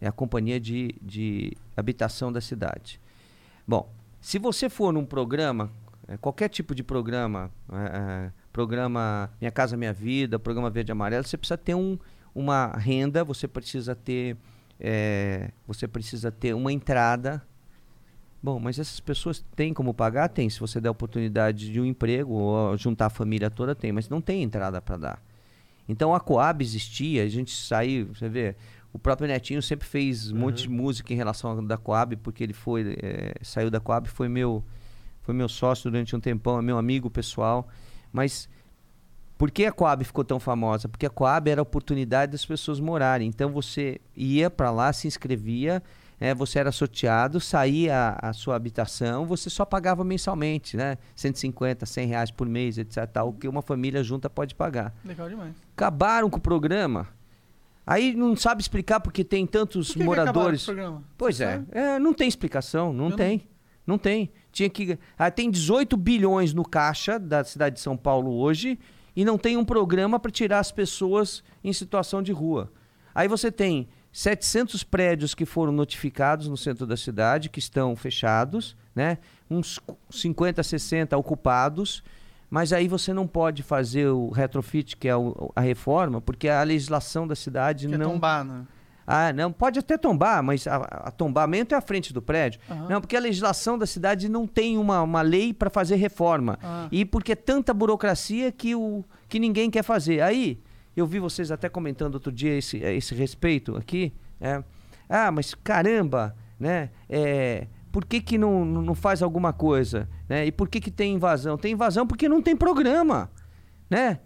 É 0.00 0.06
a 0.06 0.12
companhia 0.12 0.60
de, 0.60 0.94
de 1.02 1.56
habitação 1.76 2.32
da 2.32 2.40
cidade. 2.40 3.00
Bom, 3.66 3.92
se 4.20 4.38
você 4.38 4.70
for 4.70 4.92
num 4.92 5.04
programa, 5.04 5.72
é, 6.06 6.16
qualquer 6.16 6.48
tipo 6.48 6.72
de 6.72 6.84
programa, 6.84 7.50
é, 7.72 8.28
é, 8.28 8.41
programa 8.52 9.30
Minha 9.40 9.50
Casa 9.50 9.76
Minha 9.76 9.92
Vida, 9.92 10.38
programa 10.38 10.70
Verde 10.70 10.90
e 10.90 10.92
Amarelo, 10.92 11.24
você 11.24 11.36
precisa 11.36 11.56
ter 11.56 11.74
um, 11.74 11.98
uma 12.34 12.66
renda, 12.68 13.24
você 13.24 13.48
precisa 13.48 13.94
ter, 13.94 14.36
é, 14.78 15.50
você 15.66 15.88
precisa 15.88 16.30
ter 16.30 16.54
uma 16.54 16.72
entrada. 16.72 17.42
Bom, 18.42 18.58
mas 18.58 18.78
essas 18.78 19.00
pessoas 19.00 19.44
têm 19.54 19.72
como 19.72 19.94
pagar? 19.94 20.28
Tem. 20.28 20.50
Se 20.50 20.58
você 20.58 20.80
der 20.80 20.90
oportunidade 20.90 21.70
de 21.70 21.80
um 21.80 21.84
emprego 21.84 22.34
ou 22.34 22.76
juntar 22.76 23.06
a 23.06 23.10
família 23.10 23.48
toda, 23.48 23.74
tem. 23.74 23.92
Mas 23.92 24.08
não 24.08 24.20
tem 24.20 24.42
entrada 24.42 24.82
para 24.82 24.96
dar. 24.96 25.22
Então 25.88 26.14
a 26.14 26.20
Coab 26.20 26.62
existia, 26.62 27.22
a 27.24 27.28
gente 27.28 27.54
saiu, 27.54 28.08
você 28.14 28.28
vê, 28.28 28.56
o 28.92 28.98
próprio 28.98 29.26
Netinho 29.26 29.62
sempre 29.62 29.86
fez 29.86 30.30
um 30.30 30.34
uhum. 30.34 30.40
monte 30.40 30.62
de 30.62 30.68
música 30.68 31.12
em 31.12 31.16
relação 31.16 31.58
à 31.58 31.62
da 31.62 31.76
Coab, 31.76 32.16
porque 32.16 32.42
ele 32.42 32.52
foi 32.52 32.96
é, 33.02 33.34
saiu 33.42 33.70
da 33.70 33.80
Coab, 33.80 34.08
foi 34.08 34.28
meu 34.28 34.64
foi 35.22 35.34
meu 35.34 35.48
sócio 35.48 35.90
durante 35.90 36.14
um 36.16 36.20
tempão, 36.20 36.58
é 36.58 36.62
meu 36.62 36.78
amigo 36.78 37.08
pessoal. 37.08 37.68
Mas 38.12 38.48
por 39.38 39.50
que 39.50 39.66
a 39.66 39.72
Coab 39.72 40.04
ficou 40.04 40.24
tão 40.24 40.38
famosa? 40.38 40.88
Porque 40.88 41.06
a 41.06 41.10
Coab 41.10 41.50
era 41.50 41.60
a 41.60 41.62
oportunidade 41.62 42.32
das 42.32 42.46
pessoas 42.46 42.78
morarem. 42.78 43.28
Então 43.28 43.50
você 43.50 44.00
ia 44.16 44.48
para 44.48 44.70
lá, 44.70 44.92
se 44.92 45.08
inscrevia, 45.08 45.82
é, 46.20 46.32
você 46.32 46.60
era 46.60 46.70
sorteado, 46.70 47.40
saía 47.40 48.16
a, 48.22 48.28
a, 48.28 48.32
sua 48.32 48.54
habitação, 48.54 49.26
você 49.26 49.50
só 49.50 49.64
pagava 49.64 50.04
mensalmente, 50.04 50.76
né? 50.76 50.96
150, 51.16 51.84
100 51.84 52.06
reais 52.06 52.30
por 52.30 52.48
mês, 52.48 52.78
etc. 52.78 52.98
O 53.26 53.32
que 53.32 53.48
uma 53.48 53.62
família 53.62 54.04
junta 54.04 54.30
pode 54.30 54.54
pagar. 54.54 54.94
Legal 55.04 55.28
demais. 55.28 55.52
Acabaram 55.74 56.30
com 56.30 56.36
o 56.36 56.40
programa. 56.40 57.08
Aí 57.84 58.14
não 58.14 58.36
sabe 58.36 58.62
explicar 58.62 59.00
porque 59.00 59.24
tem 59.24 59.44
tantos 59.44 59.90
que 59.90 60.04
moradores. 60.04 60.64
Que 60.64 60.72
pois 61.18 61.40
é, 61.40 61.60
é, 61.72 61.98
não 61.98 62.14
tem 62.14 62.28
explicação, 62.28 62.92
não 62.92 63.10
Eu 63.10 63.16
tem. 63.16 63.38
Não... 63.84 63.94
não 63.94 63.98
tem. 63.98 64.30
Tinha 64.52 64.68
que 64.68 64.98
ah, 65.18 65.30
tem 65.30 65.50
18 65.50 65.96
bilhões 65.96 66.52
no 66.52 66.64
caixa 66.64 67.18
da 67.18 67.42
cidade 67.42 67.76
de 67.76 67.80
São 67.80 67.96
Paulo 67.96 68.32
hoje 68.32 68.78
e 69.16 69.24
não 69.24 69.38
tem 69.38 69.56
um 69.56 69.64
programa 69.64 70.20
para 70.20 70.30
tirar 70.30 70.58
as 70.58 70.70
pessoas 70.70 71.42
em 71.64 71.72
situação 71.72 72.22
de 72.22 72.32
rua. 72.32 72.70
Aí 73.14 73.26
você 73.26 73.50
tem 73.50 73.88
700 74.12 74.84
prédios 74.84 75.34
que 75.34 75.46
foram 75.46 75.72
notificados 75.72 76.48
no 76.48 76.56
centro 76.56 76.86
da 76.86 76.96
cidade 76.96 77.48
que 77.48 77.58
estão 77.58 77.96
fechados, 77.96 78.76
né? 78.94 79.18
Uns 79.50 79.80
50, 80.10 80.62
60 80.62 81.16
ocupados 81.16 82.02
mas 82.52 82.70
aí 82.70 82.86
você 82.86 83.14
não 83.14 83.26
pode 83.26 83.62
fazer 83.62 84.08
o 84.08 84.28
retrofit, 84.28 84.94
que 84.98 85.08
é 85.08 85.12
a 85.56 85.60
reforma, 85.62 86.20
porque 86.20 86.50
a 86.50 86.62
legislação 86.62 87.26
da 87.26 87.34
cidade 87.34 87.88
Quer 87.88 87.98
não. 87.98 88.10
tombar, 88.10 88.44
né? 88.44 88.66
Ah, 89.06 89.32
não, 89.32 89.52
pode 89.52 89.78
até 89.78 89.98
tombar, 89.98 90.42
mas 90.42 90.66
a, 90.66 90.76
a 90.76 91.10
tombamento 91.10 91.74
é 91.74 91.78
a 91.78 91.80
frente 91.80 92.12
do 92.12 92.22
prédio. 92.22 92.60
Uhum. 92.70 92.88
Não, 92.88 93.00
porque 93.00 93.16
a 93.16 93.20
legislação 93.20 93.76
da 93.76 93.86
cidade 93.86 94.28
não 94.28 94.46
tem 94.46 94.78
uma, 94.78 95.02
uma 95.02 95.22
lei 95.22 95.52
para 95.52 95.68
fazer 95.70 95.96
reforma. 95.96 96.58
Uhum. 96.62 96.88
E 96.92 97.04
porque 97.04 97.32
é 97.32 97.36
tanta 97.36 97.74
burocracia 97.74 98.52
que, 98.52 98.74
o, 98.74 99.04
que 99.28 99.38
ninguém 99.38 99.70
quer 99.70 99.82
fazer. 99.82 100.20
Aí, 100.20 100.60
eu 100.96 101.06
vi 101.06 101.18
vocês 101.18 101.50
até 101.50 101.68
comentando 101.68 102.14
outro 102.14 102.30
dia 102.30 102.56
esse, 102.56 102.78
esse 102.78 103.14
respeito 103.14 103.76
aqui. 103.76 104.12
É, 104.40 104.62
ah, 105.08 105.30
mas 105.30 105.54
caramba, 105.54 106.36
né? 106.58 106.90
É, 107.08 107.66
por 107.90 108.06
que, 108.06 108.20
que 108.20 108.38
não, 108.38 108.64
não 108.64 108.94
faz 108.94 109.22
alguma 109.22 109.52
coisa? 109.52 110.08
Né? 110.28 110.46
E 110.46 110.52
por 110.52 110.68
que, 110.68 110.80
que 110.80 110.90
tem 110.90 111.14
invasão? 111.14 111.58
Tem 111.58 111.72
invasão 111.72 112.06
porque 112.06 112.28
não 112.28 112.40
tem 112.40 112.56
programa. 112.56 113.30
Né? 113.90 114.20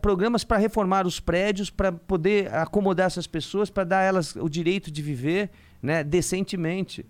Programas 0.00 0.44
para 0.44 0.56
reformar 0.56 1.06
os 1.06 1.20
prédios, 1.20 1.70
para 1.70 1.92
poder 1.92 2.52
acomodar 2.54 3.06
essas 3.06 3.26
pessoas, 3.26 3.70
para 3.70 3.84
dar 3.84 3.98
a 3.98 4.02
elas 4.02 4.34
o 4.36 4.48
direito 4.48 4.90
de 4.90 5.02
viver 5.02 5.50
né, 5.82 6.02
decentemente. 6.02 7.04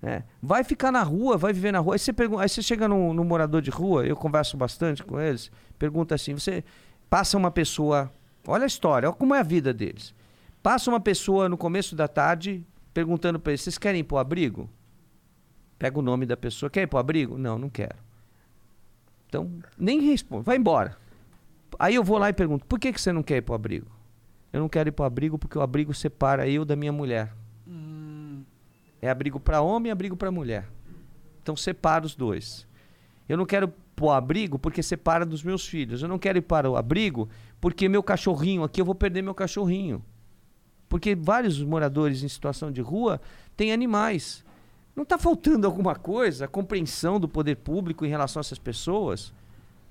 Né? 0.00 0.22
Vai 0.42 0.62
ficar 0.62 0.92
na 0.92 1.02
rua, 1.02 1.36
vai 1.36 1.52
viver 1.52 1.72
na 1.72 1.80
rua. 1.80 1.94
Aí 1.94 1.98
você, 1.98 2.12
pergunta, 2.12 2.42
aí 2.42 2.48
você 2.48 2.62
chega 2.62 2.86
no, 2.86 3.12
no 3.12 3.24
morador 3.24 3.60
de 3.60 3.70
rua, 3.70 4.06
eu 4.06 4.16
converso 4.16 4.56
bastante 4.56 5.02
com 5.02 5.20
eles, 5.20 5.50
pergunta 5.78 6.14
assim: 6.14 6.34
você 6.34 6.62
passa 7.10 7.36
uma 7.36 7.50
pessoa 7.50 8.10
Olha 8.46 8.64
a 8.64 8.66
história, 8.66 9.08
olha 9.08 9.16
como 9.16 9.34
é 9.34 9.40
a 9.40 9.42
vida 9.42 9.72
deles. 9.72 10.14
Passa 10.62 10.90
uma 10.90 11.00
pessoa 11.00 11.48
no 11.48 11.56
começo 11.56 11.96
da 11.96 12.06
tarde 12.06 12.64
perguntando 12.92 13.40
para 13.40 13.52
eles: 13.52 13.62
vocês 13.62 13.78
querem 13.78 14.00
ir 14.00 14.04
pro 14.04 14.18
abrigo? 14.18 14.68
Pega 15.78 15.98
o 15.98 16.02
nome 16.02 16.26
da 16.26 16.36
pessoa: 16.36 16.68
quer 16.68 16.82
ir 16.82 16.86
pro 16.86 16.98
abrigo? 16.98 17.38
Não, 17.38 17.58
não 17.58 17.70
quero. 17.70 17.96
Então, 19.28 19.50
nem 19.76 20.00
responde, 20.00 20.44
vai 20.44 20.56
embora. 20.56 20.96
Aí 21.78 21.94
eu 21.94 22.04
vou 22.04 22.18
lá 22.18 22.28
e 22.28 22.32
pergunto: 22.32 22.66
por 22.66 22.78
que, 22.78 22.92
que 22.92 23.00
você 23.00 23.12
não 23.12 23.22
quer 23.22 23.38
ir 23.38 23.42
pro 23.42 23.54
abrigo? 23.54 23.86
Eu 24.52 24.60
não 24.60 24.68
quero 24.68 24.88
ir 24.88 24.92
pro 24.92 25.04
abrigo 25.04 25.38
porque 25.38 25.58
o 25.58 25.62
abrigo 25.62 25.92
separa 25.92 26.48
eu 26.48 26.64
da 26.64 26.76
minha 26.76 26.92
mulher. 26.92 27.34
É 29.02 29.10
abrigo 29.10 29.38
para 29.38 29.60
homem 29.60 29.90
e 29.90 29.92
abrigo 29.92 30.16
para 30.16 30.30
mulher. 30.30 30.68
Então 31.42 31.56
separa 31.56 32.06
os 32.06 32.14
dois. 32.14 32.66
Eu 33.28 33.36
não 33.36 33.44
quero 33.44 33.68
pro 33.94 34.10
abrigo 34.10 34.58
porque 34.58 34.82
separa 34.82 35.26
dos 35.26 35.42
meus 35.42 35.66
filhos. 35.66 36.02
Eu 36.02 36.08
não 36.08 36.18
quero 36.18 36.38
ir 36.38 36.42
para 36.42 36.70
o 36.70 36.76
abrigo 36.76 37.28
porque 37.60 37.88
meu 37.88 38.02
cachorrinho 38.02 38.62
aqui 38.62 38.80
eu 38.80 38.84
vou 38.84 38.94
perder 38.94 39.22
meu 39.22 39.34
cachorrinho. 39.34 40.04
Porque 40.88 41.14
vários 41.14 41.62
moradores 41.62 42.22
em 42.22 42.28
situação 42.28 42.70
de 42.70 42.80
rua 42.80 43.20
têm 43.56 43.72
animais. 43.72 44.44
Não 44.94 45.02
está 45.02 45.18
faltando 45.18 45.66
alguma 45.66 45.96
coisa, 45.96 46.46
compreensão 46.46 47.18
do 47.18 47.28
poder 47.28 47.56
público 47.56 48.06
em 48.06 48.08
relação 48.08 48.40
a 48.40 48.42
essas 48.42 48.58
pessoas? 48.58 49.32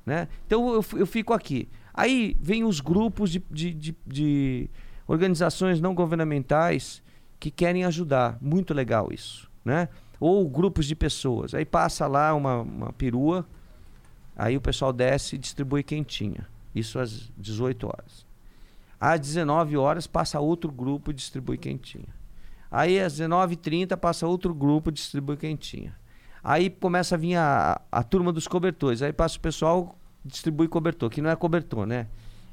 Né? 0.05 0.27
Então 0.45 0.73
eu, 0.73 0.85
eu 0.97 1.05
fico 1.05 1.33
aqui. 1.33 1.67
Aí 1.93 2.35
vem 2.41 2.63
os 2.63 2.79
grupos 2.79 3.29
de, 3.31 3.43
de, 3.49 3.73
de- 3.73 3.95
de 4.05 4.69
organizações 5.07 5.79
não 5.79 5.93
governamentais 5.95 7.01
que 7.39 7.49
querem 7.51 7.85
ajudar. 7.85 8.37
Muito 8.41 8.73
legal 8.73 9.09
isso. 9.11 9.49
Né? 9.63 9.87
Ou 10.19 10.47
grupos 10.49 10.85
de 10.85 10.95
pessoas. 10.95 11.53
Aí 11.53 11.65
passa 11.65 12.07
lá 12.07 12.33
uma, 12.33 12.61
uma 12.61 12.93
perua, 12.93 13.47
aí 14.35 14.57
o 14.57 14.61
pessoal 14.61 14.91
desce 14.91 15.35
e 15.35 15.39
distribui 15.39 15.83
quentinha. 15.83 16.47
Isso 16.73 16.99
às 16.99 17.31
18 17.37 17.85
horas. 17.87 18.25
Às 18.99 19.19
19 19.19 19.77
horas 19.77 20.07
passa 20.07 20.39
outro 20.39 20.71
grupo 20.71 21.11
e 21.11 21.13
distribui 21.13 21.57
quentinha. 21.57 22.07
Aí 22.71 22.99
às 22.99 23.13
19h30 23.19 23.95
passa 23.97 24.25
outro 24.25 24.53
grupo 24.53 24.89
e 24.89 24.93
distribui 24.93 25.37
quentinha. 25.37 25.93
Aí 26.43 26.69
começa 26.69 27.15
a 27.15 27.17
vir 27.17 27.35
a, 27.35 27.79
a 27.91 28.03
turma 28.03 28.33
dos 28.33 28.47
cobertores. 28.47 29.01
Aí 29.01 29.13
passa 29.13 29.37
o 29.37 29.39
pessoal 29.39 29.97
distribui 30.25 30.67
cobertor, 30.67 31.09
que 31.09 31.21
não 31.21 31.29
é 31.29 31.35
cobertor, 31.35 31.85
né? 31.85 32.07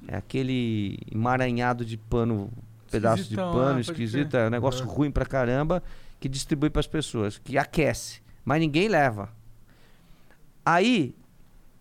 É 0.08 0.16
aquele 0.16 0.98
emaranhado 1.10 1.84
de 1.84 1.96
pano, 1.96 2.50
pedaço 2.90 3.28
de 3.28 3.36
pano 3.36 3.74
pode 3.74 3.80
esquisito, 3.80 4.36
é 4.36 4.46
um 4.46 4.50
negócio 4.50 4.84
ruim 4.86 5.10
pra 5.10 5.24
caramba, 5.24 5.82
que 6.18 6.28
distribui 6.28 6.70
para 6.70 6.80
as 6.80 6.86
pessoas, 6.86 7.38
que 7.38 7.56
aquece, 7.56 8.20
mas 8.44 8.60
ninguém 8.60 8.88
leva. 8.88 9.28
Aí 10.64 11.14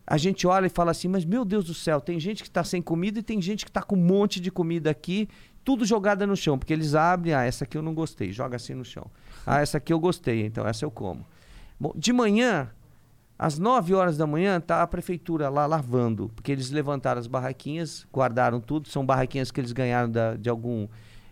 a 0.05 0.17
gente 0.17 0.45
olha 0.45 0.67
e 0.67 0.69
fala 0.69 0.91
assim, 0.91 1.07
mas 1.07 1.23
meu 1.25 1.45
Deus 1.45 1.65
do 1.65 1.73
céu, 1.73 2.01
tem 2.01 2.19
gente 2.19 2.43
que 2.43 2.49
está 2.49 2.63
sem 2.63 2.81
comida 2.81 3.19
e 3.19 3.23
tem 3.23 3.41
gente 3.41 3.65
que 3.65 3.69
está 3.69 3.81
com 3.81 3.95
um 3.95 4.03
monte 4.03 4.39
de 4.39 4.51
comida 4.51 4.89
aqui, 4.89 5.27
tudo 5.63 5.85
jogada 5.85 6.25
no 6.27 6.35
chão, 6.35 6.57
porque 6.57 6.73
eles 6.73 6.95
abrem, 6.95 7.33
ah, 7.33 7.43
essa 7.43 7.63
aqui 7.63 7.77
eu 7.77 7.81
não 7.81 7.93
gostei, 7.93 8.31
joga 8.31 8.55
assim 8.55 8.73
no 8.73 8.85
chão. 8.85 9.09
Ah, 9.45 9.61
essa 9.61 9.77
aqui 9.77 9.93
eu 9.93 9.99
gostei, 9.99 10.45
então 10.45 10.67
essa 10.67 10.83
eu 10.85 10.91
como. 10.91 11.25
Bom, 11.79 11.93
de 11.95 12.11
manhã, 12.11 12.69
às 13.37 13.57
9 13.57 13.93
horas 13.93 14.17
da 14.17 14.27
manhã, 14.27 14.59
tá 14.59 14.81
a 14.81 14.87
prefeitura 14.87 15.47
lá 15.49 15.65
lavando, 15.65 16.29
porque 16.35 16.51
eles 16.51 16.69
levantaram 16.71 17.19
as 17.19 17.27
barraquinhas, 17.27 18.05
guardaram 18.11 18.59
tudo, 18.59 18.89
são 18.89 19.05
barraquinhas 19.05 19.49
que 19.49 19.61
eles 19.61 19.71
ganharam 19.71 20.09
da- 20.11 20.35
de 20.35 20.49
algum 20.49 20.87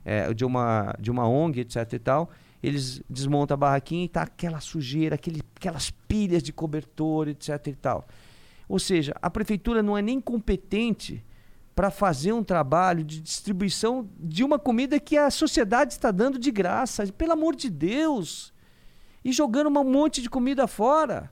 eh, 0.06 0.34
de 0.34 0.46
uma 0.46 0.96
de 0.98 1.12
uma 1.12 1.28
ONG, 1.28 1.60
etc 1.60 1.92
e 1.94 2.00
tal. 2.00 2.30
Eles 2.64 3.02
desmontam 3.10 3.56
a 3.56 3.58
barraquinha 3.58 4.06
e 4.06 4.08
tá 4.08 4.22
aquela 4.22 4.62
sujeira, 4.62 5.16
aquele, 5.16 5.42
aquelas 5.56 5.92
pilhas 5.92 6.42
de 6.42 6.54
cobertor, 6.54 7.28
etc 7.28 7.68
e 7.68 7.76
tal. 7.76 8.08
Ou 8.70 8.80
seja, 8.80 9.14
a 9.22 9.30
prefeitura 9.30 9.84
não 9.84 9.98
é 9.98 10.02
nem 10.02 10.22
competente 10.22 11.22
para 11.76 11.92
fazer 11.92 12.32
um 12.32 12.44
trabalho 12.44 13.04
de 13.04 13.20
distribuição 13.22 14.10
de 14.18 14.44
uma 14.46 14.58
comida 14.58 14.98
que 15.00 15.18
a 15.18 15.30
sociedade 15.30 15.92
está 15.94 16.10
dando 16.10 16.40
de 16.40 16.52
graça. 16.52 17.06
Pelo 17.12 17.34
amor 17.34 17.54
de 17.56 17.70
Deus! 17.70 18.54
E 19.24 19.32
jogando 19.32 19.68
um 19.70 19.84
monte 19.84 20.22
de 20.22 20.30
comida 20.30 20.68
fora. 20.68 21.30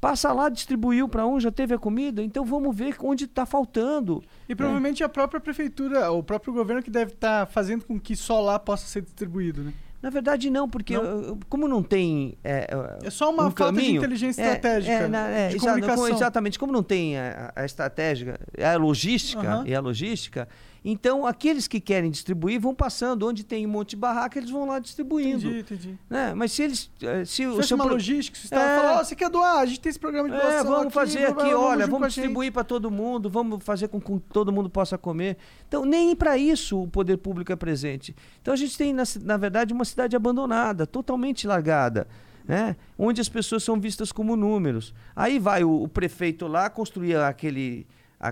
Passa 0.00 0.30
lá, 0.32 0.48
distribuiu 0.50 1.08
para 1.08 1.26
um, 1.26 1.40
já 1.40 1.50
teve 1.50 1.74
a 1.74 1.78
comida, 1.78 2.22
então 2.22 2.44
vamos 2.44 2.76
ver 2.76 2.94
onde 3.02 3.24
está 3.24 3.46
faltando. 3.46 4.22
E 4.48 4.54
provavelmente 4.54 5.02
a 5.02 5.08
própria 5.08 5.40
prefeitura, 5.40 6.10
o 6.12 6.22
próprio 6.22 6.52
governo 6.52 6.82
que 6.82 6.90
deve 6.90 7.12
estar 7.12 7.46
fazendo 7.46 7.84
com 7.84 7.98
que 7.98 8.14
só 8.14 8.40
lá 8.40 8.58
possa 8.58 8.86
ser 8.86 9.00
distribuído, 9.02 9.62
né? 9.64 9.72
Na 10.02 10.10
verdade, 10.10 10.50
não, 10.50 10.68
porque 10.68 10.96
Não? 10.96 11.38
como 11.48 11.66
não 11.66 11.82
tem. 11.82 12.36
é, 12.44 12.68
uh, 12.76 13.06
É 13.06 13.10
só 13.10 13.30
uma 13.30 13.46
um 13.46 13.50
falta 13.50 13.72
de 13.72 13.78
caminho, 13.80 13.96
inteligência 13.98 14.42
é, 14.42 14.44
estratégica, 14.52 14.92
é, 14.92 15.08
na- 15.08 15.28
é, 15.28 15.48
de 15.48 15.56
exa- 15.56 15.66
comunicação. 15.70 16.08
exatamente, 16.08 16.58
como 16.58 16.70
não 16.72 16.82
tem 16.82 17.18
a, 17.18 17.50
a 17.56 17.64
estratégia, 17.64 18.38
a 18.62 18.76
logística 18.76 19.40
Aham. 19.42 19.64
e 19.66 19.74
a 19.74 19.80
logística, 19.80 20.46
então 20.88 21.26
aqueles 21.26 21.66
que 21.66 21.80
querem 21.80 22.10
distribuir 22.10 22.60
vão 22.60 22.74
passando, 22.74 23.26
onde 23.26 23.42
tem 23.44 23.66
um 23.66 23.70
monte 23.70 23.90
de 23.90 23.96
barraca, 23.96 24.38
eles 24.38 24.50
vão 24.50 24.64
lá 24.66 24.78
distribuindo. 24.78 25.48
Entendi, 25.48 25.58
entendi. 25.60 25.98
Né? 26.08 26.32
Mas 26.34 26.52
se 26.52 26.62
eles. 26.62 26.90
eh, 27.02 27.24
Se 27.24 27.44
o 27.46 27.56
Fecha 27.56 27.68
seu 27.68 27.76
uma 27.76 27.84
pro- 27.84 27.94
logística, 27.94 28.38
você 28.38 28.46
estava 28.46 28.62
É. 28.64 28.76
falando, 28.76 29.00
ó, 29.00 29.04
você 29.04 29.16
quer 29.16 29.28
doar, 29.28 29.58
a 29.58 29.66
gente 29.66 29.80
tem 29.80 29.90
esse 29.90 29.98
programa 29.98 30.28
de 30.30 30.36
doação 30.36 30.50
É, 30.60 30.62
vamos 30.64 30.80
aqui, 30.86 30.92
fazer 30.94 31.26
vamos- 31.26 31.42
aqui, 31.42 31.50
vamos 31.52 31.66
olha, 31.68 31.86
vamos 31.86 32.00
gente. 32.08 32.14
distribuir 32.14 32.52
para 32.52 32.62
todo 32.64 32.90
mundo, 32.90 33.28
vamos 33.28 33.64
fazer 33.64 33.88
com 33.88 34.00
que 34.00 34.18
todo 34.32 34.52
mundo 34.52 34.70
possa 34.70 34.96
comer. 34.96 35.36
Então, 35.66 35.84
nem 35.84 36.14
para 36.14 36.38
isso 36.38 36.80
o 36.82 36.86
poder 36.88 37.16
público 37.18 37.50
é 37.52 37.56
presente. 37.56 38.14
Então, 38.40 38.54
a 38.54 38.56
gente 38.56 38.78
tem, 38.78 38.92
na, 38.92 39.02
na 39.22 39.36
verdade, 39.36 39.72
uma 39.74 39.84
cidade 39.84 40.14
abandonada, 40.14 40.86
totalmente 40.86 41.46
largada. 41.46 42.06
Né? 42.46 42.76
Onde 42.96 43.20
as 43.20 43.28
pessoas 43.28 43.64
são 43.64 43.80
vistas 43.80 44.12
como 44.12 44.36
números. 44.36 44.94
Aí 45.16 45.36
vai 45.40 45.64
o, 45.64 45.82
o 45.82 45.88
prefeito 45.88 46.46
lá 46.46 46.70
construir 46.70 47.16
aquele 47.16 47.84
a, 48.20 48.28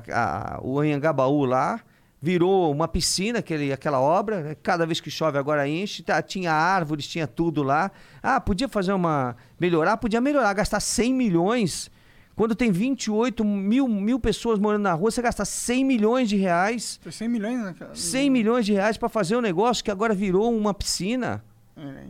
a- 0.57 0.61
o 0.63 0.79
Anhangabaú 0.79 1.45
lá, 1.45 1.81
virou 2.25 2.73
uma 2.73 2.89
piscina 2.89 3.41
aquele, 3.41 3.71
aquela 3.71 4.01
obra. 4.01 4.41
né? 4.43 4.57
Cada 4.63 4.87
vez 4.87 4.99
que 4.99 5.11
chove 5.11 5.37
agora 5.37 5.69
enche. 5.69 6.03
Tá, 6.03 6.23
tinha 6.23 6.51
árvores, 6.53 7.07
tinha 7.07 7.27
tudo 7.27 7.63
lá. 7.63 7.91
Ah, 8.23 8.41
podia 8.41 8.67
fazer 8.67 8.95
uma 8.95 9.37
melhorar, 9.61 9.99
podia 9.99 10.23
melhorar, 10.23 10.53
gastar 10.55 10.81
100 10.81 11.13
milhões. 11.13 11.91
Quando 12.35 12.55
tem 12.55 12.73
28 12.73 13.45
mil, 13.45 13.87
mil 13.87 14.19
pessoas 14.19 14.59
morando 14.59 14.83
na 14.83 14.95
rua, 14.95 15.11
você 15.11 15.21
gasta 15.21 15.45
100 15.45 15.85
milhões 15.85 16.29
de 16.31 16.37
reais. 16.37 16.99
Foi 17.03 17.13
100 17.13 17.29
milhões, 17.29 17.63
né? 17.63 17.75
cara? 17.79 17.95
100 17.95 18.31
milhões 18.31 18.65
de 18.65 18.73
reais 18.73 18.97
para 18.97 19.09
fazer 19.11 19.37
um 19.37 19.41
negócio 19.43 19.85
que 19.85 19.91
agora 19.91 20.15
virou 20.15 20.51
uma 20.57 20.73
piscina. 20.73 21.45
É, 21.77 22.05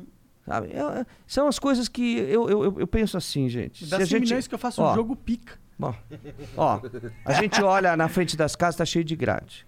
Sabe? 0.47 0.69
É- 0.73 0.79
é- 1.01 1.07
são 1.27 1.49
as 1.49 1.59
coisas 1.59 1.89
que 1.89 2.19
eu, 2.19 2.49
eu, 2.49 2.65
eu- 2.65 2.81
eu 2.81 2.87
penso 2.87 3.17
assim, 3.17 3.49
gente. 3.49 3.85
dá 3.87 3.97
Se 3.97 4.03
a 4.03 4.07
100 4.07 4.19
gente- 4.19 4.29
milhões 4.29 4.47
que 4.47 4.55
eu 4.55 4.59
faço 4.59 4.81
ó, 4.81 4.93
um 4.93 4.95
jogo 4.95 5.17
pica. 5.17 5.59
Bom, 5.77 5.93
ó, 6.57 6.81
a 7.25 7.33
gente 7.33 7.61
olha 7.63 7.97
na 7.97 8.07
frente 8.09 8.37
das 8.37 8.55
casas, 8.55 8.77
tá 8.77 8.85
cheio 8.85 9.05
de 9.05 9.17
grade. 9.17 9.67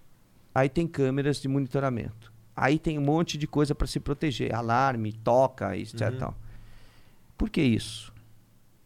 Aí 0.57 0.71
tem 0.71 0.87
câmeras 0.87 1.37
de 1.39 1.49
monitoramento. 1.49 2.33
Aí 2.57 2.79
tem 2.79 2.99
um 2.99 3.03
monte 3.03 3.37
de 3.37 3.47
coisa 3.47 3.75
para 3.75 3.87
se 3.87 4.01
proteger, 4.01 4.55
alarme, 4.55 5.13
toca, 5.13 5.77
etc. 5.77 6.01
Uhum. 6.01 6.19
Tal. 6.19 6.35
Por 7.37 7.51
que 7.51 7.61
isso? 7.61 8.11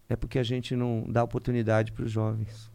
É 0.09 0.17
porque 0.17 0.41
a 0.41 0.43
gente 0.43 0.75
não 0.75 1.05
dá 1.09 1.23
oportunidade 1.23 1.93
para 1.93 2.05
os 2.05 2.11
jovens. 2.11 2.69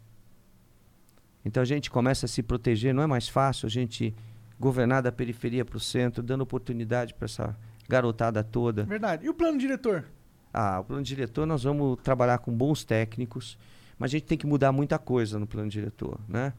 Então 1.44 1.62
a 1.62 1.66
gente 1.66 1.90
começa 1.90 2.24
a 2.24 2.28
se 2.28 2.42
proteger, 2.42 2.94
não 2.94 3.02
é 3.02 3.06
mais 3.06 3.28
fácil 3.28 3.66
a 3.66 3.68
gente 3.68 4.14
governar 4.58 5.02
da 5.02 5.12
periferia 5.12 5.62
para 5.62 5.76
o 5.76 5.80
centro, 5.80 6.22
dando 6.22 6.40
oportunidade 6.40 7.12
para 7.12 7.26
essa 7.26 7.54
garotada 7.86 8.42
toda. 8.42 8.84
Verdade. 8.84 9.26
E 9.26 9.28
o 9.28 9.34
plano 9.34 9.58
diretor? 9.58 10.06
Ah, 10.54 10.80
o 10.80 10.84
plano 10.84 11.02
diretor 11.02 11.44
nós 11.46 11.64
vamos 11.64 11.98
trabalhar 12.02 12.38
com 12.38 12.50
bons 12.50 12.82
técnicos, 12.82 13.58
mas 13.98 14.08
a 14.08 14.12
gente 14.12 14.24
tem 14.24 14.38
que 14.38 14.46
mudar 14.46 14.72
muita 14.72 14.98
coisa 14.98 15.38
no 15.38 15.46
plano 15.46 15.68
diretor, 15.68 16.18
né? 16.26 16.54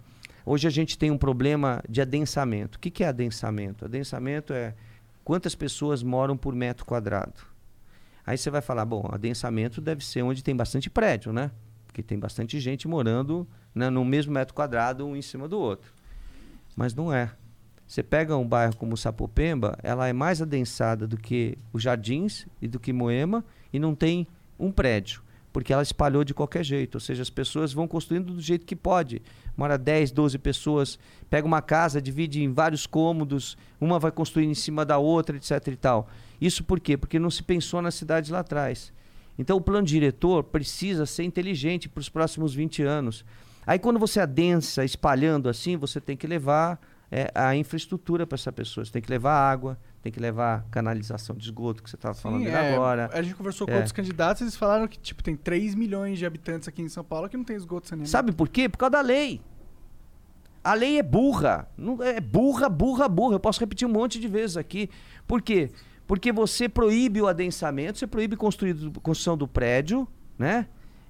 Hoje 0.50 0.66
a 0.66 0.72
gente 0.72 0.98
tem 0.98 1.12
um 1.12 1.18
problema 1.18 1.84
de 1.90 2.00
adensamento. 2.00 2.78
O 2.78 2.80
que, 2.80 2.90
que 2.90 3.04
é 3.04 3.08
adensamento? 3.10 3.84
Adensamento 3.84 4.54
é 4.54 4.74
quantas 5.22 5.54
pessoas 5.56 6.02
moram 6.02 6.38
por 6.38 6.56
metro 6.56 6.86
quadrado. 6.86 7.42
Aí 8.26 8.38
você 8.38 8.50
vai 8.50 8.62
falar, 8.62 8.86
bom, 8.86 9.10
adensamento 9.12 9.82
deve 9.82 10.06
ser 10.06 10.22
onde 10.22 10.42
tem 10.42 10.56
bastante 10.56 10.90
prédio, 10.90 11.34
né? 11.34 11.52
Porque 11.86 12.02
tem 12.02 12.18
bastante 12.18 12.62
gente 12.62 12.88
morando 12.88 13.46
né, 13.76 13.90
no 13.90 14.06
mesmo 14.06 14.32
metro 14.32 14.54
quadrado, 14.54 15.06
um 15.06 15.18
em 15.18 15.22
cima 15.22 15.50
do 15.50 15.60
outro. 15.60 15.92
Mas 16.78 16.96
não 16.96 17.12
é. 17.12 17.30
Você 17.86 18.02
pega 18.02 18.38
um 18.38 18.48
bairro 18.48 18.78
como 18.78 18.96
Sapopemba, 18.96 19.78
ela 19.84 20.08
é 20.08 20.14
mais 20.14 20.42
adensada 20.42 21.06
do 21.06 21.18
que 21.18 21.58
os 21.74 21.84
Jardins 21.84 22.48
e 22.62 22.70
do 22.70 22.80
que 22.80 22.94
Moema 22.94 23.44
e 23.74 23.80
não 23.80 23.94
tem 23.94 24.26
um 24.58 24.72
prédio, 24.72 25.22
porque 25.58 25.74
ela 25.74 25.82
espalhou 25.82 26.24
de 26.24 26.36
qualquer 26.36 26.64
jeito. 26.64 26.96
Ou 26.96 27.00
seja, 27.00 27.24
as 27.24 27.32
pessoas 27.32 27.74
vão 27.74 27.88
construindo 27.88 28.32
do 28.32 28.40
jeito 28.40 28.64
que 28.64 28.76
pode. 28.76 29.24
Mora 29.58 29.76
10, 29.76 30.12
12 30.12 30.38
pessoas, 30.38 31.00
pega 31.32 31.48
uma 31.48 31.64
casa, 31.64 32.00
divide 32.00 32.44
em 32.44 32.54
vários 32.54 32.86
cômodos, 32.86 33.58
uma 33.82 33.98
vai 33.98 34.12
construindo 34.12 34.52
em 34.52 34.54
cima 34.54 34.86
da 34.86 35.00
outra, 35.00 35.36
etc 35.36 35.68
e 35.70 35.76
tal. 35.76 36.10
Isso 36.40 36.64
por 36.64 36.80
quê? 36.80 36.96
Porque 36.96 37.18
não 37.18 37.32
se 37.32 37.42
pensou 37.42 37.82
na 37.82 37.90
cidade 37.90 38.32
lá 38.32 38.42
atrás. 38.42 38.94
Então 39.36 39.58
o 39.58 39.62
plano 39.62 39.88
diretor 39.88 40.44
precisa 40.44 41.08
ser 41.08 41.24
inteligente 41.24 41.90
para 41.90 42.02
os 42.02 42.08
próximos 42.08 42.54
20 42.54 42.84
anos. 42.84 43.26
Aí 43.66 43.80
quando 43.80 43.98
você 43.98 44.20
adensa 44.20 44.86
espalhando 44.86 45.50
assim, 45.50 45.76
você 45.76 46.00
tem 46.00 46.16
que 46.16 46.28
levar 46.28 46.80
é, 47.12 47.32
a 47.34 47.56
infraestrutura 47.56 48.26
para 48.28 48.36
essa 48.36 48.52
pessoa. 48.52 48.84
Você 48.86 48.92
tem 48.92 49.02
que 49.02 49.10
levar 49.10 49.34
água, 49.34 49.78
tem 50.02 50.12
que 50.12 50.20
levar 50.20 50.66
canalização 50.70 51.36
de 51.36 51.44
esgoto, 51.46 51.82
que 51.82 51.90
você 51.90 51.96
estava 51.96 52.14
falando 52.14 52.46
é, 52.48 52.74
agora. 52.74 53.10
A 53.14 53.22
gente 53.22 53.36
conversou 53.36 53.66
com 53.66 53.74
É. 53.74 53.78
outros 53.78 53.92
candidatos, 53.94 54.42
eles 54.42 54.56
falaram 54.56 54.88
que, 54.88 55.00
tipo, 55.00 55.24
tem 55.24 55.36
3 55.36 55.74
milhões 55.76 56.18
de 56.20 56.26
habitantes 56.26 56.68
aqui 56.68 56.82
em 56.82 56.90
São 56.90 57.04
Paulo 57.04 57.30
que 57.30 57.38
não 57.38 57.44
tem 57.44 57.56
esgoto 57.56 57.88
saneamento. 57.88 58.10
Sabe 58.12 58.32
por 58.32 58.50
quê? 58.50 58.68
Por 58.70 58.78
causa 58.78 58.92
da 58.92 59.02
lei. 59.02 59.42
A 60.64 60.74
lei 60.74 61.00
é 61.00 61.04
burra. 61.04 61.68
Não- 61.78 62.02
É 62.04 62.20
burra, 62.20 62.68
burra, 62.68 63.08
burra. 63.08 63.36
Eu 63.36 63.40
posso 63.40 63.60
repetir 63.60 63.88
um 63.88 63.92
monte 63.92 64.20
de 64.20 64.28
vezes 64.28 64.58
aqui. 64.58 64.90
Por 65.26 65.42
quê? 65.42 65.72
Porque 66.06 66.32
você 66.32 66.68
proíbe 66.68 67.22
o 67.22 67.28
adensamento, 67.28 67.98
você 68.00 68.08
proíbe 68.08 68.36
construir, 68.36 68.76
construção 69.02 69.38
do 69.38 69.48
prédio, 69.48 70.08
né? 70.38 70.68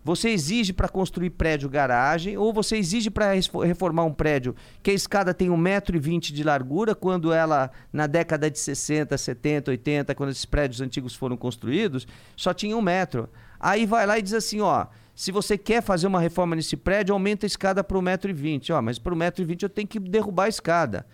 Você 0.07 0.29
exige 0.29 0.71
para 0.71 0.87
construir 0.87 1.31
prédio 1.31 1.67
garagem, 1.67 2.37
ou 2.37 2.53
você 2.53 2.77
exige 2.77 3.09
para 3.09 3.33
reformar 3.33 4.05
um 4.05 4.13
prédio 4.13 4.55
que 4.81 4.89
a 4.89 4.93
escada 4.93 5.33
tem 5.33 5.49
1,20m 5.49 6.31
de 6.31 6.45
largura, 6.45 6.95
quando 6.95 7.33
ela, 7.33 7.69
na 7.91 8.07
década 8.07 8.49
de 8.49 8.57
60, 8.57 9.17
70, 9.17 9.69
80, 9.71 10.15
quando 10.15 10.29
esses 10.29 10.45
prédios 10.45 10.79
antigos 10.79 11.13
foram 11.13 11.35
construídos, 11.35 12.07
só 12.37 12.53
tinha 12.53 12.77
um 12.77 12.81
metro. 12.81 13.27
Aí 13.59 13.85
vai 13.85 14.05
lá 14.05 14.17
e 14.17 14.21
diz 14.21 14.33
assim, 14.33 14.61
ó, 14.61 14.85
se 15.13 15.29
você 15.29 15.57
quer 15.57 15.83
fazer 15.83 16.07
uma 16.07 16.21
reforma 16.21 16.55
nesse 16.55 16.77
prédio, 16.77 17.11
aumenta 17.11 17.45
a 17.45 17.47
escada 17.47 17.83
para 17.83 17.97
1,20m. 17.97 18.77
Ó, 18.77 18.81
mas 18.81 18.97
para 18.97 19.13
1,20m 19.13 19.63
eu 19.63 19.69
tenho 19.69 19.89
que 19.89 19.99
derrubar 19.99 20.45
a 20.45 20.49
escada. 20.49 21.05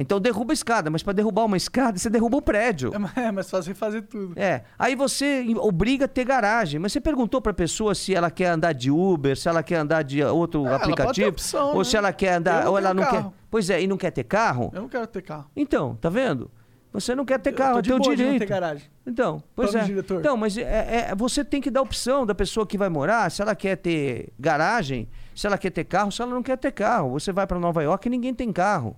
Então 0.00 0.18
derruba 0.18 0.52
a 0.52 0.54
escada, 0.54 0.90
mas 0.90 1.02
para 1.02 1.12
derrubar 1.12 1.44
uma 1.44 1.56
escada, 1.56 1.98
você 1.98 2.08
derruba 2.08 2.36
o 2.38 2.42
prédio. 2.42 2.90
É 2.94 2.98
mais- 2.98 3.16
É 3.16 3.42
fácil 3.42 3.68
refazer 3.72 4.02
tudo. 4.02 4.32
É, 4.36 4.62
aí 4.78 4.94
você 4.94 5.44
obriga 5.58 6.06
a 6.06 6.08
ter 6.08 6.24
garagem, 6.24 6.80
mas 6.80 6.92
você 6.92 7.00
perguntou 7.00 7.40
pra 7.40 7.52
pessoa 7.52 7.94
se 7.94 8.14
ela 8.14 8.30
quer 8.30 8.46
andar 8.46 8.72
de 8.72 8.90
Uber, 8.90 9.36
se 9.36 9.48
ela 9.48 9.62
quer 9.62 9.76
andar 9.76 10.02
de 10.02 10.22
outro 10.24 10.66
É, 10.66 10.74
aplicativo, 10.74 11.28
opção, 11.28 11.68
ou 11.72 11.78
né? 11.78 11.84
se 11.84 11.96
ela 11.96 12.12
quer 12.12 12.34
andar, 12.34 12.64
não 12.64 12.72
ou 12.72 12.78
ela 12.78 12.94
não 12.94 13.02
carro. 13.02 13.30
quer. 13.30 13.38
Pois 13.50 13.68
é, 13.70 13.82
e 13.82 13.86
não 13.86 13.96
quer 13.96 14.10
ter 14.10 14.24
carro? 14.24 14.70
Eu 14.74 14.82
não 14.82 14.88
quero 14.88 15.06
ter 15.06 15.22
carro. 15.22 15.46
Então, 15.54 15.94
tá 15.96 16.08
vendo? 16.08 16.50
Você 16.92 17.14
não 17.14 17.24
quer 17.24 17.38
ter 17.38 17.52
carro, 17.52 17.78
é 17.78 17.82
teu 17.82 17.98
de 18.00 18.08
não 18.08 18.16
ter 18.16 18.24
direito. 18.24 18.46
garagem. 18.48 18.84
Então, 19.06 19.42
pois 19.54 19.70
Plano 19.70 19.84
é. 19.84 19.88
diretor. 19.88 20.18
Então, 20.18 20.36
mas 20.36 20.56
é, 20.58 20.62
é- 21.10 21.14
você 21.14 21.44
tem 21.44 21.60
que 21.60 21.70
dar 21.70 21.82
opção 21.82 22.26
da 22.26 22.34
pessoa 22.34 22.66
que 22.66 22.76
vai 22.76 22.88
morar, 22.88 23.30
se 23.30 23.40
ela 23.42 23.54
quer 23.54 23.76
ter 23.76 24.32
garagem, 24.38 25.08
se 25.34 25.46
ela 25.46 25.56
quer 25.56 25.70
ter 25.70 25.84
carro, 25.84 26.10
se 26.10 26.20
ela 26.20 26.32
não 26.34 26.42
quer 26.42 26.56
ter 26.58 26.72
carro. 26.72 27.10
Você 27.10 27.30
vai 27.32 27.46
pra 27.46 27.58
Nova 27.60 27.80
York 27.82 28.08
e 28.08 28.10
ninguém 28.10 28.34
tem 28.34 28.50
carro. 28.52 28.96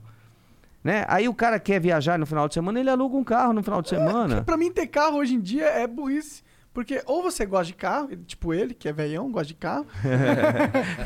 Né? 0.83 1.05
Aí 1.09 1.29
o 1.29 1.35
cara 1.35 1.61
quer 1.61 1.81
viajar 1.81 2.19
no 2.19 2.27
final 2.27 2.49
de 2.49 2.55
semana, 2.55 2.81
ele 2.81 2.91
aluga 2.91 3.17
um 3.17 3.23
carro 3.25 3.53
no 3.53 3.63
final 3.63 3.81
de 3.81 3.89
semana. 3.89 4.43
Pra 4.43 4.57
mim, 4.57 4.71
ter 4.73 4.87
carro 4.89 5.19
hoje 5.19 5.35
em 5.35 5.41
dia 5.41 5.67
é 5.67 5.87
burrice. 5.87 6.43
Porque 6.75 7.03
ou 7.07 7.23
você 7.23 7.45
gosta 7.45 7.67
de 7.67 7.75
carro, 7.75 8.09
tipo 8.27 8.55
ele, 8.55 8.73
que 8.73 8.89
é 8.89 8.93
velhão, 8.95 9.31
gosta 9.31 9.49
de 9.49 9.55
carro. 9.55 9.87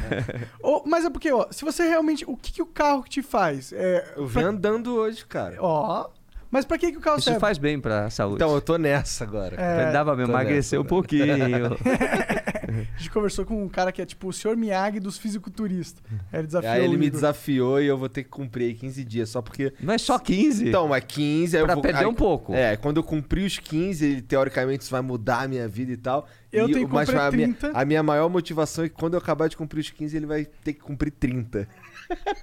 ou, 0.62 0.82
mas 0.86 1.05
é 1.05 1.11
porque, 1.11 1.31
ó, 1.32 1.47
se 1.51 1.65
você 1.65 1.89
realmente. 1.89 2.24
O 2.27 2.36
que, 2.36 2.53
que 2.53 2.62
o 2.62 2.66
carro 2.66 3.03
te 3.09 3.20
faz? 3.23 3.73
É, 3.73 4.12
Eu 4.16 4.27
vim 4.27 4.35
pra- 4.40 4.48
andando 4.48 4.94
hoje, 4.94 5.24
cara. 5.27 5.57
Ó. 5.61 6.09
Mas 6.48 6.65
pra 6.65 6.78
que, 6.78 6.93
que 6.93 6.98
o 6.98 7.01
carro 7.01 7.16
Isso 7.19 7.24
serve? 7.24 7.40
faz 7.40 7.59
bem 7.59 7.78
pra 7.81 8.09
saúde. 8.09 8.36
Então, 8.36 8.55
eu 8.55 8.61
tô 8.61 8.78
nessa 8.78 9.24
agora. 9.24 9.57
É, 9.61 9.90
Dava 9.90 10.15
pra 10.15 10.24
tô 10.24 10.31
emagrecer 10.31 10.78
nessa, 10.78 10.81
um 10.81 10.85
pouquinho. 10.85 11.27
A 12.68 12.98
gente 12.98 13.10
conversou 13.10 13.44
com 13.44 13.62
um 13.62 13.68
cara 13.68 13.93
que 13.93 14.02
é 14.02 14.06
tipo 14.06 14.28
o 14.28 14.32
senhor 14.32 14.56
Miyagi 14.56 14.98
dos 15.01 15.18
fisiculturistas. 15.18 16.02
Aí 16.32 16.40
ele 16.40 16.47
desafiou 16.47 16.72
Aí 16.74 16.84
ele 16.84 16.97
me 16.97 17.09
desafiou 17.10 17.80
e 17.80 17.86
eu 17.86 17.97
vou 17.97 18.09
ter 18.09 18.24
que 18.24 18.30
cumprir 18.30 18.64
aí 18.66 18.74
15 18.74 19.05
dias, 19.05 19.28
só 19.28 19.40
porque... 19.40 19.72
Mas 19.80 20.02
só 20.02 20.18
15? 20.18 20.68
Então, 20.68 20.88
mas 20.88 21.05
15... 21.06 21.56
Aí 21.56 21.62
Pra 21.62 21.72
eu 21.72 21.76
vou... 21.76 21.82
perder 21.82 21.98
aí- 22.01 22.06
um 22.06 22.14
pouco. 22.14 22.55
É, 22.55 22.76
quando 22.76 22.97
eu 22.97 23.02
cumprir 23.02 23.44
os 23.47 23.59
15, 23.59 24.05
ele, 24.05 24.22
teoricamente 24.22 24.82
isso 24.82 24.90
vai 24.90 25.01
mudar 25.02 25.43
a 25.43 25.48
minha 25.48 25.68
vida 25.68 25.93
e 25.93 25.97
tal. 25.97 26.28
Eu 26.52 26.68
E 26.68 26.72
tenho 26.72 26.88
que 26.88 26.94
mas 26.94 27.09
cumprir 27.09 27.22
a 27.22 27.30
minha, 27.30 27.48
30. 27.55 27.70
a 27.78 27.84
minha 27.84 28.02
maior 28.02 28.28
motivação 28.30 28.84
é 28.84 28.88
que 28.88 28.94
quando 28.94 29.14
eu 29.14 29.18
acabar 29.18 29.48
de 29.48 29.56
cumprir 29.56 29.80
os 29.80 29.90
15, 29.90 30.16
ele 30.16 30.26
vai 30.26 30.44
ter 30.44 30.72
que 30.72 30.80
cumprir 30.80 31.10
30. 31.10 31.68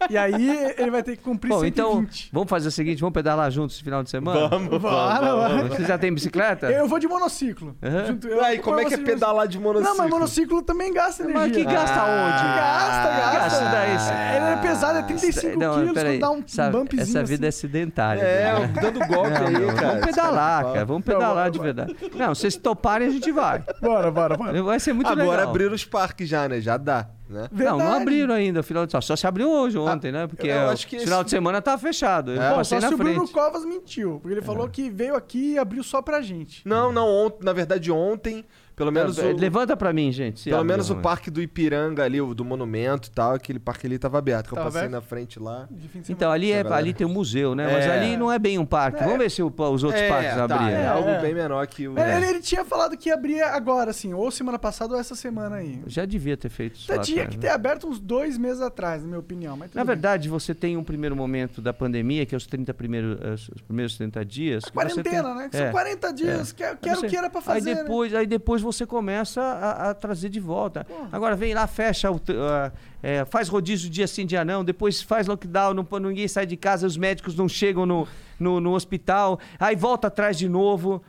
E 0.09 0.17
aí 0.17 0.73
ele 0.77 0.91
vai 0.91 1.01
ter 1.03 1.15
que 1.17 1.23
cumprir 1.23 1.49
Bom, 1.49 1.63
então 1.65 1.91
120. 1.93 2.29
vamos 2.31 2.49
fazer 2.49 2.67
o 2.67 2.71
seguinte, 2.71 2.99
vamos 2.99 3.13
pedalar 3.13 3.49
juntos 3.51 3.75
esse 3.75 3.83
final 3.83 4.03
de 4.03 4.09
semana? 4.09 4.47
Vamos, 4.49 4.77
Bora, 4.81 5.19
bora. 5.35 5.67
Você 5.69 5.85
já 5.85 5.97
tem 5.97 6.13
bicicleta? 6.13 6.69
Eu 6.71 6.87
vou 6.87 6.99
de 6.99 7.07
monociclo. 7.07 7.75
Aham. 7.81 8.05
Junto- 8.07 8.27
eu- 8.27 8.43
Aí, 8.43 8.59
como 8.59 8.79
é 8.79 8.85
que 8.85 8.93
é 8.93 8.97
pedalar 8.97 9.47
de 9.47 9.57
monociclo? 9.59 9.89
Não, 9.91 9.97
mas 10.03 10.09
monociclo 10.11 10.61
também 10.61 10.93
gasta 10.93 11.23
energia. 11.23 11.41
Mas 11.43 11.51
que 11.55 11.63
gasta 11.63 11.99
Ah, 11.99 12.25
onde? 12.25 12.43
Gasta, 12.43 13.09
gasta. 13.09 13.39
Gasta 13.39 13.65
daí, 13.71 13.95
esse- 13.95 14.35
Ele 14.37 14.45
é 14.53 14.55
pesado, 14.57 14.97
é 14.99 15.03
35 15.03 15.59
Não, 15.59 15.73
quilos, 15.75 15.93
peraí. 15.93 16.19
quando 16.19 16.21
dá 16.21 16.31
um 16.31 16.43
essa, 16.45 16.69
bumpzinho 16.69 17.01
essa 17.01 17.23
vida 17.23 17.45
é 17.45 17.49
assim. 17.49 17.59
sedentária. 17.59 18.21
É, 18.21 18.59
né? 18.59 18.73
dando 18.81 18.99
golpe 19.07 19.29
Não, 19.29 19.47
aí, 19.47 19.53
não, 19.53 19.75
cara. 19.75 19.87
Vamos 19.87 20.05
pedalar, 20.05 20.63
cara. 20.65 20.85
Vamos 20.85 21.03
pedalar 21.05 21.45
Não, 21.45 21.51
de 21.51 21.57
bora, 21.59 21.73
verdade. 21.73 21.95
Não, 22.15 22.35
se 22.35 22.41
vocês 22.41 22.55
toparem, 22.57 23.07
a 23.07 23.11
gente 23.11 23.31
vai. 23.31 23.63
Bora, 23.81 24.11
bora, 24.11 24.37
bora. 24.37 24.63
Vai 24.63 24.79
ser 24.79 24.93
muito 24.93 25.07
Agora 25.09 25.27
legal. 25.37 25.49
abriram 25.49 25.73
os 25.73 25.85
parques 25.85 26.27
já, 26.27 26.47
né? 26.47 26.59
Já 26.61 26.77
dá, 26.77 27.07
né? 27.33 27.49
Não, 27.51 27.77
não 27.77 27.93
abriram 27.93 28.33
ainda 28.33 28.59
o 28.61 28.63
final 28.63 28.85
de 28.85 28.91
semana. 28.91 29.01
Só 29.01 29.15
se 29.15 29.27
abriu 29.27 29.49
hoje, 29.49 29.77
ontem, 29.77 30.11
né? 30.11 30.27
Porque 30.27 30.47
eu 30.47 30.55
o 30.67 30.69
acho 30.69 30.87
que 30.87 30.99
final 30.99 31.19
esse- 31.19 31.25
de 31.25 31.29
semana 31.31 31.61
tá 31.61 31.77
fechado. 31.77 32.31
Eu 32.31 32.41
É. 32.41 32.53
Passei 32.55 32.77
só 32.79 32.81
na 32.83 32.87
se 32.89 32.93
o 32.93 32.97
Bruno 32.97 33.15
frente. 33.15 33.31
Covas 33.33 33.65
mentiu. 33.65 34.19
Porque 34.21 34.33
ele 34.35 34.41
falou 34.45 34.69
que 34.69 34.89
veio 34.89 35.15
aqui 35.15 35.53
e 35.53 35.57
abriu 35.57 35.83
só 35.83 36.01
pra 36.01 36.21
gente. 36.21 36.61
Não, 36.67 36.91
não, 36.93 37.07
ontem, 37.07 37.43
na 37.43 37.51
verdade 37.51 37.91
ontem, 37.91 38.45
pelo 38.75 38.91
menos 38.91 39.17
o, 39.17 39.31
Levanta 39.35 39.75
pra 39.77 39.91
mim, 39.93 40.11
gente. 40.11 40.41
se 40.41 40.49
pelo 40.49 40.63
menos 40.63 40.89
o 40.89 40.95
né? 40.95 41.01
parque 41.01 41.29
do 41.29 41.41
Ipiranga 41.41 42.03
ali, 42.03 42.19
o 42.21 42.33
do 42.33 42.43
Monumento 42.43 43.07
e 43.09 43.11
tal, 43.11 43.33
aquele 43.33 43.59
parque 43.59 43.85
ali 43.87 43.97
tava 43.99 44.17
aberto, 44.17 44.47
que 44.47 44.53
eu 44.53 44.63
passei 44.63 44.81
aberto? 44.81 44.91
na 44.91 45.01
frente 45.01 45.39
lá. 45.39 45.67
Então, 46.09 46.31
ali, 46.31 46.51
é, 46.51 46.61
ali 46.73 46.93
tem 46.93 47.05
um 47.05 47.09
museu, 47.11 47.53
né? 47.55 47.65
Mas 47.71 47.85
É. 47.85 47.91
ali 47.97 48.17
não 48.17 48.31
é 48.31 48.37
bem 48.39 48.57
um 48.57 48.65
parque. 48.65 49.03
Vamos 49.03 49.17
ver 49.19 49.29
se 49.31 49.41
o- 49.43 49.47
os 49.47 49.83
outros 49.83 50.01
é, 50.01 50.09
parques 50.09 50.33
tá, 50.33 50.43
abriram. 50.43 50.67
é 50.67 50.83
É. 50.83 50.87
algo 50.87 51.21
bem 51.21 51.33
menor 51.33 51.65
que 51.67 51.87
o... 51.87 51.97
Ele, 51.97 52.25
ele 52.25 52.39
tinha 52.39 52.63
falado 52.65 52.97
que 52.97 53.09
ia 53.09 53.15
abrir 53.15 53.41
agora, 53.41 53.91
assim, 53.91 54.13
ou 54.13 54.29
semana 54.31 54.57
passada 54.59 54.93
ou 54.93 54.99
essa 54.99 55.15
semana 55.15 55.57
aí. 55.57 55.81
Já 55.87 56.05
devia 56.05 56.35
ter 56.37 56.49
feito 56.49 56.75
isso 56.77 56.91
lá 56.91 56.99
tinha 56.99 57.23
atrás, 57.23 57.29
que 57.29 57.37
né? 57.37 57.41
ter 57.49 57.53
aberto 57.53 57.87
uns 57.87 57.99
dois 57.99 58.37
meses 58.37 58.61
atrás, 58.61 59.01
na 59.01 59.07
minha 59.07 59.19
opinião. 59.19 59.55
Mas 59.57 59.71
Na 59.73 59.81
bem. 59.83 59.87
verdade, 59.87 60.27
você 60.29 60.53
tem 60.55 60.77
um 60.77 60.83
primeiro 60.83 61.15
momento 61.15 61.61
da 61.61 61.73
pandemia, 61.73 62.25
que 62.25 62.33
é 62.33 62.37
os 62.37 62.47
30 62.47 62.73
primeiros, 62.73 63.49
os 63.55 63.61
primeiros 63.61 63.95
30 63.97 64.23
dias. 64.25 64.63
que 64.65 64.69
você 64.69 64.73
Quarentena, 64.73 65.23
tem- 65.23 65.35
né? 65.35 65.49
Que 65.49 65.57
É. 65.57 65.59
São 65.63 65.71
40 65.71 66.11
dias. 66.13 66.51
Que, 66.51 66.63
Aí 66.63 66.75
quero 66.81 66.99
você- 66.99 67.05
o 67.07 67.09
que 67.09 67.17
era 67.17 67.29
pra 67.29 67.41
fazer. 67.41 67.69
Aí 67.69 67.75
né? 67.75 67.81
depois, 67.83 68.13
aí 68.15 68.25
depois 68.27 68.61
você 68.63 68.85
começa 68.85 69.41
a, 69.41 69.89
a 69.89 69.93
trazer 69.93 70.29
de 70.29 70.39
volta. 70.39 70.83
Porra. 70.85 71.09
Agora 71.11 71.35
vem 71.35 71.53
lá, 71.53 71.67
fecha, 71.67 72.09
o, 72.11 72.19
ah, 72.49 72.71
é, 73.01 73.25
faz 73.25 73.47
rodízio 73.49 73.89
dia 73.89 74.07
sim, 74.07 74.25
dia 74.25 74.43
não, 74.43 74.63
depois 74.63 75.01
faz 75.01 75.27
lockdown, 75.27 75.73
não, 75.73 75.87
ninguém 75.99 76.27
sai 76.27 76.45
de 76.45 76.57
casa, 76.57 76.87
os 76.87 76.97
médicos 76.97 77.35
não 77.35 77.47
chegam 77.47 77.85
no, 77.85 78.07
no, 78.39 78.59
no 78.59 78.73
hospital, 78.73 79.39
aí 79.59 79.75
volta 79.75 80.07
atrás 80.07 80.37
de 80.37 80.47
novo. 80.49 81.03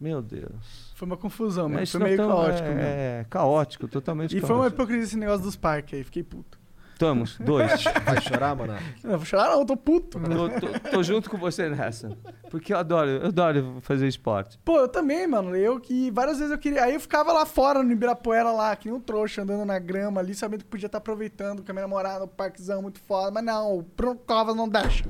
Meu 0.00 0.22
Deus. 0.22 0.92
Foi 0.94 1.06
uma 1.06 1.16
confusão, 1.16 1.68
mas 1.68 1.88
É, 1.94 1.98
foi 1.98 2.00
meio 2.02 2.16
tamo- 2.16 2.28
caótico 2.30 2.68
é, 2.68 2.74
mesmo. 2.74 2.80
é, 2.82 3.26
caótico, 3.30 3.86
totalmente 3.88 4.36
E 4.36 4.40
foi 4.40 4.50
uma 4.50 4.58
caótico. 4.62 4.74
hipocrisia 4.82 5.04
esse 5.04 5.16
negócio 5.16 5.42
dos 5.44 5.54
parques 5.56 5.94
aí, 5.96 6.04
fiquei 6.04 6.22
puto. 6.24 6.57
Estamos, 6.98 7.38
dois. 7.38 7.84
Vai 8.04 8.20
chorar, 8.20 8.56
mano? 8.56 8.76
Eu 9.04 9.18
vou 9.18 9.24
chorar 9.24 9.50
não, 9.52 9.60
eu 9.60 9.64
tô 9.64 9.76
puto. 9.76 10.18
tô, 10.18 10.48
tô- 10.48 10.90
tô 10.90 11.02
junto 11.04 11.30
com 11.30 11.36
você 11.38 11.68
nessa. 11.68 12.10
Porque 12.50 12.74
eu 12.74 12.76
adoro, 12.78 13.08
eu 13.08 13.26
adoro 13.28 13.78
fazer 13.82 14.08
esporte. 14.08 14.58
Pô, 14.64 14.78
eu 14.80 14.88
também, 14.88 15.24
mano. 15.24 15.54
Eu 15.54 15.78
que 15.78 16.10
várias 16.10 16.38
vezes 16.38 16.50
eu 16.50 16.58
queria. 16.58 16.82
Aí 16.82 16.94
eu 16.94 17.00
ficava 17.00 17.32
lá 17.32 17.46
fora 17.46 17.84
no 17.84 17.92
Ibirapuera, 17.92 18.50
lá, 18.50 18.74
que 18.74 18.88
nem 18.88 18.96
um 18.96 19.00
trouxa, 19.00 19.42
andando 19.42 19.64
na 19.64 19.78
grama 19.78 20.20
ali, 20.20 20.34
sabendo 20.34 20.64
que 20.64 20.70
podia 20.70 20.86
estar 20.86 20.98
aproveitando 20.98 21.62
com 21.62 21.70
a 21.70 21.72
minha 21.72 21.82
namorada, 21.86 22.24
o 22.24 22.28
parquezão 22.28 22.82
muito 22.82 22.98
foda. 22.98 23.30
Mas 23.30 23.44
não, 23.44 23.78
o 23.78 23.82
Bruno 23.82 24.16
Covas 24.16 24.56
não 24.56 24.68
deixa. 24.68 25.04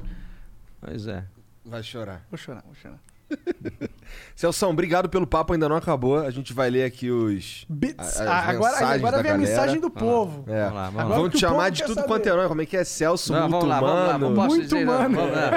Pois 0.83 1.07
é. 1.07 1.25
Vai 1.65 1.83
chorar. 1.83 2.23
Vou 2.31 2.37
chorar, 2.37 2.63
vou 2.67 2.75
chorar. 2.75 2.99
Celso, 4.35 4.67
obrigado 4.67 5.09
pelo 5.09 5.27
papo, 5.27 5.53
ainda 5.53 5.69
não 5.69 5.77
acabou. 5.77 6.19
A 6.21 6.31
gente 6.31 6.53
vai 6.53 6.71
ler 6.71 6.85
aqui 6.85 7.11
os... 7.11 7.67
Bits. 7.69 8.21
a- 8.21 8.25
Ah, 8.33 8.49
agora 8.51 8.87
agora 8.95 9.17
da 9.17 9.23
vem 9.23 9.33
a 9.33 9.39
mensagem 9.39 9.81
do 9.81 9.91
povo. 9.91 10.45
É. 10.47 10.63
Vamos 10.65 10.75
lá, 10.75 10.91
vamos 10.91 11.29
que 11.31 11.37
te 11.37 11.41
chamar 11.41 11.71
de 11.71 11.83
tudo 11.83 11.95
saber. 11.97 12.07
quanto 12.07 12.27
é 12.29 12.33
nome. 12.35 12.49
Como 12.49 12.63
é 12.63 12.67
que 12.67 12.77
é? 12.77 12.85
Celso 12.85 13.33
Não, 13.33 13.49
vamos 13.49 13.69
lá, 13.69 13.81
vamos 13.81 14.39
lá, 14.39 14.47
Muito 14.47 14.63
dizer, 14.63 14.85
não, 14.85 14.95
humano. 14.97 15.17
vamos 15.17 15.33
lá. 15.33 15.51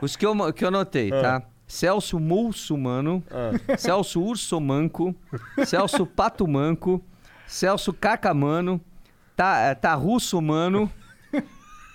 Ó, 0.00 0.04
os 0.04 0.16
que 0.16 0.26
eu, 0.26 0.52
que 0.52 0.64
eu 0.64 0.68
anotei, 0.68 1.10
tá? 1.10 1.42
Celso 1.66 2.18
Muçulmano, 2.18 3.22
Ah. 3.30 3.76
Celso 3.78 4.20
Ursomanco, 4.20 5.14
Celso 5.64 6.04
Patumanco, 6.06 7.02
Celso 7.46 7.92
Cacamano, 7.92 8.80
tá, 9.36 9.74
tá 9.74 9.94
Russomano, 9.94 10.90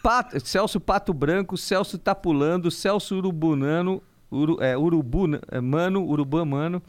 Pato, 0.02 0.40
Celso 0.46 0.80
Pato 0.80 1.14
Branco, 1.14 1.58
Celso 1.58 1.98
Tapulando, 1.98 2.72
Celso 2.72 3.18
Urubunano, 3.18 4.02
Uru, 4.32 4.58
é, 4.62 4.78
Urubuna, 4.78 5.42
é, 5.52 5.60
Mano, 5.60 6.04
Urubamano, 6.06 6.82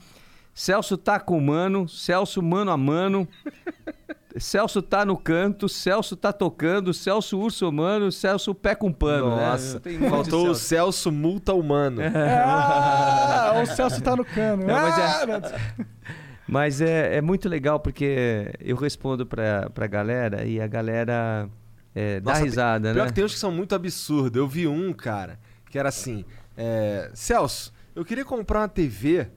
Celso 0.54 0.96
Tacumano, 0.96 1.88
Celso 1.88 2.42
Mano 2.42 2.70
a 2.70 2.76
Mano, 2.76 3.26
Celso 4.36 4.80
tá 4.82 5.04
no 5.04 5.16
canto, 5.16 5.68
Celso 5.68 6.14
tá 6.16 6.32
tocando, 6.32 6.92
Celso 6.94 7.38
Ursomano, 7.38 8.12
Celso 8.12 8.54
Pé 8.54 8.74
com 8.74 8.92
Pano. 8.92 9.36
né? 9.36 9.46
Nossa, 9.50 9.80
Tem 9.80 9.98
muito 9.98 10.10
faltou 10.10 10.42
o 10.50 10.54
Celso. 10.54 10.60
Celso 10.60 11.12
Multa 11.12 11.52
Humano. 11.54 12.00
Ah, 12.14 13.60
o 13.62 13.66
Celso 13.66 14.00
tá 14.02 14.14
no 14.14 14.24
cano. 14.24 14.66
Não, 14.66 14.74
mas 14.74 14.98
é- 14.98 15.02
Ah. 15.02 15.86
Mas 16.46 16.80
é, 16.80 17.16
é 17.16 17.20
muito 17.20 17.48
legal 17.48 17.78
porque 17.78 18.52
eu 18.60 18.76
respondo 18.76 19.24
pra, 19.24 19.70
pra 19.70 19.86
galera 19.86 20.44
e 20.44 20.60
a 20.60 20.66
galera 20.66 21.48
é, 21.94 22.18
dá 22.20 22.32
Nossa, 22.32 22.44
risada, 22.44 22.92
Pior 22.92 23.02
né? 23.04 23.08
que 23.08 23.14
tem 23.14 23.24
uns 23.24 23.34
que 23.34 23.38
são 23.38 23.52
muito 23.52 23.72
absurdos. 23.74 24.36
Eu 24.36 24.48
vi 24.48 24.66
um, 24.66 24.92
cara, 24.92 25.38
que 25.70 25.78
era 25.78 25.88
assim: 25.90 26.24
é, 26.62 27.10
Celso, 27.14 27.72
eu 27.94 28.04
queria 28.04 28.24
comprar 28.24 28.60
uma 28.60 28.68
TV, 28.68 29.28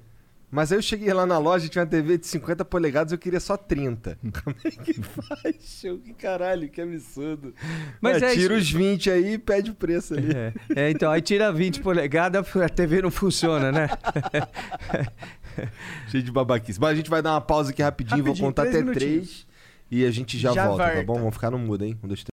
mas 0.51 0.71
aí 0.71 0.77
eu 0.77 0.81
cheguei 0.81 1.11
lá 1.13 1.25
na 1.25 1.37
loja 1.37 1.65
e 1.65 1.69
tinha 1.69 1.83
uma 1.83 1.89
TV 1.89 2.17
de 2.17 2.27
50 2.27 2.65
polegadas 2.65 3.11
eu 3.13 3.17
queria 3.17 3.39
só 3.39 3.55
30. 3.55 4.17
Como 4.43 4.55
é 4.63 4.71
que 4.71 4.93
faz? 5.01 5.83
Eu, 5.83 5.99
que 5.99 6.13
caralho, 6.13 6.69
que 6.69 6.81
absurdo. 6.81 7.53
Mas 8.01 8.21
É, 8.21 8.31
é 8.31 8.33
tira 8.33 8.55
isso. 8.57 8.63
os 8.65 8.71
20 8.71 9.09
aí 9.09 9.33
e 9.33 9.37
pede 9.37 9.71
o 9.71 9.75
preço 9.75 10.13
ali. 10.13 10.33
É, 10.35 10.53
é, 10.75 10.91
então, 10.91 11.09
aí 11.11 11.21
tira 11.21 11.51
20 11.51 11.81
polegadas, 11.81 12.45
a 12.57 12.69
TV 12.69 13.01
não 13.01 13.11
funciona, 13.11 13.71
né? 13.71 13.87
Cheio 16.09 16.23
de 16.23 16.31
babaquice. 16.31 16.79
Mas 16.79 16.91
a 16.91 16.95
gente 16.95 17.09
vai 17.09 17.21
dar 17.21 17.31
uma 17.31 17.41
pausa 17.41 17.71
aqui 17.71 17.81
rapidinho, 17.81 18.17
vou 18.23 18.33
Rapidinho, 18.33 18.47
contar 18.47 18.63
três 18.63 18.75
até 18.75 18.83
minutinhos. 18.85 19.27
três. 19.29 19.47
E 19.91 20.05
a 20.05 20.11
gente 20.11 20.37
já, 20.37 20.51
Já 20.53 20.67
volta, 20.67 20.83
tá 20.83 20.89
volta. 20.89 21.03
bom? 21.05 21.13
Vamos 21.15 21.33
ficar 21.35 21.51
no 21.51 21.59
mudo, 21.59 21.85
hein? 21.85 21.97
Um, 22.03 22.07
dois, 22.07 22.23
três. 22.23 22.29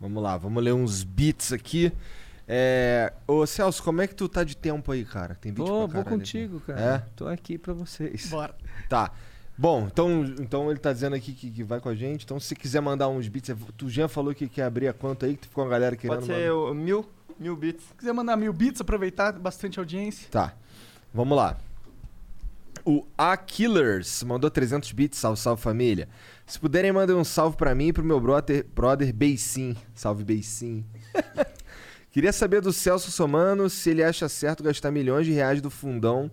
Vamos 0.00 0.22
lá, 0.22 0.36
vamos 0.36 0.62
ler 0.62 0.72
uns 0.72 1.02
beats 1.04 1.52
aqui. 1.52 1.92
É... 2.46 3.12
Ô 3.26 3.46
Celso, 3.46 3.82
como 3.82 4.02
é 4.02 4.06
que 4.06 4.14
tu 4.14 4.28
tá 4.28 4.44
de 4.44 4.56
tempo 4.56 4.92
aí, 4.92 5.04
cara? 5.04 5.34
Tem 5.34 5.52
beat 5.52 5.66
Vou, 5.66 5.88
pra 5.88 5.96
vou 5.96 6.04
caralho 6.04 6.20
contigo, 6.20 6.60
cara. 6.60 6.80
É? 6.80 6.98
Tô 7.16 7.26
aqui 7.26 7.56
pra 7.56 7.72
vocês. 7.72 8.26
Bora. 8.28 8.54
Tá. 8.88 9.10
Bom, 9.56 9.86
então, 9.86 10.24
então 10.40 10.70
ele 10.70 10.80
tá 10.80 10.92
dizendo 10.92 11.14
aqui 11.14 11.32
que, 11.32 11.50
que 11.50 11.62
vai 11.62 11.80
com 11.80 11.88
a 11.88 11.94
gente. 11.94 12.24
Então, 12.24 12.40
se 12.40 12.54
quiser 12.56 12.80
mandar 12.80 13.08
uns 13.08 13.28
beats, 13.28 13.50
é- 13.50 13.56
tu 13.76 13.88
já 13.88 14.08
falou 14.08 14.34
que 14.34 14.48
quer 14.48 14.64
abrir 14.64 14.88
a 14.88 14.92
conta 14.92 15.26
aí, 15.26 15.36
que 15.36 15.46
ficou 15.46 15.64
uma 15.64 15.70
galera 15.70 15.96
querendo. 15.96 16.16
Pode 16.16 16.26
ser 16.26 16.52
o 16.52 16.74
mil, 16.74 17.06
mil 17.38 17.56
bits. 17.56 17.84
Se 17.84 17.94
quiser 17.94 18.12
mandar 18.12 18.36
mil 18.36 18.52
bits, 18.52 18.80
aproveitar 18.80 19.32
bastante 19.32 19.78
audiência. 19.78 20.28
Tá. 20.30 20.54
Vamos 21.12 21.36
lá. 21.36 21.56
O 22.84 23.06
A 23.16 23.34
Killers 23.36 24.22
mandou 24.24 24.50
300 24.50 24.92
bits, 24.92 25.18
salve, 25.18 25.40
salve 25.40 25.62
família. 25.62 26.08
Se 26.44 26.58
puderem, 26.58 26.92
mandem 26.92 27.16
um 27.16 27.24
salve 27.24 27.56
pra 27.56 27.74
mim 27.74 27.86
e 27.86 27.92
pro 27.92 28.04
meu 28.04 28.20
brother, 28.20 28.66
brother 28.74 29.14
Beissim. 29.14 29.74
Salve 29.94 30.24
Beissim. 30.24 30.84
Queria 32.14 32.32
saber 32.32 32.60
do 32.60 32.72
Celso 32.72 33.10
Somano 33.10 33.68
se 33.68 33.90
ele 33.90 34.00
acha 34.04 34.28
certo 34.28 34.62
gastar 34.62 34.92
milhões 34.92 35.26
de 35.26 35.32
reais 35.32 35.60
do 35.60 35.68
fundão 35.68 36.30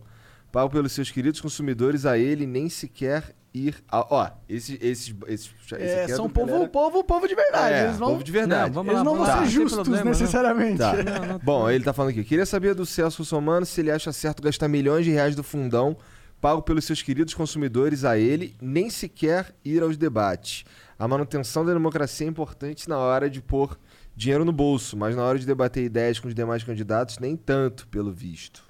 pago 0.52 0.70
pelos 0.70 0.92
seus 0.92 1.10
queridos 1.10 1.42
consumidores 1.42 2.06
a 2.06 2.20
ele 2.20 2.46
nem 2.46 2.70
sequer 2.70 3.34
ir. 3.52 3.74
A... 3.90 4.06
Ó, 4.14 4.30
esses. 4.48 4.78
esses, 4.80 5.16
esses 5.28 5.50
esse 5.72 5.74
É, 5.76 6.04
aqui 6.04 6.12
é 6.12 6.16
são 6.16 6.30
povo, 6.30 6.46
galera- 6.52 6.70
povo, 6.70 7.04
povo 7.04 7.28
de 7.28 7.34
verdade. 7.34 7.74
É, 7.74 7.84
eles 7.86 7.98
vão, 7.98 8.10
povo 8.12 8.24
de 8.24 8.32
verdade. 8.32 8.68
Não, 8.68 8.74
vamos 8.76 8.92
eles 8.92 9.00
lá, 9.00 9.04
não 9.04 9.16
vão 9.16 9.24
lá. 9.26 9.40
ser 9.40 9.50
justos 9.50 9.74
problema, 9.74 10.04
não. 10.04 10.12
necessariamente. 10.12 10.78
Tá. 10.78 10.94
Não, 10.94 11.26
não- 11.26 11.40
Bom, 11.40 11.68
ele 11.68 11.84
tá 11.84 11.94
falando 11.94 12.12
aqui. 12.12 12.24
Queria 12.26 12.46
saber 12.46 12.76
do 12.76 12.86
Celso 12.86 13.26
Somano 13.26 13.66
se 13.66 13.82
ele 13.82 13.90
acha 13.90 14.12
certo 14.14 14.44
gastar 14.44 14.68
milhões 14.68 15.04
de 15.04 15.10
reais 15.10 15.36
do 15.36 15.42
fundão 15.42 15.98
pago 16.40 16.62
pelos 16.62 16.86
seus 16.86 17.02
queridos 17.02 17.34
consumidores 17.34 18.06
a 18.06 18.20
ele, 18.20 18.56
nem 18.62 18.88
sequer 18.92 19.56
ir 19.66 19.82
aos 19.82 19.98
debates. 19.98 20.64
A 21.00 21.08
manutenção 21.08 21.66
da 21.66 21.74
democracia 21.74 22.28
é 22.28 22.30
importante 22.30 22.88
na 22.88 23.00
hora 23.00 23.28
de 23.28 23.42
pôr 23.42 23.80
dinheiro 24.16 24.44
no 24.46 24.52
bolso, 24.52 24.96
mas 24.98 25.16
na 25.16 25.24
hora 25.24 25.40
de 25.40 25.46
debater 25.46 25.84
ideias 25.84 26.20
com 26.20 26.28
os 26.28 26.36
demais 26.36 26.64
candidatos, 26.64 27.18
nem 27.20 27.36
tanto, 27.36 27.88
pelo 27.88 28.12
visto. 28.12 28.64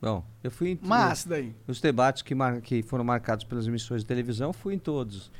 Bom, 0.00 0.24
eu 0.44 0.50
fui 0.50 0.70
em 0.72 0.78
Mas, 0.82 1.24
daí. 1.24 1.54
os 1.66 1.80
debates 1.80 2.22
que, 2.22 2.34
mar- 2.34 2.60
que 2.60 2.82
foram 2.82 3.02
marcados 3.04 3.44
pelas 3.44 3.66
emissões 3.66 4.02
de 4.02 4.06
televisão, 4.06 4.52
fui 4.52 4.74
em 4.74 4.78
todos. 4.78 5.30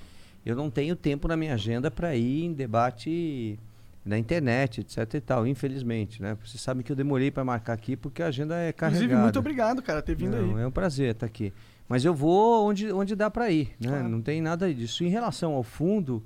Eu 0.44 0.56
não 0.56 0.70
tenho 0.70 0.94
tempo 0.96 1.28
na 1.28 1.36
minha 1.36 1.54
agenda 1.54 1.90
para 1.90 2.14
ir 2.16 2.44
em 2.44 2.52
debate 2.52 3.58
na 4.04 4.16
internet, 4.16 4.80
etc 4.80 5.14
e 5.14 5.20
tal, 5.20 5.46
infelizmente, 5.46 6.22
né? 6.22 6.36
Vocês 6.44 6.60
sabem 6.62 6.82
que 6.84 6.92
eu 6.92 6.96
demorei 6.96 7.30
para 7.30 7.44
marcar 7.44 7.72
aqui 7.72 7.96
porque 7.96 8.22
a 8.22 8.26
agenda 8.28 8.54
é 8.56 8.72
carregada. 8.72 9.04
Inclusive, 9.04 9.22
muito 9.22 9.38
obrigado, 9.40 9.82
cara, 9.82 10.00
ter 10.00 10.14
vindo 10.14 10.36
Não, 10.36 10.56
aí. 10.56 10.62
É 10.62 10.66
um 10.66 10.70
prazer 10.70 11.10
estar 11.10 11.26
aqui. 11.26 11.52
Mas 11.88 12.04
eu 12.04 12.14
vou 12.14 12.66
onde, 12.68 12.90
onde 12.92 13.16
dá 13.16 13.28
para 13.28 13.50
ir, 13.50 13.72
né? 13.80 13.88
Claro. 13.88 14.08
Não 14.08 14.22
tem 14.22 14.40
nada 14.40 14.72
disso. 14.72 15.02
Em 15.04 15.08
relação 15.08 15.52
ao 15.54 15.62
fundo, 15.64 16.22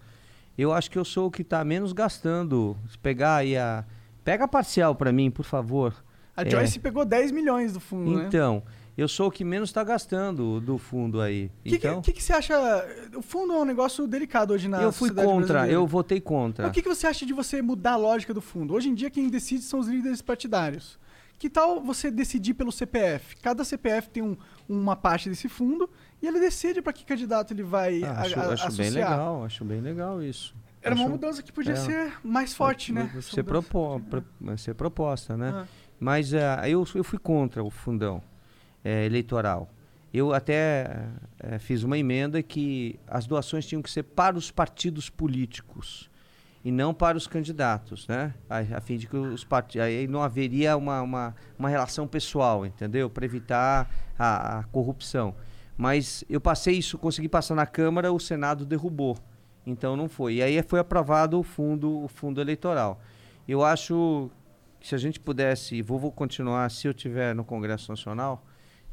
eu 0.56 0.72
acho 0.72 0.90
que 0.90 0.98
eu 0.98 1.04
sou 1.04 1.26
o 1.28 1.30
que 1.30 1.42
está 1.42 1.64
menos 1.64 1.92
gastando. 1.92 2.76
Se 2.88 2.98
pegar 2.98 3.36
aí 3.36 3.56
a... 3.56 3.84
Pega 4.24 4.44
a 4.44 4.48
parcial 4.48 4.94
para 4.94 5.10
mim, 5.12 5.30
por 5.30 5.44
favor. 5.44 5.94
A 6.36 6.42
É. 6.42 6.50
Joyce 6.50 6.78
pegou 6.78 7.04
10 7.04 7.32
milhões 7.32 7.72
do 7.72 7.80
fundo, 7.80 8.18
né? 8.18 8.24
Então, 8.28 8.62
eu 8.96 9.08
sou 9.08 9.28
o 9.28 9.30
que 9.30 9.42
menos 9.44 9.70
está 9.70 9.82
gastando 9.82 10.60
do 10.60 10.76
fundo 10.76 11.20
aí. 11.20 11.50
O 11.64 11.68
que, 11.68 11.76
então, 11.76 12.02
que, 12.02 12.12
que 12.12 12.22
você 12.22 12.32
acha? 12.34 12.54
O 13.16 13.22
fundo 13.22 13.52
é 13.54 13.56
um 13.58 13.64
negócio 13.64 14.06
delicado 14.06 14.52
hoje 14.52 14.68
na 14.68 14.80
eu 14.82 14.92
fui 14.92 15.08
contra, 15.08 15.24
brasileira. 15.24 15.72
eu 15.72 15.86
votei 15.86 16.20
contra. 16.20 16.64
Mas 16.64 16.70
O 16.70 16.74
que, 16.74 16.82
que 16.82 16.88
você 16.88 17.06
acha 17.06 17.24
de 17.24 17.32
você 17.32 17.62
mudar 17.62 17.92
a 17.92 17.96
lógica 17.96 18.34
do 18.34 18.42
fundo? 18.42 18.74
Hoje 18.74 18.90
em 18.90 18.94
dia, 18.94 19.08
quem 19.10 19.28
decide 19.30 19.62
são 19.62 19.80
os 19.80 19.88
líderes 19.88 20.20
partidários. 20.20 20.98
Que 21.38 21.48
tal 21.48 21.80
você 21.82 22.10
decidir 22.10 22.52
pelo 22.52 22.70
CPF? 22.70 23.36
Cada 23.36 23.64
CPF 23.64 24.10
tem 24.10 24.22
um- 24.22 24.36
uma 24.68 24.94
parte 24.94 25.30
desse 25.30 25.48
fundo 25.48 25.88
e 26.22 26.26
ele 26.26 26.40
decide 26.40 26.82
para 26.82 26.92
que 26.92 27.04
candidato 27.04 27.52
ele 27.52 27.62
vai 27.62 28.02
Ah, 28.04 28.10
a- 28.12 28.20
acho 28.22 28.38
a- 28.40 28.52
acho 28.52 28.76
bem 28.76 28.86
associar. 28.88 29.10
legal, 29.10 29.44
acho 29.44 29.64
bem 29.64 29.80
legal 29.80 30.22
isso. 30.22 30.54
Era 30.82 30.94
uma 30.94 31.04
Acho- 31.04 31.10
mudança 31.12 31.42
que 31.42 31.52
podia 31.52 31.72
é. 31.74 31.76
ser 31.76 32.12
mais 32.24 32.54
forte, 32.54 32.92
né? 32.92 33.02
Ser, 33.20 33.42
mudança. 33.42 33.44
propo, 33.44 34.00
pro- 34.08 34.58
ser 34.58 34.74
proposta, 34.74 35.36
né? 35.36 35.52
Ah. 35.54 35.66
Mas 35.98 36.32
ah, 36.32 36.66
eu, 36.68 36.86
eu 36.94 37.04
fui 37.04 37.18
contra 37.18 37.62
o 37.62 37.70
fundão 37.70 38.22
eh, 38.82 39.04
eleitoral. 39.04 39.68
Eu 40.12 40.32
até 40.32 41.06
eh, 41.38 41.58
fiz 41.58 41.82
uma 41.82 41.96
emenda 41.98 42.42
que 42.42 42.98
as 43.06 43.26
doações 43.26 43.66
tinham 43.66 43.82
que 43.82 43.90
ser 43.90 44.02
para 44.02 44.36
os 44.38 44.50
partidos 44.50 45.08
políticos 45.10 46.10
e 46.64 46.72
não 46.72 46.92
para 46.94 47.16
os 47.16 47.26
candidatos, 47.26 48.08
né? 48.08 48.34
A, 48.48 48.58
a 48.78 48.80
fim 48.80 48.96
de 48.96 49.06
que 49.06 49.16
os 49.16 49.44
partidos 49.44 49.86
aí 49.86 50.08
não 50.08 50.22
haveria 50.22 50.76
uma, 50.76 51.00
uma, 51.02 51.34
uma 51.58 51.68
relação 51.68 52.08
pessoal, 52.08 52.64
entendeu? 52.66 53.08
Para 53.10 53.24
evitar 53.26 53.88
a, 54.18 54.58
a 54.60 54.62
corrupção. 54.64 55.34
Mas 55.80 56.22
eu 56.28 56.40
passei 56.40 56.74
isso, 56.76 56.98
consegui 56.98 57.26
passar 57.28 57.54
na 57.54 57.64
Câmara, 57.64 58.12
o 58.12 58.20
Senado 58.20 58.66
derrubou. 58.66 59.16
Então 59.66 59.96
não 59.96 60.08
foi. 60.10 60.34
E 60.34 60.42
aí 60.42 60.62
foi 60.62 60.78
aprovado 60.78 61.38
o 61.38 61.42
fundo, 61.42 62.04
o 62.04 62.08
fundo 62.08 62.38
eleitoral. 62.40 63.00
Eu 63.48 63.64
acho 63.64 64.30
que 64.78 64.86
se 64.88 64.94
a 64.94 64.98
gente 64.98 65.18
pudesse, 65.18 65.80
vou, 65.80 65.98
vou 65.98 66.12
continuar, 66.12 66.70
se 66.70 66.86
eu 66.86 66.92
tiver 66.92 67.34
no 67.34 67.44
Congresso 67.44 67.90
Nacional, 67.90 68.44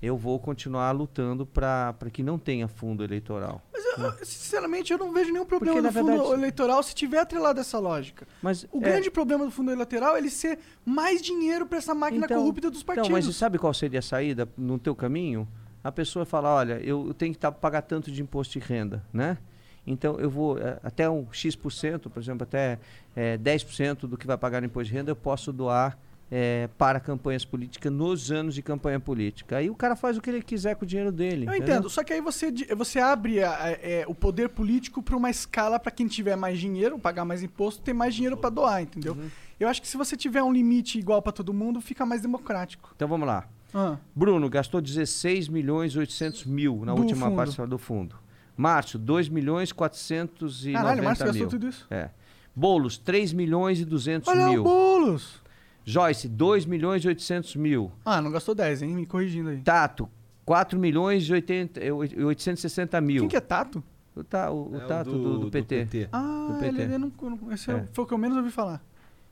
eu 0.02 0.16
vou 0.16 0.40
continuar 0.40 0.92
lutando 0.92 1.46
para 1.46 1.94
que 2.12 2.24
não 2.24 2.38
tenha 2.40 2.68
fundo 2.70 3.04
eleitoral. 3.04 3.62
Mas, 3.74 3.84
eu- 3.86 4.06
eu, 4.06 4.26
sinceramente, 4.26 4.94
eu 4.94 4.98
não 4.98 5.12
vejo 5.12 5.34
nenhum 5.34 5.46
problema 5.46 5.82
Porque, 5.82 5.88
no 5.88 5.94
fundo 6.06 6.12
verdade- 6.18 6.34
eleitoral 6.40 6.84
se 6.84 6.96
tiver 6.96 7.20
atrelado 7.20 7.60
essa 7.60 7.80
lógica. 7.80 8.26
Mas 8.42 8.64
O 8.72 8.78
é, 8.78 8.82
grande 8.82 9.12
problema 9.12 9.44
do 9.44 9.52
fundo 9.52 9.72
eleitoral 9.72 10.16
é 10.16 10.20
ele 10.20 10.30
ser 10.30 10.58
mais 10.86 11.22
dinheiro 11.22 11.66
para 11.66 11.80
essa 11.80 11.94
máquina 11.94 12.26
Então- 12.26 12.38
corrupta 12.40 12.70
dos 12.72 12.82
partidos. 12.84 13.10
Então, 13.10 13.28
mas 13.28 13.36
sabe 13.36 13.58
qual 13.58 13.74
seria 13.74 14.00
a 14.00 14.02
saída 14.04 14.48
no 14.58 14.80
teu 14.80 14.96
caminho? 14.96 15.46
A 15.88 15.92
pessoa 15.92 16.26
fala, 16.26 16.50
olha, 16.54 16.74
eu, 16.84 17.08
eu 17.08 17.14
tenho 17.14 17.32
que 17.34 17.40
tá, 17.40 17.50
pagar 17.50 17.82
tanto 17.82 18.12
de 18.12 18.22
imposto 18.22 18.60
de 18.60 18.66
renda, 18.66 19.02
né? 19.14 19.38
Então 19.86 20.20
eu 20.20 20.30
vou 20.30 20.58
eh, 20.60 20.78
até 20.84 21.10
um 21.10 21.26
X%, 21.32 22.10
por 22.10 22.20
exemplo, 22.22 22.44
até 22.44 22.78
eh, 23.16 23.38
10% 23.38 24.00
do 24.02 24.18
que 24.18 24.28
vai 24.28 24.38
pagar 24.38 24.60
no 24.60 24.66
imposto 24.68 24.92
de 24.92 24.98
renda, 24.98 25.12
eu 25.12 25.16
posso 25.16 25.54
doar 25.54 25.98
eh, 26.30 26.68
para 26.78 27.00
campanhas 27.00 27.46
políticas 27.46 27.90
nos 27.90 28.30
anos 28.34 28.54
de 28.54 28.62
campanha 28.62 29.00
política. 29.00 29.56
Aí 29.56 29.70
o 29.70 29.76
cara 29.76 29.96
faz 29.96 30.18
o 30.18 30.22
que 30.22 30.30
ele 30.30 30.42
quiser 30.42 30.76
com 30.76 30.84
o 30.84 30.86
dinheiro 30.86 31.10
dele. 31.10 31.46
Eu 31.48 31.54
entendeu? 31.56 31.76
entendo, 31.76 31.90
só 31.90 32.04
que 32.04 32.12
aí 32.12 32.20
você, 32.20 32.52
você 32.76 33.00
abre 33.00 33.42
a- 33.42 33.52
a- 33.64 33.72
é, 33.72 34.04
o 34.10 34.14
poder 34.14 34.50
político 34.50 35.02
para 35.02 35.16
uma 35.16 35.30
escala 35.30 35.80
para 35.80 35.90
quem 35.90 36.06
tiver 36.06 36.36
mais 36.36 36.60
dinheiro, 36.60 37.00
pagar 37.00 37.24
mais 37.24 37.42
imposto, 37.42 37.82
ter 37.82 37.94
mais 37.94 38.14
dinheiro 38.14 38.36
para 38.36 38.50
doar, 38.50 38.82
entendeu? 38.82 39.14
Uhum. 39.14 39.30
Eu 39.58 39.70
acho 39.70 39.82
que 39.82 39.88
se 39.88 39.96
você 39.96 40.18
tiver 40.18 40.44
um 40.44 40.52
limite 40.52 41.00
igual 41.00 41.22
para 41.22 41.32
todo 41.32 41.54
mundo, 41.54 41.80
fica 41.80 42.06
mais 42.06 42.22
democrático. 42.22 42.92
Então 42.94 43.08
vamos 43.08 43.26
lá. 43.26 43.48
Ah, 43.74 43.98
Bruno 44.16 44.50
gastou 44.50 44.80
16 44.82 45.48
milhões 45.50 45.94
e 45.94 46.00
800 46.00 46.46
mil 46.46 46.84
na 46.86 46.94
Do 46.94 47.02
última 47.02 47.26
fundo. 47.28 47.36
parcela 47.36 47.68
do 47.68 47.78
fundo. 47.78 48.16
Márcio, 48.56 48.98
2 48.98 49.30
milhões 49.30 49.70
e 49.70 49.74
490 49.74 50.78
Caralho, 50.78 51.04
Márcio 51.04 51.26
gastou 51.26 51.42
mil. 51.42 51.50
tudo 51.50 51.68
isso. 51.68 51.86
É. 51.92 52.10
Boulos, 52.56 52.98
3 52.98 53.34
milhões 53.34 53.80
e 53.80 53.86
200 53.86 54.28
Olha 54.30 54.48
mil. 54.50 54.62
o 54.62 54.64
Boulos! 54.64 55.42
Joyce, 55.86 56.28
2 56.28 56.66
milhões 56.66 57.04
e 57.06 57.08
800 57.08 57.56
mil. 57.56 57.92
Ah, 58.04 58.22
não 58.22 58.32
gastou 58.32 58.56
10, 58.56 58.82
hein? 58.82 58.94
Me 58.96 59.06
corrigindo 59.06 59.50
aí. 59.50 59.62
Tato, 59.62 60.10
4 60.44 60.78
milhões 60.80 61.24
e 61.24 61.34
80, 61.34 61.84
e 61.84 61.92
860 61.92 63.00
mil. 63.00 63.22
Quem 63.22 63.30
que 63.30 63.38
é 63.38 63.42
Tato? 63.42 63.84
O, 64.16 64.24
ta, 64.24 64.50
o, 64.50 64.72
o 64.72 64.76
É 64.78 64.80
Tato 64.88 65.12
do, 65.12 65.38
do 65.40 65.52
PT. 65.52 66.10
Ah, 66.12 66.48
Do 66.52 66.60
PT. 66.60 66.82
ele, 66.82 66.98
não- 66.98 67.12
esse 67.52 67.70
é. 67.70 67.76
É. 67.76 67.86
foi 67.94 68.04
o 68.04 68.08
que 68.08 68.14
eu 68.14 68.18
menos 68.18 68.36
ouvi 68.38 68.50
falar. 68.50 68.84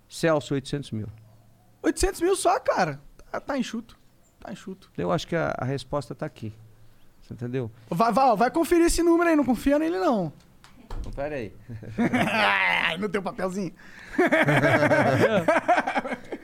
Celso, 0.08 0.54
800 0.54 0.92
mil. 0.92 1.08
800 1.82 2.22
mil 2.22 2.36
só, 2.36 2.60
cara. 2.60 3.02
Tá, 3.32 3.40
tá 3.40 3.58
enxuto. 3.58 3.98
Tá 4.46 4.52
enxuto. 4.52 4.90
Eu 4.98 5.12
acho 5.12 5.28
que 5.28 5.36
a, 5.36 5.54
a 5.58 5.66
resposta 5.66 6.14
está 6.14 6.26
aqui. 6.26 6.54
Você 7.22 7.34
entendeu? 7.34 7.72
Vai, 7.90 8.14
vai, 8.14 8.36
vai 8.36 8.52
conferir 8.52 8.86
esse 8.86 9.02
número 9.02 9.30
aí, 9.30 9.36
não 9.36 9.44
confia 9.44 9.80
nele 9.80 9.98
não. 9.98 10.32
Então, 11.00 11.12
pera 11.12 11.36
aí. 11.36 11.52
No 13.00 13.10
teu 13.10 13.22
papelzinho. 13.22 13.74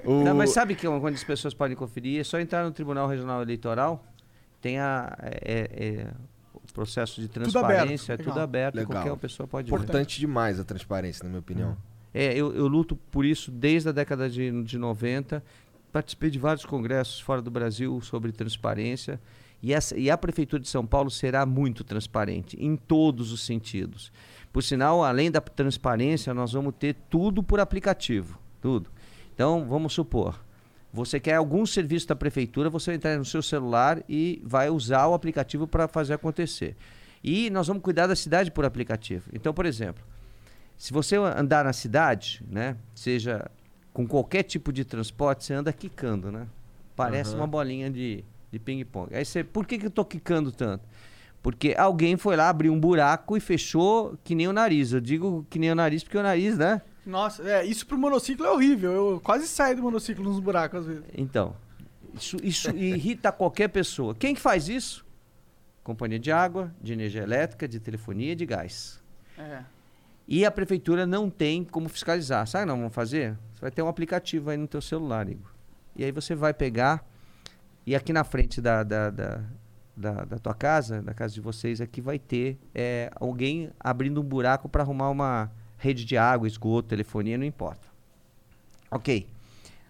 O- 0.03 0.23
Não, 0.25 0.35
mas 0.35 0.49
sabe 0.51 0.75
que 0.75 0.87
onde 0.87 1.15
as 1.15 1.23
pessoas 1.23 1.53
podem 1.53 1.77
conferir? 1.77 2.19
É 2.19 2.23
só 2.23 2.39
entrar 2.39 2.63
no 2.65 2.71
Tribunal 2.71 3.07
Regional 3.07 3.41
Eleitoral. 3.41 4.03
Tem 4.59 4.79
a, 4.79 5.15
é- 5.21 5.69
é- 5.71 6.07
o 6.53 6.73
processo 6.73 7.21
de 7.21 7.27
aberto, 7.27 7.51
transparência, 7.51 8.13
é 8.13 8.17
legal. 8.17 8.33
tudo 8.33 8.43
aberto, 8.43 8.75
Legal. 8.75 9.03
qualquer 9.03 9.19
pessoa 9.19 9.47
pode 9.47 9.69
ver. 9.69 9.75
Importante 9.75 10.19
demais 10.19 10.59
a 10.59 10.63
transparência, 10.63 11.23
na 11.23 11.29
minha 11.29 11.39
opinião. 11.39 11.77
É, 12.13 12.33
eu, 12.33 12.53
eu 12.53 12.67
luto 12.67 12.95
por 12.95 13.25
isso 13.25 13.49
desde 13.51 13.87
a 13.89 13.91
década 13.91 14.29
de, 14.29 14.63
de 14.63 14.77
90. 14.77 15.41
Participei 15.91 16.29
de 16.29 16.39
vários 16.39 16.65
congressos 16.65 17.19
fora 17.19 17.41
do 17.41 17.51
Brasil 17.51 17.99
sobre 18.01 18.31
transparência. 18.31 19.19
E, 19.61 19.73
essa, 19.73 19.97
e 19.97 20.09
a 20.09 20.17
Prefeitura 20.17 20.61
de 20.61 20.69
São 20.69 20.85
Paulo 20.85 21.11
será 21.11 21.45
muito 21.45 21.83
transparente, 21.83 22.57
em 22.59 22.75
todos 22.75 23.31
os 23.31 23.45
sentidos. 23.45 24.11
Por 24.51 24.63
sinal, 24.63 25.03
além 25.03 25.29
da 25.29 25.39
transparência, 25.39 26.33
nós 26.33 26.53
vamos 26.53 26.73
ter 26.79 26.95
tudo 27.09 27.43
por 27.43 27.59
aplicativo. 27.59 28.39
Tudo. 28.59 28.89
Então, 29.33 29.67
vamos 29.67 29.93
supor, 29.93 30.39
você 30.93 31.19
quer 31.19 31.35
algum 31.35 31.65
serviço 31.65 32.07
da 32.07 32.15
prefeitura, 32.15 32.69
você 32.69 32.91
vai 32.91 32.95
entrar 32.95 33.17
no 33.17 33.23
seu 33.23 33.41
celular 33.41 34.03
e 34.09 34.41
vai 34.43 34.69
usar 34.69 35.07
o 35.07 35.13
aplicativo 35.13 35.65
para 35.65 35.87
fazer 35.87 36.13
acontecer. 36.13 36.75
E 37.23 37.49
nós 37.49 37.67
vamos 37.67 37.81
cuidar 37.81 38.07
da 38.07 38.15
cidade 38.15 38.51
por 38.51 38.65
aplicativo. 38.65 39.29
Então, 39.31 39.53
por 39.53 39.65
exemplo, 39.65 40.03
se 40.77 40.91
você 40.91 41.15
andar 41.15 41.63
na 41.63 41.71
cidade, 41.71 42.43
né, 42.49 42.75
seja 42.93 43.49
com 43.93 44.07
qualquer 44.07 44.43
tipo 44.43 44.71
de 44.71 44.85
transporte, 44.85 45.43
você 45.43 45.53
anda 45.53 45.71
quicando, 45.73 46.31
né? 46.31 46.47
Parece 46.95 47.31
Aham. 47.31 47.41
uma 47.41 47.47
bolinha 47.47 47.89
de, 47.89 48.23
de 48.51 48.59
ping-pong. 48.59 49.15
Aí 49.15 49.25
você, 49.25 49.43
por 49.43 49.65
que, 49.65 49.77
que 49.77 49.85
eu 49.87 49.91
tô 49.91 50.05
quicando 50.05 50.51
tanto? 50.51 50.83
Porque 51.41 51.73
alguém 51.77 52.17
foi 52.17 52.35
lá, 52.35 52.49
abriu 52.49 52.71
um 52.71 52.79
buraco 52.79 53.35
e 53.35 53.39
fechou 53.39 54.17
que 54.23 54.35
nem 54.35 54.47
o 54.47 54.53
nariz. 54.53 54.93
Eu 54.93 55.01
digo 55.01 55.45
que 55.49 55.57
nem 55.57 55.71
o 55.71 55.75
nariz 55.75 56.03
porque 56.03 56.17
o 56.17 56.23
nariz, 56.23 56.57
né? 56.57 56.81
Nossa, 57.05 57.41
é, 57.49 57.65
isso 57.65 57.85
pro 57.87 57.97
monociclo 57.97 58.45
é 58.45 58.51
horrível. 58.51 58.91
Eu 58.91 59.21
quase 59.21 59.47
saio 59.47 59.75
do 59.75 59.81
monociclo 59.81 60.23
nos 60.23 60.39
buracos 60.39 60.81
às 60.81 60.85
vezes. 60.85 61.03
Então, 61.17 61.55
isso, 62.13 62.37
isso 62.43 62.69
irrita 62.75 63.31
qualquer 63.31 63.69
pessoa. 63.69 64.13
Quem 64.13 64.35
que 64.35 64.41
faz 64.41 64.69
isso? 64.69 65.03
Companhia 65.83 66.19
de 66.19 66.31
água, 66.31 66.71
de 66.79 66.93
energia 66.93 67.23
elétrica, 67.23 67.67
de 67.67 67.79
telefonia 67.79 68.33
e 68.33 68.35
de 68.35 68.45
gás. 68.45 69.01
É. 69.35 69.63
E 70.27 70.45
a 70.45 70.51
prefeitura 70.51 71.07
não 71.07 71.27
tem 71.27 71.63
como 71.63 71.89
fiscalizar. 71.89 72.45
Sabe 72.45 72.63
o 72.63 72.65
que 72.65 72.71
nós 72.71 72.77
vamos 72.77 72.93
fazer? 72.93 73.35
Você 73.61 73.65
vai 73.65 73.71
ter 73.71 73.83
um 73.83 73.87
aplicativo 73.87 74.49
aí 74.49 74.57
no 74.57 74.67
teu 74.67 74.81
celular, 74.81 75.29
Igor. 75.29 75.51
E 75.95 76.03
aí 76.03 76.11
você 76.11 76.33
vai 76.33 76.51
pegar 76.51 77.07
e 77.85 77.95
aqui 77.95 78.11
na 78.11 78.23
frente 78.23 78.59
da, 78.59 78.81
da, 78.81 79.11
da, 79.11 79.43
da, 79.95 80.25
da 80.25 80.39
tua 80.39 80.55
casa, 80.55 80.99
da 80.99 81.13
casa 81.13 81.35
de 81.35 81.41
vocês, 81.41 81.79
aqui 81.79 82.01
vai 82.01 82.17
ter 82.17 82.57
é, 82.73 83.11
alguém 83.15 83.69
abrindo 83.79 84.19
um 84.19 84.23
buraco 84.23 84.67
para 84.67 84.81
arrumar 84.81 85.11
uma 85.11 85.51
rede 85.77 86.03
de 86.05 86.17
água, 86.17 86.47
esgoto, 86.47 86.89
telefonia, 86.89 87.37
não 87.37 87.45
importa. 87.45 87.87
Ok. 88.89 89.27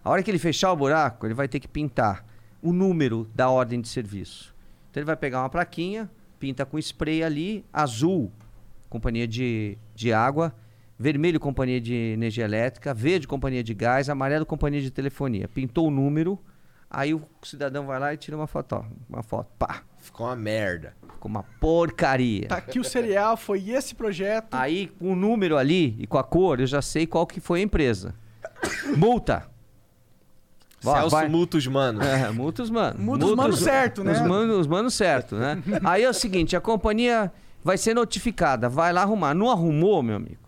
A 0.04 0.10
hora 0.10 0.22
que 0.22 0.30
ele 0.30 0.38
fechar 0.38 0.70
o 0.70 0.76
buraco, 0.76 1.26
ele 1.26 1.32
vai 1.32 1.48
ter 1.48 1.58
que 1.58 1.68
pintar 1.68 2.26
o 2.60 2.74
número 2.74 3.26
da 3.34 3.48
ordem 3.48 3.80
de 3.80 3.88
serviço. 3.88 4.54
Então 4.90 5.00
ele 5.00 5.06
vai 5.06 5.16
pegar 5.16 5.40
uma 5.40 5.48
plaquinha, 5.48 6.10
pinta 6.38 6.66
com 6.66 6.78
spray 6.78 7.22
ali, 7.22 7.64
azul, 7.72 8.30
companhia 8.90 9.26
de, 9.26 9.78
de 9.94 10.12
água, 10.12 10.54
vermelho, 11.02 11.40
companhia 11.40 11.80
de 11.80 11.94
energia 11.94 12.44
elétrica, 12.44 12.94
verde, 12.94 13.26
companhia 13.26 13.62
de 13.62 13.74
gás, 13.74 14.08
amarelo, 14.08 14.46
companhia 14.46 14.80
de 14.80 14.90
telefonia. 14.90 15.48
Pintou 15.48 15.88
o 15.88 15.90
número, 15.90 16.38
aí 16.88 17.12
o 17.12 17.22
cidadão 17.42 17.84
vai 17.86 17.98
lá 17.98 18.14
e 18.14 18.16
tira 18.16 18.36
uma 18.36 18.46
foto, 18.46 18.76
ó, 18.76 18.84
uma 19.10 19.22
foto, 19.22 19.48
pá, 19.58 19.82
Ficou 19.98 20.26
uma 20.26 20.36
merda. 20.36 20.94
com 21.20 21.28
uma 21.28 21.42
porcaria. 21.60 22.46
Tá 22.48 22.56
aqui 22.56 22.78
o 22.80 22.84
cereal, 22.84 23.36
foi 23.36 23.70
esse 23.70 23.94
projeto. 23.94 24.54
Aí, 24.54 24.86
com 24.98 25.12
o 25.12 25.16
número 25.16 25.56
ali 25.56 25.96
e 25.98 26.06
com 26.06 26.18
a 26.18 26.24
cor, 26.24 26.60
eu 26.60 26.66
já 26.66 26.80
sei 26.80 27.06
qual 27.06 27.26
que 27.26 27.40
foi 27.40 27.60
a 27.60 27.62
empresa. 27.62 28.14
Multa. 28.96 29.48
Vai- 30.80 30.94
Celso 31.00 31.10
vai- 31.16 31.28
Mutos, 31.28 31.66
mano. 31.68 32.02
É, 32.02 32.30
multa 32.32 32.62
os 32.62 32.70
mano. 32.70 32.98
Muda 33.00 33.26
os 33.26 33.34
manos 33.36 33.60
certo, 33.60 34.02
né? 34.02 34.12
Os 34.12 34.20
manos, 34.20 34.56
os 34.58 34.66
manos 34.66 34.94
certo, 34.94 35.36
né? 35.36 35.62
Aí 35.84 36.02
é 36.02 36.08
o 36.10 36.12
seguinte, 36.14 36.56
a 36.56 36.60
companhia 36.60 37.30
vai 37.62 37.78
ser 37.78 37.94
notificada, 37.94 38.68
vai 38.68 38.92
lá 38.92 39.02
arrumar. 39.02 39.32
Não 39.34 39.48
arrumou, 39.48 40.02
meu 40.02 40.16
amigo? 40.16 40.41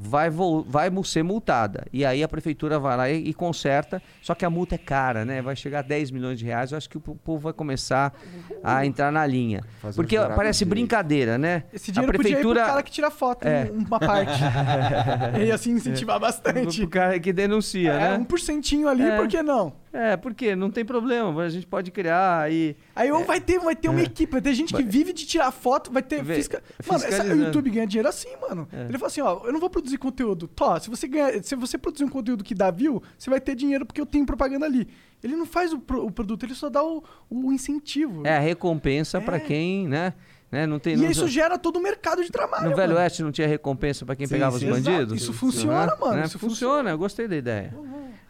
Vai, 0.00 0.30
vai 0.30 0.88
ser 1.04 1.24
multada. 1.24 1.84
E 1.92 2.04
aí 2.04 2.22
a 2.22 2.28
prefeitura 2.28 2.78
vai 2.78 2.96
lá 2.96 3.10
e, 3.10 3.30
e 3.30 3.34
conserta. 3.34 4.00
Só 4.22 4.32
que 4.32 4.44
a 4.44 4.50
multa 4.50 4.76
é 4.76 4.78
cara, 4.78 5.24
né? 5.24 5.42
Vai 5.42 5.56
chegar 5.56 5.80
a 5.80 5.82
10 5.82 6.12
milhões 6.12 6.38
de 6.38 6.44
reais. 6.44 6.70
Eu 6.70 6.78
acho 6.78 6.88
que 6.88 6.96
o 6.98 7.00
po- 7.00 7.16
povo 7.16 7.40
vai 7.40 7.52
começar 7.52 8.14
a 8.62 8.86
entrar 8.86 9.10
na 9.10 9.26
linha. 9.26 9.64
Fazer 9.82 9.96
Porque 9.96 10.16
parece 10.36 10.64
brincadeira, 10.64 11.36
né? 11.36 11.64
Esse 11.72 11.90
a 11.90 11.94
dinheiro 11.94 12.12
podia 12.16 12.28
ir 12.30 12.34
prefeitura 12.34 12.60
pro 12.60 12.68
cara 12.70 12.82
que 12.84 12.92
tira 12.92 13.10
foto, 13.10 13.44
É. 13.48 13.68
um- 13.72 13.78
uma 13.84 13.98
parte. 13.98 14.40
e 15.44 15.50
assim 15.50 15.72
incentivar 15.72 16.20
bastante. 16.20 16.80
o 16.82 16.88
cara 16.88 17.18
que 17.18 17.32
denuncia, 17.32 17.92
É, 17.92 17.98
né? 18.10 18.18
um 18.18 18.24
porcentinho 18.24 18.86
ali, 18.88 19.02
É. 19.02 19.16
por 19.16 19.26
que 19.26 19.42
não? 19.42 19.72
É, 19.92 20.16
porque 20.16 20.54
não 20.54 20.70
tem 20.70 20.84
problema. 20.84 21.42
A 21.42 21.48
gente 21.48 21.66
pode 21.66 21.90
criar 21.90 22.40
aí. 22.42 22.76
Aí 22.94 23.10
ou 23.10 23.24
vai 23.24 23.40
ter, 23.40 23.58
vai 23.58 23.74
ter 23.74 23.88
uma 23.88 24.02
equipe, 24.02 24.30
vai 24.32 24.40
ter 24.42 24.52
gente 24.54 24.74
que 24.74 24.82
vive 24.82 25.12
de 25.12 25.24
tirar 25.26 25.50
foto, 25.50 25.90
vai 25.90 26.02
ter 26.02 26.22
Vê- 26.22 26.34
fisca... 26.34 26.62
Mano, 26.86 27.04
essa, 27.04 27.24
o. 27.24 27.36
YouTube 27.36 27.70
ganha 27.70 27.86
dinheiro 27.86 28.08
assim, 28.08 28.28
mano. 28.40 28.68
É. 28.72 28.84
Ele 28.84 28.98
fala 28.98 29.06
assim, 29.06 29.20
ó, 29.22 29.40
eu 29.44 29.52
não 29.52 29.60
vou 29.60 29.70
produzir 29.70 29.96
conteúdo. 29.98 30.46
Tó, 30.48 30.78
se 30.78 30.90
você 30.90 31.08
se 31.42 31.54
você 31.56 31.78
produzir 31.78 32.04
um 32.04 32.08
conteúdo 32.08 32.44
que 32.44 32.54
dá 32.54 32.70
view, 32.70 33.02
você 33.18 33.30
vai 33.30 33.40
ter 33.40 33.54
dinheiro 33.54 33.86
porque 33.86 34.00
eu 34.00 34.06
tenho 34.06 34.26
propaganda 34.26 34.66
ali. 34.66 34.86
Ele 35.22 35.34
não 35.34 35.46
faz 35.46 35.72
o, 35.72 35.78
pro- 35.78 36.04
o 36.04 36.10
produto, 36.10 36.44
ele 36.44 36.54
só 36.54 36.68
dá 36.68 36.82
o, 36.84 37.02
o 37.30 37.52
incentivo. 37.52 38.26
É 38.26 38.36
a 38.36 38.40
recompensa 38.40 39.20
pra 39.20 39.36
É. 39.36 39.40
quem, 39.40 39.88
né? 39.88 40.12
né? 40.52 40.66
Não 40.66 40.78
tem, 40.78 40.94
E 40.94 40.96
não- 40.98 41.10
isso 41.10 41.26
gera 41.28 41.58
todo 41.58 41.78
o 41.78 41.82
mercado 41.82 42.22
de 42.22 42.30
trabalho. 42.30 42.70
No 42.70 42.76
Velho 42.76 42.88
mano. 42.92 43.00
Oeste 43.00 43.22
não 43.22 43.32
tinha 43.32 43.48
recompensa 43.48 44.04
pra 44.06 44.14
quem 44.14 44.26
Sim, 44.26 44.34
pegava 44.34 44.58
sim. 44.58 44.70
os 44.70 44.76
Exato. 44.78 44.96
bandidos? 44.96 45.22
Isso 45.22 45.32
funciona, 45.32 45.96
mano, 45.96 46.16
Né? 46.16 46.24
isso 46.26 46.38
funciona, 46.38 46.90
eu 46.90 46.98
gostei 46.98 47.26
da 47.26 47.36
ideia. 47.36 47.74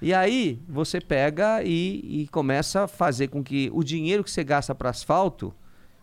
E 0.01 0.15
aí 0.15 0.63
você 0.69 1.01
pega 1.01 1.63
e, 1.63 2.23
e 2.23 2.29
começa 2.29 2.85
a 2.85 2.89
fazer 2.89 3.29
com 3.29 3.43
que 3.43 3.71
o 3.73 3.83
dinheiro 3.83 4.23
que 4.23 4.31
você 4.31 4.45
gasta 4.45 4.75
para 4.75 4.91
asfalto 4.91 5.55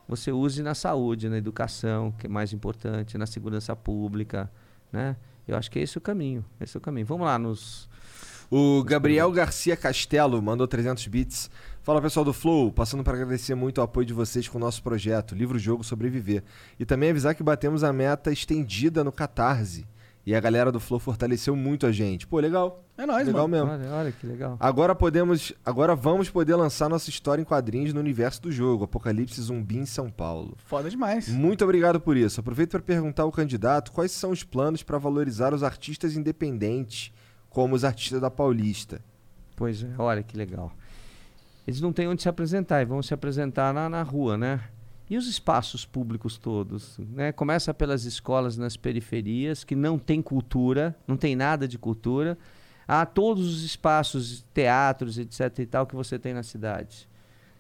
você 0.07 0.31
use 0.31 0.61
na 0.61 0.76
saúde, 0.76 1.30
na 1.30 1.38
educação, 1.38 2.11
que 2.11 2.27
é 2.27 2.30
mais 2.30 2.53
importante, 2.53 3.17
na 3.17 3.26
segurança 3.26 3.76
pública, 3.76 4.51
né? 4.91 5.15
Eu 5.47 5.57
acho 5.57 5.69
que 5.69 5.80
é 5.80 5.81
esse 5.81 5.97
o 5.97 6.01
caminho, 6.01 6.43
esse 6.59 6.76
é 6.76 6.80
o 6.80 6.81
caminho. 6.81 7.05
Vamos 7.05 7.26
lá 7.26 7.38
nos 7.38 7.88
O 8.49 8.84
Gabriel 8.84 9.31
Garcia 9.31 9.76
Castelo 9.76 10.41
mandou 10.41 10.67
300 10.67 11.05
bits. 11.07 11.49
Fala 11.84 12.01
pessoal 12.01 12.26
do 12.26 12.34
Flow, 12.34 12.72
passando 12.72 13.03
para 13.03 13.13
agradecer 13.13 13.53
muito 13.53 13.80
o 13.80 13.81
apoio 13.84 14.05
de 14.05 14.13
vocês 14.13 14.47
com 14.47 14.57
o 14.57 14.61
nosso 14.61 14.81
projeto, 14.81 15.35
livro-jogo 15.35 15.84
Sobreviver. 15.84 16.43
E 16.80 16.85
também 16.85 17.11
avisar 17.11 17.35
que 17.35 17.43
batemos 17.43 17.84
a 17.84 17.93
meta 17.93 18.31
estendida 18.31 19.03
no 19.03 19.11
Catarse. 19.11 19.85
E 20.26 20.34
a 20.34 20.39
galera 20.39 20.72
do 20.72 20.80
Flow 20.80 20.99
fortaleceu 20.99 21.56
muito 21.56 21.85
a 21.85 21.91
gente. 21.91 22.26
Pô, 22.26 22.39
legal. 22.39 22.84
É 22.97 23.06
nóis, 23.06 23.27
legal 23.27 23.47
mano. 23.47 23.68
mesmo. 23.68 23.84
Olha, 23.85 23.93
olha 23.93 24.11
que 24.11 24.26
legal. 24.26 24.57
Agora 24.60 24.95
podemos, 24.95 25.53
agora 25.64 25.95
vamos 25.95 26.31
poder 26.31 26.56
lançar 26.56 26.89
nossa 26.89 27.11
história 27.11 27.41
em 27.41 27.45
quadrinhos 27.45 27.93
no 27.93 27.99
universo 27.99 28.41
do 28.41 28.52
jogo, 28.52 28.85
Apocalipse 28.85 29.39
Zumbi 29.39 29.77
em 29.77 29.85
São 29.85 30.10
Paulo. 30.10 30.57
Foda 30.65 30.89
demais. 30.89 31.30
Muito 31.30 31.64
obrigado 31.64 31.99
por 31.99 32.18
isso. 32.18 32.39
Aproveito 32.39 32.72
para 32.72 32.81
perguntar 32.81 33.22
ao 33.22 33.31
candidato 33.31 33.91
quais 33.91 34.11
são 34.11 34.31
os 34.31 34.43
planos 34.43 34.81
para 34.81 34.97
valorizar 34.97 35.53
os 35.53 35.61
artistas 35.61 36.18
independentes, 36.18 37.11
como 37.47 37.76
os 37.76 37.84
artistas 37.84 38.19
da 38.19 38.31
Paulista. 38.31 39.02
Pois 39.56 39.84
é, 39.84 39.89
olha 39.99 40.23
que 40.23 40.35
legal. 40.35 40.72
Eles 41.68 41.81
não 41.81 41.93
têm 41.93 42.07
onde 42.07 42.23
se 42.23 42.30
apresentar 42.30 42.81
e 42.81 42.85
vão 42.85 43.02
se 43.03 43.14
apresentar 43.14 43.73
na, 43.73 43.88
na 43.88 44.02
rua, 44.02 44.38
né? 44.38 44.61
E 45.10 45.18
os 45.18 45.27
espaços 45.27 45.86
públicos 45.86 46.38
todos? 46.38 46.98
Né? 46.98 47.32
Começa 47.32 47.73
pelas 47.73 48.06
escolas 48.06 48.57
nas 48.57 48.76
periferias, 48.76 49.64
que 49.64 49.76
não 49.76 49.99
tem 49.99 50.22
cultura, 50.22 50.95
não 51.07 51.15
tem 51.15 51.36
nada 51.36 51.68
de 51.68 51.77
cultura. 51.77 52.38
Há 52.88 53.06
todos 53.06 53.48
os 53.48 53.64
espaços, 53.64 54.44
teatros, 54.53 55.18
etc. 55.19 55.60
e 55.60 55.65
tal, 55.65 55.86
que 55.86 55.95
você 55.95 56.18
tem 56.18 56.34
na 56.34 56.44
cidade. 56.44 57.07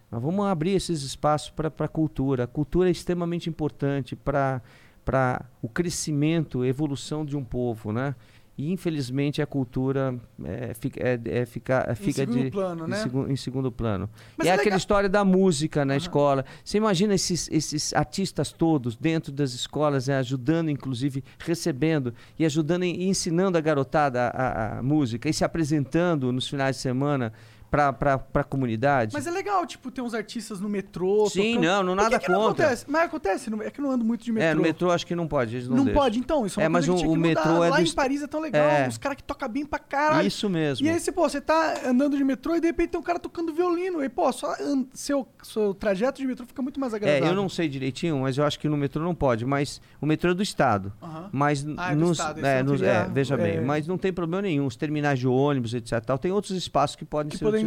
Mas 0.09 0.21
vamos 0.21 0.45
abrir 0.45 0.71
esses 0.71 1.03
espaços 1.03 1.49
para 1.49 1.71
a 1.77 1.87
cultura. 1.87 2.45
A 2.45 2.47
cultura 2.47 2.89
é 2.89 2.91
extremamente 2.91 3.49
importante 3.49 4.15
para 4.15 4.61
o 5.61 5.69
crescimento, 5.69 6.65
evolução 6.65 7.25
de 7.25 7.37
um 7.37 7.43
povo, 7.43 7.91
né? 7.91 8.15
E 8.57 8.71
infelizmente 8.71 9.41
a 9.41 9.45
cultura 9.45 10.15
é, 10.43 10.73
fica, 10.73 10.99
é, 11.03 11.19
é, 11.25 11.45
fica, 11.45 11.87
Em 11.91 11.95
fica 11.95 12.25
de, 12.25 12.49
plano, 12.51 12.87
né? 12.87 12.97
em, 12.99 13.03
segu- 13.03 13.27
em 13.29 13.35
segundo 13.35 13.69
plano. 13.69 14.09
Mas 14.37 14.47
e 14.47 14.49
é, 14.49 14.53
é 14.53 14.55
aquela 14.55 14.77
história 14.77 15.09
da 15.09 15.25
música 15.25 15.83
na 15.83 15.97
escola. 15.97 16.45
Você 16.63 16.77
imagina 16.77 17.13
esses, 17.13 17.49
esses 17.51 17.93
artistas 17.93 18.53
todos 18.53 18.95
dentro 18.95 19.31
das 19.33 19.51
escolas, 19.53 20.07
né, 20.07 20.17
ajudando, 20.19 20.69
inclusive, 20.69 21.21
recebendo 21.39 22.13
e 22.39 22.45
ajudando 22.45 22.85
e 22.85 23.07
ensinando 23.09 23.57
a 23.57 23.61
garotada 23.61 24.27
a, 24.27 24.29
a- 24.29 24.79
a 24.79 24.83
música 24.83 25.27
e 25.27 25.33
se 25.33 25.43
apresentando 25.43 26.31
nos 26.31 26.47
finais 26.47 26.77
de 26.77 26.81
semana 26.81 27.33
para 27.93 28.19
a 28.33 28.43
comunidade. 28.43 29.13
Mas 29.13 29.27
é 29.27 29.31
legal, 29.31 29.65
tipo, 29.65 29.91
ter 29.91 30.01
uns 30.01 30.13
artistas 30.13 30.59
no 30.59 30.69
metrô. 30.69 31.29
Sim, 31.29 31.55
tocando. 31.55 31.65
não, 31.65 31.83
não 31.83 31.95
nada 31.95 32.17
que 32.19 32.25
que 32.25 32.31
não 32.31 32.41
contra. 32.41 32.65
acontece? 32.65 32.85
Mas 32.87 33.01
acontece, 33.03 33.49
não- 33.49 33.61
é 33.61 33.69
que 33.69 33.81
não 33.81 33.91
ando 33.91 34.03
muito 34.05 34.23
de 34.23 34.31
metrô. 34.31 34.49
É, 34.49 34.53
no 34.53 34.61
metrô 34.61 34.91
acho 34.91 35.05
que 35.05 35.15
não 35.15 35.27
pode, 35.27 35.55
eles 35.55 35.67
não, 35.67 35.77
Não, 35.77 35.85
deixam. 35.85 36.01
pode, 36.01 36.19
então. 36.19 36.45
Isso 36.45 36.59
é, 36.59 36.63
É, 36.63 36.67
uma 36.67 36.73
mas 36.79 36.85
coisa 36.87 37.01
que 37.03 37.07
o- 37.09 37.11
o 37.11 37.15
metrô 37.17 37.63
é 37.63 37.69
Lá 37.69 37.77
do 37.77 37.83
em 37.83 37.91
Paris 37.93 38.21
é 38.23 38.27
tão 38.27 38.39
legal. 38.39 38.61
É. 38.69 38.87
Os 38.87 38.97
caras 38.97 39.15
que 39.17 39.23
tocam 39.23 39.49
bem 39.49 39.65
pra 39.65 39.79
caralho. 39.79 40.27
Isso 40.27 40.49
mesmo. 40.49 40.85
E 40.85 40.89
aí, 40.89 40.99
você, 40.99 41.11
pô, 41.11 41.27
você 41.27 41.41
tá 41.41 41.75
andando 41.85 42.17
de 42.17 42.23
metrô 42.23 42.55
e 42.55 42.59
de 42.61 42.67
repente 42.67 42.89
tem 42.91 42.99
um 42.99 43.03
cara 43.03 43.19
tocando 43.19 43.53
violino. 43.53 44.03
E, 44.03 44.09
pô, 44.09 44.31
só 44.31 44.53
seu, 44.93 45.27
seu 45.43 45.73
trajeto 45.73 46.21
de 46.21 46.27
metrô 46.27 46.45
fica 46.45 46.61
muito 46.61 46.79
mais 46.79 46.93
É, 46.93 46.97
agradável. 46.97 47.27
eu 47.27 47.35
não 47.35 47.49
sei 47.49 47.67
direitinho, 47.67 48.19
mas 48.19 48.37
eu 48.37 48.45
acho 48.45 48.59
que 48.59 48.67
no 48.69 48.77
metrô 48.77 49.01
não 49.03 49.15
pode. 49.15 49.45
Mas 49.45 49.81
o 50.01 50.05
metrô 50.05 50.31
é 50.31 50.33
do 50.33 50.43
Estado. 50.43 50.91
Mas 51.31 51.65
Ah, 51.77 51.91
é 51.91 51.95
nos, 51.95 52.11
Estado, 52.19 52.45
é, 52.45 52.63
não 52.63 52.73
nos- 52.73 52.81
é, 52.81 53.07
veja 53.11 53.35
bem, 53.37 53.57
é. 53.57 53.61
mas 53.61 53.87
não 53.87 53.97
tem 53.97 54.11
problema 54.13 54.41
nenhum. 54.43 54.65
Os 54.65 54.75
terminais 54.75 55.19
de 55.19 55.27
ônibus, 55.27 55.73
etc. 55.73 55.99
Tal, 56.05 56.17
tem 56.17 56.31
outros 56.31 56.55
espaços 56.55 56.95
que 56.95 57.05
podem 57.05 57.29
Que 57.31 57.37
ser 57.37 57.45
podem 57.45 57.64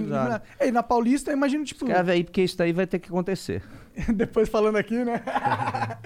É, 0.59 0.69
e 0.69 0.73
na 0.73 0.83
Paulista, 0.83 1.33
imagina, 1.33 1.65
tipo, 1.65 1.85
Escreve 1.85 2.13
aí, 2.13 2.25
porque 2.25 2.43
isso 2.43 2.57
daí 2.57 2.73
vai 2.73 2.87
ter 2.87 2.99
que 2.99 3.09
acontecer. 3.09 3.63
depois 4.15 4.49
falando 4.49 4.77
aqui, 4.77 5.05
né? 5.05 5.23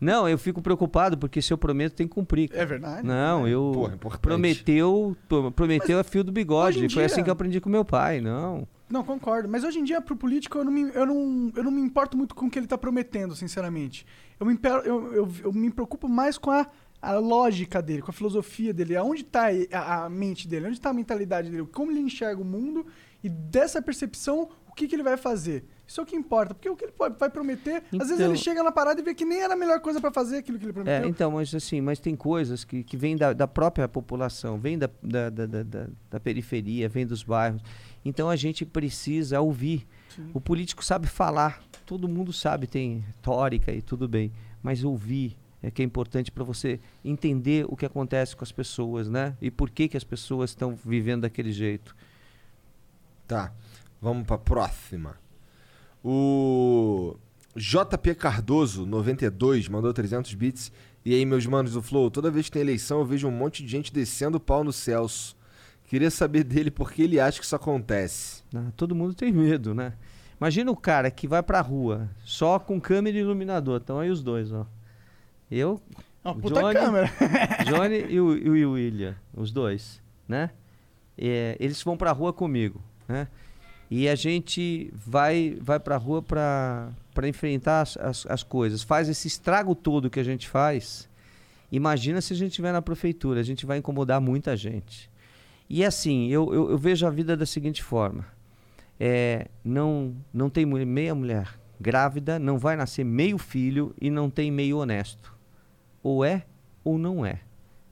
Não, 0.00 0.28
eu 0.28 0.36
fico 0.36 0.60
preocupado, 0.60 1.16
porque 1.16 1.40
se 1.40 1.52
eu 1.52 1.58
prometo, 1.58 1.94
tem 1.94 2.06
que 2.06 2.12
cumprir. 2.14 2.50
É 2.52 2.64
verdade. 2.66 3.06
Não, 3.06 3.48
eu 3.48 3.70
Porra, 3.74 3.94
importante. 3.94 4.20
prometeu, 4.20 5.16
pro- 5.28 5.50
prometeu 5.50 5.98
a 5.98 6.04
fio 6.04 6.22
do 6.22 6.30
bigode. 6.30 6.78
Foi 6.80 6.86
dia- 6.88 7.06
assim 7.06 7.22
que 7.22 7.30
eu 7.30 7.32
aprendi 7.32 7.60
com 7.60 7.70
meu 7.70 7.84
pai, 7.84 8.20
não. 8.20 8.66
Não, 8.90 9.02
concordo. 9.02 9.48
Mas 9.48 9.64
hoje 9.64 9.78
em 9.78 9.84
dia, 9.84 10.02
pro 10.02 10.14
político, 10.14 10.58
eu 10.58 10.64
não 10.64 10.70
me, 10.72 10.82
eu 10.94 11.06
não, 11.06 11.50
eu 11.56 11.64
não 11.64 11.70
me 11.70 11.80
importo 11.80 12.14
muito 12.14 12.34
com 12.34 12.44
o 12.44 12.50
que 12.50 12.58
ele 12.58 12.66
tá 12.66 12.76
prometendo, 12.76 13.34
sinceramente. 13.34 14.04
Eu 14.38 14.44
me, 14.44 14.58
eu, 14.84 15.12
eu, 15.14 15.28
eu 15.44 15.52
me 15.52 15.70
preocupo 15.70 16.06
mais 16.10 16.36
com 16.36 16.50
a, 16.50 16.66
a 17.02 17.14
lógica 17.14 17.82
dele, 17.82 18.00
com 18.00 18.10
a 18.12 18.14
filosofia 18.14 18.72
dele, 18.72 18.94
aonde 18.96 19.24
tá 19.24 19.46
a, 19.72 20.04
a 20.04 20.08
mente 20.08 20.46
dele, 20.46 20.68
onde 20.68 20.80
tá 20.80 20.90
a 20.90 20.94
mentalidade 20.94 21.50
dele, 21.50 21.66
como 21.66 21.90
ele 21.90 21.98
enxerga 22.00 22.40
o 22.40 22.44
mundo 22.44 22.86
e 23.24 23.28
dessa 23.28 23.82
percepção, 23.82 24.48
o 24.68 24.72
que, 24.72 24.86
que 24.86 24.94
ele 24.94 25.02
vai 25.02 25.16
fazer. 25.16 25.64
Isso 25.86 26.00
é 26.00 26.04
o 26.04 26.06
que 26.06 26.14
importa, 26.16 26.54
porque 26.54 26.70
o 26.70 26.76
que 26.76 26.84
ele 26.84 26.92
pode, 26.92 27.18
vai 27.18 27.28
prometer, 27.28 27.82
às 27.92 27.98
vezes 28.08 28.12
Então- 28.14 28.26
ele 28.28 28.36
chega 28.38 28.62
na 28.62 28.70
parada 28.72 29.00
e 29.00 29.04
vê 29.04 29.14
que 29.14 29.24
nem 29.24 29.40
era 29.42 29.52
a 29.54 29.56
melhor 29.56 29.80
coisa 29.80 30.00
pra 30.00 30.10
fazer 30.12 30.38
aquilo 30.38 30.58
que 30.58 30.64
ele 30.64 30.70
É, 30.70 30.74
prometeu. 30.74 31.08
então, 31.08 31.30
mas 31.32 31.52
assim, 31.54 31.80
mas 31.80 31.98
tem 31.98 32.14
coisas 32.16 32.64
que, 32.64 32.82
que 32.84 32.96
vêm 32.96 33.16
da, 33.16 33.32
da 33.32 33.46
própria 33.48 33.86
população, 33.88 34.56
vêm 34.58 34.78
da, 34.78 34.88
da, 35.02 35.28
da, 35.28 35.46
da, 35.46 35.62
da- 35.64 35.88
da 36.08 36.20
periferia, 36.20 36.88
vêm 36.88 37.04
dos 37.06 37.22
bairros. 37.24 37.60
Então 38.04 38.30
a 38.30 38.36
gente 38.36 38.64
precisa 38.64 39.40
ouvir. 39.40 39.86
Sim. 40.08 40.30
O 40.32 40.40
político 40.40 40.82
sabe 40.84 41.06
falar, 41.06 41.60
todo 41.84 42.08
mundo 42.08 42.32
sabe, 42.32 42.66
tem 42.66 42.98
retórica 43.08 43.70
e 43.72 43.82
tudo 43.82 44.08
bem, 44.08 44.32
mas 44.62 44.82
ouvir 44.84 45.36
é, 45.62 45.70
que 45.70 45.80
é 45.80 45.84
importante 45.84 46.32
para 46.32 46.42
você 46.42 46.80
entender 47.04 47.64
o 47.68 47.76
que 47.76 47.86
acontece 47.86 48.34
com 48.34 48.42
as 48.42 48.50
pessoas, 48.50 49.08
né? 49.08 49.36
E 49.40 49.50
por 49.50 49.70
que, 49.70 49.88
que 49.88 49.96
as 49.96 50.04
pessoas 50.04 50.50
estão 50.50 50.74
vivendo 50.74 51.22
daquele 51.22 51.52
jeito. 51.52 51.94
Tá. 53.28 53.52
Vamos 54.00 54.26
pra 54.26 54.36
próxima. 54.36 55.16
O 56.04 57.16
JP 57.54 58.16
Cardoso, 58.16 58.84
92, 58.84 59.68
mandou 59.68 59.92
300 59.92 60.34
bits. 60.34 60.72
E 61.04 61.14
aí, 61.14 61.24
meus 61.24 61.46
manos 61.46 61.72
do 61.72 61.82
Flow, 61.82 62.10
toda 62.10 62.30
vez 62.30 62.46
que 62.46 62.52
tem 62.52 62.62
eleição 62.62 62.98
eu 62.98 63.06
vejo 63.06 63.28
um 63.28 63.32
monte 63.32 63.62
de 63.62 63.70
gente 63.70 63.92
descendo 63.92 64.38
o 64.38 64.40
pau 64.40 64.64
no 64.64 64.72
Celso. 64.72 65.36
Queria 65.84 66.10
saber 66.10 66.42
dele 66.42 66.70
por 66.70 66.90
que 66.90 67.02
ele 67.02 67.20
acha 67.20 67.38
que 67.38 67.44
isso 67.44 67.54
acontece. 67.54 68.42
né? 68.52 68.72
Todo 68.76 68.94
mundo 68.94 69.14
tem 69.14 69.30
medo, 69.32 69.74
né? 69.74 69.92
Imagina 70.40 70.70
o 70.70 70.76
cara 70.76 71.10
que 71.10 71.28
vai 71.28 71.42
pra 71.42 71.60
rua 71.60 72.08
só 72.24 72.58
com 72.58 72.80
câmera 72.80 73.16
e 73.16 73.20
iluminador. 73.20 73.80
Estão 73.80 74.00
aí 74.00 74.10
os 74.10 74.22
dois, 74.22 74.50
ó. 74.52 74.66
Eu, 75.54 75.80
Uma 76.24 76.34
puta 76.34 76.60
Johnny- 76.60 76.74
câmera. 76.74 77.10
Johnny 77.66 78.06
e 78.08 78.20
o, 78.20 78.36
e 78.56 78.64
o 78.64 78.72
William, 78.72 79.14
os 79.34 79.50
dois, 79.52 80.00
né? 80.26 80.50
É, 81.18 81.56
eles 81.60 81.82
vão 81.82 81.96
pra 81.96 82.10
rua 82.12 82.32
comigo, 82.32 82.80
né? 83.06 83.28
E 83.90 84.08
a 84.08 84.14
gente 84.14 84.90
vai 84.94 85.58
vai 85.60 85.78
pra 85.78 85.98
rua 85.98 86.22
pra 86.22 86.90
pra 87.12 87.28
enfrentar 87.28 87.82
as, 87.82 87.96
as, 87.98 88.26
as 88.26 88.42
coisas. 88.42 88.82
Faz 88.82 89.06
esse 89.10 89.28
estrago 89.28 89.74
todo 89.74 90.08
que 90.08 90.18
a 90.18 90.24
gente 90.24 90.48
faz. 90.48 91.06
Imagina 91.70 92.22
se 92.22 92.32
a 92.32 92.36
gente 92.36 92.48
estiver 92.52 92.72
na 92.72 92.80
prefeitura, 92.80 93.40
a 93.40 93.42
gente 93.42 93.66
vai 93.66 93.76
incomodar 93.78 94.18
muita 94.20 94.56
gente. 94.56 95.10
E 95.68 95.84
assim, 95.84 96.28
eu, 96.28 96.52
eu, 96.54 96.70
eu 96.70 96.78
vejo 96.78 97.06
a 97.06 97.10
vida 97.10 97.36
da 97.36 97.44
seguinte 97.44 97.82
forma. 97.82 98.24
É, 98.98 99.48
não, 99.64 100.14
não 100.32 100.48
tem 100.48 100.64
mulher- 100.64 100.86
meia 100.86 101.14
mulher 101.14 101.58
grávida, 101.80 102.38
não 102.38 102.56
vai 102.58 102.76
nascer 102.76 103.04
meio 103.04 103.36
filho 103.36 103.94
e 104.00 104.08
não 104.08 104.30
tem 104.30 104.50
meio 104.50 104.78
honesto. 104.78 105.31
Ou 106.02 106.24
é 106.24 106.44
ou 106.84 106.98
não 106.98 107.24
é. 107.24 107.40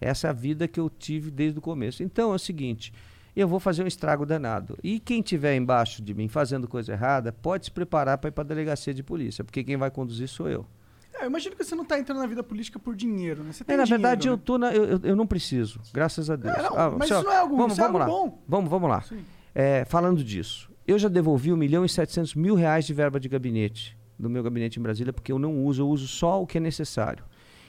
Essa 0.01 0.27
é 0.29 0.31
a 0.31 0.33
vida 0.33 0.67
que 0.67 0.81
eu 0.81 0.89
tive 0.91 1.31
desde 1.31 1.59
o 1.59 1.63
começo. 1.63 2.03
Então 2.03 2.33
é 2.33 2.35
o 2.35 2.39
seguinte, 2.39 2.93
eu 3.37 3.47
vou 3.47 3.61
fazer 3.61 3.83
um 3.85 3.87
estrago 3.87 4.25
danado. 4.27 4.79
E 4.83 4.99
quem 4.99 5.21
tiver 5.23 5.55
embaixo 5.57 6.03
de 6.03 6.15
mim 6.15 6.27
fazendo 6.29 6.67
coisa 6.67 6.93
errada, 6.93 7.33
pode 7.33 7.67
se 7.67 7.71
preparar 7.71 8.19
para 8.19 8.29
ir 8.29 8.33
para 8.33 8.43
a 8.43 8.47
delegacia 8.47 8.93
de 8.95 9.03
polícia, 9.03 9.45
porque 9.45 9.63
quem 9.63 9.77
vai 9.77 9.91
conduzir 9.91 10.27
sou 10.29 10.49
eu. 10.49 10.67
É, 11.15 11.25
eu 11.25 11.27
imagino 11.29 11.55
que 11.55 11.63
você 11.63 11.75
não 11.75 11.85
tá 11.85 11.99
entrando 11.99 12.19
na 12.19 12.27
vida 12.27 12.43
política 12.43 12.79
por 12.79 12.97
dinheiro, 12.97 13.43
né? 13.45 13.53
Você 13.53 13.63
tem 13.63 13.75
É, 13.75 13.77
na 13.77 13.85
dinheiro, 13.85 14.03
verdade, 14.03 14.29
eu, 14.29 14.37
né? 14.37 14.43
tô 14.45 14.57
na- 14.59 14.73
eu, 14.75 14.85
eu- 14.85 15.01
eu 15.03 15.17
não 15.17 15.27
preciso, 15.27 15.81
graças 15.93 16.31
a 16.31 16.37
Deus. 16.37 16.55
É, 16.57 16.63
não, 16.63 16.77
Ah, 16.79 16.91
mas 16.99 17.09
só- 17.09 17.17
isso 17.17 17.25
não 17.27 17.33
é 17.33 17.37
algo, 17.37 17.57
vamos, 17.57 17.73
isso 17.73 17.81
é 17.83 17.85
vamos 17.85 18.01
algo 18.01 18.13
lá. 18.13 18.19
bom. 18.31 18.43
Vamos, 18.49 18.71
vamos 18.71 18.89
lá. 18.89 19.05
É, 19.55 19.85
falando 19.85 20.25
disso, 20.25 20.71
eu 20.87 20.99
já 20.99 21.09
devolvi 21.09 21.53
1 21.53 21.57
milhão 21.57 21.85
e 21.85 21.89
700 21.89 22.35
mil 22.35 22.55
reais 22.55 22.87
de 22.87 22.95
verba 22.95 23.21
de 23.21 23.29
gabinete, 23.29 23.99
do 24.19 24.31
meu 24.31 24.43
gabinete 24.43 24.79
em 24.79 24.83
Brasília, 24.83 25.13
porque 25.13 25.31
eu 25.31 25.39
não 25.39 25.63
uso, 25.65 25.83
eu 25.83 25.89
uso 25.89 26.07
só 26.09 26.41
o 26.43 26.47
que 26.47 26.57
é 26.57 26.61
necessário. 26.61 27.25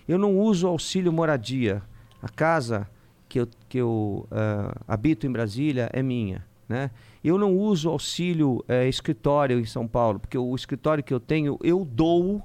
Eu 0.07 0.18
não 0.18 0.38
uso 0.38 0.68
auxílio 0.68 1.11
moradia. 1.11 1.82
A 2.22 2.30
casa 2.30 2.88
que 3.28 3.40
eu, 3.40 3.48
que 3.69 3.78
eu 3.78 4.28
ah, 4.32 4.76
habito 4.88 5.26
em 5.26 5.32
Brasília 5.32 5.90
é 5.94 6.03
minha. 6.03 6.45
Né? 6.68 6.90
Eu 7.23 7.38
não 7.38 7.56
uso 7.57 7.90
auxílio 7.90 8.64
eh, 8.68 8.88
escritório 8.88 9.60
em 9.60 9.65
São 9.65 9.88
Paulo, 9.88 10.19
porque 10.19 10.38
o 10.38 10.56
escritório 10.56 11.03
que 11.03 11.14
eu 11.14 11.19
tenho, 11.19 11.60
eu 11.61 11.84
dou 11.84 12.41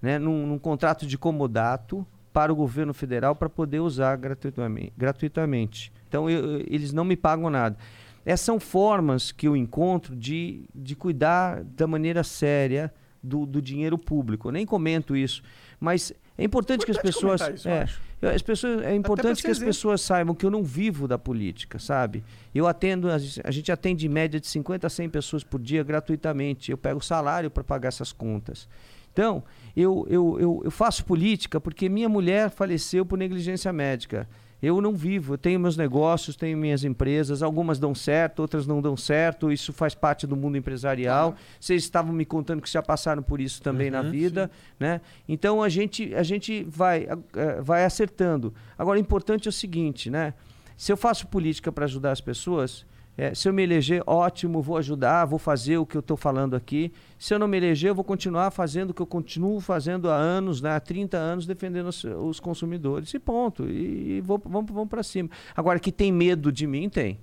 né, 0.00 0.18
num, 0.18 0.46
num 0.46 0.58
contrato 0.58 1.06
de 1.06 1.16
comodato 1.16 2.04
para 2.32 2.52
o 2.52 2.56
governo 2.56 2.92
federal 2.92 3.36
para 3.36 3.48
poder 3.48 3.78
usar 3.78 4.16
gratuitamente. 4.16 4.92
gratuitamente. 4.96 5.92
Então, 6.08 6.28
eu- 6.28 6.60
eles 6.66 6.92
não 6.92 7.04
me 7.04 7.16
pagam 7.16 7.48
nada. 7.50 7.76
Essas 8.24 8.44
são 8.46 8.58
formas 8.58 9.30
que 9.32 9.46
eu 9.46 9.56
encontro 9.56 10.16
de, 10.16 10.64
de 10.74 10.96
cuidar 10.96 11.62
da 11.62 11.86
maneira 11.86 12.24
séria 12.24 12.92
do, 13.22 13.46
do 13.46 13.62
dinheiro 13.62 13.96
público. 13.96 14.48
Eu 14.48 14.52
nem 14.52 14.66
comento 14.66 15.14
isso, 15.16 15.42
mas 15.78 16.12
é 16.42 16.46
importante, 16.46 16.84
que 16.84 16.90
as 16.90 16.98
pessoas. 16.98 17.40
isso, 17.54 17.68
é, 17.68 17.86
eu- 18.20 18.30
as 18.30 18.42
pessoas 18.42 18.82
é 18.82 18.94
importante 18.94 19.42
que 19.42 19.50
as 19.50 19.58
pessoas 19.58 20.00
saibam 20.00 20.34
que 20.34 20.44
eu 20.46 20.50
não 20.50 20.62
vivo 20.62 21.06
da 21.08 21.18
política, 21.18 21.78
sabe? 21.78 22.22
Eu 22.54 22.66
atendo, 22.66 23.10
a 23.10 23.18
gente- 23.18 23.40
a 23.44 23.50
gente 23.50 23.72
atende 23.72 24.06
em 24.06 24.08
média 24.10 24.38
de 24.40 24.46
50 24.46 24.86
a 24.86 24.90
100 24.90 25.08
pessoas 25.08 25.42
por 25.44 25.60
dia 25.60 25.82
gratuitamente. 25.82 26.70
Eu 26.70 26.78
pego 26.78 27.00
salário 27.00 27.50
para 27.50 27.64
pagar 27.64 27.88
essas 27.88 28.12
contas. 28.12 28.68
Então, 29.12 29.42
eu, 29.76 30.06
eu, 30.08 30.38
eu, 30.40 30.60
eu 30.64 30.70
faço 30.70 31.04
política 31.04 31.60
porque 31.60 31.88
minha 31.88 32.08
mulher 32.08 32.48
faleceu 32.50 33.04
por 33.04 33.18
negligência 33.18 33.70
médica. 33.72 34.26
Eu 34.62 34.80
não 34.80 34.94
vivo, 34.94 35.34
eu 35.34 35.38
tenho 35.38 35.58
meus 35.58 35.76
negócios, 35.76 36.36
tenho 36.36 36.56
minhas 36.56 36.84
empresas, 36.84 37.42
algumas 37.42 37.80
dão 37.80 37.96
certo, 37.96 38.40
outras 38.40 38.64
não 38.64 38.80
dão 38.80 38.96
certo, 38.96 39.50
isso 39.50 39.72
faz 39.72 39.92
parte 39.92 40.24
do 40.24 40.36
mundo 40.36 40.56
empresarial. 40.56 41.34
Vocês 41.58 41.82
estavam 41.82 42.12
me 42.12 42.24
contando 42.24 42.62
que 42.62 42.70
já 42.70 42.80
passaram 42.80 43.24
por 43.24 43.40
isso 43.40 43.60
também 43.60 43.90
na 43.90 44.02
vida, 44.02 44.48
né? 44.78 45.00
Então 45.28 45.62
a 45.62 45.68
gente, 45.68 46.14
a 46.14 46.22
gente 46.22 46.62
vai, 46.62 47.08
eh, 47.34 47.60
vai 47.60 47.84
acertando. 47.84 48.54
Agora, 48.78 48.98
o 48.98 49.00
importante 49.00 49.48
é 49.48 49.50
o 49.50 49.52
seguinte, 49.52 50.08
né? 50.08 50.32
Se 50.76 50.92
eu 50.92 50.96
faço 50.96 51.26
política 51.26 51.72
para 51.72 51.84
ajudar 51.84 52.12
as 52.12 52.20
pessoas, 52.20 52.86
eh, 53.16 53.34
se 53.34 53.48
eu 53.48 53.52
me 53.52 53.62
eleger, 53.62 54.02
ótimo, 54.06 54.62
vou 54.62 54.76
ajudar, 54.78 55.24
vou 55.26 55.38
fazer 55.38 55.76
o 55.76 55.84
que 55.84 55.96
eu 55.96 56.00
estou 56.00 56.16
falando 56.16 56.56
aqui. 56.56 56.92
Se 57.18 57.34
eu 57.34 57.38
não 57.38 57.46
me 57.46 57.56
eleger, 57.56 57.90
eu 57.90 57.94
vou 57.94 58.04
continuar 58.04 58.50
fazendo 58.50 58.90
o 58.90 58.94
que 58.94 59.02
eu 59.02 59.06
continuo 59.06 59.60
fazendo 59.60 60.10
há 60.10 60.16
anos, 60.16 60.62
né, 60.62 60.74
há 60.74 60.80
30 60.80 61.16
anos, 61.16 61.46
defendendo 61.46 61.88
os, 61.88 62.04
os 62.04 62.40
consumidores. 62.40 63.12
E 63.12 63.18
ponto. 63.18 63.68
E, 63.68 64.16
e 64.16 64.20
vou, 64.22 64.40
vamos, 64.44 64.70
vamos 64.72 64.88
para 64.88 65.02
cima. 65.02 65.28
Agora, 65.54 65.78
que 65.78 65.92
tem 65.92 66.10
medo 66.10 66.50
de 66.50 66.66
mim, 66.66 66.88
tem. 66.88 67.20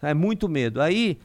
É 0.00 0.14
muito 0.14 0.48
medo. 0.48 0.80
Aí, 0.80 1.18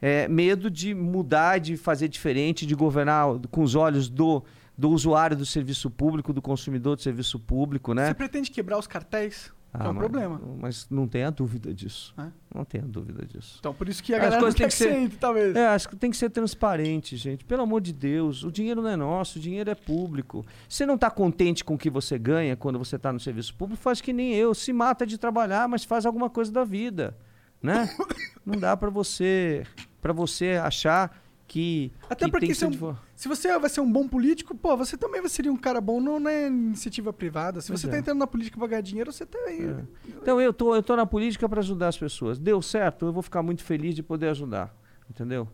é, 0.00 0.28
medo 0.28 0.70
de 0.70 0.94
mudar, 0.94 1.58
de 1.58 1.76
fazer 1.76 2.08
diferente, 2.08 2.66
de 2.66 2.74
governar 2.74 3.26
com 3.50 3.62
os 3.62 3.74
olhos 3.74 4.08
do, 4.10 4.44
do 4.76 4.90
usuário 4.90 5.36
do 5.36 5.46
serviço 5.46 5.88
público, 5.88 6.32
do 6.32 6.42
consumidor 6.42 6.96
do 6.96 7.02
serviço 7.02 7.38
público, 7.38 7.94
né? 7.94 8.08
Você 8.08 8.14
pretende 8.14 8.50
quebrar 8.50 8.78
os 8.78 8.86
cartéis? 8.86 9.50
Que 9.78 9.86
é 9.86 9.90
um 9.90 9.92
mas, 9.92 9.98
problema. 9.98 10.40
Mas 10.60 10.86
não 10.90 11.08
tenha 11.08 11.30
dúvida 11.30 11.74
disso. 11.74 12.14
É? 12.18 12.26
Não 12.54 12.64
tenha 12.64 12.84
dúvida 12.84 13.26
disso. 13.26 13.56
Então, 13.58 13.74
por 13.74 13.88
isso 13.88 14.02
que 14.02 14.14
a 14.14 14.18
As 14.18 14.22
galera 14.22 14.42
não 14.42 14.52
têm 14.52 14.68
que 14.68 14.74
ser- 14.74 14.92
entre, 14.92 15.18
talvez. 15.18 15.56
É, 15.56 15.66
acho 15.68 15.88
que 15.88 15.96
tem 15.96 16.10
que 16.10 16.16
ser 16.16 16.30
transparente, 16.30 17.16
gente. 17.16 17.44
Pelo 17.44 17.62
amor 17.62 17.80
de 17.80 17.92
Deus, 17.92 18.44
o 18.44 18.52
dinheiro 18.52 18.80
não 18.80 18.90
é 18.90 18.96
nosso, 18.96 19.38
o 19.38 19.42
dinheiro 19.42 19.70
é 19.70 19.74
público. 19.74 20.44
Você 20.68 20.86
não 20.86 20.94
está 20.94 21.10
contente 21.10 21.64
com 21.64 21.74
o 21.74 21.78
que 21.78 21.90
você 21.90 22.18
ganha 22.18 22.56
quando 22.56 22.78
você 22.78 22.96
está 22.96 23.12
no 23.12 23.18
serviço 23.18 23.54
público, 23.54 23.82
faz 23.82 24.00
que 24.00 24.12
nem 24.12 24.34
eu. 24.34 24.54
Se 24.54 24.72
mata 24.72 25.06
de 25.06 25.18
trabalhar, 25.18 25.68
mas 25.68 25.84
faz 25.84 26.06
alguma 26.06 26.30
coisa 26.30 26.52
da 26.52 26.64
vida, 26.64 27.16
né? 27.62 27.88
Não 28.44 28.58
dá 28.58 28.76
para 28.76 28.90
você, 28.90 29.64
para 30.00 30.12
você 30.12 30.60
achar 30.62 31.23
que 31.46 31.92
Até 32.08 32.24
que 32.24 32.30
porque 32.30 32.46
tem 32.46 32.48
que 32.48 32.54
se 32.54 32.60
ser 32.60 32.66
é 32.66 32.86
um- 32.86 32.96
Se 33.14 33.28
você 33.28 33.58
vai 33.58 33.68
ser 33.70 33.80
um 33.80 33.90
bom 33.90 34.08
político, 34.08 34.54
pô, 34.54 34.76
você 34.76 34.96
também 34.96 35.20
vai 35.20 35.28
ser 35.30 35.48
um 35.48 35.56
cara 35.56 35.80
bom 35.80 36.00
não 36.00 36.18
na 36.18 36.32
iniciativa 36.32 37.12
privada. 37.12 37.60
Se 37.60 37.68
Pois 37.68 37.80
você 37.80 37.86
é. 37.86 37.90
tá 37.90 37.98
entrando 37.98 38.18
na 38.18 38.26
política 38.26 38.58
pra 38.58 38.66
ganhar 38.66 38.80
dinheiro, 38.80 39.12
você 39.12 39.24
tá 39.26 39.38
aí. 39.46 39.62
É. 39.64 39.84
Então 40.08 40.40
eu 40.40 40.52
tô, 40.52 40.74
eu 40.74 40.82
tô 40.82 40.96
na 40.96 41.06
política 41.06 41.48
para 41.48 41.60
ajudar 41.60 41.88
as 41.88 41.98
pessoas. 41.98 42.38
Deu 42.38 42.60
certo, 42.62 43.06
eu 43.06 43.12
vou 43.12 43.22
ficar 43.22 43.42
muito 43.42 43.62
feliz 43.62 43.94
de 43.94 44.02
poder 44.02 44.28
ajudar. 44.28 44.74
Entendeu? 45.08 45.46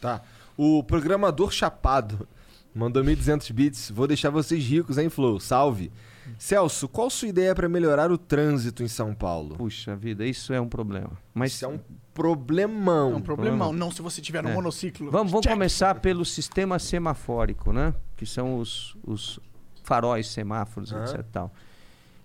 Tá. 0.00 0.22
O 0.56 0.82
programador 0.82 1.50
Chapado 1.52 2.26
mandou 2.74 3.02
1.200 3.04 3.50
bits. 3.52 3.90
Vou 3.90 4.06
deixar 4.06 4.30
vocês 4.30 4.64
ricos, 4.64 4.98
hein, 4.98 5.08
Flow? 5.10 5.38
Salve. 5.38 5.92
Celso, 6.38 6.88
qual 6.88 7.08
sua 7.10 7.28
ideia 7.28 7.54
para 7.54 7.68
melhorar 7.68 8.10
o 8.10 8.18
trânsito 8.18 8.82
em 8.82 8.88
São 8.88 9.14
Paulo? 9.14 9.56
Puxa 9.56 9.94
vida, 9.96 10.24
isso 10.26 10.52
é 10.52 10.60
um 10.60 10.68
problema. 10.68 11.12
Mas 11.32 11.52
Isso 11.52 11.64
é 11.64 11.68
um 11.68 11.78
problemão. 12.12 13.12
É 13.12 13.16
um 13.16 13.20
problemão. 13.20 13.72
Não 13.72 13.90
se 13.90 14.00
você 14.02 14.20
tiver 14.20 14.42
no 14.42 14.48
É. 14.50 14.54
monociclo. 14.54 15.10
Vamos, 15.10 15.30
vamos 15.32 15.46
começar 15.46 15.96
pelo 16.00 16.24
sistema 16.24 16.78
semafórico, 16.78 17.72
né? 17.72 17.94
Que 18.16 18.24
são 18.24 18.58
os, 18.58 18.96
os 19.04 19.38
faróis, 19.82 20.28
semáforos, 20.28 20.92
Aham. 20.92 21.04
etc. 21.04 21.22
Tal. 21.32 21.52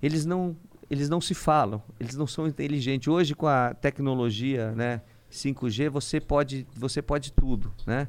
Eles 0.02 0.26
não, 0.26 0.56
eles 0.90 1.10
não 1.10 1.20
se 1.20 1.34
falam, 1.34 1.82
eles 2.00 2.16
não 2.16 2.26
são 2.28 2.48
inteligentes. 2.48 3.08
Hoje, 3.08 3.36
com 3.36 3.48
a 3.48 3.74
tecnologia, 3.74 4.72
né, 4.72 5.02
5G, 5.32 5.90
você 5.90 6.20
pode, 6.22 6.66
você 6.74 7.02
pode 7.02 7.32
tudo, 7.34 7.72
né? 7.86 8.08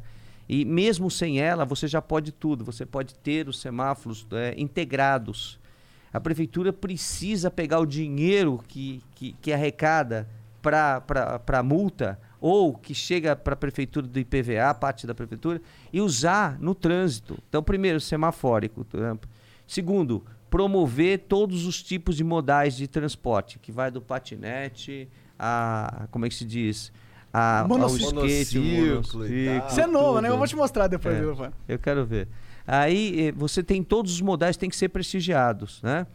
E 0.49 0.65
mesmo 0.65 1.09
sem 1.11 1.41
ela, 1.41 1.65
você 1.65 1.87
já 1.87 2.03
pode 2.03 2.33
tudo. 2.33 2.65
Você 2.65 2.85
pode 2.85 3.15
ter 3.15 3.49
os 3.49 3.61
semáforos 3.61 4.27
é, 4.33 4.53
integrados. 4.59 5.60
A 6.13 6.21
prefeitura 6.21 6.73
precisa 6.73 7.51
pegar 7.51 7.79
o 7.81 7.87
dinheiro 7.87 8.61
que, 8.67 9.03
que, 9.15 9.33
que 9.41 9.53
arrecada 9.53 10.29
para 10.63 11.41
a 11.59 11.63
multa 11.63 12.19
ou 12.41 12.75
que 12.75 12.95
chega 12.95 13.37
para 13.37 13.55
a 13.55 13.57
prefeitura 13.57 14.07
do 14.07 14.19
IPVA, 14.19 14.75
parte 14.75 15.07
da 15.07 15.15
prefeitura, 15.15 15.61
e 15.93 16.01
usar 16.01 16.59
no 16.59 16.75
trânsito. 16.75 17.39
Então, 17.49 17.63
primeiro, 17.63 18.01
semafórico. 18.01 18.87
Segundo, 19.67 20.25
promover 20.49 21.21
todos 21.29 21.67
os 21.67 21.83
tipos 21.83 22.17
de 22.17 22.25
modais 22.25 22.77
de 22.77 22.89
transporte, 22.89 23.59
que 23.59 23.71
vai 23.71 23.91
do 23.91 24.01
patinete 24.01 25.09
a, 25.39 26.09
como 26.11 26.27
é 26.27 26.29
que 26.29 26.35
se 26.35 26.45
diz? 26.45 26.93
A, 27.33 27.61
ao 27.61 27.69
Monociclo. 27.69 28.27
skate, 28.27 28.59
o 28.59 28.63
Monociclo. 28.63 29.71
Você 29.71 29.81
é 29.83 29.87
novo, 29.87 30.21
né? 30.21 30.29
Eu 30.29 30.37
vou 30.37 30.47
te 30.47 30.57
mostrar 30.57 30.89
depois, 30.89 31.15
É. 31.17 31.21
viu? 31.21 31.37
Eu 31.69 31.79
quero 31.79 32.05
ver. 32.05 32.27
Aí 32.67 33.29
eh, 33.29 33.33
você 33.33 33.63
tem 33.63 33.83
todos 33.83 34.13
os 34.13 34.21
modais 34.21 34.57
que 34.57 34.61
têm 34.61 34.71
que 34.71 34.77
ser 34.77 34.89
prestigiados, 34.89 35.81
né? 35.83 36.07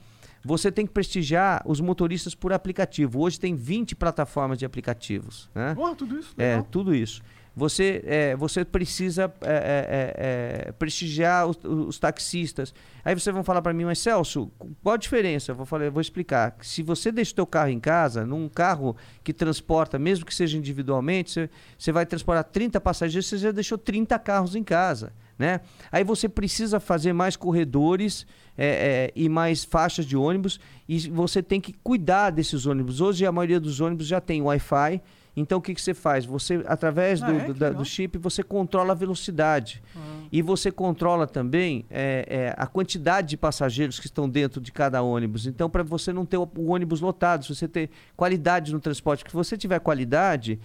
Você 0.44 0.72
tem 0.72 0.86
que 0.86 0.94
prestigiar 0.94 1.64
os 1.66 1.82
motoristas 1.82 2.36
por 2.36 2.54
aplicativo. 2.54 3.20
Hoje 3.22 3.40
tem 3.40 3.56
20 3.56 3.96
plataformas 3.96 4.60
de 4.60 4.66
aplicativos, 4.66 5.50
né? 5.56 5.74
Pô, 5.74 5.96
tudo 5.96 6.20
isso. 6.20 6.36
É, 6.38 6.50
legal. 6.50 6.68
tudo 6.70 6.94
isso. 6.94 7.22
Você, 7.56 8.04
é, 8.06 8.36
você 8.36 8.66
precisa 8.66 9.34
é, 9.42 9.48
é, 9.48 10.68
é, 10.68 10.72
prestigiar 10.74 11.48
os, 11.48 11.58
os 11.64 11.98
taxistas. 11.98 12.76
Aí 13.04 13.16
vocês 13.16 13.34
vão 13.34 13.46
falar 13.46 13.62
para 13.62 13.74
mim, 13.74 13.86
mas 13.86 14.00
Celso, 14.00 14.52
qual 14.84 14.96
a 14.96 14.98
diferença? 14.98 15.52
Eu 15.52 15.56
vou, 15.56 15.66
falar, 15.66 15.86
eu 15.86 15.92
vou 15.92 16.02
explicar. 16.02 16.56
Se 16.62 16.84
você 16.84 17.14
deixa 17.14 17.32
o 17.32 17.36
teu 17.36 17.48
carro 17.48 17.70
em 17.70 17.80
casa, 17.80 18.26
num 18.26 18.50
carro 18.50 18.96
que 19.24 19.32
transporta, 19.34 19.98
mesmo 19.98 20.26
que 20.26 20.36
seja 20.36 20.58
individualmente, 20.58 21.32
você, 21.32 21.50
você 21.78 21.92
vai 21.94 22.06
transportar 22.06 22.44
30 22.44 22.82
passageiros, 22.82 23.26
você 23.26 23.38
já 23.38 23.52
deixou 23.52 23.78
30 23.78 24.20
carros 24.20 24.54
em 24.54 24.64
casa. 24.64 25.14
Né? 25.38 25.60
Aí 25.92 26.04
você 26.04 26.30
precisa 26.30 26.80
fazer 26.80 27.12
mais 27.12 27.36
corredores 27.36 28.26
é, 28.58 28.66
é, 28.68 29.12
e 29.16 29.28
mais 29.28 29.66
faixas 29.66 30.06
de 30.06 30.16
ônibus 30.16 30.60
e 30.88 31.10
você 31.10 31.44
tem 31.44 31.60
que 31.60 31.74
cuidar 31.84 32.30
desses 32.30 32.66
ônibus. 32.66 33.02
Hoje 33.02 33.26
a 33.26 33.32
maioria 33.34 33.60
dos 33.60 33.82
ônibus 33.82 34.08
já 34.08 34.22
tem 34.22 34.42
Wi-Fi. 34.42 35.02
Então 35.38 35.58
o 35.58 35.62
que, 35.62 35.76
que 35.76 35.82
você 35.82 35.94
faz? 35.94 36.24
Você, 36.26 36.64
através 36.66 37.22
Ah, 37.22 37.30
do, 37.30 37.38
é? 37.38 37.44
do, 37.48 37.54
da- 37.54 37.70
do 37.72 37.84
chip, 37.84 38.18
você 38.18 38.42
controla 38.42 38.94
a 38.94 38.96
velocidade. 38.96 39.84
Ah. 39.94 40.00
E 40.32 40.42
você 40.42 40.72
controla 40.72 41.28
também 41.28 41.86
é, 41.92 42.26
é, 42.30 42.54
a 42.58 42.66
quantidade 42.66 43.28
de 43.32 43.36
passageiros 43.36 44.00
que 44.00 44.06
estão 44.06 44.30
dentro 44.30 44.62
de 44.62 44.72
cada 44.72 45.02
ônibus. 45.02 45.46
Então, 45.46 45.70
para 45.70 45.84
você 45.84 46.14
não 46.14 46.26
ter 46.26 46.38
o, 46.38 46.50
o 46.58 46.68
ônibus 46.72 47.02
lotado, 47.02 47.44
se 47.44 47.54
você 47.54 47.68
ter 47.68 47.90
qualidade 48.16 48.72
no 48.72 48.80
transporte, 48.80 49.20
porque 49.26 49.32
se 49.32 49.36
você 49.36 49.58
tiver 49.58 49.80
qualidade, 49.82 50.58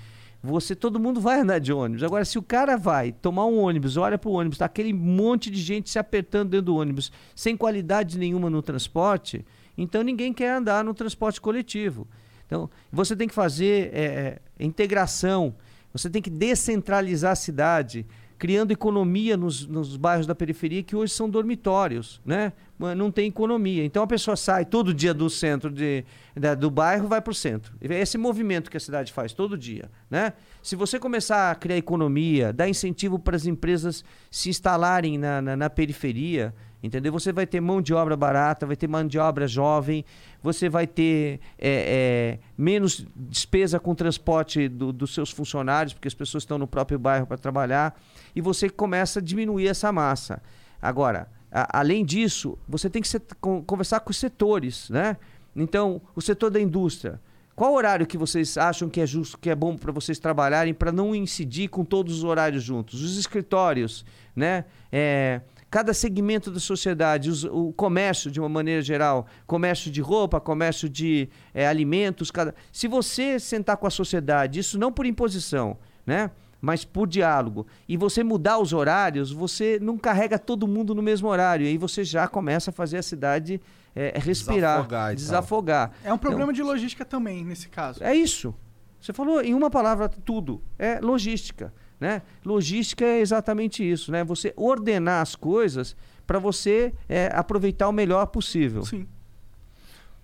você 0.42 0.74
todo 0.74 0.98
mundo 0.98 1.20
vai 1.20 1.40
andar 1.40 1.58
de 1.58 1.72
ônibus. 1.72 2.02
Agora, 2.02 2.24
se 2.24 2.38
o 2.38 2.42
cara 2.42 2.76
vai 2.76 3.12
tomar 3.12 3.46
um 3.46 3.58
ônibus, 3.58 3.96
olha 3.96 4.18
para 4.18 4.30
o 4.30 4.32
ônibus, 4.32 4.58
tá 4.58 4.64
aquele 4.64 4.92
monte 4.92 5.50
de 5.50 5.60
gente 5.60 5.90
se 5.90 5.98
apertando 5.98 6.50
dentro 6.50 6.66
do 6.66 6.76
ônibus, 6.76 7.12
sem 7.34 7.56
qualidade 7.56 8.18
nenhuma 8.18 8.48
no 8.48 8.62
transporte, 8.62 9.44
então 9.76 10.02
ninguém 10.02 10.32
quer 10.32 10.56
andar 10.56 10.82
no 10.82 10.94
transporte 10.94 11.40
coletivo. 11.40 12.08
Então, 12.46 12.68
você 12.90 13.14
tem 13.14 13.28
que 13.28 13.34
fazer 13.34 13.90
é, 13.94 14.38
integração, 14.58 15.54
você 15.92 16.08
tem 16.08 16.22
que 16.22 16.30
descentralizar 16.30 17.32
a 17.32 17.36
cidade, 17.36 18.06
criando 18.40 18.70
economia 18.72 19.36
nos, 19.36 19.66
nos 19.66 19.98
bairros 19.98 20.26
da 20.26 20.34
periferia 20.34 20.82
que 20.82 20.96
hoje 20.96 21.12
são 21.12 21.28
dormitórios, 21.28 22.22
né? 22.24 22.54
Não 22.96 23.10
tem 23.10 23.28
economia. 23.28 23.84
Então 23.84 24.02
a 24.02 24.06
pessoa 24.06 24.34
sai 24.34 24.64
todo 24.64 24.94
dia 24.94 25.12
do 25.12 25.28
centro 25.28 25.70
de, 25.70 26.02
da- 26.34 26.54
do 26.54 26.70
bairro 26.70 27.06
vai 27.06 27.20
para 27.20 27.30
o 27.30 27.34
centro. 27.34 27.74
É 27.82 28.00
esse 28.00 28.16
movimento 28.16 28.70
que 28.70 28.78
a 28.78 28.80
cidade 28.80 29.12
faz 29.12 29.34
todo 29.34 29.58
dia, 29.58 29.90
né? 30.10 30.32
Se 30.62 30.74
você 30.74 30.98
começar 30.98 31.50
a 31.50 31.54
criar 31.54 31.76
economia, 31.76 32.50
dar 32.50 32.66
incentivo 32.66 33.18
para 33.18 33.36
as 33.36 33.44
empresas 33.44 34.02
se 34.30 34.48
instalarem 34.48 35.18
na, 35.18 35.42
na, 35.42 35.56
na 35.58 35.68
periferia, 35.68 36.54
entendeu? 36.82 37.12
Você 37.12 37.32
vai 37.32 37.46
ter 37.46 37.60
mão 37.60 37.80
de 37.82 37.92
obra 37.92 38.16
barata, 38.16 38.66
vai 38.66 38.76
ter 38.76 38.88
mão 38.88 39.06
de 39.06 39.18
obra 39.18 39.46
jovem, 39.46 40.04
você 40.42 40.68
vai 40.68 40.86
ter 40.86 41.40
é, 41.58 42.38
é, 42.38 42.38
menos 42.56 43.04
despesa 43.14 43.78
com 43.78 43.94
transporte 43.94 44.68
do- 44.68 44.92
dos 44.92 45.12
seus 45.14 45.30
funcionários, 45.30 45.92
porque 45.92 46.08
as 46.08 46.14
pessoas 46.14 46.42
estão 46.42 46.58
no 46.58 46.66
próprio 46.66 46.98
bairro 46.98 47.26
para 47.26 47.36
trabalhar, 47.36 47.98
e 48.34 48.40
você 48.40 48.68
começa 48.70 49.18
a 49.18 49.22
diminuir 49.22 49.68
essa 49.68 49.92
massa. 49.92 50.42
Agora, 50.80 51.28
a- 51.52 51.78
além 51.80 52.04
disso, 52.04 52.56
você 52.68 52.88
tem 52.88 53.02
que 53.02 53.08
set- 53.08 53.34
con- 53.40 53.62
conversar 53.62 54.00
com 54.00 54.10
os 54.10 54.16
setores, 54.16 54.88
né? 54.90 55.16
Então, 55.54 56.00
o 56.14 56.20
setor 56.20 56.50
da 56.50 56.60
indústria. 56.60 57.20
Qual 57.56 57.74
horário 57.74 58.06
que 58.06 58.16
vocês 58.16 58.56
acham 58.56 58.88
que 58.88 59.00
é 59.02 59.06
justo, 59.06 59.36
que 59.36 59.50
é 59.50 59.54
bom 59.54 59.76
para 59.76 59.92
vocês 59.92 60.18
trabalharem 60.18 60.72
para 60.72 60.90
não 60.90 61.14
incidir 61.14 61.68
com 61.68 61.84
todos 61.84 62.16
os 62.18 62.24
horários 62.24 62.62
juntos? 62.62 63.02
Os 63.02 63.18
escritórios, 63.18 64.02
né? 64.34 64.64
É, 64.90 65.42
cada 65.70 65.94
segmento 65.94 66.50
da 66.50 66.58
sociedade, 66.58 67.30
os- 67.30 67.44
o 67.44 67.72
comércio 67.72 68.30
de 68.30 68.40
uma 68.40 68.48
maneira 68.48 68.82
geral, 68.82 69.26
comércio 69.46 69.90
de 69.90 70.00
roupa, 70.00 70.40
comércio 70.40 70.88
de 70.88 71.28
é, 71.54 71.66
alimentos, 71.68 72.30
cada... 72.30 72.54
se 72.72 72.88
você 72.88 73.38
sentar 73.38 73.76
com 73.76 73.86
a 73.86 73.90
sociedade, 73.90 74.58
isso 74.58 74.78
não 74.78 74.90
por 74.92 75.06
imposição, 75.06 75.78
né? 76.04 76.30
Mas 76.60 76.84
por 76.84 77.06
diálogo. 77.08 77.66
E 77.88 77.96
você 77.96 78.22
mudar 78.22 78.58
os 78.58 78.72
horários, 78.74 79.30
você 79.32 79.78
não 79.80 79.96
carrega 79.96 80.38
todo 80.38 80.68
mundo 80.68 80.94
no 80.94 81.00
mesmo 81.00 81.26
horário. 81.28 81.64
E 81.64 81.68
aí 81.70 81.78
você 81.78 82.04
já 82.04 82.28
começa 82.28 82.68
a 82.68 82.72
fazer 82.72 82.98
a 82.98 83.02
cidade 83.02 83.58
é, 83.96 84.12
respirar, 84.18 84.76
Desafogar 84.76 85.12
e 85.12 85.16
desafogar. 85.16 85.92
É 86.04 86.12
um 86.12 86.18
problema 86.18 86.52
de 86.52 86.62
logística 86.62 87.02
também, 87.04 87.42
nesse 87.44 87.68
caso. 87.70 88.04
É 88.04 88.14
isso. 88.14 88.54
Você 89.00 89.10
falou 89.12 89.40
em 89.40 89.54
uma 89.54 89.70
palavra 89.70 90.06
tudo. 90.08 90.62
É 90.78 91.00
logística. 91.00 91.72
Né? 92.00 92.22
Logística 92.44 93.04
é 93.04 93.20
exatamente 93.20 93.88
isso. 93.88 94.10
Né? 94.10 94.24
Você 94.24 94.54
ordenar 94.56 95.20
as 95.20 95.36
coisas 95.36 95.94
para 96.26 96.38
você 96.38 96.94
é, 97.08 97.30
aproveitar 97.34 97.88
o 97.88 97.92
melhor 97.92 98.26
possível. 98.26 98.84
Sim. 98.84 99.06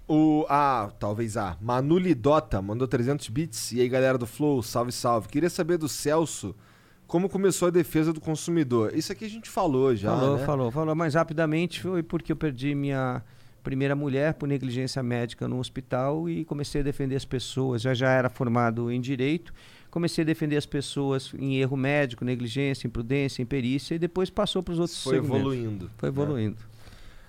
O, 0.09 0.47
ah, 0.49 0.91
talvez 1.01 1.37
a 1.37 1.57
Manu 1.61 1.99
Lidota 1.99 2.63
mandou 2.63 2.87
300 2.87 3.29
bits. 3.29 3.73
E 3.73 3.81
aí, 3.81 3.89
galera 3.89 4.17
do 4.17 4.27
Flow, 4.27 4.63
salve, 4.63 4.93
salve. 4.93 5.29
Queria 5.29 5.51
saber 5.51 5.77
do 5.77 5.89
Celso 5.89 6.55
como 7.07 7.29
começou 7.29 7.69
a 7.69 7.71
defesa 7.71 8.13
do 8.13 8.21
consumidor. 8.21 8.93
Isso 8.95 9.13
aqui 9.13 9.25
a 9.25 9.31
gente 9.31 9.49
falou 9.49 9.95
já, 9.95 10.11
falou, 10.11 10.37
né? 10.37 10.45
falou, 10.45 10.71
falou. 10.71 10.95
Mas 10.95 11.15
rapidamente 11.15 11.83
foi 11.83 12.03
porque 12.03 12.33
eu 12.33 12.37
perdi 12.37 12.75
minha 12.75 13.23
primeira 13.63 13.97
mulher 13.97 14.35
por 14.35 14.49
negligência 14.49 15.03
médica 15.03 15.49
no 15.49 15.59
hospital 15.59 16.29
e 16.29 16.45
comecei 16.45 16.81
a 16.81 16.85
defender 16.85 17.17
as 17.17 17.25
pessoas. 17.25 17.83
Já 17.83 17.95
já 17.95 18.11
era 18.11 18.29
formado 18.29 18.91
em 18.91 19.01
direito. 19.01 19.53
Comecei 19.97 20.21
a 20.21 20.27
defender 20.27 20.59
as 20.59 20.67
pessoas 20.67 21.33
em 21.39 21.57
erro 21.57 21.75
médico, 21.75 22.23
negligência, 22.23 22.87
imprudência, 22.87 23.41
imperícia 23.41 23.95
e 23.95 23.99
depois 23.99 24.29
passou 24.29 24.63
para 24.63 24.73
os 24.75 24.79
outros 24.79 25.03
Foi 25.03 25.15
segmentos. 25.15 25.39
evoluindo. 25.41 25.91
Foi 25.97 26.11
evoluindo. 26.11 26.59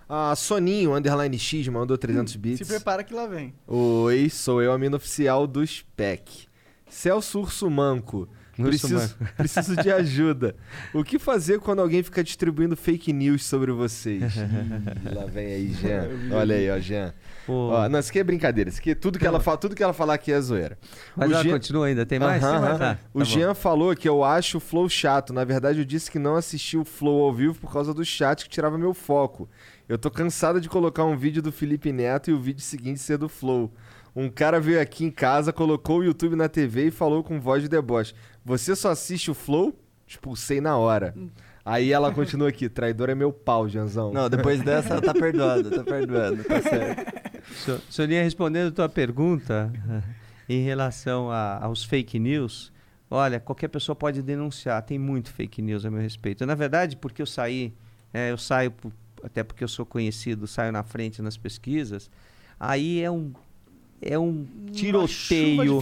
A 0.10 0.36
Soninho, 0.36 0.94
underline 0.94 1.40
X, 1.40 1.66
mandou 1.70 1.98
300 1.98 2.36
bits. 2.36 2.58
Se 2.58 2.66
prepara 2.66 3.06
que 3.06 3.14
lá 3.14 3.26
vem. 3.26 3.54
Oi, 3.66 4.30
sou 4.30 4.62
eu, 4.62 4.74
a 4.74 4.78
mina 4.78 4.98
oficial 4.98 5.48
do 5.48 5.66
SPEC. 5.66 6.50
Celso 6.90 7.40
Urso 7.40 7.70
Manco. 7.70 8.28
Urso 8.60 8.86
Preciso, 8.90 9.18
preciso 9.38 9.76
de 9.78 9.90
ajuda. 9.90 10.54
O 10.94 11.06
que 11.06 11.18
fazer 11.18 11.62
quando 11.62 11.80
alguém 11.80 12.04
fica 12.04 12.22
distribuindo 12.22 12.76
fake 12.76 13.14
news 13.14 13.46
sobre 13.46 13.72
vocês? 13.72 14.34
Ih, 14.36 15.16
lá 15.16 15.26
vem 15.26 15.46
aí, 15.46 15.74
Jean. 15.74 16.10
Olha 16.34 16.56
aí, 16.58 16.70
ó, 16.70 16.78
Jean. 16.80 17.14
Ó, 17.48 17.88
não, 17.90 18.00
isso 18.00 18.10
aqui 18.10 18.20
é 18.20 18.24
brincadeira. 18.24 18.70
Isso 18.70 18.80
aqui, 18.80 18.92
é 18.92 18.96
tudo, 18.96 19.18
que 19.18 19.26
ela 19.26 19.40
fala, 19.40 19.58
tudo 19.58 19.76
que 19.76 19.82
ela 19.84 19.94
falar 19.94 20.16
aqui 20.16 20.32
é 20.32 20.40
zoeira. 20.42 20.78
Mas 21.16 21.30
o 21.30 21.34
ela 21.34 21.44
Jean- 21.44 21.54
continua 21.54 21.86
ainda? 21.88 22.06
Tem 22.06 22.20
mais? 22.20 22.44
Aham, 22.44 22.52
Tem 22.52 22.62
mais? 22.62 22.74
aham. 22.74 22.80
Tá, 22.80 23.00
o 23.14 23.20
tá 23.20 23.26
bom. 23.26 23.26
Jean 23.26 23.54
falou 23.54 23.96
que 23.96 24.08
eu 24.10 24.24
acho 24.24 24.58
o 24.58 24.60
Flow 24.60 24.90
chato. 24.90 25.32
Na 25.34 25.44
verdade, 25.44 25.80
eu 25.80 25.86
disse 25.86 26.12
que 26.12 26.20
não 26.20 26.36
assisti 26.36 26.78
o 26.78 26.84
Flow 26.86 27.24
ao 27.24 27.34
vivo 27.34 27.56
por 27.60 27.72
causa 27.72 27.94
do 27.94 28.04
chat 28.04 28.44
que 28.44 28.50
tirava 28.50 28.78
meu 28.78 28.94
foco. 28.94 29.50
Eu 29.88 29.98
tô 29.98 30.12
cansado 30.12 30.60
de 30.60 30.68
colocar 30.68 31.06
um 31.06 31.16
vídeo 31.16 31.42
do 31.42 31.52
Felipe 31.52 31.92
Neto 31.94 32.30
e 32.30 32.34
o 32.34 32.40
vídeo 32.40 32.62
seguinte 32.62 33.00
ser 33.00 33.18
do 33.18 33.30
Flow. 33.30 33.72
Um 34.16 34.30
cara 34.30 34.60
veio 34.60 34.82
aqui 34.82 35.06
em 35.06 35.12
casa, 35.12 35.54
colocou 35.54 36.00
o 36.00 36.04
YouTube 36.04 36.36
na 36.36 36.50
TV 36.50 36.88
e 36.88 36.92
falou 36.92 37.24
com 37.24 37.40
voz 37.40 37.62
de 37.62 37.70
deboche. 37.70 38.14
Você 38.44 38.76
só 38.76 38.90
assiste 38.92 39.30
o 39.30 39.34
Flow? 39.34 39.74
Expulsei 40.08 40.60
na 40.60 40.76
hora. 40.78 41.14
Aí 41.64 41.92
ela 41.92 42.12
continua 42.14 42.48
aqui. 42.50 42.68
Traidor 42.70 43.10
é 43.10 43.16
meu 43.16 43.32
pau, 43.32 43.68
Janzão. 43.68 44.12
Não, 44.14 44.30
depois 44.30 44.62
dessa 44.64 44.94
ela 44.94 45.02
tá 45.02 45.14
perdoada, 45.14 45.70
tá 45.70 45.84
perdoando, 45.84 46.44
tá 46.46 46.62
certo. 46.62 47.18
So- 47.66 47.82
Soninha, 47.90 48.24
respondendo 48.24 48.68
a 48.70 48.72
tua 48.72 48.90
pergunta 48.90 49.72
em 50.50 50.64
relação 50.64 51.32
a- 51.32 51.60
aos 51.64 51.84
fake 51.84 52.20
news, 52.20 52.72
olha, 53.10 53.40
qualquer 53.40 53.68
pessoa 53.70 53.96
pode 53.96 54.22
denunciar, 54.22 54.82
tem 54.84 54.98
muito 55.00 55.32
fake 55.32 55.62
news 55.62 55.86
a 55.86 55.92
meu 55.92 56.02
respeito. 56.02 56.46
Na 56.46 56.56
verdade, 56.56 56.96
porque 56.98 57.22
eu 57.22 57.26
saí, 57.26 57.74
é, 58.14 58.32
eu 58.32 58.38
saio, 58.38 58.72
por- 58.72 58.92
até 59.24 59.44
porque 59.44 59.64
eu 59.64 59.68
sou 59.68 59.86
conhecido, 59.86 60.46
saio 60.48 60.72
na 60.72 60.84
frente 60.84 61.22
nas 61.22 61.36
pesquisas, 61.38 62.10
aí 62.60 63.02
é 63.02 63.10
um, 63.10 63.32
é 64.02 64.18
um 64.18 64.46
tiroteio. 64.72 65.80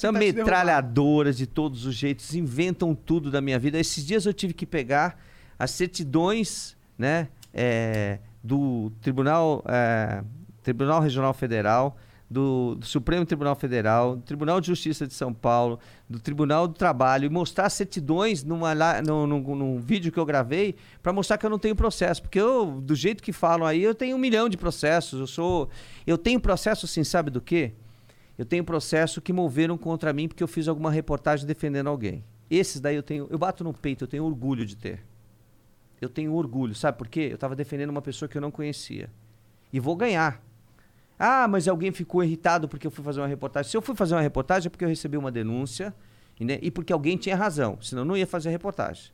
São 0.00 0.12
metralhadoras 0.42 1.36
de 1.36 1.46
todos 1.46 1.86
os 1.86 1.94
jeitos, 1.94 2.34
inventam 2.34 2.94
tudo 2.94 3.30
da 3.30 3.40
minha 3.40 3.58
vida. 3.58 3.78
Esses 3.78 4.04
dias 4.04 4.26
eu 4.26 4.32
tive 4.34 4.52
que 4.52 4.66
pegar 4.66 5.16
as 5.58 5.70
certidões 5.70 6.76
né, 6.98 7.28
é, 7.54 8.18
do 8.42 8.90
Tribunal, 9.00 9.62
é, 9.68 10.24
Tribunal 10.62 11.00
Regional 11.00 11.34
Federal, 11.34 11.96
do, 12.30 12.76
do 12.76 12.86
Supremo 12.86 13.26
Tribunal 13.26 13.54
Federal, 13.54 14.16
do 14.16 14.22
Tribunal 14.22 14.58
de 14.60 14.66
Justiça 14.68 15.06
de 15.06 15.12
São 15.12 15.34
Paulo, 15.34 15.78
do 16.08 16.18
Tribunal 16.18 16.66
do 16.66 16.72
Trabalho, 16.72 17.26
e 17.26 17.28
mostrar 17.28 17.68
certidões 17.68 18.42
numa, 18.42 18.74
no- 19.02 19.26
num 19.26 19.78
vídeo 19.78 20.10
que 20.10 20.18
eu 20.18 20.24
gravei 20.24 20.74
para 21.02 21.12
mostrar 21.12 21.36
que 21.36 21.44
eu 21.44 21.50
não 21.50 21.58
tenho 21.58 21.76
processo. 21.76 22.22
Porque 22.22 22.40
eu, 22.40 22.80
do 22.80 22.94
jeito 22.94 23.22
que 23.22 23.32
falam 23.32 23.66
aí, 23.66 23.82
eu 23.82 23.94
tenho 23.94 24.16
um 24.16 24.18
milhão 24.18 24.48
de 24.48 24.56
processos. 24.56 25.20
Eu 25.20 25.26
sou. 25.26 25.68
Eu 26.06 26.16
tenho 26.16 26.40
processo 26.40 26.86
assim, 26.86 27.04
sabe 27.04 27.30
do 27.30 27.40
quê? 27.40 27.72
Eu 28.38 28.46
tenho 28.46 28.64
processo 28.64 29.20
que 29.20 29.32
moveram 29.32 29.76
contra 29.76 30.10
mim 30.12 30.26
porque 30.26 30.42
eu 30.42 30.48
fiz 30.48 30.68
alguma 30.68 30.90
reportagem 30.90 31.46
defendendo 31.46 31.88
alguém. 31.88 32.24
Esses 32.50 32.80
daí 32.80 32.96
eu 32.96 33.02
tenho, 33.02 33.26
eu 33.30 33.38
bato 33.38 33.62
no 33.62 33.74
peito, 33.74 34.04
eu 34.04 34.08
tenho 34.08 34.24
orgulho 34.24 34.64
de 34.64 34.74
ter. 34.74 35.04
Eu 36.00 36.08
tenho 36.08 36.32
orgulho, 36.34 36.74
sabe 36.74 36.96
por 36.98 37.08
quê? 37.08 37.28
Eu 37.30 37.34
estava 37.34 37.54
defendendo 37.54 37.90
uma 37.90 38.02
pessoa 38.02 38.26
que 38.28 38.36
eu 38.36 38.40
não 38.42 38.50
conhecia. 38.50 39.10
E 39.72 39.78
vou 39.78 39.94
ganhar. 39.94 40.42
Ah, 41.24 41.46
mas 41.46 41.68
alguém 41.68 41.92
ficou 41.92 42.24
irritado 42.24 42.68
porque 42.68 42.84
eu 42.84 42.90
fui 42.90 43.04
fazer 43.04 43.20
uma 43.20 43.28
reportagem. 43.28 43.70
Se 43.70 43.76
eu 43.76 43.80
fui 43.80 43.94
fazer 43.94 44.16
uma 44.16 44.20
reportagem 44.20 44.66
é 44.66 44.70
porque 44.70 44.84
eu 44.84 44.88
recebi 44.88 45.16
uma 45.16 45.30
denúncia 45.30 45.94
né, 46.40 46.58
e 46.60 46.68
porque 46.68 46.92
alguém 46.92 47.16
tinha 47.16 47.36
razão. 47.36 47.78
Senão 47.80 48.02
eu 48.02 48.06
não 48.06 48.16
ia 48.16 48.26
fazer 48.26 48.48
a 48.48 48.50
reportagem. 48.50 49.12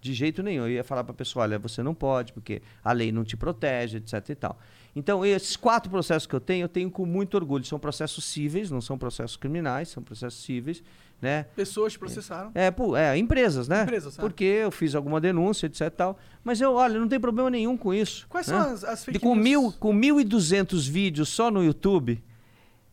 De 0.00 0.14
jeito 0.14 0.42
nenhum. 0.42 0.62
Eu 0.62 0.70
ia 0.70 0.82
falar 0.82 1.04
para 1.04 1.12
a 1.12 1.14
pessoa, 1.14 1.42
olha, 1.42 1.58
você 1.58 1.82
não 1.82 1.94
pode, 1.94 2.32
porque 2.32 2.62
a 2.82 2.90
lei 2.92 3.12
não 3.12 3.22
te 3.22 3.36
protege, 3.36 3.98
etc 3.98 4.30
e 4.30 4.34
tal. 4.34 4.58
Então, 4.96 5.26
esses 5.26 5.54
quatro 5.54 5.90
processos 5.90 6.26
que 6.26 6.34
eu 6.34 6.40
tenho, 6.40 6.64
eu 6.64 6.68
tenho 6.70 6.90
com 6.90 7.04
muito 7.04 7.34
orgulho. 7.34 7.66
São 7.66 7.78
processos 7.78 8.24
cíveis, 8.24 8.70
não 8.70 8.80
são 8.80 8.96
processos 8.96 9.36
criminais, 9.36 9.90
são 9.90 10.02
processos 10.02 10.42
cíveis. 10.42 10.82
Né? 11.22 11.44
Pessoas 11.54 11.92
te 11.92 11.98
processaram. 12.00 12.50
É, 12.54 12.70
pu- 12.70 12.96
é, 12.96 13.16
empresas, 13.16 13.68
né? 13.68 13.84
Empresas, 13.84 14.18
ah. 14.18 14.20
Porque 14.20 14.44
eu 14.44 14.70
fiz 14.72 14.94
alguma 14.96 15.20
denúncia, 15.20 15.66
etc 15.66 15.82
e 15.82 15.90
tal. 15.90 16.18
Mas 16.42 16.60
eu, 16.60 16.74
olha, 16.74 16.98
não 16.98 17.06
tem 17.08 17.20
problema 17.20 17.48
nenhum 17.48 17.76
com 17.76 17.94
isso. 17.94 18.26
Quais 18.28 18.48
né? 18.48 18.60
são 18.60 18.72
as, 18.72 18.82
as 18.84 19.04
fake 19.04 19.18
De, 19.18 19.22
com, 19.24 19.34
news? 19.36 19.44
mil, 19.44 19.72
com 19.78 19.94
1.200 19.94 20.90
vídeos 20.90 21.28
só 21.28 21.50
no 21.50 21.62
YouTube, 21.64 22.22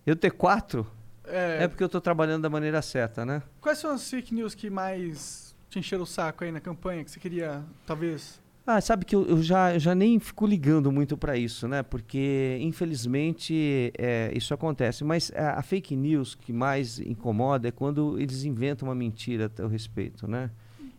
eu 0.06 0.16
ter 0.16 0.30
quatro, 0.32 0.86
É, 1.26 1.64
é, 1.64 1.68
porque 1.68 1.84
eu 1.84 1.90
tô 1.90 2.00
trabalhando 2.00 2.44
da 2.44 2.50
maneira 2.50 2.82
certa, 2.82 3.26
né? 3.26 3.42
Quais 3.60 3.80
são 3.80 3.92
as 3.92 4.08
fake 4.10 4.34
news 4.34 4.54
que 4.56 4.70
mais 4.70 5.56
te 5.70 5.80
encheram 5.80 6.04
o 6.04 6.08
saco 6.08 6.44
aí 6.44 6.52
na 6.52 6.60
campanha? 6.60 7.04
Que 7.04 7.10
você 7.12 7.20
queria, 7.20 7.64
talvez. 7.86 8.40
Ah, 8.72 8.80
sabe 8.80 9.04
que 9.04 9.16
eu, 9.16 9.26
eu 9.26 9.42
já, 9.42 9.74
eu 9.74 9.80
já 9.80 9.96
nem 9.96 10.20
fico 10.20 10.46
ligando 10.46 10.92
muito 10.92 11.18
para 11.18 11.36
isso, 11.36 11.68
né? 11.68 11.82
Porque, 11.82 12.56
infelizmente, 12.62 13.92
é, 13.98 14.32
isso 14.36 14.54
acontece. 14.54 15.04
Mas 15.04 15.32
a, 15.36 15.58
a 15.58 15.64
fake 15.64 15.96
news 15.96 16.36
que 16.36 16.54
mais 16.54 17.00
incomoda 17.00 17.68
é 17.68 17.72
quando 17.72 18.20
eles 18.20 18.44
inventam 18.44 18.88
uma 18.88 18.94
mentira 18.94 19.52
a 19.58 19.68
respeito, 19.68 20.28
né? 20.28 20.52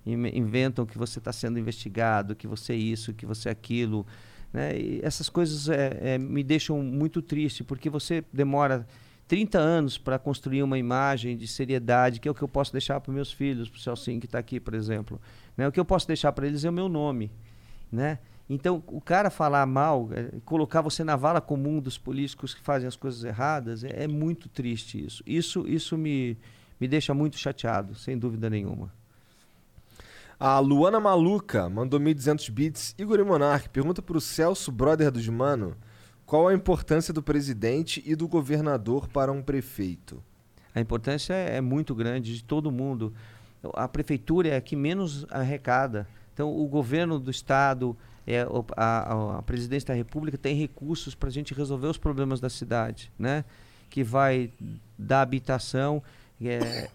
Inve- 0.05 0.37
Inventam 0.37 0.85
que 0.85 0.99
você 0.99 1.21
está 1.21 1.33
sendo 1.33 1.61
investigado, 1.61 2.35
que 2.35 2.49
você 2.49 2.73
é 2.73 2.77
isso, 2.77 3.15
que 3.15 3.25
você 3.25 3.49
é 3.49 3.53
aquilo. 3.53 4.05
Né? 4.53 4.77
E 4.77 5.01
essas 5.05 5.29
coisas 5.29 5.69
é, 5.69 6.15
é, 6.15 6.19
me 6.19 6.43
deixam 6.43 6.83
muito 6.83 7.23
triste, 7.23 7.63
porque 7.63 7.89
você 7.89 8.25
demora 8.33 8.85
30 9.29 9.61
anos 9.61 9.97
para 9.97 10.19
construir 10.19 10.65
uma 10.65 10.77
imagem 10.77 11.37
de 11.37 11.47
seriedade, 11.47 12.19
que 12.19 12.27
é 12.27 12.31
o 12.33 12.35
que 12.35 12.43
eu 12.43 12.49
posso 12.49 12.73
deixar 12.73 13.01
para 13.01 13.15
meus 13.15 13.31
filhos, 13.31 13.71
para 13.71 13.79
o 13.79 13.81
Celcinho 13.81 14.19
que 14.19 14.27
está 14.27 14.41
aqui, 14.41 14.59
por 14.59 14.75
exemplo. 14.75 15.21
Né? 15.57 15.69
O 15.69 15.71
que 15.71 15.79
eu 15.79 15.85
posso 15.85 16.09
deixar 16.09 16.33
para 16.33 16.49
eles 16.49 16.65
é 16.65 16.69
o 16.69 16.73
meu 16.73 16.89
nome. 16.89 17.31
Né? 17.91 18.19
Então, 18.49 18.83
o 18.89 19.01
cara 19.01 19.31
falar 19.31 19.65
mal, 19.67 20.09
é, 20.13 20.41
colocar 20.45 20.81
você 20.81 21.05
na 21.05 21.17
vala 21.17 21.41
comum 21.41 21.81
dos 21.81 21.97
políticos 21.97 22.53
que 22.53 22.61
fazem 22.61 22.89
as 22.89 22.97
coisas 22.97 23.23
erradas, 23.23 23.85
é, 23.85 24.05
é 24.05 24.09
muito 24.09 24.49
triste 24.49 25.05
isso. 25.05 25.23
Isso, 25.27 25.67
isso 25.69 25.97
me, 25.97 26.37
me 26.81 26.89
deixa 26.89 27.15
muito 27.15 27.39
chateado, 27.39 27.95
sem 27.95 28.19
dúvida 28.19 28.51
nenhuma. 28.51 28.93
A 30.39 30.59
Luana 30.59 30.99
Maluca 30.99 31.69
mandou 31.69 32.01
1.200 32.01 32.51
bits. 32.51 32.95
Igor 32.99 33.21
e 33.21 33.23
Monark 33.23 33.69
pergunta 33.69 34.01
pro 34.01 34.21
Celso, 34.21 34.73
brother 34.73 35.11
dos 35.11 35.29
Mano, 35.29 35.77
qual 36.25 36.49
a 36.49 36.55
importância 36.55 37.13
do 37.13 37.23
presidente 37.23 38.03
e 38.07 38.15
do 38.15 38.27
governador 38.27 39.07
para 39.07 39.31
um 39.31 39.43
prefeito? 39.43 40.23
A 40.75 40.81
importância 40.81 41.35
é, 41.35 41.57
é 41.57 41.61
muito 41.61 41.95
grande 41.95 42.35
de 42.35 42.43
todo 42.43 42.71
mundo. 42.71 43.13
A 43.75 43.87
prefeitura 43.87 44.49
é 44.49 44.57
a 44.57 44.61
que 44.61 44.75
menos 44.75 45.27
arrecada. 45.31 46.09
Então, 46.35 46.55
o 46.57 46.67
governo 46.67 47.19
do 47.19 47.31
estado, 47.31 47.97
é, 48.27 48.41
a, 48.77 49.13
a- 49.15 49.39
a 49.39 49.43
presidência 49.43 49.89
da 49.89 49.95
república 49.95 50.39
tem 50.39 50.55
recursos 50.57 51.15
para 51.15 51.29
a 51.29 51.33
gente 51.33 51.53
resolver 51.55 51.87
os 51.89 51.99
problemas 51.99 52.41
da 52.41 52.49
cidade, 52.49 53.11
né? 53.19 53.45
Que 53.89 54.03
vai 54.05 54.51
dar 54.99 55.23
habitação. 55.23 56.03
é, 56.43 56.89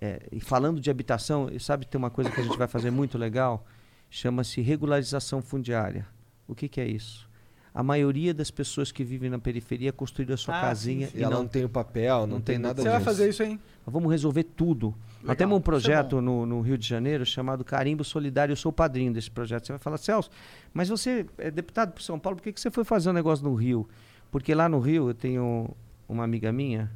é, 0.00 0.20
e 0.32 0.40
falando 0.40 0.80
de 0.80 0.90
habitação, 0.90 1.48
sabe 1.60 1.86
tem 1.86 1.98
uma 1.98 2.10
coisa 2.10 2.30
que 2.30 2.40
a 2.40 2.42
gente 2.42 2.56
vai 2.58 2.66
fazer 2.66 2.90
muito 2.90 3.16
legal? 3.18 3.64
Chama-se 4.10 4.60
regularização 4.60 5.40
fundiária. 5.40 6.06
O 6.48 6.54
que, 6.54 6.68
que 6.68 6.80
é 6.80 6.86
isso? 6.86 7.28
A 7.74 7.82
maioria 7.82 8.34
das 8.34 8.50
pessoas 8.50 8.90
que 8.92 9.02
vivem 9.04 9.30
na 9.30 9.38
periferia 9.38 9.92
construíram 9.92 10.34
a 10.34 10.36
sua 10.36 10.58
Ah, 10.58 10.60
casinha 10.60 11.06
sim, 11.06 11.16
E 11.16 11.20
e 11.20 11.22
ela 11.22 11.34
não 11.34 11.42
não 11.42 11.48
tem 11.48 11.64
o 11.64 11.68
papel, 11.68 12.20
não, 12.20 12.26
não 12.34 12.40
tem, 12.40 12.56
tem 12.56 12.58
nada 12.58 12.82
Você 12.82 12.88
vai 12.88 12.98
disso. 12.98 13.04
fazer 13.10 13.28
isso 13.30 13.42
aí? 13.42 13.58
Nós 13.84 13.92
vamos 13.92 14.10
resolver 14.10 14.44
tudo. 14.44 14.94
Nós 15.14 15.22
Legal, 15.22 15.36
temos 15.36 15.56
um 15.56 15.60
é 15.60 15.62
projeto 15.62 16.16
bom. 16.16 16.22
no, 16.22 16.46
no 16.46 16.60
Rio 16.60 16.78
de 16.78 16.86
Janeiro 16.86 17.26
chamado 17.26 17.64
Carimbo 17.64 18.04
Solidário. 18.04 18.52
Eu 18.52 18.56
sou 18.56 18.70
o 18.70 18.72
padrinho 18.72 19.12
desse 19.12 19.30
projeto. 19.30 19.66
Você 19.66 19.72
vai 19.72 19.78
falar, 19.78 19.96
Celso, 19.98 20.30
mas 20.72 20.88
você 20.88 21.26
é 21.38 21.50
deputado 21.50 21.92
por 21.92 22.02
São 22.02 22.18
Paulo, 22.18 22.36
por 22.36 22.44
que, 22.44 22.52
que 22.52 22.60
você 22.60 22.70
foi 22.70 22.84
fazer 22.84 23.10
um 23.10 23.12
negócio 23.12 23.44
no 23.44 23.54
Rio? 23.54 23.88
Porque 24.30 24.54
lá 24.54 24.68
no 24.68 24.78
Rio 24.78 25.08
eu 25.08 25.14
tenho 25.14 25.68
uma 26.08 26.24
amiga 26.24 26.52
minha, 26.52 26.90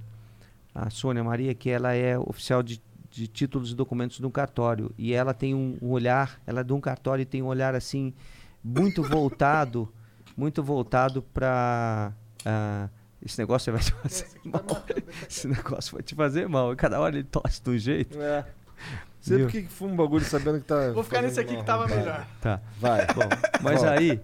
a 0.74 0.88
Sônia 0.90 1.24
Maria, 1.24 1.54
que 1.54 1.70
ela 1.70 1.92
é 1.92 2.18
oficial 2.18 2.62
de, 2.62 2.80
de 3.10 3.26
títulos 3.26 3.72
e 3.72 3.74
documentos 3.74 4.18
de 4.18 4.26
um 4.26 4.30
cartório. 4.30 4.92
E 4.96 5.12
ela 5.12 5.34
tem 5.34 5.54
um, 5.54 5.76
um 5.82 5.90
olhar, 5.90 6.40
ela 6.46 6.60
é 6.60 6.64
de 6.64 6.72
um 6.72 6.80
cartório 6.80 7.22
e 7.22 7.26
tem 7.26 7.42
um 7.42 7.46
olhar 7.46 7.74
assim, 7.74 8.14
muito 8.62 9.02
voltado, 9.02 9.92
muito 10.36 10.62
voltado 10.62 11.22
para. 11.22 12.12
Esse 13.26 13.38
negócio 13.38 13.72
vai 13.72 13.82
te 13.82 13.92
fazer 13.92 14.26
mal. 14.44 14.84
Esse 15.28 15.48
negócio 15.48 15.92
vai 15.92 16.02
te 16.02 16.14
fazer 16.14 16.48
mal. 16.48 16.74
Cada 16.76 17.00
hora 17.00 17.16
ele 17.16 17.24
tosse 17.24 17.62
de 17.62 17.70
um 17.70 17.78
jeito. 17.78 18.20
É. 18.20 18.46
Sei 19.20 19.38
Viu? 19.38 19.46
por 19.46 19.52
que 19.52 19.62
fuma 19.66 19.92
um 19.92 19.96
bagulho 19.96 20.24
sabendo 20.24 20.60
que 20.60 20.66
tá. 20.66 20.92
Vou 20.92 21.02
ficar 21.02 21.22
nesse 21.22 21.40
aqui 21.40 21.54
mal, 21.54 21.60
que 21.60 21.66
tava 21.66 21.82
rapaz. 21.82 22.00
melhor. 22.00 22.26
Tá. 22.40 22.60
Vai. 22.78 23.06
Bom, 23.06 23.28
mas 23.62 23.82
Bom. 23.82 23.88
aí, 23.88 24.20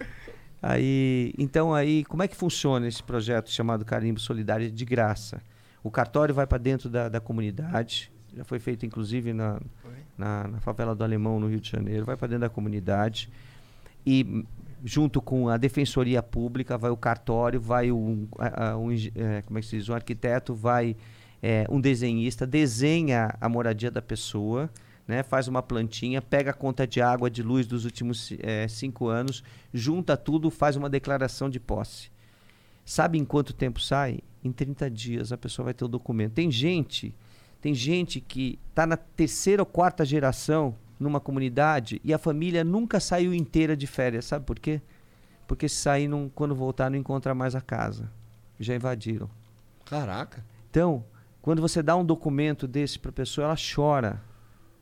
aí, 0.62 1.34
então 1.36 1.74
aí, 1.74 2.04
como 2.04 2.22
é 2.22 2.28
que 2.28 2.36
funciona 2.36 2.86
esse 2.86 3.02
projeto 3.02 3.50
chamado 3.50 3.84
Carimbo 3.84 4.20
Solidário 4.20 4.70
de 4.70 4.84
graça? 4.84 5.42
O 5.82 5.90
cartório 5.90 6.32
vai 6.32 6.46
para 6.46 6.58
dentro 6.58 6.88
da, 6.88 7.08
da 7.08 7.20
comunidade, 7.20 8.12
já 8.36 8.44
foi 8.44 8.60
feito 8.60 8.86
inclusive 8.86 9.32
na, 9.32 9.60
na, 10.16 10.46
na 10.46 10.60
favela 10.60 10.94
do 10.94 11.02
Alemão 11.02 11.40
no 11.40 11.48
Rio 11.48 11.60
de 11.60 11.68
Janeiro, 11.68 12.04
vai 12.04 12.16
para 12.16 12.28
dentro 12.28 12.42
da 12.42 12.48
comunidade 12.48 13.28
e 14.06 14.44
junto 14.84 15.22
com 15.22 15.48
a 15.48 15.56
defensoria 15.56 16.22
pública 16.22 16.76
vai 16.76 16.90
o 16.90 16.96
cartório, 16.96 17.60
vai 17.60 17.92
um, 17.92 18.28
um 18.78 18.92
eh, 18.92 19.42
como 19.46 19.58
é 19.58 19.60
que 19.60 19.66
se 19.66 19.76
diz, 19.76 19.88
um 19.88 19.94
arquiteto, 19.94 20.54
vai 20.54 20.96
eh, 21.42 21.66
um 21.70 21.80
desenhista, 21.80 22.46
desenha 22.46 23.34
a 23.40 23.48
moradia 23.48 23.90
da 23.90 24.02
pessoa, 24.02 24.70
né, 25.06 25.22
faz 25.22 25.48
uma 25.48 25.62
plantinha, 25.62 26.20
pega 26.20 26.50
a 26.50 26.54
conta 26.54 26.86
de 26.86 27.00
água, 27.00 27.30
de 27.30 27.42
luz 27.42 27.66
dos 27.66 27.84
últimos 27.84 28.32
eh, 28.40 28.66
cinco 28.68 29.08
anos, 29.08 29.42
junta 29.72 30.16
tudo, 30.16 30.50
faz 30.50 30.76
uma 30.76 30.90
declaração 30.90 31.48
de 31.48 31.60
posse. 31.60 32.10
Sabe 32.84 33.18
em 33.18 33.24
quanto 33.24 33.52
tempo 33.52 33.80
sai? 33.80 34.18
Em 34.42 34.50
30 34.50 34.90
dias 34.90 35.32
a 35.32 35.38
pessoa 35.38 35.66
vai 35.66 35.74
ter 35.74 35.84
o 35.84 35.88
documento. 35.88 36.32
Tem 36.32 36.50
gente, 36.50 37.14
tem 37.60 37.72
gente 37.72 38.20
que 38.20 38.58
está 38.70 38.84
na 38.84 38.96
terceira 38.96 39.62
ou 39.62 39.66
quarta 39.66 40.04
geração 40.04 40.76
numa 41.02 41.20
comunidade 41.20 42.00
e 42.04 42.14
a 42.14 42.18
família 42.18 42.62
nunca 42.64 42.98
saiu 43.00 43.34
inteira 43.34 43.76
de 43.76 43.86
férias. 43.86 44.24
Sabe 44.24 44.44
por 44.46 44.58
quê? 44.58 44.80
Porque 45.46 45.68
se 45.68 45.76
sair, 45.76 46.08
não, 46.08 46.30
quando 46.34 46.54
voltar, 46.54 46.90
não 46.90 46.96
encontra 46.96 47.34
mais 47.34 47.54
a 47.54 47.60
casa. 47.60 48.10
Já 48.58 48.74
invadiram. 48.74 49.28
Caraca. 49.84 50.44
Então, 50.70 51.04
quando 51.42 51.60
você 51.60 51.82
dá 51.82 51.96
um 51.96 52.04
documento 52.04 52.66
desse 52.66 52.98
para 52.98 53.10
a 53.10 53.12
pessoa, 53.12 53.46
ela 53.46 53.56
chora. 53.74 54.20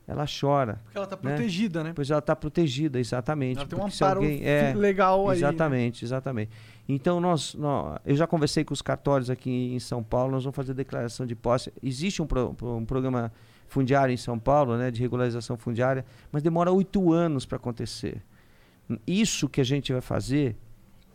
Ela 0.07 0.27
chora. 0.27 0.81
Porque 0.85 0.99
ela 0.99 1.07
tá 1.07 1.17
Né? 1.17 1.23
protegida, 1.23 1.85
né? 1.85 1.93
Pois 1.95 2.11
ela 2.11 2.19
está 2.19 2.35
protegida, 2.35 2.99
exatamente. 2.99 3.59
Ela 3.59 3.67
tem 3.69 3.79
um 3.79 3.87
amparo 3.87 4.21
alguém- 4.21 4.45
é, 4.45 4.75
legal 4.75 5.21
aí. 5.31 5.41
né? 5.41 5.49
Exatamente, 5.49 6.05
exatamente. 6.05 6.51
Então, 6.89 7.21
nós, 7.21 7.55
nó- 7.55 7.97
eu 8.05 8.17
já 8.17 8.27
conversei 8.27 8.65
com 8.65 8.75
os 8.75 8.83
cartórios 8.83 9.31
aqui 9.31 9.73
em 9.73 9.79
São 9.79 10.03
Paulo, 10.03 10.33
nós 10.33 10.43
vamos 10.43 10.57
fazer 10.57 10.75
declaração 10.75 11.25
de 11.25 11.37
posse. 11.37 11.73
Existe 11.83 12.21
um, 12.21 12.27
pro- 12.27 12.57
um 12.61 12.85
programa 12.85 13.33
fundiário 13.71 14.13
em 14.13 14.17
São 14.17 14.39
Paulo, 14.39 14.77
né, 14.77 14.91
de 14.91 15.01
regularização 15.01 15.57
fundiária, 15.57 16.05
mas 16.31 16.43
demora 16.43 16.73
oito 16.73 17.13
anos 17.13 17.47
para 17.47 17.57
acontecer. 17.57 18.21
Isso 19.07 19.49
que 19.49 19.61
a 19.61 19.65
gente 19.65 19.93
vai 19.93 20.01
fazer 20.01 20.57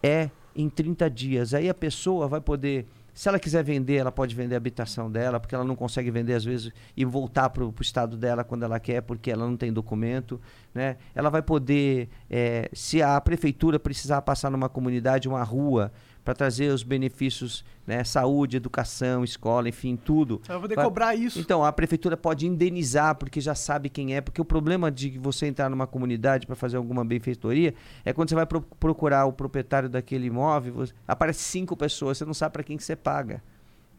é 0.02 0.30
em 0.56 0.70
30 0.70 1.10
dias. 1.10 1.54
Aí 1.54 1.68
a 1.68 1.74
pessoa 1.74 2.30
vai 2.30 2.40
poder, 2.40 2.88
se 3.14 3.28
ela 3.28 3.38
quiser 3.38 3.62
vender, 3.62 3.96
ela 3.96 4.12
pode 4.12 4.34
vender 4.34 4.56
a 4.56 4.58
habitação 4.58 5.12
dela, 5.12 5.38
porque 5.38 5.54
ela 5.54 5.66
não 5.66 5.76
consegue 5.76 6.10
vender 6.10 6.34
às 6.34 6.46
vezes 6.46 6.72
e 6.96 7.04
voltar 7.04 7.50
para 7.50 7.66
o 7.66 7.74
estado 7.82 8.16
dela 8.16 8.46
quando 8.46 8.64
ela 8.64 8.80
quer, 8.80 9.02
porque 9.02 9.30
ela 9.30 9.46
não 9.46 9.58
tem 9.58 9.74
documento. 9.74 10.40
Né? 10.74 10.96
Ela 11.14 11.30
vai 11.30 11.42
poder, 11.42 12.08
eh, 12.30 12.70
se 12.72 13.02
a 13.02 13.20
prefeitura 13.20 13.78
precisar 13.78 14.22
passar 14.22 14.50
numa 14.50 14.70
comunidade, 14.70 15.28
uma 15.28 15.44
rua, 15.44 15.92
para 16.26 16.34
trazer 16.34 16.74
os 16.74 16.82
benefícios, 16.82 17.64
né? 17.86 18.04
saúde, 18.04 18.58
educação, 18.58 19.24
escola, 19.24 19.70
enfim, 19.70 19.96
tudo. 19.96 20.42
Você 20.44 20.52
vai 20.52 20.62
poder 20.62 20.76
Vai- 20.76 20.84
cobrar 20.86 21.16
isso. 21.16 21.40
Então, 21.40 21.64
a 21.64 21.72
prefeitura 21.72 22.18
pode 22.18 22.48
indenizar, 22.48 23.14
porque 23.16 23.40
já 23.40 23.54
sabe 23.54 23.90
quem 23.90 24.16
é. 24.16 24.22
Porque 24.22 24.42
o 24.42 24.46
problema 24.46 24.92
de 24.92 25.20
você 25.20 25.46
entrar 25.46 25.70
numa 25.70 25.86
comunidade 25.86 26.48
para 26.48 26.56
fazer 26.56 26.78
alguma 26.78 27.06
benfeitoria 27.06 27.76
é 28.04 28.12
quando 28.12 28.30
você 28.30 28.36
vai 28.36 28.48
pro- 28.48 28.62
procurar 28.80 29.26
o 29.26 29.32
proprietário 29.32 29.88
daquele 29.88 30.26
imóvel, 30.26 30.74
você- 30.74 30.94
aparece 31.08 31.44
cinco 31.44 31.78
pessoas, 31.78 32.18
você 32.18 32.26
não 32.26 32.34
sabe 32.34 32.54
para 32.54 32.64
quem 32.64 32.76
que 32.76 32.84
você 32.84 32.96
paga. 32.96 33.42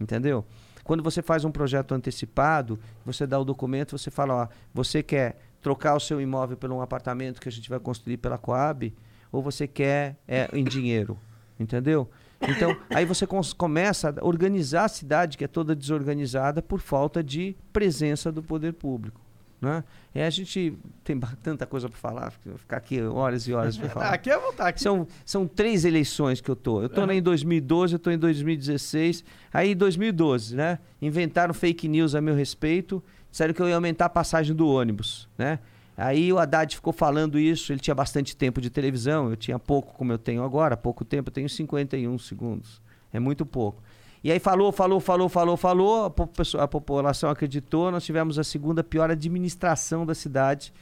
Entendeu? 0.01 0.45
Quando 0.83 1.03
você 1.03 1.23
faz 1.23 1.45
um 1.45 1.51
projeto 1.53 1.93
antecipado, 1.95 2.79
você 3.05 3.25
dá 3.27 3.39
o 3.39 3.45
documento, 3.45 3.97
você 3.97 4.11
fala, 4.11 4.35
ó, 4.35 4.49
você 4.75 5.01
quer 5.03 5.39
trocar 5.63 5.95
o 5.95 6.01
seu 6.01 6.21
imóvel 6.21 6.57
por 6.57 6.71
um 6.73 6.81
apartamento 6.81 7.41
que 7.41 7.49
a 7.49 7.53
gente 7.53 7.69
vai 7.71 7.79
construir 7.79 8.17
pela 8.17 8.37
Coab, 8.37 8.93
ou 9.33 9.43
você 9.43 9.67
quer 9.67 10.17
é, 10.29 10.49
em 10.53 10.63
dinheiro, 10.65 11.17
entendeu? 11.59 12.09
Então, 12.41 12.77
aí 12.91 13.05
você 13.05 13.27
começa 13.57 14.15
a 14.21 14.25
organizar 14.25 14.85
a 14.85 14.89
cidade, 14.89 15.39
que 15.39 15.45
é 15.45 15.49
toda 15.49 15.75
desorganizada 15.75 16.61
por 16.61 16.81
falta 16.81 17.23
de 17.23 17.57
presença 17.73 18.31
do 18.31 18.43
poder 18.43 18.75
público. 18.75 19.21
Né? 19.59 19.83
E 20.15 20.21
a 20.21 20.29
gente 20.29 20.77
tem 21.03 21.19
tanta 21.43 21.65
coisa 21.65 21.89
para 21.89 21.99
falar, 21.99 22.31
ficar 22.31 22.77
aqui 22.77 23.01
horas 23.03 23.49
e 23.49 23.55
horas 23.55 23.77
para 23.79 23.89
falar. 23.91 24.11
aqui 24.11 24.31
é 24.31 24.39
vontade. 24.39 24.69
Aqui 24.69 24.83
São, 24.83 25.07
são 25.25 25.47
três 25.47 25.87
eleições 25.87 26.43
que 26.43 26.51
eu 26.51 26.55
tô. 26.57 26.83
Eu 26.83 26.91
tô 26.91 27.01
Aham. 27.01 27.15
em 27.15 27.23
2012, 27.23 27.95
eu 27.95 27.99
tô 27.99 28.11
em 28.11 28.19
2016. 28.19 29.25
Aí 29.53 29.73
em 29.73 29.77
2012, 29.77 30.55
né? 30.55 30.79
Inventaram 31.01 31.55
fake 31.55 31.89
news 31.89 32.15
a 32.15 32.21
meu 32.21 32.35
respeito. 32.35 33.03
Disseram 33.31 33.55
que 33.55 33.63
eu 33.63 33.69
ia 33.69 33.75
aumentar 33.75 34.05
a 34.07 34.11
passagem 34.11 34.55
do 34.55 34.69
ônibus, 34.69 35.27
né? 35.39 35.59
Aí 35.97 36.31
o 36.33 36.39
Haddad 36.39 36.75
ficou 36.75 36.93
falando 36.93 37.39
isso, 37.39 37.73
ele 37.73 37.81
tinha 37.81 37.95
bastante 37.95 38.37
tempo 38.37 38.61
de 38.61 38.69
televisão, 38.69 39.31
eu 39.31 39.37
tinha 39.37 39.59
pouco 39.59 39.95
como 39.95 40.13
eu 40.13 40.19
tenho 40.19 40.45
agora, 40.45 40.77
pouco 40.77 41.05
tempo, 41.05 41.31
eu 41.31 41.33
tenho 41.33 41.49
51 41.49 42.19
segundos. 42.19 42.83
É 43.13 43.19
muito 43.19 43.47
pouco. 43.47 43.83
E 44.23 44.31
aí 44.31 44.39
falou, 44.39 44.73
falou, 44.73 45.01
falou, 45.01 45.29
falou, 45.29 45.57
falou, 45.57 46.05
a, 46.05 46.63
a 46.63 46.69
população 46.69 47.31
acreditou, 47.31 47.91
nós 47.91 48.05
tivemos 48.05 48.39
a 48.39 48.45
segunda 48.45 48.85
pior 48.85 49.11
administração 49.11 50.05
da 50.05 50.15
cidade 50.15 50.73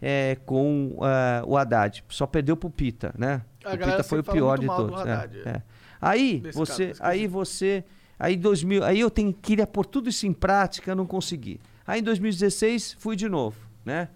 é, 0.00 0.38
com 0.46 0.96
ah, 1.00 1.42
o 1.46 1.56
Haddad. 1.56 2.04
Só 2.08 2.26
perdeu 2.26 2.56
pro 2.56 2.70
Pita, 2.70 3.14
né? 3.18 3.42
A 3.64 3.74
o 3.74 3.78
Pita 3.78 4.02
foi 4.02 4.20
o 4.20 4.24
pior 4.24 4.58
de 4.58 4.66
todos. 4.66 5.00
é, 5.04 5.12
Haddad, 5.12 5.42
é. 5.44 5.62
Aí 6.00 6.42
você, 6.52 6.88
caso, 6.88 7.00
aí 7.02 7.26
você, 7.26 7.84
aí 8.18 8.36
2000, 8.36 8.84
aí 8.84 9.00
eu 9.00 9.10
tenho, 9.10 9.32
queria 9.32 9.66
pôr 9.66 9.84
tudo 9.84 10.08
isso 10.08 10.26
em 10.26 10.32
prática, 10.32 10.94
não 10.94 11.06
consegui. 11.06 11.60
Aí 11.86 12.00
em 12.00 12.02
2016 12.02 12.96
fui 12.98 13.14
de 13.14 13.28
novo, 13.28 13.56
né? 13.84 14.08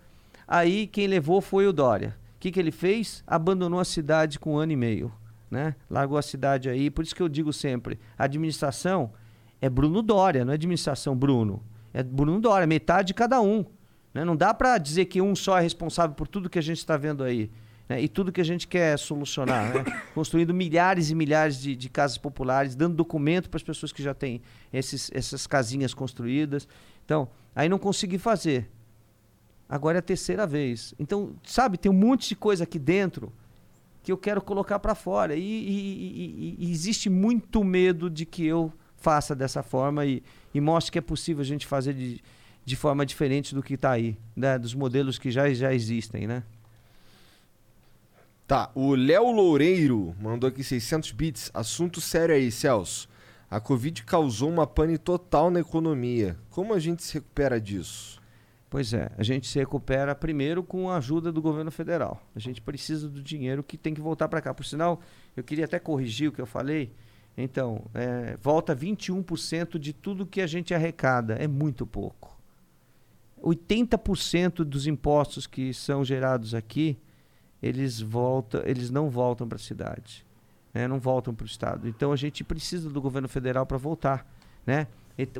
Aí 0.47 0.87
quem 0.87 1.07
levou 1.07 1.41
foi 1.41 1.67
o 1.67 1.73
Dória. 1.73 2.17
O 2.37 2.39
que, 2.39 2.51
que 2.53 2.61
ele 2.61 2.71
fez? 2.71 3.25
Abandonou 3.27 3.81
a 3.81 3.85
cidade 3.85 4.39
com 4.39 4.55
um 4.55 4.59
ano 4.59 4.73
e 4.73 4.77
meio, 4.77 5.13
né? 5.51 5.75
Largou 5.91 6.17
a 6.19 6.23
cidade 6.23 6.69
aí. 6.69 6.91
Por 6.91 7.03
isso 7.03 7.15
que 7.15 7.23
eu 7.23 7.29
digo 7.29 7.53
sempre, 7.53 7.99
a 8.17 8.25
administração 8.25 9.13
é 9.61 9.69
Bruno 9.69 10.03
Dória, 10.03 10.45
não 10.45 10.53
é 10.53 10.55
administração 10.55 11.17
Bruno. 11.17 11.63
É 11.93 12.03
Bruno 12.03 12.41
Dória, 12.41 12.67
metade 12.67 13.09
de 13.09 13.15
cada 13.15 13.41
um. 13.41 13.65
né? 14.13 14.25
Não 14.25 14.37
dá 14.37 14.53
para 14.53 14.77
dizer 14.79 15.07
que 15.07 15.21
um 15.21 15.35
só 15.35 15.59
é 15.59 15.63
responsável 15.63 16.15
por 16.15 16.29
tudo 16.29 16.51
que 16.51 16.59
a 16.59 16.63
gente 16.63 16.79
está 16.79 16.97
vendo 16.97 17.25
aí. 17.25 17.51
né? 17.89 18.01
E 18.03 18.07
tudo 18.07 18.31
que 18.31 18.41
a 18.41 18.45
gente 18.45 18.69
quer 18.69 18.99
solucionar. 18.99 19.75
né? 19.75 19.85
Construindo 20.15 20.53
milhares 20.53 21.11
e 21.11 21.15
milhares 21.15 21.59
de, 21.59 21.75
de 21.75 21.89
casas 21.89 22.19
populares, 22.19 22.77
dando 22.77 22.95
documento 22.95 23.49
para 23.49 23.57
as 23.57 23.63
pessoas 23.63 23.93
que 23.93 24.03
já 24.03 24.13
têm 24.13 24.43
esses, 24.73 25.11
essas 25.15 25.47
casinhas 25.47 25.95
construídas. 25.95 26.69
Então, 27.05 27.29
aí 27.55 27.69
não 27.69 27.79
consegui 27.79 28.19
fazer. 28.19 28.71
Agora 29.69 29.99
é 29.99 30.01
a 30.01 30.03
terceira 30.03 30.47
vez. 30.47 30.95
Então, 30.99 31.35
sabe, 31.45 31.77
tem 31.77 31.91
um 31.91 31.95
monte 31.95 32.29
de 32.29 32.37
coisa 32.37 32.65
aqui 32.65 32.79
dentro 32.79 33.33
que 34.03 34.13
eu 34.13 34.17
quero 34.17 34.41
colocar 34.41 34.79
para 34.79 34.95
fora. 34.95 35.35
E, 35.35 35.41
e- 35.41 36.57
e- 36.61 36.67
e 36.67 36.71
existe 36.71 37.11
muito 37.11 37.65
medo 37.65 38.09
de 38.09 38.25
que 38.25 38.47
eu 38.47 38.73
faça 38.97 39.35
dessa 39.35 39.63
forma 39.63 40.07
e, 40.07 40.23
mostre 40.61 40.93
que 40.93 40.99
é 40.99 41.03
possível 41.03 41.43
a 41.43 41.45
gente 41.45 41.67
fazer 41.67 41.93
de, 41.95 42.23
de 42.65 42.77
forma 42.77 43.05
diferente 43.05 43.55
do 43.55 43.63
que 43.63 43.75
está 43.75 43.91
aí, 43.91 44.17
né? 44.35 44.59
dos 44.59 44.73
modelos 44.75 45.19
que 45.19 45.31
já, 45.31 45.53
já 45.53 45.75
existem, 45.75 46.27
né? 46.27 46.43
Tá, 48.47 48.71
o 48.77 48.95
Léo 48.95 49.33
Loureiro 49.33 50.15
mandou 50.21 50.49
aqui 50.49 50.63
600 50.63 51.11
bits. 51.11 51.51
Assunto 51.53 52.01
sério 52.01 52.35
aí, 52.35 52.51
Celso. 52.53 53.09
A 53.51 53.59
Covid 53.61 54.05
causou 54.05 54.49
uma 54.49 54.67
pane 54.67 54.97
total 54.99 55.51
na 55.51 55.61
economia. 55.61 56.37
Como 56.51 56.73
a 56.73 56.79
gente 56.79 57.03
se 57.03 57.15
recupera 57.15 57.61
disso? 57.61 58.21
Pois 58.77 58.93
é, 58.93 59.11
a 59.17 59.23
gente 59.23 59.47
se 59.47 59.59
recupera 59.59 60.15
primeiro 60.15 60.63
com 60.63 60.91
a 60.91 60.99
ajuda 60.99 61.33
do 61.33 61.41
governo 61.41 61.71
federal. 61.71 62.23
A 62.35 62.39
gente 62.39 62.61
precisa 62.61 63.09
do 63.09 63.23
dinheiro 63.23 63.63
que 63.63 63.79
tem 63.79 63.95
que 63.95 64.03
voltar 64.03 64.29
para 64.29 64.43
cá. 64.43 64.53
Por 64.53 64.67
sinal, 64.67 65.01
eu 65.35 65.43
queria 65.43 65.65
até 65.65 65.79
corrigir 65.79 66.29
o 66.29 66.33
que 66.33 66.43
eu 66.43 66.45
falei. 66.45 66.93
Então, 67.39 67.87
é, 67.95 68.37
volta 68.37 68.77
21% 68.77 69.79
de 69.79 69.95
tudo 69.95 70.27
que 70.27 70.43
a 70.43 70.47
gente 70.47 70.75
arrecada. 70.75 71.37
É 71.37 71.49
muito 71.49 71.87
pouco. 71.87 72.39
80% 73.43 74.57
dos 74.57 74.87
impostos 74.87 75.47
que 75.47 75.73
são 75.73 76.05
gerados 76.05 76.53
aqui, 76.53 76.99
eles, 77.63 77.99
voltam, 77.99 78.61
eles 78.67 78.91
não 78.91 79.09
voltam 79.09 79.49
para 79.49 79.57
a 79.57 79.59
cidade. 79.59 80.23
né? 80.75 80.87
Não 80.87 81.01
voltam 81.01 81.35
para 81.35 81.45
o 81.45 81.47
Estado. 81.47 81.89
Então, 81.89 82.13
a 82.13 82.17
gente 82.17 82.45
precisa 82.45 82.91
do 82.91 83.01
governo 83.01 83.27
federal 83.27 83.65
para 83.65 83.79
voltar. 83.79 84.31
Né? 84.67 84.87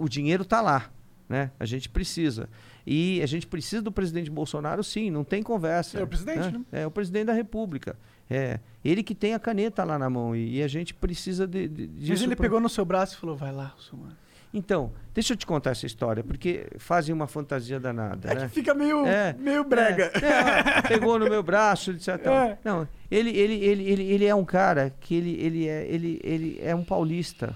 O 0.01 0.09
dinheiro 0.09 0.43
está 0.43 0.63
lá. 0.63 0.91
Né? 1.29 1.51
A 1.59 1.65
gente 1.65 1.89
precisa. 1.89 2.49
E 2.87 3.21
a 3.21 3.27
gente 3.27 3.47
precisa 3.47 3.83
do 3.83 3.91
presidente 3.91 4.31
Bolsonaro, 4.31 4.85
sim, 4.85 5.11
não 5.11 5.25
tem 5.25 5.43
conversa. 5.43 5.99
É 5.99 6.03
o 6.03 6.07
presidente, 6.07 6.53
né? 6.53 6.65
É 6.71 6.87
o 6.87 6.91
presidente 6.91 7.27
da 7.27 7.33
República. 7.33 7.97
É 8.31 8.61
ele 8.85 9.03
que 9.03 9.15
tem 9.15 9.35
a 9.35 9.39
caneta 9.39 9.83
lá 9.85 9.99
na 9.99 10.09
mão 10.09 10.35
e, 10.37 10.59
e 10.59 10.63
a 10.63 10.69
gente 10.69 10.95
precisa 10.95 11.47
de, 11.47 11.67
de, 11.69 11.89
Mas 11.89 12.05
disso. 12.07 12.25
ele 12.25 12.37
pra- 12.37 12.45
pegou 12.45 12.61
no 12.61 12.69
seu 12.69 12.85
braço 12.85 13.17
e 13.17 13.19
falou, 13.21 13.37
vai 13.37 13.51
lá, 13.53 13.75
Sumano. 13.79 14.17
Então, 14.55 14.93
deixa 15.13 15.33
eu 15.33 15.37
te 15.37 15.45
contar 15.45 15.71
essa 15.73 15.85
história, 15.85 16.23
porque 16.25 16.69
fazem 16.79 17.13
uma 17.15 17.27
fantasia 17.27 17.79
danada. 17.81 18.31
É 18.31 18.35
né? 18.37 18.41
que 18.43 18.55
fica 18.55 18.73
meio, 18.73 19.05
É, 19.05 19.35
meio 19.39 19.65
brega. 19.65 20.11
É, 20.15 20.79
é, 20.79 20.83
pegou 20.83 21.19
no 21.19 21.29
meu 21.29 21.43
braço, 21.43 21.91
etc. 21.91 22.09
É. 22.27 22.59
Não, 22.65 22.89
ele, 23.11 23.31
ele, 23.37 23.55
ele, 23.55 23.83
ele, 23.91 24.03
ele 24.05 24.25
é 24.25 24.35
um 24.35 24.45
cara 24.45 24.95
que 25.01 25.15
ele, 25.15 25.33
ele, 25.41 25.69
é, 25.69 25.87
ele, 25.89 26.21
ele 26.23 26.59
é 26.63 26.75
um 26.75 26.85
paulista. 26.85 27.55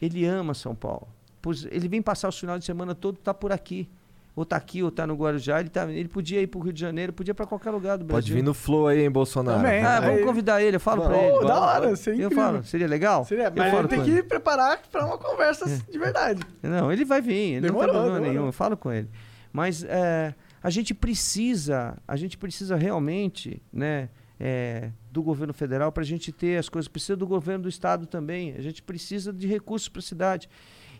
Ele 0.00 0.24
ama 0.24 0.54
São 0.54 0.74
Paulo. 0.74 1.08
Pois 1.42 1.64
ele 1.70 1.88
vem 1.88 2.02
passar 2.02 2.28
os 2.28 2.38
finais 2.38 2.60
de 2.60 2.66
semana 2.66 2.94
todo, 2.94 3.16
tá 3.18 3.32
por 3.34 3.52
aqui. 3.52 3.88
Ou 4.36 4.44
tá 4.44 4.56
aqui, 4.56 4.82
ou 4.82 4.90
tá 4.92 5.06
no 5.06 5.14
Guarujá. 5.16 5.58
Ele, 5.60 5.68
tá, 5.68 5.90
ele 5.90 6.08
podia 6.08 6.40
ir 6.40 6.46
pro 6.46 6.60
Rio 6.60 6.72
de 6.72 6.80
Janeiro, 6.80 7.12
podia 7.12 7.32
ir 7.32 7.34
pra 7.34 7.44
qualquer 7.46 7.70
lugar 7.72 7.98
do 7.98 8.04
Brasil. 8.04 8.16
Pode 8.22 8.32
vir 8.32 8.42
no 8.42 8.54
flow 8.54 8.86
aí, 8.86 9.02
hein, 9.02 9.10
Bolsonaro? 9.10 9.58
Também. 9.60 9.82
Ah, 9.84 9.98
Aí- 9.98 10.06
vamos 10.06 10.24
convidar 10.24 10.62
ele, 10.62 10.76
eu 10.76 10.80
falo 10.80 11.02
pra 11.02 11.10
Vamos. 11.16 11.38
ele. 11.40 11.46
Da 11.48 11.60
hora, 11.60 11.96
seria 11.96 12.22
Eu 12.22 12.26
incrível. 12.26 12.44
falo, 12.44 12.64
seria 12.64 12.86
legal? 12.86 13.24
Seria, 13.24 13.44
Eu 13.46 13.52
mas 13.56 13.74
ele 13.74 13.88
tem 13.88 14.04
que 14.04 14.22
preparar 14.22 14.80
pra 14.90 15.04
uma 15.04 15.18
conversa 15.18 15.66
de 15.90 15.98
verdade. 15.98 16.42
Não, 16.62 16.92
ele 16.92 17.04
vai 17.04 17.20
vir, 17.20 17.34
ele 17.34 17.60
não 17.62 17.68
Demorou, 17.68 17.92
tem 17.92 18.02
problema 18.02 18.28
nenhum, 18.28 18.46
eu 18.46 18.52
falo 18.52 18.76
com 18.76 18.92
ele. 18.92 19.08
Mas 19.52 19.82
é, 19.82 20.32
a 20.62 20.70
gente 20.70 20.94
precisa, 20.94 21.98
a 22.06 22.16
gente 22.16 22.38
precisa 22.38 22.76
realmente, 22.76 23.60
né, 23.72 24.08
é, 24.38 24.90
do 25.10 25.22
governo 25.22 25.52
federal 25.52 25.90
para 25.92 26.02
a 26.04 26.06
gente 26.06 26.30
ter 26.32 26.56
as 26.56 26.68
coisas. 26.68 26.88
Precisa 26.88 27.16
do 27.16 27.26
governo 27.26 27.64
do 27.64 27.68
estado 27.68 28.06
também. 28.06 28.54
A 28.56 28.62
gente 28.62 28.80
precisa 28.82 29.32
de 29.32 29.46
recursos 29.46 29.88
para 29.88 29.98
a 29.98 30.02
cidade. 30.02 30.48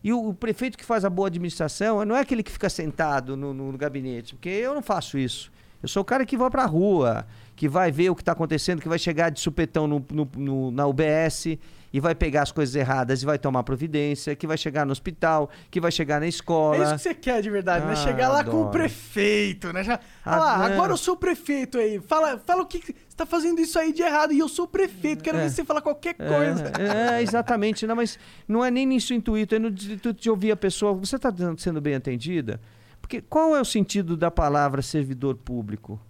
E 0.03 0.13
o, 0.13 0.29
o 0.29 0.35
prefeito 0.35 0.79
que 0.79 0.85
faz 0.85 1.05
a 1.05 1.11
boa 1.11 1.29
administração 1.29 2.05
não 2.05 2.17
é 2.17 2.21
aquele 2.21 2.43
que 2.43 2.51
fica 2.51 2.69
sentado 2.71 3.37
no, 3.37 3.53
no- 3.53 3.73
no 3.73 3.79
gabinete, 3.79 4.35
porque 4.35 4.49
eu 4.49 4.75
não 4.75 4.83
faço 4.83 5.19
isso. 5.19 5.51
Eu 5.83 5.89
sou 5.89 6.03
o 6.03 6.05
cara 6.05 6.25
que 6.27 6.37
vai 6.37 6.51
para 6.51 6.63
a 6.63 6.67
rua, 6.67 7.27
que 7.57 7.69
vai 7.69 7.91
ver 7.91 8.11
o 8.11 8.15
que 8.15 8.23
está 8.23 8.33
acontecendo, 8.33 8.81
que 8.83 8.89
vai 8.89 8.99
chegar 8.99 9.31
de 9.31 9.41
supetão 9.41 9.87
no, 9.87 10.05
no- 10.13 10.29
no- 10.37 10.71
na 10.71 10.87
UBS 10.87 11.59
e 11.93 11.99
vai 12.01 12.15
pegar 12.15 12.43
as 12.43 12.53
coisas 12.53 12.75
erradas 12.75 13.23
e 13.23 13.27
vai 13.27 13.39
tomar 13.39 13.63
providência, 13.63 14.37
que 14.37 14.47
vai 14.47 14.57
chegar 14.57 14.87
no 14.87 14.93
hospital, 14.93 15.51
que 15.71 15.81
vai 15.81 15.91
chegar 15.91 16.21
na 16.21 16.27
É 16.27 16.29
isso 16.29 16.37
escola. 16.39 16.93
que 16.93 16.99
você 17.03 17.15
quer 17.15 17.43
de 17.43 17.51
verdade, 17.51 17.85
né? 17.85 17.93
Ah, 17.93 17.97
Chegar 17.97 18.29
lá 18.29 18.45
com 18.45 18.51
o 18.51 18.61
adoro. 18.61 18.71
prefeito, 18.71 19.73
né? 19.73 19.83
Já, 19.83 19.99
Ah, 20.25 20.37
lá, 20.37 20.55
agora 20.67 20.93
eu 20.93 20.97
sou 20.97 21.15
o 21.15 21.17
prefeito 21.17 21.79
aí. 21.79 22.01
Fala, 22.01 22.39
fala 22.39 22.63
o 22.63 22.67
que 22.67 22.79
que 22.79 22.93
você 22.93 23.17
tá 23.17 23.27
fazendo 23.27 23.61
isso 23.61 23.79
aí 23.79 23.93
de 23.93 24.03
errado 24.03 24.33
e 24.33 24.39
eu 24.39 24.49
sou 24.49 24.67
o 24.67 24.69
prefeito. 24.69 25.23
Quero 25.25 25.39
É. 25.39 25.43
ver 25.43 25.51
você 25.51 25.65
falar 25.65 25.81
qualquer 25.81 26.15
coisa. 26.15 26.73
É, 26.79 27.19
é, 27.19 27.23
exatamente. 27.23 27.87
Não, 27.87 27.97
mas 27.97 28.19
não 28.47 28.65
é 28.65 28.71
nem 28.71 28.87
nisso 28.87 29.13
o 29.13 29.17
intuito, 29.17 29.55
é 29.55 29.59
no 29.59 29.69
intuito 29.69 30.13
de 30.13 30.31
ouvir 30.31 30.53
a 30.53 30.57
pessoa. 30.57 30.95
Você 30.95 31.17
está 31.17 31.33
sendo 31.59 31.81
bem 31.81 31.95
atendida? 31.97 32.61
Porque 33.01 33.21
qual 33.21 33.57
é 33.57 33.61
o 33.61 33.65
sentido 33.65 34.17
da 34.17 34.31
palavra 34.31 34.81
servidor 34.83 35.35
público? 35.37 36.01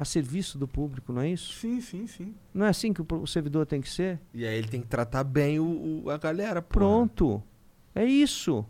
A 0.00 0.04
serviço 0.04 0.56
do 0.56 0.68
público, 0.68 1.12
não 1.12 1.20
é 1.22 1.28
isso? 1.30 1.52
Sim, 1.54 1.80
sim, 1.80 2.06
sim. 2.06 2.32
Não 2.54 2.66
é 2.66 2.68
assim 2.68 2.92
que 2.92 3.02
o, 3.02 3.26
servidor 3.26 3.66
tem 3.66 3.80
que 3.80 3.90
ser? 3.90 4.20
E 4.32 4.46
aí 4.46 4.56
ele 4.56 4.68
tem 4.68 4.80
que 4.80 4.86
tratar 4.86 5.24
bem 5.24 5.58
o, 5.58 6.02
o- 6.04 6.10
a 6.10 6.16
galera, 6.16 6.62
pô. 6.62 6.68
Pronto. 6.78 7.42
É 7.94 8.04
isso. 8.04 8.64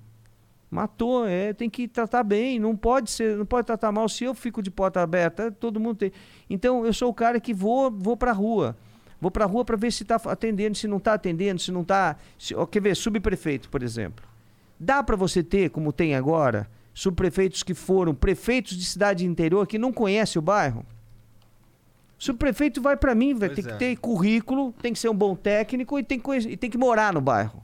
Matou, 0.71 1.27
é, 1.27 1.53
tem 1.53 1.69
que 1.69 1.87
tratar 1.87 2.23
bem, 2.23 2.59
não 2.59 2.75
pode 2.75 3.11
ser, 3.11 3.37
não 3.37 3.45
pode 3.45 3.67
tratar 3.67 3.93
mal. 3.93 4.09
Se 4.09 4.25
eu 4.25 4.35
fico 4.35 4.63
de 4.63 4.71
porta 4.71 5.03
aberta, 5.03 5.51
todo 5.53 5.79
mundo 5.79 5.97
tem. 5.97 6.13
Então 6.49 6.87
eu 6.87 6.93
sou 6.95 7.11
o 7.11 7.15
cara 7.15 7.39
que 7.39 7.53
vou, 7.53 7.91
vou 7.91 8.17
pra 8.17 8.33
rua. 8.33 8.75
Vou 9.21 9.31
pra 9.31 9.45
rua 9.45 9.65
para 9.65 9.77
ver 9.77 9.93
se 9.93 10.05
está 10.05 10.17
atendendo, 10.17 10.77
se 10.79 10.87
não 10.89 10.97
está 10.99 11.13
atendendo, 11.15 11.61
se 11.61 11.71
não 11.73 11.83
está. 11.83 12.17
Quer 12.71 12.81
ver, 12.81 12.95
subprefeito, 12.97 13.69
por 13.69 13.83
exemplo. 13.83 14.25
Dá 14.81 15.03
para 15.03 15.17
você 15.17 15.43
ter, 15.43 15.71
como 15.71 15.93
tem 15.93 16.15
agora, 16.15 16.71
subprefeitos 16.95 17.63
que 17.63 17.75
foram 17.75 18.15
prefeitos 18.15 18.77
de 18.77 18.85
cidade 18.85 19.27
interior 19.27 19.67
que 19.67 19.77
não 19.79 19.93
conhecem 19.93 20.39
o 20.39 20.43
bairro? 20.43 20.87
Subprefeito 22.19 22.83
vai 22.83 22.97
para 22.97 23.15
mim, 23.15 23.33
vai 23.35 23.49
ter 23.49 23.67
é. 23.67 23.71
que 23.71 23.79
ter 23.79 23.97
currículo, 23.97 24.75
tem 24.83 24.93
que 24.93 24.99
ser 24.99 25.09
um 25.09 25.15
bom 25.15 25.37
técnico 25.37 25.99
e 25.99 26.03
tem 26.03 26.19
que, 26.19 26.31
e 26.37 26.57
tem 26.57 26.69
que 26.69 26.77
morar 26.77 27.13
no 27.13 27.21
bairro. 27.21 27.63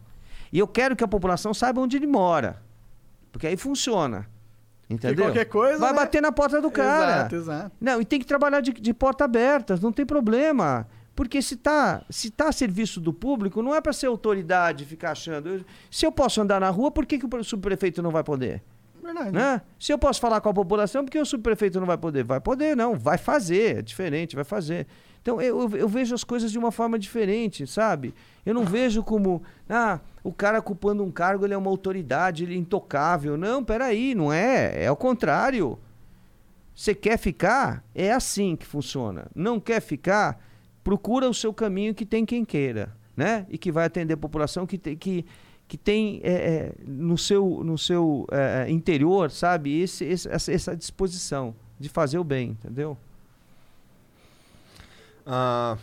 E 0.52 0.58
eu 0.58 0.68
quero 0.68 0.94
que 0.94 1.02
a 1.02 1.08
população 1.08 1.52
saiba 1.52 1.80
onde 1.80 1.96
ele 1.96 2.06
mora. 2.06 2.62
Porque 3.32 3.48
aí 3.48 3.56
funciona. 3.56 4.28
Entendeu? 4.88 5.24
qualquer 5.24 5.46
coisa, 5.46 5.78
Vai 5.78 5.92
né? 5.92 5.96
bater 5.98 6.22
na 6.22 6.30
porta 6.30 6.60
do 6.60 6.70
cara. 6.70 7.12
Exato, 7.12 7.36
exato. 7.36 7.72
Não, 7.80 8.00
e 8.00 8.04
tem 8.04 8.20
que 8.20 8.26
trabalhar 8.26 8.60
de, 8.60 8.72
de 8.72 8.94
porta 8.94 9.24
aberta, 9.24 9.76
não 9.82 9.90
tem 9.90 10.06
problema. 10.06 10.86
Porque 11.16 11.40
se 11.40 11.56
tá, 11.56 12.04
se 12.10 12.30
tá 12.30 12.48
a 12.48 12.52
serviço 12.52 13.00
do 13.00 13.12
público, 13.12 13.62
não 13.62 13.74
é 13.74 13.80
para 13.80 13.92
ser 13.92 14.06
autoridade 14.06 14.84
ficar 14.84 15.12
achando. 15.12 15.64
se 15.90 16.04
eu 16.06 16.12
posso 16.12 16.40
andar 16.40 16.60
na 16.60 16.70
rua, 16.70 16.90
por 16.90 17.06
que, 17.06 17.18
que 17.18 17.26
o 17.26 17.44
subprefeito 17.44 18.02
não 18.02 18.10
vai 18.10 18.22
poder? 18.22 18.62
Verdade. 19.04 19.32
Né? 19.32 19.60
Se 19.78 19.92
eu 19.92 19.98
posso 19.98 20.20
falar 20.20 20.40
com 20.40 20.48
a 20.48 20.54
população, 20.54 21.04
por 21.04 21.10
que 21.10 21.18
o 21.18 21.24
subprefeito 21.26 21.78
não 21.78 21.86
vai 21.86 21.98
poder? 21.98 22.24
Vai 22.24 22.40
poder, 22.40 22.74
não. 22.76 22.94
Vai 22.94 23.18
fazer. 23.18 23.78
É 23.78 23.82
diferente, 23.82 24.34
vai 24.34 24.44
fazer. 24.44 24.86
Então, 25.20 25.40
eu, 25.40 25.60
eu- 25.62 25.76
eu 25.76 25.88
vejo 25.88 26.14
as 26.14 26.24
coisas 26.24 26.50
de 26.50 26.58
uma 26.58 26.70
forma 26.72 26.98
diferente, 26.98 27.66
sabe? 27.66 28.14
Eu 28.44 28.52
não 28.54 28.64
vejo 28.64 29.02
como, 29.02 29.42
ah, 29.68 29.98
o 30.22 30.32
cara 30.32 30.58
ocupando 30.58 31.02
um 31.04 31.10
cargo, 31.10 31.44
ele 31.46 31.54
é 31.54 31.56
uma 31.56 31.70
autoridade, 31.70 32.44
ele 32.44 32.54
é 32.54 32.58
intocável. 32.58 33.36
Não, 33.36 33.62
peraí, 33.64 34.14
não 34.14 34.32
é. 34.32 34.84
É 34.84 34.90
o 34.90 34.96
contrário. 34.96 35.78
Você 36.74 36.94
quer 36.94 37.16
ficar? 37.18 37.84
É 37.94 38.12
assim 38.12 38.56
que 38.56 38.66
funciona. 38.66 39.26
Não 39.34 39.60
quer 39.60 39.80
ficar? 39.80 40.40
Procura 40.82 41.28
o 41.28 41.34
seu 41.34 41.52
caminho 41.54 41.94
que 41.94 42.04
tem 42.04 42.26
quem 42.26 42.44
queira, 42.44 42.92
né? 43.16 43.46
E 43.48 43.56
que 43.56 43.70
vai 43.72 43.86
atender 43.86 44.14
a 44.14 44.18
população 44.18 44.66
que 44.66 44.76
tem, 44.76 44.96
que, 44.96 45.24
que 45.66 45.76
tem 45.76 46.20
é, 46.22 46.32
é, 46.32 46.72
no 46.86 47.16
seu, 47.16 47.62
no 47.64 47.76
seu 47.78 48.26
é, 48.30 48.66
é, 48.66 48.70
interior, 48.70 49.30
sabe, 49.30 49.80
esse, 49.80 50.04
esse- 50.04 50.28
essa, 50.28 50.76
disposição 50.76 51.54
de 51.78 51.88
fazer 51.88 52.18
o 52.18 52.24
bem, 52.24 52.50
entendeu? 52.50 52.96
Ah, 55.26 55.78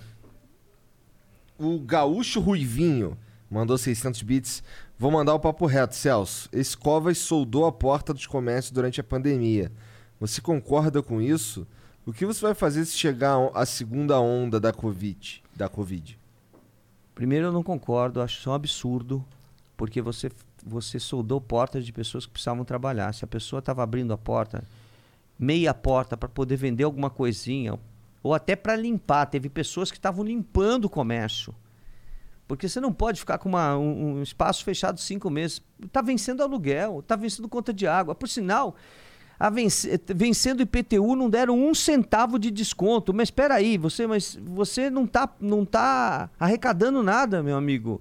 o 1.57 1.79
Gaúcho 1.79 2.39
Ruivinho 2.39 3.17
Mandou 3.51 3.77
600 3.77 4.21
bits. 4.21 4.63
Vou 4.97 5.11
mandar 5.11 5.33
o 5.33 5.39
papo 5.39 5.65
reto, 5.65 5.93
Celso. 5.93 6.47
Esse 6.53 6.77
Covas 6.77 7.17
soldou 7.17 7.65
a 7.65 7.71
porta 7.71 8.13
dos 8.13 8.25
comércios 8.25 8.71
durante 8.71 9.01
a 9.01 9.03
pandemia. 9.03 9.69
Você 10.21 10.39
concorda 10.39 11.03
com 11.03 11.21
isso? 11.21 11.67
O 12.05 12.13
que 12.13 12.25
você 12.25 12.39
vai 12.39 12.53
fazer 12.53 12.85
se 12.85 12.97
chegar 12.97 13.51
a 13.53 13.65
segunda 13.65 14.17
onda 14.21 14.57
da 14.57 14.71
Covid? 14.71 15.43
Da 15.53 15.67
COVID? 15.67 16.17
Primeiro, 17.13 17.47
eu 17.47 17.51
não 17.51 17.61
concordo, 17.61 18.21
acho 18.21 18.39
isso 18.39 18.49
um 18.49 18.53
absurdo, 18.53 19.23
porque 19.81 19.99
você, 19.99 20.29
você 20.63 20.99
soldou 20.99 21.41
portas 21.41 21.83
de 21.83 21.91
pessoas 21.91 22.27
que 22.27 22.33
precisavam 22.33 22.63
trabalhar. 22.63 23.11
Se 23.15 23.25
a 23.25 23.27
pessoa 23.27 23.57
estava 23.57 23.81
abrindo 23.81 24.13
a 24.13 24.17
porta, 24.17 24.63
meia 25.39 25.73
porta, 25.73 26.15
para 26.15 26.29
poder 26.29 26.55
vender 26.55 26.83
alguma 26.83 27.09
coisinha, 27.09 27.79
ou 28.21 28.31
até 28.31 28.55
para 28.55 28.75
limpar, 28.75 29.25
teve 29.25 29.49
pessoas 29.49 29.89
que 29.89 29.97
estavam 29.97 30.23
limpando 30.23 30.85
o 30.85 30.89
comércio. 30.89 31.55
Porque 32.47 32.69
você 32.69 32.79
não 32.79 32.93
pode 32.93 33.21
ficar 33.21 33.39
com 33.39 33.49
uma, 33.49 33.75
um, 33.75 34.17
um 34.17 34.21
espaço 34.21 34.63
fechado 34.63 34.99
cinco 34.99 35.31
meses. 35.31 35.63
Está 35.83 36.03
vencendo 36.03 36.43
aluguel, 36.43 36.99
está 36.99 37.15
vencendo 37.15 37.49
conta 37.49 37.73
de 37.73 37.87
água. 37.87 38.13
Por 38.13 38.29
sinal, 38.29 38.75
a 39.39 39.49
vence, 39.49 39.99
vencendo 40.13 40.61
IPTU 40.61 41.15
não 41.15 41.27
deram 41.27 41.57
um 41.59 41.73
centavo 41.73 42.37
de 42.37 42.51
desconto. 42.51 43.15
Mas 43.15 43.29
espera 43.29 43.55
aí, 43.55 43.79
você, 43.79 44.05
mas 44.05 44.37
você 44.43 44.91
não 44.91 45.05
está 45.05 45.27
não 45.39 45.65
tá 45.65 46.29
arrecadando 46.39 47.01
nada, 47.01 47.41
meu 47.41 47.57
amigo. 47.57 47.99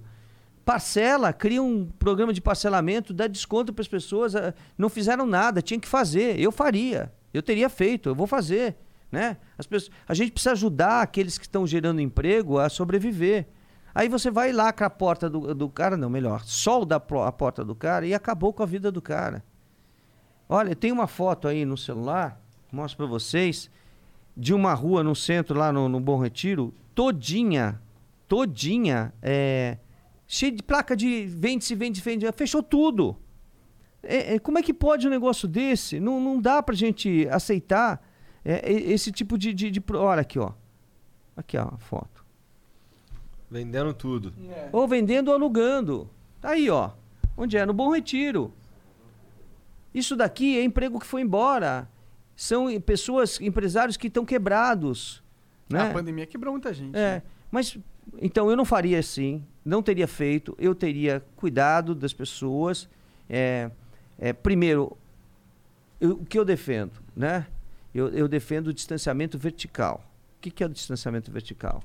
Parcela, 0.65 1.33
cria 1.33 1.61
um 1.61 1.85
programa 1.85 2.31
de 2.31 2.41
parcelamento, 2.41 3.13
dá 3.13 3.27
desconto 3.27 3.73
para 3.73 3.81
as 3.81 3.87
pessoas. 3.87 4.35
ah, 4.35 4.53
Não 4.77 4.89
fizeram 4.89 5.25
nada, 5.25 5.61
tinha 5.61 5.79
que 5.79 5.87
fazer. 5.87 6.39
Eu 6.39 6.51
faria, 6.51 7.11
eu 7.33 7.41
teria 7.41 7.69
feito, 7.69 8.09
eu 8.09 8.15
vou 8.15 8.27
fazer. 8.27 8.75
Né? 9.11 9.37
As 9.57 9.67
pessoas, 9.67 9.91
a 10.07 10.13
gente 10.13 10.31
precisa 10.31 10.53
ajudar 10.53 11.01
aqueles 11.01 11.37
que 11.37 11.45
estão 11.45 11.67
gerando 11.67 11.99
emprego 11.99 12.59
a 12.59 12.69
sobreviver. 12.69 13.47
Aí 13.93 14.07
você 14.07 14.31
vai 14.31 14.53
lá 14.53 14.71
com 14.71 14.85
a 14.85 14.89
porta 14.89 15.29
do, 15.29 15.53
do 15.53 15.67
cara, 15.67 15.97
não, 15.97 16.09
melhor, 16.09 16.45
solda 16.45 16.95
a 16.95 17.31
porta 17.31 17.65
do 17.65 17.75
cara 17.75 18.05
e 18.07 18.13
acabou 18.13 18.53
com 18.53 18.63
a 18.63 18.65
vida 18.65 18.89
do 18.91 19.01
cara. 19.01 19.43
Olha, 20.47 20.75
tem 20.75 20.91
uma 20.91 21.07
foto 21.07 21.47
aí 21.47 21.65
no 21.65 21.77
celular, 21.77 22.41
mostro 22.71 22.97
para 22.97 23.05
vocês, 23.05 23.69
de 24.35 24.53
uma 24.53 24.73
rua 24.73 25.03
no 25.03 25.15
centro, 25.15 25.57
lá 25.57 25.73
no, 25.73 25.89
no 25.89 25.99
Bom 25.99 26.17
Retiro, 26.17 26.73
todinha, 26.95 27.81
todinha, 28.27 29.13
é, 29.21 29.77
cheia 30.33 30.49
de 30.49 30.63
placa 30.63 30.95
de 30.95 31.25
vende-se, 31.25 31.75
vende, 31.75 31.99
vende, 31.99 32.31
fechou 32.31 32.63
tudo. 32.63 33.17
É, 34.01 34.35
é, 34.35 34.39
como 34.39 34.57
é 34.57 34.63
que 34.63 34.73
pode 34.73 35.05
um 35.05 35.09
negócio 35.09 35.45
desse? 35.45 35.99
Não, 35.99 36.21
não 36.21 36.39
dá 36.39 36.63
pra 36.63 36.73
gente 36.73 37.27
aceitar 37.29 38.01
é, 38.45 38.71
esse 38.71 39.11
tipo 39.11 39.37
de, 39.37 39.53
de, 39.53 39.69
de 39.69 39.81
pro- 39.81 39.99
Olha 39.99 40.21
aqui, 40.21 40.39
ó. 40.39 40.53
Aqui, 41.35 41.57
ó, 41.57 41.63
a 41.73 41.77
foto. 41.77 42.25
Vendendo 43.49 43.93
tudo. 43.93 44.33
Ou 44.71 44.87
vendendo 44.87 45.27
ou 45.27 45.33
alugando. 45.33 46.09
Tá 46.39 46.51
aí, 46.51 46.69
ó. 46.69 46.91
Onde 47.35 47.57
é? 47.57 47.65
No 47.65 47.73
Bom 47.73 47.89
Retiro. 47.91 48.53
Isso 49.93 50.15
daqui 50.15 50.57
é 50.57 50.63
emprego 50.63 50.97
que 50.97 51.05
foi 51.05 51.21
embora. 51.21 51.89
São 52.37 52.67
pessoas, 52.79 53.37
empresários 53.41 53.97
que 53.97 54.07
estão 54.07 54.23
quebrados. 54.23 55.21
Né? 55.69 55.89
A 55.89 55.93
pandemia 55.93 56.25
quebrou 56.25 56.53
muita 56.53 56.73
gente. 56.73 56.95
É, 56.95 57.15
né? 57.15 57.23
mas 57.51 57.77
então 58.19 58.49
eu 58.49 58.55
não 58.55 58.63
faria 58.63 58.97
assim, 58.97 59.45
não 59.63 59.81
teria 59.83 60.07
feito, 60.07 60.55
eu 60.59 60.73
teria 60.73 61.23
cuidado 61.35 61.93
das 61.93 62.13
pessoas. 62.13 62.89
É, 63.29 63.69
é, 64.17 64.33
primeiro, 64.33 64.97
eu- 65.99 66.13
o 66.13 66.25
que 66.25 66.37
eu 66.37 66.45
defendo, 66.45 66.93
né? 67.15 67.45
Eu, 67.93 68.07
eu 68.09 68.27
defendo 68.27 68.67
o 68.67 68.73
distanciamento 68.73 69.37
vertical. 69.37 70.03
O 70.37 70.41
que, 70.41 70.49
que 70.49 70.63
é 70.63 70.65
o 70.65 70.69
distanciamento 70.69 71.31
vertical? 71.31 71.83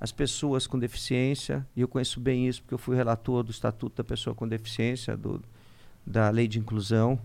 As 0.00 0.10
pessoas 0.10 0.66
com 0.66 0.78
deficiência, 0.78 1.66
e 1.76 1.80
eu 1.80 1.88
conheço 1.88 2.18
bem 2.18 2.48
isso 2.48 2.62
porque 2.62 2.74
eu 2.74 2.78
fui 2.78 2.96
relator 2.96 3.42
do 3.42 3.50
Estatuto 3.50 3.96
da 3.96 4.04
Pessoa 4.04 4.34
com 4.34 4.48
Deficiência, 4.48 5.16
do, 5.16 5.42
da 6.06 6.30
Lei 6.30 6.48
de 6.48 6.58
Inclusão, 6.58 7.18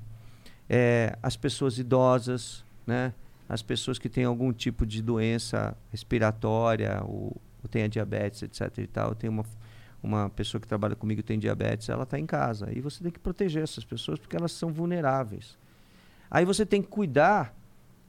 é, 0.69 1.18
as 1.23 1.38
pessoas 1.38 1.80
idosas, 1.80 2.64
né? 2.85 3.14
as 3.47 3.61
pessoas 3.61 3.97
que 3.97 4.09
têm 4.09 4.26
algum 4.26 4.51
tipo 4.51 4.85
de 4.85 5.01
doença 5.01 5.76
respiratória 5.91 7.01
ou, 7.03 7.35
ou 7.64 7.69
tenha 7.69 7.88
diabetes, 7.88 8.43
etc. 8.43 8.77
e 8.80 8.88
tal. 8.88 9.15
Tenho 9.15 9.31
uma, 9.31 9.45
uma 10.07 10.29
pessoa 10.29 10.59
que 10.61 10.67
trabalha 10.67 10.95
comigo 10.95 11.21
tem 11.21 11.38
diabetes, 11.38 11.89
ela 11.89 12.03
está 12.03 12.17
em 12.17 12.25
casa. 12.25 12.71
E 12.75 12.79
você 12.81 13.03
tem 13.03 13.11
que 13.11 13.19
proteger 13.19 13.61
essas 13.63 13.84
pessoas 13.84 14.17
porque 14.19 14.35
elas 14.35 14.51
são 14.51 14.71
vulneráveis. 14.71 15.57
Aí 16.31 16.45
você 16.45 16.65
tem 16.65 16.81
que 16.81 16.88
cuidar 16.88 17.53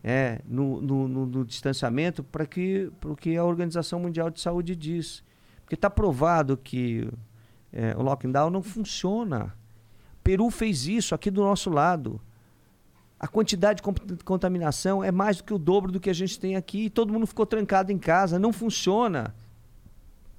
é, 0.02 0.40
no, 0.46 0.80
no, 0.80 1.08
no- 1.08 1.26
no 1.26 1.44
distanciamento 1.44 2.22
para 2.22 2.46
que, 2.46 2.90
que 3.20 3.36
a 3.36 3.44
Organização 3.44 4.00
Mundial 4.00 4.30
de 4.30 4.40
Saúde 4.40 4.74
diz. 4.76 5.22
Porque 5.62 5.74
está 5.74 5.90
provado 5.90 6.56
que 6.56 7.08
é, 7.72 7.94
o 7.96 8.02
lockdown 8.02 8.48
não 8.50 8.62
funciona. 8.62 9.54
Peru 10.24 10.50
fez 10.50 10.86
isso 10.86 11.14
aqui 11.14 11.30
do 11.30 11.42
nosso 11.42 11.68
lado. 11.68 12.20
A 13.20 13.26
quantidade 13.26 13.78
de 13.78 13.82
con- 13.82 13.94
contaminação 14.24 15.02
é 15.02 15.10
mais 15.10 15.38
do 15.38 15.44
que 15.44 15.52
o 15.52 15.58
dobro 15.58 15.90
do 15.90 15.98
que 16.00 16.08
a 16.08 16.14
gente 16.14 16.38
tem 16.38 16.54
aqui. 16.56 16.88
Todo 16.88 17.12
mundo 17.12 17.26
ficou 17.26 17.44
trancado 17.44 17.90
em 17.92 17.98
casa. 17.98 18.38
Não 18.38 18.52
funciona. 18.52 19.34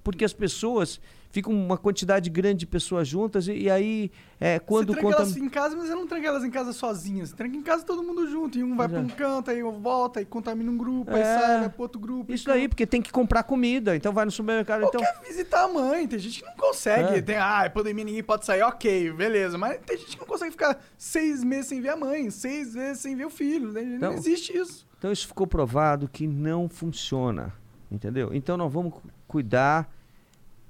Porque 0.04 0.24
as 0.24 0.34
pessoas 0.34 1.00
ficam 1.32 1.54
uma 1.54 1.78
quantidade 1.78 2.30
grande 2.30 2.60
de 2.62 2.66
pessoas 2.66 3.08
juntas 3.08 3.48
e, 3.48 3.54
e 3.54 3.70
aí 3.70 4.12
é, 4.40 4.58
quando 4.58 4.88
você 4.88 4.94
tranca 5.00 5.02
contam. 5.04 5.20
elas 5.26 5.38
em 5.38 5.50
casa, 5.50 5.76
mas 5.76 5.88
você 5.88 5.94
não 5.96 6.08
tranca 6.08 6.28
elas 6.28 6.44
em 6.44 6.50
casa 6.50 6.74
sozinhas. 6.74 7.30
Você 7.30 7.36
tranca 7.36 7.56
em 7.56 7.62
casa 7.62 7.86
todo 7.86 8.02
mundo 8.02 8.28
junto. 8.30 8.58
E 8.58 8.64
um 8.64 8.76
vai 8.76 8.88
pra 8.90 8.98
é. 8.98 9.02
um 9.02 9.08
canto, 9.08 9.52
aí 9.52 9.62
volta, 9.62 10.20
aí 10.20 10.26
contamina 10.26 10.72
um 10.72 10.78
grupo, 10.78 11.12
aí 11.14 11.22
É. 11.22 11.26
sai, 11.40 11.60
vai 11.60 11.70
pro 11.70 11.82
outro 11.84 12.00
grupo. 12.00 12.32
Isso 12.34 12.50
e 12.50 12.52
daí, 12.52 12.68
porque 12.68 12.88
tem 12.88 13.02
que 13.02 13.12
comprar 13.12 13.44
comida. 13.44 13.96
Então 13.96 14.12
vai 14.12 14.26
no 14.26 14.32
supermercado. 14.32 14.82
Ou 14.84 14.88
Então... 14.90 15.02
quer 15.02 15.20
visitar 15.28 15.66
a 15.66 15.68
mãe, 15.68 16.08
tem 16.08 16.18
gente 16.18 16.40
que 16.42 16.46
não 16.46 16.56
consegue. 16.56 17.18
É. 17.18 17.22
Tem, 17.22 17.38
ah, 17.38 17.64
é 17.66 17.70
pandemia, 17.70 18.06
ninguém 18.06 18.24
pode 18.24 18.46
sair, 18.46 18.64
ok, 18.64 19.12
beleza. 19.14 19.58
Mas 19.58 19.78
tem 19.86 19.98
gente 19.98 20.16
que 20.16 20.20
não 20.20 20.28
consegue 20.28 20.52
ficar 20.52 20.80
seis 20.98 21.44
meses 21.44 21.68
sem 21.68 21.80
ver 21.82 21.90
a 21.90 21.96
mãe, 21.98 22.30
seis 22.32 22.74
meses 22.74 23.02
sem 23.02 23.16
ver 23.16 23.26
o 23.26 23.30
filho. 23.30 23.72
né? 23.72 23.82
Então- 23.84 24.12
não 24.12 24.18
existe 24.18 24.58
isso. 24.58 24.88
Então 24.98 25.12
isso 25.12 25.28
ficou 25.28 25.46
provado 25.48 26.10
que 26.10 26.26
não 26.28 26.68
funciona, 26.68 27.54
entendeu? 27.92 28.32
Então 28.34 28.58
nós 28.58 28.72
vamos 28.72 28.94
cu- 28.94 29.02
cuidar 29.28 29.90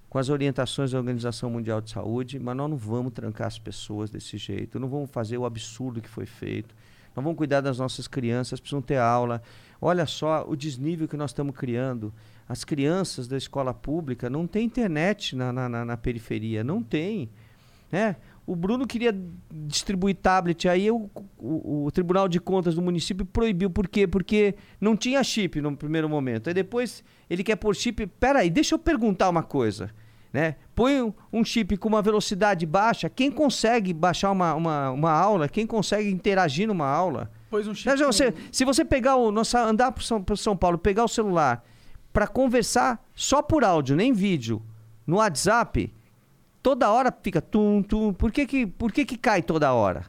com 0.09 0.17
as 0.17 0.29
orientações 0.29 0.91
da 0.91 0.97
Organização 0.97 1.49
Mundial 1.51 1.79
de 1.81 1.91
Saúde, 1.91 2.39
mas 2.39 2.55
nós 2.55 2.69
não 2.69 2.77
vamos 2.77 3.13
trancar 3.13 3.47
as 3.47 3.59
pessoas 3.59 4.09
desse 4.09 4.37
jeito, 4.37 4.79
não 4.79 4.87
vamos 4.89 5.09
fazer 5.11 5.37
o 5.37 5.45
absurdo 5.45 6.01
que 6.01 6.09
foi 6.09 6.25
feito. 6.25 6.73
Nós 7.15 7.23
vamos 7.23 7.37
cuidar 7.37 7.61
das 7.61 7.77
nossas 7.79 8.07
crianças, 8.07 8.59
precisam 8.59 8.81
ter 8.81 8.97
aula. 8.97 9.41
Olha 9.81 10.05
só 10.05 10.45
o 10.47 10.55
desnível 10.55 11.07
que 11.07 11.17
nós 11.17 11.31
estamos 11.31 11.55
criando. 11.55 12.13
As 12.47 12.63
crianças 12.63 13.27
da 13.27 13.37
escola 13.37 13.73
pública 13.73 14.29
não 14.29 14.47
têm 14.47 14.65
internet 14.65 15.35
na, 15.35 15.51
na, 15.53 15.69
na- 15.69 15.85
na 15.85 15.97
periferia, 15.97 16.63
não 16.63 16.81
tem. 16.81 17.29
Né? 17.91 18.15
O 18.49 18.55
Bruno 18.55 18.87
queria 18.87 19.15
distribuir 19.51 20.15
tablet, 20.15 20.67
aí 20.67 20.89
o, 20.89 21.07
o, 21.37 21.85
o 21.85 21.91
Tribunal 21.91 22.27
de 22.27 22.39
Contas 22.39 22.73
do 22.73 22.81
município 22.81 23.23
proibiu. 23.23 23.69
Por 23.69 23.87
quê? 23.87 24.07
Porque 24.07 24.55
não 24.81 24.97
tinha 24.97 25.23
chip 25.23 25.61
no 25.61 25.77
primeiro 25.77 26.09
momento. 26.09 26.47
Aí 26.47 26.53
depois 26.55 27.03
ele 27.29 27.43
quer 27.43 27.57
pôr 27.57 27.75
chip. 27.75 28.07
Peraí, 28.19 28.49
deixa 28.49 28.73
eu 28.73 28.79
perguntar 28.79 29.29
uma 29.29 29.43
coisa. 29.43 29.91
Né? 30.33 30.55
Põe 30.73 31.13
um, 31.31 31.45
chip 31.45 31.77
com 31.77 31.89
uma 31.89 32.01
velocidade 32.01 32.65
baixa. 32.65 33.07
Quem 33.07 33.29
consegue 33.29 33.93
baixar 33.93 34.31
uma, 34.31 34.55
uma, 34.55 34.89
uma 34.89 35.11
aula? 35.11 35.47
Quem 35.47 35.67
consegue 35.67 36.09
interagir 36.09 36.67
numa 36.67 36.87
aula? 36.87 37.29
Pois 37.51 37.67
um 37.67 37.75
chip. 37.75 37.95
Você, 37.97 38.33
se 38.51 38.65
você 38.65 38.83
pegar 38.83 39.15
o 39.15 39.31
nosso, 39.31 39.55
andar 39.57 39.91
para 39.91 40.03
São, 40.03 40.23
pro 40.23 40.35
São 40.35 40.57
Paulo, 40.57 40.79
pegar 40.79 41.03
o 41.03 41.07
celular 41.07 41.63
para 42.11 42.25
conversar 42.25 42.99
só 43.13 43.43
por 43.43 43.63
áudio, 43.63 43.95
nem 43.95 44.11
vídeo, 44.11 44.59
no 45.05 45.17
WhatsApp, 45.17 45.93
toda 46.61 46.89
hora 46.91 47.13
fica 47.23 47.41
tum 47.41 47.81
tum. 47.81 48.13
Por 48.13 48.31
que 48.31 48.45
que, 48.45 48.65
por 48.67 48.91
que 48.91 49.05
que 49.05 49.17
cai 49.17 49.41
toda 49.41 49.71
hora? 49.73 50.05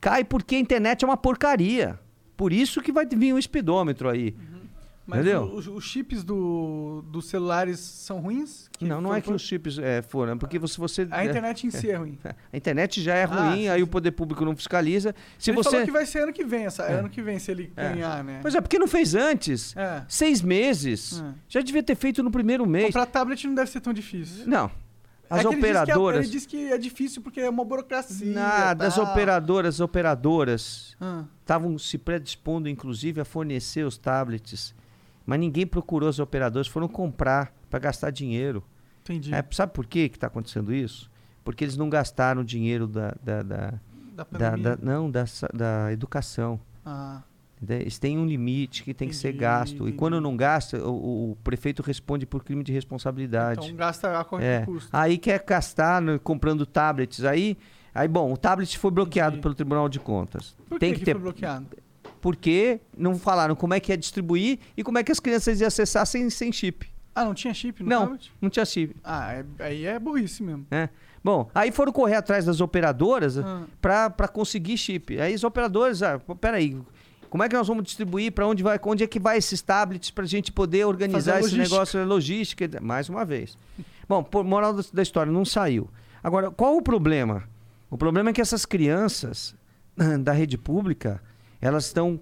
Cai 0.00 0.24
porque 0.24 0.56
a 0.56 0.58
internet 0.58 1.04
é 1.04 1.06
uma 1.08 1.16
porcaria. 1.16 1.98
Por 2.36 2.52
isso 2.52 2.80
que 2.80 2.90
vai 2.90 3.04
vir 3.06 3.34
um 3.34 3.40
speedômetro 3.40 4.08
aí. 4.08 4.34
Mas 5.06 5.20
Entendeu? 5.20 5.42
o- 5.42 5.56
os, 5.56 5.66
os 5.66 5.84
chips 5.84 6.22
do, 6.22 7.02
dos 7.10 7.28
celulares 7.28 7.80
são 7.80 8.20
ruins? 8.20 8.70
Que 8.78 8.84
não, 8.84 9.00
não 9.00 9.12
é 9.12 9.20
que 9.20 9.30
os 9.32 9.42
chips 9.42 9.76
é, 9.76 10.02
foram, 10.02 10.38
porque 10.38 10.56
você, 10.56 10.78
você 10.80 11.08
A 11.10 11.24
internet 11.24 11.66
em 11.66 11.70
si 11.70 11.90
é 11.90 11.96
ruim. 11.96 12.16
a 12.52 12.56
internet 12.56 13.02
já 13.02 13.16
é 13.16 13.24
Ah, 13.24 13.26
ruim, 13.26 13.56
sim, 13.62 13.68
aí 13.68 13.82
o 13.82 13.88
poder 13.88 14.12
público 14.12 14.44
não 14.44 14.54
fiscaliza. 14.54 15.12
Se 15.36 15.50
ele 15.50 15.56
você 15.56 15.70
falou 15.70 15.84
que 15.84 15.90
vai 15.90 16.06
ser 16.06 16.20
ano 16.22 16.32
que 16.32 16.44
vem, 16.44 16.64
essa, 16.66 16.84
É. 16.84 17.00
ano 17.00 17.08
que 17.10 17.20
vem, 17.20 17.40
se 17.40 17.50
ele 17.50 17.72
É. 17.76 17.88
ganhar, 17.92 18.22
né? 18.22 18.38
Pois 18.40 18.54
é, 18.54 18.60
porque 18.60 18.78
não 18.78 18.86
fez 18.86 19.14
antes? 19.16 19.76
É. 19.76 20.04
Seis 20.08 20.40
meses. 20.42 21.20
É. 21.20 21.34
Já 21.48 21.60
devia 21.60 21.82
ter 21.82 21.96
feito 21.96 22.22
no 22.22 22.30
primeiro 22.30 22.64
mês. 22.64 22.86
Comprar 22.86 23.06
tablet 23.06 23.44
não 23.48 23.54
deve 23.54 23.68
ser 23.70 23.80
tão 23.80 23.92
difícil. 23.92 24.46
Não. 24.46 24.70
As 25.30 25.44
É 25.44 25.48
que 25.48 25.54
ele 25.54 25.60
disse 25.60 25.62
que 25.62 25.66
é- 25.68 25.82
operadoras. 25.82 26.20
ele 26.26 26.28
disse 26.32 26.48
que 26.48 26.72
é 26.72 26.76
difícil 26.78 27.22
porque 27.22 27.40
é 27.40 27.48
uma 27.48 27.64
burocracia. 27.64 28.32
Nada, 28.34 28.86
as 28.86 28.98
operadoras, 28.98 29.76
as 29.76 29.80
operadoras 29.80 30.96
Ah, 31.00 31.24
estavam 31.40 31.78
se 31.78 31.96
predispondo, 31.96 32.68
inclusive, 32.68 33.20
a 33.20 33.24
fornecer 33.24 33.84
os 33.86 33.96
tablets. 33.96 34.74
Mas 35.24 35.38
ninguém 35.38 35.66
procurou 35.66 36.08
os 36.08 36.18
operadores, 36.18 36.66
foram 36.66 36.88
comprar 36.88 37.52
para 37.70 37.78
gastar 37.78 38.10
dinheiro. 38.10 38.64
entendi. 39.02 39.32
É, 39.34 39.44
sabe 39.52 39.72
por 39.72 39.86
que 39.86 40.00
está 40.00 40.26
acontecendo 40.26 40.72
isso? 40.74 41.08
Porque 41.44 41.64
eles 41.64 41.76
não 41.76 41.88
gastaram 41.88 42.42
o 42.42 42.44
dinheiro 42.44 42.86
da, 42.86 43.14
da, 43.22 43.42
da- 43.42 43.74
da 44.30 44.56
da- 44.56 44.76
não, 44.82 45.10
da, 45.10 45.24
educação. 45.92 46.60
Ah? 46.84 47.22
Eles 47.68 47.98
têm 47.98 48.16
um 48.18 48.24
limite 48.24 48.82
que 48.82 48.94
tem 48.94 49.08
que 49.08 49.14
ser 49.14 49.32
gasto. 49.32 49.86
E 49.88 49.92
quando 49.92 50.18
não 50.20 50.34
gasta, 50.36 50.82
o, 50.82 51.32
o- 51.32 51.36
prefeito 51.44 51.82
responde 51.82 52.24
por 52.24 52.42
crime 52.42 52.64
de 52.64 52.72
responsabilidade. 52.72 53.60
Então 53.66 53.76
gasta 53.76 54.18
a 54.18 54.24
corre 54.24 54.44
É. 54.44 54.60
de 54.60 54.66
custo. 54.66 54.88
Aí 54.92 55.18
quer 55.18 55.44
gastar 55.46 56.00
no- 56.00 56.18
comprando 56.18 56.64
tablets. 56.64 57.22
Aí, 57.24 57.58
aí, 57.94 58.08
bom, 58.08 58.32
o 58.32 58.36
tablet 58.36 58.78
foi 58.78 58.90
bloqueado 58.90 59.32
Entendi. 59.34 59.42
pelo 59.42 59.54
Tribunal 59.54 59.88
de 59.90 60.00
Contas. 60.00 60.56
Por 60.68 60.78
tem 60.78 60.92
que, 60.94 61.00
que 61.00 61.04
ter. 61.04 61.12
foi 61.12 61.20
bloqueado? 61.20 61.66
Porque 62.20 62.80
não 62.96 63.18
falaram 63.18 63.54
como 63.54 63.74
é 63.74 63.80
que 63.80 63.92
ia 63.92 63.96
distribuir 63.96 64.58
e 64.76 64.82
como 64.82 64.98
é 64.98 65.02
que 65.04 65.12
as 65.12 65.20
crianças 65.20 65.60
iam 65.60 65.68
acessar 65.68 66.06
sem, 66.06 66.28
sem 66.30 66.50
chip. 66.52 66.88
Ah, 67.14 67.24
não 67.24 67.34
tinha 67.34 67.52
chip 67.52 67.82
no 67.82 67.88
Não. 67.88 68.00
tablet? 68.02 68.32
Não 68.40 68.48
tinha 68.50 68.64
chip. 68.64 68.96
Ah, 69.04 69.32
é- 69.34 69.44
aí 69.58 69.84
é 69.84 69.98
burrice 69.98 70.42
mesmo. 70.42 70.66
né? 70.70 70.88
Bom, 71.22 71.50
aí 71.54 71.70
foram 71.70 71.92
correr 71.92 72.14
atrás 72.14 72.46
das 72.46 72.60
operadoras 72.62 73.36
Ah. 73.38 73.64
para 73.80 74.28
conseguir 74.28 74.78
chip. 74.78 75.20
Aí 75.20 75.34
os 75.34 75.44
operadores, 75.44 76.02
ah, 76.02 76.18
peraí, 76.40 76.78
como 77.30 77.42
é 77.44 77.48
que 77.48 77.56
nós 77.56 77.66
vamos 77.68 77.84
distribuir? 77.84 78.32
Para 78.32 78.46
onde 78.46 78.62
vai? 78.62 78.78
Onde 78.84 79.04
é 79.04 79.06
que 79.06 79.18
vai 79.20 79.38
esses 79.38 79.62
tablets 79.62 80.10
para 80.10 80.24
a 80.24 80.26
gente 80.26 80.50
poder 80.52 80.84
organizar 80.84 81.38
esse 81.40 81.50
logística. 81.50 81.74
negócio, 81.74 82.04
logística? 82.04 82.80
Mais 82.80 83.08
uma 83.08 83.24
vez. 83.24 83.56
Bom, 84.08 84.22
por 84.22 84.44
moral 84.44 84.74
da, 84.74 84.82
da 84.92 85.02
história, 85.02 85.32
não 85.32 85.44
saiu. 85.44 85.88
Agora, 86.22 86.50
qual 86.50 86.76
o 86.76 86.82
problema? 86.82 87.44
O 87.88 87.96
problema 87.96 88.30
é 88.30 88.32
que 88.32 88.40
essas 88.40 88.66
crianças 88.66 89.54
da 90.22 90.32
rede 90.32 90.58
pública, 90.58 91.22
elas 91.60 91.86
estão 91.86 92.20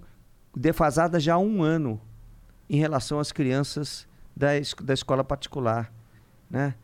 defasadas 0.55 1.23
já 1.23 1.33
há 1.33 1.39
um 1.39 1.61
ano 1.63 1.99
em 2.69 2.77
relação 2.77 3.19
às 3.19 3.31
crianças 3.31 4.07
da, 4.35 4.57
es- 4.57 4.75
da 4.81 4.93
escola 4.93 5.23
particular, 5.23 5.91
né? 6.49 6.75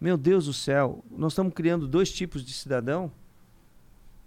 Meu 0.00 0.16
Deus 0.16 0.46
do 0.46 0.52
céu, 0.52 1.02
nós 1.10 1.32
estamos 1.32 1.54
criando 1.54 1.86
dois 1.86 2.10
tipos 2.12 2.44
de 2.44 2.52
cidadão. 2.52 3.10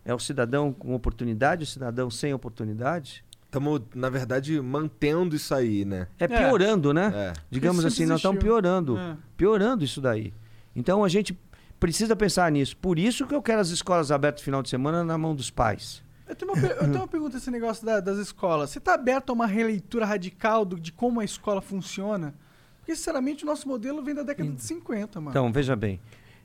É 0.04 0.14
o 0.14 0.20
cidadão 0.20 0.72
com 0.72 0.96
oportunidade, 0.96 1.64
o 1.64 1.68
cidadão 1.68 2.10
sem 2.10 2.34
oportunidade. 2.34 3.24
Estamos, 3.48 3.82
na 3.96 4.10
verdade, 4.10 4.60
mantendo 4.62 5.36
isso 5.36 5.56
aí, 5.56 5.86
né? 5.86 6.08
É 6.20 6.28
piorando, 6.28 6.94
né? 6.94 7.12
É. 7.16 7.34
Digamos 7.50 7.80
Isso 7.80 7.88
assim, 7.88 7.96
sempre 7.98 8.10
nós 8.10 8.20
estamos 8.20 8.36
existiu. 8.38 8.52
piorando. 8.54 8.98
É. 8.98 9.18
Piorando 9.38 9.84
isso 9.86 10.02
daí. 10.02 10.34
Então 10.76 11.04
a 11.04 11.08
gente 11.10 11.38
precisa 11.80 12.14
pensar 12.16 12.52
nisso. 12.52 12.76
Por 12.78 13.00
isso 13.00 13.26
que 13.26 13.34
eu 13.34 13.42
quero 13.42 13.62
as 13.62 13.70
escolas 13.70 14.12
abertas 14.12 14.42
no 14.42 14.46
final 14.46 14.62
de 14.62 14.70
semana 14.70 15.04
na 15.04 15.18
mão 15.18 15.34
dos 15.34 15.50
pais. 15.50 16.04
Eu 16.28 16.36
tenho 16.36 16.52
uma, 16.52 16.62
eu 16.62 16.78
tenho 16.80 16.96
uma 16.98 17.08
pergunta 17.08 17.38
esse 17.38 17.50
negócio 17.50 17.86
da- 17.86 18.02
das 18.02 18.18
escolas. 18.18 18.70
Você 18.70 18.80
está 18.80 18.94
aberto 18.96 19.30
a 19.30 19.34
uma 19.34 19.48
releitura 19.48 20.06
radical 20.06 20.66
do- 20.66 20.78
de 20.78 20.92
como 20.92 21.22
a 21.22 21.24
escola 21.26 21.62
funciona? 21.62 22.36
Porque, 22.80 22.94
sinceramente, 22.98 23.44
o 23.46 23.48
nosso 23.48 23.66
modelo 23.66 24.04
vem 24.04 24.14
da 24.14 24.24
década 24.24 24.50
de 24.50 24.62
50, 24.62 25.20
mano. 25.22 25.32
Então, 25.32 25.52
veja 25.54 25.74
bem. 25.76 26.02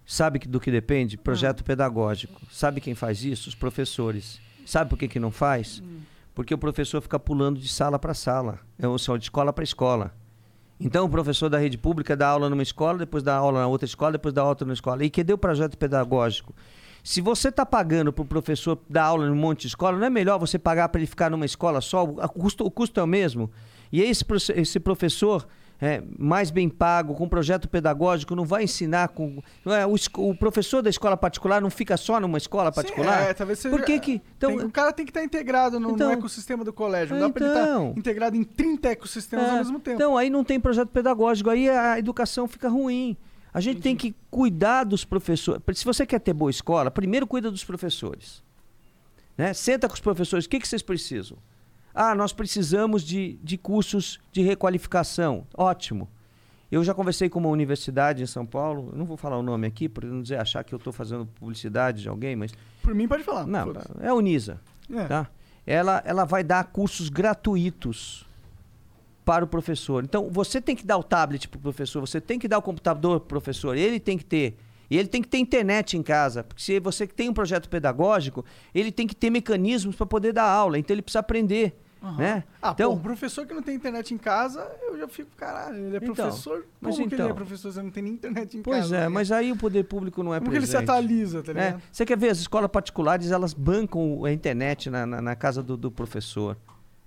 Sabe 0.06 0.38
que 0.38 0.46
do 0.46 0.60
que 0.60 0.70
depende? 0.70 1.16
Projeto 1.18 1.64
pedagógico. 1.64 2.40
Sabe 2.50 2.80
quem 2.80 2.94
faz 2.94 3.24
isso? 3.24 3.48
Os 3.48 3.54
professores. 3.56 4.40
Sabe 4.64 4.88
por 4.90 4.96
que, 4.98 5.08
que 5.08 5.18
não 5.18 5.32
faz? 5.32 5.82
Porque 6.34 6.54
o 6.54 6.58
professor 6.58 7.00
fica 7.00 7.18
pulando 7.18 7.60
de 7.60 7.68
sala 7.68 7.98
para 7.98 8.14
sala, 8.14 8.60
é, 8.78 8.88
ou 8.88 8.98
seja, 8.98 9.18
de 9.18 9.24
escola 9.24 9.52
para 9.52 9.64
escola. 9.64 10.14
Então, 10.80 11.04
o 11.04 11.08
professor 11.08 11.48
da 11.48 11.58
rede 11.58 11.78
pública 11.78 12.16
dá 12.16 12.28
aula 12.28 12.50
numa 12.50 12.62
escola, 12.62 12.98
depois 12.98 13.22
dá 13.22 13.36
aula 13.36 13.60
na 13.60 13.66
outra 13.66 13.86
escola, 13.86 14.12
depois 14.12 14.34
dá 14.34 14.44
outra 14.44 14.66
na 14.66 14.72
escola. 14.72 15.04
E 15.04 15.10
cadê 15.10 15.32
o 15.32 15.38
projeto 15.38 15.78
pedagógico? 15.78 16.54
Se 17.04 17.20
você 17.20 17.48
está 17.48 17.66
pagando 17.66 18.12
para 18.12 18.22
o 18.22 18.26
professor 18.26 18.78
dar 18.88 19.04
aula 19.04 19.26
em 19.26 19.30
um 19.30 19.36
monte 19.36 19.62
de 19.62 19.68
escola, 19.68 19.98
não 19.98 20.06
é 20.06 20.10
melhor 20.10 20.38
você 20.38 20.58
pagar 20.58 20.88
para 20.88 21.00
ele 21.00 21.06
ficar 21.06 21.30
numa 21.30 21.44
escola 21.44 21.80
só? 21.80 22.04
O, 22.04 22.28
custo, 22.28 22.64
o 22.64 22.70
custo 22.70 22.98
é 22.98 23.02
o 23.02 23.06
mesmo. 23.06 23.50
E 23.92 24.00
esse, 24.00 24.24
esse 24.54 24.80
professor 24.80 25.46
é, 25.84 26.00
mais 26.16 26.48
bem 26.52 26.68
pago, 26.68 27.12
com 27.12 27.28
projeto 27.28 27.68
pedagógico, 27.68 28.36
não 28.36 28.44
vai 28.44 28.62
ensinar 28.62 29.08
com. 29.08 29.42
É, 29.66 29.84
o, 29.84 29.96
o 30.30 30.34
professor 30.36 30.80
da 30.80 30.88
escola 30.88 31.16
particular 31.16 31.60
não 31.60 31.70
fica 31.70 31.96
só 31.96 32.20
numa 32.20 32.38
escola 32.38 32.70
particular? 32.70 33.24
Sim, 33.24 33.28
é, 33.30 33.34
talvez 33.34 33.58
seja, 33.58 33.76
Por 33.76 33.84
que 33.84 33.98
que. 33.98 34.22
Então, 34.36 34.56
Tem- 34.56 34.66
o 34.66 34.70
cara 34.70 34.92
tem 34.92 35.04
que 35.04 35.10
estar 35.10 35.24
integrado 35.24 35.80
no, 35.80 35.88
no 35.88 35.94
Então- 35.96 36.12
ecossistema 36.12 36.62
do 36.64 36.72
colégio. 36.72 37.16
Não 37.16 37.26
dá 37.26 37.32
pra 37.34 37.44
ele 37.44 37.52
Então. 37.58 37.88
estar 37.88 37.98
integrado 37.98 38.36
em 38.36 38.44
30 38.44 38.90
ecossistemas 38.90 39.46
É, 39.46 39.50
ao 39.50 39.56
mesmo 39.56 39.80
tempo. 39.80 39.96
Então, 39.96 40.16
aí 40.16 40.30
não 40.30 40.44
tem 40.44 40.60
projeto 40.60 40.88
pedagógico, 40.90 41.50
aí 41.50 41.68
a 41.68 41.98
educação 41.98 42.46
fica 42.46 42.68
ruim. 42.68 43.16
A 43.52 43.60
gente 43.60 43.80
tem 43.80 43.96
que 43.96 44.14
cuidar 44.30 44.84
dos 44.84 45.04
professores. 45.04 45.60
Se 45.74 45.84
você 45.84 46.06
quer 46.06 46.20
ter 46.20 46.32
boa 46.32 46.50
escola, 46.50 46.92
primeiro 46.92 47.26
cuida 47.26 47.50
dos 47.50 47.64
professores. 47.64 48.40
Né? 49.36 49.52
Senta 49.52 49.88
com 49.88 49.94
os 49.94 50.00
professores, 50.00 50.44
o 50.44 50.48
que, 50.48 50.60
que 50.60 50.68
vocês 50.68 50.80
precisam? 50.80 51.36
Ah, 51.94 52.14
nós 52.14 52.32
precisamos 52.32 53.02
de, 53.02 53.38
de 53.42 53.58
cursos 53.58 54.20
de 54.32 54.42
requalificação. 54.42 55.46
Ótimo. 55.54 56.08
Eu 56.70 56.82
já 56.82 56.94
conversei 56.94 57.28
com 57.28 57.38
uma 57.38 57.50
universidade 57.50 58.22
em 58.22 58.26
São 58.26 58.46
Paulo, 58.46 58.92
não 58.96 59.04
vou 59.04 59.18
falar 59.18 59.36
o 59.36 59.42
nome 59.42 59.66
aqui, 59.66 59.90
para 59.90 60.08
não 60.08 60.22
dizer 60.22 60.36
achar 60.36 60.64
que 60.64 60.74
eu 60.74 60.78
estou 60.78 60.90
fazendo 60.90 61.26
publicidade 61.26 62.00
de 62.00 62.08
alguém, 62.08 62.34
mas. 62.34 62.52
Por 62.80 62.94
mim, 62.94 63.06
pode 63.06 63.22
falar. 63.22 63.46
Não, 63.46 63.74
é 64.00 64.08
a 64.08 64.14
Unisa. 64.14 64.58
É. 64.90 65.04
Tá? 65.04 65.28
Ela, 65.66 66.02
ela 66.06 66.24
vai 66.24 66.42
dar 66.42 66.64
cursos 66.64 67.10
gratuitos 67.10 68.26
para 69.24 69.44
o 69.44 69.48
professor. 69.48 70.02
Então, 70.02 70.30
você 70.30 70.60
tem 70.60 70.74
que 70.74 70.84
dar 70.84 70.96
o 70.96 71.02
tablet 71.02 71.46
para 71.46 71.58
o 71.58 71.60
professor, 71.60 72.00
você 72.00 72.20
tem 72.20 72.38
que 72.38 72.48
dar 72.48 72.58
o 72.58 72.62
computador 72.62 73.20
para 73.20 73.26
o 73.26 73.28
professor, 73.28 73.76
ele 73.76 74.00
tem 74.00 74.16
que 74.16 74.24
ter. 74.24 74.56
E 74.92 74.98
ele 74.98 75.08
tem 75.08 75.22
que 75.22 75.28
ter 75.28 75.38
internet 75.38 75.96
em 75.96 76.02
casa, 76.02 76.44
porque 76.44 76.62
se 76.62 76.78
você 76.78 77.06
tem 77.06 77.30
um 77.30 77.32
projeto 77.32 77.66
pedagógico, 77.66 78.44
ele 78.74 78.92
tem 78.92 79.06
que 79.06 79.16
ter 79.16 79.30
mecanismos 79.30 79.96
para 79.96 80.04
poder 80.04 80.34
dar 80.34 80.44
aula, 80.44 80.78
então 80.78 80.94
ele 80.94 81.00
precisa 81.00 81.20
aprender. 81.20 81.74
Aham. 82.02 82.16
Né? 82.18 82.44
Ah, 82.60 82.72
então, 82.74 82.90
pô, 82.90 82.96
um 82.98 83.00
professor 83.02 83.46
que 83.46 83.54
não 83.54 83.62
tem 83.62 83.74
internet 83.74 84.12
em 84.12 84.18
casa, 84.18 84.70
eu 84.82 84.98
já 84.98 85.08
fico, 85.08 85.30
caralho, 85.34 85.76
ele 85.78 85.94
é 85.94 85.98
Então, 86.02 86.14
professor? 86.14 86.66
mas 86.78 86.96
Como 86.96 87.08
que 87.08 87.14
ele 87.14 87.22
é 87.22 87.24
então. 87.24 87.34
professor 87.36 87.72
se 87.72 87.82
não 87.82 87.90
tem 87.90 88.02
nem 88.02 88.12
internet 88.12 88.54
em 88.58 88.60
pois 88.60 88.80
casa? 88.80 88.96
é, 88.96 89.00
né? 89.00 89.08
mas 89.08 89.32
aí 89.32 89.50
o 89.50 89.56
poder 89.56 89.84
público 89.84 90.22
não 90.22 90.34
é 90.34 90.40
Como 90.40 90.50
que 90.50 90.56
ele 90.58 90.66
presente. 90.66 90.84
se 90.84 90.90
atualiza, 90.90 91.42
tá 91.42 91.52
É, 91.52 91.54
ligado? 91.54 91.82
Você 91.90 92.04
quer 92.04 92.18
ver, 92.18 92.28
as 92.28 92.38
escolas 92.40 92.68
particulares, 92.70 93.30
elas 93.30 93.54
bancam 93.54 94.26
a 94.26 94.32
internet 94.32 94.90
na, 94.90 95.06
na, 95.06 95.22
na 95.22 95.34
casa 95.34 95.62
do, 95.62 95.74
do 95.74 95.90
professor. 95.90 96.54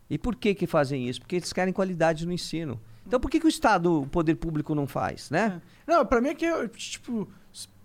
E 0.09 0.17
por 0.17 0.35
que 0.35 0.55
que 0.55 0.65
fazem 0.65 1.07
isso? 1.07 1.19
Porque 1.19 1.35
eles 1.35 1.53
querem 1.53 1.71
qualidade 1.71 2.25
no 2.25 2.31
ensino. 2.33 2.79
Então 3.05 3.19
por 3.19 3.29
que, 3.29 3.39
que 3.39 3.45
o 3.45 3.49
Estado, 3.49 4.01
o 4.01 4.07
poder 4.07 4.33
público 4.35 4.73
não 4.73 4.87
faz, 4.87 5.29
né? 5.29 5.61
Não, 5.85 6.03
pra 6.03 6.19
mim 6.21 6.29
é 6.29 6.33
que, 6.33 6.45
eu, 6.45 6.67
tipo, 6.69 7.27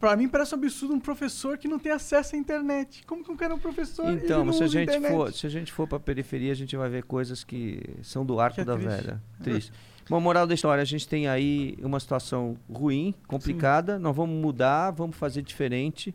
pra 0.00 0.16
mim 0.16 0.28
parece 0.28 0.54
um 0.54 0.58
absurdo 0.58 0.94
um 0.94 0.98
professor 0.98 1.56
que 1.58 1.68
não 1.68 1.78
tem 1.78 1.92
acesso 1.92 2.34
à 2.34 2.38
internet. 2.38 3.04
Como 3.06 3.22
que 3.22 3.30
um 3.30 3.36
cara 3.36 3.52
é 3.52 3.56
um 3.56 3.58
professor 3.60 4.08
e 4.10 4.14
Então, 4.14 4.44
não 4.44 4.52
se 4.52 4.64
a 4.64 4.66
gente 4.66 4.88
internet? 4.88 5.12
for, 5.12 5.32
se 5.32 5.46
a 5.46 5.50
gente 5.50 5.70
for 5.72 5.86
para 5.86 6.00
periferia, 6.00 6.50
a 6.50 6.56
gente 6.56 6.74
vai 6.76 6.88
ver 6.88 7.04
coisas 7.04 7.44
que 7.44 7.82
são 8.02 8.24
do 8.26 8.40
arco 8.40 8.60
é 8.60 8.64
da 8.64 8.74
triste. 8.74 8.88
velha. 8.88 9.22
Triste. 9.42 9.72
Bom, 10.08 10.18
moral 10.18 10.44
da 10.46 10.54
história, 10.54 10.82
a 10.82 10.84
gente 10.84 11.06
tem 11.06 11.28
aí 11.28 11.78
uma 11.82 12.00
situação 12.00 12.56
ruim, 12.68 13.14
complicada. 13.28 13.96
Nós 13.98 14.16
vamos 14.16 14.34
mudar, 14.40 14.90
vamos 14.90 15.14
fazer 15.16 15.42
diferente 15.42 16.12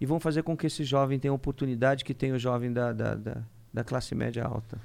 e 0.00 0.06
vamos 0.06 0.22
fazer 0.22 0.42
com 0.42 0.56
que 0.56 0.66
esse 0.66 0.82
jovem 0.84 1.18
tenha 1.18 1.32
a 1.32 1.34
oportunidade 1.34 2.04
que 2.04 2.14
tem 2.14 2.32
o 2.32 2.38
jovem 2.38 2.72
da, 2.72 2.92
da, 2.92 3.14
da, 3.14 3.42
da 3.74 3.84
classe 3.84 4.14
média 4.14 4.44
alta. 4.44 4.80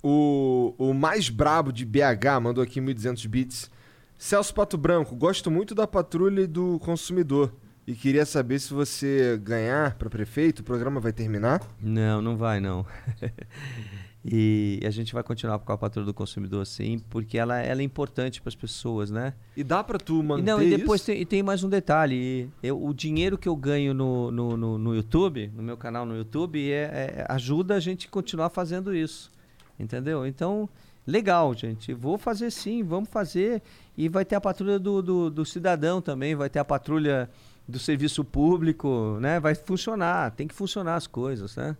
O, 0.00 0.74
o 0.78 0.94
mais 0.94 1.28
brabo 1.28 1.72
de 1.72 1.84
BH 1.84 2.40
mandou 2.40 2.62
aqui 2.62 2.80
1.200 2.80 3.26
bits. 3.26 3.70
Celso 4.16 4.54
Pato 4.54 4.76
Branco, 4.78 5.16
gosto 5.16 5.50
muito 5.50 5.74
da 5.74 5.86
patrulha 5.86 6.42
e 6.42 6.46
do 6.46 6.78
consumidor. 6.80 7.52
E 7.88 7.94
queria 7.94 8.26
saber 8.26 8.58
se 8.58 8.74
você 8.74 9.40
ganhar 9.42 9.94
para 9.94 10.10
prefeito, 10.10 10.58
o 10.58 10.62
programa 10.62 11.00
vai 11.00 11.10
terminar? 11.10 11.62
Não, 11.80 12.20
não 12.20 12.36
vai 12.36 12.60
não. 12.60 12.84
e 14.22 14.78
a 14.84 14.90
gente 14.90 15.14
vai 15.14 15.22
continuar 15.22 15.58
com 15.58 15.72
a 15.72 15.78
patrulha 15.78 16.04
do 16.04 16.12
consumidor 16.12 16.66
sim, 16.66 16.98
porque 17.08 17.38
ela, 17.38 17.58
ela 17.58 17.80
é 17.80 17.82
importante 17.82 18.42
para 18.42 18.50
as 18.50 18.54
pessoas, 18.54 19.10
né? 19.10 19.32
E 19.56 19.64
dá 19.64 19.82
para 19.82 19.98
tu 19.98 20.22
manter 20.22 20.42
não, 20.42 20.62
e 20.62 20.68
depois 20.68 21.00
isso? 21.00 21.06
tem, 21.06 21.22
e 21.22 21.24
tem 21.24 21.42
mais 21.42 21.64
um 21.64 21.68
detalhe. 21.70 22.50
Eu, 22.62 22.84
o 22.84 22.92
dinheiro 22.92 23.38
que 23.38 23.48
eu 23.48 23.56
ganho 23.56 23.94
no, 23.94 24.30
no, 24.30 24.54
no, 24.54 24.76
no 24.76 24.94
YouTube, 24.94 25.50
no 25.56 25.62
meu 25.62 25.78
canal 25.78 26.04
no 26.04 26.14
YouTube, 26.14 26.70
é, 26.70 26.82
é- 26.82 27.26
ajuda 27.30 27.74
a 27.74 27.80
gente 27.80 28.06
a 28.06 28.10
continuar 28.10 28.50
fazendo 28.50 28.94
isso. 28.94 29.32
Entendeu? 29.80 30.26
Então, 30.26 30.68
legal, 31.06 31.54
gente. 31.54 31.94
Vou 31.94 32.18
fazer 32.18 32.50
sim, 32.50 32.82
vamos 32.82 33.08
fazer. 33.08 33.62
E 33.96 34.10
vai 34.10 34.26
ter 34.26 34.34
a 34.34 34.40
patrulha 34.42 34.78
do, 34.78 35.00
do, 35.00 35.30
do 35.30 35.44
cidadão 35.46 36.02
também, 36.02 36.34
vai 36.34 36.50
ter 36.50 36.58
a 36.58 36.64
patrulha 36.66 37.30
do 37.68 37.78
serviço 37.78 38.24
público, 38.24 39.18
né? 39.20 39.38
Vai 39.38 39.54
funcionar, 39.54 40.30
tem 40.32 40.48
que 40.48 40.54
funcionar 40.54 40.96
as 40.96 41.06
coisas, 41.06 41.54
né? 41.56 41.76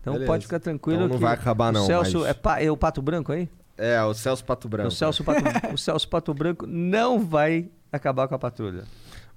Então 0.00 0.14
Beleza. 0.14 0.32
pode 0.32 0.44
ficar 0.46 0.58
tranquilo 0.58 0.98
Então 1.00 1.08
não 1.08 1.16
que 1.16 1.22
vai 1.22 1.34
acabar 1.34 1.72
não, 1.72 1.82
o 1.84 1.86
Celso 1.86 2.18
mas- 2.20 2.28
é, 2.28 2.34
pa- 2.34 2.60
é 2.60 2.70
o 2.70 2.76
Pato 2.76 3.00
Branco 3.00 3.32
aí? 3.32 3.48
É, 3.76 4.02
o 4.02 4.12
Celso 4.14 4.44
Pato 4.44 4.68
Branco. 4.68 4.88
O 4.88 4.90
Celso 4.90 5.22
Pato, 5.22 5.40
o 5.72 5.78
Celso 5.78 6.08
Pato 6.08 6.34
Branco 6.34 6.66
não 6.66 7.20
vai 7.24 7.70
acabar 7.92 8.26
com 8.26 8.34
a 8.34 8.38
patrulha. 8.38 8.84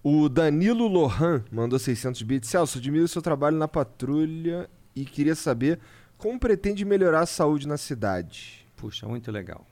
O 0.04 0.28
Danilo 0.28 0.88
Lohan 0.88 1.44
mandou 1.52 1.78
600 1.78 2.24
bits. 2.24 2.50
Celso, 2.50 2.80
admiro 2.80 3.08
seu 3.08 3.22
trabalho 3.22 3.56
na 3.58 3.68
patrulha 3.68 4.68
e 4.96 5.06
queria 5.06 5.36
saber 5.36 5.80
como 6.18 6.40
pretende 6.40 6.84
melhorar 6.84 7.20
a 7.22 7.26
saúde 7.28 7.68
na 7.68 7.78
cidade. 7.78 8.66
Puxa, 8.76 9.08
muito 9.08 9.32
legal. 9.32 9.66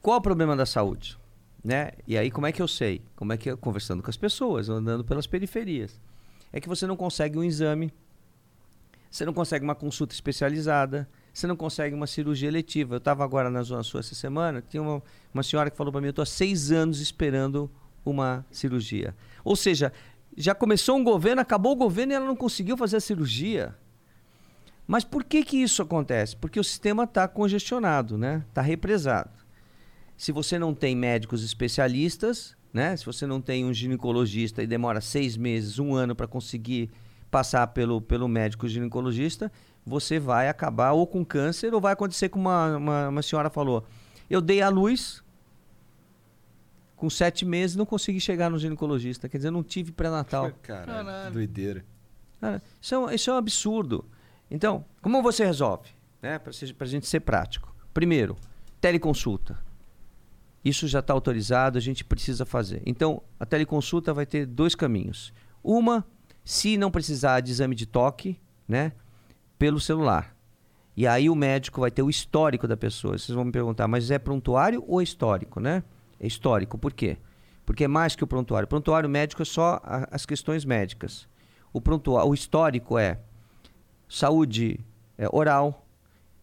Qual 0.00 0.18
o 0.18 0.22
problema 0.22 0.54
da 0.54 0.64
saúde? 0.66 1.18
Né? 1.64 1.92
E 2.06 2.18
aí, 2.18 2.30
como 2.30 2.46
é 2.46 2.52
que 2.52 2.60
eu 2.60 2.66
sei? 2.66 3.02
Como 3.14 3.32
é 3.32 3.36
que 3.36 3.50
eu, 3.50 3.56
conversando 3.56 4.02
com 4.02 4.10
as 4.10 4.16
pessoas, 4.16 4.68
andando 4.68 5.04
pelas 5.04 5.26
periferias. 5.26 6.00
É 6.52 6.60
que 6.60 6.68
você 6.68 6.86
não 6.86 6.96
consegue 6.96 7.38
um 7.38 7.44
exame, 7.44 7.92
você 9.10 9.24
não 9.24 9.32
consegue 9.32 9.64
uma 9.64 9.74
consulta 9.74 10.14
especializada, 10.14 11.08
você 11.32 11.46
não 11.46 11.56
consegue 11.56 11.94
uma 11.94 12.06
cirurgia 12.06 12.48
eletiva. 12.48 12.94
Eu 12.94 12.98
estava 12.98 13.24
agora 13.24 13.48
na 13.48 13.62
Zona 13.62 13.82
Sul 13.82 14.00
essa 14.00 14.14
semana, 14.14 14.62
tinha 14.66 14.82
uma, 14.82 15.02
uma 15.32 15.42
senhora 15.42 15.70
que 15.70 15.76
falou 15.76 15.92
para 15.92 16.00
mim: 16.00 16.08
eu 16.08 16.10
estou 16.10 16.22
há 16.22 16.26
seis 16.26 16.72
anos 16.72 17.00
esperando 17.00 17.70
uma 18.04 18.44
cirurgia. 18.50 19.14
Ou 19.44 19.54
seja, 19.56 19.92
já 20.36 20.54
começou 20.54 20.96
um 20.96 21.04
governo, 21.04 21.40
acabou 21.40 21.72
o 21.72 21.76
governo 21.76 22.12
e 22.12 22.16
ela 22.16 22.26
não 22.26 22.36
conseguiu 22.36 22.76
fazer 22.76 22.96
a 22.96 23.00
cirurgia. 23.00 23.74
Mas 24.86 25.04
por 25.04 25.24
que, 25.24 25.44
que 25.44 25.56
isso 25.56 25.80
acontece? 25.80 26.36
Porque 26.36 26.58
o 26.58 26.64
sistema 26.64 27.04
está 27.04 27.28
congestionado, 27.28 28.18
né? 28.18 28.44
Está 28.48 28.60
represado. 28.60 29.30
Se 30.16 30.32
você 30.32 30.58
não 30.58 30.74
tem 30.74 30.94
médicos 30.94 31.44
especialistas, 31.44 32.56
né? 32.72 32.96
Se 32.96 33.04
você 33.04 33.26
não 33.26 33.40
tem 33.40 33.64
um 33.64 33.72
ginecologista 33.72 34.62
e 34.62 34.66
demora 34.66 35.00
seis 35.00 35.36
meses, 35.36 35.78
um 35.78 35.94
ano 35.94 36.14
para 36.14 36.26
conseguir 36.26 36.90
passar 37.30 37.66
pelo, 37.68 38.00
pelo 38.00 38.28
médico 38.28 38.68
ginecologista, 38.68 39.50
você 39.84 40.18
vai 40.18 40.48
acabar 40.48 40.92
ou 40.92 41.06
com 41.06 41.24
câncer 41.24 41.74
ou 41.74 41.80
vai 41.80 41.92
acontecer 41.92 42.28
como 42.28 42.48
uma, 42.48 42.76
uma, 42.76 43.08
uma 43.08 43.22
senhora 43.22 43.50
falou. 43.50 43.84
Eu 44.30 44.40
dei 44.40 44.62
à 44.62 44.68
luz, 44.68 45.22
com 46.96 47.10
sete 47.10 47.44
meses 47.44 47.74
não 47.74 47.84
consegui 47.84 48.20
chegar 48.20 48.48
no 48.48 48.58
ginecologista. 48.58 49.28
Quer 49.28 49.38
dizer, 49.38 49.50
não 49.50 49.62
tive 49.62 49.92
pré-natal. 49.92 50.52
Caralho, 50.62 51.06
Caralho. 51.06 51.32
doideira. 51.32 51.84
Cara, 52.40 52.62
isso, 52.80 52.94
é 52.94 52.98
um, 52.98 53.10
isso 53.10 53.30
é 53.30 53.32
um 53.32 53.36
absurdo. 53.36 54.04
Então, 54.50 54.84
como 55.00 55.22
você 55.22 55.44
resolve? 55.44 55.88
Né? 56.20 56.38
Para 56.38 56.52
a 56.52 56.86
gente 56.86 57.06
ser 57.06 57.20
prático. 57.20 57.74
Primeiro, 57.92 58.36
teleconsulta. 58.80 59.58
Isso 60.64 60.86
já 60.86 61.00
está 61.00 61.12
autorizado, 61.12 61.76
a 61.76 61.80
gente 61.80 62.04
precisa 62.04 62.46
fazer. 62.46 62.82
Então, 62.86 63.22
a 63.38 63.44
teleconsulta 63.44 64.14
vai 64.14 64.24
ter 64.24 64.46
dois 64.46 64.74
caminhos. 64.74 65.32
Uma, 65.62 66.06
se 66.44 66.76
não 66.76 66.90
precisar 66.90 67.40
de 67.40 67.50
exame 67.50 67.74
de 67.74 67.86
toque, 67.86 68.40
né? 68.68 68.92
Pelo 69.58 69.80
celular. 69.80 70.36
E 70.96 71.06
aí 71.06 71.28
o 71.28 71.34
médico 71.34 71.80
vai 71.80 71.90
ter 71.90 72.02
o 72.02 72.10
histórico 72.10 72.68
da 72.68 72.76
pessoa. 72.76 73.18
Vocês 73.18 73.34
vão 73.34 73.44
me 73.44 73.52
perguntar, 73.52 73.88
mas 73.88 74.10
é 74.10 74.18
prontuário 74.18 74.84
ou 74.86 75.00
histórico, 75.02 75.58
né? 75.58 75.82
É 76.20 76.26
histórico. 76.26 76.78
Por 76.78 76.92
quê? 76.92 77.16
Porque 77.64 77.84
é 77.84 77.88
mais 77.88 78.14
que 78.14 78.22
o 78.22 78.26
prontuário. 78.26 78.66
O 78.66 78.68
prontuário 78.68 79.08
médico 79.08 79.42
é 79.42 79.44
só 79.44 79.80
a- 79.82 80.06
as 80.10 80.26
questões 80.26 80.64
médicas. 80.64 81.26
O 81.72 81.80
prontuário, 81.80 82.30
o 82.30 82.34
histórico 82.34 82.98
é 82.98 83.18
saúde 84.08 84.78
é, 85.16 85.26
oral, 85.30 85.86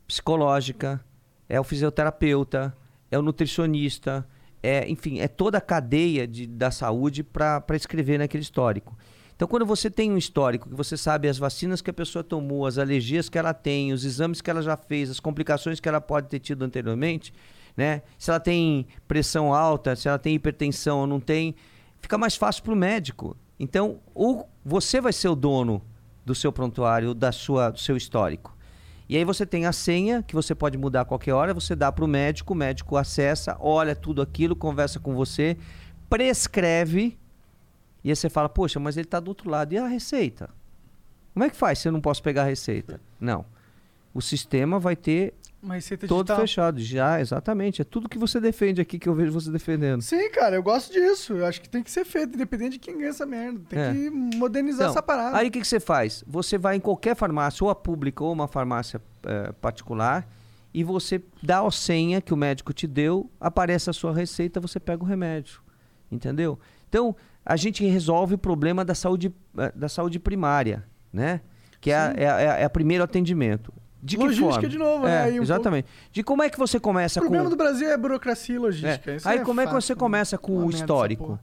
psicológica, 0.07 0.99
é 1.47 1.59
o 1.59 1.63
fisioterapeuta, 1.63 2.73
é 3.11 3.17
o 3.17 3.21
nutricionista, 3.21 4.27
é, 4.61 4.89
enfim, 4.89 5.19
é 5.19 5.27
toda 5.27 5.57
a 5.57 5.61
cadeia 5.61 6.27
de, 6.27 6.45
da 6.45 6.71
saúde 6.71 7.23
para 7.23 7.63
escrever 7.71 8.19
naquele 8.19 8.43
histórico. 8.43 8.97
Então, 9.35 9.47
quando 9.47 9.65
você 9.65 9.89
tem 9.89 10.11
um 10.11 10.17
histórico, 10.17 10.67
que 10.67 10.75
você 10.75 10.97
sabe 10.97 11.29
as 11.29 11.37
vacinas 11.37 11.81
que 11.81 11.89
a 11.89 11.93
pessoa 11.93 12.21
tomou, 12.21 12.65
as 12.65 12.77
alergias 12.77 13.29
que 13.29 13.37
ela 13.37 13.53
tem, 13.53 13.93
os 13.93 14.03
exames 14.03 14.41
que 14.41 14.49
ela 14.49 14.61
já 14.61 14.75
fez, 14.75 15.09
as 15.09 15.19
complicações 15.19 15.79
que 15.79 15.87
ela 15.87 16.01
pode 16.01 16.27
ter 16.27 16.39
tido 16.39 16.63
anteriormente, 16.63 17.33
né? 17.75 18.01
Se 18.17 18.29
ela 18.29 18.39
tem 18.39 18.85
pressão 19.07 19.53
alta, 19.53 19.95
se 19.95 20.09
ela 20.09 20.19
tem 20.19 20.35
hipertensão 20.35 20.99
ou 20.99 21.07
não 21.07 21.21
tem, 21.21 21.55
fica 22.01 22.17
mais 22.17 22.35
fácil 22.35 22.63
para 22.63 22.73
o 22.73 22.75
médico. 22.75 23.37
Então, 23.57 24.01
ou 24.13 24.49
você 24.65 24.99
vai 24.99 25.13
ser 25.13 25.29
o 25.29 25.35
dono 25.35 25.81
do 26.25 26.35
seu 26.35 26.51
prontuário, 26.51 27.13
da 27.13 27.31
sua, 27.31 27.69
do 27.69 27.79
seu 27.79 27.95
histórico. 27.95 28.57
E 29.09 29.17
aí 29.17 29.25
você 29.25 29.43
tem 29.43 29.65
a 29.65 29.71
senha, 29.71 30.21
que 30.21 30.35
você 30.35 30.53
pode 30.53 30.77
mudar 30.77 31.01
a 31.01 31.05
qualquer 31.05 31.33
hora, 31.33 31.51
você 31.51 31.75
dá 31.75 31.91
para 31.91 32.05
o 32.05 32.07
médico, 32.07 32.53
o 32.53 32.55
médico 32.55 32.95
acessa, 32.95 33.57
olha 33.59 33.95
tudo 33.95 34.21
aquilo, 34.21 34.55
conversa 34.55 34.99
com 34.99 35.15
você, 35.15 35.57
prescreve, 36.07 37.17
e 38.03 38.11
aí 38.11 38.15
você 38.15 38.29
fala, 38.29 38.47
poxa, 38.47 38.79
mas 38.79 38.97
ele 38.97 39.07
está 39.07 39.19
do 39.19 39.29
outro 39.29 39.49
lado. 39.49 39.73
E 39.73 39.77
a 39.79 39.87
receita? 39.87 40.49
Como 41.33 41.43
é 41.43 41.49
que 41.49 41.55
faz 41.55 41.79
se 41.79 41.87
eu 41.87 41.91
não 41.91 41.99
posso 41.99 42.21
pegar 42.21 42.43
a 42.43 42.45
receita? 42.45 43.01
Não. 43.19 43.45
O 44.13 44.21
sistema 44.21 44.79
vai 44.79 44.95
ter 44.95 45.33
Uma 45.61 45.75
receita 45.75 46.07
todo 46.07 46.19
digital. 46.27 46.39
fechado. 46.41 46.79
Já, 46.79 47.19
exatamente. 47.19 47.81
É 47.81 47.85
tudo 47.85 48.07
que 48.07 48.17
você 48.17 48.39
defende 48.39 48.79
aqui 48.79 48.97
que 48.97 49.09
eu 49.09 49.13
vejo 49.13 49.31
você 49.31 49.51
defendendo. 49.51 50.01
Sim, 50.01 50.29
cara, 50.31 50.55
eu 50.55 50.63
gosto 50.63 50.93
disso. 50.93 51.33
Eu 51.33 51.45
acho 51.45 51.59
que 51.61 51.67
tem 51.69 51.83
que 51.83 51.91
ser 51.91 52.05
feito, 52.05 52.35
independente 52.35 52.73
de 52.73 52.79
quem 52.79 52.97
ganha 52.97 53.09
essa 53.09 53.25
merda. 53.25 53.59
Tem 53.67 53.79
É. 53.79 53.93
que 53.93 54.09
modernizar 54.09 54.83
Então, 54.83 54.91
essa 54.91 55.03
parada. 55.03 55.37
Aí 55.37 55.49
o 55.49 55.51
que, 55.51 55.59
que 55.59 55.67
você 55.67 55.79
faz? 55.79 56.23
Você 56.25 56.57
vai 56.57 56.77
em 56.77 56.79
qualquer 56.79 57.15
farmácia, 57.15 57.63
ou 57.63 57.69
a 57.69 57.75
pública 57.75 58.23
ou 58.23 58.31
uma 58.31 58.47
farmácia 58.47 59.01
eh, 59.25 59.51
particular, 59.59 60.25
e 60.73 60.81
você 60.83 61.21
dá 61.43 61.59
a 61.65 61.71
senha 61.71 62.21
que 62.21 62.33
o 62.33 62.37
médico 62.37 62.71
te 62.71 62.87
deu, 62.87 63.29
aparece 63.39 63.89
a 63.89 63.93
sua 63.93 64.13
receita, 64.13 64.61
você 64.61 64.79
pega 64.79 65.03
o 65.03 65.05
remédio. 65.05 65.59
Entendeu? 66.09 66.57
Então, 66.87 67.15
a 67.45 67.55
gente 67.57 67.85
resolve 67.85 68.35
o 68.35 68.37
problema 68.37 68.85
da 68.85 68.95
saúde, 68.95 69.33
eh, 69.57 69.73
da 69.75 69.89
saúde 69.89 70.19
primária, 70.19 70.85
né? 71.11 71.41
Que 71.81 71.91
é, 71.91 72.13
é, 72.17 72.23
é 72.61 72.63
a 72.63 72.69
primeiro 72.69 73.03
atendimento. 73.03 73.73
De 74.01 74.15
que 74.15 74.23
Logística 74.23 74.53
forma? 74.53 74.69
de 74.69 74.77
novo, 74.77 75.05
né? 75.05 75.11
É, 75.11 75.23
Aí 75.23 75.39
um 75.39 75.43
exatamente. 75.43 75.87
De 76.11 76.23
como 76.23 76.41
é 76.41 76.49
que 76.49 76.57
você 76.57 76.77
O 76.77 76.81
começa 76.81 77.19
problema 77.19 77.45
com... 77.45 77.49
do 77.49 77.55
Brasil 77.57 77.89
é 77.89 77.97
burocracia 77.97 78.55
e 78.55 78.59
logística. 78.59 79.11
É. 79.11 79.17
Aí 79.25 79.39
como 79.39 79.59
é 79.59 79.67
que 79.67 79.73
você 79.73 79.93
né? 79.93 79.99
começa 79.99 80.37
com 80.37 80.53
Uma 80.55 80.65
o 80.65 80.69
histórico? 80.69 81.39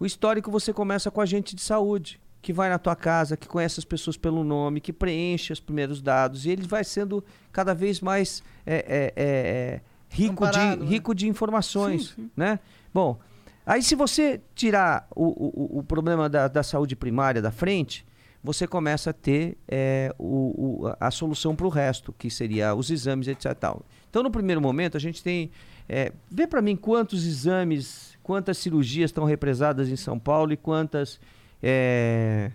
O 0.00 0.06
histórico 0.06 0.50
você 0.50 0.72
começa 0.72 1.10
com 1.10 1.20
a 1.20 1.24
agente 1.24 1.54
de 1.54 1.62
saúde, 1.62 2.20
que 2.40 2.52
vai 2.52 2.68
na 2.68 2.78
tua 2.78 2.96
casa, 2.96 3.36
que 3.36 3.46
conhece 3.46 3.78
as 3.78 3.84
pessoas 3.84 4.16
pelo 4.16 4.42
nome, 4.42 4.80
que 4.80 4.92
preenche 4.92 5.52
os 5.52 5.60
primeiros 5.60 6.00
dados, 6.00 6.46
e 6.46 6.50
ele 6.50 6.66
vai 6.66 6.82
sendo 6.82 7.22
cada 7.52 7.74
vez 7.74 8.00
mais 8.00 8.42
é, 8.64 8.74
é, 8.74 8.82
é, 8.86 9.12
é, 9.16 9.80
rico, 10.08 10.48
de, 10.50 10.58
né? 10.58 10.78
rico 10.86 11.14
de 11.14 11.28
informações. 11.28 12.08
Sim, 12.08 12.22
sim. 12.22 12.30
Né? 12.36 12.58
Bom, 12.92 13.18
aí 13.66 13.82
se 13.82 13.94
você 13.94 14.40
tirar 14.54 15.06
o, 15.14 15.24
o, 15.24 15.78
o 15.78 15.82
problema 15.82 16.28
da, 16.28 16.48
da 16.48 16.62
saúde 16.62 16.96
primária 16.96 17.42
da 17.42 17.50
frente, 17.50 18.06
você 18.42 18.66
começa 18.66 19.10
a 19.10 19.12
ter 19.12 19.56
é, 19.68 20.14
o, 20.18 20.84
o- 20.86 20.94
a 21.00 21.10
solução 21.10 21.54
para 21.56 21.66
o 21.66 21.68
resto, 21.70 22.12
que 22.16 22.30
seria 22.30 22.74
os 22.74 22.90
exames, 22.90 23.26
etc. 23.28 23.54
Tal. 23.54 23.82
Então, 24.08 24.22
no 24.22 24.30
primeiro 24.30 24.60
momento, 24.60 24.96
a 24.96 25.00
gente 25.00 25.22
tem. 25.22 25.50
É, 25.88 26.12
vê 26.30 26.46
para 26.46 26.60
mim 26.62 26.74
quantos 26.76 27.24
exames, 27.26 28.16
quantas 28.22 28.58
cirurgias 28.58 29.08
estão 29.10 29.24
represadas 29.24 29.88
em 29.88 29.96
São 29.96 30.18
Paulo 30.18 30.52
e 30.52 30.56
quantas. 30.56 31.18
é, 31.62 32.50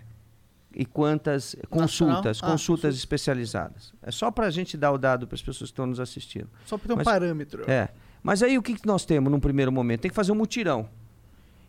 e 0.74 0.86
quantas 0.86 1.54
consultas, 1.68 2.38
Ah, 2.42 2.46
consultas 2.46 2.50
consulta. 2.50 2.88
especializadas. 2.88 3.92
É 4.02 4.10
só 4.10 4.30
para 4.30 4.46
a 4.46 4.50
gente 4.50 4.74
dar 4.78 4.90
o 4.92 4.96
dado 4.96 5.26
para 5.26 5.34
as 5.34 5.42
pessoas 5.42 5.68
que 5.68 5.74
estão 5.74 5.84
nos 5.86 6.00
assistindo. 6.00 6.48
Só 6.64 6.78
pra 6.78 6.86
ter 6.86 6.92
um 6.94 6.96
Mas- 6.96 7.04
parâmetro. 7.04 7.70
É. 7.70 7.90
Mas 8.22 8.42
aí 8.42 8.56
o 8.56 8.62
que, 8.62 8.74
que 8.76 8.86
nós 8.86 9.04
temos 9.04 9.30
num 9.30 9.38
primeiro 9.40 9.70
momento? 9.70 10.00
Tem 10.00 10.08
que 10.10 10.14
fazer 10.14 10.32
um 10.32 10.36
mutirão. 10.36 10.88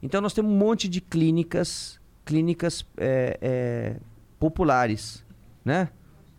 Então 0.02 0.22
nós 0.22 0.32
temos 0.34 0.50
um 0.52 0.56
monte 0.56 0.88
de 0.88 1.02
clínicas, 1.02 2.00
clínicas 2.26 2.86
é, 2.98 3.38
é, 3.42 3.96
populares, 4.40 5.24
né? 5.64 5.90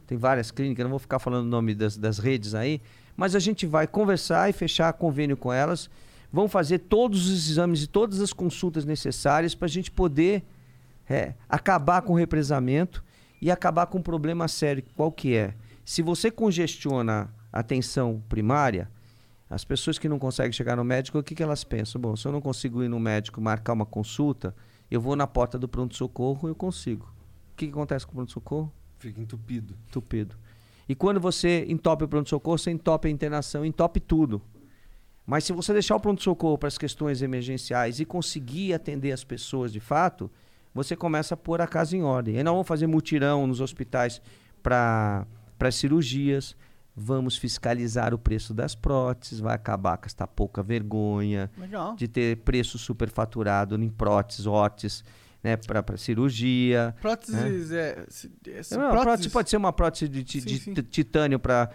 Tem 0.06 0.18
várias 0.18 0.50
clínicas, 0.50 0.84
não 0.84 0.90
vou 0.90 0.98
ficar 0.98 1.18
falando 1.18 1.46
o 1.46 1.48
nome 1.48 1.74
das, 1.74 1.96
das 1.96 2.18
redes 2.18 2.54
aí, 2.54 2.80
mas 3.16 3.34
a 3.34 3.38
gente 3.38 3.66
vai 3.66 3.86
conversar 3.86 4.50
e 4.50 4.52
fechar 4.52 4.92
convênio 4.92 5.36
com 5.36 5.52
elas, 5.52 5.88
vão 6.32 6.48
fazer 6.48 6.80
todos 6.80 7.26
os 7.30 7.50
exames 7.50 7.82
e 7.82 7.86
todas 7.86 8.20
as 8.20 8.32
consultas 8.32 8.84
necessárias 8.84 9.54
para 9.54 9.66
a 9.66 9.70
gente 9.70 9.90
poder 9.90 10.44
é, 11.08 11.34
acabar 11.48 12.02
com 12.02 12.12
o 12.12 12.16
represamento 12.16 13.04
e 13.40 13.50
acabar 13.50 13.86
com 13.86 13.98
um 13.98 14.02
problema 14.02 14.48
sério. 14.48 14.82
Qual 14.96 15.12
que 15.12 15.34
é? 15.34 15.54
Se 15.84 16.02
você 16.02 16.30
congestiona 16.30 17.30
a 17.52 17.60
atenção 17.60 18.22
primária, 18.28 18.90
as 19.48 19.64
pessoas 19.64 19.98
que 19.98 20.08
não 20.08 20.18
conseguem 20.18 20.52
chegar 20.52 20.76
no 20.76 20.84
médico, 20.84 21.18
o 21.18 21.22
que, 21.22 21.34
que 21.34 21.42
elas 21.42 21.62
pensam? 21.62 22.00
Bom, 22.00 22.16
se 22.16 22.26
eu 22.26 22.32
não 22.32 22.40
consigo 22.40 22.82
ir 22.82 22.88
no 22.88 22.98
médico 22.98 23.40
marcar 23.40 23.74
uma 23.74 23.86
consulta, 23.86 24.54
eu 24.90 25.00
vou 25.00 25.16
na 25.16 25.26
porta 25.26 25.58
do 25.58 25.68
pronto-socorro 25.68 26.48
e 26.48 26.50
eu 26.50 26.54
consigo. 26.54 27.06
O 27.52 27.56
que, 27.56 27.66
que 27.66 27.72
acontece 27.72 28.06
com 28.06 28.12
o 28.12 28.14
pronto-socorro? 28.16 28.72
Fica 28.98 29.20
entupido. 29.20 29.74
Entupido. 29.88 30.36
E 30.88 30.94
quando 30.94 31.20
você 31.20 31.64
entope 31.68 32.04
o 32.04 32.08
pronto-socorro, 32.08 32.58
você 32.58 32.70
entope 32.70 33.08
a 33.08 33.10
internação, 33.10 33.64
entope 33.64 34.00
tudo. 34.00 34.42
Mas 35.26 35.44
se 35.44 35.52
você 35.52 35.72
deixar 35.72 35.96
o 35.96 36.00
pronto-socorro 36.00 36.58
para 36.58 36.68
as 36.68 36.76
questões 36.76 37.22
emergenciais 37.22 37.98
e 37.98 38.04
conseguir 38.04 38.74
atender 38.74 39.12
as 39.12 39.24
pessoas 39.24 39.72
de 39.72 39.80
fato, 39.80 40.30
você 40.74 40.94
começa 40.94 41.34
a 41.34 41.36
pôr 41.36 41.60
a 41.60 41.66
casa 41.66 41.96
em 41.96 42.02
ordem. 42.02 42.36
Aí 42.36 42.42
nós 42.42 42.52
vamos 42.52 42.68
fazer 42.68 42.86
mutirão 42.86 43.46
nos 43.46 43.60
hospitais 43.60 44.20
para 44.62 45.26
as 45.60 45.74
cirurgias, 45.76 46.54
vamos 46.96 47.36
fiscalizar 47.36 48.14
o 48.14 48.18
preço 48.18 48.54
das 48.54 48.74
próteses, 48.74 49.40
vai 49.40 49.54
acabar 49.54 49.96
com 49.98 50.06
esta 50.06 50.26
pouca 50.26 50.62
vergonha 50.62 51.50
Legal. 51.58 51.96
de 51.96 52.06
ter 52.06 52.36
preço 52.38 52.78
superfaturado 52.78 53.74
em 53.82 53.88
próteses, 53.88 54.46
órteses, 54.46 55.04
né, 55.42 55.56
para 55.56 55.96
cirurgia. 55.96 56.94
Próteses 57.02 57.70
é. 57.72 58.04
se- 58.08 58.30
é 58.48 58.62
se- 58.62 58.76
Não, 58.78 58.88
a 58.88 59.00
prótese 59.02 59.28
pode 59.28 59.50
ser 59.50 59.56
uma 59.58 59.72
prótese 59.72 60.08
de, 60.08 60.40
Sim, 60.40 60.46
de 60.46 60.58
sim. 60.58 60.72
ti- 60.72 60.82
titânio 60.84 61.38
para 61.38 61.68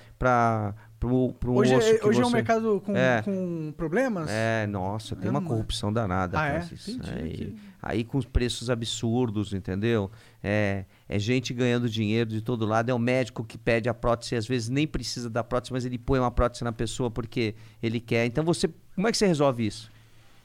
um 1.03 1.33
Hoje, 1.55 1.75
osso 1.75 1.87
é, 1.87 1.97
que 1.97 2.07
hoje 2.07 2.19
é 2.19 2.25
um 2.25 2.29
você- 2.29 2.35
mercado 2.35 2.81
com, 2.83 2.95
É. 2.95 3.21
com 3.21 3.73
problemas? 3.77 4.27
É, 4.29 4.65
nossa, 4.67 5.15
tem 5.15 5.27
É 5.27 5.29
uma 5.31 5.41
corrupção 5.41 5.93
danada. 5.93 6.39
Ah, 6.39 6.47
é? 6.47 6.57
Entendi 6.87 7.11
Aí, 7.11 7.31
que- 7.35 7.55
aí 7.81 8.03
com 8.03 8.17
os 8.17 8.25
preços 8.25 8.69
absurdos, 8.69 9.53
entendeu? 9.53 10.09
É, 10.41 10.86
é 11.07 11.20
gente 11.20 11.53
ganhando 11.53 11.90
dinheiro 11.90 12.30
de 12.30 12.41
todo 12.41 12.66
lado. 12.66 12.90
É 12.90 12.94
o 12.94 12.99
médico 12.99 13.44
que 13.44 13.57
pede 13.57 13.90
a 13.90 13.94
prótese, 13.94 14.36
às 14.36 14.48
vezes 14.48 14.70
nem 14.70 14.88
precisa 14.88 15.30
da 15.30 15.44
prótese, 15.44 15.74
mas 15.74 15.86
ele 15.86 15.98
põe 15.98 16.20
uma 16.20 16.32
prótese 16.32 16.64
na 16.64 16.72
pessoa 16.72 17.11
porque 17.11 17.56
ele 17.84 17.99
quer. 17.99 18.26
Então 18.26 18.44
você, 18.44 18.70
como 18.95 19.07
é 19.07 19.11
que 19.11 19.18
você 19.18 19.28
resolve 19.28 19.66
isso? 19.66 19.91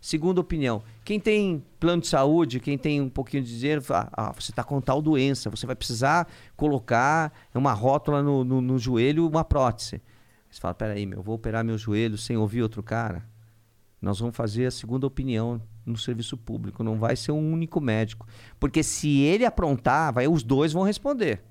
Segunda 0.00 0.38
opinião, 0.38 0.82
quem 1.02 1.18
tem 1.18 1.64
plano 1.80 2.02
de 2.02 2.08
saúde, 2.08 2.60
quem 2.60 2.76
tem 2.76 3.00
um 3.00 3.08
pouquinho 3.08 3.42
de 3.42 3.58
dinheiro, 3.58 3.80
fala, 3.80 4.10
ah, 4.12 4.32
você 4.32 4.52
está 4.52 4.62
com 4.62 4.78
tal 4.78 5.00
doença, 5.00 5.48
você 5.48 5.64
vai 5.64 5.74
precisar 5.74 6.28
colocar 6.54 7.32
uma 7.54 7.72
rótula 7.72 8.22
no, 8.22 8.44
no, 8.44 8.60
no 8.60 8.78
joelho, 8.78 9.26
uma 9.26 9.42
prótese. 9.42 10.02
Você 10.50 10.60
fala, 10.60 10.74
peraí, 10.74 11.06
meu, 11.06 11.20
eu 11.20 11.22
vou 11.22 11.34
operar 11.34 11.64
meu 11.64 11.78
joelho 11.78 12.18
sem 12.18 12.36
ouvir 12.36 12.62
outro 12.62 12.82
cara? 12.82 13.26
Nós 13.98 14.20
vamos 14.20 14.36
fazer 14.36 14.66
a 14.66 14.70
segunda 14.70 15.06
opinião 15.06 15.58
no 15.86 15.96
serviço 15.96 16.36
público, 16.36 16.82
não 16.82 16.98
vai 16.98 17.14
ser 17.16 17.32
um 17.32 17.52
único 17.52 17.80
médico. 17.80 18.26
Porque 18.58 18.82
se 18.82 19.20
ele 19.20 19.44
aprontar, 19.44 20.12
vai, 20.12 20.26
os 20.28 20.42
dois 20.42 20.72
vão 20.72 20.82
responder. 20.82 21.42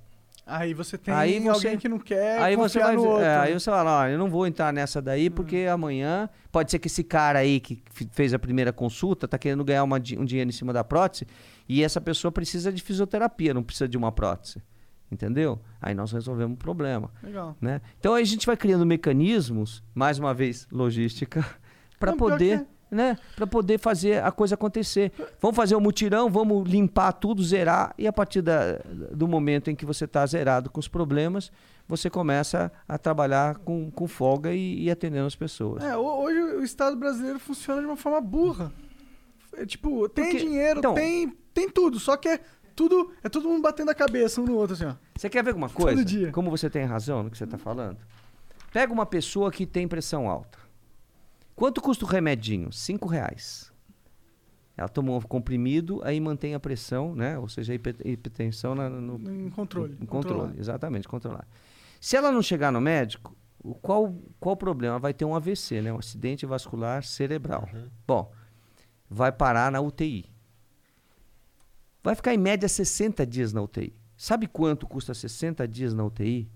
Aí 0.45 0.73
você 0.73 0.97
tem 0.97 1.13
Aí 1.13 1.39
você- 1.39 1.67
alguém 1.67 1.77
que 1.79 1.87
não 1.87 1.97
quer 1.97 2.37
aí 2.41 2.53
você 2.57 2.77
vai 2.79 2.95
no 2.95 2.97
dizer- 2.97 3.09
outro. 3.09 3.23
é, 3.25 3.37
aí 3.37 3.53
você 3.53 3.71
fala, 3.71 3.99
ó, 4.01 4.07
eu 4.07 4.17
não 4.17 4.29
vou 4.29 4.45
entrar 4.45 4.73
nessa 4.73 5.01
daí 5.01 5.29
porque 5.29 5.67
amanhã 5.71 6.27
pode 6.51 6.69
ser 6.69 6.79
que 6.79 6.87
esse 6.87 7.01
cara 7.01 7.39
aí 7.39 7.61
que 7.61 7.81
fez 8.11 8.33
a 8.33 8.39
primeira 8.39 8.73
consulta 8.73 9.25
tá 9.25 9.37
querendo 9.37 9.63
ganhar 9.63 9.85
uma 9.85 9.95
um 9.95 10.25
dinheiro 10.25 10.49
em 10.49 10.51
cima 10.51 10.73
da 10.73 10.83
prótese 10.83 11.25
e 11.69 11.81
essa 11.81 12.01
pessoa 12.01 12.29
precisa 12.29 12.73
de 12.73 12.81
fisioterapia, 12.81 13.53
não 13.53 13.63
precisa 13.63 13.87
de 13.87 13.97
uma 13.97 14.11
prótese. 14.11 14.61
Entendeu? 15.09 15.61
Aí 15.81 15.93
nós 15.93 16.11
resolvemos 16.11 16.55
o 16.55 16.57
problema. 16.57 17.09
Legal. 17.23 17.55
Né? 17.61 17.79
Então 17.99 18.13
aí 18.13 18.23
a 18.23 18.25
gente 18.25 18.45
vai 18.45 18.57
criando 18.57 18.85
mecanismos, 18.85 19.81
mais 19.95 20.19
uma 20.19 20.33
vez, 20.33 20.67
logística, 20.71 21.45
para 21.99 22.13
poder, 22.17 22.59
que 22.61 22.65
né, 22.93 23.17
para 23.35 23.47
poder 23.47 23.79
fazer 23.79 24.23
a 24.23 24.31
coisa 24.31 24.55
acontecer. 24.55 25.11
Vamos 25.41 25.55
fazer 25.55 25.75
o 25.75 25.81
mutirão, 25.81 26.29
vamos 26.29 26.67
limpar 26.69 27.11
tudo, 27.13 27.43
zerar 27.43 27.93
e 27.97 28.07
a 28.07 28.13
partir 28.13 28.41
da- 28.41 28.79
do 29.11 29.27
momento 29.27 29.69
em 29.71 29.75
que 29.75 29.85
você 29.85 30.05
está 30.05 30.25
zerado 30.25 30.69
com 30.69 30.79
os 30.79 30.87
problemas, 30.87 31.51
você 31.87 32.09
começa 32.09 32.71
a 32.87 32.97
trabalhar 32.97 33.55
com, 33.57 33.91
com 33.91 34.07
folga 34.07 34.53
e, 34.53 34.83
e 34.83 34.91
atendendo 34.91 35.25
as 35.27 35.35
pessoas. 35.35 35.83
É, 35.83 35.97
ho- 35.97 36.21
hoje 36.23 36.39
o 36.39 36.63
Estado 36.63 36.95
brasileiro 36.95 37.39
funciona 37.39 37.81
de 37.81 37.87
uma 37.87 37.97
forma 37.97 38.21
burra. 38.21 38.71
É, 39.57 39.65
tipo, 39.65 40.07
tem 40.09 40.25
Porque- 40.31 40.39
dinheiro, 40.45 40.79
então- 40.79 40.93
tem, 40.93 41.29
tem 41.53 41.69
tudo, 41.69 41.99
só 41.99 42.15
que 42.17 42.27
é 42.29 42.39
tudo, 42.75 43.11
é 43.23 43.29
todo 43.29 43.47
mundo 43.47 43.61
batendo 43.61 43.91
a 43.91 43.93
cabeça 43.93 44.41
um 44.41 44.45
no 44.45 44.55
outro, 44.55 44.73
assim, 44.75 44.85
ó. 44.85 44.93
Você 45.15 45.29
quer 45.29 45.43
ver 45.43 45.51
alguma 45.51 45.69
coisa? 45.69 46.31
Como 46.31 46.49
você 46.49 46.69
tem 46.69 46.85
razão 46.85 47.21
no 47.21 47.29
que 47.29 47.37
você 47.37 47.43
está 47.43 47.57
falando? 47.57 47.97
Pega 48.71 48.91
uma 48.91 49.05
pessoa 49.05 49.51
que 49.51 49.67
tem 49.67 49.87
pressão 49.87 50.27
alta. 50.27 50.57
Quanto 51.55 51.81
custa 51.81 52.05
o 52.05 52.07
remedinho? 52.07 52.71
Cinco 52.71 53.07
reais. 53.07 53.71
Ela 54.75 54.89
tomou 54.89 55.17
um 55.17 55.21
comprimido, 55.21 56.01
aí 56.03 56.19
mantém 56.19 56.55
a 56.55 56.59
pressão, 56.59 57.13
né? 57.13 57.37
Ou 57.37 57.47
seja, 57.47 57.73
a 57.73 57.75
hiper- 57.75 57.95
hipertensão 58.03 58.73
na- 58.73 58.89
no, 58.89 59.15
Em 59.31 59.49
controle. 59.51 59.93
no 59.99 60.07
controle. 60.07 60.07
controlar. 60.07 60.53
Exatamente, 60.59 61.07
controlar. 61.07 61.47
Se 62.01 62.15
ela 62.17 62.31
não 62.31 62.41
chegar 62.41 62.71
no 62.71 62.81
médico, 62.81 63.37
o 63.63 63.75
qual, 63.75 64.15
qual 64.39 64.53
o 64.53 64.57
problema? 64.57 64.97
Vai 64.97 65.13
ter 65.13 65.25
um 65.25 65.35
AVC, 65.35 65.81
né? 65.81 65.93
Um 65.93 65.99
acidente 65.99 66.45
vascular 66.45 67.03
cerebral. 67.03 67.69
Bom, 68.07 68.31
vai 69.07 69.31
parar 69.31 69.71
na 69.71 69.79
UTI. 69.79 70.25
Vai 72.03 72.15
ficar 72.15 72.33
em 72.33 72.37
média 72.37 72.67
60 72.67 73.25
dias 73.25 73.53
na 73.53 73.61
UTI. 73.61 73.95
Sabe 74.17 74.47
quanto 74.47 74.87
custa 74.87 75.13
60 75.13 75.67
dias 75.67 75.93
na 75.93 76.03
UTI? 76.03 76.49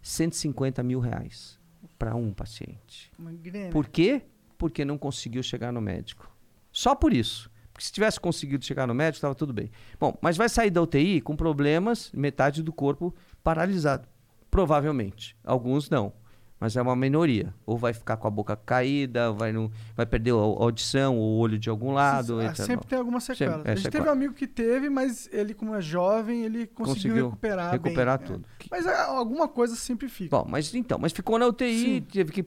150 0.00 0.82
mil 0.84 1.00
reais 1.00 1.58
para 1.98 2.14
um 2.14 2.32
paciente. 2.32 3.10
Uma 3.18 3.32
grana. 3.32 3.70
Por 3.70 3.88
quê? 3.88 4.22
Porque 4.58 4.84
não 4.84 4.96
conseguiu 4.96 5.42
chegar 5.42 5.72
no 5.72 5.80
médico. 5.80 6.30
Só 6.72 6.94
por 6.94 7.12
isso. 7.12 7.50
Porque 7.72 7.84
se 7.84 7.92
tivesse 7.92 8.18
conseguido 8.18 8.64
chegar 8.64 8.86
no 8.86 8.94
médico, 8.94 9.16
estava 9.16 9.34
tudo 9.34 9.52
bem. 9.52 9.70
Bom, 10.00 10.16
mas 10.22 10.36
vai 10.36 10.48
sair 10.48 10.70
da 10.70 10.80
UTI 10.80 11.20
com 11.20 11.36
problemas, 11.36 12.10
metade 12.12 12.62
do 12.62 12.72
corpo 12.72 13.14
paralisado. 13.44 14.08
Provavelmente. 14.50 15.36
Alguns 15.44 15.90
não. 15.90 16.12
Mas 16.58 16.74
é 16.74 16.80
uma 16.80 16.96
minoria. 16.96 17.54
Ou 17.66 17.76
vai 17.76 17.92
ficar 17.92 18.16
com 18.16 18.26
a 18.26 18.30
boca 18.30 18.56
caída, 18.56 19.30
vai, 19.30 19.52
não, 19.52 19.70
vai 19.94 20.06
perder 20.06 20.30
a 20.30 20.36
audição, 20.36 21.18
ou 21.18 21.36
o 21.36 21.38
olho 21.38 21.58
de 21.58 21.68
algum 21.68 21.92
lado. 21.92 22.40
Ah, 22.40 22.54
sempre 22.54 22.86
tem 22.86 22.98
alguma 22.98 23.20
sequela. 23.20 23.56
Sempre, 23.56 23.68
é, 23.68 23.72
a 23.72 23.76
gente 23.76 23.84
sequela. 23.84 24.04
teve 24.04 24.10
um 24.10 24.12
amigo 24.18 24.34
que 24.34 24.46
teve, 24.46 24.88
mas 24.88 25.28
ele, 25.30 25.52
como 25.52 25.74
é 25.74 25.80
jovem, 25.82 26.44
ele 26.44 26.66
conseguiu, 26.66 26.94
Conseguiu 26.94 27.24
recuperar 27.26 27.72
recuperar 27.72 28.18
bem, 28.18 28.26
é. 28.26 28.32
tudo. 28.32 28.48
Mas 28.70 28.86
ah, 28.86 29.04
alguma 29.04 29.46
coisa 29.48 29.76
sempre 29.76 30.08
fica. 30.08 30.34
Bom, 30.34 30.46
mas 30.48 30.74
então, 30.74 30.98
mas 30.98 31.12
ficou 31.12 31.38
na 31.38 31.46
UTI, 31.46 31.78
Sim. 31.78 32.00
teve 32.00 32.32
que 32.32 32.46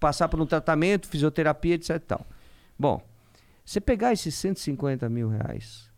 passar 0.00 0.28
por 0.28 0.40
um 0.40 0.46
tratamento, 0.46 1.08
fisioterapia, 1.08 1.74
etc 1.74 1.90
e 1.96 1.98
tal. 2.00 2.26
Bom, 2.78 3.02
você 3.64 3.80
pegar 3.80 4.12
esses 4.12 4.34
150 4.34 5.08
mil 5.08 5.28
reais 5.28 5.90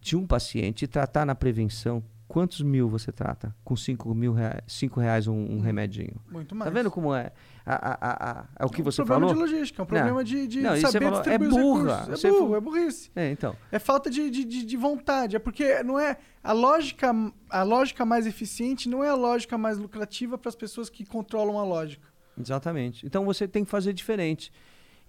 de 0.00 0.16
um 0.16 0.26
paciente 0.26 0.84
e 0.84 0.88
tratar 0.88 1.26
na 1.26 1.34
prevenção, 1.34 2.02
quantos 2.26 2.60
mil 2.60 2.88
você 2.88 3.10
trata 3.12 3.54
com 3.64 3.74
5 3.76 4.14
mil 4.14 4.32
reais, 4.32 4.60
cinco 4.66 5.00
reais 5.00 5.26
um, 5.26 5.34
um 5.34 5.60
remedinho? 5.60 6.20
Muito 6.30 6.54
mais. 6.54 6.70
Tá 6.72 6.78
vendo 6.78 6.90
como 6.90 7.14
é, 7.14 7.32
a, 7.66 7.74
a, 7.74 8.30
a, 8.40 8.44
é 8.58 8.64
o 8.64 8.68
que 8.70 8.80
É 8.80 8.82
um 8.82 8.84
você 8.84 8.96
problema 9.04 9.28
falou? 9.28 9.46
de 9.46 9.52
logística, 9.52 9.80
é 9.80 9.84
um 9.84 9.86
problema 9.86 10.24
de, 10.24 10.46
de 10.46 10.60
Não, 10.60 10.76
saber 10.76 11.04
falou, 11.04 11.22
é 11.26 11.38
burra. 11.38 12.06
Você 12.06 12.26
É 12.26 12.30
burro, 12.30 12.42
falou- 12.42 12.56
é 12.56 12.60
burrice. 12.60 13.10
É, 13.14 13.30
então. 13.30 13.54
É 13.72 13.78
falta 13.78 14.08
de, 14.08 14.30
de, 14.30 14.44
de 14.44 14.76
vontade. 14.76 15.36
É 15.36 15.38
porque 15.38 15.82
não 15.82 15.98
é. 15.98 16.16
A 16.42 16.52
lógica, 16.52 17.12
a 17.50 17.62
lógica 17.62 18.04
mais 18.06 18.26
eficiente 18.26 18.88
não 18.88 19.02
é 19.04 19.08
a 19.10 19.14
lógica 19.14 19.58
mais 19.58 19.76
lucrativa 19.78 20.38
para 20.38 20.48
as 20.48 20.54
pessoas 20.56 20.88
que 20.88 21.04
controlam 21.04 21.58
a 21.58 21.64
lógica. 21.64 22.08
Exatamente. 22.40 23.06
Então 23.06 23.24
você 23.24 23.48
tem 23.48 23.64
que 23.64 23.70
fazer 23.70 23.92
diferente. 23.92 24.52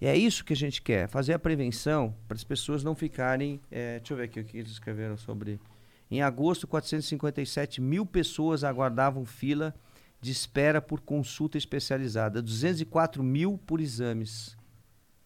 E 0.00 0.06
é 0.06 0.16
isso 0.16 0.44
que 0.44 0.54
a 0.54 0.56
gente 0.56 0.80
quer, 0.80 1.08
fazer 1.08 1.34
a 1.34 1.38
prevenção 1.38 2.14
para 2.26 2.36
as 2.36 2.44
pessoas 2.44 2.82
não 2.82 2.94
ficarem. 2.94 3.60
eh, 3.70 3.98
deixa 3.98 4.14
eu 4.14 4.16
ver 4.16 4.24
aqui 4.24 4.40
o 4.40 4.44
que 4.44 4.56
eles 4.56 4.72
escreveram 4.72 5.16
sobre. 5.16 5.60
Em 6.10 6.22
agosto, 6.22 6.66
457 6.66 7.80
mil 7.80 8.04
pessoas 8.06 8.64
aguardavam 8.64 9.24
fila 9.24 9.74
de 10.20 10.32
espera 10.32 10.80
por 10.80 11.00
consulta 11.00 11.56
especializada, 11.56 12.42
204 12.42 13.22
mil 13.22 13.58
por 13.58 13.80
exames. 13.80 14.56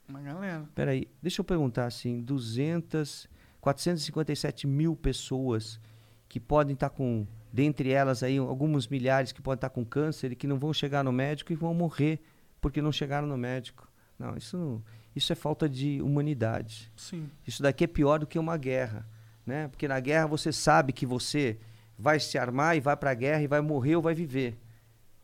Uma 0.09 0.21
galera. 0.21 0.69
Peraí, 0.75 1.09
deixa 1.23 1.41
eu 1.41 1.45
perguntar 1.45 1.87
assim: 1.87 2.21
200, 2.21 3.29
457 3.61 4.67
mil 4.67 4.95
pessoas 4.95 5.81
que 6.29 6.39
podem 6.39 6.75
estar 6.75 6.91
com, 6.91 7.27
dentre 7.55 7.93
elas 7.93 8.25
aí, 8.25 8.37
alguns 8.37 8.89
milhares 8.89 9.31
que 9.31 9.41
podem 9.41 9.59
estar 9.59 9.71
com 9.71 9.85
câncer 9.85 10.33
e 10.33 10.35
que 10.35 10.45
não 10.45 10.59
vão 10.59 10.73
chegar 10.73 11.05
no 11.05 11.13
médico 11.13 11.53
e 11.53 11.55
vão 11.55 11.73
morrer 11.73 12.21
porque 12.61 12.83
não 12.83 12.91
chegaram 12.91 13.29
no 13.29 13.39
médico. 13.39 13.89
Não, 14.19 14.37
isso 14.37 14.59
não, 14.59 14.83
isso 15.15 15.33
é 15.33 15.37
falta 15.37 15.69
de 15.69 16.03
humanidade. 16.03 16.91
Sim. 16.97 17.31
Isso 17.47 17.63
daqui 17.63 17.85
é 17.85 17.87
pior 17.87 18.19
do 18.19 18.27
que 18.27 18.41
uma 18.41 18.57
guerra, 18.57 19.07
né? 19.47 19.69
Porque 19.69 19.87
na 19.87 20.01
guerra 20.01 20.27
você 20.27 20.51
sabe 20.51 20.93
que 20.93 21.07
você 21.07 21.57
vai 21.97 22.19
se 22.19 22.37
armar 22.37 22.77
e 22.77 22.81
vai 22.81 22.97
para 22.97 23.13
a 23.13 23.15
guerra 23.15 23.43
e 23.43 23.47
vai 23.47 23.61
morrer 23.61 23.95
ou 23.95 24.03
vai 24.03 24.15
viver, 24.15 24.59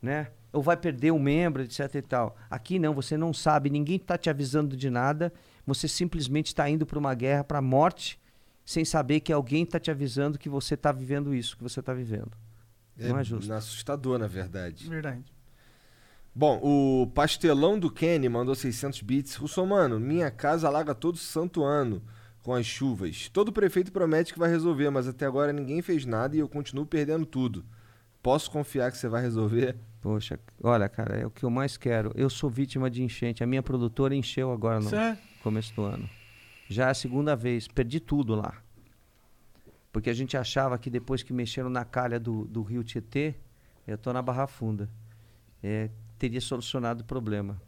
né? 0.01 0.29
Ou 0.53 0.63
vai 0.63 0.77
perder 0.77 1.11
um 1.11 1.19
membro, 1.19 1.65
etc 1.65 1.97
e 1.97 2.03
tal. 2.03 2.37
Aqui 2.49 2.79
não, 2.79 2.95
você 2.95 3.17
não 3.17 3.35
sabe, 3.35 3.71
ninguém 3.71 3.97
está 3.97 4.17
te 4.17 4.31
avisando 4.31 4.77
de 4.77 4.89
nada, 4.89 5.33
você 5.67 5.89
simplesmente 5.89 6.47
está 6.47 6.71
indo 6.71 6.87
para 6.87 6.99
uma 6.99 7.13
guerra, 7.13 7.43
para 7.43 7.59
a 7.59 7.63
morte, 7.63 8.20
sem 8.71 8.85
saber 8.85 9.19
que 9.19 9.33
alguém 9.33 9.65
está 9.65 9.81
te 9.81 9.91
avisando 9.91 10.39
que 10.39 10.49
você 10.49 10.75
está 10.75 10.93
vivendo 10.93 11.35
isso, 11.35 11.57
que 11.57 11.63
você 11.65 11.81
está 11.81 11.93
vivendo. 11.93 12.31
Não 12.97 13.19
é 13.19 13.25
justo. 13.25 13.53
assustador, 13.53 14.17
na 14.17 14.29
verdade. 14.29 14.89
Verdade. 14.89 15.25
Bom, 16.33 16.61
o 16.63 17.09
pastelão 17.09 17.77
do 17.81 17.91
Kenny 17.91 18.29
mandou 18.29 18.55
600 18.55 19.03
bits. 19.03 19.35
Russomano, 19.35 19.99
minha 19.99 20.31
casa 20.31 20.69
alaga 20.69 20.95
todo 20.95 21.19
santo 21.19 21.65
ano 21.65 22.01
com 22.45 22.55
as 22.55 22.65
chuvas. 22.65 23.29
Todo 23.33 23.51
prefeito 23.53 23.91
promete 23.91 24.33
que 24.33 24.39
vai 24.39 24.49
resolver, 24.49 24.89
mas 24.89 25.09
até 25.09 25.27
agora 25.27 25.53
ninguém 25.53 25.83
fez 25.83 26.07
nada 26.07 26.37
e 26.37 26.39
eu 26.39 26.49
continuo 26.49 26.87
perdendo 26.87 27.27
tudo. 27.27 27.65
Posso 28.23 28.49
confiar 28.53 28.93
que 28.93 28.99
você 28.99 29.09
vai 29.09 29.21
resolver? 29.21 29.77
Poxa, 30.01 30.39
olha, 30.63 30.89
cara, 30.89 31.17
é 31.17 31.27
o 31.27 31.31
que 31.31 31.43
eu 31.43 31.51
mais 31.51 31.77
quero. 31.77 32.13
Eu 32.15 32.31
sou 32.31 32.49
vítima 32.49 32.89
de 32.89 33.03
enchente. 33.03 33.43
A 33.43 33.47
minha 33.49 33.65
produtora 33.65 34.15
encheu 34.15 34.53
agora 34.53 34.79
no 34.79 34.89
Certo? 34.89 35.21
começo 35.43 35.75
do 35.75 35.83
ano. 35.83 36.09
Já 36.71 36.87
é 36.87 36.91
a 36.91 36.95
segunda 36.95 37.35
vez. 37.35 37.67
Perdi 37.67 37.99
tudo 37.99 38.35
lá. 38.37 38.55
Porque 39.93 40.09
a 40.09 40.15
gente 40.15 40.37
achava 40.37 40.79
que 40.79 40.89
depois 40.89 41.21
que 41.23 41.33
mexeram 41.33 41.69
na 41.69 41.85
calha 41.85 42.19
do, 42.21 42.45
do 42.45 42.63
rio 42.63 42.85
Tietê, 42.85 43.35
eu 43.87 43.99
tô 43.99 44.13
na 44.13 44.23
Barra 44.23 44.47
Funda, 44.47 44.89
é, 45.61 45.91
teria 46.17 46.41
solucionado 46.41 47.03
o 47.03 47.05
problema. 47.05 47.61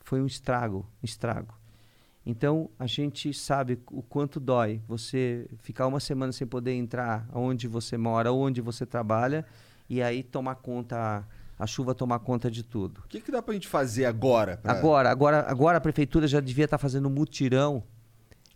Foi 0.00 0.20
um 0.20 0.26
estrago, 0.26 0.86
um 1.02 1.04
estrago. 1.06 1.54
Então 2.26 2.68
a 2.78 2.86
gente 2.86 3.32
sabe 3.32 3.78
o 3.90 4.02
quanto 4.02 4.38
dói 4.38 4.82
você 4.86 5.48
ficar 5.62 5.86
uma 5.86 5.98
semana 6.00 6.32
sem 6.32 6.46
poder 6.46 6.74
entrar 6.74 7.26
onde 7.32 7.66
você 7.66 7.96
mora, 7.96 8.30
onde 8.30 8.60
você 8.60 8.84
trabalha, 8.84 9.46
e 9.88 10.02
aí 10.02 10.22
tomar 10.22 10.56
conta, 10.56 11.26
a 11.58 11.66
chuva 11.66 11.94
tomar 11.94 12.18
conta 12.18 12.50
de 12.50 12.62
tudo. 12.62 12.98
O 13.06 13.08
que, 13.08 13.22
que 13.22 13.32
dá 13.32 13.40
pra 13.40 13.54
gente 13.54 13.66
fazer 13.66 14.04
agora? 14.04 14.58
pra- 14.58 14.72
Agora, 14.72 15.10
agora, 15.10 15.50
agora 15.50 15.78
a 15.78 15.80
prefeitura 15.80 16.28
já 16.28 16.40
devia 16.40 16.66
estar 16.66 16.76
fazendo 16.76 17.08
um 17.08 17.12
mutirão, 17.12 17.82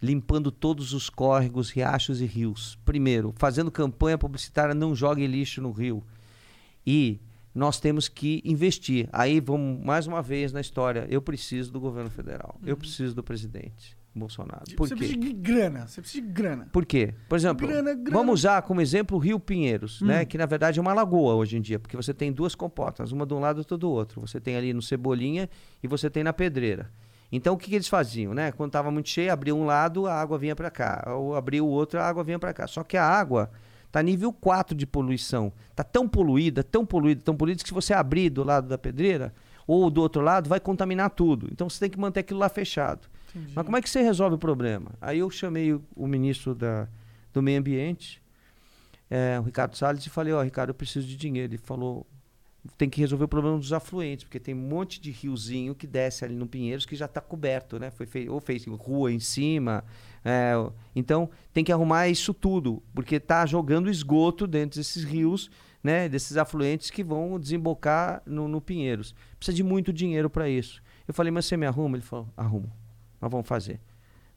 limpando 0.04 0.50
todos 0.50 0.92
os 0.92 1.08
córregos, 1.08 1.70
riachos 1.70 2.20
e 2.20 2.26
rios. 2.26 2.78
Primeiro, 2.84 3.32
fazendo 3.36 3.70
campanha 3.70 4.18
publicitária, 4.18 4.74
não 4.74 4.94
jogue 4.94 5.26
lixo 5.26 5.62
no 5.62 5.72
rio. 5.72 6.04
E 6.86 7.18
nós 7.54 7.80
temos 7.80 8.06
que 8.08 8.42
investir. 8.44 9.08
Aí 9.12 9.40
vamos 9.40 9.82
mais 9.82 10.06
uma 10.06 10.20
vez 10.20 10.52
na 10.52 10.60
história. 10.60 11.06
Eu 11.08 11.22
preciso 11.22 11.72
do 11.72 11.80
governo 11.80 12.10
federal. 12.10 12.60
Eu 12.64 12.76
preciso 12.76 13.14
do 13.14 13.22
presidente 13.22 13.96
Bolsonaro. 14.14 14.64
Por 14.76 14.86
você 14.86 14.94
quê? 14.94 14.98
precisa 14.98 15.20
de 15.20 15.32
grana. 15.32 15.86
Você 15.86 16.00
precisa 16.02 16.22
de 16.22 16.32
grana. 16.32 16.68
Por 16.70 16.84
quê? 16.84 17.14
Por 17.28 17.36
exemplo, 17.36 17.66
Grana, 17.66 17.94
grana. 17.94 18.10
vamos 18.10 18.40
usar 18.40 18.60
como 18.62 18.80
exemplo 18.80 19.16
o 19.16 19.20
Rio 19.20 19.40
Pinheiros, 19.40 20.02
né? 20.02 20.24
Que 20.24 20.36
na 20.36 20.46
verdade 20.46 20.78
é 20.78 20.82
uma 20.82 20.92
lagoa 20.92 21.34
hoje 21.34 21.56
em 21.56 21.60
dia, 21.62 21.78
porque 21.78 21.96
você 21.96 22.12
tem 22.12 22.30
duas 22.30 22.54
comportas, 22.54 23.10
uma 23.10 23.24
de 23.24 23.32
um 23.32 23.40
lado 23.40 23.56
e 23.56 23.60
outra 23.60 23.78
do 23.78 23.90
outro. 23.90 24.20
Você 24.20 24.38
tem 24.40 24.56
ali 24.56 24.72
no 24.74 24.82
Cebolinha 24.82 25.48
e 25.82 25.88
você 25.88 26.10
tem 26.10 26.22
na 26.22 26.32
Pedreira. 26.32 26.90
Então 27.36 27.54
o 27.54 27.58
que, 27.58 27.68
que 27.68 27.74
eles 27.74 27.88
faziam, 27.88 28.32
né? 28.32 28.52
Quando 28.52 28.68
estava 28.68 28.90
muito 28.90 29.08
cheio, 29.08 29.32
abria 29.32 29.54
um 29.54 29.64
lado, 29.64 30.06
a 30.06 30.14
água 30.14 30.38
vinha 30.38 30.54
para 30.54 30.70
cá. 30.70 31.04
Ou 31.08 31.34
abria 31.34 31.62
o 31.62 31.66
outro, 31.66 31.98
a 31.98 32.06
água 32.06 32.22
vinha 32.22 32.38
para 32.38 32.52
cá. 32.52 32.66
Só 32.66 32.84
que 32.84 32.96
a 32.96 33.04
água 33.04 33.50
tá 33.90 34.02
nível 34.02 34.32
4 34.32 34.76
de 34.76 34.86
poluição. 34.86 35.52
Tá 35.74 35.82
tão 35.82 36.08
poluída, 36.08 36.62
tão 36.62 36.86
poluída, 36.86 37.20
tão 37.22 37.36
poluída 37.36 37.62
que 37.62 37.68
se 37.68 37.74
você 37.74 37.92
abrir 37.92 38.30
do 38.30 38.44
lado 38.44 38.68
da 38.68 38.78
pedreira 38.78 39.34
ou 39.66 39.90
do 39.90 40.00
outro 40.00 40.22
lado, 40.22 40.48
vai 40.48 40.60
contaminar 40.60 41.10
tudo. 41.10 41.48
Então 41.50 41.68
você 41.68 41.80
tem 41.80 41.90
que 41.90 41.98
manter 41.98 42.20
aquilo 42.20 42.38
lá 42.38 42.48
fechado. 42.48 43.08
Entendi. 43.34 43.52
Mas 43.54 43.64
como 43.64 43.76
é 43.76 43.82
que 43.82 43.90
você 43.90 44.00
resolve 44.00 44.36
o 44.36 44.38
problema? 44.38 44.92
Aí 45.00 45.18
eu 45.18 45.30
chamei 45.30 45.72
o, 45.72 45.82
o 45.96 46.06
ministro 46.06 46.54
da, 46.54 46.86
do 47.32 47.42
Meio 47.42 47.58
Ambiente, 47.58 48.22
é, 49.10 49.38
o 49.40 49.42
Ricardo 49.42 49.76
Salles, 49.76 50.06
e 50.06 50.10
falei, 50.10 50.32
ó, 50.32 50.42
Ricardo, 50.42 50.70
eu 50.70 50.74
preciso 50.74 51.06
de 51.06 51.16
dinheiro. 51.16 51.52
Ele 51.52 51.58
falou, 51.58 52.06
tem 52.76 52.88
que 52.88 53.00
resolver 53.00 53.24
o 53.24 53.28
problema 53.28 53.58
dos 53.58 53.72
afluentes, 53.72 54.24
porque 54.24 54.40
tem 54.40 54.54
um 54.54 54.68
monte 54.68 55.00
de 55.00 55.10
riozinho 55.10 55.74
que 55.74 55.86
desce 55.86 56.24
ali 56.24 56.34
no 56.34 56.46
Pinheiros 56.46 56.86
que 56.86 56.96
já 56.96 57.04
está 57.04 57.20
coberto, 57.20 57.78
né? 57.78 57.90
Foi 57.90 58.06
feito, 58.06 58.32
ou 58.32 58.40
fez 58.40 58.64
rua 58.66 59.12
em 59.12 59.20
cima. 59.20 59.84
é, 60.24 60.54
então 60.94 61.28
tem 61.52 61.62
que 61.62 61.72
arrumar 61.72 62.08
isso 62.08 62.32
tudo, 62.32 62.82
porque 62.94 63.16
está 63.16 63.44
jogando 63.46 63.90
esgoto 63.90 64.46
dentro 64.46 64.80
desses 64.80 65.04
rios, 65.04 65.50
né? 65.82 66.08
Desses 66.08 66.36
afluentes 66.36 66.90
que 66.90 67.04
vão 67.04 67.38
desembocar 67.38 68.22
no, 68.24 68.48
no 68.48 68.60
Pinheiros. 68.60 69.14
Precisa 69.38 69.54
de 69.54 69.62
muito 69.62 69.92
dinheiro 69.92 70.30
para 70.30 70.48
isso. 70.48 70.82
Eu 71.06 71.12
falei, 71.12 71.30
mas 71.30 71.44
você 71.44 71.56
me 71.56 71.66
arruma? 71.66 71.96
Ele 71.96 72.04
falou, 72.04 72.28
arrumo. 72.36 72.72
Nós 73.20 73.30
vamos 73.30 73.46
fazer. 73.46 73.80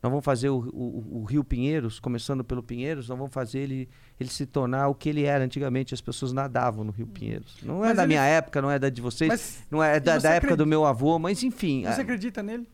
Nós 0.01 0.11
vamos 0.11 0.23
fazer 0.23 0.49
o, 0.49 0.57
o, 0.73 1.21
o 1.21 1.23
Rio 1.23 1.43
Pinheiros, 1.43 1.99
começando 1.99 2.43
pelo 2.43 2.61
Pinheiros, 2.61 3.09
nós 3.09 3.17
vamos 3.17 3.33
fazer 3.33 3.59
ele, 3.59 3.89
ele 4.19 4.29
se 4.29 4.45
tornar 4.45 4.87
o 4.89 4.95
que 4.95 5.09
ele 5.09 5.23
era 5.23 5.43
antigamente. 5.43 5.93
As 5.93 6.01
pessoas 6.01 6.31
nadavam 6.31 6.83
no 6.83 6.91
Rio 6.91 7.07
Pinheiros. 7.07 7.57
Não 7.63 7.83
é 7.83 7.87
Mas 7.87 7.97
da 7.97 8.03
ele- 8.03 8.07
minha 8.09 8.23
época, 8.23 8.61
não 8.61 8.69
é 8.69 8.77
da 8.77 8.89
de 8.89 9.01
vocês, 9.01 9.27
Mas 9.27 9.63
não 9.71 9.83
é 9.83 9.99
da, 9.99 10.13
da 10.19 10.29
época 10.29 10.37
acredita- 10.37 10.57
do 10.57 10.67
meu 10.67 10.85
avô, 10.85 11.17
mas 11.17 11.41
enfim, 11.41 11.81
você 11.83 11.99
é, 11.99 12.03
acredita 12.03 12.43
nele? 12.43 12.69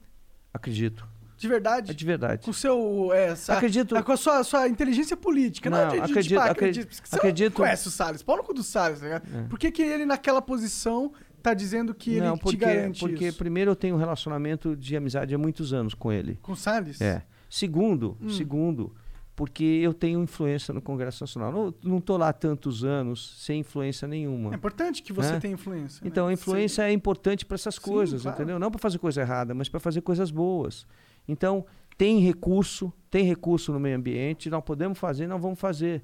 acredito. 0.53 1.07
De 1.37 1.47
verdade? 1.47 1.91
É 1.91 1.93
de 1.93 2.05
verdade. 2.05 2.45
Com 2.45 2.51
o 2.51 2.53
seu. 2.53 3.11
É, 3.13 3.29
essa- 3.31 3.53
Acredito. 3.55 4.01
Com 4.01 4.11
a 4.13 4.17
sua, 4.17 4.43
sua 4.45 4.67
inteligência 4.69 5.17
política. 5.17 5.69
Não, 5.69 5.77
Não, 5.77 5.87
acredito- 5.87 6.23
tipo, 6.23 6.39
ah, 6.39 6.43
acre- 6.45 6.51
acredito. 6.51 6.87
porque 6.89 7.07
Você 7.09 7.15
acredito- 7.17 7.53
conhece 7.53 7.87
o 7.87 7.91
Salles. 7.91 8.21
Pau 8.23 8.37
no 8.37 8.43
cu 8.43 8.53
do 8.53 8.63
Salles, 8.63 8.99
tá 8.99 9.05
ligado? 9.05 9.23
É. 9.35 9.43
Por 9.49 9.59
que, 9.59 9.69
que 9.71 9.81
ele, 9.81 10.05
naquela 10.05 10.41
posição, 10.41 11.11
tá 11.43 11.53
dizendo 11.53 11.93
que 11.93 12.19
não, 12.19 12.33
ele 12.33 12.39
porque, 12.41 12.57
te 12.57 12.65
garante 12.65 12.99
porque 12.99 13.27
isso? 13.27 13.37
primeiro 13.37 13.71
eu 13.71 13.75
tenho 13.75 13.95
um 13.95 13.99
relacionamento 13.99 14.75
de 14.75 14.95
amizade 14.95 15.35
há 15.35 15.37
muitos 15.37 15.73
anos 15.73 15.93
com 15.93 16.11
ele. 16.11 16.39
Com 16.41 16.53
o 16.53 16.55
Salles? 16.55 16.99
É. 17.01 17.23
Segundo, 17.49 18.17
Hum. 18.21 18.29
segundo, 18.29 18.95
porque 19.35 19.63
eu 19.63 19.93
tenho 19.93 20.21
influência 20.21 20.73
no 20.73 20.81
Congresso 20.81 21.23
Nacional. 21.23 21.51
Não, 21.51 21.73
não 21.83 22.01
tô 22.01 22.17
lá 22.17 22.29
há 22.29 22.33
tantos 22.33 22.83
anos 22.83 23.35
sem 23.43 23.59
influência 23.59 24.07
nenhuma. 24.07 24.51
É 24.51 24.55
importante 24.55 25.03
que 25.03 25.11
você 25.11 25.33
É. 25.33 25.39
tenha 25.39 25.53
influência. 25.55 26.03
né? 26.03 26.07
Então, 26.09 26.27
a 26.27 26.33
influência 26.33 26.83
é 26.83 26.91
importante 26.91 27.45
para 27.45 27.55
essas 27.55 27.75
Sim, 27.75 27.81
coisas, 27.81 28.21
claro. 28.23 28.37
entendeu? 28.37 28.59
Não 28.59 28.71
para 28.71 28.79
fazer 28.79 28.97
coisa 28.99 29.21
errada, 29.21 29.53
mas 29.53 29.67
para 29.69 29.79
fazer 29.79 30.01
coisas 30.01 30.31
boas. 30.31 30.85
Então, 31.27 31.65
tem 31.97 32.19
recurso, 32.19 32.91
tem 33.09 33.23
recurso 33.25 33.71
no 33.73 33.79
meio 33.79 33.97
ambiente, 33.97 34.49
nós 34.49 34.63
podemos 34.63 34.97
fazer, 34.97 35.27
nós 35.27 35.41
vamos 35.41 35.59
fazer. 35.59 36.03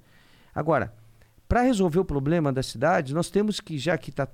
Agora, 0.53 0.93
para 1.47 1.61
resolver 1.61 1.99
o 1.99 2.05
problema 2.05 2.51
da 2.53 2.61
cidade, 2.61 3.13
nós 3.13 3.29
temos 3.29 3.59
que, 3.59 3.77
já 3.77 3.97
que 3.97 4.09
está 4.11 4.27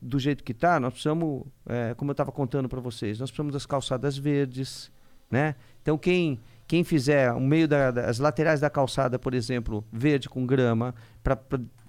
do 0.00 0.18
jeito 0.18 0.42
que 0.44 0.52
está, 0.52 0.78
nós 0.80 0.92
precisamos, 0.92 1.44
é, 1.68 1.94
como 1.94 2.10
eu 2.10 2.12
estava 2.12 2.30
contando 2.32 2.68
para 2.68 2.80
vocês, 2.80 3.18
nós 3.18 3.30
precisamos 3.30 3.52
das 3.52 3.66
calçadas 3.66 4.16
verdes, 4.16 4.90
né? 5.30 5.54
Então, 5.82 5.96
quem, 5.98 6.38
quem 6.66 6.84
fizer 6.84 7.32
o 7.32 7.40
meio 7.40 7.66
da- 7.68 7.90
das 7.90 8.18
laterais 8.18 8.60
da 8.60 8.70
calçada, 8.70 9.18
por 9.18 9.34
exemplo, 9.34 9.84
verde 9.92 10.28
com 10.28 10.46
grama, 10.46 10.94
para 11.22 11.36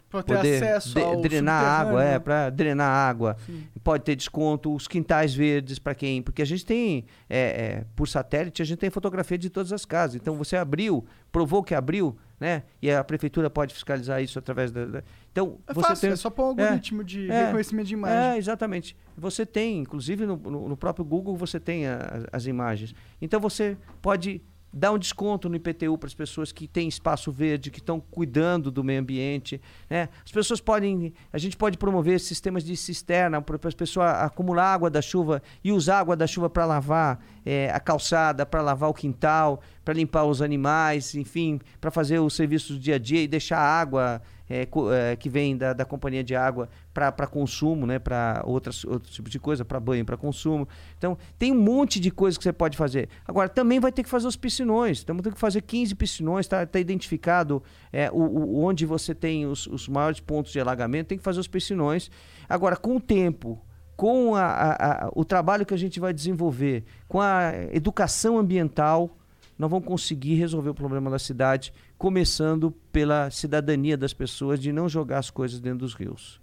poder 0.10 0.64
acesso 0.64 0.94
de- 0.96 1.22
drenar 1.22 1.64
água, 1.64 2.04
é, 2.04 2.18
para 2.20 2.50
drenar 2.50 2.90
água. 2.90 3.36
Sim. 3.46 3.68
Pode 3.84 4.04
ter 4.06 4.16
desconto, 4.16 4.74
os 4.74 4.88
quintais 4.88 5.36
verdes 5.36 5.80
para 5.80 5.94
quem. 5.94 6.22
Porque 6.22 6.42
a 6.42 6.46
gente 6.46 6.66
tem, 6.66 7.06
é, 7.30 7.40
é, 7.40 7.86
por 7.96 8.08
satélite, 8.08 8.62
a 8.62 8.66
gente 8.66 8.80
tem 8.80 8.90
fotografia 8.90 9.38
de 9.38 9.50
todas 9.50 9.72
as 9.74 9.86
casas. 9.86 10.16
Então 10.16 10.36
você 10.36 10.56
abriu, 10.56 11.06
provou 11.32 11.62
que 11.64 11.76
abriu, 11.76 12.18
né? 12.40 12.64
E 12.82 12.90
a 12.90 13.04
prefeitura 13.04 13.50
pode 13.50 13.74
fiscalizar 13.74 14.22
isso 14.24 14.40
através 14.40 14.72
da. 14.72 14.86
da- 14.86 15.04
Então, 15.38 15.60
É 15.68 15.74
você 15.74 15.88
fácil, 15.88 16.02
tem. 16.02 16.12
é 16.12 16.16
só 16.16 16.30
pôr 16.32 16.46
um 16.56 16.60
é, 16.60 16.64
algoritmo 16.64 17.04
de 17.04 17.30
é, 17.30 17.46
reconhecimento 17.46 17.88
de 17.88 17.94
imagem. 17.94 18.18
É, 18.34 18.38
exatamente. 18.38 18.98
Você 19.16 19.46
tem, 19.46 19.80
inclusive 19.80 20.26
no, 20.26 20.36
no- 20.36 20.70
no 20.70 20.76
próprio 20.78 21.06
Google, 21.06 21.36
você 21.38 21.60
tem 21.60 21.86
a- 21.88 22.26
as 22.32 22.48
imagens. 22.48 22.96
Então 23.22 23.40
você 23.40 23.78
pode 24.02 24.42
dar 24.74 24.92
um 24.92 24.98
desconto 24.98 25.48
no 25.48 25.56
IPTU 25.56 25.98
para 25.98 26.08
as 26.08 26.14
pessoas 26.14 26.52
que 26.52 26.68
têm 26.68 26.88
espaço 26.88 27.32
verde, 27.32 27.72
que 27.72 27.80
estão 27.80 28.00
cuidando 28.00 28.70
do 28.72 28.84
meio 28.84 29.00
ambiente. 29.00 29.62
Né? 29.90 30.10
As 30.26 30.32
pessoas 30.32 30.60
podem. 30.60 31.14
A 31.32 31.38
gente 31.38 31.56
pode 31.56 31.78
promover 31.78 32.20
sistemas 32.20 32.64
de 32.64 32.76
cisterna 32.76 33.40
para 33.42 33.60
as 33.68 33.74
pessoas 33.76 34.10
acumular 34.16 34.74
água 34.74 34.90
da 34.90 35.02
chuva 35.02 35.42
e 35.64 35.72
usar 35.72 36.00
água 36.00 36.16
da 36.16 36.26
chuva 36.28 36.50
para 36.50 36.66
lavar 36.66 37.24
eh, 37.46 37.72
a 37.72 37.80
calçada, 37.80 38.46
para 38.46 38.62
lavar 38.62 38.90
o 38.90 38.94
quintal, 38.94 39.62
para 39.86 39.94
limpar 39.94 40.26
os 40.26 40.42
animais, 40.42 41.14
enfim, 41.16 41.60
para 41.80 41.90
fazer 41.92 42.20
os 42.20 42.36
serviços 42.36 42.76
do 42.78 42.82
dia 42.82 42.96
a 42.96 43.00
dia 43.00 43.22
e 43.22 43.28
deixar 43.28 43.60
a 43.60 43.80
água 43.80 44.22
co- 44.66 44.92
eh, 44.94 45.16
que 45.16 45.30
vem 45.30 45.58
da, 45.58 45.74
da 45.74 45.84
companhia 45.86 46.24
de 46.24 46.36
água 46.36 46.70
para 46.94 47.28
consumo, 47.28 47.86
né, 47.86 48.00
para 48.00 48.42
outras 48.46 48.84
outro 48.86 49.12
tipo 49.12 49.30
de 49.30 49.40
coisa, 49.40 49.66
para 49.66 49.80
banho, 49.80 50.06
para 50.06 50.16
consumo. 50.18 50.68
Então, 50.98 51.18
tem 51.38 51.52
um 51.52 51.62
monte 51.62 52.00
de 52.00 52.10
coisas 52.10 52.38
que 52.38 52.44
você 52.44 52.54
pode 52.54 52.78
fazer. 52.78 53.10
Agora, 53.28 53.50
também 53.50 53.80
vai 53.80 53.92
ter 53.92 54.04
que 54.04 54.10
fazer 54.10 54.28
os 54.28 54.36
piscinões. 54.36 55.00
Estamos 55.00 55.22
tendo 55.22 55.34
que 55.34 55.40
fazer 55.40 55.62
15 55.62 55.94
piscinões, 55.96 56.46
está 56.46 56.66
tá 56.66 56.80
identificado 56.80 57.62
é, 57.92 58.10
o, 58.12 58.16
o- 58.16 58.64
onde 58.64 58.86
você 58.86 59.14
tem 59.14 59.46
os, 59.46 59.68
os 59.68 59.88
maiores 59.88 60.20
pontos 60.20 60.52
de 60.52 60.60
alagamento, 60.60 61.08
tem 61.08 61.18
que 61.18 61.24
fazer 61.24 61.40
os 61.40 61.48
piscinões. 61.48 62.10
Agora, 62.48 62.76
com 62.78 62.96
o 62.96 63.00
tempo, 63.02 63.62
com 63.96 64.34
a- 64.36 64.44
a- 64.46 65.06
a- 65.08 65.10
o 65.16 65.26
trabalho 65.26 65.66
que 65.66 65.74
a 65.74 65.78
gente 65.78 66.00
vai 66.00 66.14
desenvolver, 66.14 66.84
com 67.08 67.20
a 67.20 67.52
educação 67.74 68.38
ambiental, 68.38 69.18
nós 69.58 69.70
vamos 69.70 69.88
conseguir 69.88 70.36
resolver 70.36 70.70
o 70.70 70.74
problema 70.74 71.10
da 71.10 71.20
cidade, 71.20 71.74
começando 71.98 72.72
pela 72.92 73.30
cidadania 73.32 73.98
das 73.98 74.14
pessoas 74.14 74.60
de 74.60 74.72
não 74.72 74.88
jogar 74.88 75.20
as 75.20 75.30
coisas 75.30 75.60
dentro 75.60 75.80
dos 75.80 75.94
rios. 75.94 76.40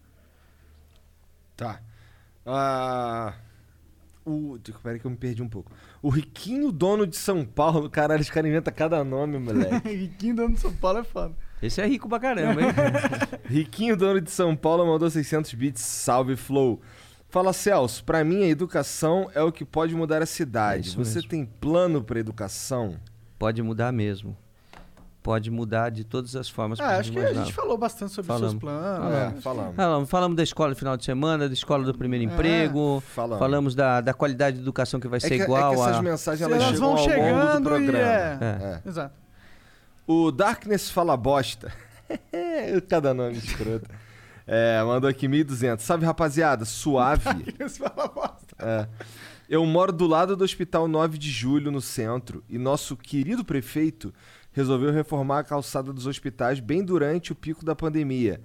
Tá. 1.57 1.81
Ah. 2.45 3.35
O. 4.27 4.59
Peraí 4.83 4.99
que 4.99 5.05
eu 5.05 5.11
me 5.11 5.17
perdi 5.17 5.43
um 5.43 5.49
pouco. 5.49 5.71
O 6.03 6.09
Riquinho, 6.09 6.73
dono 6.73 7.07
de 7.07 7.17
São 7.17 7.45
Paulo. 7.45 7.91
Caralho, 7.91 8.23
os 8.23 8.31
caras 8.31 8.49
inventam 8.49 8.73
cada 8.75 9.05
nome, 9.05 9.39
moleque. 9.39 9.89
Riquinho 9.95 10.35
dando 10.35 10.57
São 10.57 10.73
Paulo 10.73 10.99
é 10.99 11.05
foda. 11.05 11.35
Esse 11.63 11.81
é 11.81 11.87
rico 11.87 12.09
pra 12.09 12.19
caramba, 12.19 12.61
hein? 12.61 12.69
Riquinho, 13.45 13.97
dono 13.97 14.21
de 14.21 14.31
São 14.31 14.55
Paulo, 14.55 14.87
mandou 14.87 15.09
600 15.09 15.55
bits. 15.55 15.83
Salve, 15.83 16.37
Flow. 16.37 16.81
Fala, 17.35 17.53
Celso. 17.53 18.05
Pra 18.05 18.23
mim, 18.23 18.45
a 18.45 18.47
educação 18.47 19.29
é 19.35 19.43
o 19.43 19.51
que 19.51 19.65
pode 19.65 19.93
mudar 19.93 20.21
a 20.21 20.23
É 20.23 20.27
cidade. 20.27 20.87
isso 20.91 20.97
Você 21.05 21.17
mesmo. 21.17 21.29
tem 21.31 21.45
plano 21.45 22.01
pra 22.01 22.21
educação? 22.21 22.95
Pode 23.37 23.61
mudar 23.61 23.93
mesmo. 23.93 24.37
Pode 25.21 25.51
mudar 25.51 25.91
de 25.91 26.05
todas 26.05 26.37
as 26.37 26.49
formas. 26.49 26.79
Ah, 26.79 26.99
acho 26.99 27.11
que 27.11 27.19
a 27.19 27.23
imagináveis. 27.23 27.49
gente 27.49 27.57
falou 27.57 27.77
bastante 27.77 28.13
sobre 28.13 28.31
os 28.31 28.39
seus 28.39 28.53
Falamos. 28.53 28.61
planos. 28.61 29.15
É, 29.39 29.41
falamos. 29.41 29.75
Falamos, 29.75 30.11
falamos 30.11 30.37
da 30.37 30.43
escola 30.45 30.71
no 30.71 30.77
final 30.77 30.97
de 30.97 31.05
semana, 31.05 31.49
da 31.49 31.53
escola 31.55 31.83
do 31.83 31.93
primeiro 31.99 32.31
É, 32.31 32.33
emprego, 32.33 33.03
falamos. 33.07 33.39
falamos 33.41 33.75
da, 33.75 34.01
da 34.01 34.15
qualidade 34.15 34.59
de 34.59 34.63
educação 34.63 35.01
que 35.01 35.09
vai 35.09 35.17
É 35.17 35.21
ser 35.21 35.29
que, 35.31 35.41
é 35.41 35.45
igual 35.45 35.75
que 35.75 35.81
essas 35.81 35.97
a. 35.97 36.03
mensagens 36.03 36.49
elas, 36.49 36.63
elas 36.63 36.79
vão 36.79 36.91
ao 36.91 36.95
longo 36.97 37.09
do 37.09 37.11
chegando 37.15 37.59
e 37.61 37.63
programa. 37.65 37.99
é. 37.99 38.39
É. 38.85 38.89
Exato. 38.89 39.15
O 40.07 40.31
Darkness 40.31 40.89
Fala 40.91 41.17
Bosta. 41.17 41.73
Cada 42.89 43.13
nome 43.13 43.39
escroto. 43.39 43.89
É, 44.47 44.83
mandou 44.83 45.09
aqui 45.09 45.27
1.200. 45.27 45.81
Salve, 45.81 46.05
rapaziada. 46.05 46.65
Suave. 46.65 47.25
É. 48.57 48.87
Eu 49.49 49.67
moro 49.67 49.93
do 49.93 50.07
lado 50.07 50.37
do 50.37 50.45
Hospital 50.45 50.87
9 50.87 51.19
de 51.19 51.29
Julho, 51.29 51.71
no 51.71 51.81
centro, 51.81 52.43
e 52.49 52.57
nosso 52.57 52.97
querido 52.97 53.45
prefeito 53.45 54.15
resolveu 54.53 54.93
reformar 54.93 55.41
a 55.41 55.45
calçada 55.45 55.93
dos 55.93 56.07
hospitais 56.07 56.61
bem 56.61 56.83
durante 56.83 57.33
o 57.33 57.35
pico 57.35 57.65
da 57.65 57.75
pandemia, 57.75 58.41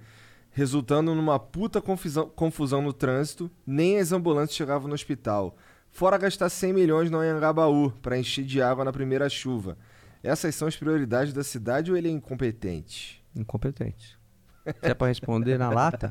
resultando 0.50 1.14
numa 1.14 1.38
puta 1.38 1.80
confusão, 1.80 2.28
confusão 2.28 2.82
no 2.82 2.92
trânsito, 2.92 3.50
nem 3.64 3.98
as 3.98 4.12
ambulâncias 4.12 4.56
chegavam 4.56 4.88
no 4.88 4.94
hospital. 4.94 5.56
Fora 5.90 6.18
gastar 6.18 6.50
100 6.50 6.72
milhões 6.72 7.10
no 7.10 7.18
Anhangabaú 7.18 7.92
para 8.02 8.18
encher 8.18 8.44
de 8.44 8.60
água 8.60 8.84
na 8.84 8.92
primeira 8.92 9.28
chuva. 9.28 9.78
Essas 10.22 10.54
são 10.54 10.68
as 10.68 10.76
prioridades 10.76 11.32
da 11.32 11.42
cidade 11.42 11.90
ou 11.90 11.96
ele 11.96 12.08
é 12.08 12.10
incompetente? 12.10 13.24
Incompetente. 13.34 14.19
Se 14.64 14.90
é 14.90 14.94
pra 14.94 15.08
responder 15.08 15.58
na 15.58 15.70
lata, 15.70 16.10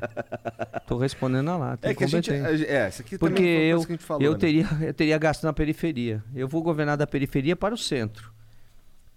tô 0.88 0.98
respondendo 0.98 1.45
na 1.45 1.58
lata. 1.58 1.88
É 1.90 1.94
que 1.94 2.03
a 2.03 2.08
gente. 2.08 2.32
É, 2.32 2.90
isso 2.90 3.02
aqui 3.02 3.18
Porque 3.18 3.42
uma 3.42 3.48
eu, 3.64 3.80
que 3.82 3.86
a 3.86 3.95
gente 3.95 4.03
falou. 4.03 4.24
eu, 4.24 4.34
né? 4.34 4.38
teria, 4.40 4.68
eu 4.82 4.94
teria 4.94 5.18
gasto 5.18 5.44
na 5.44 5.53
periferia. 5.53 6.24
Eu 6.36 6.48
vou 6.48 6.61
governar 6.64 6.98
da 6.98 7.06
periferia 7.06 7.56
para 7.56 7.74
o 7.74 7.78
centro. 7.78 8.34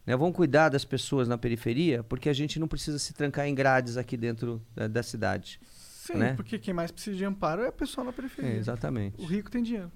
Né, 0.06 0.16
Vamos 0.16 0.36
cuidar 0.36 0.68
das 0.68 0.84
pessoas 0.84 1.28
na 1.28 1.38
periferia, 1.38 2.02
porque 2.02 2.28
a 2.28 2.32
gente 2.32 2.58
não 2.58 2.66
precisa 2.68 2.98
se 2.98 3.12
trancar 3.14 3.46
em 3.46 3.54
grades 3.54 3.96
aqui 3.96 4.16
dentro 4.16 4.60
da, 4.74 4.86
da 4.88 5.02
cidade. 5.02 5.58
Sim, 5.64 6.14
Né? 6.14 6.34
porque 6.34 6.58
quem 6.58 6.74
mais 6.74 6.90
precisa 6.90 7.16
de 7.16 7.24
amparo 7.24 7.62
é 7.62 7.68
a 7.68 7.72
pessoa 7.72 8.04
na 8.04 8.10
É, 8.10 8.12
periferia. 8.12 8.56
exatamente. 8.56 9.20
o 9.22 9.24
rico 9.24 9.50
tem 9.50 9.62
dinheiro. 9.62 9.90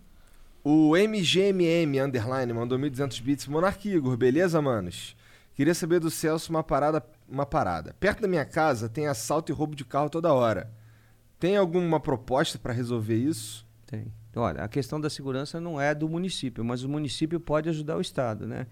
O 0.63 0.97
MGMM 0.97 2.01
Underline 2.01 2.53
mandou 2.53 2.79
1.200 2.79 3.21
bits. 3.23 3.47
Monarque 3.49 3.89
Igor, 3.89 4.17
beleza, 4.17 4.61
manos? 4.63 5.17
Queria 5.57 5.75
saber 5.75 6.01
do 6.01 6.10
Celso 6.10 6.51
uma 6.51 6.62
parada, 6.62 7.02
uma 7.26 7.47
parada. 7.47 7.97
Perto 7.99 8.20
da 8.20 8.28
minha 8.28 8.44
casa 8.44 8.91
tem 8.91 9.07
assalto 9.07 9.51
e 9.51 9.55
roubo 9.55 9.75
de 9.75 9.86
carro 9.86 10.10
toda 10.10 10.31
hora. 10.35 10.70
Tem 11.41 11.57
alguma 11.57 11.99
proposta 11.99 12.59
pra 12.59 12.75
resolver 12.75 13.17
isso? 13.17 13.67
Tem. 13.86 14.12
Olha, 14.35 14.62
a 14.62 14.68
questão 14.68 15.01
da 15.01 15.09
segurança 15.09 15.59
não 15.59 15.81
é 15.81 15.94
do 15.94 16.07
município, 16.10 16.62
mas 16.62 16.85
o 16.85 16.89
município 16.91 17.41
pode 17.41 17.70
ajudar 17.70 17.97
o 17.97 18.02
Estado, 18.02 18.47
né? 18.47 18.67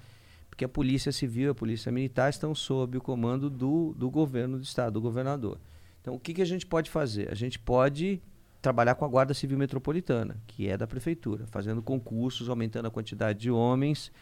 Porque 0.51 0.63
a 0.63 0.69
Polícia 0.69 1.11
Civil 1.11 1.49
e 1.49 1.51
a 1.53 1.55
Polícia 1.55 1.91
Militar 1.91 2.29
estão 2.29 2.55
sob 2.55 2.99
o 2.99 3.01
comando 3.01 3.49
do, 3.49 3.95
do 3.97 4.11
governo 4.11 4.59
do 4.59 4.63
Estado, 4.63 4.93
do 4.93 5.01
governador. 5.01 5.59
Então, 6.03 6.15
o 6.15 6.21
que, 6.21 6.35
que 6.35 6.43
a 6.43 6.47
gente 6.47 6.67
pode 6.67 6.91
fazer? 6.91 7.31
A 7.33 7.35
gente 7.35 7.59
pode 7.59 8.21
trabalhar 8.61 8.95
com 8.95 9.07
a 9.07 9.09
Guarda 9.09 9.33
Civil 9.33 9.57
Metropolitana, 9.57 10.37
que 10.47 10.69
é 10.69 10.77
da 10.77 10.87
Prefeitura, 10.87 11.47
fazendo 11.47 11.83
concursos, 11.83 12.51
aumentando 12.51 12.89
a 12.89 12.91
quantidade 12.91 13.39
de 13.39 13.51
homens 13.51 14.13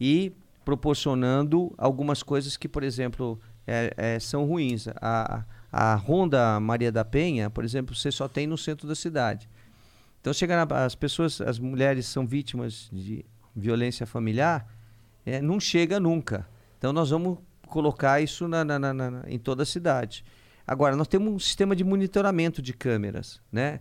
e 0.00 0.32
proporcionando 0.66 1.72
algumas 1.78 2.24
coisas 2.24 2.56
que, 2.56 2.68
por 2.68 2.82
exemplo, 2.82 3.40
é, 3.64 3.94
é, 3.96 4.18
são 4.18 4.44
ruins. 4.44 4.88
A, 4.96 5.44
a 5.70 5.94
Ronda 5.94 6.58
Maria 6.58 6.90
da 6.90 7.04
Penha, 7.04 7.48
por 7.48 7.64
exemplo, 7.64 7.94
você 7.94 8.10
só 8.10 8.26
tem 8.26 8.48
no 8.48 8.58
centro 8.58 8.88
da 8.88 8.96
cidade. 8.96 9.48
Então 10.20 10.32
chega 10.32 10.66
na, 10.66 10.84
as 10.84 10.96
pessoas, 10.96 11.40
as 11.40 11.60
mulheres 11.60 12.06
são 12.06 12.26
vítimas 12.26 12.90
de 12.92 13.24
violência 13.54 14.04
familiar, 14.06 14.66
é, 15.24 15.40
não 15.40 15.60
chega 15.60 16.00
nunca. 16.00 16.48
Então 16.78 16.92
nós 16.92 17.10
vamos 17.10 17.38
colocar 17.68 18.20
isso 18.20 18.48
na, 18.48 18.64
na, 18.64 18.76
na, 18.76 19.22
em 19.28 19.38
toda 19.38 19.62
a 19.62 19.66
cidade. 19.66 20.24
Agora, 20.66 20.96
nós 20.96 21.06
temos 21.06 21.32
um 21.32 21.38
sistema 21.38 21.76
de 21.76 21.84
monitoramento 21.84 22.60
de 22.60 22.72
câmeras, 22.72 23.40
né? 23.52 23.78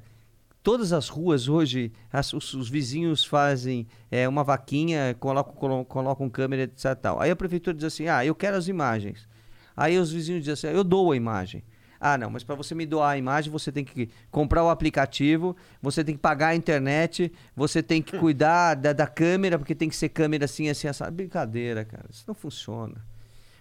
Todas 0.66 0.92
as 0.92 1.10
ruas 1.10 1.48
hoje, 1.48 1.92
as, 2.12 2.34
os, 2.34 2.52
os, 2.56 2.68
vizinhos 2.68 3.24
fazem 3.24 3.86
é, 4.10 4.28
uma 4.28 4.44
vaquinha, 4.44 5.16
colocam, 5.20 5.86
colocam, 5.86 6.28
câmera, 6.28 6.64
etc. 6.64 6.96
Tal. 7.00 7.22
Aí 7.22 7.30
a 7.30 7.36
prefeitura 7.36 7.78
diz 7.78 7.84
assim, 7.84 8.08
ah, 8.08 8.26
eu 8.26 8.34
quero 8.34 8.58
as 8.58 8.68
imagens. 8.68 9.30
Aí 9.78 9.96
os 10.00 10.12
vizinhos 10.12 10.44
dizem 10.44 10.54
assim, 10.54 10.76
eu 10.76 10.84
dou 10.84 11.12
a 11.12 11.16
imagem. 11.16 11.64
Ah, 12.00 12.18
não, 12.18 12.32
mas 12.32 12.44
para 12.44 12.56
você 12.56 12.74
me 12.74 12.84
doar 12.84 13.12
a 13.12 13.18
imagem, 13.18 13.52
você 13.52 13.72
tem 13.72 13.86
que 13.86 14.10
comprar 14.32 14.64
o 14.64 14.70
aplicativo, 14.72 15.56
você 15.80 16.04
tem 16.04 16.16
que 16.16 16.22
pagar 16.22 16.48
a 16.48 16.56
internet, 16.56 17.32
você 17.56 17.84
tem 17.84 18.02
que 18.02 18.18
cuidar 18.18 18.74
da, 18.74 18.92
da 18.92 19.06
câmera, 19.06 19.60
porque 19.60 19.76
tem 19.76 19.88
que 19.88 19.96
ser 19.96 20.10
câmera 20.10 20.46
assim, 20.46 20.68
assim, 20.68 20.88
essa 20.88 21.12
brincadeira, 21.12 21.86
cara. 21.86 22.06
Isso 22.10 22.24
não 22.28 22.34
funciona. 22.34 23.06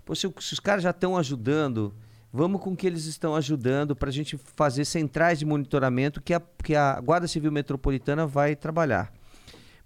Pô, 0.06 0.14
se, 0.14 0.22
se 0.40 0.54
os 0.54 0.60
caras 0.60 0.82
já 0.82 0.88
estão 0.88 1.18
ajudando, 1.18 1.94
vamos 2.34 2.60
com 2.60 2.74
que 2.74 2.84
eles 2.84 3.04
estão 3.04 3.36
ajudando 3.36 3.94
para 3.94 4.08
a 4.08 4.12
gente 4.12 4.36
fazer 4.36 4.84
centrais 4.84 5.38
de 5.38 5.46
monitoramento 5.46 6.20
que 6.20 6.34
a, 6.34 6.42
que 6.64 6.74
a 6.74 7.00
Guarda 7.00 7.28
Civil 7.28 7.52
Metropolitana 7.52 8.26
vai 8.26 8.56
trabalhar. 8.56 9.12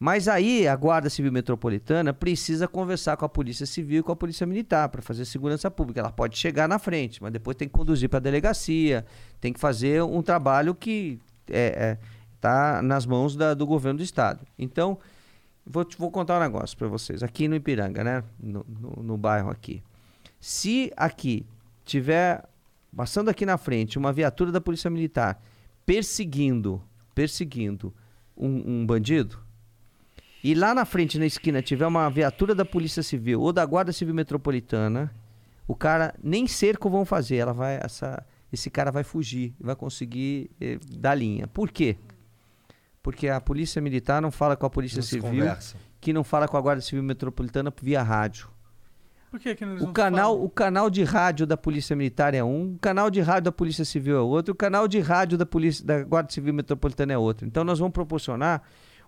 Mas 0.01 0.29
aí 0.29 0.67
a 0.67 0.75
Guarda 0.75 1.11
Civil 1.11 1.31
Metropolitana 1.31 2.15
precisa 2.15 2.67
conversar 2.67 3.19
com 3.19 3.27
a 3.27 3.29
Polícia 3.29 3.67
Civil 3.67 4.01
e 4.01 4.03
com 4.03 4.13
a 4.13 4.17
Polícia 4.17 4.47
Militar 4.47 4.89
para 4.89 5.03
fazer 5.03 5.27
segurança 5.27 5.71
pública. 5.71 6.01
Ela 6.01 6.11
pode 6.11 6.39
chegar 6.39 6.67
na 6.67 6.79
frente, 6.79 7.23
mas 7.23 7.31
depois 7.33 7.55
tem 7.55 7.69
que 7.69 7.75
conduzir 7.75 8.09
para 8.09 8.17
a 8.17 8.23
delegacia, 8.23 9.05
tem 9.43 9.53
que 9.53 9.61
fazer 9.61 10.03
um 10.03 10.23
trabalho 10.23 10.75
que 10.75 11.21
está 11.47 12.79
é, 12.79 12.79
é, 12.79 12.83
nas 12.83 13.05
mãos 13.05 13.37
da, 13.37 13.53
do 13.53 13.67
governo 13.67 13.99
do 13.99 14.05
Estado. 14.05 14.41
Então, 14.59 14.99
vou, 15.67 15.87
vou 15.99 16.11
contar 16.11 16.39
um 16.39 16.41
negócio 16.41 16.79
para 16.79 16.89
vocês. 16.89 17.23
Aqui 17.23 17.47
no 17.47 17.57
Ipiranga, 17.57 18.03
né? 18.03 18.25
No, 18.41 18.65
no, 18.67 19.03
no 19.03 19.17
bairro 19.19 19.51
aqui. 19.51 19.83
Se 20.41 20.91
aqui 20.97 21.45
tiver, 21.89 22.45
passando 22.95 23.29
aqui 23.29 23.45
na 23.47 23.59
frente, 23.59 23.99
uma 23.99 24.13
viatura 24.13 24.53
da 24.53 24.61
Polícia 24.61 24.91
Militar 24.91 25.43
perseguindo, 25.85 26.83
perseguindo 27.15 27.95
um, 28.37 28.83
um 28.83 28.87
bandido 28.87 29.49
e 30.43 30.55
lá 30.55 30.75
na 30.75 30.85
frente, 30.85 31.19
na 31.19 31.27
esquina, 31.27 31.61
tiver 31.61 31.87
uma 31.87 32.09
viatura 32.09 32.55
da 32.55 32.65
Polícia 32.65 33.03
Civil 33.03 33.41
ou 33.41 33.53
da 33.53 33.67
Guarda 33.67 33.93
Civil 33.93 34.15
Metropolitana, 34.15 35.13
o 35.67 35.75
cara 35.75 36.15
nem 36.23 36.47
cerco 36.47 36.89
vão 36.89 37.05
fazer, 37.05 37.37
ela 37.37 37.53
vai 37.53 37.79
essa 37.83 38.25
esse 38.51 38.71
cara 38.71 38.91
vai 38.91 39.05
fugir, 39.05 39.55
vai 39.61 39.77
conseguir 39.77 40.51
eh, 40.59 40.79
dar 40.91 41.15
linha. 41.15 41.47
Por 41.47 41.71
quê? 41.71 41.99
Porque 43.03 43.29
a 43.29 43.39
Polícia 43.43 43.83
Militar 43.83 44.23
não 44.23 44.31
fala 44.31 44.57
com 44.57 44.65
a 44.65 44.71
Polícia 44.71 44.99
Não 44.99 45.03
Civil, 45.03 45.45
que 46.01 46.15
não 46.15 46.25
fala 46.25 46.49
com 46.49 46.57
a 46.57 46.61
Guarda 46.61 46.81
Civil 46.81 47.03
Metropolitana 47.03 47.71
via 47.83 48.03
rádio. 48.03 48.49
Por 49.31 49.39
que 49.39 49.55
que 49.55 49.65
eles 49.65 49.83
O 49.83 49.87
não 49.87 49.93
canal, 49.93 50.33
falam? 50.33 50.45
o 50.45 50.49
canal 50.49 50.89
de 50.91 51.03
rádio 51.05 51.47
da 51.47 51.57
Polícia 51.57 51.95
Militar 51.95 52.33
é 52.35 52.43
um, 52.43 52.75
o 52.75 52.79
canal 52.79 53.11
de 53.11 53.21
rádio 53.21 53.43
da 53.45 53.53
Polícia 53.53 53.85
Civil 53.85 54.17
é 54.17 54.21
outro, 54.21 54.53
o 54.53 54.57
canal 54.57 54.89
de 54.89 55.01
rádio 55.01 55.37
da 55.37 55.45
Polícia 55.47 55.85
da 55.85 56.03
Guarda 56.03 56.31
Civil 56.33 56.55
Metropolitana 56.55 57.13
é 57.13 57.19
outro. 57.19 57.47
Então 57.47 57.63
nós 57.65 57.79
vamos 57.79 57.93
proporcionar 57.93 58.63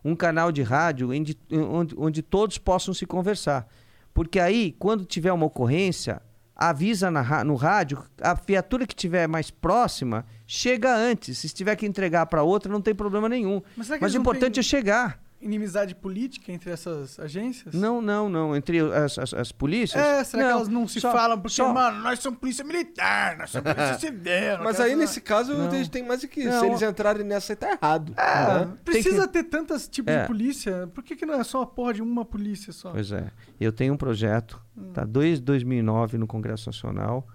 um 0.04 0.14
canal 0.14 0.50
de 0.52 0.62
rádio 0.62 1.12
em 1.14 1.22
de- 1.22 1.38
onde, 1.50 1.94
onde 1.98 2.22
todos 2.22 2.58
possam 2.58 2.92
se 2.92 3.06
conversar. 3.06 3.66
Porque 4.12 4.38
aí, 4.40 4.74
quando 4.78 5.04
tiver 5.04 5.32
uma 5.32 5.46
ocorrência, 5.46 6.20
avisa 6.56 7.10
na 7.10 7.42
no 7.44 7.54
rádio, 7.54 8.02
a 8.20 8.34
viatura 8.34 8.86
que 8.86 8.92
estiver 8.92 9.26
mais 9.28 9.50
próxima 9.50 10.26
chega 10.46 10.94
antes. 10.94 11.38
Se 11.38 11.48
tiver 11.48 11.76
que 11.76 11.86
entregar 11.86 12.26
para 12.26 12.42
outra, 12.42 12.70
não 12.70 12.82
tem 12.82 12.94
problema 12.94 13.28
nenhum. 13.28 13.62
Mas 13.76 13.88
Mas 14.00 14.14
o 14.14 14.18
importante 14.18 14.58
é 14.60 14.62
chegar. 14.62 15.18
Inimizade 15.40 15.94
política 15.94 16.52
entre 16.52 16.70
essas 16.70 17.18
agências? 17.18 17.74
Não, 17.74 18.02
não, 18.02 18.28
não. 18.28 18.54
Entre 18.54 18.78
as, 18.80 19.18
as, 19.18 19.32
as 19.32 19.52
polícias. 19.52 20.02
É, 20.02 20.22
será 20.22 20.42
que 20.44 20.50
elas 20.50 20.68
não 20.68 20.86
se 20.86 21.00
só- 21.00 21.10
falam? 21.10 21.40
Porque, 21.40 21.54
só- 21.56 21.72
mano, 21.72 22.00
nós 22.00 22.18
somos 22.18 22.38
polícia 22.38 22.64
militar, 22.64 23.38
nós 23.38 23.50
somos 23.50 23.72
polícia 23.72 23.98
civil. 24.00 24.56
não 24.58 24.64
Mas 24.64 24.78
aí, 24.80 24.94
nesse 24.94 25.20
caso, 25.20 25.54
Não. 25.54 25.74
eles 25.74 25.88
têm 25.88 26.02
mais 26.06 26.22
o 26.22 26.28
que. 26.28 26.44
Não. 26.44 26.60
Se 26.60 26.66
eles 26.66 26.82
entrarem 26.82 27.24
nessa, 27.24 27.52
aí 27.52 27.56
tá 27.56 27.70
errado. 27.72 28.12
É, 28.16 28.64
né? 28.66 28.72
precisa 28.84 29.26
Tem 29.26 29.42
ter 29.42 29.48
tantos 29.48 29.88
tipos 29.88 30.12
É. 30.12 30.22
de 30.22 30.26
polícia. 30.26 30.88
Por 30.94 31.02
que, 31.02 31.16
que 31.16 31.24
não 31.24 31.34
é 31.34 31.44
só 31.44 31.62
a 31.62 31.66
porra 31.66 31.94
de 31.94 32.02
uma 32.02 32.24
polícia 32.24 32.72
só? 32.72 32.90
Pois 32.90 33.10
é. 33.10 33.30
Eu 33.58 33.72
tenho 33.72 33.94
um 33.94 33.96
projeto, 33.96 34.60
tá 34.92 35.04
desde 35.04 35.42
2009 35.44 36.18
no 36.18 36.26
Congresso 36.26 36.68
Nacional, 36.68 37.26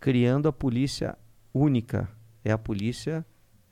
criando 0.00 0.48
a 0.48 0.52
polícia 0.52 1.16
única. 1.52 2.08
É 2.44 2.50
a 2.52 2.58
polícia 2.58 3.24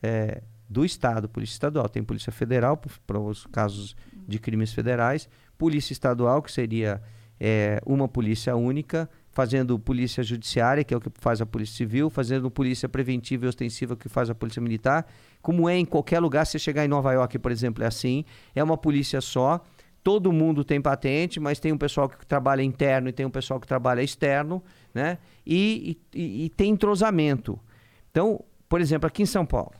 é, 0.03 0.41
do 0.71 0.85
Estado, 0.85 1.27
polícia 1.27 1.53
estadual. 1.55 1.89
Tem 1.89 2.01
polícia 2.01 2.31
federal 2.31 2.79
para 3.05 3.19
os 3.19 3.45
casos 3.47 3.95
de 4.27 4.39
crimes 4.39 4.71
federais, 4.73 5.27
polícia 5.57 5.91
estadual, 5.91 6.41
que 6.41 6.51
seria 6.51 7.01
é, 7.39 7.81
uma 7.85 8.07
polícia 8.07 8.55
única, 8.55 9.09
fazendo 9.31 9.77
polícia 9.77 10.23
judiciária, 10.23 10.83
que 10.83 10.93
é 10.93 10.97
o 10.97 11.01
que 11.01 11.09
faz 11.19 11.41
a 11.41 11.45
polícia 11.45 11.75
civil, 11.75 12.09
fazendo 12.09 12.49
polícia 12.49 12.87
preventiva 12.87 13.45
e 13.45 13.49
ostensiva, 13.49 13.95
que 13.97 14.07
faz 14.07 14.29
a 14.29 14.35
polícia 14.35 14.61
militar. 14.61 15.05
Como 15.41 15.67
é 15.67 15.77
em 15.77 15.85
qualquer 15.85 16.19
lugar, 16.19 16.45
se 16.45 16.57
chegar 16.57 16.85
em 16.85 16.87
Nova 16.87 17.11
York, 17.11 17.37
por 17.39 17.51
exemplo, 17.51 17.83
é 17.83 17.87
assim. 17.87 18.23
É 18.55 18.63
uma 18.63 18.77
polícia 18.77 19.19
só. 19.19 19.59
Todo 20.03 20.31
mundo 20.31 20.63
tem 20.63 20.81
patente, 20.81 21.39
mas 21.39 21.59
tem 21.59 21.71
um 21.71 21.77
pessoal 21.77 22.07
que 22.09 22.25
trabalha 22.25 22.63
interno 22.63 23.09
e 23.09 23.11
tem 23.11 23.25
um 23.25 23.29
pessoal 23.29 23.59
que 23.59 23.67
trabalha 23.67 24.01
externo, 24.01 24.63
né? 24.93 25.17
E, 25.45 25.97
e- 26.13 26.45
e 26.45 26.49
tem 26.49 26.71
entrosamento. 26.71 27.59
Então, 28.09 28.43
por 28.67 28.79
exemplo, 28.81 29.05
aqui 29.07 29.21
em 29.23 29.27
São 29.27 29.45
Paulo, 29.45 29.73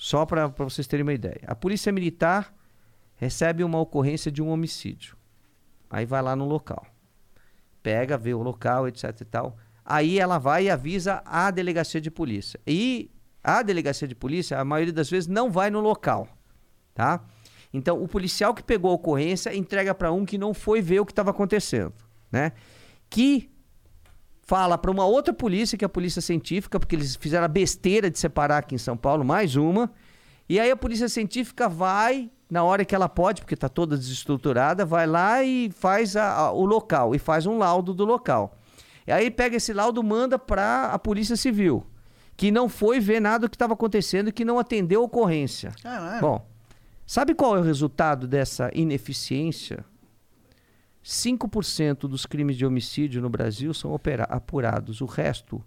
só 0.00 0.24
para 0.24 0.46
vocês 0.46 0.86
terem 0.86 1.02
uma 1.02 1.12
ideia, 1.12 1.40
a 1.44 1.56
polícia 1.56 1.90
militar 1.90 2.54
recebe 3.16 3.64
uma 3.64 3.80
ocorrência 3.80 4.30
de 4.30 4.40
um 4.40 4.48
homicídio. 4.48 5.16
Aí 5.90 6.06
vai 6.06 6.22
lá 6.22 6.36
no 6.36 6.44
local, 6.44 6.86
pega, 7.82 8.16
vê 8.16 8.32
o 8.32 8.40
local, 8.40 8.86
etc 8.86 9.20
e 9.20 9.24
tal. 9.24 9.56
Aí 9.84 10.20
ela 10.20 10.38
vai 10.38 10.66
e 10.66 10.70
avisa 10.70 11.20
a 11.26 11.50
delegacia 11.50 12.00
de 12.00 12.12
polícia. 12.12 12.60
E 12.64 13.10
a 13.42 13.60
delegacia 13.60 14.06
de 14.06 14.14
polícia, 14.14 14.60
a 14.60 14.64
maioria 14.64 14.92
das 14.92 15.10
vezes, 15.10 15.26
não 15.26 15.50
vai 15.50 15.68
no 15.68 15.80
local, 15.80 16.28
tá? 16.94 17.24
Então, 17.72 18.00
o 18.00 18.06
policial 18.06 18.54
que 18.54 18.62
pegou 18.62 18.92
a 18.92 18.94
ocorrência 18.94 19.52
entrega 19.52 19.92
para 19.96 20.12
um 20.12 20.24
que 20.24 20.38
não 20.38 20.54
foi 20.54 20.80
ver 20.80 21.00
o 21.00 21.04
que 21.04 21.10
estava 21.10 21.32
acontecendo, 21.32 21.94
né? 22.30 22.52
Que 23.10 23.50
fala 24.48 24.78
para 24.78 24.90
uma 24.90 25.04
outra 25.04 25.34
polícia, 25.34 25.76
que 25.76 25.84
é 25.84 25.86
a 25.86 25.90
polícia 25.90 26.22
científica, 26.22 26.80
porque 26.80 26.96
eles 26.96 27.14
fizeram 27.16 27.44
a 27.44 27.48
besteira 27.48 28.10
de 28.10 28.18
separar 28.18 28.56
aqui 28.56 28.74
em 28.74 28.78
São 28.78 28.96
Paulo, 28.96 29.22
mais 29.22 29.56
uma. 29.56 29.92
E 30.48 30.58
aí 30.58 30.70
a 30.70 30.76
polícia 30.76 31.06
científica 31.06 31.68
vai, 31.68 32.30
na 32.50 32.64
hora 32.64 32.82
que 32.82 32.94
ela 32.94 33.10
pode, 33.10 33.42
porque 33.42 33.52
está 33.52 33.68
toda 33.68 33.94
desestruturada, 33.94 34.86
vai 34.86 35.06
lá 35.06 35.44
e 35.44 35.70
faz 35.70 36.16
a- 36.16 36.32
a- 36.32 36.50
o 36.50 36.64
local, 36.64 37.14
e 37.14 37.18
faz 37.18 37.44
um 37.44 37.58
laudo 37.58 37.92
do 37.92 38.06
local. 38.06 38.56
E 39.06 39.12
aí 39.12 39.30
pega 39.30 39.56
esse 39.58 39.74
laudo, 39.74 40.02
manda 40.02 40.38
para 40.38 40.86
a 40.94 40.98
polícia 40.98 41.36
civil, 41.36 41.86
que 42.34 42.50
não 42.50 42.70
foi 42.70 43.00
ver 43.00 43.20
nada 43.20 43.40
do 43.46 43.50
que 43.50 43.56
estava 43.56 43.74
acontecendo 43.74 44.28
e 44.28 44.32
que 44.32 44.46
não 44.46 44.58
atendeu 44.58 45.02
a 45.02 45.04
ocorrência. 45.04 45.72
Caralho. 45.82 46.22
Bom, 46.22 46.46
sabe 47.06 47.34
qual 47.34 47.54
é 47.54 47.60
o 47.60 47.62
resultado 47.62 48.26
dessa 48.26 48.70
ineficiência? 48.74 49.84
5% 51.08 52.00
dos 52.00 52.26
crimes 52.26 52.54
de 52.54 52.66
homicídio 52.66 53.22
no 53.22 53.30
Brasil 53.30 53.72
são 53.72 53.98
apurados, 54.28 55.00
o 55.00 55.06
resto 55.06 55.64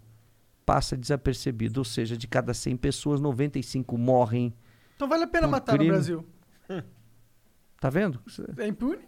passa 0.64 0.96
desapercebido, 0.96 1.80
ou 1.80 1.84
seja, 1.84 2.16
de 2.16 2.28
cada 2.28 2.54
100 2.54 2.76
pessoas, 2.76 3.20
95 3.20 3.98
morrem. 3.98 4.54
Então 4.94 5.08
vale 5.08 5.24
a 5.24 5.26
pena 5.26 5.48
matar 5.48 5.72
crime. 5.72 5.86
no 5.86 5.94
Brasil. 5.94 6.24
Tá 7.80 7.90
vendo? 7.90 8.20
É 8.56 8.68
impune? 8.68 9.02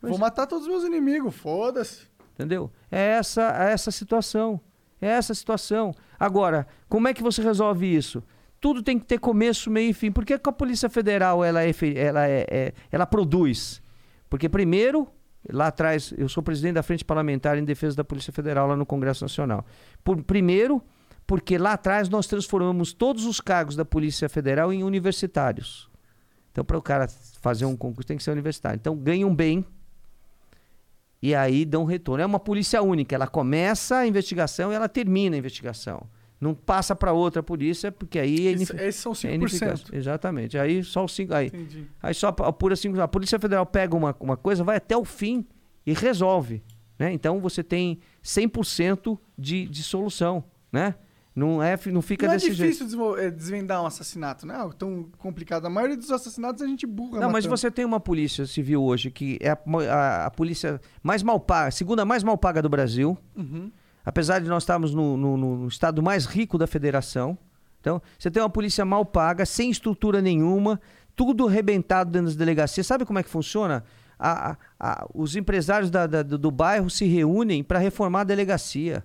Pois 0.00 0.08
Vou 0.10 0.16
é. 0.16 0.20
matar 0.20 0.46
todos 0.46 0.64
os 0.64 0.70
meus 0.70 0.84
inimigos, 0.84 1.34
foda-se. 1.34 2.06
Entendeu? 2.32 2.72
É 2.90 3.00
essa, 3.18 3.42
é 3.68 3.72
essa 3.72 3.90
situação. 3.90 4.58
É 5.02 5.08
essa 5.08 5.34
situação. 5.34 5.94
Agora, 6.18 6.66
como 6.88 7.08
é 7.08 7.12
que 7.12 7.22
você 7.22 7.42
resolve 7.42 7.94
isso? 7.94 8.22
Tudo 8.58 8.82
tem 8.82 8.98
que 8.98 9.04
ter 9.04 9.18
começo, 9.18 9.70
meio 9.70 9.90
e 9.90 9.92
fim. 9.92 10.10
Por 10.10 10.24
que, 10.24 10.32
a 10.32 10.38
Polícia 10.52 10.88
Federal 10.88 11.44
ela, 11.44 11.62
é, 11.62 11.70
ela, 11.94 12.26
é- 12.26 12.46
é- 12.50 12.72
ela 12.90 13.04
produz? 13.04 13.82
Porque, 14.30 14.48
primeiro, 14.48 15.06
lá 15.50 15.68
atrás, 15.68 16.12
eu 16.16 16.28
sou 16.28 16.42
presidente 16.42 16.74
da 16.74 16.82
Frente 16.82 17.04
Parlamentar 17.04 17.58
em 17.58 17.64
Defesa 17.64 17.96
da 17.96 18.04
Polícia 18.04 18.32
Federal 18.32 18.66
lá 18.66 18.76
no 18.76 18.86
Congresso 18.86 19.24
Nacional. 19.24 19.64
Por, 20.02 20.22
primeiro, 20.22 20.82
porque 21.26 21.58
lá 21.58 21.72
atrás 21.72 22.08
nós 22.08 22.26
transformamos 22.26 22.92
todos 22.92 23.24
os 23.24 23.40
cargos 23.40 23.76
da 23.76 23.84
Polícia 23.84 24.28
Federal 24.28 24.72
em 24.72 24.82
universitários. 24.82 25.90
Então, 26.52 26.64
para 26.64 26.78
o 26.78 26.82
cara 26.82 27.08
fazer 27.40 27.64
um 27.64 27.76
concurso, 27.76 28.06
tem 28.06 28.16
que 28.16 28.22
ser 28.22 28.30
universitário. 28.30 28.76
Então, 28.76 28.96
ganham 28.96 29.34
bem 29.34 29.64
e 31.20 31.34
aí 31.34 31.64
dão 31.64 31.84
retorno. 31.84 32.22
É 32.22 32.26
uma 32.26 32.38
polícia 32.38 32.82
única. 32.82 33.14
Ela 33.14 33.26
começa 33.26 33.96
a 33.96 34.06
investigação 34.06 34.70
e 34.70 34.74
ela 34.74 34.88
termina 34.88 35.34
a 35.34 35.38
investigação. 35.38 36.06
Não 36.44 36.54
passa 36.54 36.94
para 36.94 37.10
outra 37.12 37.42
polícia, 37.42 37.90
porque 37.90 38.18
aí 38.18 38.48
é, 38.48 38.50
esses 38.52 38.96
são 38.96 39.12
é 39.12 39.16
5%. 39.16 39.34
ineficaz. 39.34 39.84
Exatamente. 39.92 40.58
Aí 40.58 40.84
só 40.84 41.04
os 41.04 41.14
cinco. 41.14 41.32
Aí, 41.34 41.46
Entendi. 41.46 41.86
aí 42.02 42.12
só 42.12 42.28
apura 42.28 42.76
cinco. 42.76 43.00
A 43.00 43.08
Polícia 43.08 43.38
Federal 43.38 43.64
pega 43.64 43.96
uma, 43.96 44.14
uma 44.20 44.36
coisa, 44.36 44.62
vai 44.62 44.76
até 44.76 44.94
o 44.96 45.04
fim 45.06 45.46
e 45.86 45.92
resolve. 45.94 46.62
Né? 46.98 47.12
Então 47.14 47.40
você 47.40 47.62
tem 47.62 47.98
100% 48.22 49.18
de, 49.38 49.66
de 49.66 49.82
solução. 49.82 50.44
Né? 50.70 50.94
Não, 51.34 51.62
é, 51.62 51.76
não 51.86 52.00
fica 52.02 52.26
Não 52.26 52.34
é 52.34 52.36
desse 52.36 52.52
jeito. 52.52 52.58
difícil 52.72 52.86
desmo- 52.86 53.16
é, 53.16 53.30
desvendar 53.30 53.82
um 53.82 53.86
assassinato, 53.86 54.46
não 54.46 54.54
é 54.54 54.72
tão 54.78 55.08
complicado. 55.18 55.66
A 55.66 55.70
maioria 55.70 55.96
dos 55.96 56.10
assassinatos 56.10 56.62
a 56.62 56.66
gente 56.66 56.86
burra. 56.86 57.20
Não, 57.20 57.30
mas 57.30 57.44
matando. 57.44 57.56
você 57.56 57.70
tem 57.70 57.84
uma 57.84 57.98
polícia 57.98 58.46
civil 58.46 58.82
hoje 58.84 59.10
que 59.10 59.38
é 59.40 59.50
a, 59.50 59.58
a- 59.90 60.26
a 60.26 60.30
polícia 60.30 60.80
mais 61.02 61.22
mal 61.22 61.40
paga, 61.40 61.68
a 61.68 61.70
segunda 61.72 62.04
mais 62.04 62.22
mal 62.22 62.36
paga 62.38 62.60
do 62.62 62.68
Brasil. 62.68 63.16
Uhum. 63.34 63.72
Apesar 64.04 64.38
de 64.40 64.48
nós 64.48 64.62
estarmos 64.62 64.94
no, 64.94 65.16
no- 65.16 65.36
no- 65.36 65.68
estado 65.68 66.02
mais 66.02 66.26
rico 66.26 66.58
da 66.58 66.66
federação. 66.66 67.38
Então, 67.80 68.00
você 68.18 68.30
tem 68.30 68.42
uma 68.42 68.50
polícia 68.50 68.84
mal 68.84 69.04
paga, 69.04 69.44
sem 69.46 69.70
estrutura 69.70 70.20
nenhuma, 70.20 70.80
tudo 71.16 71.46
arrebentado 71.46 72.10
dentro 72.10 72.26
das 72.26 72.36
delegacias. 72.36 72.86
Sabe 72.86 73.04
como 73.04 73.18
é 73.18 73.22
que 73.22 73.28
funciona? 73.30 73.84
A- 74.18 74.50
a- 74.52 74.56
a- 74.78 75.06
os 75.14 75.36
empresários 75.36 75.90
da- 75.90 76.06
da- 76.06 76.22
do, 76.22 76.38
do 76.38 76.50
bairro 76.50 76.88
se 76.90 77.04
reúnem 77.06 77.62
para 77.64 77.78
reformar 77.78 78.20
a 78.20 78.24
delegacia. 78.24 79.04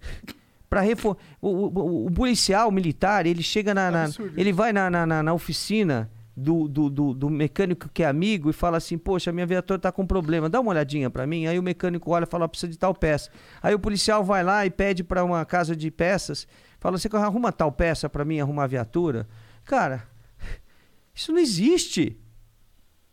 Para 0.68 0.82
refor... 0.82 1.16
o, 1.42 1.48
o- 1.48 2.06
o 2.06 2.10
policial 2.12 2.68
o 2.68 2.72
militar, 2.72 3.26
ele 3.26 3.42
chega 3.42 3.74
na. 3.74 3.90
na- 3.90 4.06
ele 4.36 4.52
vai 4.52 4.72
na- 4.72 4.88
na- 4.88 5.20
na 5.22 5.32
oficina 5.34 6.08
do, 6.36 6.68
do, 6.68 6.88
do- 6.88 7.14
do 7.14 7.28
mecânico 7.28 7.88
que 7.92 8.02
é 8.02 8.06
amigo 8.06 8.48
e 8.50 8.52
fala 8.52 8.76
assim: 8.76 8.96
Poxa, 8.96 9.32
minha 9.32 9.46
viatura 9.46 9.78
tá 9.78 9.92
com 9.92 10.06
problema, 10.06 10.48
dá 10.48 10.60
uma 10.60 10.70
olhadinha 10.70 11.10
para 11.10 11.26
mim. 11.26 11.46
Aí 11.46 11.58
o 11.58 11.62
mecânico 11.62 12.10
olha 12.10 12.24
e 12.24 12.26
fala: 12.26 12.48
Precisa 12.48 12.70
de 12.70 12.78
tal 12.78 12.94
peça. 12.94 13.30
Aí 13.62 13.74
o 13.74 13.78
policial 13.78 14.24
vai 14.24 14.42
lá 14.42 14.64
e 14.64 14.70
pede 14.70 15.02
para 15.04 15.24
uma 15.24 15.44
casa 15.44 15.74
de 15.76 15.90
peças, 15.90 16.46
fala: 16.78 16.96
Você 16.98 17.08
arruma 17.14 17.52
tal 17.52 17.72
peça 17.72 18.08
para 18.08 18.24
mim 18.24 18.40
arrumar 18.40 18.64
a 18.64 18.68
viatura? 18.68 19.28
Cara, 19.64 20.08
isso 21.14 21.32
não 21.32 21.38
existe. 21.38 22.16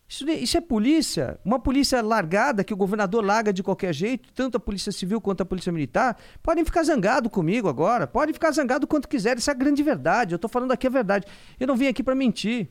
Isso, 0.09 0.29
isso 0.29 0.57
é 0.57 0.61
polícia. 0.61 1.37
Uma 1.43 1.59
polícia 1.59 2.01
largada 2.01 2.63
que 2.63 2.73
o 2.73 2.77
governador 2.77 3.25
larga 3.25 3.51
de 3.51 3.61
qualquer 3.61 3.93
jeito, 3.93 4.31
tanto 4.33 4.55
a 4.55 4.59
polícia 4.59 4.89
civil 4.89 5.19
quanto 5.19 5.41
a 5.41 5.45
polícia 5.45 5.69
militar, 5.69 6.17
podem 6.41 6.63
ficar 6.63 6.83
zangado 6.83 7.29
comigo 7.29 7.67
agora. 7.67 8.07
Podem 8.07 8.33
ficar 8.33 8.51
zangado 8.51 8.87
quanto 8.87 9.09
quiser. 9.09 9.37
Isso 9.37 9.49
é 9.49 9.53
a 9.53 9.57
grande 9.57 9.83
verdade. 9.83 10.33
Eu 10.33 10.39
tô 10.39 10.47
falando 10.47 10.71
aqui 10.71 10.87
a 10.87 10.89
verdade. 10.89 11.25
Eu 11.59 11.67
não 11.67 11.75
vim 11.75 11.87
aqui 11.87 12.01
para 12.01 12.15
mentir. 12.15 12.69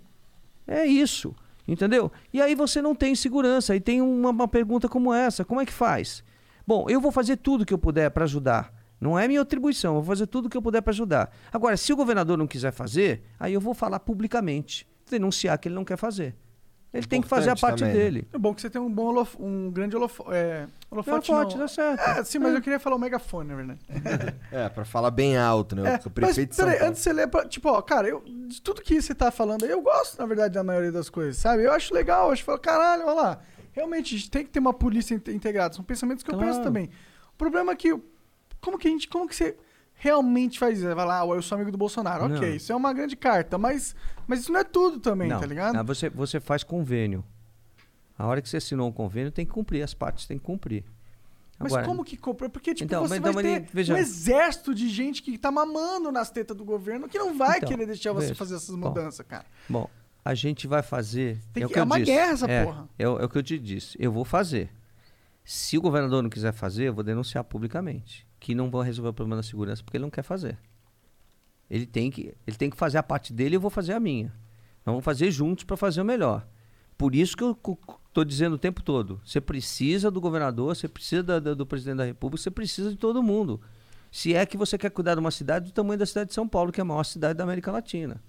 É 0.67 0.85
isso. 0.85 1.35
Entendeu? 1.69 2.13
E 2.33 2.41
aí 2.41 2.55
você 2.55 2.81
não 2.81 2.95
tem 2.95 3.15
segurança. 3.15 3.75
E 3.75 3.81
tem 3.81 4.01
uma, 4.01 4.31
uma 4.31 4.49
pergunta 4.49 4.89
como 4.89 5.13
essa: 5.13 5.45
como 5.45 5.61
é 5.61 5.67
que 5.67 5.73
faz? 5.73 6.23
Bom, 6.67 6.87
eu 6.89 7.01
vou 7.01 7.13
fazer 7.13 7.37
tudo 7.37 7.65
que 7.65 7.75
eu 7.75 7.79
puder 7.79 8.11
para 8.11 8.25
ajudar. 8.25 8.73
Não 9.01 9.19
é 9.19 9.29
minha 9.29 9.43
atribuição, 9.43 9.95
eu 9.95 10.01
vou 10.01 10.15
fazer 10.15 10.27
tudo 10.27 10.49
que 10.49 10.57
eu 10.57 10.63
puder 10.63 10.81
para 10.81 10.91
ajudar. 10.91 11.31
Agora, 11.53 11.77
se 11.77 11.93
o 11.93 11.97
governador 11.97 12.39
não 12.39 12.47
quiser 12.47 12.73
fazer, 12.73 13.23
aí 13.39 13.53
eu 13.53 13.61
vou 13.61 13.75
falar 13.75 14.01
publicamente, 14.01 14.89
denunciar 15.09 15.59
que 15.59 15.69
ele 15.69 15.75
não 15.75 15.85
quer 15.85 15.99
fazer. 15.99 16.35
Ele 16.95 17.07
tem 17.07 17.21
que 17.21 17.29
fazer 17.29 17.51
a 17.51 17.57
parte 17.57 17.81
também, 17.81 17.95
né? 17.95 18.01
dele. 18.01 18.29
É 18.33 18.39
bom 18.39 18.55
que 18.55 18.61
você 18.63 18.71
tem 18.71 18.81
um 18.81 18.91
bom 18.91 19.07
holof- 19.07 19.37
um 19.39 19.71
grande 19.71 19.95
holofo 19.95 20.25
é, 20.33 20.67
holofote. 20.91 21.31
Holofote, 21.31 21.55
não. 21.57 21.63
dá 21.63 21.69
certo. 21.69 22.01
É, 22.01 22.25
sim, 22.25 22.39
mas 22.39 22.55
eu 22.55 22.63
queria 22.63 22.79
falar 22.81 22.97
o 22.97 22.99
megafone, 22.99 23.49
na 23.51 23.55
verdade. 23.57 23.81
É, 24.51 24.69
pra 24.71 24.85
falar 24.85 25.11
bem 25.11 25.37
alto, 25.37 25.77
né? 25.77 25.83
É, 25.83 25.85
o 25.85 25.93
mas 26.05 26.09
prefeito 26.09 26.55
São 26.55 26.65
peraí, 26.67 26.87
antes 26.89 26.99
de 27.03 27.05
você 27.05 27.13
ler, 27.13 27.29
pra- 27.29 27.47
tipo, 27.47 27.69
ó, 27.69 27.83
cara, 27.83 28.09
eu, 28.09 28.23
de 28.25 28.63
tudo 28.63 28.81
que 28.81 29.01
você 29.03 29.15
tá 29.15 29.31
falando 29.31 29.65
aí, 29.65 29.71
eu 29.71 29.83
gosto, 29.83 30.19
na 30.19 30.25
verdade, 30.27 30.55
da 30.55 30.65
maioria 30.65 30.91
das 30.93 31.11
coisas, 31.11 31.37
sabe? 31.37 31.65
Eu 31.65 31.73
acho 31.73 31.93
legal, 31.93 32.29
eu 32.29 32.33
acho, 32.33 32.45
falo, 32.45 32.59
caralho, 32.59 33.03
olha 33.05 33.13
lá, 33.15 33.41
realmente, 33.73 34.15
a 34.15 34.19
gente 34.19 34.31
tem 34.31 34.45
que 34.45 34.51
ter 34.51 34.59
uma 34.61 34.73
polícia 34.73 35.15
inte- 35.15 35.33
integrada, 35.33 35.75
são 35.75 35.85
pensamentos 35.85 36.23
que 36.25 36.31
eu 36.31 36.35
Claro. 36.35 36.51
penso 36.51 36.63
também. 36.63 36.89
O 37.35 37.37
problema 37.37 37.73
é 37.73 37.77
que, 37.77 37.95
como 38.61 38.79
que 38.79 38.89
a 38.89 38.91
gente, 38.91 39.07
como 39.09 39.29
que 39.29 39.37
você 39.37 39.55
realmente 39.97 40.59
faz 40.59 40.79
isso? 40.79 40.95
Vai 40.95 41.05
lá, 41.07 41.23
ah, 41.23 41.27
eu 41.27 41.43
sou 41.43 41.57
amigo 41.57 41.73
do 41.73 41.79
Bolsonaro, 41.79 42.25
ok, 42.27 42.51
Não. 42.51 42.57
isso 42.57 42.73
é 42.73 42.77
uma 42.77 42.93
grande 42.93 43.17
carta, 43.17 43.57
mas, 43.59 43.95
mas 44.27 44.41
isso 44.41 44.53
não 44.53 44.61
é 44.61 44.65
tudo 44.65 45.01
também, 45.01 45.29
não, 45.29 45.41
tá 45.41 45.47
ligado? 45.47 45.77
ah, 45.77 45.83
você, 45.83 46.09
você 46.09 46.39
faz 46.41 46.63
convênio. 46.63 47.25
A 48.19 48.27
hora 48.27 48.41
que 48.41 48.49
você 48.49 48.57
assinou 48.59 48.89
um 48.89 48.93
convênio, 48.93 49.31
tem 49.31 49.45
que 49.45 49.53
cumprir, 49.53 49.83
as 49.83 49.93
partes 49.93 50.27
têm 50.27 50.39
que 50.39 50.45
cumprir. 50.45 50.85
Mas 51.59 51.73
Agora, 51.73 51.87
como 51.87 52.05
que 52.05 52.17
compra? 52.19 52.49
Porque, 52.51 52.75
tipo, 52.75 52.85
Então, 52.85 53.03
você 53.07 53.19
mas 53.19 53.35
vai 53.35 53.43
então, 53.45 53.65
ter 53.65 53.71
veja- 53.73 53.95
um 53.95 53.97
exército 53.97 54.75
de 54.75 54.89
gente 54.91 55.23
que 55.23 55.39
tá 55.39 55.51
mamando 55.51 56.13
nas 56.13 56.31
tetas 56.31 56.55
do 56.57 56.65
governo 56.67 57.09
que 57.09 57.19
não 57.19 57.37
vai 57.37 57.57
Então, 57.59 57.69
querer 57.71 57.87
deixar 57.87 58.13
você 58.13 58.27
veja, 58.29 58.35
fazer 58.35 58.57
essas 58.57 58.75
bom. 58.77 58.89
mudanças, 58.89 59.25
cara. 59.27 59.47
Bom, 59.69 59.89
a 60.23 60.35
gente 60.35 60.67
vai 60.67 60.83
fazer. 60.83 61.39
Tem 61.55 61.63
é 61.63 61.67
que- 61.67 61.73
que 61.73 61.79
é 61.79 61.83
uma 61.83 61.99
disse. 61.99 62.11
guerra 62.13 62.33
essa 62.33 62.47
é, 62.51 62.65
porra. 62.65 62.89
É, 62.99 63.05
é 63.05 63.09
o 63.09 63.29
que 63.29 63.39
eu 63.39 63.43
te 63.43 63.59
disse. 63.59 63.97
Eu 63.99 64.13
vou 64.13 64.23
fazer. 64.25 64.71
Se 65.49 65.79
o 65.79 65.81
governador 65.81 66.25
não 66.25 66.29
quiser 66.29 66.53
fazer, 66.53 66.89
eu 66.89 66.93
vou 66.95 67.05
denunciar 67.05 67.45
publicamente. 67.45 68.27
Que 68.41 68.53
não 68.53 68.69
vão 68.69 68.81
resolver 68.83 69.11
o 69.11 69.15
problema 69.15 69.37
da 69.37 69.43
segurança 69.45 69.81
porque 69.83 69.97
ele 69.97 70.03
não 70.03 70.11
quer 70.11 70.23
fazer. 70.25 70.59
Ele 71.71 71.87
tem 71.87 72.11
que, 72.11 72.35
ele 72.45 72.57
tem 72.57 72.69
que 72.69 72.77
fazer 72.77 72.99
a 72.99 73.03
parte 73.03 73.33
dele 73.33 73.55
e 73.55 73.57
eu 73.57 73.61
vou 73.61 73.71
fazer 73.71 73.93
a 73.93 74.01
minha. 74.01 74.27
Nós 74.85 74.93
vamos 74.93 75.05
fazer 75.05 75.31
juntos 75.31 75.65
para 75.65 75.77
fazer 75.77 76.01
o 76.01 76.05
melhor. 76.05 76.47
Por 76.99 77.15
isso 77.15 77.37
que 77.37 77.45
eu 77.45 77.57
estou 78.09 78.25
dizendo 78.25 78.55
o 78.55 78.59
tempo 78.59 78.83
todo: 78.83 79.21
você 79.25 79.41
precisa 79.41 80.11
do 80.11 80.21
governador, 80.21 80.75
você 80.75 80.89
precisa 80.89 81.23
da- 81.23 81.39
da- 81.39 81.55
do 81.55 81.65
presidente 81.67 81.99
da 81.99 82.05
República, 82.05 82.43
você 82.43 82.51
precisa 82.51 82.91
de 82.91 82.97
todo 82.97 83.23
mundo. 83.23 83.61
Se 84.11 84.35
é 84.35 84.45
que 84.47 84.57
você 84.57 84.77
quer 84.79 84.91
cuidar 84.91 85.15
de 85.15 85.21
uma 85.21 85.31
cidade 85.31 85.67
do 85.67 85.73
tamanho 85.73 85.99
da 85.99 86.07
cidade 86.07 86.29
de 86.29 86.35
São 86.35 86.49
Paulo, 86.49 86.73
que 86.73 86.81
é 86.81 86.83
a 86.83 86.85
maior 86.85 87.05
cidade 87.05 87.35
da 87.37 87.45
América 87.45 87.71
Latina. 87.71 88.21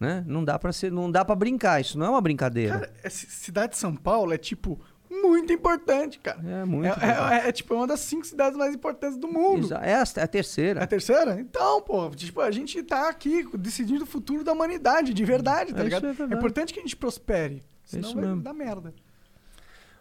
Né? 0.00 0.24
Não 0.26 0.44
dá 0.44 0.58
para 0.58 0.72
ser, 0.72 0.90
não 0.90 1.10
dá 1.10 1.24
para 1.24 1.36
brincar, 1.36 1.80
isso 1.80 1.96
não 1.98 2.06
é 2.06 2.10
uma 2.10 2.20
brincadeira. 2.20 2.80
Cara, 2.80 3.10
cidade 3.10 3.72
de 3.74 3.78
São 3.78 3.94
Paulo 3.94 4.32
é, 4.32 4.38
tipo, 4.38 4.80
muito 5.22 5.52
importante, 5.52 6.18
cara. 6.18 6.40
é 6.46 6.64
muito. 6.64 6.86
É, 6.86 6.90
importante. 6.90 7.32
é- 7.44 7.48
é, 7.48 7.52
tipo, 7.52 7.74
uma 7.74 7.86
das 7.86 8.00
cinco 8.00 8.26
cidades 8.26 8.56
mais 8.58 8.74
importantes 8.74 9.16
do 9.18 9.28
mundo. 9.28 9.66
Exa- 9.66 9.78
É 9.78 9.94
a, 9.94 10.04
é 10.16 10.20
a 10.22 10.26
terceira. 10.26 10.80
É 10.80 10.84
a 10.84 10.86
terceira? 10.86 11.40
Então, 11.40 11.80
pô, 11.82 12.10
tipo, 12.10 12.40
a 12.40 12.50
gente 12.50 12.82
tá 12.82 13.08
aqui 13.08 13.44
decidindo 13.56 14.04
o 14.04 14.06
futuro 14.06 14.44
da 14.44 14.52
humanidade, 14.52 15.12
de 15.14 15.24
verdade, 15.24 15.72
tá 15.72 15.80
É, 15.80 15.84
ligado? 15.84 16.00
isso 16.02 16.06
é 16.06 16.10
É, 16.10 16.14
verdade. 16.14 16.38
importante 16.38 16.72
que 16.74 16.80
a 16.80 16.82
gente 16.82 16.96
prospere. 16.96 17.62
Senão 17.84 18.08
isso 18.08 18.14
vai 18.14 18.24
mesmo. 18.26 18.42
dar 18.42 18.52
merda. 18.54 18.94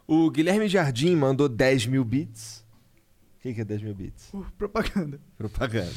O 0.08 0.30
Guilherme 0.30 0.68
Jardim 0.68 1.16
mandou 1.16 1.48
10 1.48 1.86
mil 1.86 2.04
bits. 2.04 2.64
O 3.38 3.42
que, 3.44 3.54
que 3.54 3.62
é 3.62 3.66
10 3.66 3.82
mil 3.82 3.94
bits? 3.96 4.30
Uh, 4.34 4.46
propaganda. 4.58 5.20
Propaganda. 5.38 5.92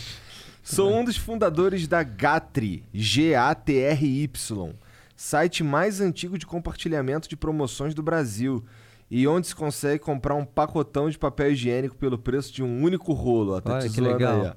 Sou 0.62 0.92
um 0.92 1.04
dos 1.04 1.16
fundadores 1.16 1.86
da 1.86 2.02
Gatri, 2.02 2.82
G-A-T-R-Y, 2.92 4.74
site 5.14 5.62
mais 5.64 6.00
antigo 6.00 6.36
de 6.36 6.44
compartilhamento 6.46 7.28
de 7.28 7.36
promoções 7.36 7.94
do 7.94 8.02
Brasil 8.02 8.64
e 9.10 9.26
onde 9.26 9.48
se 9.48 9.54
consegue 9.54 10.02
comprar 10.02 10.34
um 10.34 10.44
pacotão 10.44 11.08
de 11.08 11.18
papel 11.18 11.52
higiênico 11.52 11.96
pelo 11.96 12.18
preço 12.18 12.52
de 12.52 12.62
um 12.62 12.82
único 12.82 13.12
rolo. 13.12 13.54
Ó, 13.54 13.60
tá 13.60 13.74
Olha 13.74 13.88
que 13.88 14.00
legal. 14.00 14.42
aí. 14.42 14.52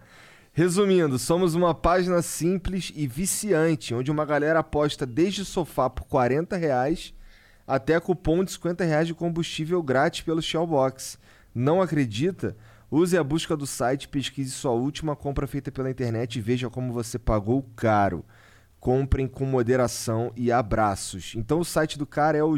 Resumindo, 0.52 1.20
somos 1.20 1.56
uma 1.56 1.74
página 1.74 2.22
simples 2.22 2.92
e 2.96 3.08
viciante, 3.08 3.94
onde 3.94 4.12
uma 4.12 4.26
galera 4.26 4.60
aposta 4.60 5.06
desde 5.06 5.46
sofá 5.46 5.90
por 5.90 6.06
40 6.06 6.58
reais 6.58 7.14
até 7.70 8.00
cupom 8.00 8.44
de 8.44 8.52
50 8.52 8.84
reais 8.84 9.08
de 9.08 9.14
combustível 9.14 9.82
grátis 9.84 10.22
pelo 10.22 10.42
Shellbox. 10.42 11.20
Não 11.54 11.82
acredita? 11.82 12.58
Use 12.90 13.16
a 13.16 13.24
busca 13.24 13.56
do 13.56 13.68
site, 13.68 14.08
pesquise 14.08 14.50
sua 14.50 14.72
última 14.72 15.16
compra 15.16 15.46
feita 15.46 15.72
pela 15.72 15.92
internet 15.92 16.38
e 16.38 16.42
veja 16.42 16.68
como 16.68 16.92
você 16.92 17.20
pagou 17.20 17.62
caro. 17.76 18.26
Comprem 18.80 19.28
com 19.28 19.46
moderação 19.46 20.34
e 20.36 20.52
abraços. 20.52 21.34
Então 21.36 21.60
o 21.60 21.66
site 21.66 22.00
do 22.00 22.08
cara 22.08 22.40
é 22.40 22.44
o 22.44 22.58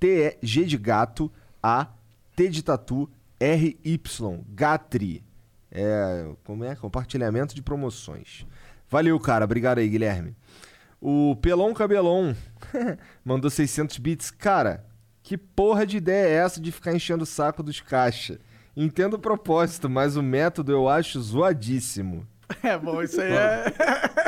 G-A-T 0.00 0.38
G 0.42 0.64
de 0.64 0.76
gato, 0.76 1.32
A, 1.62 1.88
T 2.34 2.48
de 2.48 2.62
tatu, 2.62 3.10
R-Y, 3.40 4.44
Gatri. 4.48 5.24
É, 5.70 6.28
como 6.44 6.64
é? 6.64 6.74
Compartilhamento 6.74 7.54
de 7.54 7.62
promoções. 7.62 8.46
Valeu, 8.88 9.18
cara. 9.18 9.44
Obrigado 9.44 9.78
aí, 9.78 9.88
Guilherme. 9.88 10.34
O 11.00 11.36
Pelon 11.36 11.74
Cabelon 11.74 12.34
mandou 13.24 13.50
600 13.50 13.98
bits. 13.98 14.30
Cara, 14.30 14.84
que 15.22 15.36
porra 15.36 15.86
de 15.86 15.98
ideia 15.98 16.28
é 16.28 16.44
essa 16.44 16.60
de 16.60 16.72
ficar 16.72 16.94
enchendo 16.94 17.24
o 17.24 17.26
saco 17.26 17.62
dos 17.62 17.80
caixa? 17.80 18.38
Entendo 18.76 19.14
o 19.14 19.18
propósito, 19.18 19.88
mas 19.88 20.16
o 20.16 20.22
método 20.22 20.72
eu 20.72 20.88
acho 20.88 21.20
zoadíssimo. 21.20 22.26
É 22.62 22.78
bom, 22.78 23.02
isso 23.02 23.20
aí 23.20 23.32
é 23.32 23.64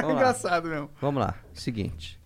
Vamos 0.00 0.16
engraçado 0.16 0.68
mesmo. 0.68 0.90
Vamos 1.00 1.22
lá. 1.22 1.34
Seguinte. 1.55 2.18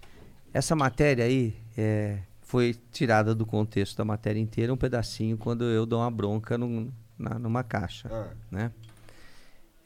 Essa 0.55 0.75
matéria 0.75 1.25
aí 1.25 1.55
é, 1.77 2.19
foi 2.53 2.77
tirada 2.91 3.35
do 3.35 3.47
contexto 3.47 3.97
da 3.97 4.05
matéria 4.05 4.39
inteira, 4.39 4.71
um 4.71 4.77
pedacinho, 4.77 5.39
quando 5.39 5.65
eu 5.65 5.87
dou 5.87 6.01
uma 6.01 6.11
bronca 6.11 6.59
num- 6.59 6.93
na- 7.19 7.39
numa 7.39 7.65
caixa. 7.65 8.11
Né? 8.51 8.71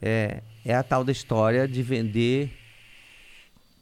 É, 0.01 0.43
é 0.65 0.75
a 0.75 0.83
tal 0.83 1.01
da 1.05 1.13
história 1.13 1.65
de 1.65 1.81
vender 1.81 2.51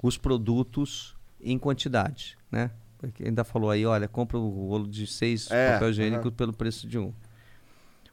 os 0.04 0.20
produtos 0.20 1.16
em 1.42 1.58
quantidade. 1.58 2.38
Né? 2.52 2.70
Porque 3.00 3.24
ainda 3.24 3.44
falou 3.44 3.72
aí, 3.72 3.84
olha, 3.88 4.08
compra 4.08 4.38
o 4.38 4.68
rolo 4.70 4.88
de 4.88 5.08
seis 5.08 5.50
É, 5.50 5.74
papel 5.74 5.90
higiênico 5.90 6.32
pelo 6.32 6.54
preço 6.54 6.88
de 6.88 7.00
um. 7.00 7.12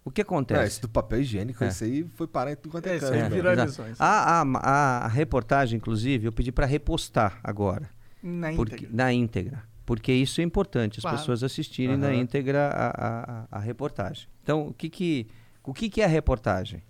O 0.03 0.11
que 0.11 0.23
É, 0.23 0.25
acontece? 0.25 0.65
esse 0.65 0.81
do 0.81 0.89
papel 0.89 1.21
higiênico, 1.21 1.63
É. 1.63 1.69
esse 1.69 1.85
aí 1.85 2.05
foi 2.17 2.27
parar 2.27 2.53
em 2.53 2.57
tudo 2.57 2.73
quanto 2.73 2.87
é, 2.87 2.97
É, 2.97 2.99
canto. 2.99 3.83
A, 3.99 4.41
a, 4.41 4.43
a, 4.43 5.05
a 5.05 5.09
reportagem, 5.09 5.77
inclusive, 5.77 6.27
eu 6.29 6.33
pedi 6.33 6.51
para 6.51 6.65
repostar 6.65 7.39
agora. 7.45 7.91
Na 8.23 8.55
Porque- 8.55 8.77
íntegra. 8.77 8.97
na 8.97 9.13
íntegra. 9.13 9.72
Porque 9.85 10.13
isso 10.13 10.41
é 10.41 10.45
importante, 10.45 10.99
as 10.99 11.03
Claro. 11.03 11.17
pessoas 11.19 11.43
assistirem 11.43 11.97
na 11.97 12.09
Aham. 12.09 12.15
íntegra 12.17 12.69
a, 12.69 12.89
a, 12.89 13.47
a- 13.51 13.59
reportagem. 13.59 14.29
Então, 14.43 14.69
o 14.69 14.73
que, 14.75 14.89
que, 14.89 15.27
o 15.65 15.75
que, 15.75 15.89
que 15.89 16.01
é 16.01 16.05
a 16.05 16.09
reportagem? 16.09 16.83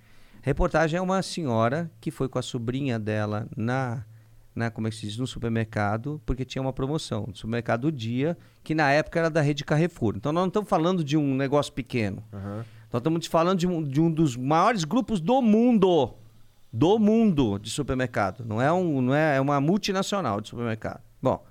Reportagem 0.42 0.98
é 0.98 1.00
uma 1.02 1.22
senhora 1.22 1.90
que 2.00 2.10
foi 2.10 2.28
com 2.28 2.38
a 2.38 2.42
sobrinha 2.42 2.98
dela 2.98 3.48
na, 3.56 4.04
né, 4.54 4.68
como 4.70 4.86
é 4.88 4.90
que 4.90 4.96
se 4.96 5.06
diz, 5.06 5.16
no 5.16 5.26
supermercado, 5.26 6.20
porque 6.26 6.44
tinha 6.44 6.60
uma 6.60 6.72
promoção. 6.72 7.24
No 7.28 7.34
supermercado 7.36 7.82
do 7.82 7.92
dia, 7.92 8.36
que 8.62 8.74
na 8.74 8.90
época 8.90 9.20
era 9.20 9.30
da 9.30 9.40
rede 9.40 9.64
Carrefour. 9.64 10.14
Então 10.16 10.32
nós 10.32 10.42
não 10.42 10.48
estamos 10.48 10.68
falando 10.68 11.02
de 11.04 11.16
um 11.16 11.34
negócio 11.34 11.72
pequeno. 11.72 12.22
Aham. 12.32 12.64
Nós 12.92 13.00
estamos 13.00 13.26
falando 13.26 13.58
de 13.58 13.66
um, 13.66 13.82
de 13.82 14.00
um 14.00 14.10
dos 14.10 14.36
maiores 14.36 14.84
grupos 14.84 15.18
do 15.20 15.40
mundo. 15.40 16.12
Do 16.70 16.98
mundo 16.98 17.58
de 17.58 17.70
supermercado. 17.70 18.44
Não 18.44 18.60
é, 18.60 18.70
um, 18.72 19.00
não 19.00 19.14
é, 19.14 19.36
é 19.36 19.40
uma 19.40 19.60
multinacional 19.60 20.40
de 20.40 20.48
supermercado. 20.48 21.00
Bom, 21.22 21.42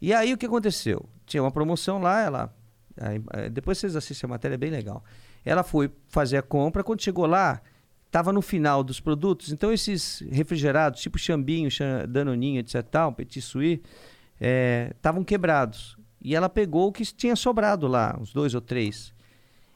e 0.00 0.12
aí 0.12 0.32
o 0.32 0.38
que 0.38 0.46
aconteceu? 0.46 1.08
Tinha 1.26 1.42
uma 1.42 1.50
promoção 1.50 1.98
lá, 1.98 2.20
ela. 2.20 2.54
aí, 3.00 3.22
eh, 3.34 3.48
depois 3.48 3.78
vocês 3.78 3.96
assistem 3.96 4.28
a 4.28 4.30
matéria, 4.30 4.54
é 4.54 4.58
bem 4.58 4.70
legal. 4.70 5.04
Ela 5.44 5.62
foi 5.62 5.90
fazer 6.08 6.36
a 6.36 6.42
compra, 6.42 6.84
quando 6.84 7.02
chegou 7.02 7.26
lá, 7.26 7.60
estava 8.06 8.32
no 8.32 8.42
final 8.42 8.82
dos 8.82 9.00
produtos. 9.00 9.52
Então, 9.52 9.72
esses 9.72 10.24
refrigerados, 10.30 11.00
tipo 11.00 11.18
Xambinho, 11.18 11.68
Danoninho, 12.08 12.60
etc. 12.60 12.82
Tal, 12.82 13.12
Petit 13.12 13.42
estavam 14.90 15.24
quebrados. 15.24 15.96
E 16.20 16.34
ela 16.34 16.48
pegou 16.48 16.88
o 16.88 16.92
que 16.92 17.04
tinha 17.04 17.36
sobrado 17.36 17.86
lá, 17.86 18.16
uns 18.20 18.32
dois 18.32 18.54
ou 18.54 18.60
três. 18.60 19.14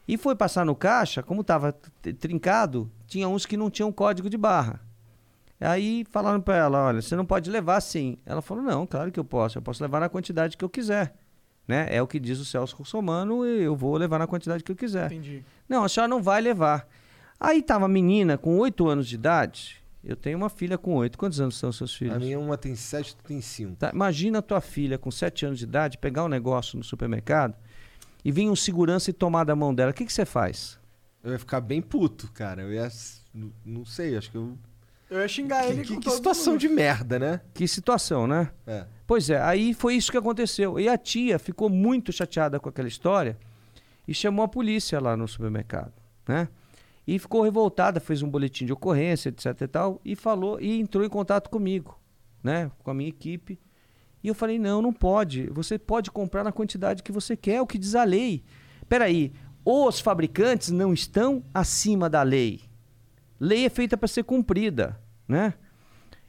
E 0.07 0.17
foi 0.17 0.35
passar 0.35 0.65
no 0.65 0.75
caixa, 0.75 1.23
como 1.23 1.41
estava 1.41 1.71
trincado, 2.19 2.91
tinha 3.07 3.27
uns 3.27 3.45
que 3.45 3.55
não 3.55 3.69
tinham 3.69 3.91
código 3.91 4.29
de 4.29 4.37
barra. 4.37 4.81
Aí 5.63 6.05
falaram 6.09 6.41
para 6.41 6.57
ela, 6.57 6.85
olha, 6.87 7.01
você 7.01 7.15
não 7.15 7.25
pode 7.25 7.49
levar 7.49 7.77
assim. 7.77 8.17
Ela 8.25 8.41
falou, 8.41 8.63
não, 8.63 8.85
claro 8.85 9.11
que 9.11 9.19
eu 9.19 9.25
posso, 9.25 9.57
eu 9.57 9.61
posso 9.61 9.81
levar 9.81 9.99
na 9.99 10.09
quantidade 10.09 10.57
que 10.57 10.63
eu 10.63 10.69
quiser. 10.69 11.15
Né? 11.67 11.87
É 11.89 12.01
o 12.01 12.07
que 12.07 12.19
diz 12.19 12.39
o 12.39 12.45
Celso 12.45 12.75
Russomano 12.75 13.45
e 13.45 13.63
eu 13.63 13.75
vou 13.75 13.95
levar 13.95 14.19
na 14.19 14.27
quantidade 14.27 14.63
que 14.63 14.71
eu 14.71 14.75
quiser. 14.75 15.05
Entendi. 15.05 15.43
Não, 15.67 15.83
a 15.83 15.89
senhora 15.89 16.09
não 16.09 16.21
vai 16.21 16.41
levar. 16.41 16.87
Aí 17.39 17.61
tava 17.61 17.85
a 17.85 17.89
menina 17.89 18.37
com 18.37 18.57
8 18.57 18.87
anos 18.87 19.07
de 19.07 19.15
idade. 19.15 19.83
Eu 20.03 20.17
tenho 20.17 20.37
uma 20.37 20.49
filha 20.49 20.77
com 20.77 20.95
8. 20.95 21.17
Quantos 21.17 21.39
anos 21.39 21.55
são 21.55 21.71
seus 21.71 21.95
filhos? 21.95 22.15
A 22.15 22.19
minha 22.19 22.37
uma 22.37 22.57
tem 22.57 22.75
sete, 22.75 23.15
tu 23.15 23.23
tem 23.23 23.39
cinco. 23.39 23.77
Tá, 23.77 23.91
imagina 23.93 24.39
a 24.39 24.41
tua 24.41 24.59
filha 24.59 24.97
com 24.97 25.09
7 25.09 25.45
anos 25.45 25.59
de 25.59 25.63
idade 25.63 25.97
pegar 25.97 26.25
um 26.25 26.27
negócio 26.27 26.77
no 26.77 26.83
supermercado 26.83 27.55
e 28.25 28.31
vir 28.31 28.49
um 28.49 28.55
segurança 28.55 29.09
e 29.09 29.13
tomar 29.13 29.45
da 29.45 29.55
mão 29.55 29.73
dela. 29.73 29.91
O 29.91 29.93
que, 29.93 30.05
que 30.05 30.11
você 30.11 30.25
faz? 30.25 30.77
Eu 31.23 31.31
ia 31.31 31.39
ficar 31.39 31.61
bem 31.61 31.81
puto, 31.81 32.29
cara. 32.33 32.61
Eu 32.61 32.73
ia. 32.73 32.89
Não 33.65 33.85
sei, 33.85 34.17
acho 34.17 34.29
que 34.29 34.37
eu. 34.37 34.57
Eu 35.13 35.21
ia 35.21 35.27
xingar 35.27 35.67
ele 35.69 35.81
Que, 35.81 35.87
que- 35.89 35.93
com 35.95 35.99
que 35.99 36.05
todo 36.05 36.15
situação 36.15 36.53
mundo. 36.53 36.59
de 36.61 36.69
merda, 36.69 37.19
né? 37.19 37.41
Que 37.53 37.67
situação, 37.67 38.25
né? 38.25 38.51
É. 38.65 38.85
Pois 39.05 39.29
é, 39.29 39.39
aí 39.41 39.73
foi 39.73 39.95
isso 39.95 40.11
que 40.11 40.17
aconteceu. 40.17 40.79
E 40.79 40.89
a 40.89 40.97
tia 40.97 41.37
ficou 41.37 41.69
muito 41.69 42.11
chateada 42.11 42.59
com 42.59 42.67
aquela 42.69 42.87
história 42.87 43.37
e 44.07 44.13
chamou 44.13 44.43
a 44.43 44.47
polícia 44.47 44.99
lá 44.99 45.15
no 45.15 45.27
supermercado, 45.27 45.93
né? 46.27 46.47
E 47.05 47.19
ficou 47.19 47.41
revoltada, 47.43 47.99
fez 47.99 48.21
um 48.21 48.29
boletim 48.29 48.65
de 48.65 48.73
ocorrência, 48.73 49.29
etc 49.29 49.45
e 49.61 49.67
tal, 49.67 50.01
e 50.03 50.15
falou 50.15 50.59
e 50.59 50.79
entrou 50.79 51.05
em 51.05 51.09
contato 51.09 51.49
comigo, 51.49 51.99
né, 52.41 52.71
com 52.81 52.89
a 52.89 52.93
minha 52.93 53.09
equipe. 53.09 53.59
E 54.23 54.29
eu 54.29 54.33
falei: 54.33 54.57
"Não, 54.57 54.81
não 54.81 54.93
pode. 54.93 55.47
Você 55.51 55.77
pode 55.77 56.09
comprar 56.09 56.43
na 56.45 56.51
quantidade 56.51 57.03
que 57.03 57.11
você 57.11 57.35
quer, 57.35 57.55
é 57.55 57.61
o 57.61 57.67
que 57.67 57.77
diz 57.77 57.93
a 57.93 58.03
lei. 58.05 58.41
Peraí, 58.87 59.33
os 59.65 59.99
fabricantes 59.99 60.71
não 60.71 60.93
estão 60.93 61.43
acima 61.53 62.09
da 62.09 62.23
lei. 62.23 62.61
Lei 63.39 63.65
é 63.65 63.69
feita 63.69 63.97
para 63.97 64.07
ser 64.07 64.23
cumprida, 64.23 64.97
né? 65.27 65.53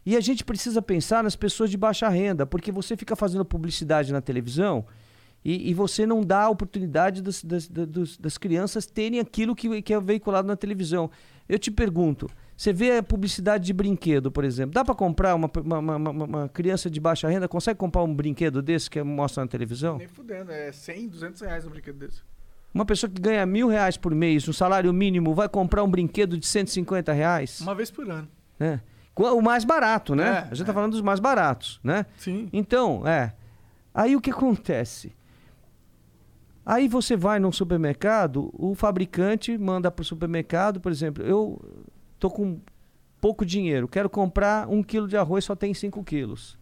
E 0.06 0.16
a 0.16 0.20
gente 0.20 0.44
precisa 0.44 0.82
pensar 0.82 1.23
nas 1.24 1.34
pessoas 1.34 1.70
de 1.70 1.76
baixa 1.78 2.08
renda, 2.08 2.44
porque 2.44 2.70
você 2.70 2.97
fica 2.97 3.16
fazendo 3.16 3.44
publicidade 3.44 4.12
na 4.12 4.20
televisão 4.20 4.84
e, 5.42 5.70
e 5.70 5.74
você 5.74 6.05
não 6.06 6.23
dá 6.23 6.42
a 6.42 6.50
oportunidade 6.50 7.23
das, 7.23 7.42
das, 7.42 7.66
da- 7.68 7.84
dos- 7.86 8.18
das 8.18 8.36
crianças 8.36 8.84
terem 8.86 9.18
aquilo 9.20 9.55
que, 9.55 9.81
que 9.82 9.94
é 9.94 10.00
veiculado 10.00 10.47
na 10.47 10.56
televisão. 10.56 11.10
Eu 11.48 11.58
te 11.58 11.70
pergunto, 11.70 12.28
você 12.56 12.70
vê 12.73 12.98
a 12.98 13.02
publicidade 13.02 13.64
de 13.64 13.73
brinquedo, 13.73 14.31
por 14.31 14.44
exemplo, 14.44 14.74
dá 14.74 14.84
para 14.84 14.94
comprar 14.94 15.34
uma, 15.34 15.50
uma, 15.62 15.78
uma- 15.78 15.97
uma- 15.97 16.24
uma 16.24 16.48
criança 16.50 16.90
de 16.90 17.00
baixa 17.00 17.26
renda, 17.28 17.48
consegue 17.48 17.78
comprar 17.78 18.02
um 18.02 18.14
brinquedo 18.14 18.60
desse 18.60 18.90
que 18.90 19.02
mostra 19.02 19.42
na 19.42 19.48
televisão? 19.48 19.97
Nem 19.98 20.08
fudendo, 20.08 20.52
é 20.52 20.70
100, 20.70 21.08
200 21.08 21.40
reais 21.40 21.66
um 21.66 21.70
brinquedo 21.70 21.98
desse. 21.98 22.20
Uma 22.74 22.84
pessoa 22.84 23.08
que 23.08 23.20
ganha 23.23 23.47
mil 23.47 23.68
reais 23.68 23.97
por 23.97 24.14
mês, 24.14 24.47
um 24.48 24.52
salário 24.52 24.92
mínimo, 24.92 25.32
vai 25.34 25.48
comprar 25.48 25.82
um 25.82 25.90
brinquedo 25.90 26.36
de 26.36 26.47
150 26.47 27.12
reais? 27.12 27.60
Uma 27.60 27.74
vez 27.74 27.90
por 27.90 28.08
ano. 28.10 28.28
Né? 28.58 28.81
O 29.16 29.41
mais 29.41 29.65
barato, 29.65 30.15
né? 30.15 30.26
É, 30.26 30.39
a 30.39 30.55
gente 30.55 30.62
é. 30.62 30.65
tá 30.65 30.74
falando 30.74 30.92
dos 30.92 31.00
mais 31.00 31.20
baratos, 31.20 31.81
né? 31.84 32.07
Sim. 32.16 32.49
Então, 32.52 33.07
é. 33.07 33.33
Aí 33.94 34.16
o 34.16 34.20
que 34.20 34.31
acontece? 34.31 35.15
Aí 36.66 36.89
você 36.89 37.16
vai 37.16 37.39
num 37.39 37.52
supermercado, 37.52 38.50
o 38.55 38.74
fabricante 38.74 39.57
manda 39.57 39.91
para 39.91 40.02
o 40.02 40.05
supermercado, 40.05 40.81
por 40.81 40.91
exemplo, 40.91 41.23
eu 41.23 41.60
tô 42.18 42.31
com 42.31 42.58
pouco 43.20 43.44
dinheiro, 43.44 43.86
quero 43.86 44.08
comprar 44.08 44.68
um 44.68 44.83
quilo 44.83 45.07
de 45.07 45.16
arroz, 45.16 45.44
só 45.44 45.55
tem 45.55 45.74
cinco 45.74 46.02
quilos. 46.02 46.58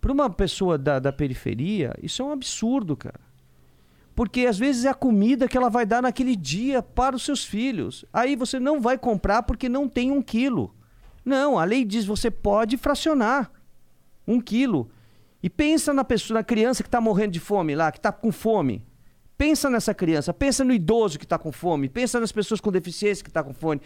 Para 0.00 0.12
uma 0.12 0.28
pessoa 0.28 0.76
da, 0.76 0.98
da 0.98 1.12
periferia, 1.12 1.94
isso 2.02 2.22
é 2.22 2.24
um 2.24 2.32
absurdo, 2.32 2.96
cara. 2.96 3.20
Porque 4.14 4.46
às 4.46 4.58
vezes 4.58 4.84
é 4.84 4.90
a 4.90 4.94
comida 4.94 5.48
que 5.48 5.56
ela 5.56 5.70
vai 5.70 5.86
dar 5.86 6.02
naquele 6.02 6.36
dia 6.36 6.82
para 6.82 7.16
os 7.16 7.24
seus 7.24 7.44
filhos. 7.44 8.04
Aí 8.12 8.36
você 8.36 8.60
não 8.60 8.80
vai 8.80 8.98
comprar 8.98 9.42
porque 9.42 9.68
não 9.68 9.88
tem 9.88 10.10
um 10.10 10.20
quilo. 10.20 10.74
Não, 11.24 11.58
a 11.58 11.64
lei 11.64 11.84
diz 11.84 12.04
você 12.04 12.30
pode 12.30 12.76
fracionar 12.76 13.50
um 14.26 14.40
quilo. 14.40 14.90
E 15.42 15.50
pensa 15.50 15.92
na 15.92 16.04
pessoa, 16.04 16.38
na 16.38 16.44
criança 16.44 16.82
que 16.82 16.88
está 16.88 17.00
morrendo 17.00 17.32
de 17.32 17.40
fome 17.40 17.74
lá, 17.74 17.90
que 17.90 17.98
está 17.98 18.12
com 18.12 18.30
fome. 18.30 18.84
Pensa 19.36 19.68
nessa 19.68 19.92
criança, 19.92 20.32
pensa 20.32 20.62
no 20.62 20.72
idoso 20.72 21.18
que 21.18 21.24
está 21.24 21.36
com 21.36 21.50
fome, 21.50 21.88
pensa 21.88 22.20
nas 22.20 22.30
pessoas 22.30 22.60
com 22.60 22.70
deficiência 22.70 23.24
que 23.24 23.30
estão 23.30 23.42
com 23.42 23.52
fome, 23.52 23.80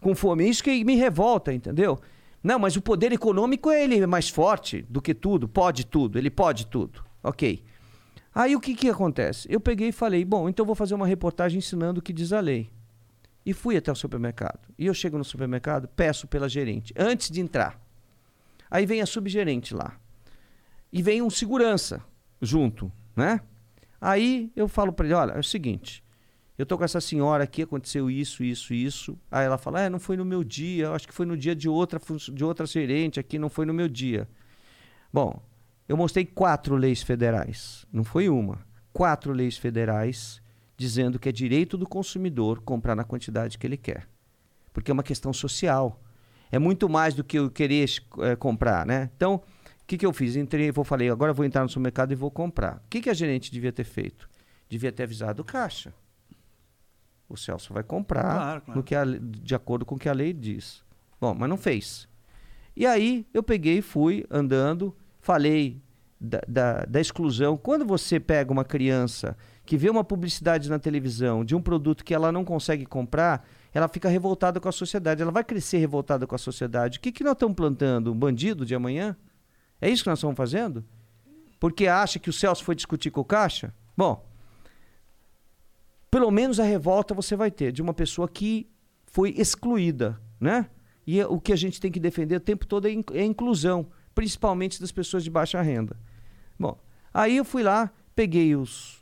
com 0.00 0.14
fome. 0.14 0.48
Isso 0.48 0.62
que 0.62 0.84
me 0.84 0.94
revolta, 0.94 1.52
entendeu? 1.52 1.98
Não, 2.42 2.58
mas 2.58 2.76
o 2.76 2.80
poder 2.80 3.12
econômico 3.12 3.72
ele 3.72 3.98
é 3.98 4.06
mais 4.06 4.28
forte 4.28 4.82
do 4.88 5.02
que 5.02 5.12
tudo, 5.12 5.48
pode 5.48 5.84
tudo, 5.84 6.16
ele 6.16 6.30
pode 6.30 6.66
tudo. 6.66 7.02
Ok. 7.22 7.62
Aí 8.32 8.54
o 8.54 8.60
que, 8.60 8.74
que 8.74 8.88
acontece? 8.88 9.48
Eu 9.50 9.60
peguei 9.60 9.88
e 9.88 9.92
falei, 9.92 10.24
bom, 10.24 10.48
então 10.48 10.64
vou 10.64 10.76
fazer 10.76 10.94
uma 10.94 11.06
reportagem 11.06 11.58
ensinando 11.58 11.98
o 11.98 12.02
que 12.02 12.12
diz 12.12 12.32
a 12.32 12.38
lei. 12.40 12.70
E 13.50 13.52
fui 13.52 13.76
até 13.76 13.90
o 13.90 13.96
supermercado. 13.96 14.60
E 14.78 14.86
eu 14.86 14.94
chego 14.94 15.18
no 15.18 15.24
supermercado, 15.24 15.88
peço 15.88 16.28
pela 16.28 16.48
gerente, 16.48 16.94
antes 16.96 17.28
de 17.28 17.40
entrar. 17.40 17.84
Aí 18.70 18.86
vem 18.86 19.00
a 19.00 19.06
subgerente 19.06 19.74
lá. 19.74 19.98
E 20.92 21.02
vem 21.02 21.20
um 21.20 21.28
segurança 21.28 22.00
junto, 22.40 22.92
né? 23.16 23.40
Aí 24.00 24.52
eu 24.54 24.68
falo 24.68 24.92
para 24.92 25.04
ele, 25.04 25.14
olha, 25.14 25.32
é 25.32 25.40
o 25.40 25.42
seguinte, 25.42 26.00
eu 26.56 26.64
tô 26.64 26.78
com 26.78 26.84
essa 26.84 27.00
senhora 27.00 27.42
aqui, 27.42 27.62
aconteceu 27.62 28.08
isso, 28.08 28.44
isso, 28.44 28.72
isso. 28.72 29.18
Aí 29.28 29.46
ela 29.46 29.58
fala, 29.58 29.80
é, 29.80 29.90
não 29.90 29.98
foi 29.98 30.16
no 30.16 30.24
meu 30.24 30.44
dia, 30.44 30.92
acho 30.92 31.08
que 31.08 31.14
foi 31.14 31.26
no 31.26 31.36
dia 31.36 31.56
de 31.56 31.68
outra, 31.68 32.00
de 32.32 32.44
outra 32.44 32.66
gerente 32.66 33.18
aqui, 33.18 33.36
não 33.36 33.48
foi 33.48 33.66
no 33.66 33.74
meu 33.74 33.88
dia. 33.88 34.28
Bom, 35.12 35.42
eu 35.88 35.96
mostrei 35.96 36.24
quatro 36.24 36.76
leis 36.76 37.02
federais, 37.02 37.84
não 37.92 38.04
foi 38.04 38.28
uma. 38.28 38.64
Quatro 38.92 39.32
leis 39.32 39.58
federais 39.58 40.40
dizendo 40.80 41.18
que 41.18 41.28
é 41.28 41.32
direito 41.32 41.76
do 41.76 41.86
consumidor 41.86 42.62
comprar 42.62 42.96
na 42.96 43.04
quantidade 43.04 43.58
que 43.58 43.66
ele 43.66 43.76
quer. 43.76 44.08
Porque 44.72 44.90
é 44.90 44.94
uma 44.94 45.02
questão 45.02 45.30
social. 45.30 46.00
É 46.50 46.58
muito 46.58 46.88
mais 46.88 47.12
do 47.12 47.22
que 47.22 47.38
eu 47.38 47.50
querer 47.50 47.86
eh, 48.20 48.34
comprar, 48.34 48.86
né? 48.86 49.10
Então, 49.14 49.34
o 49.34 49.86
que, 49.86 49.98
que 49.98 50.06
eu 50.06 50.12
fiz? 50.14 50.36
Entrei, 50.36 50.72
vou 50.72 50.82
falei, 50.82 51.10
agora 51.10 51.32
eu 51.32 51.34
vou 51.34 51.44
entrar 51.44 51.62
no 51.62 51.68
supermercado 51.68 52.12
e 52.12 52.14
vou 52.14 52.30
comprar. 52.30 52.76
O 52.78 52.88
que, 52.88 53.02
que 53.02 53.10
a 53.10 53.12
gerente 53.12 53.52
devia 53.52 53.70
ter 53.70 53.84
feito? 53.84 54.26
Devia 54.70 54.90
ter 54.90 55.02
avisado 55.02 55.42
o 55.42 55.44
caixa. 55.44 55.92
O 57.28 57.36
Celso 57.36 57.74
vai 57.74 57.82
comprar 57.82 58.22
Claro, 58.22 58.60
claro. 58.62 58.80
no 58.80 58.82
que 58.82 58.94
a 58.94 59.04
de 59.04 59.54
acordo 59.54 59.84
com 59.84 59.96
o 59.96 59.98
que 59.98 60.08
a 60.08 60.14
lei 60.14 60.32
diz. 60.32 60.82
Bom, 61.20 61.34
mas 61.34 61.48
não 61.50 61.58
fez. 61.58 62.08
E 62.74 62.86
aí 62.86 63.26
eu 63.34 63.42
peguei 63.42 63.78
e 63.78 63.82
fui 63.82 64.24
andando, 64.30 64.96
falei 65.20 65.82
da, 66.18 66.40
da, 66.48 66.84
da 66.86 67.00
exclusão. 67.02 67.58
Quando 67.58 67.84
você 67.84 68.18
pega 68.18 68.50
uma 68.50 68.64
criança 68.64 69.36
que 69.70 69.76
vê 69.76 69.88
uma 69.88 70.02
publicidade 70.02 70.68
na 70.68 70.80
televisão 70.80 71.44
de 71.44 71.54
um 71.54 71.62
produto 71.62 72.04
que 72.04 72.12
ela 72.12 72.32
não 72.32 72.44
consegue 72.44 72.84
comprar, 72.84 73.48
ela 73.72 73.86
fica 73.86 74.08
revoltada 74.08 74.58
com 74.58 74.68
a 74.68 74.72
sociedade. 74.72 75.22
Ela 75.22 75.30
vai 75.30 75.44
crescer 75.44 75.78
revoltada 75.78 76.26
com 76.26 76.34
a 76.34 76.38
sociedade. 76.38 76.98
O 76.98 77.00
que, 77.00 77.12
que 77.12 77.22
nós 77.22 77.34
estamos 77.34 77.54
plantando? 77.54 78.10
Um 78.10 78.16
bandido 78.16 78.66
de 78.66 78.74
amanhã? 78.74 79.16
É 79.80 79.88
isso 79.88 80.02
que 80.02 80.10
nós 80.10 80.18
estamos 80.18 80.36
fazendo? 80.36 80.84
Porque 81.60 81.86
acha 81.86 82.18
que 82.18 82.28
o 82.28 82.32
Celso 82.32 82.64
foi 82.64 82.74
discutir 82.74 83.12
com 83.12 83.20
o 83.20 83.24
caixa? 83.24 83.72
Bom, 83.96 84.28
pelo 86.10 86.32
menos 86.32 86.58
a 86.58 86.64
revolta 86.64 87.14
você 87.14 87.36
vai 87.36 87.52
ter 87.52 87.70
de 87.70 87.80
uma 87.80 87.94
pessoa 87.94 88.28
que 88.28 88.68
foi 89.06 89.30
excluída, 89.36 90.20
né? 90.40 90.68
E 91.06 91.22
o 91.22 91.40
que 91.40 91.52
a 91.52 91.56
gente 91.56 91.80
tem 91.80 91.92
que 91.92 92.00
defender 92.00 92.34
o 92.34 92.40
tempo 92.40 92.66
todo 92.66 92.88
é 92.88 92.90
é 93.14 93.20
a 93.20 93.24
inclusão, 93.24 93.86
principalmente 94.16 94.80
das 94.80 94.90
pessoas 94.90 95.22
de 95.22 95.30
baixa 95.30 95.62
renda. 95.62 95.96
Bom, 96.58 96.76
aí 97.14 97.36
eu 97.36 97.44
fui 97.44 97.62
lá, 97.62 97.88
peguei 98.16 98.56
os 98.56 98.99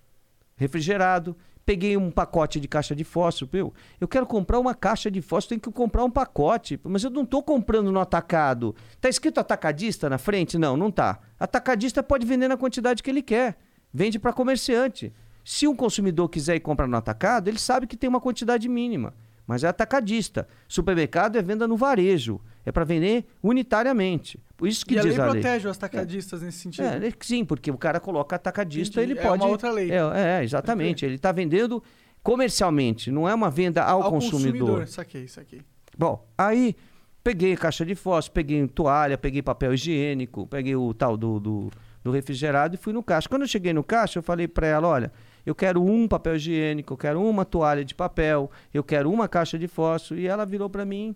refrigerado, 0.58 1.34
peguei 1.64 1.96
um 1.96 2.10
pacote 2.10 2.58
de 2.58 2.66
caixa 2.66 2.94
de 2.94 3.04
fósforo. 3.04 3.50
Eu, 3.52 3.74
eu 4.00 4.08
quero 4.08 4.26
comprar 4.26 4.58
uma 4.58 4.74
caixa 4.74 5.10
de 5.10 5.22
fósforo, 5.22 5.50
tem 5.50 5.58
que 5.58 5.70
comprar 5.70 6.04
um 6.04 6.10
pacote. 6.10 6.78
Mas 6.82 7.04
eu 7.04 7.10
não 7.10 7.22
estou 7.22 7.42
comprando 7.42 7.90
no 7.92 8.00
atacado. 8.00 8.74
Tá 9.00 9.08
escrito 9.08 9.38
atacadista 9.38 10.10
na 10.10 10.18
frente? 10.18 10.58
Não, 10.58 10.76
não 10.76 10.90
tá. 10.90 11.20
Atacadista 11.38 12.02
pode 12.02 12.26
vender 12.26 12.48
na 12.48 12.56
quantidade 12.56 13.02
que 13.02 13.10
ele 13.10 13.22
quer. 13.22 13.56
Vende 13.92 14.18
para 14.18 14.32
comerciante. 14.32 15.12
Se 15.44 15.66
um 15.66 15.74
consumidor 15.74 16.28
quiser 16.28 16.56
ir 16.56 16.60
comprar 16.60 16.86
no 16.86 16.96
atacado, 16.96 17.48
ele 17.48 17.58
sabe 17.58 17.86
que 17.86 17.96
tem 17.96 18.08
uma 18.08 18.20
quantidade 18.20 18.68
mínima. 18.68 19.14
Mas 19.48 19.64
é 19.64 19.66
atacadista. 19.68 20.46
Supermercado 20.68 21.36
é 21.36 21.42
venda 21.42 21.66
no 21.66 21.76
varejo. 21.76 22.40
É 22.64 22.70
para 22.70 22.84
vender 22.84 23.24
unitariamente. 23.42 24.38
Por 24.56 24.68
isso 24.68 24.84
que 24.84 24.94
e 24.94 24.98
a 24.98 25.02
diz 25.02 25.12
lei 25.16 25.20
a 25.20 25.32
lei. 25.32 25.40
protege 25.40 25.66
os 25.68 25.76
atacadistas 25.76 26.42
nesse 26.42 26.58
sentido. 26.58 26.84
É, 26.84 26.96
ele- 26.96 27.14
sim, 27.20 27.44
porque 27.44 27.70
o 27.70 27.78
cara 27.78 27.98
coloca 27.98 28.36
atacadista, 28.36 29.00
Entendi. 29.00 29.12
ele 29.14 29.20
É 29.20 29.22
pode. 29.28 29.42
uma 29.42 29.48
outra 29.50 29.70
lei. 29.72 29.90
É, 29.90 30.38
é, 30.40 30.44
exatamente. 30.44 31.04
Ele 31.04 31.14
está 31.14 31.32
vendendo 31.32 31.82
comercialmente, 32.22 33.10
não 33.10 33.28
é 33.28 33.34
uma 33.34 33.50
venda 33.50 33.82
ao, 33.82 34.10
consumidor. 34.10 34.86
Saquei, 34.86 35.26
saquei. 35.26 35.62
Bom, 35.96 36.28
aí 36.36 36.76
peguei 37.24 37.56
caixa 37.56 37.86
de 37.86 37.94
fósforo, 37.94 38.34
peguei 38.34 38.66
toalha, 38.68 39.16
peguei 39.16 39.40
papel 39.42 39.72
higiênico, 39.72 40.46
peguei 40.46 40.76
o 40.76 40.92
tal 40.92 41.16
do, 41.16 41.40
do, 41.40 41.70
do 42.04 42.10
refrigerado 42.10 42.74
e 42.74 42.78
fui 42.78 42.92
no 42.92 43.02
caixa. 43.02 43.28
Quando 43.28 43.42
eu 43.42 43.48
cheguei 43.48 43.72
no 43.72 43.82
caixa, 43.82 44.18
eu 44.18 44.22
falei 44.22 44.46
para 44.46 44.66
ela, 44.66 44.86
olha, 44.88 45.12
eu 45.48 45.54
quero 45.54 45.82
um 45.82 46.06
papel 46.06 46.36
higiênico, 46.36 46.92
eu 46.92 46.96
quero 46.98 47.22
uma 47.22 47.44
toalha 47.44 47.84
de 47.84 47.94
papel, 47.94 48.50
eu 48.72 48.84
quero 48.84 49.10
uma 49.10 49.26
caixa 49.26 49.58
de 49.58 49.66
fósforo. 49.66 50.20
E 50.20 50.26
ela 50.26 50.44
virou 50.44 50.68
para 50.68 50.84
mim, 50.84 51.14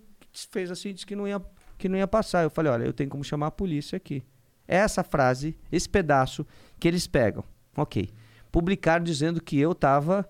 fez 0.50 0.70
assim, 0.70 0.92
disse 0.94 1.04
que 1.04 1.14
não 1.14 1.28
ia 1.28 1.40
que 1.76 1.88
não 1.88 1.98
ia 1.98 2.06
passar. 2.08 2.42
Eu 2.44 2.50
falei, 2.50 2.72
olha, 2.72 2.84
eu 2.84 2.92
tenho 2.92 3.10
como 3.10 3.22
chamar 3.24 3.48
a 3.48 3.50
polícia 3.50 3.96
aqui. 3.96 4.22
Essa 4.66 5.02
frase, 5.04 5.56
esse 5.70 5.88
pedaço 5.88 6.46
que 6.80 6.86
eles 6.88 7.06
pegam. 7.06 7.44
Ok. 7.76 8.08
Publicaram 8.50 9.04
dizendo 9.04 9.42
que 9.42 9.58
eu 9.58 9.72
estava 9.72 10.26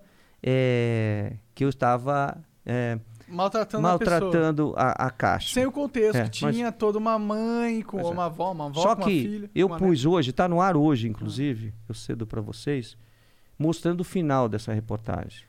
que 1.55 1.63
eu 1.63 1.69
estava 1.69 2.37
é, 2.65 2.99
Maltratando, 3.27 3.87
a 3.87 3.97
pessoa. 3.97 4.19
maltratando 4.19 4.73
a, 4.75 5.07
a 5.07 5.09
caixa. 5.09 5.53
Sem 5.53 5.65
o 5.65 5.71
contexto, 5.71 6.17
É, 6.17 6.27
que 6.29 6.41
mas- 6.43 6.55
tinha 6.55 6.71
toda 6.71 6.97
uma 6.97 7.17
mãe 7.17 7.81
com 7.81 7.99
é. 7.99 8.03
uma 8.03 8.25
avó, 8.25 8.51
uma 8.51 8.65
avó 8.65 8.81
Só 8.81 8.95
com 8.95 9.01
uma 9.03 9.07
que 9.09 9.21
filha. 9.21 9.49
eu 9.55 9.67
uma 9.67 9.77
pus 9.77 10.05
hoje, 10.05 10.31
está 10.31 10.47
no 10.47 10.59
ar 10.59 10.75
hoje, 10.75 11.07
inclusive, 11.07 11.73
eu 11.87 11.95
cedo 11.95 12.27
para 12.27 12.41
vocês, 12.41 12.97
mostrando 13.57 14.01
o 14.01 14.03
final 14.03 14.47
dessa 14.49 14.73
reportagem. 14.73 15.43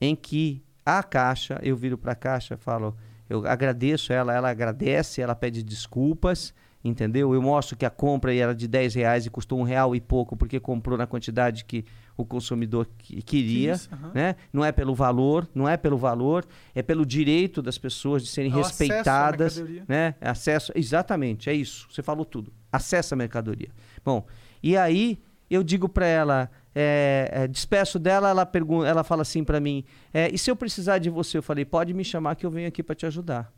Em 0.00 0.14
que 0.16 0.62
a 0.84 1.02
caixa, 1.02 1.58
eu 1.62 1.76
viro 1.76 1.96
para 1.96 2.12
a 2.12 2.16
caixa 2.16 2.54
e 2.54 2.56
falo, 2.56 2.96
eu 3.30 3.46
agradeço 3.46 4.12
ela, 4.12 4.34
ela 4.34 4.50
agradece, 4.50 5.20
ela 5.22 5.34
pede 5.34 5.62
desculpas, 5.62 6.52
entendeu? 6.84 7.32
Eu 7.32 7.40
mostro 7.40 7.76
que 7.76 7.86
a 7.86 7.90
compra 7.90 8.34
era 8.34 8.52
de 8.52 8.66
10 8.66 8.94
reais 8.94 9.24
e 9.24 9.30
custou 9.30 9.60
um 9.60 9.62
real 9.62 9.94
e 9.94 10.00
pouco, 10.00 10.36
porque 10.36 10.58
comprou 10.58 10.98
na 10.98 11.06
quantidade 11.06 11.64
que 11.64 11.84
o 12.16 12.24
consumidor 12.26 12.88
que- 12.98 13.22
queria. 13.22 13.74
Aham. 13.92 14.10
Né? 14.12 14.36
Não 14.52 14.64
é 14.64 14.72
pelo 14.72 14.92
valor, 14.94 15.48
não 15.54 15.68
é 15.68 15.76
pelo 15.76 15.96
valor, 15.96 16.44
é 16.74 16.82
pelo 16.82 17.06
direito 17.06 17.62
das 17.62 17.78
pessoas 17.78 18.22
de 18.24 18.28
serem 18.28 18.50
É 18.52 18.54
acesso 18.60 18.78
respeitadas, 18.82 19.56
mercadoria. 19.58 19.84
né? 19.88 20.14
Acesso, 20.20 20.72
exatamente, 20.74 21.48
é 21.48 21.54
isso. 21.54 21.86
Você 21.90 22.02
falou 22.02 22.24
tudo. 22.24 22.52
Acesso 22.72 23.14
à 23.14 23.16
mercadoria. 23.16 23.68
Bom, 24.04 24.26
e 24.60 24.76
aí 24.76 25.20
eu 25.48 25.62
digo 25.62 25.88
para 25.88 26.06
ela, 26.06 26.50
é, 26.74 27.28
é, 27.32 27.48
despeço 27.48 27.98
dela, 27.98 28.28
ela 28.30 28.46
pergunta, 28.46 28.86
ela 28.86 29.04
fala 29.04 29.22
assim 29.22 29.44
para 29.44 29.60
mim, 29.60 29.84
é, 30.12 30.30
e 30.32 30.38
se 30.38 30.50
eu 30.50 30.56
precisar 30.56 30.98
de 30.98 31.10
você? 31.10 31.38
Eu 31.38 31.42
falei, 31.42 31.64
pode 31.64 31.92
me 31.94 32.04
chamar 32.04 32.34
que 32.36 32.46
eu 32.46 32.50
venho 32.50 32.68
aqui 32.68 32.82
para 32.82 32.94
te 32.94 33.04
ajudar. 33.06 33.52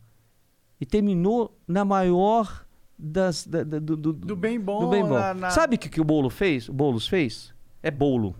E 0.80 0.84
terminou 0.86 1.56
na 1.66 1.84
maior 1.84 2.64
das 2.98 3.46
da- 3.46 3.62
da- 3.64 3.78
do, 3.78 3.96
do, 3.96 4.12
Do 4.12 4.36
bem 4.36 4.58
bom. 4.60 4.80
do 4.80 4.88
bem 4.88 5.02
bom. 5.02 5.14
na- 5.14 5.34
na- 5.34 5.50
Sabe 5.50 5.76
o 5.76 5.78
que, 5.78 5.88
que 5.88 6.00
o 6.00 6.04
bolo 6.04 6.28
fez? 6.30 6.68
O 6.68 6.72
Boulos 6.72 7.06
fez? 7.06 7.52
É 7.82 7.90
bolo. 7.90 8.34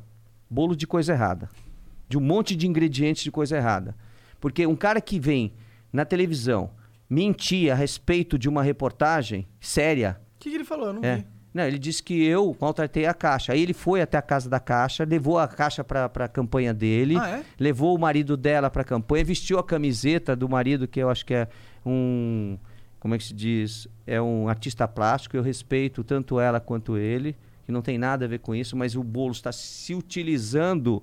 Bolo 0.51 0.75
de 0.77 0.87
coisa 0.87 1.13
errada. 1.13 1.49
De 2.09 2.17
um 2.19 2.21
monte 2.21 2.55
de 2.57 2.67
ingredientes 2.67 3.23
de 3.25 3.31
coisa 3.31 3.57
errada. 3.57 3.97
Porque 4.41 4.67
um 4.67 4.77
cara 4.77 5.01
que 5.01 5.19
vem 5.19 5.53
na 5.93 6.05
televisão 6.05 6.71
mentir 7.09 7.71
a 7.73 7.75
respeito 7.75 8.39
de 8.39 8.49
uma 8.49 8.63
reportagem 8.63 9.47
séria. 9.61 10.21
O 10.37 10.39
que, 10.41 10.51
que 10.51 10.57
ele 10.57 10.65
falou? 10.65 10.89
Eu 10.89 10.93
não 10.95 11.05
É. 11.05 11.17
vi. 11.17 11.27
Não, 11.55 11.63
ele 11.63 11.79
disse 11.79 12.03
que 12.03 12.21
eu 12.27 12.57
maltratei 12.61 13.07
a 13.07 13.15
caixa. 13.15 13.53
Aí 13.53 13.63
ele 13.63 13.73
foi 13.73 14.03
até 14.03 14.19
a 14.19 14.23
casa 14.23 14.51
da 14.51 14.59
caixa, 14.59 15.05
levou 15.05 15.39
a 15.39 15.47
caixa 15.47 15.85
para 15.85 16.07
a 16.13 16.29
campanha 16.29 16.75
dele, 16.75 17.17
Ah, 17.17 17.39
é? 17.39 17.45
levou 17.61 17.95
o 17.95 17.99
marido 17.99 18.37
dela 18.37 18.69
para 18.69 18.83
a 18.83 18.85
campanha, 18.85 19.25
vestiu 19.25 19.61
a 19.61 19.63
camiseta 19.63 20.35
do 20.35 20.49
marido, 20.49 20.89
que 20.89 20.99
eu 20.99 21.09
acho 21.09 21.25
que 21.25 21.33
é 21.33 21.49
um. 21.87 22.59
Como 22.99 23.15
é 23.15 23.19
que 23.19 23.25
se 23.25 23.35
diz? 23.35 23.87
É 24.07 24.21
um 24.21 24.49
artista 24.49 24.89
plástico. 24.89 25.37
Eu 25.37 25.43
respeito 25.43 26.03
tanto 26.03 26.41
ela 26.41 26.59
quanto 26.59 26.97
ele, 26.97 27.37
que 27.65 27.71
não 27.71 27.83
tem 27.83 27.99
nada 27.99 28.25
a 28.25 28.29
ver 28.29 28.39
com 28.41 28.53
isso, 28.55 28.77
mas 28.77 28.97
o 28.97 29.05
Boulos 29.05 29.37
está 29.37 29.53
se 29.53 29.95
utilizando 29.95 31.03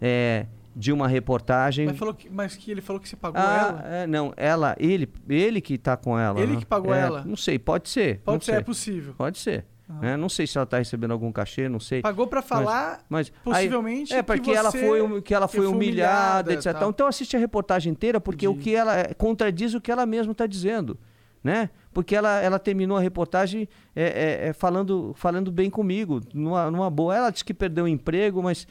é, 0.00 0.46
de 0.74 0.92
uma 0.92 1.08
reportagem. 1.08 1.86
Mas, 1.86 1.98
falou 1.98 2.14
que, 2.14 2.30
mas 2.30 2.56
que 2.56 2.70
ele 2.70 2.80
falou 2.80 3.00
que 3.00 3.08
você 3.08 3.16
pagou 3.16 3.40
Ah, 3.40 3.82
ela? 3.84 3.96
é, 3.96 4.06
não, 4.06 4.32
ela, 4.36 4.76
ele, 4.78 5.08
ele 5.28 5.60
que 5.60 5.76
tá 5.76 5.96
com 5.96 6.18
ela. 6.18 6.40
Ele 6.40 6.52
né? 6.54 6.58
que 6.60 6.64
pagou 6.66 6.94
É, 6.94 7.00
ela? 7.00 7.24
Não 7.24 7.36
sei, 7.36 7.58
pode 7.58 7.88
ser. 7.88 8.20
Pode 8.20 8.44
ser, 8.44 8.52
sei. 8.52 8.60
é 8.60 8.62
possível. 8.62 9.14
Pode 9.18 9.36
ser. 9.38 9.64
Né? 10.00 10.16
Não 10.16 10.28
sei 10.28 10.46
se 10.46 10.56
ela 10.56 10.66
tá 10.66 10.78
recebendo 10.78 11.10
algum 11.12 11.32
cachê, 11.32 11.68
não 11.68 11.80
sei. 11.80 12.02
Pagou 12.02 12.26
pra 12.26 12.42
falar, 12.42 13.04
Mas 13.08 13.28
aí- 13.28 13.42
possivelmente, 13.42 14.12
é 14.14 14.22
porque 14.22 14.50
que 14.50 14.56
ela 14.56 14.70
foi 14.70 15.22
que 15.22 15.34
ela 15.34 15.48
foi 15.48 15.66
humilhada, 15.66 16.50
humilhada, 16.50 16.52
etc. 16.54 16.78
tal. 16.78 16.90
Então 16.90 17.06
assiste 17.06 17.36
a 17.36 17.40
reportagem 17.40 17.92
inteira 17.92 18.20
porque 18.20 18.46
o 18.46 18.52
Entendi. 18.52 18.64
que 18.64 18.74
ela 18.74 18.96
é, 18.98 19.14
contradiz 19.14 19.74
o 19.74 19.80
que 19.80 19.90
ela 19.90 20.06
mesma 20.06 20.32
está 20.32 20.46
dizendo, 20.46 20.98
né? 21.42 21.70
Porque 21.92 22.14
ela, 22.14 22.40
ela 22.40 22.58
terminou 22.58 22.96
a 22.96 23.00
reportagem 23.00 23.68
é, 23.96 24.02
é, 24.04 24.48
é, 24.48 24.52
falando 24.52 25.12
falando 25.16 25.50
bem 25.50 25.68
comigo, 25.68 26.20
numa, 26.32 26.70
numa 26.70 26.88
boa. 26.90 27.16
Ela 27.16 27.30
disse 27.30 27.44
que 27.44 27.52
perdeu 27.54 27.84
o 27.84 27.88
emprego, 27.88 28.42
mas 28.42 28.66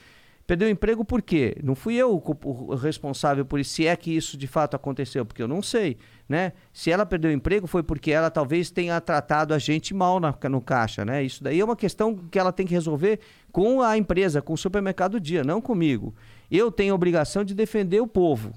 perdeu 0.48 0.68
o 0.68 0.72
emprego 0.72 1.04
por 1.04 1.22
quê? 1.22 1.58
Não 1.62 1.76
fui 1.76 1.96
eu 1.96 2.16
o, 2.16 2.72
o 2.72 2.76
responsável 2.76 3.46
por 3.46 3.60
isso, 3.60 3.72
se 3.72 3.86
é 3.86 3.96
que 3.96 4.16
isso 4.16 4.38
de 4.38 4.48
fato 4.48 4.76
aconteceu, 4.76 5.26
porque 5.26 5.44
eu 5.44 5.48
não 5.48 5.62
sei, 5.62 5.98
né? 6.30 6.54
Se 6.72 6.92
ela 6.92 7.08
perdeu 7.08 7.32
o 7.32 7.34
emprego 7.34 7.66
foi 7.66 7.82
porque 7.82 8.12
ela 8.12 8.30
talvez 8.30 8.70
tenha 8.70 9.02
tratado 9.02 9.52
a 9.52 9.58
gente 9.58 9.96
mal 9.96 10.20
na, 10.20 10.32
no 10.48 10.62
caixa, 10.62 11.04
né? 11.04 11.24
Isso 11.24 11.44
daí 11.44 11.60
é 11.60 11.66
uma 11.66 11.76
questão 11.76 12.16
que 12.16 12.38
ela 12.38 12.54
tem 12.54 12.68
que 12.68 12.74
resolver 12.74 13.20
com 13.52 13.82
a 13.82 13.98
empresa, 13.98 14.40
com 14.40 14.54
o 14.54 14.58
supermercado 14.58 15.20
Dia, 15.20 15.44
não 15.44 15.60
comigo. 15.60 16.14
Eu 16.52 16.72
tenho 16.72 16.94
a 16.94 16.96
obrigação 16.96 17.44
de 17.44 17.56
defender 17.56 18.00
o 18.00 18.08
povo, 18.08 18.54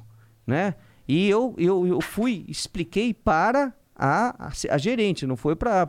né? 0.47 0.75
E 1.09 1.29
eu, 1.29 1.55
eu, 1.57 1.87
eu 1.87 2.01
fui, 2.03 2.45
expliquei 2.47 3.15
para 3.15 3.73
a, 3.97 4.51
a, 4.71 4.79
gerente, 4.79 5.27
não 5.27 5.37
foi 5.37 5.57
para 5.57 5.89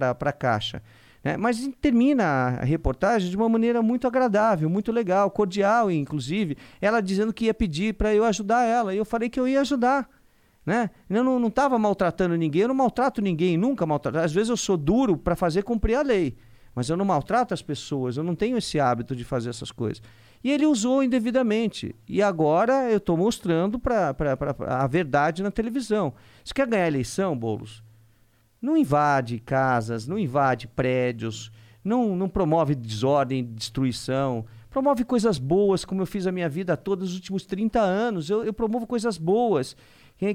a 0.00 0.32
caixa. 0.32 0.82
Né? 1.22 1.36
Mas 1.36 1.68
termina 1.80 2.24
a 2.60 2.64
reportagem 2.64 3.28
de 3.28 3.36
uma 3.36 3.48
maneira 3.48 3.82
muito 3.82 4.06
agradável, 4.06 4.68
muito 4.70 4.92
legal, 4.92 5.30
cordial, 5.30 5.90
inclusive. 5.90 6.56
Ela 6.80 7.00
dizendo 7.00 7.32
que 7.32 7.46
ia 7.46 7.54
pedir 7.54 7.94
para 7.94 8.14
eu 8.14 8.24
ajudar 8.24 8.64
ela. 8.64 8.94
E 8.94 8.98
eu 8.98 9.04
falei 9.04 9.28
que 9.28 9.40
eu 9.40 9.48
ia 9.48 9.60
ajudar. 9.62 10.08
Né? 10.64 10.88
Eu 11.10 11.22
não 11.22 11.46
estava 11.48 11.78
maltratando 11.78 12.36
ninguém, 12.36 12.62
eu 12.62 12.68
não 12.68 12.74
maltrato 12.74 13.20
ninguém, 13.20 13.56
nunca 13.56 13.84
maltrato. 13.84 14.18
Às 14.18 14.32
vezes 14.32 14.48
eu 14.48 14.56
sou 14.56 14.76
duro 14.76 15.16
para 15.16 15.36
fazer 15.36 15.62
cumprir 15.62 15.94
a 15.96 16.02
lei, 16.02 16.36
mas 16.74 16.88
eu 16.88 16.96
não 16.96 17.04
maltrato 17.04 17.52
as 17.52 17.60
pessoas, 17.60 18.16
eu 18.16 18.24
não 18.24 18.34
tenho 18.34 18.56
esse 18.56 18.80
hábito 18.80 19.14
de 19.14 19.24
fazer 19.24 19.50
essas 19.50 19.70
coisas. 19.70 20.02
E 20.42 20.50
ele 20.50 20.66
usou 20.66 21.02
indevidamente. 21.02 21.94
E 22.08 22.20
agora 22.22 22.90
eu 22.90 22.98
estou 22.98 23.16
mostrando 23.16 23.78
pra, 23.78 24.12
pra, 24.14 24.36
pra- 24.36 24.54
a 24.82 24.86
verdade 24.86 25.42
na 25.42 25.50
televisão. 25.50 26.12
Você 26.44 26.52
quer 26.54 26.66
ganhar 26.66 26.86
eleição, 26.86 27.36
Boulos? 27.36 27.82
Não 28.60 28.76
invade 28.76 29.38
casas, 29.40 30.06
não 30.06 30.18
invade 30.18 30.66
prédios, 30.68 31.50
não, 31.82 32.16
não 32.16 32.28
promove 32.28 32.74
desordem, 32.74 33.44
destruição. 33.44 34.44
Promove 34.70 35.04
coisas 35.04 35.38
boas, 35.38 35.84
como 35.84 36.02
eu 36.02 36.06
fiz 36.06 36.26
a 36.26 36.32
minha 36.32 36.48
vida 36.48 36.76
toda 36.76 37.04
os 37.04 37.14
últimos 37.14 37.44
30 37.46 37.80
anos. 37.80 38.28
Eu, 38.28 38.44
eu 38.44 38.52
promovo 38.52 38.86
coisas 38.86 39.16
boas, 39.18 39.76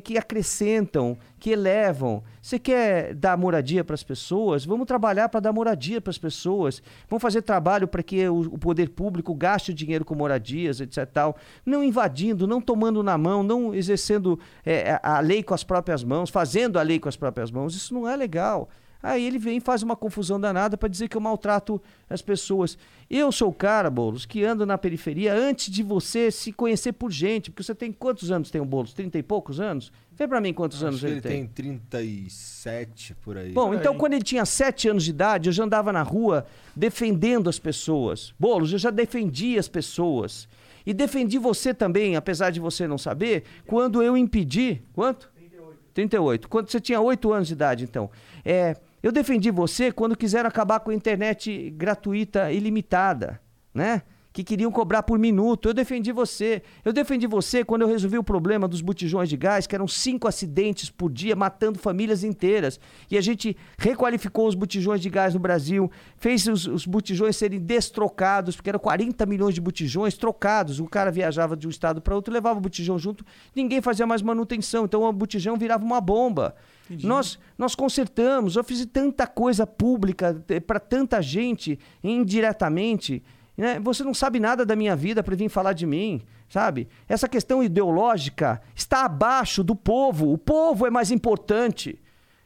que, 0.03 0.17
acrescentam, 0.17 1.17
que 1.39 1.51
elevam. 1.51 2.21
Você 2.41 2.59
quer 2.59 3.15
dar 3.15 3.37
moradia 3.37 3.83
para 3.83 3.93
as 3.93 4.03
pessoas? 4.03 4.65
Vamos 4.65 4.85
trabalhar 4.85 5.29
para 5.29 5.39
dar 5.39 5.53
moradia 5.53 6.01
para 6.01 6.11
as 6.11 6.17
pessoas. 6.17 6.83
Vamos 7.09 7.21
fazer 7.21 7.41
trabalho 7.41 7.87
para 7.87 8.03
que 8.03 8.27
o, 8.27 8.41
o 8.41 8.57
poder 8.57 8.89
público 8.89 9.33
gaste 9.33 9.71
o 9.71 9.73
dinheiro 9.73 10.03
com 10.03 10.13
moradias, 10.13 10.81
etc. 10.81 11.05
Tal. 11.05 11.37
Não 11.65 11.83
invadindo, 11.83 12.45
não 12.45 12.61
tomando 12.61 13.01
na 13.01 13.17
mão, 13.17 13.41
não 13.41 13.73
exercendo 13.73 14.39
é, 14.65 14.99
a 15.01 15.19
lei 15.21 15.41
com 15.41 15.53
as 15.53 15.63
próprias 15.63 16.03
mãos, 16.03 16.29
fazendo 16.29 16.77
a 16.77 16.81
lei 16.81 16.99
com 16.99 17.07
as 17.07 17.15
próprias 17.15 17.49
mãos. 17.49 17.73
Isso 17.75 17.93
não 17.93 18.07
é 18.07 18.15
legal. 18.15 18.69
Aí 19.01 19.25
ele 19.25 19.39
vem 19.39 19.57
e 19.57 19.61
faz 19.61 19.81
uma 19.81 19.95
confusão 19.95 20.39
danada 20.39 20.77
para 20.77 20.89
dizer 20.89 21.07
que 21.07 21.15
eu 21.15 21.21
maltrato 21.21 21.81
as 22.09 22.21
pessoas. 22.21 22.77
Eu 23.09 23.31
sou 23.31 23.49
o 23.49 23.53
cara, 23.53 23.89
Boulos, 23.89 24.25
que 24.25 24.43
ando 24.43 24.65
na 24.65 24.77
periferia 24.77 25.33
antes 25.33 25.71
de 25.71 25.81
você 25.81 26.29
se 26.29 26.51
conhecer 26.51 26.91
por 26.91 27.09
gente. 27.09 27.49
Porque 27.49 27.63
você 27.63 27.73
tem 27.73 27.93
quantos 27.93 28.29
anos 28.29 28.51
tem 28.51 28.59
o 28.59 28.65
Boulos? 28.65 28.91
Trinta 28.93 29.17
e 29.17 29.23
poucos 29.23 29.61
anos? 29.61 29.89
Vê 30.11 30.27
para 30.27 30.41
mim 30.41 30.53
quantos 30.53 30.83
anos 30.83 30.95
Acho 30.95 31.05
que 31.05 31.11
ele, 31.11 31.19
ele 31.19 31.21
tem 31.21 31.47
37 31.47 33.15
por 33.21 33.37
aí. 33.37 33.53
Bom, 33.53 33.69
Por 33.69 33.75
então 33.75 33.93
aí. 33.93 33.97
quando 33.97 34.13
ele 34.13 34.23
tinha 34.23 34.45
sete 34.45 34.89
anos 34.89 35.05
de 35.05 35.11
idade, 35.11 35.47
eu 35.47 35.53
já 35.53 35.63
andava 35.63 35.93
na 35.93 36.03
rua 36.03 36.45
defendendo 36.75 37.49
as 37.49 37.57
pessoas. 37.57 38.33
Boulos, 38.37 38.73
eu 38.73 38.79
já 38.79 38.89
defendi 38.89 39.57
as 39.57 39.69
pessoas. 39.69 40.45
E 40.85 40.93
defendi 40.93 41.37
você 41.37 41.73
também, 41.73 42.17
apesar 42.17 42.49
de 42.49 42.59
você 42.59 42.85
não 42.85 42.97
saber, 42.97 43.43
quando 43.65 44.03
eu 44.03 44.17
impedi. 44.17 44.81
Quanto? 44.91 45.31
38. 45.35 45.77
38. 45.93 46.49
Quando 46.49 46.69
você 46.69 46.81
tinha 46.81 46.99
8 46.99 47.31
anos 47.31 47.47
de 47.47 47.53
idade, 47.53 47.83
então. 47.85 48.09
É, 48.43 48.75
eu 49.01 49.11
defendi 49.11 49.51
você 49.51 49.91
quando 49.91 50.17
quiseram 50.17 50.47
acabar 50.47 50.79
com 50.79 50.91
a 50.91 50.95
internet 50.95 51.69
gratuita 51.71 52.51
ilimitada, 52.51 53.39
né? 53.73 54.03
que 54.31 54.43
queriam 54.43 54.71
cobrar 54.71 55.03
por 55.03 55.17
minuto. 55.17 55.69
Eu 55.69 55.73
defendi 55.73 56.11
você. 56.11 56.61
Eu 56.85 56.93
defendi 56.93 57.27
você 57.27 57.63
quando 57.63 57.81
eu 57.81 57.87
resolvi 57.87 58.17
o 58.17 58.23
problema 58.23 58.67
dos 58.67 58.81
botijões 58.81 59.27
de 59.27 59.35
gás, 59.35 59.65
que 59.65 59.75
eram 59.75 59.87
cinco 59.87 60.27
acidentes 60.27 60.89
por 60.89 61.11
dia, 61.11 61.35
matando 61.35 61.79
famílias 61.79 62.23
inteiras. 62.23 62.79
E 63.09 63.17
a 63.17 63.21
gente 63.21 63.57
requalificou 63.77 64.47
os 64.47 64.55
botijões 64.55 65.01
de 65.01 65.09
gás 65.09 65.33
no 65.33 65.39
Brasil, 65.39 65.91
fez 66.17 66.47
os, 66.47 66.67
os 66.67 66.85
botijões 66.85 67.35
serem 67.35 67.59
destrocados, 67.59 68.55
porque 68.55 68.69
eram 68.69 68.79
40 68.79 69.25
milhões 69.25 69.55
de 69.55 69.61
botijões 69.61 70.15
trocados. 70.15 70.79
O 70.79 70.85
cara 70.85 71.11
viajava 71.11 71.57
de 71.57 71.67
um 71.67 71.69
estado 71.69 72.01
para 72.01 72.15
outro, 72.15 72.33
levava 72.33 72.59
o 72.59 72.61
botijão 72.61 72.97
junto, 72.97 73.25
ninguém 73.55 73.81
fazia 73.81 74.05
mais 74.05 74.21
manutenção. 74.21 74.85
Então 74.85 75.03
o 75.03 75.13
botijão 75.13 75.57
virava 75.57 75.83
uma 75.83 75.99
bomba. 75.99 76.55
Nós, 77.03 77.39
nós 77.57 77.75
consertamos, 77.75 78.55
eu 78.55 78.63
fiz 78.63 78.85
tanta 78.85 79.27
coisa 79.27 79.67
pública 79.67 80.43
para 80.65 80.79
tanta 80.79 81.21
gente, 81.21 81.79
indiretamente. 82.03 83.23
Né? 83.55 83.79
Você 83.79 84.03
não 84.03 84.13
sabe 84.13 84.39
nada 84.39 84.65
da 84.65 84.75
minha 84.75 84.95
vida 84.95 85.21
para 85.21 85.35
vir 85.35 85.49
falar 85.49 85.73
de 85.73 85.85
mim, 85.85 86.21
sabe? 86.47 86.87
Essa 87.07 87.27
questão 87.27 87.63
ideológica 87.63 88.61
está 88.75 89.05
abaixo 89.05 89.63
do 89.63 89.75
povo. 89.75 90.31
O 90.31 90.37
povo 90.37 90.87
é 90.87 90.89
mais 90.89 91.11
importante, 91.11 91.99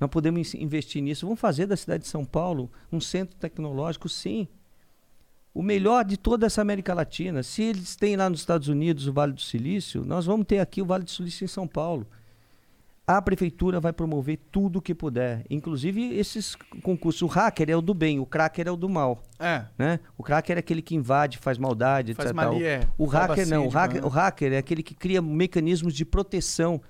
Nós 0.00 0.10
podemos 0.10 0.54
in- 0.54 0.62
investir 0.62 1.02
nisso. 1.02 1.26
Vamos 1.26 1.40
fazer 1.40 1.66
da 1.66 1.76
cidade 1.76 2.04
de 2.04 2.08
São 2.08 2.24
Paulo 2.24 2.70
um 2.90 3.00
centro 3.00 3.36
tecnológico, 3.36 4.08
sim. 4.08 4.48
O 5.52 5.62
melhor 5.62 6.04
de 6.04 6.16
toda 6.16 6.46
essa 6.46 6.60
América 6.60 6.92
Latina. 6.92 7.42
Se 7.42 7.62
eles 7.62 7.96
têm 7.96 8.16
lá 8.16 8.28
nos 8.28 8.40
Estados 8.40 8.68
Unidos 8.68 9.06
o 9.06 9.12
Vale 9.12 9.32
do 9.32 9.40
Silício, 9.40 10.04
nós 10.04 10.26
vamos 10.26 10.46
ter 10.46 10.58
aqui 10.58 10.82
o 10.82 10.86
Vale 10.86 11.04
do 11.04 11.10
Silício 11.10 11.44
em 11.44 11.48
São 11.48 11.66
Paulo. 11.66 12.06
A 13.06 13.22
prefeitura 13.22 13.78
vai 13.78 13.92
promover 13.92 14.36
tudo 14.50 14.80
o 14.80 14.82
que 14.82 14.92
puder, 14.92 15.44
inclusive 15.48 16.12
esses 16.18 16.56
concursos. 16.82 17.22
O 17.22 17.26
hacker 17.26 17.70
é 17.70 17.76
o 17.76 17.80
do 17.80 17.94
bem, 17.94 18.18
o 18.18 18.26
cracker 18.26 18.66
é 18.66 18.70
o 18.70 18.76
do 18.76 18.88
mal. 18.88 19.22
É, 19.38 19.62
Né? 19.78 20.00
O 20.18 20.24
cracker 20.24 20.56
é 20.56 20.58
aquele 20.58 20.82
que 20.82 20.96
invade, 20.96 21.38
faz 21.38 21.56
maldade, 21.56 22.14
faz 22.14 22.30
etc. 22.30 22.36
tal. 22.42 22.52
mali, 22.54 22.64
é. 22.64 22.80
O 22.98 23.04
hacker 23.06 23.46
não. 23.48 23.66
O 23.66 23.68
hacker, 23.68 24.00
né? 24.00 24.06
o 24.06 24.10
hacker 24.10 24.52
é 24.54 24.58
aquele 24.58 24.82
que 24.82 24.92
cria 24.94 25.22
mecanismos 25.22 25.94
de 25.94 26.04
proteção 26.04 26.80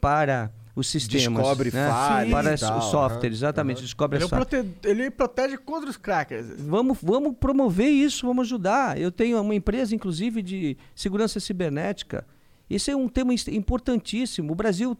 para 0.00 0.50
os 0.74 0.88
sistemas. 0.88 1.24
Descobre 1.42 1.70
né? 1.70 1.88
falhas 1.90 2.30
Para 2.32 2.50
e 2.50 2.54
os 2.54 2.60
tal, 2.60 2.82
softwares, 2.82 3.24
aham, 3.24 3.48
exatamente. 3.48 3.76
aham. 3.78 3.84
Descobre 3.84 4.16
Ele, 4.18 4.24
é 4.24 4.28
prote- 4.28 4.66
ele 4.84 5.10
protege 5.10 5.58
contra 5.58 5.90
os 5.90 5.96
crackers. 5.98 6.46
Vamos, 6.58 6.98
vamos 7.02 7.34
promover 7.38 7.88
isso, 7.88 8.26
vamos 8.26 8.46
ajudar. 8.46 8.98
Eu 8.98 9.12
tenho 9.12 9.38
uma 9.40 9.54
empresa, 9.54 9.94
inclusive, 9.94 10.40
de 10.42 10.76
segurança 10.94 11.38
cibernética. 11.38 12.26
Esse 12.68 12.90
é 12.90 12.96
um 12.96 13.08
tema 13.08 13.32
importantíssimo. 13.52 14.52
O 14.52 14.54
Brasil, 14.56 14.96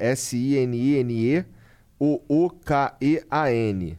S-I-N-I-N-E-O-O-K-E-A-N. 2.60 3.98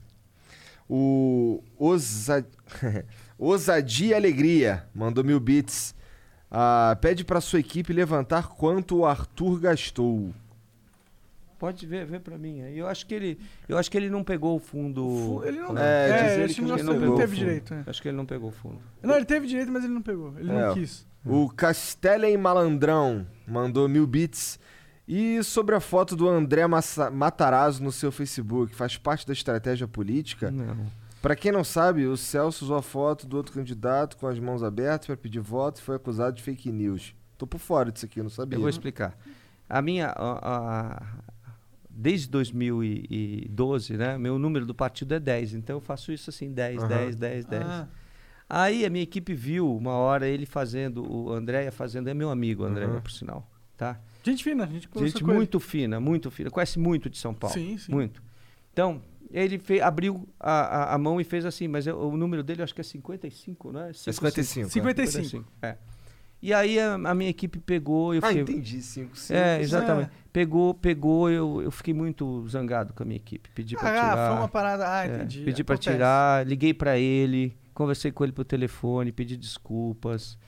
O 0.88 1.62
Ousa... 1.78 2.46
Ousadia 3.38 4.08
e 4.08 4.14
Alegria 4.14 4.84
mandou 4.94 5.24
mil 5.24 5.40
bits. 5.40 5.94
Ah, 6.50 6.96
pede 7.00 7.24
pra 7.24 7.40
sua 7.40 7.60
equipe 7.60 7.90
levantar 7.92 8.48
quanto 8.48 8.98
o 8.98 9.06
Arthur 9.06 9.58
gastou. 9.60 10.34
Pode 11.58 11.86
ver, 11.86 12.04
ver 12.06 12.20
para 12.20 12.36
mim. 12.36 12.58
Eu 12.74 12.86
acho 12.86 13.06
que 13.06 13.14
ele, 13.14 13.38
eu 13.68 13.78
acho 13.78 13.90
que 13.90 13.96
ele 13.96 14.10
não 14.10 14.24
pegou 14.24 14.56
o 14.56 14.58
fundo. 14.58 15.06
Fu- 15.08 15.44
Ele 15.44 15.60
não, 15.60 15.76
É, 15.78 16.10
é, 16.10 16.34
ele 16.34 16.44
esse 16.44 16.54
que 16.56 16.62
negócio 16.62 16.84
não 16.84 16.92
ele 16.94 17.00
pegou 17.00 17.14
não 17.16 17.20
teve 17.20 17.36
fundo. 17.36 17.44
direito. 17.46 17.74
é. 17.74 17.84
Acho 17.86 18.02
que 18.02 18.08
ele 18.08 18.16
não 18.16 18.26
pegou 18.26 18.48
o 18.48 18.52
fundo. 18.52 18.78
Não, 19.02 19.14
ele 19.16 19.24
teve 19.26 19.46
direito, 19.46 19.70
mas 19.70 19.84
ele 19.84 19.92
não 19.94 20.02
pegou. 20.02 20.34
Ele 20.38 20.50
É, 20.50 20.66
não 20.66 20.74
quis. 20.74 21.06
O 21.24 21.48
Castellen 21.50 22.36
Malandrão 22.38 23.26
mandou 23.46 23.88
mil 23.88 24.06
bits 24.06 24.58
E 25.12 25.42
sobre 25.42 25.74
a 25.74 25.80
foto 25.80 26.14
do 26.14 26.28
André 26.28 26.64
Massa- 26.68 27.10
Matarazzo 27.10 27.82
no 27.82 27.90
seu 27.90 28.12
Facebook, 28.12 28.74
faz 28.76 28.96
parte 28.96 29.26
da 29.26 29.32
estratégia 29.32 29.88
política? 29.88 30.52
Não. 30.52 30.86
Pra 31.20 31.34
quem 31.34 31.50
não 31.50 31.64
sabe, 31.64 32.06
o 32.06 32.16
Celso 32.16 32.64
usou 32.64 32.76
a 32.76 32.82
foto 32.82 33.26
do 33.26 33.36
outro 33.36 33.52
candidato 33.52 34.16
com 34.16 34.28
as 34.28 34.38
mãos 34.38 34.62
abertas 34.62 35.06
pra 35.08 35.16
pedir 35.16 35.40
voto 35.40 35.80
e 35.80 35.82
foi 35.82 35.96
acusado 35.96 36.36
de 36.36 36.42
fake 36.44 36.70
news. 36.70 37.12
Tô 37.36 37.44
por 37.44 37.58
fora 37.58 37.90
disso 37.90 38.06
aqui, 38.06 38.20
eu 38.20 38.24
não 38.24 38.30
sabia. 38.30 38.56
Eu 38.56 38.60
vou 38.60 38.70
explicar. 38.70 39.18
A 39.68 39.82
minha. 39.82 40.06
a- 40.08 40.38
a- 40.92 41.02
desde 41.90 42.28
2012, 42.28 43.96
né? 43.96 44.16
Meu 44.16 44.38
número 44.38 44.64
do 44.64 44.74
partido 44.74 45.12
é 45.14 45.18
10. 45.20 45.54
Então 45.54 45.76
eu 45.76 45.80
faço 45.80 46.12
isso 46.12 46.30
assim: 46.30 46.52
10, 46.52 46.78
Aham. 46.78 46.88
10, 46.88 47.16
10, 47.16 47.44
10. 47.44 47.64
Ah, 47.66 47.88
Aí 48.48 48.84
a 48.84 48.90
minha 48.90 49.02
equipe 49.04 49.32
viu 49.34 49.76
uma 49.76 49.92
hora 49.92 50.26
ele 50.26 50.44
fazendo, 50.46 51.04
o 51.08 51.32
Andréia 51.32 51.70
fazendo, 51.70 52.08
é 52.08 52.14
meu 52.14 52.30
amigo, 52.30 52.64
Andréia, 52.64 52.90
Uhum. 52.90 53.00
por 53.00 53.10
sinal. 53.12 53.48
Tá? 53.76 53.98
Gente 54.24 54.44
fina, 54.44 54.64
a 54.64 54.66
gente 54.66 54.88
conversou 54.88 55.18
Gente 55.18 55.24
com 55.24 55.30
ele. 55.30 55.38
muito 55.38 55.60
fina, 55.60 56.00
muito 56.00 56.30
fina. 56.30 56.50
Conhece 56.50 56.78
muito 56.78 57.08
de 57.10 57.16
São 57.18 57.32
Paulo. 57.34 57.54
Sim, 57.54 57.76
sim. 57.78 57.90
Muito. 57.92 58.22
Então, 58.72 59.02
ele 59.30 59.58
fe- 59.58 59.80
abriu 59.80 60.28
a, 60.38 60.52
a, 60.92 60.94
a 60.94 60.98
mão 60.98 61.20
e 61.20 61.24
fez 61.24 61.44
assim, 61.46 61.68
mas 61.68 61.86
eu- 61.86 61.98
o 61.98 62.16
número 62.16 62.42
dele 62.42 62.60
eu 62.60 62.64
acho 62.64 62.74
que 62.74 62.80
é 62.80 62.84
55, 62.84 63.72
não 63.72 63.80
é? 63.82 63.90
É 63.90 63.92
55. 63.92 64.68
55. 64.70 65.44
É. 65.62 65.76
E 66.42 66.54
aí 66.54 66.78
a, 66.80 66.94
a 66.94 67.14
minha 67.14 67.28
equipe 67.28 67.58
pegou, 67.58 68.14
eu 68.14 68.20
Ah, 68.24 68.28
fiquei. 68.28 68.42
entendi. 68.42 68.80
5, 68.80 69.14
5. 69.16 69.38
É, 69.38 69.60
exatamente. 69.60 70.06
É. 70.08 70.10
Pegou, 70.32 70.72
pegou, 70.72 71.28
eu, 71.30 71.60
eu 71.60 71.70
fiquei 71.70 71.92
muito 71.92 72.46
zangado 72.48 72.94
com 72.94 73.02
a 73.02 73.06
minha 73.06 73.18
equipe. 73.18 73.50
Pedi 73.54 73.76
pra 73.76 73.88
Ah, 73.90 73.92
tirar. 74.10 74.28
foi 74.30 74.38
uma 74.38 74.48
parada. 74.48 74.88
Ah, 74.90 75.06
É, 75.06 75.16
entendi. 75.16 75.42
pedi 75.44 75.62
pra 75.62 75.74
Acontece. 75.74 75.96
tirar, 75.96 76.46
liguei 76.46 76.72
pra 76.72 76.96
ele, 76.98 77.54
conversei 77.74 78.10
com 78.10 78.24
ele 78.24 78.32
por 78.32 78.44
telefone, 78.46 79.12
pedi 79.12 79.36
desculpas. 79.36 80.38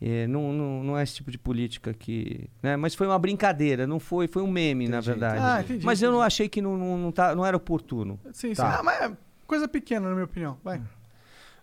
É, 0.00 0.28
não, 0.28 0.52
não, 0.52 0.84
não 0.84 0.98
é 0.98 1.02
esse 1.02 1.14
tipo 1.14 1.30
de 1.30 1.38
política 1.38 1.92
que. 1.92 2.48
Né? 2.62 2.76
Mas 2.76 2.94
foi 2.94 3.06
uma 3.06 3.18
brincadeira, 3.18 3.86
não 3.86 3.98
foi, 3.98 4.28
foi 4.28 4.42
um 4.42 4.50
meme, 4.50 4.88
na 4.88 4.98
Entendi, 4.98 5.10
verdade. 5.10 5.40
Ah, 5.42 5.60
entendi. 5.60 5.84
Mas 5.84 6.00
eu 6.00 6.10
não 6.10 6.18
entendi. 6.18 6.26
achei 6.26 6.48
que 6.48 6.62
não, 6.62 6.76
não, 6.76 6.98
não, 6.98 7.12
tá, 7.12 7.34
não 7.34 7.44
era 7.44 7.56
oportuno. 7.56 8.18
Sim, 8.32 8.50
sim. 8.50 8.54
Tá. 8.54 8.78
Ah, 8.78 8.82
mas 8.82 9.00
é 9.02 9.16
coisa 9.46 9.66
pequena, 9.66 10.08
na 10.08 10.14
minha 10.14 10.24
opinião. 10.24 10.56
Vai. 10.62 10.80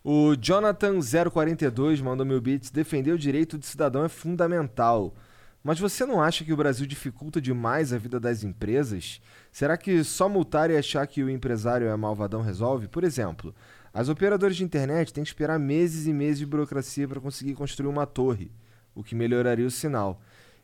O 0.03 0.35
Jonathan042 0.35 2.01
mandou 2.03 2.25
mil 2.25 2.39
bits. 2.41 2.69
Defender 2.69 3.11
o 3.11 3.17
direito 3.17 3.57
de 3.57 3.65
cidadão 3.65 4.03
é 4.03 4.09
fundamental. 4.09 5.15
Mas 5.63 5.79
você 5.79 6.05
não 6.05 6.21
acha 6.21 6.43
que 6.45 6.53
o 6.53 6.57
Brasil 6.57 6.85
dificulta 6.85 7.41
demais 7.41 7.91
a 7.91 7.97
vida 7.97 8.19
das 8.19 8.43
empresas? 8.43 9.19
Será 9.51 9.75
que 9.75 10.03
só 10.03 10.29
multar 10.29 10.69
e 10.69 10.77
achar 10.77 11.07
que 11.07 11.23
o 11.23 11.29
empresário 11.29 11.87
é 11.87 11.95
malvadão 11.95 12.41
resolve? 12.41 12.87
Por 12.87 13.03
exemplo, 13.03 13.55
as 13.95 14.09
operadoras 14.09 14.57
de 14.57 14.63
internet 14.63 15.13
têm 15.13 15.23
que 15.23 15.29
esperar 15.29 15.57
meses 15.57 16.05
e 16.05 16.11
meses 16.11 16.39
de 16.39 16.45
burocracia 16.45 17.07
para 17.07 17.21
conseguir 17.21 17.53
construir 17.55 17.87
uma 17.87 18.05
torre, 18.05 18.51
o 18.93 19.01
que 19.01 19.15
melhoraria 19.15 19.65
o 19.65 19.71
sinal. 19.71 20.21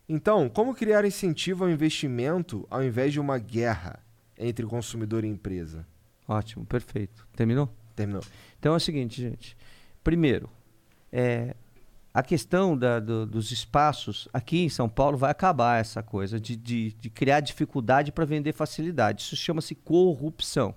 Então, 0.07 0.49
como 0.49 0.75
criar 0.75 1.05
incentivo 1.05 1.63
ao 1.63 1.69
investimento 1.69 2.67
ao 2.69 2.83
invés 2.83 3.13
de 3.13 3.19
uma 3.21 3.37
guerra 3.39 3.99
entre 4.37 4.65
consumidor 4.65 5.23
e 5.23 5.27
empresa? 5.27 5.87
Ótimo, 6.27 6.65
perfeito. 6.65 7.25
Terminou? 7.33 7.69
Terminou. 7.95 8.21
Então 8.59 8.73
é 8.73 8.77
o 8.77 8.79
seguinte, 8.79 9.21
gente. 9.21 9.55
Primeiro, 10.03 10.49
é, 11.11 11.55
a 12.13 12.21
questão 12.21 12.77
da- 12.77 12.99
do- 12.99 13.25
dos 13.25 13.51
espaços 13.51 14.27
aqui 14.33 14.59
em 14.65 14.69
São 14.69 14.89
Paulo 14.89 15.17
vai 15.17 15.31
acabar 15.31 15.79
essa 15.79 16.03
coisa 16.03 16.37
de, 16.37 16.57
de- 16.57 16.91
de 16.99 17.09
criar 17.09 17.39
dificuldade 17.39 18.11
para 18.11 18.25
vender 18.25 18.51
facilidade. 18.53 19.21
Isso 19.21 19.35
chama-se 19.37 19.73
corrupção. 19.75 20.75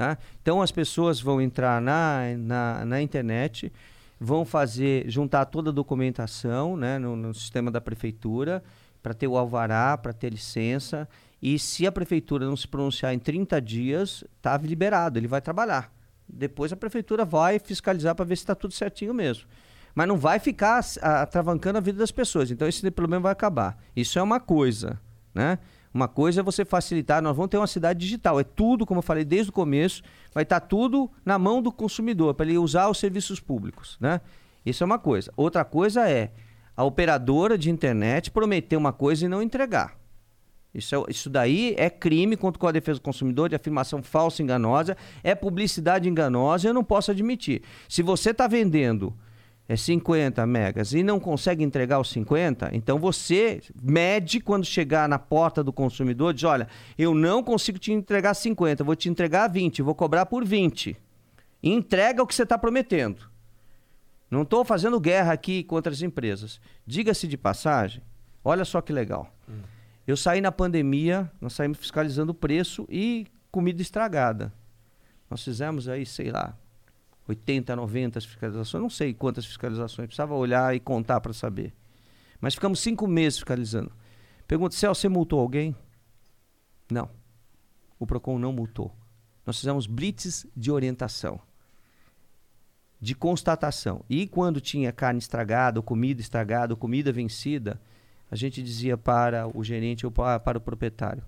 Tá? 0.00 0.16
Então 0.40 0.62
as 0.62 0.72
pessoas 0.72 1.20
vão 1.20 1.42
entrar 1.42 1.78
na, 1.78 2.22
na, 2.38 2.84
na 2.86 3.02
internet, 3.02 3.70
vão 4.18 4.46
fazer, 4.46 5.04
juntar 5.10 5.44
toda 5.44 5.68
a 5.68 5.72
documentação 5.72 6.74
né, 6.74 6.98
no, 6.98 7.14
no 7.14 7.34
sistema 7.34 7.70
da 7.70 7.82
prefeitura 7.82 8.62
para 9.02 9.12
ter 9.12 9.28
o 9.28 9.36
alvará, 9.36 9.98
para 9.98 10.14
ter 10.14 10.30
licença. 10.30 11.06
E 11.42 11.58
se 11.58 11.86
a 11.86 11.92
prefeitura 11.92 12.46
não 12.46 12.56
se 12.56 12.66
pronunciar 12.66 13.12
em 13.12 13.18
30 13.18 13.60
dias, 13.60 14.24
está 14.38 14.56
liberado, 14.56 15.18
ele 15.18 15.28
vai 15.28 15.42
trabalhar. 15.42 15.92
Depois 16.26 16.72
a 16.72 16.76
prefeitura 16.76 17.26
vai 17.26 17.58
fiscalizar 17.58 18.14
para 18.14 18.24
ver 18.24 18.36
se 18.36 18.42
está 18.42 18.54
tudo 18.54 18.72
certinho 18.72 19.12
mesmo. 19.12 19.44
Mas 19.94 20.08
não 20.08 20.16
vai 20.16 20.38
ficar 20.38 20.82
ah, 21.02 21.26
travancando 21.26 21.76
a 21.76 21.80
vida 21.82 21.98
das 21.98 22.10
pessoas. 22.10 22.50
Então 22.50 22.66
esse 22.66 22.90
problema 22.90 23.24
vai 23.24 23.32
acabar. 23.32 23.78
Isso 23.94 24.18
é 24.18 24.22
uma 24.22 24.40
coisa, 24.40 24.98
né? 25.34 25.58
Uma 25.92 26.06
coisa 26.06 26.40
é 26.40 26.42
você 26.42 26.64
facilitar. 26.64 27.20
Nós 27.20 27.36
vamos 27.36 27.50
ter 27.50 27.56
uma 27.56 27.66
cidade 27.66 27.98
digital. 27.98 28.38
É 28.38 28.44
tudo, 28.44 28.86
como 28.86 28.98
eu 28.98 29.02
falei 29.02 29.24
desde 29.24 29.50
o 29.50 29.52
começo, 29.52 30.02
vai 30.32 30.44
estar 30.44 30.60
tudo 30.60 31.10
na 31.24 31.38
mão 31.38 31.60
do 31.60 31.72
consumidor 31.72 32.34
para 32.34 32.46
ele 32.46 32.58
usar 32.58 32.88
os 32.88 32.98
serviços 32.98 33.40
públicos, 33.40 33.96
né? 34.00 34.20
Isso 34.64 34.84
é 34.84 34.86
uma 34.86 34.98
coisa. 34.98 35.32
Outra 35.36 35.64
coisa 35.64 36.08
é 36.08 36.30
a 36.76 36.84
operadora 36.84 37.58
de 37.58 37.70
internet 37.70 38.30
prometer 38.30 38.76
uma 38.76 38.92
coisa 38.92 39.24
e 39.24 39.28
não 39.28 39.42
entregar. 39.42 39.98
Isso, 40.72 40.94
é- 40.94 41.10
isso 41.10 41.28
daí 41.28 41.74
é 41.76 41.90
crime 41.90 42.36
contra 42.36 42.68
de 42.68 42.74
Defesa 42.74 43.00
do 43.00 43.02
Consumidor, 43.02 43.48
de 43.48 43.56
afirmação 43.56 44.02
falsa 44.02 44.42
enganosa, 44.42 44.96
é 45.22 45.34
publicidade 45.34 46.08
enganosa, 46.08 46.68
eu 46.68 46.74
não 46.74 46.84
posso 46.84 47.10
admitir. 47.10 47.62
Se 47.88 48.02
você 48.02 48.30
está 48.30 48.46
vendendo 48.46 49.12
é 49.70 49.76
50 49.76 50.44
megas 50.48 50.92
e 50.94 51.00
não 51.00 51.20
consegue 51.20 51.62
entregar 51.62 52.00
os 52.00 52.10
50, 52.10 52.70
então 52.72 52.98
você 52.98 53.62
mede 53.80 54.40
quando 54.40 54.64
chegar 54.64 55.08
na 55.08 55.16
porta 55.16 55.62
do 55.62 55.72
consumidor, 55.72 56.34
diz, 56.34 56.42
olha, 56.42 56.66
eu 56.98 57.14
não 57.14 57.40
consigo 57.40 57.78
te 57.78 57.92
entregar 57.92 58.34
50, 58.34 58.82
eu 58.82 58.84
vou 58.84 58.96
te 58.96 59.08
entregar 59.08 59.46
20, 59.46 59.78
eu 59.78 59.84
vou 59.84 59.94
cobrar 59.94 60.26
por 60.26 60.44
20. 60.44 60.96
E 61.62 61.70
entrega 61.72 62.20
o 62.20 62.26
que 62.26 62.34
você 62.34 62.42
está 62.42 62.58
prometendo. 62.58 63.30
Não 64.28 64.42
estou 64.42 64.64
fazendo 64.64 64.98
guerra 64.98 65.32
aqui 65.34 65.62
contra 65.62 65.92
as 65.92 66.02
empresas. 66.02 66.60
Diga-se 66.84 67.28
de 67.28 67.36
passagem, 67.36 68.02
olha 68.42 68.64
só 68.64 68.80
que 68.80 68.92
legal. 68.92 69.32
Eu 70.04 70.16
saí 70.16 70.40
na 70.40 70.50
pandemia, 70.50 71.30
nós 71.40 71.52
saímos 71.52 71.78
fiscalizando 71.78 72.32
o 72.32 72.34
preço 72.34 72.88
e 72.90 73.24
comida 73.52 73.80
estragada. 73.80 74.52
Nós 75.30 75.44
fizemos 75.44 75.88
aí, 75.88 76.04
sei 76.04 76.32
lá, 76.32 76.58
80, 77.28 77.76
90 77.76 78.20
fiscalizações, 78.20 78.82
não 78.82 78.90
sei 78.90 79.14
quantas 79.14 79.44
fiscalizações, 79.46 80.06
precisava 80.06 80.34
olhar 80.34 80.74
e 80.74 80.80
contar 80.80 81.20
para 81.20 81.32
saber. 81.32 81.72
Mas 82.40 82.54
ficamos 82.54 82.80
cinco 82.80 83.06
meses 83.06 83.38
fiscalizando. 83.38 83.92
Pergunta, 84.48 84.74
Celso, 84.74 85.00
você 85.00 85.08
multou 85.08 85.38
alguém? 85.38 85.76
Não. 86.90 87.08
O 87.98 88.06
PROCON 88.06 88.38
não 88.38 88.52
multou. 88.52 88.92
Nós 89.46 89.58
fizemos 89.58 89.86
blitzes 89.86 90.46
de 90.56 90.70
orientação, 90.70 91.40
de 93.00 93.14
constatação. 93.14 94.04
E 94.08 94.26
quando 94.26 94.60
tinha 94.60 94.92
carne 94.92 95.18
estragada, 95.18 95.78
ou 95.78 95.82
comida 95.82 96.20
estragada, 96.20 96.72
ou 96.72 96.76
comida 96.76 97.12
vencida, 97.12 97.80
a 98.30 98.36
gente 98.36 98.62
dizia 98.62 98.96
para 98.96 99.46
o 99.56 99.62
gerente 99.64 100.04
ou 100.06 100.12
pa- 100.12 100.38
para 100.40 100.58
o 100.58 100.60
proprietário: 100.60 101.22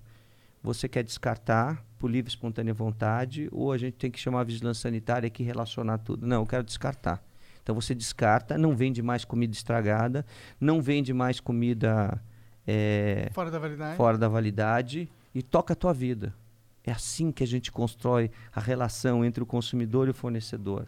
você 0.61 0.87
quer 0.89 1.03
descartar 1.03 1.83
por 2.03 2.11
livre 2.11 2.29
e 2.29 2.33
espontânea 2.35 2.73
vontade 2.73 3.47
ou 3.49 3.71
a 3.71 3.77
gente 3.77 3.93
tem 3.93 4.11
que 4.11 4.19
chamar 4.19 4.41
a 4.41 4.43
vigilância 4.43 4.81
sanitária 4.81 5.25
aqui 5.25 5.41
e 5.41 5.45
relacionar 5.45 5.99
tudo? 5.99 6.27
Não, 6.27 6.41
eu 6.41 6.45
quero 6.45 6.61
descartar. 6.61 7.23
Então 7.61 7.73
você 7.73 7.95
descarta, 7.95 8.57
não 8.57 8.75
vende 8.75 9.01
mais 9.01 9.23
comida 9.23 9.53
estragada, 9.53 10.25
não 10.59 10.81
vende 10.81 11.13
mais 11.13 11.39
comida 11.39 12.21
eh, 12.67 13.29
Fora 13.31 13.49
da 13.49 13.57
validade. 13.57 13.95
fora 13.95 14.17
da 14.17 14.27
validade 14.27 15.09
e 15.33 15.41
toca 15.41 15.71
a 15.71 15.75
tua 15.77 15.93
vida. 15.93 16.35
É 16.83 16.91
assim 16.91 17.31
que 17.31 17.41
a 17.41 17.47
gente 17.47 17.71
constrói 17.71 18.29
a 18.53 18.59
relação 18.59 19.23
entre 19.23 19.41
o 19.41 19.45
consumidor 19.45 20.09
e 20.09 20.11
o 20.11 20.13
fornecedor. 20.13 20.87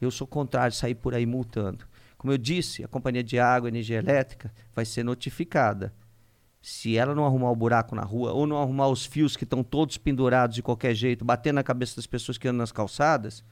Eu 0.00 0.08
sou 0.08 0.24
contrário 0.24 0.70
de 0.70 0.76
sair 0.76 0.94
por 0.94 1.16
aí 1.16 1.26
multando. 1.26 1.84
Como 2.16 2.32
eu 2.32 2.38
disse, 2.38 2.84
a 2.84 2.86
companhia 2.86 3.24
de 3.24 3.40
água 3.40 3.68
e 3.68 3.72
energia 3.72 3.98
elétrica 3.98 4.52
vai 4.72 4.84
ser 4.84 5.02
notificada. 5.02 5.92
Se 6.64 6.96
ela 6.96 7.14
não 7.14 7.26
arrumar 7.26 7.50
o 7.50 7.54
buraco 7.54 7.94
na 7.94 8.00
rua 8.00 8.32
ou 8.32 8.46
não 8.46 8.56
arrumar 8.56 8.88
os 8.88 9.04
fios 9.04 9.36
que 9.36 9.44
estão 9.44 9.62
todos 9.62 9.98
pendurados 9.98 10.56
de 10.56 10.62
qualquer 10.62 10.94
jeito, 10.94 11.22
batendo 11.22 11.56
na 11.56 11.62
cabeça 11.62 11.94
das 11.96 12.06
pessoas 12.06 12.38
que 12.38 12.48
andam 12.48 12.60
nas 12.60 12.72
calçadas, 12.72 13.44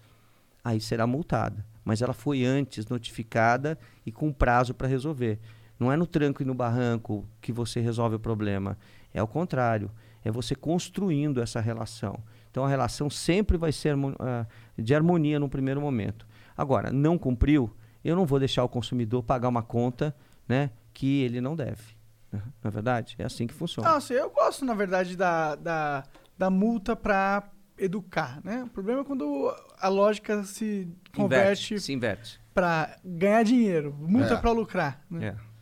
aí 0.64 0.80
será 0.80 1.06
multada. 1.06 1.62
Mas 1.84 2.00
ela 2.00 2.14
foi 2.14 2.42
antes 2.42 2.86
notificada 2.86 3.78
e 4.06 4.10
com 4.10 4.32
prazo 4.32 4.72
para 4.72 4.88
resolver. 4.88 5.38
Não 5.78 5.92
é 5.92 5.96
no 5.96 6.06
tranco 6.06 6.40
e 6.42 6.46
no 6.46 6.54
barranco 6.54 7.28
que 7.38 7.52
você 7.52 7.80
resolve 7.80 8.16
o 8.16 8.18
problema. 8.18 8.78
É 9.12 9.22
o 9.22 9.28
contrário. 9.28 9.90
É 10.24 10.30
você 10.30 10.54
construindo 10.54 11.42
essa 11.42 11.60
relação. 11.60 12.18
Então 12.50 12.64
a 12.64 12.68
relação 12.68 13.10
sempre 13.10 13.58
vai 13.58 13.72
ser 13.72 13.94
ah, 14.20 14.46
de 14.78 14.94
harmonia 14.94 15.38
no 15.38 15.50
primeiro 15.50 15.82
momento. 15.82 16.26
Agora, 16.56 16.90
não 16.90 17.18
cumpriu, 17.18 17.76
eu 18.02 18.16
não 18.16 18.24
vou 18.24 18.38
deixar 18.38 18.64
o 18.64 18.70
consumidor 18.70 19.22
pagar 19.22 19.50
uma 19.50 19.62
conta 19.62 20.16
né, 20.48 20.70
que 20.94 21.20
ele 21.20 21.42
não 21.42 21.54
deve. 21.54 22.00
Né? 22.32 22.40
Não 22.62 22.68
é 22.68 22.70
verdade? 22.70 23.14
É 23.18 23.24
assim 23.24 23.46
que 23.46 23.54
funciona. 23.54 23.88
Não, 23.88 23.96
assim, 23.96 24.14
eu 24.14 24.30
gosto, 24.30 24.64
na 24.64 24.74
verdade, 24.74 25.16
da, 25.16 25.54
da, 25.54 26.04
da 26.38 26.50
multa 26.50 26.96
pra 26.96 27.42
educar, 27.78 28.40
né? 28.44 28.62
O 28.64 28.68
problema 28.68 29.00
é 29.00 29.04
quando 29.04 29.54
a 29.80 29.88
lógica 29.88 30.42
se 30.44 30.88
converte 31.14 31.74
Inverte, 31.74 31.80
se 31.80 31.92
inverte. 31.92 32.40
pra 32.54 32.96
ganhar 33.04 33.42
dinheiro. 33.42 33.94
Multa 33.98 34.34
É. 34.34 34.36
pra 34.36 34.50
lucrar, 34.52 35.00
né? 35.10 35.28
É. 35.28 35.52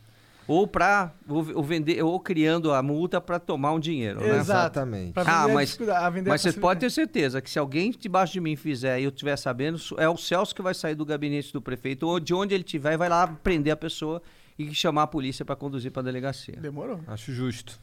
Ou 0.47 0.67
para 0.67 1.13
ou, 1.29 1.63
vender 1.63 2.03
ou 2.03 2.19
criando 2.19 2.73
a 2.73 2.83
multa 2.83 3.21
para 3.21 3.39
tomar 3.39 3.71
um 3.71 3.79
dinheiro, 3.79 4.19
né? 4.19 4.37
Exatamente. 4.37 5.13
Pra 5.13 5.23
Ah, 5.25 5.47
mas- 5.47 5.77
Mas 6.27 6.41
você 6.41 6.51
pode 6.53 6.79
ter 6.81 6.89
certeza 6.89 7.41
que 7.41 7.49
se 7.49 7.57
alguém 7.57 7.91
debaixo 7.91 8.33
de 8.33 8.41
mim 8.41 8.55
fizer 8.57 8.99
e 8.99 9.03
eu 9.05 9.09
estiver 9.11 9.37
sabendo, 9.37 9.77
é 9.97 10.09
o 10.09 10.17
Celso 10.17 10.53
que 10.53 10.61
vai 10.61 10.73
sair 10.73 10.95
do 10.95 11.05
gabinete 11.05 11.53
do 11.53 11.61
prefeito 11.61 12.05
ou 12.05 12.19
de 12.19 12.33
onde 12.33 12.53
ele 12.53 12.63
estiver 12.65 12.93
e 12.93 12.97
vai 12.97 13.07
lá 13.07 13.27
prender 13.27 13.71
a 13.71 13.77
pessoa 13.77 14.21
e 14.69 14.75
chamar 14.75 15.03
a 15.03 15.07
polícia 15.07 15.43
para 15.45 15.55
conduzir 15.55 15.91
para 15.91 16.01
a 16.01 16.05
delegacia. 16.05 16.55
Demorou. 16.57 16.99
Acho 17.07 17.31
justo. 17.33 17.79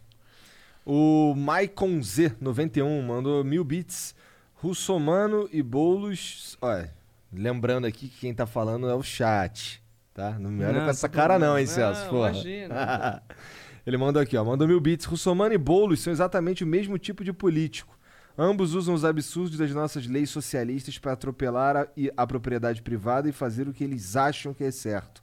O 0.85 1.35
Maicon 1.37 1.99
Z91 2.01 3.03
mandou 3.07 3.45
mil 3.45 3.65
bits. 3.65 4.15
Russomano 4.55 5.49
e 5.53 5.63
Boulos. 5.63 6.57
Olha, 6.61 6.93
lembrando 7.33 7.87
aqui 7.87 8.09
que 8.09 8.21
quem 8.21 8.35
tá 8.35 8.47
falando 8.47 8.89
é 8.89 8.95
o 8.95 9.03
chat. 9.03 9.83
Tá? 10.13 10.37
Não 10.39 10.51
me 10.51 10.65
olha 10.65 10.79
Não, 10.79 10.85
com 10.85 10.91
essa 10.91 11.09
tá 11.09 11.15
cara, 11.15 11.39
não, 11.39 11.57
hein, 11.57 11.65
Não, 11.65 11.73
Celso? 11.73 12.09
Porra. 12.09 12.31
imagina. 12.31 13.23
Ele 13.87 13.97
mandou 13.97 14.21
aqui, 14.21 14.37
ó. 14.37 14.45
Mandou 14.45 14.67
mil 14.67 14.81
bits. 14.81 15.07
Russomano 15.07 15.55
e 15.55 15.59
Boulos 15.59 16.01
são 16.01 16.13
exatamente 16.13 16.65
o 16.65 16.67
mesmo 16.67 16.99
tipo 16.99 17.23
de 17.23 17.33
político. 17.33 17.97
Ambos 18.37 18.75
usam 18.75 18.95
os 18.95 19.05
absurdos 19.05 19.59
das 19.59 19.71
nossas 19.73 20.07
leis 20.07 20.31
socialistas 20.31 20.99
para 20.99 21.13
atropelar 21.13 21.77
a, 21.77 21.87
a 22.17 22.27
propriedade 22.27 22.83
privada 22.83 23.29
e 23.29 23.33
fazer 23.33 23.69
o 23.69 23.73
que 23.73 23.83
eles 23.85 24.17
acham 24.17 24.55
que 24.55 24.65
é 24.65 24.71
certo. 24.71 25.23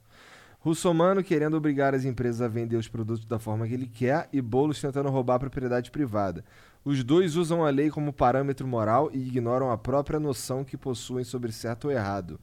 Russomano 0.66 1.22
querendo 1.22 1.56
obrigar 1.56 1.94
as 1.94 2.04
empresas 2.04 2.40
a 2.42 2.48
vender 2.48 2.74
os 2.74 2.88
produtos 2.88 3.24
da 3.24 3.38
forma 3.38 3.68
que 3.68 3.74
ele 3.74 3.86
quer 3.86 4.28
e 4.32 4.42
Boulos 4.42 4.80
tentando 4.80 5.08
roubar 5.08 5.36
a 5.36 5.38
propriedade 5.38 5.92
privada. 5.92 6.44
Os 6.84 7.04
dois 7.04 7.36
usam 7.36 7.64
a 7.64 7.70
lei 7.70 7.88
como 7.88 8.12
parâmetro 8.12 8.66
moral 8.66 9.08
e 9.12 9.18
ignoram 9.28 9.70
a 9.70 9.78
própria 9.78 10.18
noção 10.18 10.64
que 10.64 10.76
possuem 10.76 11.22
sobre 11.22 11.52
certo 11.52 11.84
ou 11.84 11.92
errado. 11.92 12.40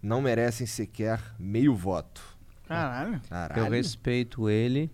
Não 0.00 0.22
merecem 0.22 0.68
sequer 0.68 1.20
meio 1.36 1.74
voto. 1.74 2.22
Caralho. 2.68 3.20
Caralho. 3.28 3.64
Eu 3.64 3.70
respeito 3.72 4.48
ele, 4.48 4.88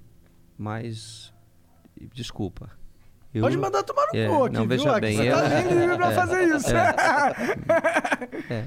mas. 0.57 1.35
Desculpa. 2.15 2.71
Eu- 3.35 3.43
Pode 3.43 3.59
mandar 3.59 3.83
tomar 3.83 4.07
no 4.11 4.19
É, 4.19 4.27
cu 4.27 4.45
aqui, 4.45 4.55
não, 4.55 4.61
viu? 4.63 4.69
veja 4.71 4.91
Aqui 4.93 5.01
bem, 5.03 5.17
Você 5.19 5.29
eu- 5.31 5.37
tá 5.37 5.49
bem 5.51 5.79
livre 5.79 5.97
pra 5.99 6.09
é, 6.13 6.15
fazer 6.15 6.43
isso. 6.45 6.71
É, 8.49 8.65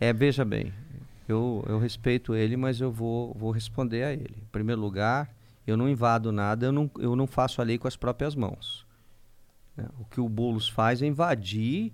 é, 0.00 0.12
veja 0.12 0.44
bem, 0.44 0.72
eu, 1.28 1.64
eu 1.68 1.78
respeito 1.78 2.34
ele, 2.34 2.56
mas 2.56 2.80
eu 2.80 2.90
vou, 2.90 3.34
vou 3.34 3.50
responder 3.50 4.04
a 4.04 4.12
ele. 4.12 4.36
Em 4.42 4.48
primeiro 4.52 4.80
lugar, 4.80 5.34
eu 5.66 5.76
não 5.76 5.88
invado 5.88 6.30
nada, 6.30 6.66
eu 6.66 6.72
não, 6.72 6.90
eu 6.98 7.16
não 7.16 7.26
faço 7.26 7.60
a 7.60 7.64
lei 7.64 7.78
com 7.78 7.88
as 7.88 7.96
próprias 7.96 8.34
mãos. 8.34 8.86
né? 9.76 9.86
O 9.98 10.04
que 10.04 10.20
o 10.20 10.28
Boulos 10.28 10.68
faz 10.68 11.02
é 11.02 11.06
invadir 11.06 11.92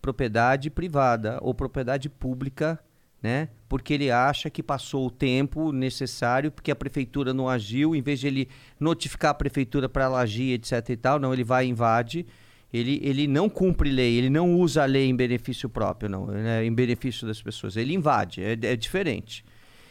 propriedade 0.00 0.70
privada 0.70 1.38
ou 1.42 1.52
propriedade 1.54 2.08
pública, 2.08 2.78
né? 3.20 3.48
Porque 3.68 3.94
ele 3.94 4.10
acha 4.10 4.48
que 4.48 4.62
passou 4.62 5.06
o 5.06 5.10
tempo 5.10 5.72
necessário, 5.72 6.52
porque 6.52 6.70
a 6.70 6.76
prefeitura 6.76 7.34
não 7.34 7.48
agiu, 7.48 7.96
em 7.96 8.02
vez 8.02 8.20
de 8.20 8.28
ele 8.28 8.48
notificar 8.78 9.32
a 9.32 9.34
prefeitura 9.34 9.88
para 9.88 10.04
ela 10.04 10.20
agir, 10.20 10.52
etc 10.52 10.90
e 10.90 10.96
tal, 10.96 11.18
não, 11.18 11.32
ele 11.32 11.42
vai 11.42 11.66
e 11.66 11.70
invade. 11.70 12.24
Ele, 12.72 13.00
ele 13.02 13.26
não 13.26 13.48
cumpre 13.48 13.90
lei, 13.90 14.16
ele 14.16 14.28
não 14.28 14.54
usa 14.56 14.82
a 14.82 14.86
lei 14.86 15.08
em 15.08 15.14
benefício 15.16 15.68
próprio, 15.68 16.08
não, 16.08 16.26
né? 16.26 16.64
em 16.64 16.72
benefício 16.72 17.26
das 17.26 17.40
pessoas. 17.40 17.76
Ele 17.76 17.94
invade, 17.94 18.42
é, 18.42 18.52
é 18.52 18.76
diferente. 18.76 19.44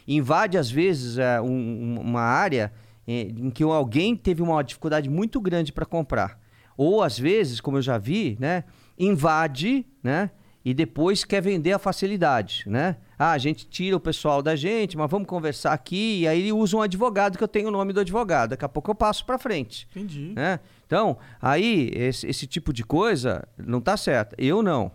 Invade, 0.08 0.58
às 0.58 0.70
vezes, 0.70 1.18
é, 1.18 1.42
um- 1.42 1.48
um- 1.48 2.00
uma 2.02 2.22
área 2.22 2.72
é, 3.08 3.22
em 3.22 3.50
que 3.52 3.62
alguém 3.64 4.16
teve 4.16 4.42
uma 4.42 4.62
dificuldade 4.64 5.10
muito 5.10 5.40
grande 5.40 5.72
para 5.72 5.86
comprar. 5.86 6.40
Ou, 6.76 7.02
às 7.04 7.18
vezes, 7.20 7.62
como 7.62 7.78
eu 7.78 7.82
já 7.82 7.98
vi, 8.00 8.36
né, 8.40 8.64
invade, 8.98 9.86
né, 10.04 10.32
e 10.64 10.74
depois 10.74 11.24
quer 11.24 11.40
vender 11.42 11.72
a 11.72 11.78
facilidade, 11.80 12.64
né? 12.66 12.98
Ah, 13.18 13.32
a 13.32 13.38
gente 13.38 13.68
tira 13.68 13.95
o 13.95 14.00
pessoal 14.00 14.42
da 14.42 14.56
gente, 14.56 14.98
mas 14.98 15.10
vamos 15.10 15.28
conversar 15.28 15.72
aqui, 15.72 16.22
e 16.22 16.28
aí 16.28 16.40
ele 16.42 16.52
usa 16.52 16.76
um 16.76 16.82
advogado 16.82 17.38
que 17.38 17.44
eu 17.44 17.48
tenho 17.48 17.68
o 17.68 17.72
nome 17.72 17.94
do 17.94 18.00
advogado. 18.00 18.50
Daqui 18.50 18.66
a 18.66 18.70
pouco 18.70 18.90
eu 18.90 18.95
passo 18.95 19.24
para 19.26 19.38
frente 19.38 19.88
Entendi. 19.95 20.34
né? 20.36 20.60
Então, 20.86 21.18
aí, 21.42 21.90
esse, 21.94 22.28
esse 22.28 22.46
tipo 22.46 22.72
de 22.72 22.84
coisa 22.84 23.48
não 23.58 23.82
tá 23.82 23.98
certo. 23.98 24.36
Eu 24.38 24.62
não. 24.62 24.92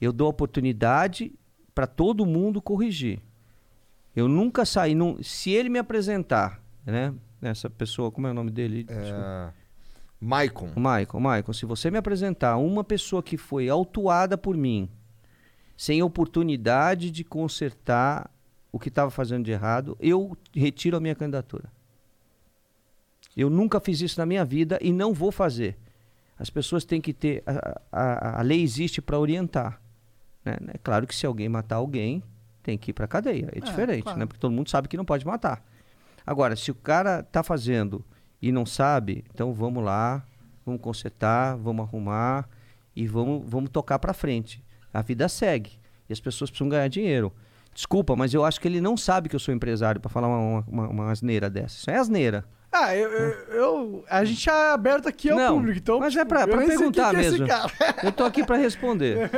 Eu 0.00 0.12
dou 0.12 0.28
oportunidade 0.28 1.32
para 1.74 1.86
todo 1.86 2.26
mundo 2.26 2.60
corrigir. 2.60 3.20
Eu 4.14 4.28
nunca 4.28 4.64
saí. 4.64 4.94
Num, 4.94 5.22
se 5.22 5.50
ele 5.50 5.68
me 5.68 5.78
apresentar, 5.78 6.60
né? 6.84 7.14
Essa 7.40 7.68
pessoa, 7.68 8.10
como 8.10 8.26
é 8.26 8.30
o 8.30 8.34
nome 8.34 8.50
dele? 8.50 8.86
É... 8.88 9.50
Maicon. 10.20 10.68
Michael, 10.76 11.20
Michael, 11.20 11.52
se 11.52 11.66
você 11.66 11.90
me 11.90 11.98
apresentar 11.98 12.56
uma 12.56 12.82
pessoa 12.82 13.22
que 13.22 13.36
foi 13.36 13.68
autuada 13.68 14.36
por 14.38 14.56
mim, 14.56 14.88
sem 15.76 16.02
oportunidade 16.02 17.10
de 17.10 17.22
consertar 17.22 18.30
o 18.72 18.78
que 18.78 18.88
estava 18.88 19.10
fazendo 19.10 19.44
de 19.44 19.52
errado, 19.52 19.96
eu 20.00 20.36
retiro 20.54 20.96
a 20.96 21.00
minha 21.00 21.14
candidatura. 21.14 21.70
Eu 23.36 23.50
nunca 23.50 23.78
fiz 23.80 24.00
isso 24.00 24.18
na 24.18 24.24
minha 24.24 24.44
vida 24.44 24.78
e 24.80 24.92
não 24.92 25.12
vou 25.12 25.30
fazer. 25.30 25.76
As 26.38 26.50
pessoas 26.50 26.84
têm 26.84 27.00
que 27.00 27.12
ter. 27.12 27.42
A, 27.46 27.80
a, 27.92 28.40
a 28.40 28.42
lei 28.42 28.62
existe 28.62 29.02
para 29.02 29.18
orientar. 29.18 29.80
Né? 30.44 30.56
É 30.74 30.78
claro 30.78 31.06
que 31.06 31.14
se 31.14 31.26
alguém 31.26 31.48
matar 31.48 31.76
alguém, 31.76 32.22
tem 32.62 32.76
que 32.76 32.90
ir 32.90 32.94
para 32.94 33.06
cadeia. 33.06 33.48
É, 33.52 33.58
É, 33.58 33.60
diferente, 33.60 34.02
claro. 34.02 34.18
né? 34.18 34.26
Porque 34.26 34.40
todo 34.40 34.52
mundo 34.52 34.70
sabe 34.70 34.88
que 34.88 34.96
não 34.96 35.04
pode 35.04 35.26
matar. 35.26 35.64
Agora, 36.26 36.56
se 36.56 36.70
o 36.70 36.74
cara 36.74 37.22
tá 37.22 37.42
fazendo 37.42 38.04
e 38.42 38.50
não 38.50 38.66
sabe, 38.66 39.24
então 39.32 39.52
vamos 39.52 39.84
lá, 39.84 40.24
vamos 40.64 40.80
consertar, 40.80 41.56
vamos 41.56 41.86
arrumar 41.86 42.48
e 42.94 43.06
vamos, 43.06 43.48
vamos 43.48 43.70
tocar 43.70 43.98
para 43.98 44.12
frente. 44.12 44.64
A 44.92 45.02
vida 45.02 45.28
segue 45.28 45.78
e 46.08 46.12
as 46.12 46.20
pessoas 46.20 46.50
precisam 46.50 46.68
ganhar 46.68 46.88
dinheiro. 46.88 47.32
Desculpa, 47.72 48.16
mas 48.16 48.32
eu 48.34 48.44
acho 48.44 48.60
que 48.60 48.66
ele 48.66 48.80
não 48.80 48.96
sabe 48.96 49.28
que 49.28 49.36
eu 49.36 49.40
sou 49.40 49.54
empresário 49.54 50.00
para 50.00 50.10
falar 50.10 50.28
uma, 50.28 50.64
uma, 50.66 50.88
uma 50.88 51.10
asneira 51.10 51.48
dessa. 51.48 51.76
Isso 51.76 51.90
é 51.90 51.96
asneira. 51.96 52.44
Ah, 52.78 52.96
eu, 52.96 53.10
eu, 53.10 53.30
eu- 53.54 54.04
A 54.08 54.24
gente 54.24 54.48
é 54.48 54.52
aberto 54.72 55.08
aqui 55.08 55.30
ao 55.30 55.38
Não, 55.38 55.54
público, 55.56 55.78
então. 55.78 55.98
mas 55.98 56.12
tipo, 56.12 56.22
é 56.22 56.24
pra- 56.26 56.46
pra 56.46 56.58
perguntar 56.66 57.10
que 57.10 57.16
é 57.16 57.18
mesmo. 57.20 57.46
cara. 57.46 57.70
Eu 58.04 58.12
tô 58.12 58.24
aqui 58.24 58.44
para 58.44 58.56
responder. 58.56 59.30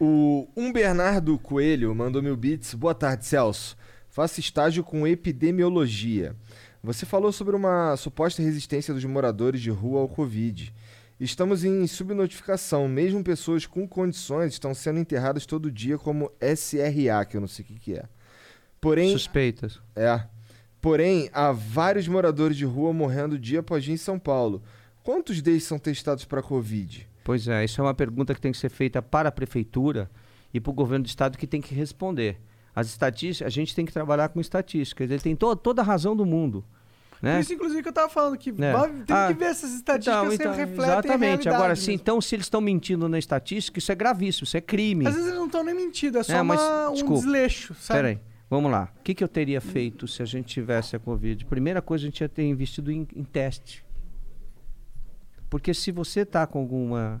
O 0.00 0.48
Um 0.56 0.72
Bernardo 0.72 1.38
Coelho 1.38 1.94
mandou 1.94 2.22
mil 2.22 2.36
bits. 2.36 2.74
Boa 2.74 2.94
tarde, 2.94 3.26
Celso. 3.26 3.76
Faço 4.08 4.40
estágio 4.40 4.82
com 4.84 5.06
epidemiologia. 5.06 6.34
Você 6.82 7.06
falou 7.06 7.32
sobre 7.32 7.56
uma 7.56 7.96
suposta 7.96 8.42
resistência 8.42 8.92
dos 8.92 9.04
moradores 9.04 9.60
de 9.60 9.70
rua 9.70 10.00
ao 10.00 10.08
Covid. 10.08 10.72
Estamos 11.18 11.64
em 11.64 11.86
subnotificação. 11.86 12.88
Mesmo 12.88 13.22
pessoas 13.24 13.66
com 13.66 13.86
condições 13.88 14.52
estão 14.52 14.74
sendo 14.74 14.98
enterradas 14.98 15.46
todo 15.46 15.70
dia 15.70 15.96
como 15.96 16.30
SRA, 16.40 17.24
que 17.24 17.36
eu 17.36 17.40
não 17.40 17.48
sei 17.48 17.64
o 17.64 17.68
que, 17.68 17.74
que 17.78 17.94
é. 17.94 18.04
Porém, 18.80 19.12
Suspeitas. 19.12 19.80
é. 19.96 20.20
Porém, 20.84 21.30
há 21.32 21.50
vários 21.50 22.06
moradores 22.06 22.58
de 22.58 22.66
rua 22.66 22.92
morrendo 22.92 23.38
dia 23.38 23.60
após 23.60 23.82
dia 23.82 23.94
em 23.94 23.96
São 23.96 24.18
Paulo. 24.18 24.62
Quantos 25.02 25.40
deles 25.40 25.64
são 25.64 25.78
testados 25.78 26.26
para 26.26 26.42
Covid? 26.42 27.08
Pois 27.24 27.48
é, 27.48 27.64
isso 27.64 27.80
é 27.80 27.84
uma 27.84 27.94
pergunta 27.94 28.34
que 28.34 28.40
tem 28.42 28.52
que 28.52 28.58
ser 28.58 28.68
feita 28.68 29.00
para 29.00 29.30
a 29.30 29.32
prefeitura 29.32 30.10
e 30.52 30.60
para 30.60 30.70
o 30.70 30.74
governo 30.74 31.04
do 31.04 31.08
estado 31.08 31.38
que 31.38 31.46
tem 31.46 31.62
que 31.62 31.74
responder. 31.74 32.36
As 32.76 32.88
estatísticas, 32.88 33.46
a 33.46 33.48
gente 33.50 33.74
tem 33.74 33.86
que 33.86 33.94
trabalhar 33.94 34.28
com 34.28 34.42
estatísticas. 34.42 35.10
Ele 35.10 35.20
tem 35.22 35.34
to 35.34 35.56
toda 35.56 35.80
a 35.80 35.84
razão 35.86 36.14
do 36.14 36.26
mundo. 36.26 36.62
Né? 37.22 37.36
Por 37.36 37.40
isso, 37.40 37.54
inclusive, 37.54 37.82
que 37.82 37.88
eu 37.88 37.92
tava 37.94 38.10
falando 38.10 38.36
que 38.36 38.50
É. 38.50 38.52
tem 39.06 39.16
Ah, 39.16 39.28
que 39.28 39.38
ver 39.38 39.46
essas 39.46 39.72
estatísticas 39.72 40.34
Então, 40.34 40.34
então, 40.34 40.52
refletem 40.54 40.84
exatamente. 40.84 41.14
a 41.14 41.26
realidade 41.28 41.48
Agora, 41.56 41.76
sim, 41.76 41.92
mesmo. 41.92 42.02
então, 42.02 42.20
se 42.20 42.34
eles 42.36 42.44
estão 42.44 42.60
mentindo 42.60 43.08
na 43.08 43.18
estatística, 43.18 43.78
isso 43.78 43.90
é 43.90 43.94
gravíssimo, 43.94 44.44
isso 44.44 44.54
é 44.58 44.60
crime. 44.60 45.06
Às 45.06 45.14
vezes 45.14 45.28
eles 45.28 45.38
não 45.38 45.46
estão 45.46 45.64
nem 45.64 45.74
mentindo, 45.74 46.18
é 46.18 46.22
só 46.22 46.34
É, 46.34 46.42
mas, 46.42 46.60
uma- 46.60 46.90
um 46.90 46.92
desculpa. 46.92 47.22
desleixo, 47.22 47.74
sabe? 47.80 47.98
Peraí, 47.98 48.20
vamos 48.48 48.70
lá. 48.70 48.92
O 48.98 49.02
que, 49.02 49.14
que 49.14 49.22
eu 49.24 49.28
teria 49.28 49.60
feito 49.60 50.06
se 50.08 50.22
a 50.22 50.26
gente 50.26 50.46
tivesse 50.46 50.94
a 50.96 50.98
Covid? 50.98 51.44
Primeira 51.46 51.80
coisa, 51.82 52.04
a 52.04 52.06
gente 52.06 52.20
ia 52.20 52.28
ter 52.28 52.44
investido 52.44 52.90
em, 52.92 53.06
em 53.14 53.24
teste. 53.24 53.84
Porque 55.50 55.72
se 55.72 55.90
você 55.92 56.20
está 56.20 56.46
com 56.46 56.58
alguma 56.58 57.20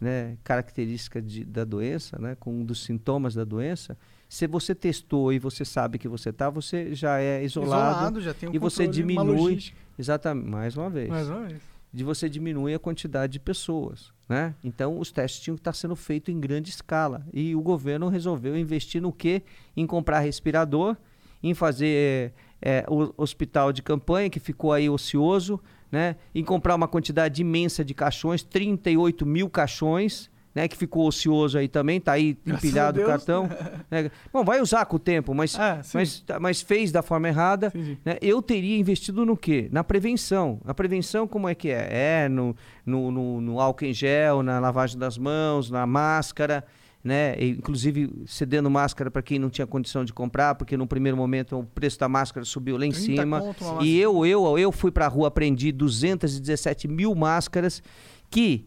né, 0.00 0.36
característica 0.44 1.20
de- 1.22 1.44
da 1.44 1.64
doença, 1.64 2.18
né, 2.18 2.36
com 2.38 2.52
um 2.52 2.64
dos 2.64 2.84
sintomas 2.84 3.34
da 3.34 3.44
doença, 3.44 3.96
se 4.28 4.46
você 4.46 4.74
testou 4.74 5.32
e 5.32 5.38
você 5.38 5.64
sabe 5.64 5.98
que 5.98 6.08
você 6.08 6.30
está, 6.30 6.50
você 6.50 6.94
já 6.94 7.20
é 7.20 7.42
isolado. 7.44 8.20
já 8.20 8.34
tem 8.34 8.48
um 8.48 8.54
e 8.54 8.58
você 8.58 8.86
diminui-. 8.86 9.72
Exatamente, 9.98 10.48
mais 10.48 10.76
uma 10.76 10.90
vez. 10.90 11.08
Mais 11.08 11.28
uma 11.28 11.40
vez. 11.46 11.60
De 11.92 12.04
você 12.04 12.28
diminui 12.28 12.74
a 12.74 12.78
quantidade 12.78 13.34
de 13.34 13.40
pessoas, 13.40 14.12
né? 14.28 14.54
Então 14.62 14.98
os 14.98 15.10
testes 15.10 15.40
tinham 15.40 15.56
que 15.56 15.60
estar 15.60 15.72
sendo 15.72 15.96
feitos 15.96 16.34
em 16.34 16.38
grande 16.38 16.70
escala 16.70 17.26
e 17.32 17.56
o 17.56 17.62
governo 17.62 18.08
resolveu 18.08 18.56
investir 18.56 19.00
no 19.00 19.12
quê? 19.12 19.42
Em 19.76 19.86
comprar 19.86 20.20
respirador, 20.20 20.96
em 21.42 21.54
fazer 21.54 22.34
é, 22.60 22.84
o 22.88 23.12
hospital 23.16 23.72
de 23.72 23.82
campanha 23.82 24.28
que 24.28 24.40
ficou 24.40 24.72
aí 24.72 24.88
ocioso, 24.88 25.60
né? 25.90 26.16
Em 26.34 26.44
comprar 26.44 26.74
uma 26.74 26.88
quantidade 26.88 27.40
imensa 27.40 27.84
de 27.84 27.94
caixões, 27.94 28.42
38 28.42 29.24
mil 29.24 29.48
caixões, 29.48 30.30
né? 30.58 30.66
Que 30.66 30.76
ficou 30.76 31.06
ocioso 31.06 31.56
aí 31.56 31.68
também, 31.68 32.00
tá 32.00 32.12
aí 32.12 32.36
empilhado 32.44 33.00
o 33.00 33.06
cartão. 33.06 33.48
né? 33.88 34.10
Bom, 34.32 34.42
vai 34.42 34.60
usar 34.60 34.84
com 34.86 34.96
o 34.96 34.98
tempo, 34.98 35.32
mas, 35.32 35.56
Ah, 35.56 35.80
mas, 35.94 36.24
mas 36.40 36.60
fez 36.60 36.90
da 36.90 37.00
forma 37.00 37.28
errada. 37.28 37.72
Né? 38.04 38.18
Eu 38.20 38.42
teria 38.42 38.76
investido 38.76 39.24
no 39.24 39.36
quê? 39.36 39.68
Na 39.70 39.84
prevenção. 39.84 40.60
A 40.66 40.74
prevenção 40.74 41.28
como 41.28 41.48
é 41.48 41.54
que 41.54 41.70
é? 41.70 42.24
É 42.24 42.28
no, 42.28 42.56
no, 42.84 43.12
no, 43.12 43.40
no 43.40 43.60
álcool 43.60 43.84
em 43.84 43.94
gel, 43.94 44.42
na 44.42 44.58
lavagem 44.58 44.98
das 44.98 45.16
mãos, 45.16 45.70
na 45.70 45.86
máscara, 45.86 46.64
né? 47.04 47.36
Inclusive 47.40 48.10
cedendo 48.26 48.68
máscara 48.68 49.12
para 49.12 49.22
quem 49.22 49.38
não 49.38 49.48
tinha 49.48 49.66
condição 49.66 50.04
de 50.04 50.12
comprar, 50.12 50.56
porque 50.56 50.76
no 50.76 50.88
primeiro 50.88 51.16
momento 51.16 51.56
o 51.60 51.64
preço 51.64 52.00
da 52.00 52.08
máscara 52.08 52.44
subiu 52.44 52.76
lá 52.76 52.84
em 52.84 52.90
30 52.90 53.04
cima. 53.04 53.40
conto 53.40 53.84
E 53.84 53.96
eu, 53.96 54.26
eu, 54.26 54.58
eu 54.58 54.72
fui 54.72 54.90
para 54.90 55.06
a 55.06 55.08
rua, 55.08 55.28
aprendi 55.28 55.70
217 55.70 56.88
mil 56.88 57.14
máscaras 57.14 57.80
que 58.28 58.66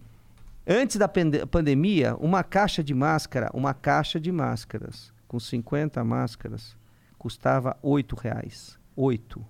Antes 0.74 0.95
da 0.95 1.08
pande- 1.08 1.45
pandemia, 1.48 2.16
uma 2.16 2.43
caixa 2.43 2.82
de 2.83 2.93
máscara, 2.93 3.50
uma 3.53 3.74
caixa 3.74 4.19
de 4.19 4.32
máscaras 4.32 5.11
com 5.27 5.38
50 5.40 6.01
máscaras 6.03 6.77
custava 7.17 7.75
R$ 7.83 8.06
reais. 8.22 8.77
8. 8.95 9.45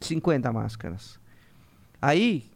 50 0.00 0.52
máscaras. 0.52 1.18
Aí, 2.02 2.50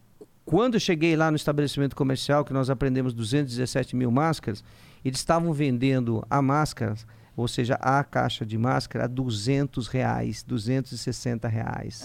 Quando 0.45 0.73
eu 0.73 0.79
cheguei 0.81 1.15
lá 1.15 1.31
no 1.31 1.37
estabelecimento 1.37 1.95
comercial, 1.95 2.43
que 2.43 2.51
nós 2.51 2.69
aprendemos 2.69 3.13
217 3.13 3.95
mil 3.95 4.11
máscaras, 4.11 4.61
eles 5.05 5.17
estavam 5.19 5.53
vendendo 5.53 6.21
a 6.29 6.41
máscara, 6.41 6.95
ou 7.33 7.47
seja, 7.47 7.75
a 7.75 8.03
caixa 8.03 8.45
de 8.45 8.57
máscara, 8.57 9.05
a 9.05 9.07
200 9.07 9.87
reais, 9.87 10.43
260 10.43 11.47
reais. 11.47 12.03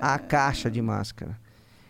A 0.00 0.18
caixa 0.18 0.70
de 0.70 0.80
máscara. 0.80 1.38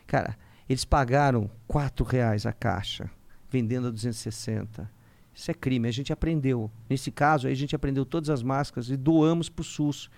Cara, 0.09 0.37
eles 0.69 0.85
pagaram 0.85 1.49
4 1.69 2.05
reais 2.05 2.45
a 2.47 2.53
caixa, 2.53 3.09
vendendo 3.51 3.89
a 3.89 3.91
260. 3.91 4.91
Isso 5.35 5.51
é 5.51 5.55
crime, 5.55 5.87
a 5.89 5.93
gente 5.93 6.13
aprendeu. 6.13 6.71
Nesse 6.89 7.11
caso, 7.11 7.47
aí 7.47 7.53
a 7.53 7.57
gente 7.57 7.77
aprendeu 7.77 8.05
todas 8.07 8.31
as 8.31 8.43
máscaras 8.43 8.89
e 8.91 8.97
doamos 8.97 9.49
para 9.49 9.61
o 9.61 9.65
SUS. 9.65 10.09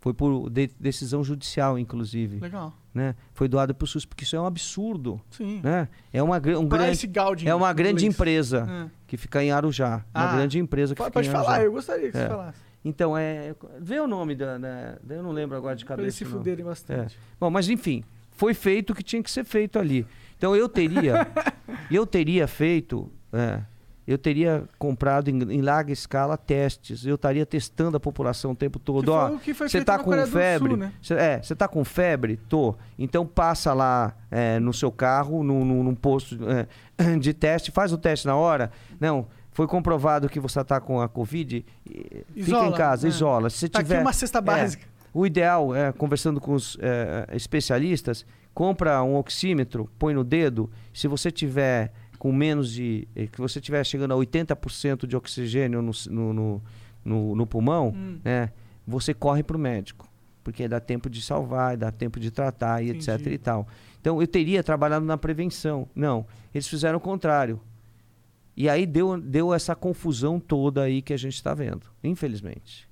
Foi 0.00 0.12
por 0.12 0.50
de- 0.50 0.70
decisão 0.78 1.24
judicial, 1.24 1.78
inclusive. 1.78 2.38
Legal. 2.38 2.72
Né? 2.92 3.14
Foi 3.32 3.48
doado 3.48 3.74
para 3.74 3.84
o 3.84 3.86
SUS, 3.86 4.04
porque 4.04 4.24
isso 4.24 4.36
é 4.36 4.40
um 4.40 4.46
absurdo. 4.46 5.20
Sim. 5.30 5.60
Né? 5.62 5.88
É 6.12 6.22
uma, 6.22 6.36
um 6.36 6.66
grande, 6.68 7.08
é 7.46 7.54
uma 7.54 7.72
grande 7.72 8.06
empresa 8.06 8.66
É. 8.86 8.90
que 9.06 9.16
fica 9.16 9.42
em 9.42 9.50
Arujá. 9.50 10.04
Uma 10.14 10.30
Ah, 10.30 10.36
grande 10.36 10.58
empresa 10.58 10.94
que 10.94 10.98
Pode, 10.98 11.08
fica 11.10 11.18
pode 11.20 11.28
em 11.28 11.32
falar, 11.32 11.52
Arujá. 11.54 11.64
eu 11.66 11.72
gostaria 11.72 12.10
que 12.10 12.16
É. 12.16 12.22
você 12.22 12.28
falasse. 12.28 12.58
Então, 12.84 13.16
é, 13.16 13.54
vê 13.80 13.98
o 13.98 14.06
nome 14.06 14.34
da, 14.34 14.58
da- 14.58 14.98
Eu 15.08 15.22
não 15.22 15.32
lembro 15.32 15.56
agora 15.56 15.74
de 15.74 15.84
Pra 15.86 15.96
cabeça. 15.96 16.04
eles 16.06 16.14
se 16.16 16.24
fuderem 16.26 16.64
bastante. 16.64 17.18
Bom, 17.40 17.48
mas 17.50 17.68
enfim, 17.70 18.04
foi 18.32 18.52
feito 18.52 18.90
o 18.90 18.94
que 18.94 19.02
tinha 19.02 19.22
que 19.22 19.30
ser 19.30 19.44
feito 19.44 19.78
ali. 19.78 20.06
Então 20.44 20.54
eu 20.54 20.68
teria, 20.68 21.26
eu 21.90 22.06
teria 22.06 22.46
feito, 22.46 23.10
é, 23.32 23.60
eu 24.06 24.18
teria 24.18 24.64
comprado 24.78 25.30
em, 25.30 25.38
em 25.54 25.62
larga 25.62 25.90
escala 25.90 26.36
testes. 26.36 27.06
Eu 27.06 27.14
estaria 27.14 27.46
testando 27.46 27.96
a 27.96 28.00
população 28.00 28.50
o 28.50 28.54
tempo 28.54 28.78
todo. 28.78 29.08
Ó, 29.08 29.28
foi 29.28 29.36
o 29.36 29.40
que 29.40 29.54
foi 29.54 29.68
você 29.70 29.82
tá 29.82 29.96
na 29.96 30.04
com 30.04 30.10
febre? 30.26 30.68
Sul, 30.68 30.76
né? 30.76 30.92
Cê- 31.02 31.14
é, 31.14 31.42
você 31.42 31.56
tá 31.56 31.66
com 31.66 31.82
febre? 31.82 32.36
Tô. 32.46 32.74
Então 32.98 33.26
passa 33.26 33.72
lá 33.72 34.14
é, 34.30 34.60
no 34.60 34.74
seu 34.74 34.92
carro, 34.92 35.42
no, 35.42 35.64
no, 35.64 35.82
num 35.82 35.94
posto 35.94 36.38
é, 36.46 37.16
de 37.16 37.32
teste, 37.32 37.70
faz 37.70 37.90
o 37.90 37.96
teste 37.96 38.26
na 38.26 38.36
hora. 38.36 38.70
Não. 39.00 39.26
Foi 39.50 39.66
comprovado 39.66 40.28
que 40.28 40.38
você 40.40 40.60
está 40.60 40.78
com 40.78 41.00
a 41.00 41.08
Covid, 41.08 41.64
e- 41.88 42.24
fica 42.34 42.40
Isola, 42.40 42.66
em 42.66 42.72
casa, 42.72 43.06
é. 43.06 43.08
isola. 43.08 43.48
Se 43.48 43.66
Tá 43.68 43.78
tiver, 43.78 43.94
aqui 43.94 44.04
uma 44.04 44.12
cesta 44.12 44.40
é, 44.40 44.42
básica. 44.42 44.84
o 45.14 45.24
ideal 45.24 45.74
é, 45.74 45.90
conversando 45.92 46.38
com 46.40 46.52
os 46.52 46.76
é, 46.82 47.28
especialistas, 47.34 48.26
compra 48.54 49.02
um 49.02 49.16
oxímetro, 49.16 49.90
põe 49.98 50.14
no 50.14 50.22
dedo. 50.24 50.70
Se 50.92 51.08
você 51.08 51.30
tiver 51.30 51.92
com 52.18 52.32
menos 52.32 52.70
de. 52.72 53.06
eh, 53.14 53.26
que 53.26 53.40
você 53.40 53.60
tiver 53.60 53.84
chegando 53.84 54.14
a 54.14 54.16
80% 54.16 55.06
de 55.06 55.16
oxigênio 55.16 55.82
no, 55.82 55.90
no, 56.08 56.32
no, 56.32 56.62
no- 57.04 57.34
no 57.34 57.46
pulmão, 57.46 57.88
Hum. 57.94 58.18
né, 58.24 58.50
você 58.86 59.12
corre 59.12 59.42
para 59.42 59.56
o 59.56 59.60
médico. 59.60 60.08
Porque 60.42 60.68
dá 60.68 60.78
tempo 60.78 61.08
de 61.10 61.20
salvar, 61.22 61.76
dá 61.76 61.90
tempo 61.90 62.20
de 62.20 62.30
tratar 62.30 62.82
e 62.82 62.90
etc 62.90 63.14
Entendi. 63.14 63.30
e 63.34 63.38
tal. 63.38 63.66
Então 64.00 64.20
eu 64.20 64.26
teria 64.28 64.62
trabalhado 64.62 65.04
na 65.04 65.16
prevenção. 65.18 65.88
Não, 65.94 66.26
eles 66.54 66.68
fizeram 66.68 66.98
o 66.98 67.00
contrário. 67.00 67.60
E 68.56 68.68
aí 68.68 68.84
deu, 68.86 69.18
deu 69.20 69.52
essa 69.54 69.74
confusão 69.74 70.38
toda 70.38 70.82
aí 70.82 71.00
que 71.02 71.12
a 71.12 71.16
gente 71.16 71.34
está 71.34 71.52
vendo, 71.54 71.86
infelizmente. 72.04 72.86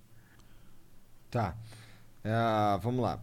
Tá. 1.31 1.55
É, 2.25 2.79
vamos 2.83 3.03
lá. 3.03 3.19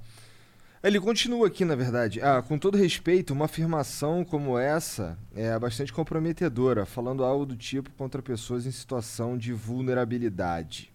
Ele 0.82 0.98
continua 0.98 1.48
aqui, 1.48 1.66
na 1.66 1.75
verdade. 1.75 2.22
Ah, 2.22 2.41
com 2.41 2.58
todo 2.58 2.77
respeito, 2.77 3.33
uma 3.33 3.45
afirmação 3.45 4.24
como 4.24 4.58
essa 4.58 5.19
é 5.35 5.58
bastante 5.59 5.91
comprometedora, 5.91 6.85
falando 6.85 7.22
algo 7.22 7.45
do 7.45 7.56
tipo 7.58 7.90
contra 7.98 8.22
pessoas 8.22 8.66
em 8.66 8.72
situação 8.72 9.38
de 9.38 9.51
vulnerabilidade. 9.51 10.90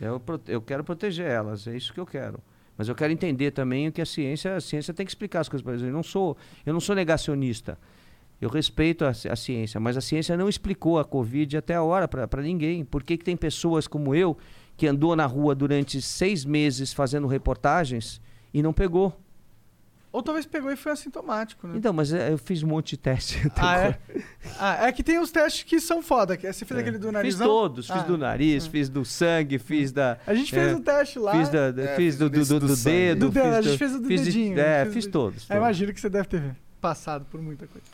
Eu, 0.00 0.22
eu 0.48 0.62
quero 0.62 0.82
proteger 0.82 1.26
elas, 1.26 1.66
é 1.66 1.76
isso 1.76 1.92
que 1.92 2.00
eu 2.00 2.06
quero. 2.06 2.40
Mas 2.78 2.88
eu 2.88 2.94
quero 2.94 3.12
entender 3.12 3.50
também 3.50 3.88
o 3.88 3.92
que 3.92 4.00
a 4.00 4.06
ciência, 4.06 4.56
a 4.56 4.60
ciência 4.60 4.94
tem 4.94 5.04
que 5.04 5.10
explicar 5.10 5.40
as 5.40 5.50
coisas 5.50 5.62
para 5.62 5.74
eles. 5.74 5.84
Eu 5.84 5.92
não 5.92 6.02
sou, 6.02 6.34
eu 6.64 6.72
não 6.72 6.80
sou 6.80 6.94
negacionista. 6.94 7.78
Eu 8.40 8.48
respeito 8.48 9.04
a, 9.04 9.10
a 9.10 9.36
ciência, 9.36 9.78
mas 9.78 9.98
a 9.98 10.00
ciência 10.00 10.34
não 10.34 10.48
explicou 10.48 10.98
a 10.98 11.04
Covid 11.04 11.58
até 11.58 11.74
a 11.74 11.82
hora 11.82 12.08
para 12.08 12.40
ninguém. 12.40 12.86
Por 12.86 13.02
que, 13.02 13.18
que 13.18 13.24
tem 13.24 13.36
pessoas 13.36 13.86
como 13.86 14.14
eu 14.14 14.34
que 14.78 14.86
andou 14.86 15.14
na 15.14 15.26
rua 15.26 15.54
durante 15.54 16.00
seis 16.00 16.42
meses 16.42 16.90
fazendo 16.90 17.26
reportagens 17.26 18.18
e 18.52 18.62
não 18.62 18.72
pegou? 18.72 19.18
Ou 20.12 20.20
talvez 20.24 20.44
pegou 20.44 20.72
e 20.72 20.76
foi 20.76 20.90
assintomático, 20.90 21.68
né? 21.68 21.74
Então, 21.76 21.92
mas 21.92 22.12
é, 22.12 22.32
eu 22.32 22.38
fiz 22.38 22.64
um 22.64 22.66
monte 22.66 22.90
de 22.90 22.96
teste. 22.96 23.38
até 23.46 23.60
Ah, 23.60 23.72
agora. 23.74 24.00
é? 24.08 24.22
Ah, 24.58 24.88
é 24.88 24.92
que 24.92 25.04
tem 25.04 25.20
os 25.20 25.30
testes 25.30 25.62
que 25.62 25.78
são 25.78 26.02
foda. 26.02 26.36
que 26.36 26.48
é- 26.48 26.52
Você 26.52 26.64
fez 26.64 26.80
aquele 26.80 26.98
do 26.98 27.12
nariz? 27.12 27.36
Fiz 27.36 27.46
todos, 27.46 27.86
fiz 27.86 27.96
Ah, 27.96 28.02
do 28.02 28.18
nariz, 28.18 28.66
fiz 28.66 28.88
do 28.88 29.04
sangue, 29.04 29.56
fiz 29.60 29.92
da. 29.92 30.18
A 30.26 30.34
gente 30.34 30.50
fez 30.50 30.72
É. 30.72 30.74
um 30.74 30.82
teste 30.82 31.16
lá. 31.20 31.30
Fiz, 31.30 31.48
da, 31.48 31.68
É, 31.68 31.72
fiz 31.94 31.96
fiz 31.96 32.18
do, 32.18 32.26
o 32.26 32.30
do, 32.30 32.44
do, 32.44 32.60
do 32.66 32.76
dedo. 32.76 33.26
Do 33.28 33.30
dedo, 33.30 33.44
fiz 33.46 33.54
a 33.54 33.62
gente 33.62 33.78
fez 33.78 33.94
o 33.94 33.98
do 34.00 34.08
fiz 34.08 34.20
de- 34.20 34.26
dedinho, 34.26 34.58
é, 34.58 34.86
fiz 34.86 35.06
do- 35.06 35.12
todos. 35.12 35.42
Eu 35.44 35.46
todos. 35.48 35.56
imagino 35.62 35.94
que 35.94 36.00
você 36.00 36.10
deve 36.10 36.26
ter 36.26 36.56
passado 36.80 37.24
por 37.30 37.40
muita 37.40 37.68
coisa. 37.68 37.86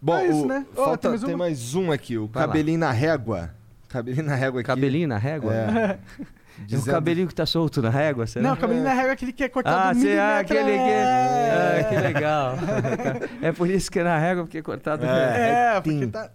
Bom, 0.00 0.16
É 0.16 0.28
isso, 0.28 0.44
o- 0.44 0.46
né? 0.46 0.64
Falta, 0.76 0.98
tem 0.98 1.10
mais 1.10 1.22
tem 1.24 1.36
mais 1.36 1.74
um 1.74 1.90
aqui, 1.90 2.16
o 2.18 2.28
Vai 2.28 2.42
lá. 2.42 2.46
cabelinho 2.46 2.78
na 2.78 2.92
régua. 2.92 3.52
Cabelinho 3.88 4.24
na 4.26 4.36
régua 4.36 4.60
aqui. 4.60 4.66
Cabelinho 4.68 5.08
na 5.08 5.18
régua? 5.18 5.52
É. 5.52 5.98
É 6.62 6.64
o 6.64 6.66
Dizendo- 6.78 6.94
cabelinho 6.94 7.28
que 7.28 7.34
tá 7.34 7.44
solto 7.46 7.82
na 7.82 7.90
régua, 7.90 8.26
será? 8.26 8.42
Não, 8.48 8.54
o 8.54 8.56
cabelinho 8.56 8.84
na 8.84 8.92
régua 8.94 9.10
é 9.10 9.12
aquele 9.12 9.32
que 9.32 9.44
é 9.44 9.48
cortado 9.48 9.76
Ah, 9.90 9.94
sei, 10.00 10.18
ah, 10.18 10.38
aquele 10.38 10.64
que... 10.64 10.90
é. 10.90 11.80
Ah, 11.80 11.84
que 11.88 11.96
legal. 11.96 12.54
é 13.42 13.52
por 13.52 13.68
isso 13.70 13.90
que 13.90 13.98
é 13.98 14.04
na 14.04 14.18
régua, 14.18 14.44
porque 14.44 14.58
é 14.58 14.62
cortado. 14.62 15.04
É. 15.04 15.74
É, 15.76 15.80
porque 15.80 16.06
tá... 16.06 16.30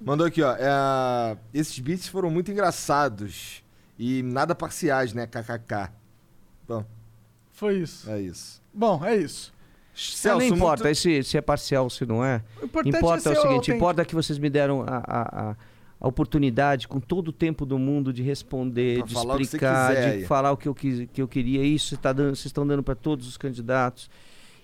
Mandou 0.00 0.26
aqui, 0.26 0.42
ó. 0.42 0.52
é, 0.58 1.36
esses 1.54 1.78
beats 1.78 2.06
foram 2.08 2.30
muito 2.30 2.50
engraçados 2.50 3.62
e 3.98 4.22
nada 4.22 4.54
parciais, 4.54 5.12
né? 5.12 5.26
KKK. 5.26 5.90
Bom, 6.68 6.84
Foi 7.52 7.76
isso. 7.78 8.10
é 8.10 8.20
isso. 8.20 8.60
Bom, 8.72 9.02
é 9.04 9.16
isso. 9.16 9.54
Celso, 9.94 10.46
não 10.46 10.56
importa 10.56 10.84
muito- 10.84 10.96
se, 10.98 11.22
se 11.22 11.38
é 11.38 11.40
parcial 11.40 11.84
ou 11.84 11.90
se 11.90 12.04
não 12.04 12.22
é. 12.22 12.42
O 12.60 12.66
importante 12.66 12.96
Importa 12.98 13.28
é, 13.30 13.32
é 13.32 13.32
o 13.32 13.34
seguinte, 13.36 13.46
autêntico. 13.54 13.76
importa 13.76 14.04
que 14.04 14.14
vocês 14.14 14.38
me 14.38 14.50
deram 14.50 14.82
a, 14.82 14.96
a, 15.06 15.50
a- 15.50 15.56
a 16.00 16.06
oportunidade, 16.06 16.86
com 16.86 17.00
todo 17.00 17.28
o 17.28 17.32
tempo 17.32 17.64
do 17.64 17.78
mundo, 17.78 18.12
de 18.12 18.22
responder, 18.22 18.98
Pra 18.98 19.06
de 19.06 19.14
que 19.14 19.42
explicar, 19.42 19.94
quiser 19.94 20.18
de 20.18 20.24
falar 20.26 20.52
o 20.52 20.56
que 20.56 20.68
eu, 20.68 20.74
quis, 20.74 21.08
que 21.12 21.22
eu 21.22 21.28
queria. 21.28 21.64
Isso 21.64 21.88
você 21.88 21.96
tá 21.96 22.12
dando, 22.12 22.36
vocês 22.36 22.46
estão 22.46 22.66
dando 22.66 22.82
para 22.82 22.94
todos 22.94 23.26
os 23.26 23.36
candidatos. 23.36 24.10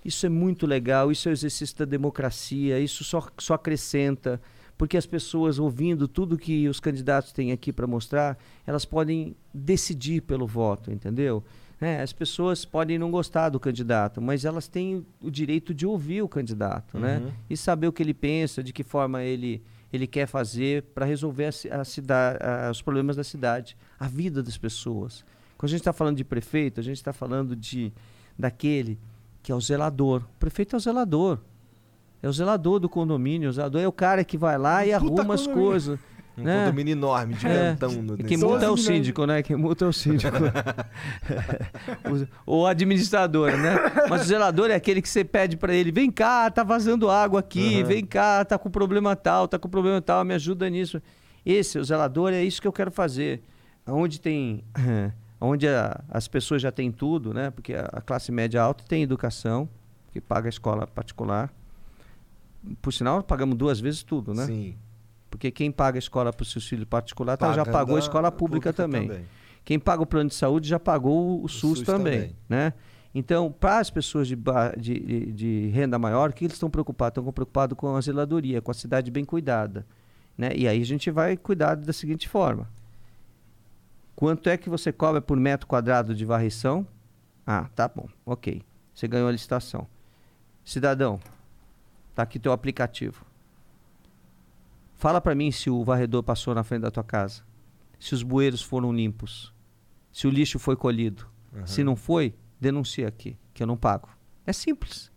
Isso 0.05 0.27
é 0.27 0.29
muito 0.29 0.67
legal, 0.67 1.11
isso 1.11 1.29
é 1.29 1.33
o 1.33 1.33
exercício 1.33 1.79
da 1.79 1.85
democracia, 1.85 2.79
isso 2.81 3.05
só, 3.05 3.27
só 3.39 3.55
acrescenta. 3.55 4.41
Porque 4.77 4.97
as 4.97 5.07
pessoas, 5.07 5.59
ouvindo 5.59 6.09
tudo 6.09 6.37
que 6.37 6.69
os 6.69 6.81
candidatos 6.81 7.33
têm 7.33 7.53
aqui 7.53 7.73
para 7.73 7.87
mostrar, 7.87 8.37
elas 8.67 8.85
podem 8.85 9.37
decidir 9.55 10.23
pelo 10.23 10.47
voto, 10.47 10.91
entendeu? 10.91 11.45
É, 11.81 12.01
as 12.01 12.13
pessoas 12.13 12.65
podem 12.65 12.99
não 12.99 13.11
gostar 13.11 13.49
do 13.49 13.59
candidato, 13.59 14.21
mas 14.21 14.45
elas 14.45 14.69
têm 14.69 15.05
o 15.21 15.31
direito 15.31 15.75
de 15.75 15.85
ouvir 15.87 16.23
o 16.23 16.29
candidato, 16.29 16.99
né? 16.99 17.19
Uhum. 17.19 17.33
E 17.51 17.57
saber 17.57 17.89
o 17.89 17.93
que 17.93 18.03
ele 18.03 18.15
pensa, 18.15 18.63
de 18.63 18.73
que 18.73 18.85
forma 18.85 19.23
ele, 19.23 19.63
ele 19.93 20.07
quer 20.07 20.27
fazer 20.27 20.83
para 20.95 21.05
resolver 21.05 21.47
a, 21.71 21.81
a 21.81 21.85
cida- 21.85 22.39
a- 22.41 22.71
os 22.71 22.81
problemas 22.81 23.17
da 23.17 23.25
cidade, 23.25 23.77
a 23.99 24.07
vida 24.09 24.43
das 24.43 24.57
pessoas. 24.57 25.25
Quando 25.59 25.69
a 25.69 25.71
gente 25.71 25.81
está 25.81 25.93
falando 25.93 26.17
de 26.17 26.25
prefeito, 26.25 26.81
a 26.81 26.83
gente 26.83 26.97
está 26.97 27.13
falando 27.13 27.55
de 27.55 27.93
daquele 28.39 28.99
que 29.43 29.51
é 29.53 29.55
o 29.55 29.61
zelador. 29.61 30.23
O 30.37 30.39
prefeito 30.39 30.75
é 30.75 30.79
o 30.79 30.81
zelador. 30.81 31.39
É 32.23 32.29
o 32.29 32.33
zelador 32.33 32.79
do 32.79 32.89
condomínio. 32.89 33.51
O 33.51 33.53
zelador 33.53 33.81
é 33.81 33.87
o 33.89 33.93
cara 33.93 34.23
que 34.25 34.39
vai 34.39 34.57
lá 34.57 34.87
e 34.87 34.93
Puta 34.99 35.21
arruma 35.23 35.35
as 35.35 35.47
coisas. 35.47 35.99
Um 36.37 36.43
né? 36.45 36.65
condomínio 36.65 36.93
enorme, 36.93 37.35
gigantão. 37.35 37.93
no- 37.93 38.17
Quem 38.17 38.25
nesse- 38.25 38.37
multa 38.45 38.65
é 38.65 38.69
o 38.69 38.71
12 38.71 38.83
milhões. 38.83 38.97
síndico, 39.05 39.27
né? 39.27 39.43
Quem 39.43 39.57
multa 39.57 39.85
é 39.85 39.89
o 39.89 39.93
síndico. 39.93 40.35
o, 42.47 42.57
o 42.63 42.67
administrador, 42.67 43.57
né? 43.57 43.75
Mas 44.09 44.23
o 44.23 44.25
zelador 44.25 44.71
é 44.71 44.75
aquele 44.75 45.03
que 45.03 45.09
você 45.09 45.25
pede 45.25 45.57
pra 45.57 45.75
ele: 45.75 45.93
vem 45.93 46.11
cá, 46.11 46.51
tá 46.51 46.63
vazando 46.63 47.11
água 47.11 47.41
aqui, 47.41 47.81
Uhum. 47.83 47.87
vem 47.87 48.05
cá, 48.05 48.45
tá 48.45 48.59
com 48.59 48.71
problema 48.71 49.15
tal, 49.15 49.47
tá 49.47 49.59
com 49.59 49.69
problema 49.69 50.01
tal, 50.01 50.25
me 50.25 50.35
ajuda 50.35 50.69
nisso. 50.71 51.03
Esse, 51.45 51.79
o 51.79 51.85
zelador, 51.85 52.33
é 52.33 52.43
isso 52.43 52.61
que 52.63 52.69
eu 52.69 52.73
quero 52.73 52.91
fazer. 52.91 53.43
Onde 53.87 54.21
tem. 54.21 54.65
Onde 55.41 55.67
a- 55.67 56.01
as 56.09 56.29
pessoas 56.29 56.63
já 56.63 56.71
têm 56.71 56.93
tudo, 56.93 57.35
né? 57.35 57.51
Porque 57.51 57.75
a, 57.75 57.89
a 57.93 58.01
classe 58.01 58.31
média 58.31 58.63
alta 58.63 58.85
tem 58.87 59.03
educação, 59.03 59.69
que 60.13 60.21
paga 60.21 60.47
a 60.49 60.51
escola 60.51 60.87
particular. 60.87 61.53
Por 62.81 62.93
sinal, 62.93 63.25
pagamos 63.25 63.57
duas 63.59 63.81
vezes 63.81 64.05
tudo, 64.05 64.33
né? 64.33 64.47
Sim. 64.47 64.77
Porque 65.33 65.51
quem 65.51 65.73
paga 65.73 65.97
a 65.97 65.99
escola 65.99 66.31
para 66.31 66.43
os 66.43 66.53
seus 66.53 66.69
filhos 66.69 66.85
particular 66.85 67.39
tá, 67.39 67.53
já 67.55 67.65
pagou 67.65 67.97
a 67.97 67.99
escola 67.99 68.31
pública, 68.31 68.71
também. 68.71 69.25
Quem 69.65 69.79
paga 69.79 70.03
o 70.03 70.07
plano 70.07 70.29
de 70.29 70.35
saúde 70.35 70.69
já 70.69 70.79
pagou 70.79 71.41
o, 71.41 71.45
O 71.45 71.49
SUS, 71.49 71.79
SUS 71.79 71.83
também, 71.87 72.21
também. 72.21 72.37
né? 72.49 72.75
Então, 73.15 73.51
para 73.51 73.79
as 73.79 73.89
pessoas 73.91 74.29
de, 74.29 74.37
de- 74.77 75.33
de 75.33 75.69
renda 75.73 75.99
maior, 75.99 76.29
o 76.29 76.33
que 76.35 76.45
eles 76.45 76.55
estão 76.55 76.69
preocupados? 76.69 77.19
Estão 77.19 77.33
preocupados 77.33 77.77
com 77.79 77.97
a 77.97 78.01
zeladoria, 78.03 78.61
com 78.61 78.71
a 78.71 78.75
cidade 78.75 79.11
bem 79.11 79.25
cuidada. 79.25 79.87
Né? 80.37 80.51
E 80.55 80.69
aí 80.69 80.81
a 80.81 80.85
gente 80.85 81.11
vai 81.11 81.37
cuidar 81.37 81.77
da 81.77 81.93
seguinte 81.95 82.29
forma. 82.29 82.69
Quanto 84.15 84.49
é 84.51 84.57
que 84.59 84.69
você 84.69 84.93
cobra 84.93 85.21
por 85.23 85.37
metro 85.39 85.67
quadrado 85.67 86.15
de 86.15 86.25
varrição? 86.27 86.87
Ah, 87.47 87.69
tá 87.75 87.89
bom, 87.89 88.07
ok. 88.27 88.63
Você 88.95 89.09
ganhou 89.09 89.29
a 89.29 89.33
licitação. 89.33 89.87
Cidadão, 90.65 91.19
tá 92.15 92.23
aqui 92.23 92.39
teu 92.39 92.53
aplicativo. 92.53 93.25
Fala 95.03 95.21
para 95.21 95.35
mim 95.35 95.51
se 95.51 95.69
o 95.69 95.83
varredor 95.83 96.23
passou 96.23 96.55
na 96.55 96.63
frente 96.63 96.83
da 96.83 96.91
tua 96.93 97.03
casa. 97.03 97.43
Se 97.99 98.15
os 98.15 98.23
bueiros 98.23 98.63
foram 98.63 98.93
limpos. 98.93 99.53
Se 100.13 100.29
o 100.29 100.31
lixo 100.31 100.61
foi 100.61 100.77
colhido. 100.77 101.27
Uhum. 101.53 101.67
Se 101.67 101.83
não 101.83 101.97
foi, 101.97 102.37
denuncia 102.61 103.09
aqui, 103.09 103.37
que 103.53 103.65
eu 103.65 103.67
não 103.67 103.77
pago. 103.77 104.09
É 104.47 104.53
simples. 104.53 105.11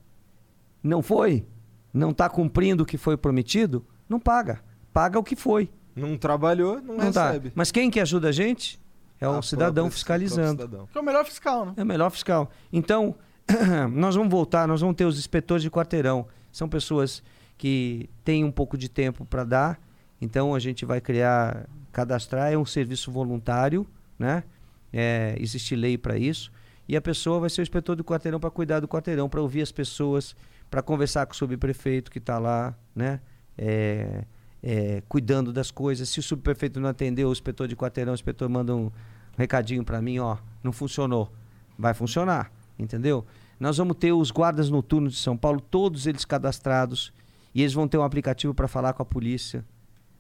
Não 0.82 1.04
foi? 1.04 1.46
não 1.94 2.10
está 2.10 2.28
cumprindo 2.28 2.82
o 2.82 2.86
que 2.86 2.98
foi 2.98 3.16
prometido, 3.16 3.86
não 4.10 4.20
paga. 4.20 4.64
Paga 4.92 5.20
o 5.20 5.24
que 5.24 5.36
foi. 5.36 5.70
Não 5.96 6.18
trabalhou, 6.18 6.82
não, 6.82 6.98
Não 6.98 7.12
dá. 7.12 7.28
recebe. 7.28 7.52
Mas 7.54 7.72
quem 7.72 7.92
que 7.92 8.00
ajuda 8.00 8.30
a 8.30 8.32
gente? 8.32 8.82
É 9.22 9.30
o 9.30 9.38
A 9.38 9.42
cidadão 9.44 9.84
própria- 9.86 9.92
fiscalizando. 9.92 10.64
cidadão. 10.64 10.88
Que 10.92 10.98
é 10.98 11.02
o 11.02 11.04
melhor 11.06 11.24
fiscal, 11.26 11.64
né? 11.68 11.74
É 11.78 11.84
o 11.84 11.86
melhor 11.86 12.10
fiscal. 12.10 12.50
Então, 12.74 13.16
nós 13.94 14.16
vamos 14.16 14.32
voltar, 14.32 14.68
nós 14.68 14.82
vamos 14.82 14.96
ter 14.96 15.06
os 15.06 15.20
inspetores 15.20 15.62
de 15.62 15.70
quarteirão. 15.70 16.28
São 16.52 16.68
pessoas 16.68 17.22
que 17.58 18.10
têm 18.24 18.44
um 18.44 18.52
pouco 18.52 18.78
de 18.78 18.90
tempo 18.90 19.26
para 19.26 19.44
dar. 19.44 19.80
Então, 20.22 20.56
a 20.56 20.60
gente 20.60 20.86
vai 20.86 21.02
criar, 21.02 21.68
cadastrar, 21.92 22.52
é 22.52 22.58
um 22.58 22.66
serviço 22.66 23.12
voluntário, 23.12 23.86
né? 24.18 24.44
É, 24.92 25.36
existe 25.40 25.76
lei 25.76 25.98
para 25.98 26.18
isso. 26.18 26.52
E 26.88 26.96
a 26.96 27.02
pessoa 27.02 27.40
vai 27.40 27.50
ser 27.50 27.62
o 27.62 27.64
inspetor 27.64 27.96
do 27.96 28.04
quarteirão 28.04 28.40
para 28.40 28.50
cuidar 28.50 28.80
do 28.80 28.88
quarteirão, 28.88 29.28
para 29.28 29.42
ouvir 29.42 29.62
as 29.62 29.72
pessoas, 29.72 30.36
para 30.70 30.82
conversar 30.82 31.26
com 31.26 31.34
o 31.34 31.36
subprefeito 31.36 32.12
que 32.12 32.20
está 32.20 32.38
lá, 32.38 32.76
né? 32.96 33.20
É, 33.58 34.24
é, 34.62 35.04
cuidando 35.08 35.54
das 35.54 35.72
coisas. 35.72 36.10
Se 36.10 36.20
o 36.20 36.24
subprefeito 36.24 36.80
não 36.80 36.90
atendeu, 36.90 37.30
o 37.30 37.32
inspetor 37.32 37.68
de 37.68 37.76
quarteirão, 37.76 38.12
o 38.12 38.16
inspetor 38.16 38.50
manda 38.50 38.76
um 38.76 38.92
recadinho 39.38 39.84
para 39.84 40.02
mim, 40.02 40.20
ó, 40.20 40.38
não 40.64 40.72
funcionou. 40.72 41.32
Vai 41.78 41.94
funcionar, 41.94 42.52
entendeu? 42.78 43.26
Nós 43.60 43.78
vamos 43.78 43.98
ter 43.98 44.12
os 44.12 44.32
guardas 44.32 44.70
noturnos 44.70 45.14
de 45.14 45.20
São 45.20 45.38
Paulo, 45.38 45.62
todos 45.62 46.08
eles 46.08 46.26
cadastrados, 46.26 47.14
e 47.56 47.62
eles 47.62 47.74
vão 47.74 47.88
ter 47.88 47.98
um 47.98 48.04
aplicativo 48.04 48.54
para 48.54 48.68
falar 48.68 48.94
com 48.94 49.02
a 49.02 49.06
polícia. 49.06 49.66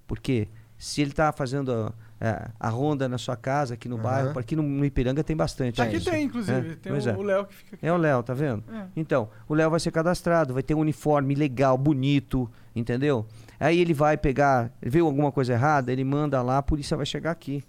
Porque 0.07 0.47
se 0.77 1.01
ele 1.01 1.11
está 1.11 1.31
fazendo 1.31 1.71
a, 1.71 1.93
a- 2.19 2.51
a 2.59 2.69
ronda 2.69 3.07
na 3.09 3.17
sua 3.17 3.35
casa, 3.35 3.73
aqui 3.73 3.87
no 3.89 3.95
Aham. 3.95 4.03
bairro, 4.03 4.39
aqui 4.39 4.55
no, 4.55 4.63
no 4.63 4.85
Ipiranga 4.85 5.23
tem 5.23 5.35
bastante. 5.35 5.81
Aqui 5.81 5.97
isso. 5.97 6.09
tem, 6.09 6.23
inclusive. 6.25 6.57
É, 6.71 6.75
Tem 6.75 6.91
pois 6.91 7.05
o 7.05 7.09
é. 7.09 7.17
Léo 7.17 7.45
que 7.45 7.55
fica 7.55 7.75
aqui. 7.75 7.85
É 7.85 7.91
o 7.93 7.97
Léo, 7.97 8.23
tá 8.23 8.33
vendo? 8.33 8.63
É. 8.73 8.85
Então, 8.95 9.29
o 9.47 9.53
Léo 9.53 9.69
vai 9.69 9.79
ser 9.79 9.91
cadastrado, 9.91 10.53
vai 10.53 10.63
ter 10.63 10.73
um 10.73 10.79
uniforme 10.79 11.35
legal, 11.35 11.77
bonito, 11.77 12.49
entendeu? 12.75 13.25
Aí 13.59 13.79
ele 13.79 13.93
vai 13.93 14.17
pegar, 14.17 14.71
viu 14.81 15.05
alguma 15.05 15.31
coisa 15.31 15.53
errada, 15.53 15.91
ele 15.91 16.03
manda 16.03 16.41
lá, 16.41 16.57
a 16.59 16.63
polícia 16.63 16.95
vai 16.97 17.05
chegar 17.05 17.31
aqui. 17.31 17.63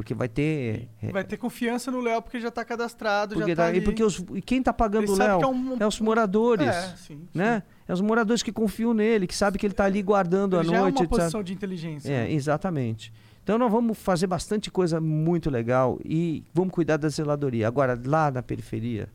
Porque 0.00 0.14
vai 0.14 0.28
ter. 0.30 0.88
é, 1.02 1.12
Vai 1.12 1.22
ter 1.22 1.36
confiança 1.36 1.90
no 1.90 2.00
Léo 2.00 2.22
porque 2.22 2.40
já 2.40 2.50
tá 2.50 2.64
cadastrado, 2.64 3.34
porque 3.34 3.50
já 3.50 3.56
tá 3.56 3.70
tá- 3.70 3.76
e 3.76 3.82
porque 3.82 4.02
os, 4.02 4.24
e 4.34 4.40
quem 4.40 4.62
tá 4.62 4.72
pagando 4.72 5.12
o 5.12 5.14
sabe 5.16 5.28
Léo 5.28 5.42
é 5.42 5.46
um- 5.46 5.76
é 5.78 5.86
os 5.86 6.00
moradores, 6.00 6.66
É, 6.66 6.96
sim, 6.96 7.28
né? 7.34 7.62
É 7.86 7.92
os 7.92 8.00
moradores 8.00 8.42
que 8.42 8.50
confiam 8.50 8.94
nele, 8.94 9.26
que 9.26 9.34
sabem 9.36 9.60
que 9.60 9.66
ele 9.66 9.74
tá 9.74 9.84
ali 9.84 10.00
guardando 10.02 10.56
Ele 10.58 10.68
à 10.68 10.70
já 10.70 10.76
é 10.78 10.80
noite, 10.80 11.02
uma 11.02 11.08
posição 11.08 11.42
de 11.42 11.52
inteligência. 11.52 12.10
É, 12.10 12.22
né? 12.24 12.32
exatamente. 12.32 13.12
Então 13.44 13.58
nós 13.58 13.70
vamos 13.70 13.98
fazer 13.98 14.26
bastante 14.26 14.70
coisa 14.70 15.02
muito 15.02 15.50
legal 15.50 15.98
e 16.02 16.42
vamos 16.54 16.72
cuidar 16.72 16.96
da 16.96 17.10
zeladoria. 17.10 17.68
Agora, 17.68 18.00
lá 18.06 18.30
na 18.30 18.42
periferia, 18.42 19.06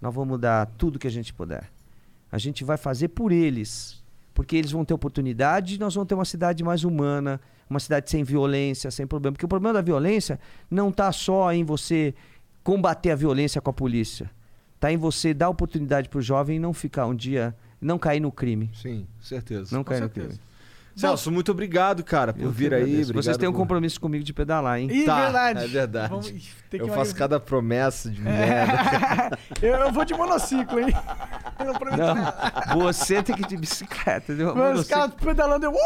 nós 0.00 0.14
vamos 0.14 0.40
dar 0.40 0.64
tudo 0.78 0.98
que 0.98 1.06
a 1.06 1.10
gente 1.10 1.34
puder. 1.34 1.70
A 2.30 2.38
gente 2.38 2.64
vai 2.64 2.78
fazer 2.78 3.08
por 3.08 3.30
eles, 3.32 4.01
porque 4.34 4.56
eles 4.56 4.70
vão 4.70 4.84
ter 4.84 4.94
oportunidade 4.94 5.74
e 5.74 5.78
nós 5.78 5.94
vamos 5.94 6.08
ter 6.08 6.14
uma 6.14 6.24
cidade 6.24 6.64
mais 6.64 6.84
humana, 6.84 7.40
uma 7.68 7.80
cidade 7.80 8.10
sem 8.10 8.24
violência, 8.24 8.90
sem 8.90 9.06
problema. 9.06 9.32
Porque 9.32 9.44
o 9.44 9.48
problema 9.48 9.74
da 9.74 9.82
violência 9.82 10.38
não 10.70 10.88
está 10.88 11.10
só 11.12 11.52
em 11.52 11.64
você 11.64 12.14
combater 12.62 13.10
a 13.10 13.16
violência 13.16 13.60
com 13.60 13.70
a 13.70 13.72
polícia. 13.72 14.30
Está 14.74 14.92
em 14.92 14.96
você 14.96 15.32
dar 15.32 15.48
oportunidade 15.48 16.08
para 16.08 16.18
o 16.18 16.22
jovem 16.22 16.58
não 16.58 16.72
ficar 16.72 17.06
um 17.06 17.14
dia, 17.14 17.54
não 17.80 17.98
cair 17.98 18.20
no 18.20 18.32
crime. 18.32 18.70
Sim, 18.74 19.06
certeza. 19.20 19.74
Não 19.74 19.84
cair 19.84 20.00
no 20.00 20.08
crime. 20.08 20.34
Celso, 20.94 21.30
muito 21.32 21.50
obrigado, 21.52 22.02
cara, 22.04 22.32
por 22.32 22.42
Eu 22.42 22.50
vir 22.50 22.68
que 22.68 22.74
aí. 22.74 22.82
agradeço. 22.82 23.02
Obrigado 23.10 23.24
Vocês 23.24 23.36
têm 23.36 23.48
um 23.48 23.52
por- 23.52 23.58
compromisso 23.58 24.00
comigo 24.00 24.22
de 24.24 24.32
pedalar, 24.32 24.78
hein? 24.78 24.88
Ih, 24.90 25.04
Tá, 25.04 25.22
verdade. 25.22 25.64
é 25.64 25.68
verdade. 25.68 26.08
Vamos- 26.10 26.28
Ih, 26.30 26.42
tem 26.70 26.80
que 26.80 26.88
Eu 26.88 26.92
faço 26.94 27.14
cada 27.14 27.38
promessa 27.40 28.10
de 28.10 28.20
É. 28.20 28.24
merda. 28.24 29.38
eu, 29.62 29.74
eu 29.74 29.92
vou 29.92 30.04
de 30.04 30.14
monociclo, 30.14 30.80
hein? 30.80 30.94
Eu 31.58 31.66
não 31.66 31.74
prometo 31.74 31.98
Não, 31.98 32.14
nada. 32.14 32.74
você 32.74 33.22
tem 33.22 33.34
que 33.36 33.42
ir 33.42 33.46
de 33.46 33.56
bicicleta, 33.56 34.32
entendeu? 34.32 34.54
Mano, 34.54 34.80
os 34.80 34.86
Você- 34.86 34.92
caras 34.94 35.14
pedalando, 35.14 35.64
eu... 35.66 35.72
Uou! 35.72 35.80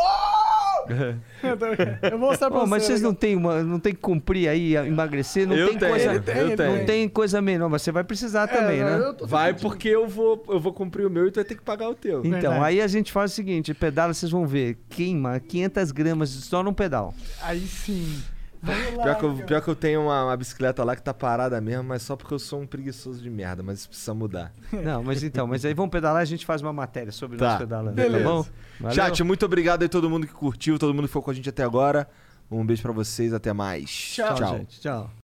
Eu 1.42 1.56
tô- 1.56 1.66
Eu 1.66 2.10
vou 2.18 2.30
mostrar 2.30 2.48
pra 2.48 2.60
Pô, 2.60 2.64
você. 2.64 2.70
mas 2.70 2.82
vocês 2.84 3.00
legal. 3.00 3.10
não 3.12 3.16
tem 3.18 3.36
uma, 3.36 3.62
não 3.62 3.78
tem 3.80 3.92
que 3.94 4.00
cumprir 4.00 4.48
aí, 4.48 4.74
emagrecer, 4.76 5.46
não 5.46 5.54
Eu 5.56 5.68
tem 5.70 5.78
tenho, 5.78 5.90
coisa, 5.90 6.12
eu 6.14 6.56
tenho. 6.56 6.76
não 6.78 6.84
tem 6.86 7.08
coisa 7.08 7.42
menor, 7.42 7.68
mas 7.68 7.82
você 7.82 7.90
vai 7.92 8.04
precisar 8.04 8.46
também, 8.46 8.80
É, 8.80 8.84
né? 8.84 8.98
eu 9.06 9.14
tô- 9.14 9.26
Vai 9.26 9.52
porque 9.52 9.88
eu 9.88 10.06
vou, 10.08 10.42
eu 10.48 10.58
vou 10.60 10.72
cumprir 10.72 11.04
o 11.06 11.10
meu 11.10 11.26
e 11.26 11.30
tu 11.30 11.36
vai 11.36 11.44
ter 11.44 11.56
que 11.56 11.62
pagar 11.62 11.88
o 11.88 11.94
teu. 11.94 12.20
Então, 12.20 12.30
Verdade. 12.40 12.64
aí 12.64 12.80
a 12.80 12.86
gente 12.86 13.10
faz 13.12 13.32
o 13.32 13.34
seguinte, 13.34 13.74
pedala, 13.74 14.14
vocês 14.14 14.30
vão 14.30 14.46
ver, 14.46 14.78
queima 14.96 15.38
500 15.40 15.92
gramas 15.92 16.30
só 16.30 16.62
num 16.62 16.72
pedal. 16.72 17.14
Aí 17.42 17.60
sim. 17.66 18.22
Lá. 18.62 19.02
Pior 19.02 19.14
que, 19.18 19.24
eu, 19.24 19.34
cara. 19.34 19.46
pior 19.46 19.62
que 19.62 19.68
eu 19.68 19.76
tenho 19.76 20.02
uma, 20.02 20.24
uma 20.24 20.36
bicicleta 20.36 20.82
lá 20.82 20.96
que 20.96 21.02
tá 21.02 21.14
parada 21.14 21.60
mesmo, 21.60 21.84
mas 21.84 22.02
só 22.02 22.16
porque 22.16 22.34
eu 22.34 22.38
sou 22.38 22.60
um 22.62 22.66
preguiçoso 22.66 23.22
de 23.22 23.30
merda, 23.30 23.62
mas 23.62 23.80
isso 23.80 23.88
precisa 23.88 24.12
mudar. 24.14 24.52
Não, 24.72 25.04
mas 25.04 25.22
então, 25.22 25.46
mas 25.46 25.64
aí 25.64 25.74
vamos 25.74 25.90
pedalar, 25.92 26.22
a 26.22 26.24
gente 26.24 26.44
faz 26.44 26.62
uma 26.62 26.72
matéria 26.72 27.12
sobre 27.12 27.36
Tá, 27.36 27.50
nós 27.50 27.58
pedalando, 27.58 27.94
beleza. 27.94 28.24
tá 28.24 28.30
bom? 28.30 28.46
Valeu. 28.80 28.94
Chat, 28.94 29.22
muito 29.22 29.44
obrigado 29.46 29.82
aí 29.82 29.88
todo 29.88 30.10
mundo 30.10 30.26
que 30.26 30.32
curtiu, 30.32 30.78
todo 30.78 30.92
mundo 30.92 31.02
que 31.02 31.08
ficou 31.08 31.22
com 31.22 31.30
a 31.30 31.34
gente 31.34 31.48
até 31.48 31.62
agora. 31.62 32.08
Um 32.50 32.64
beijo 32.64 32.82
pra 32.82 32.92
vocês, 32.92 33.32
até 33.32 33.52
mais. 33.52 33.90
Tchau. 33.90 34.34
Tchau, 34.34 34.58
gente. 34.58 34.80
Tchau. 34.80 35.10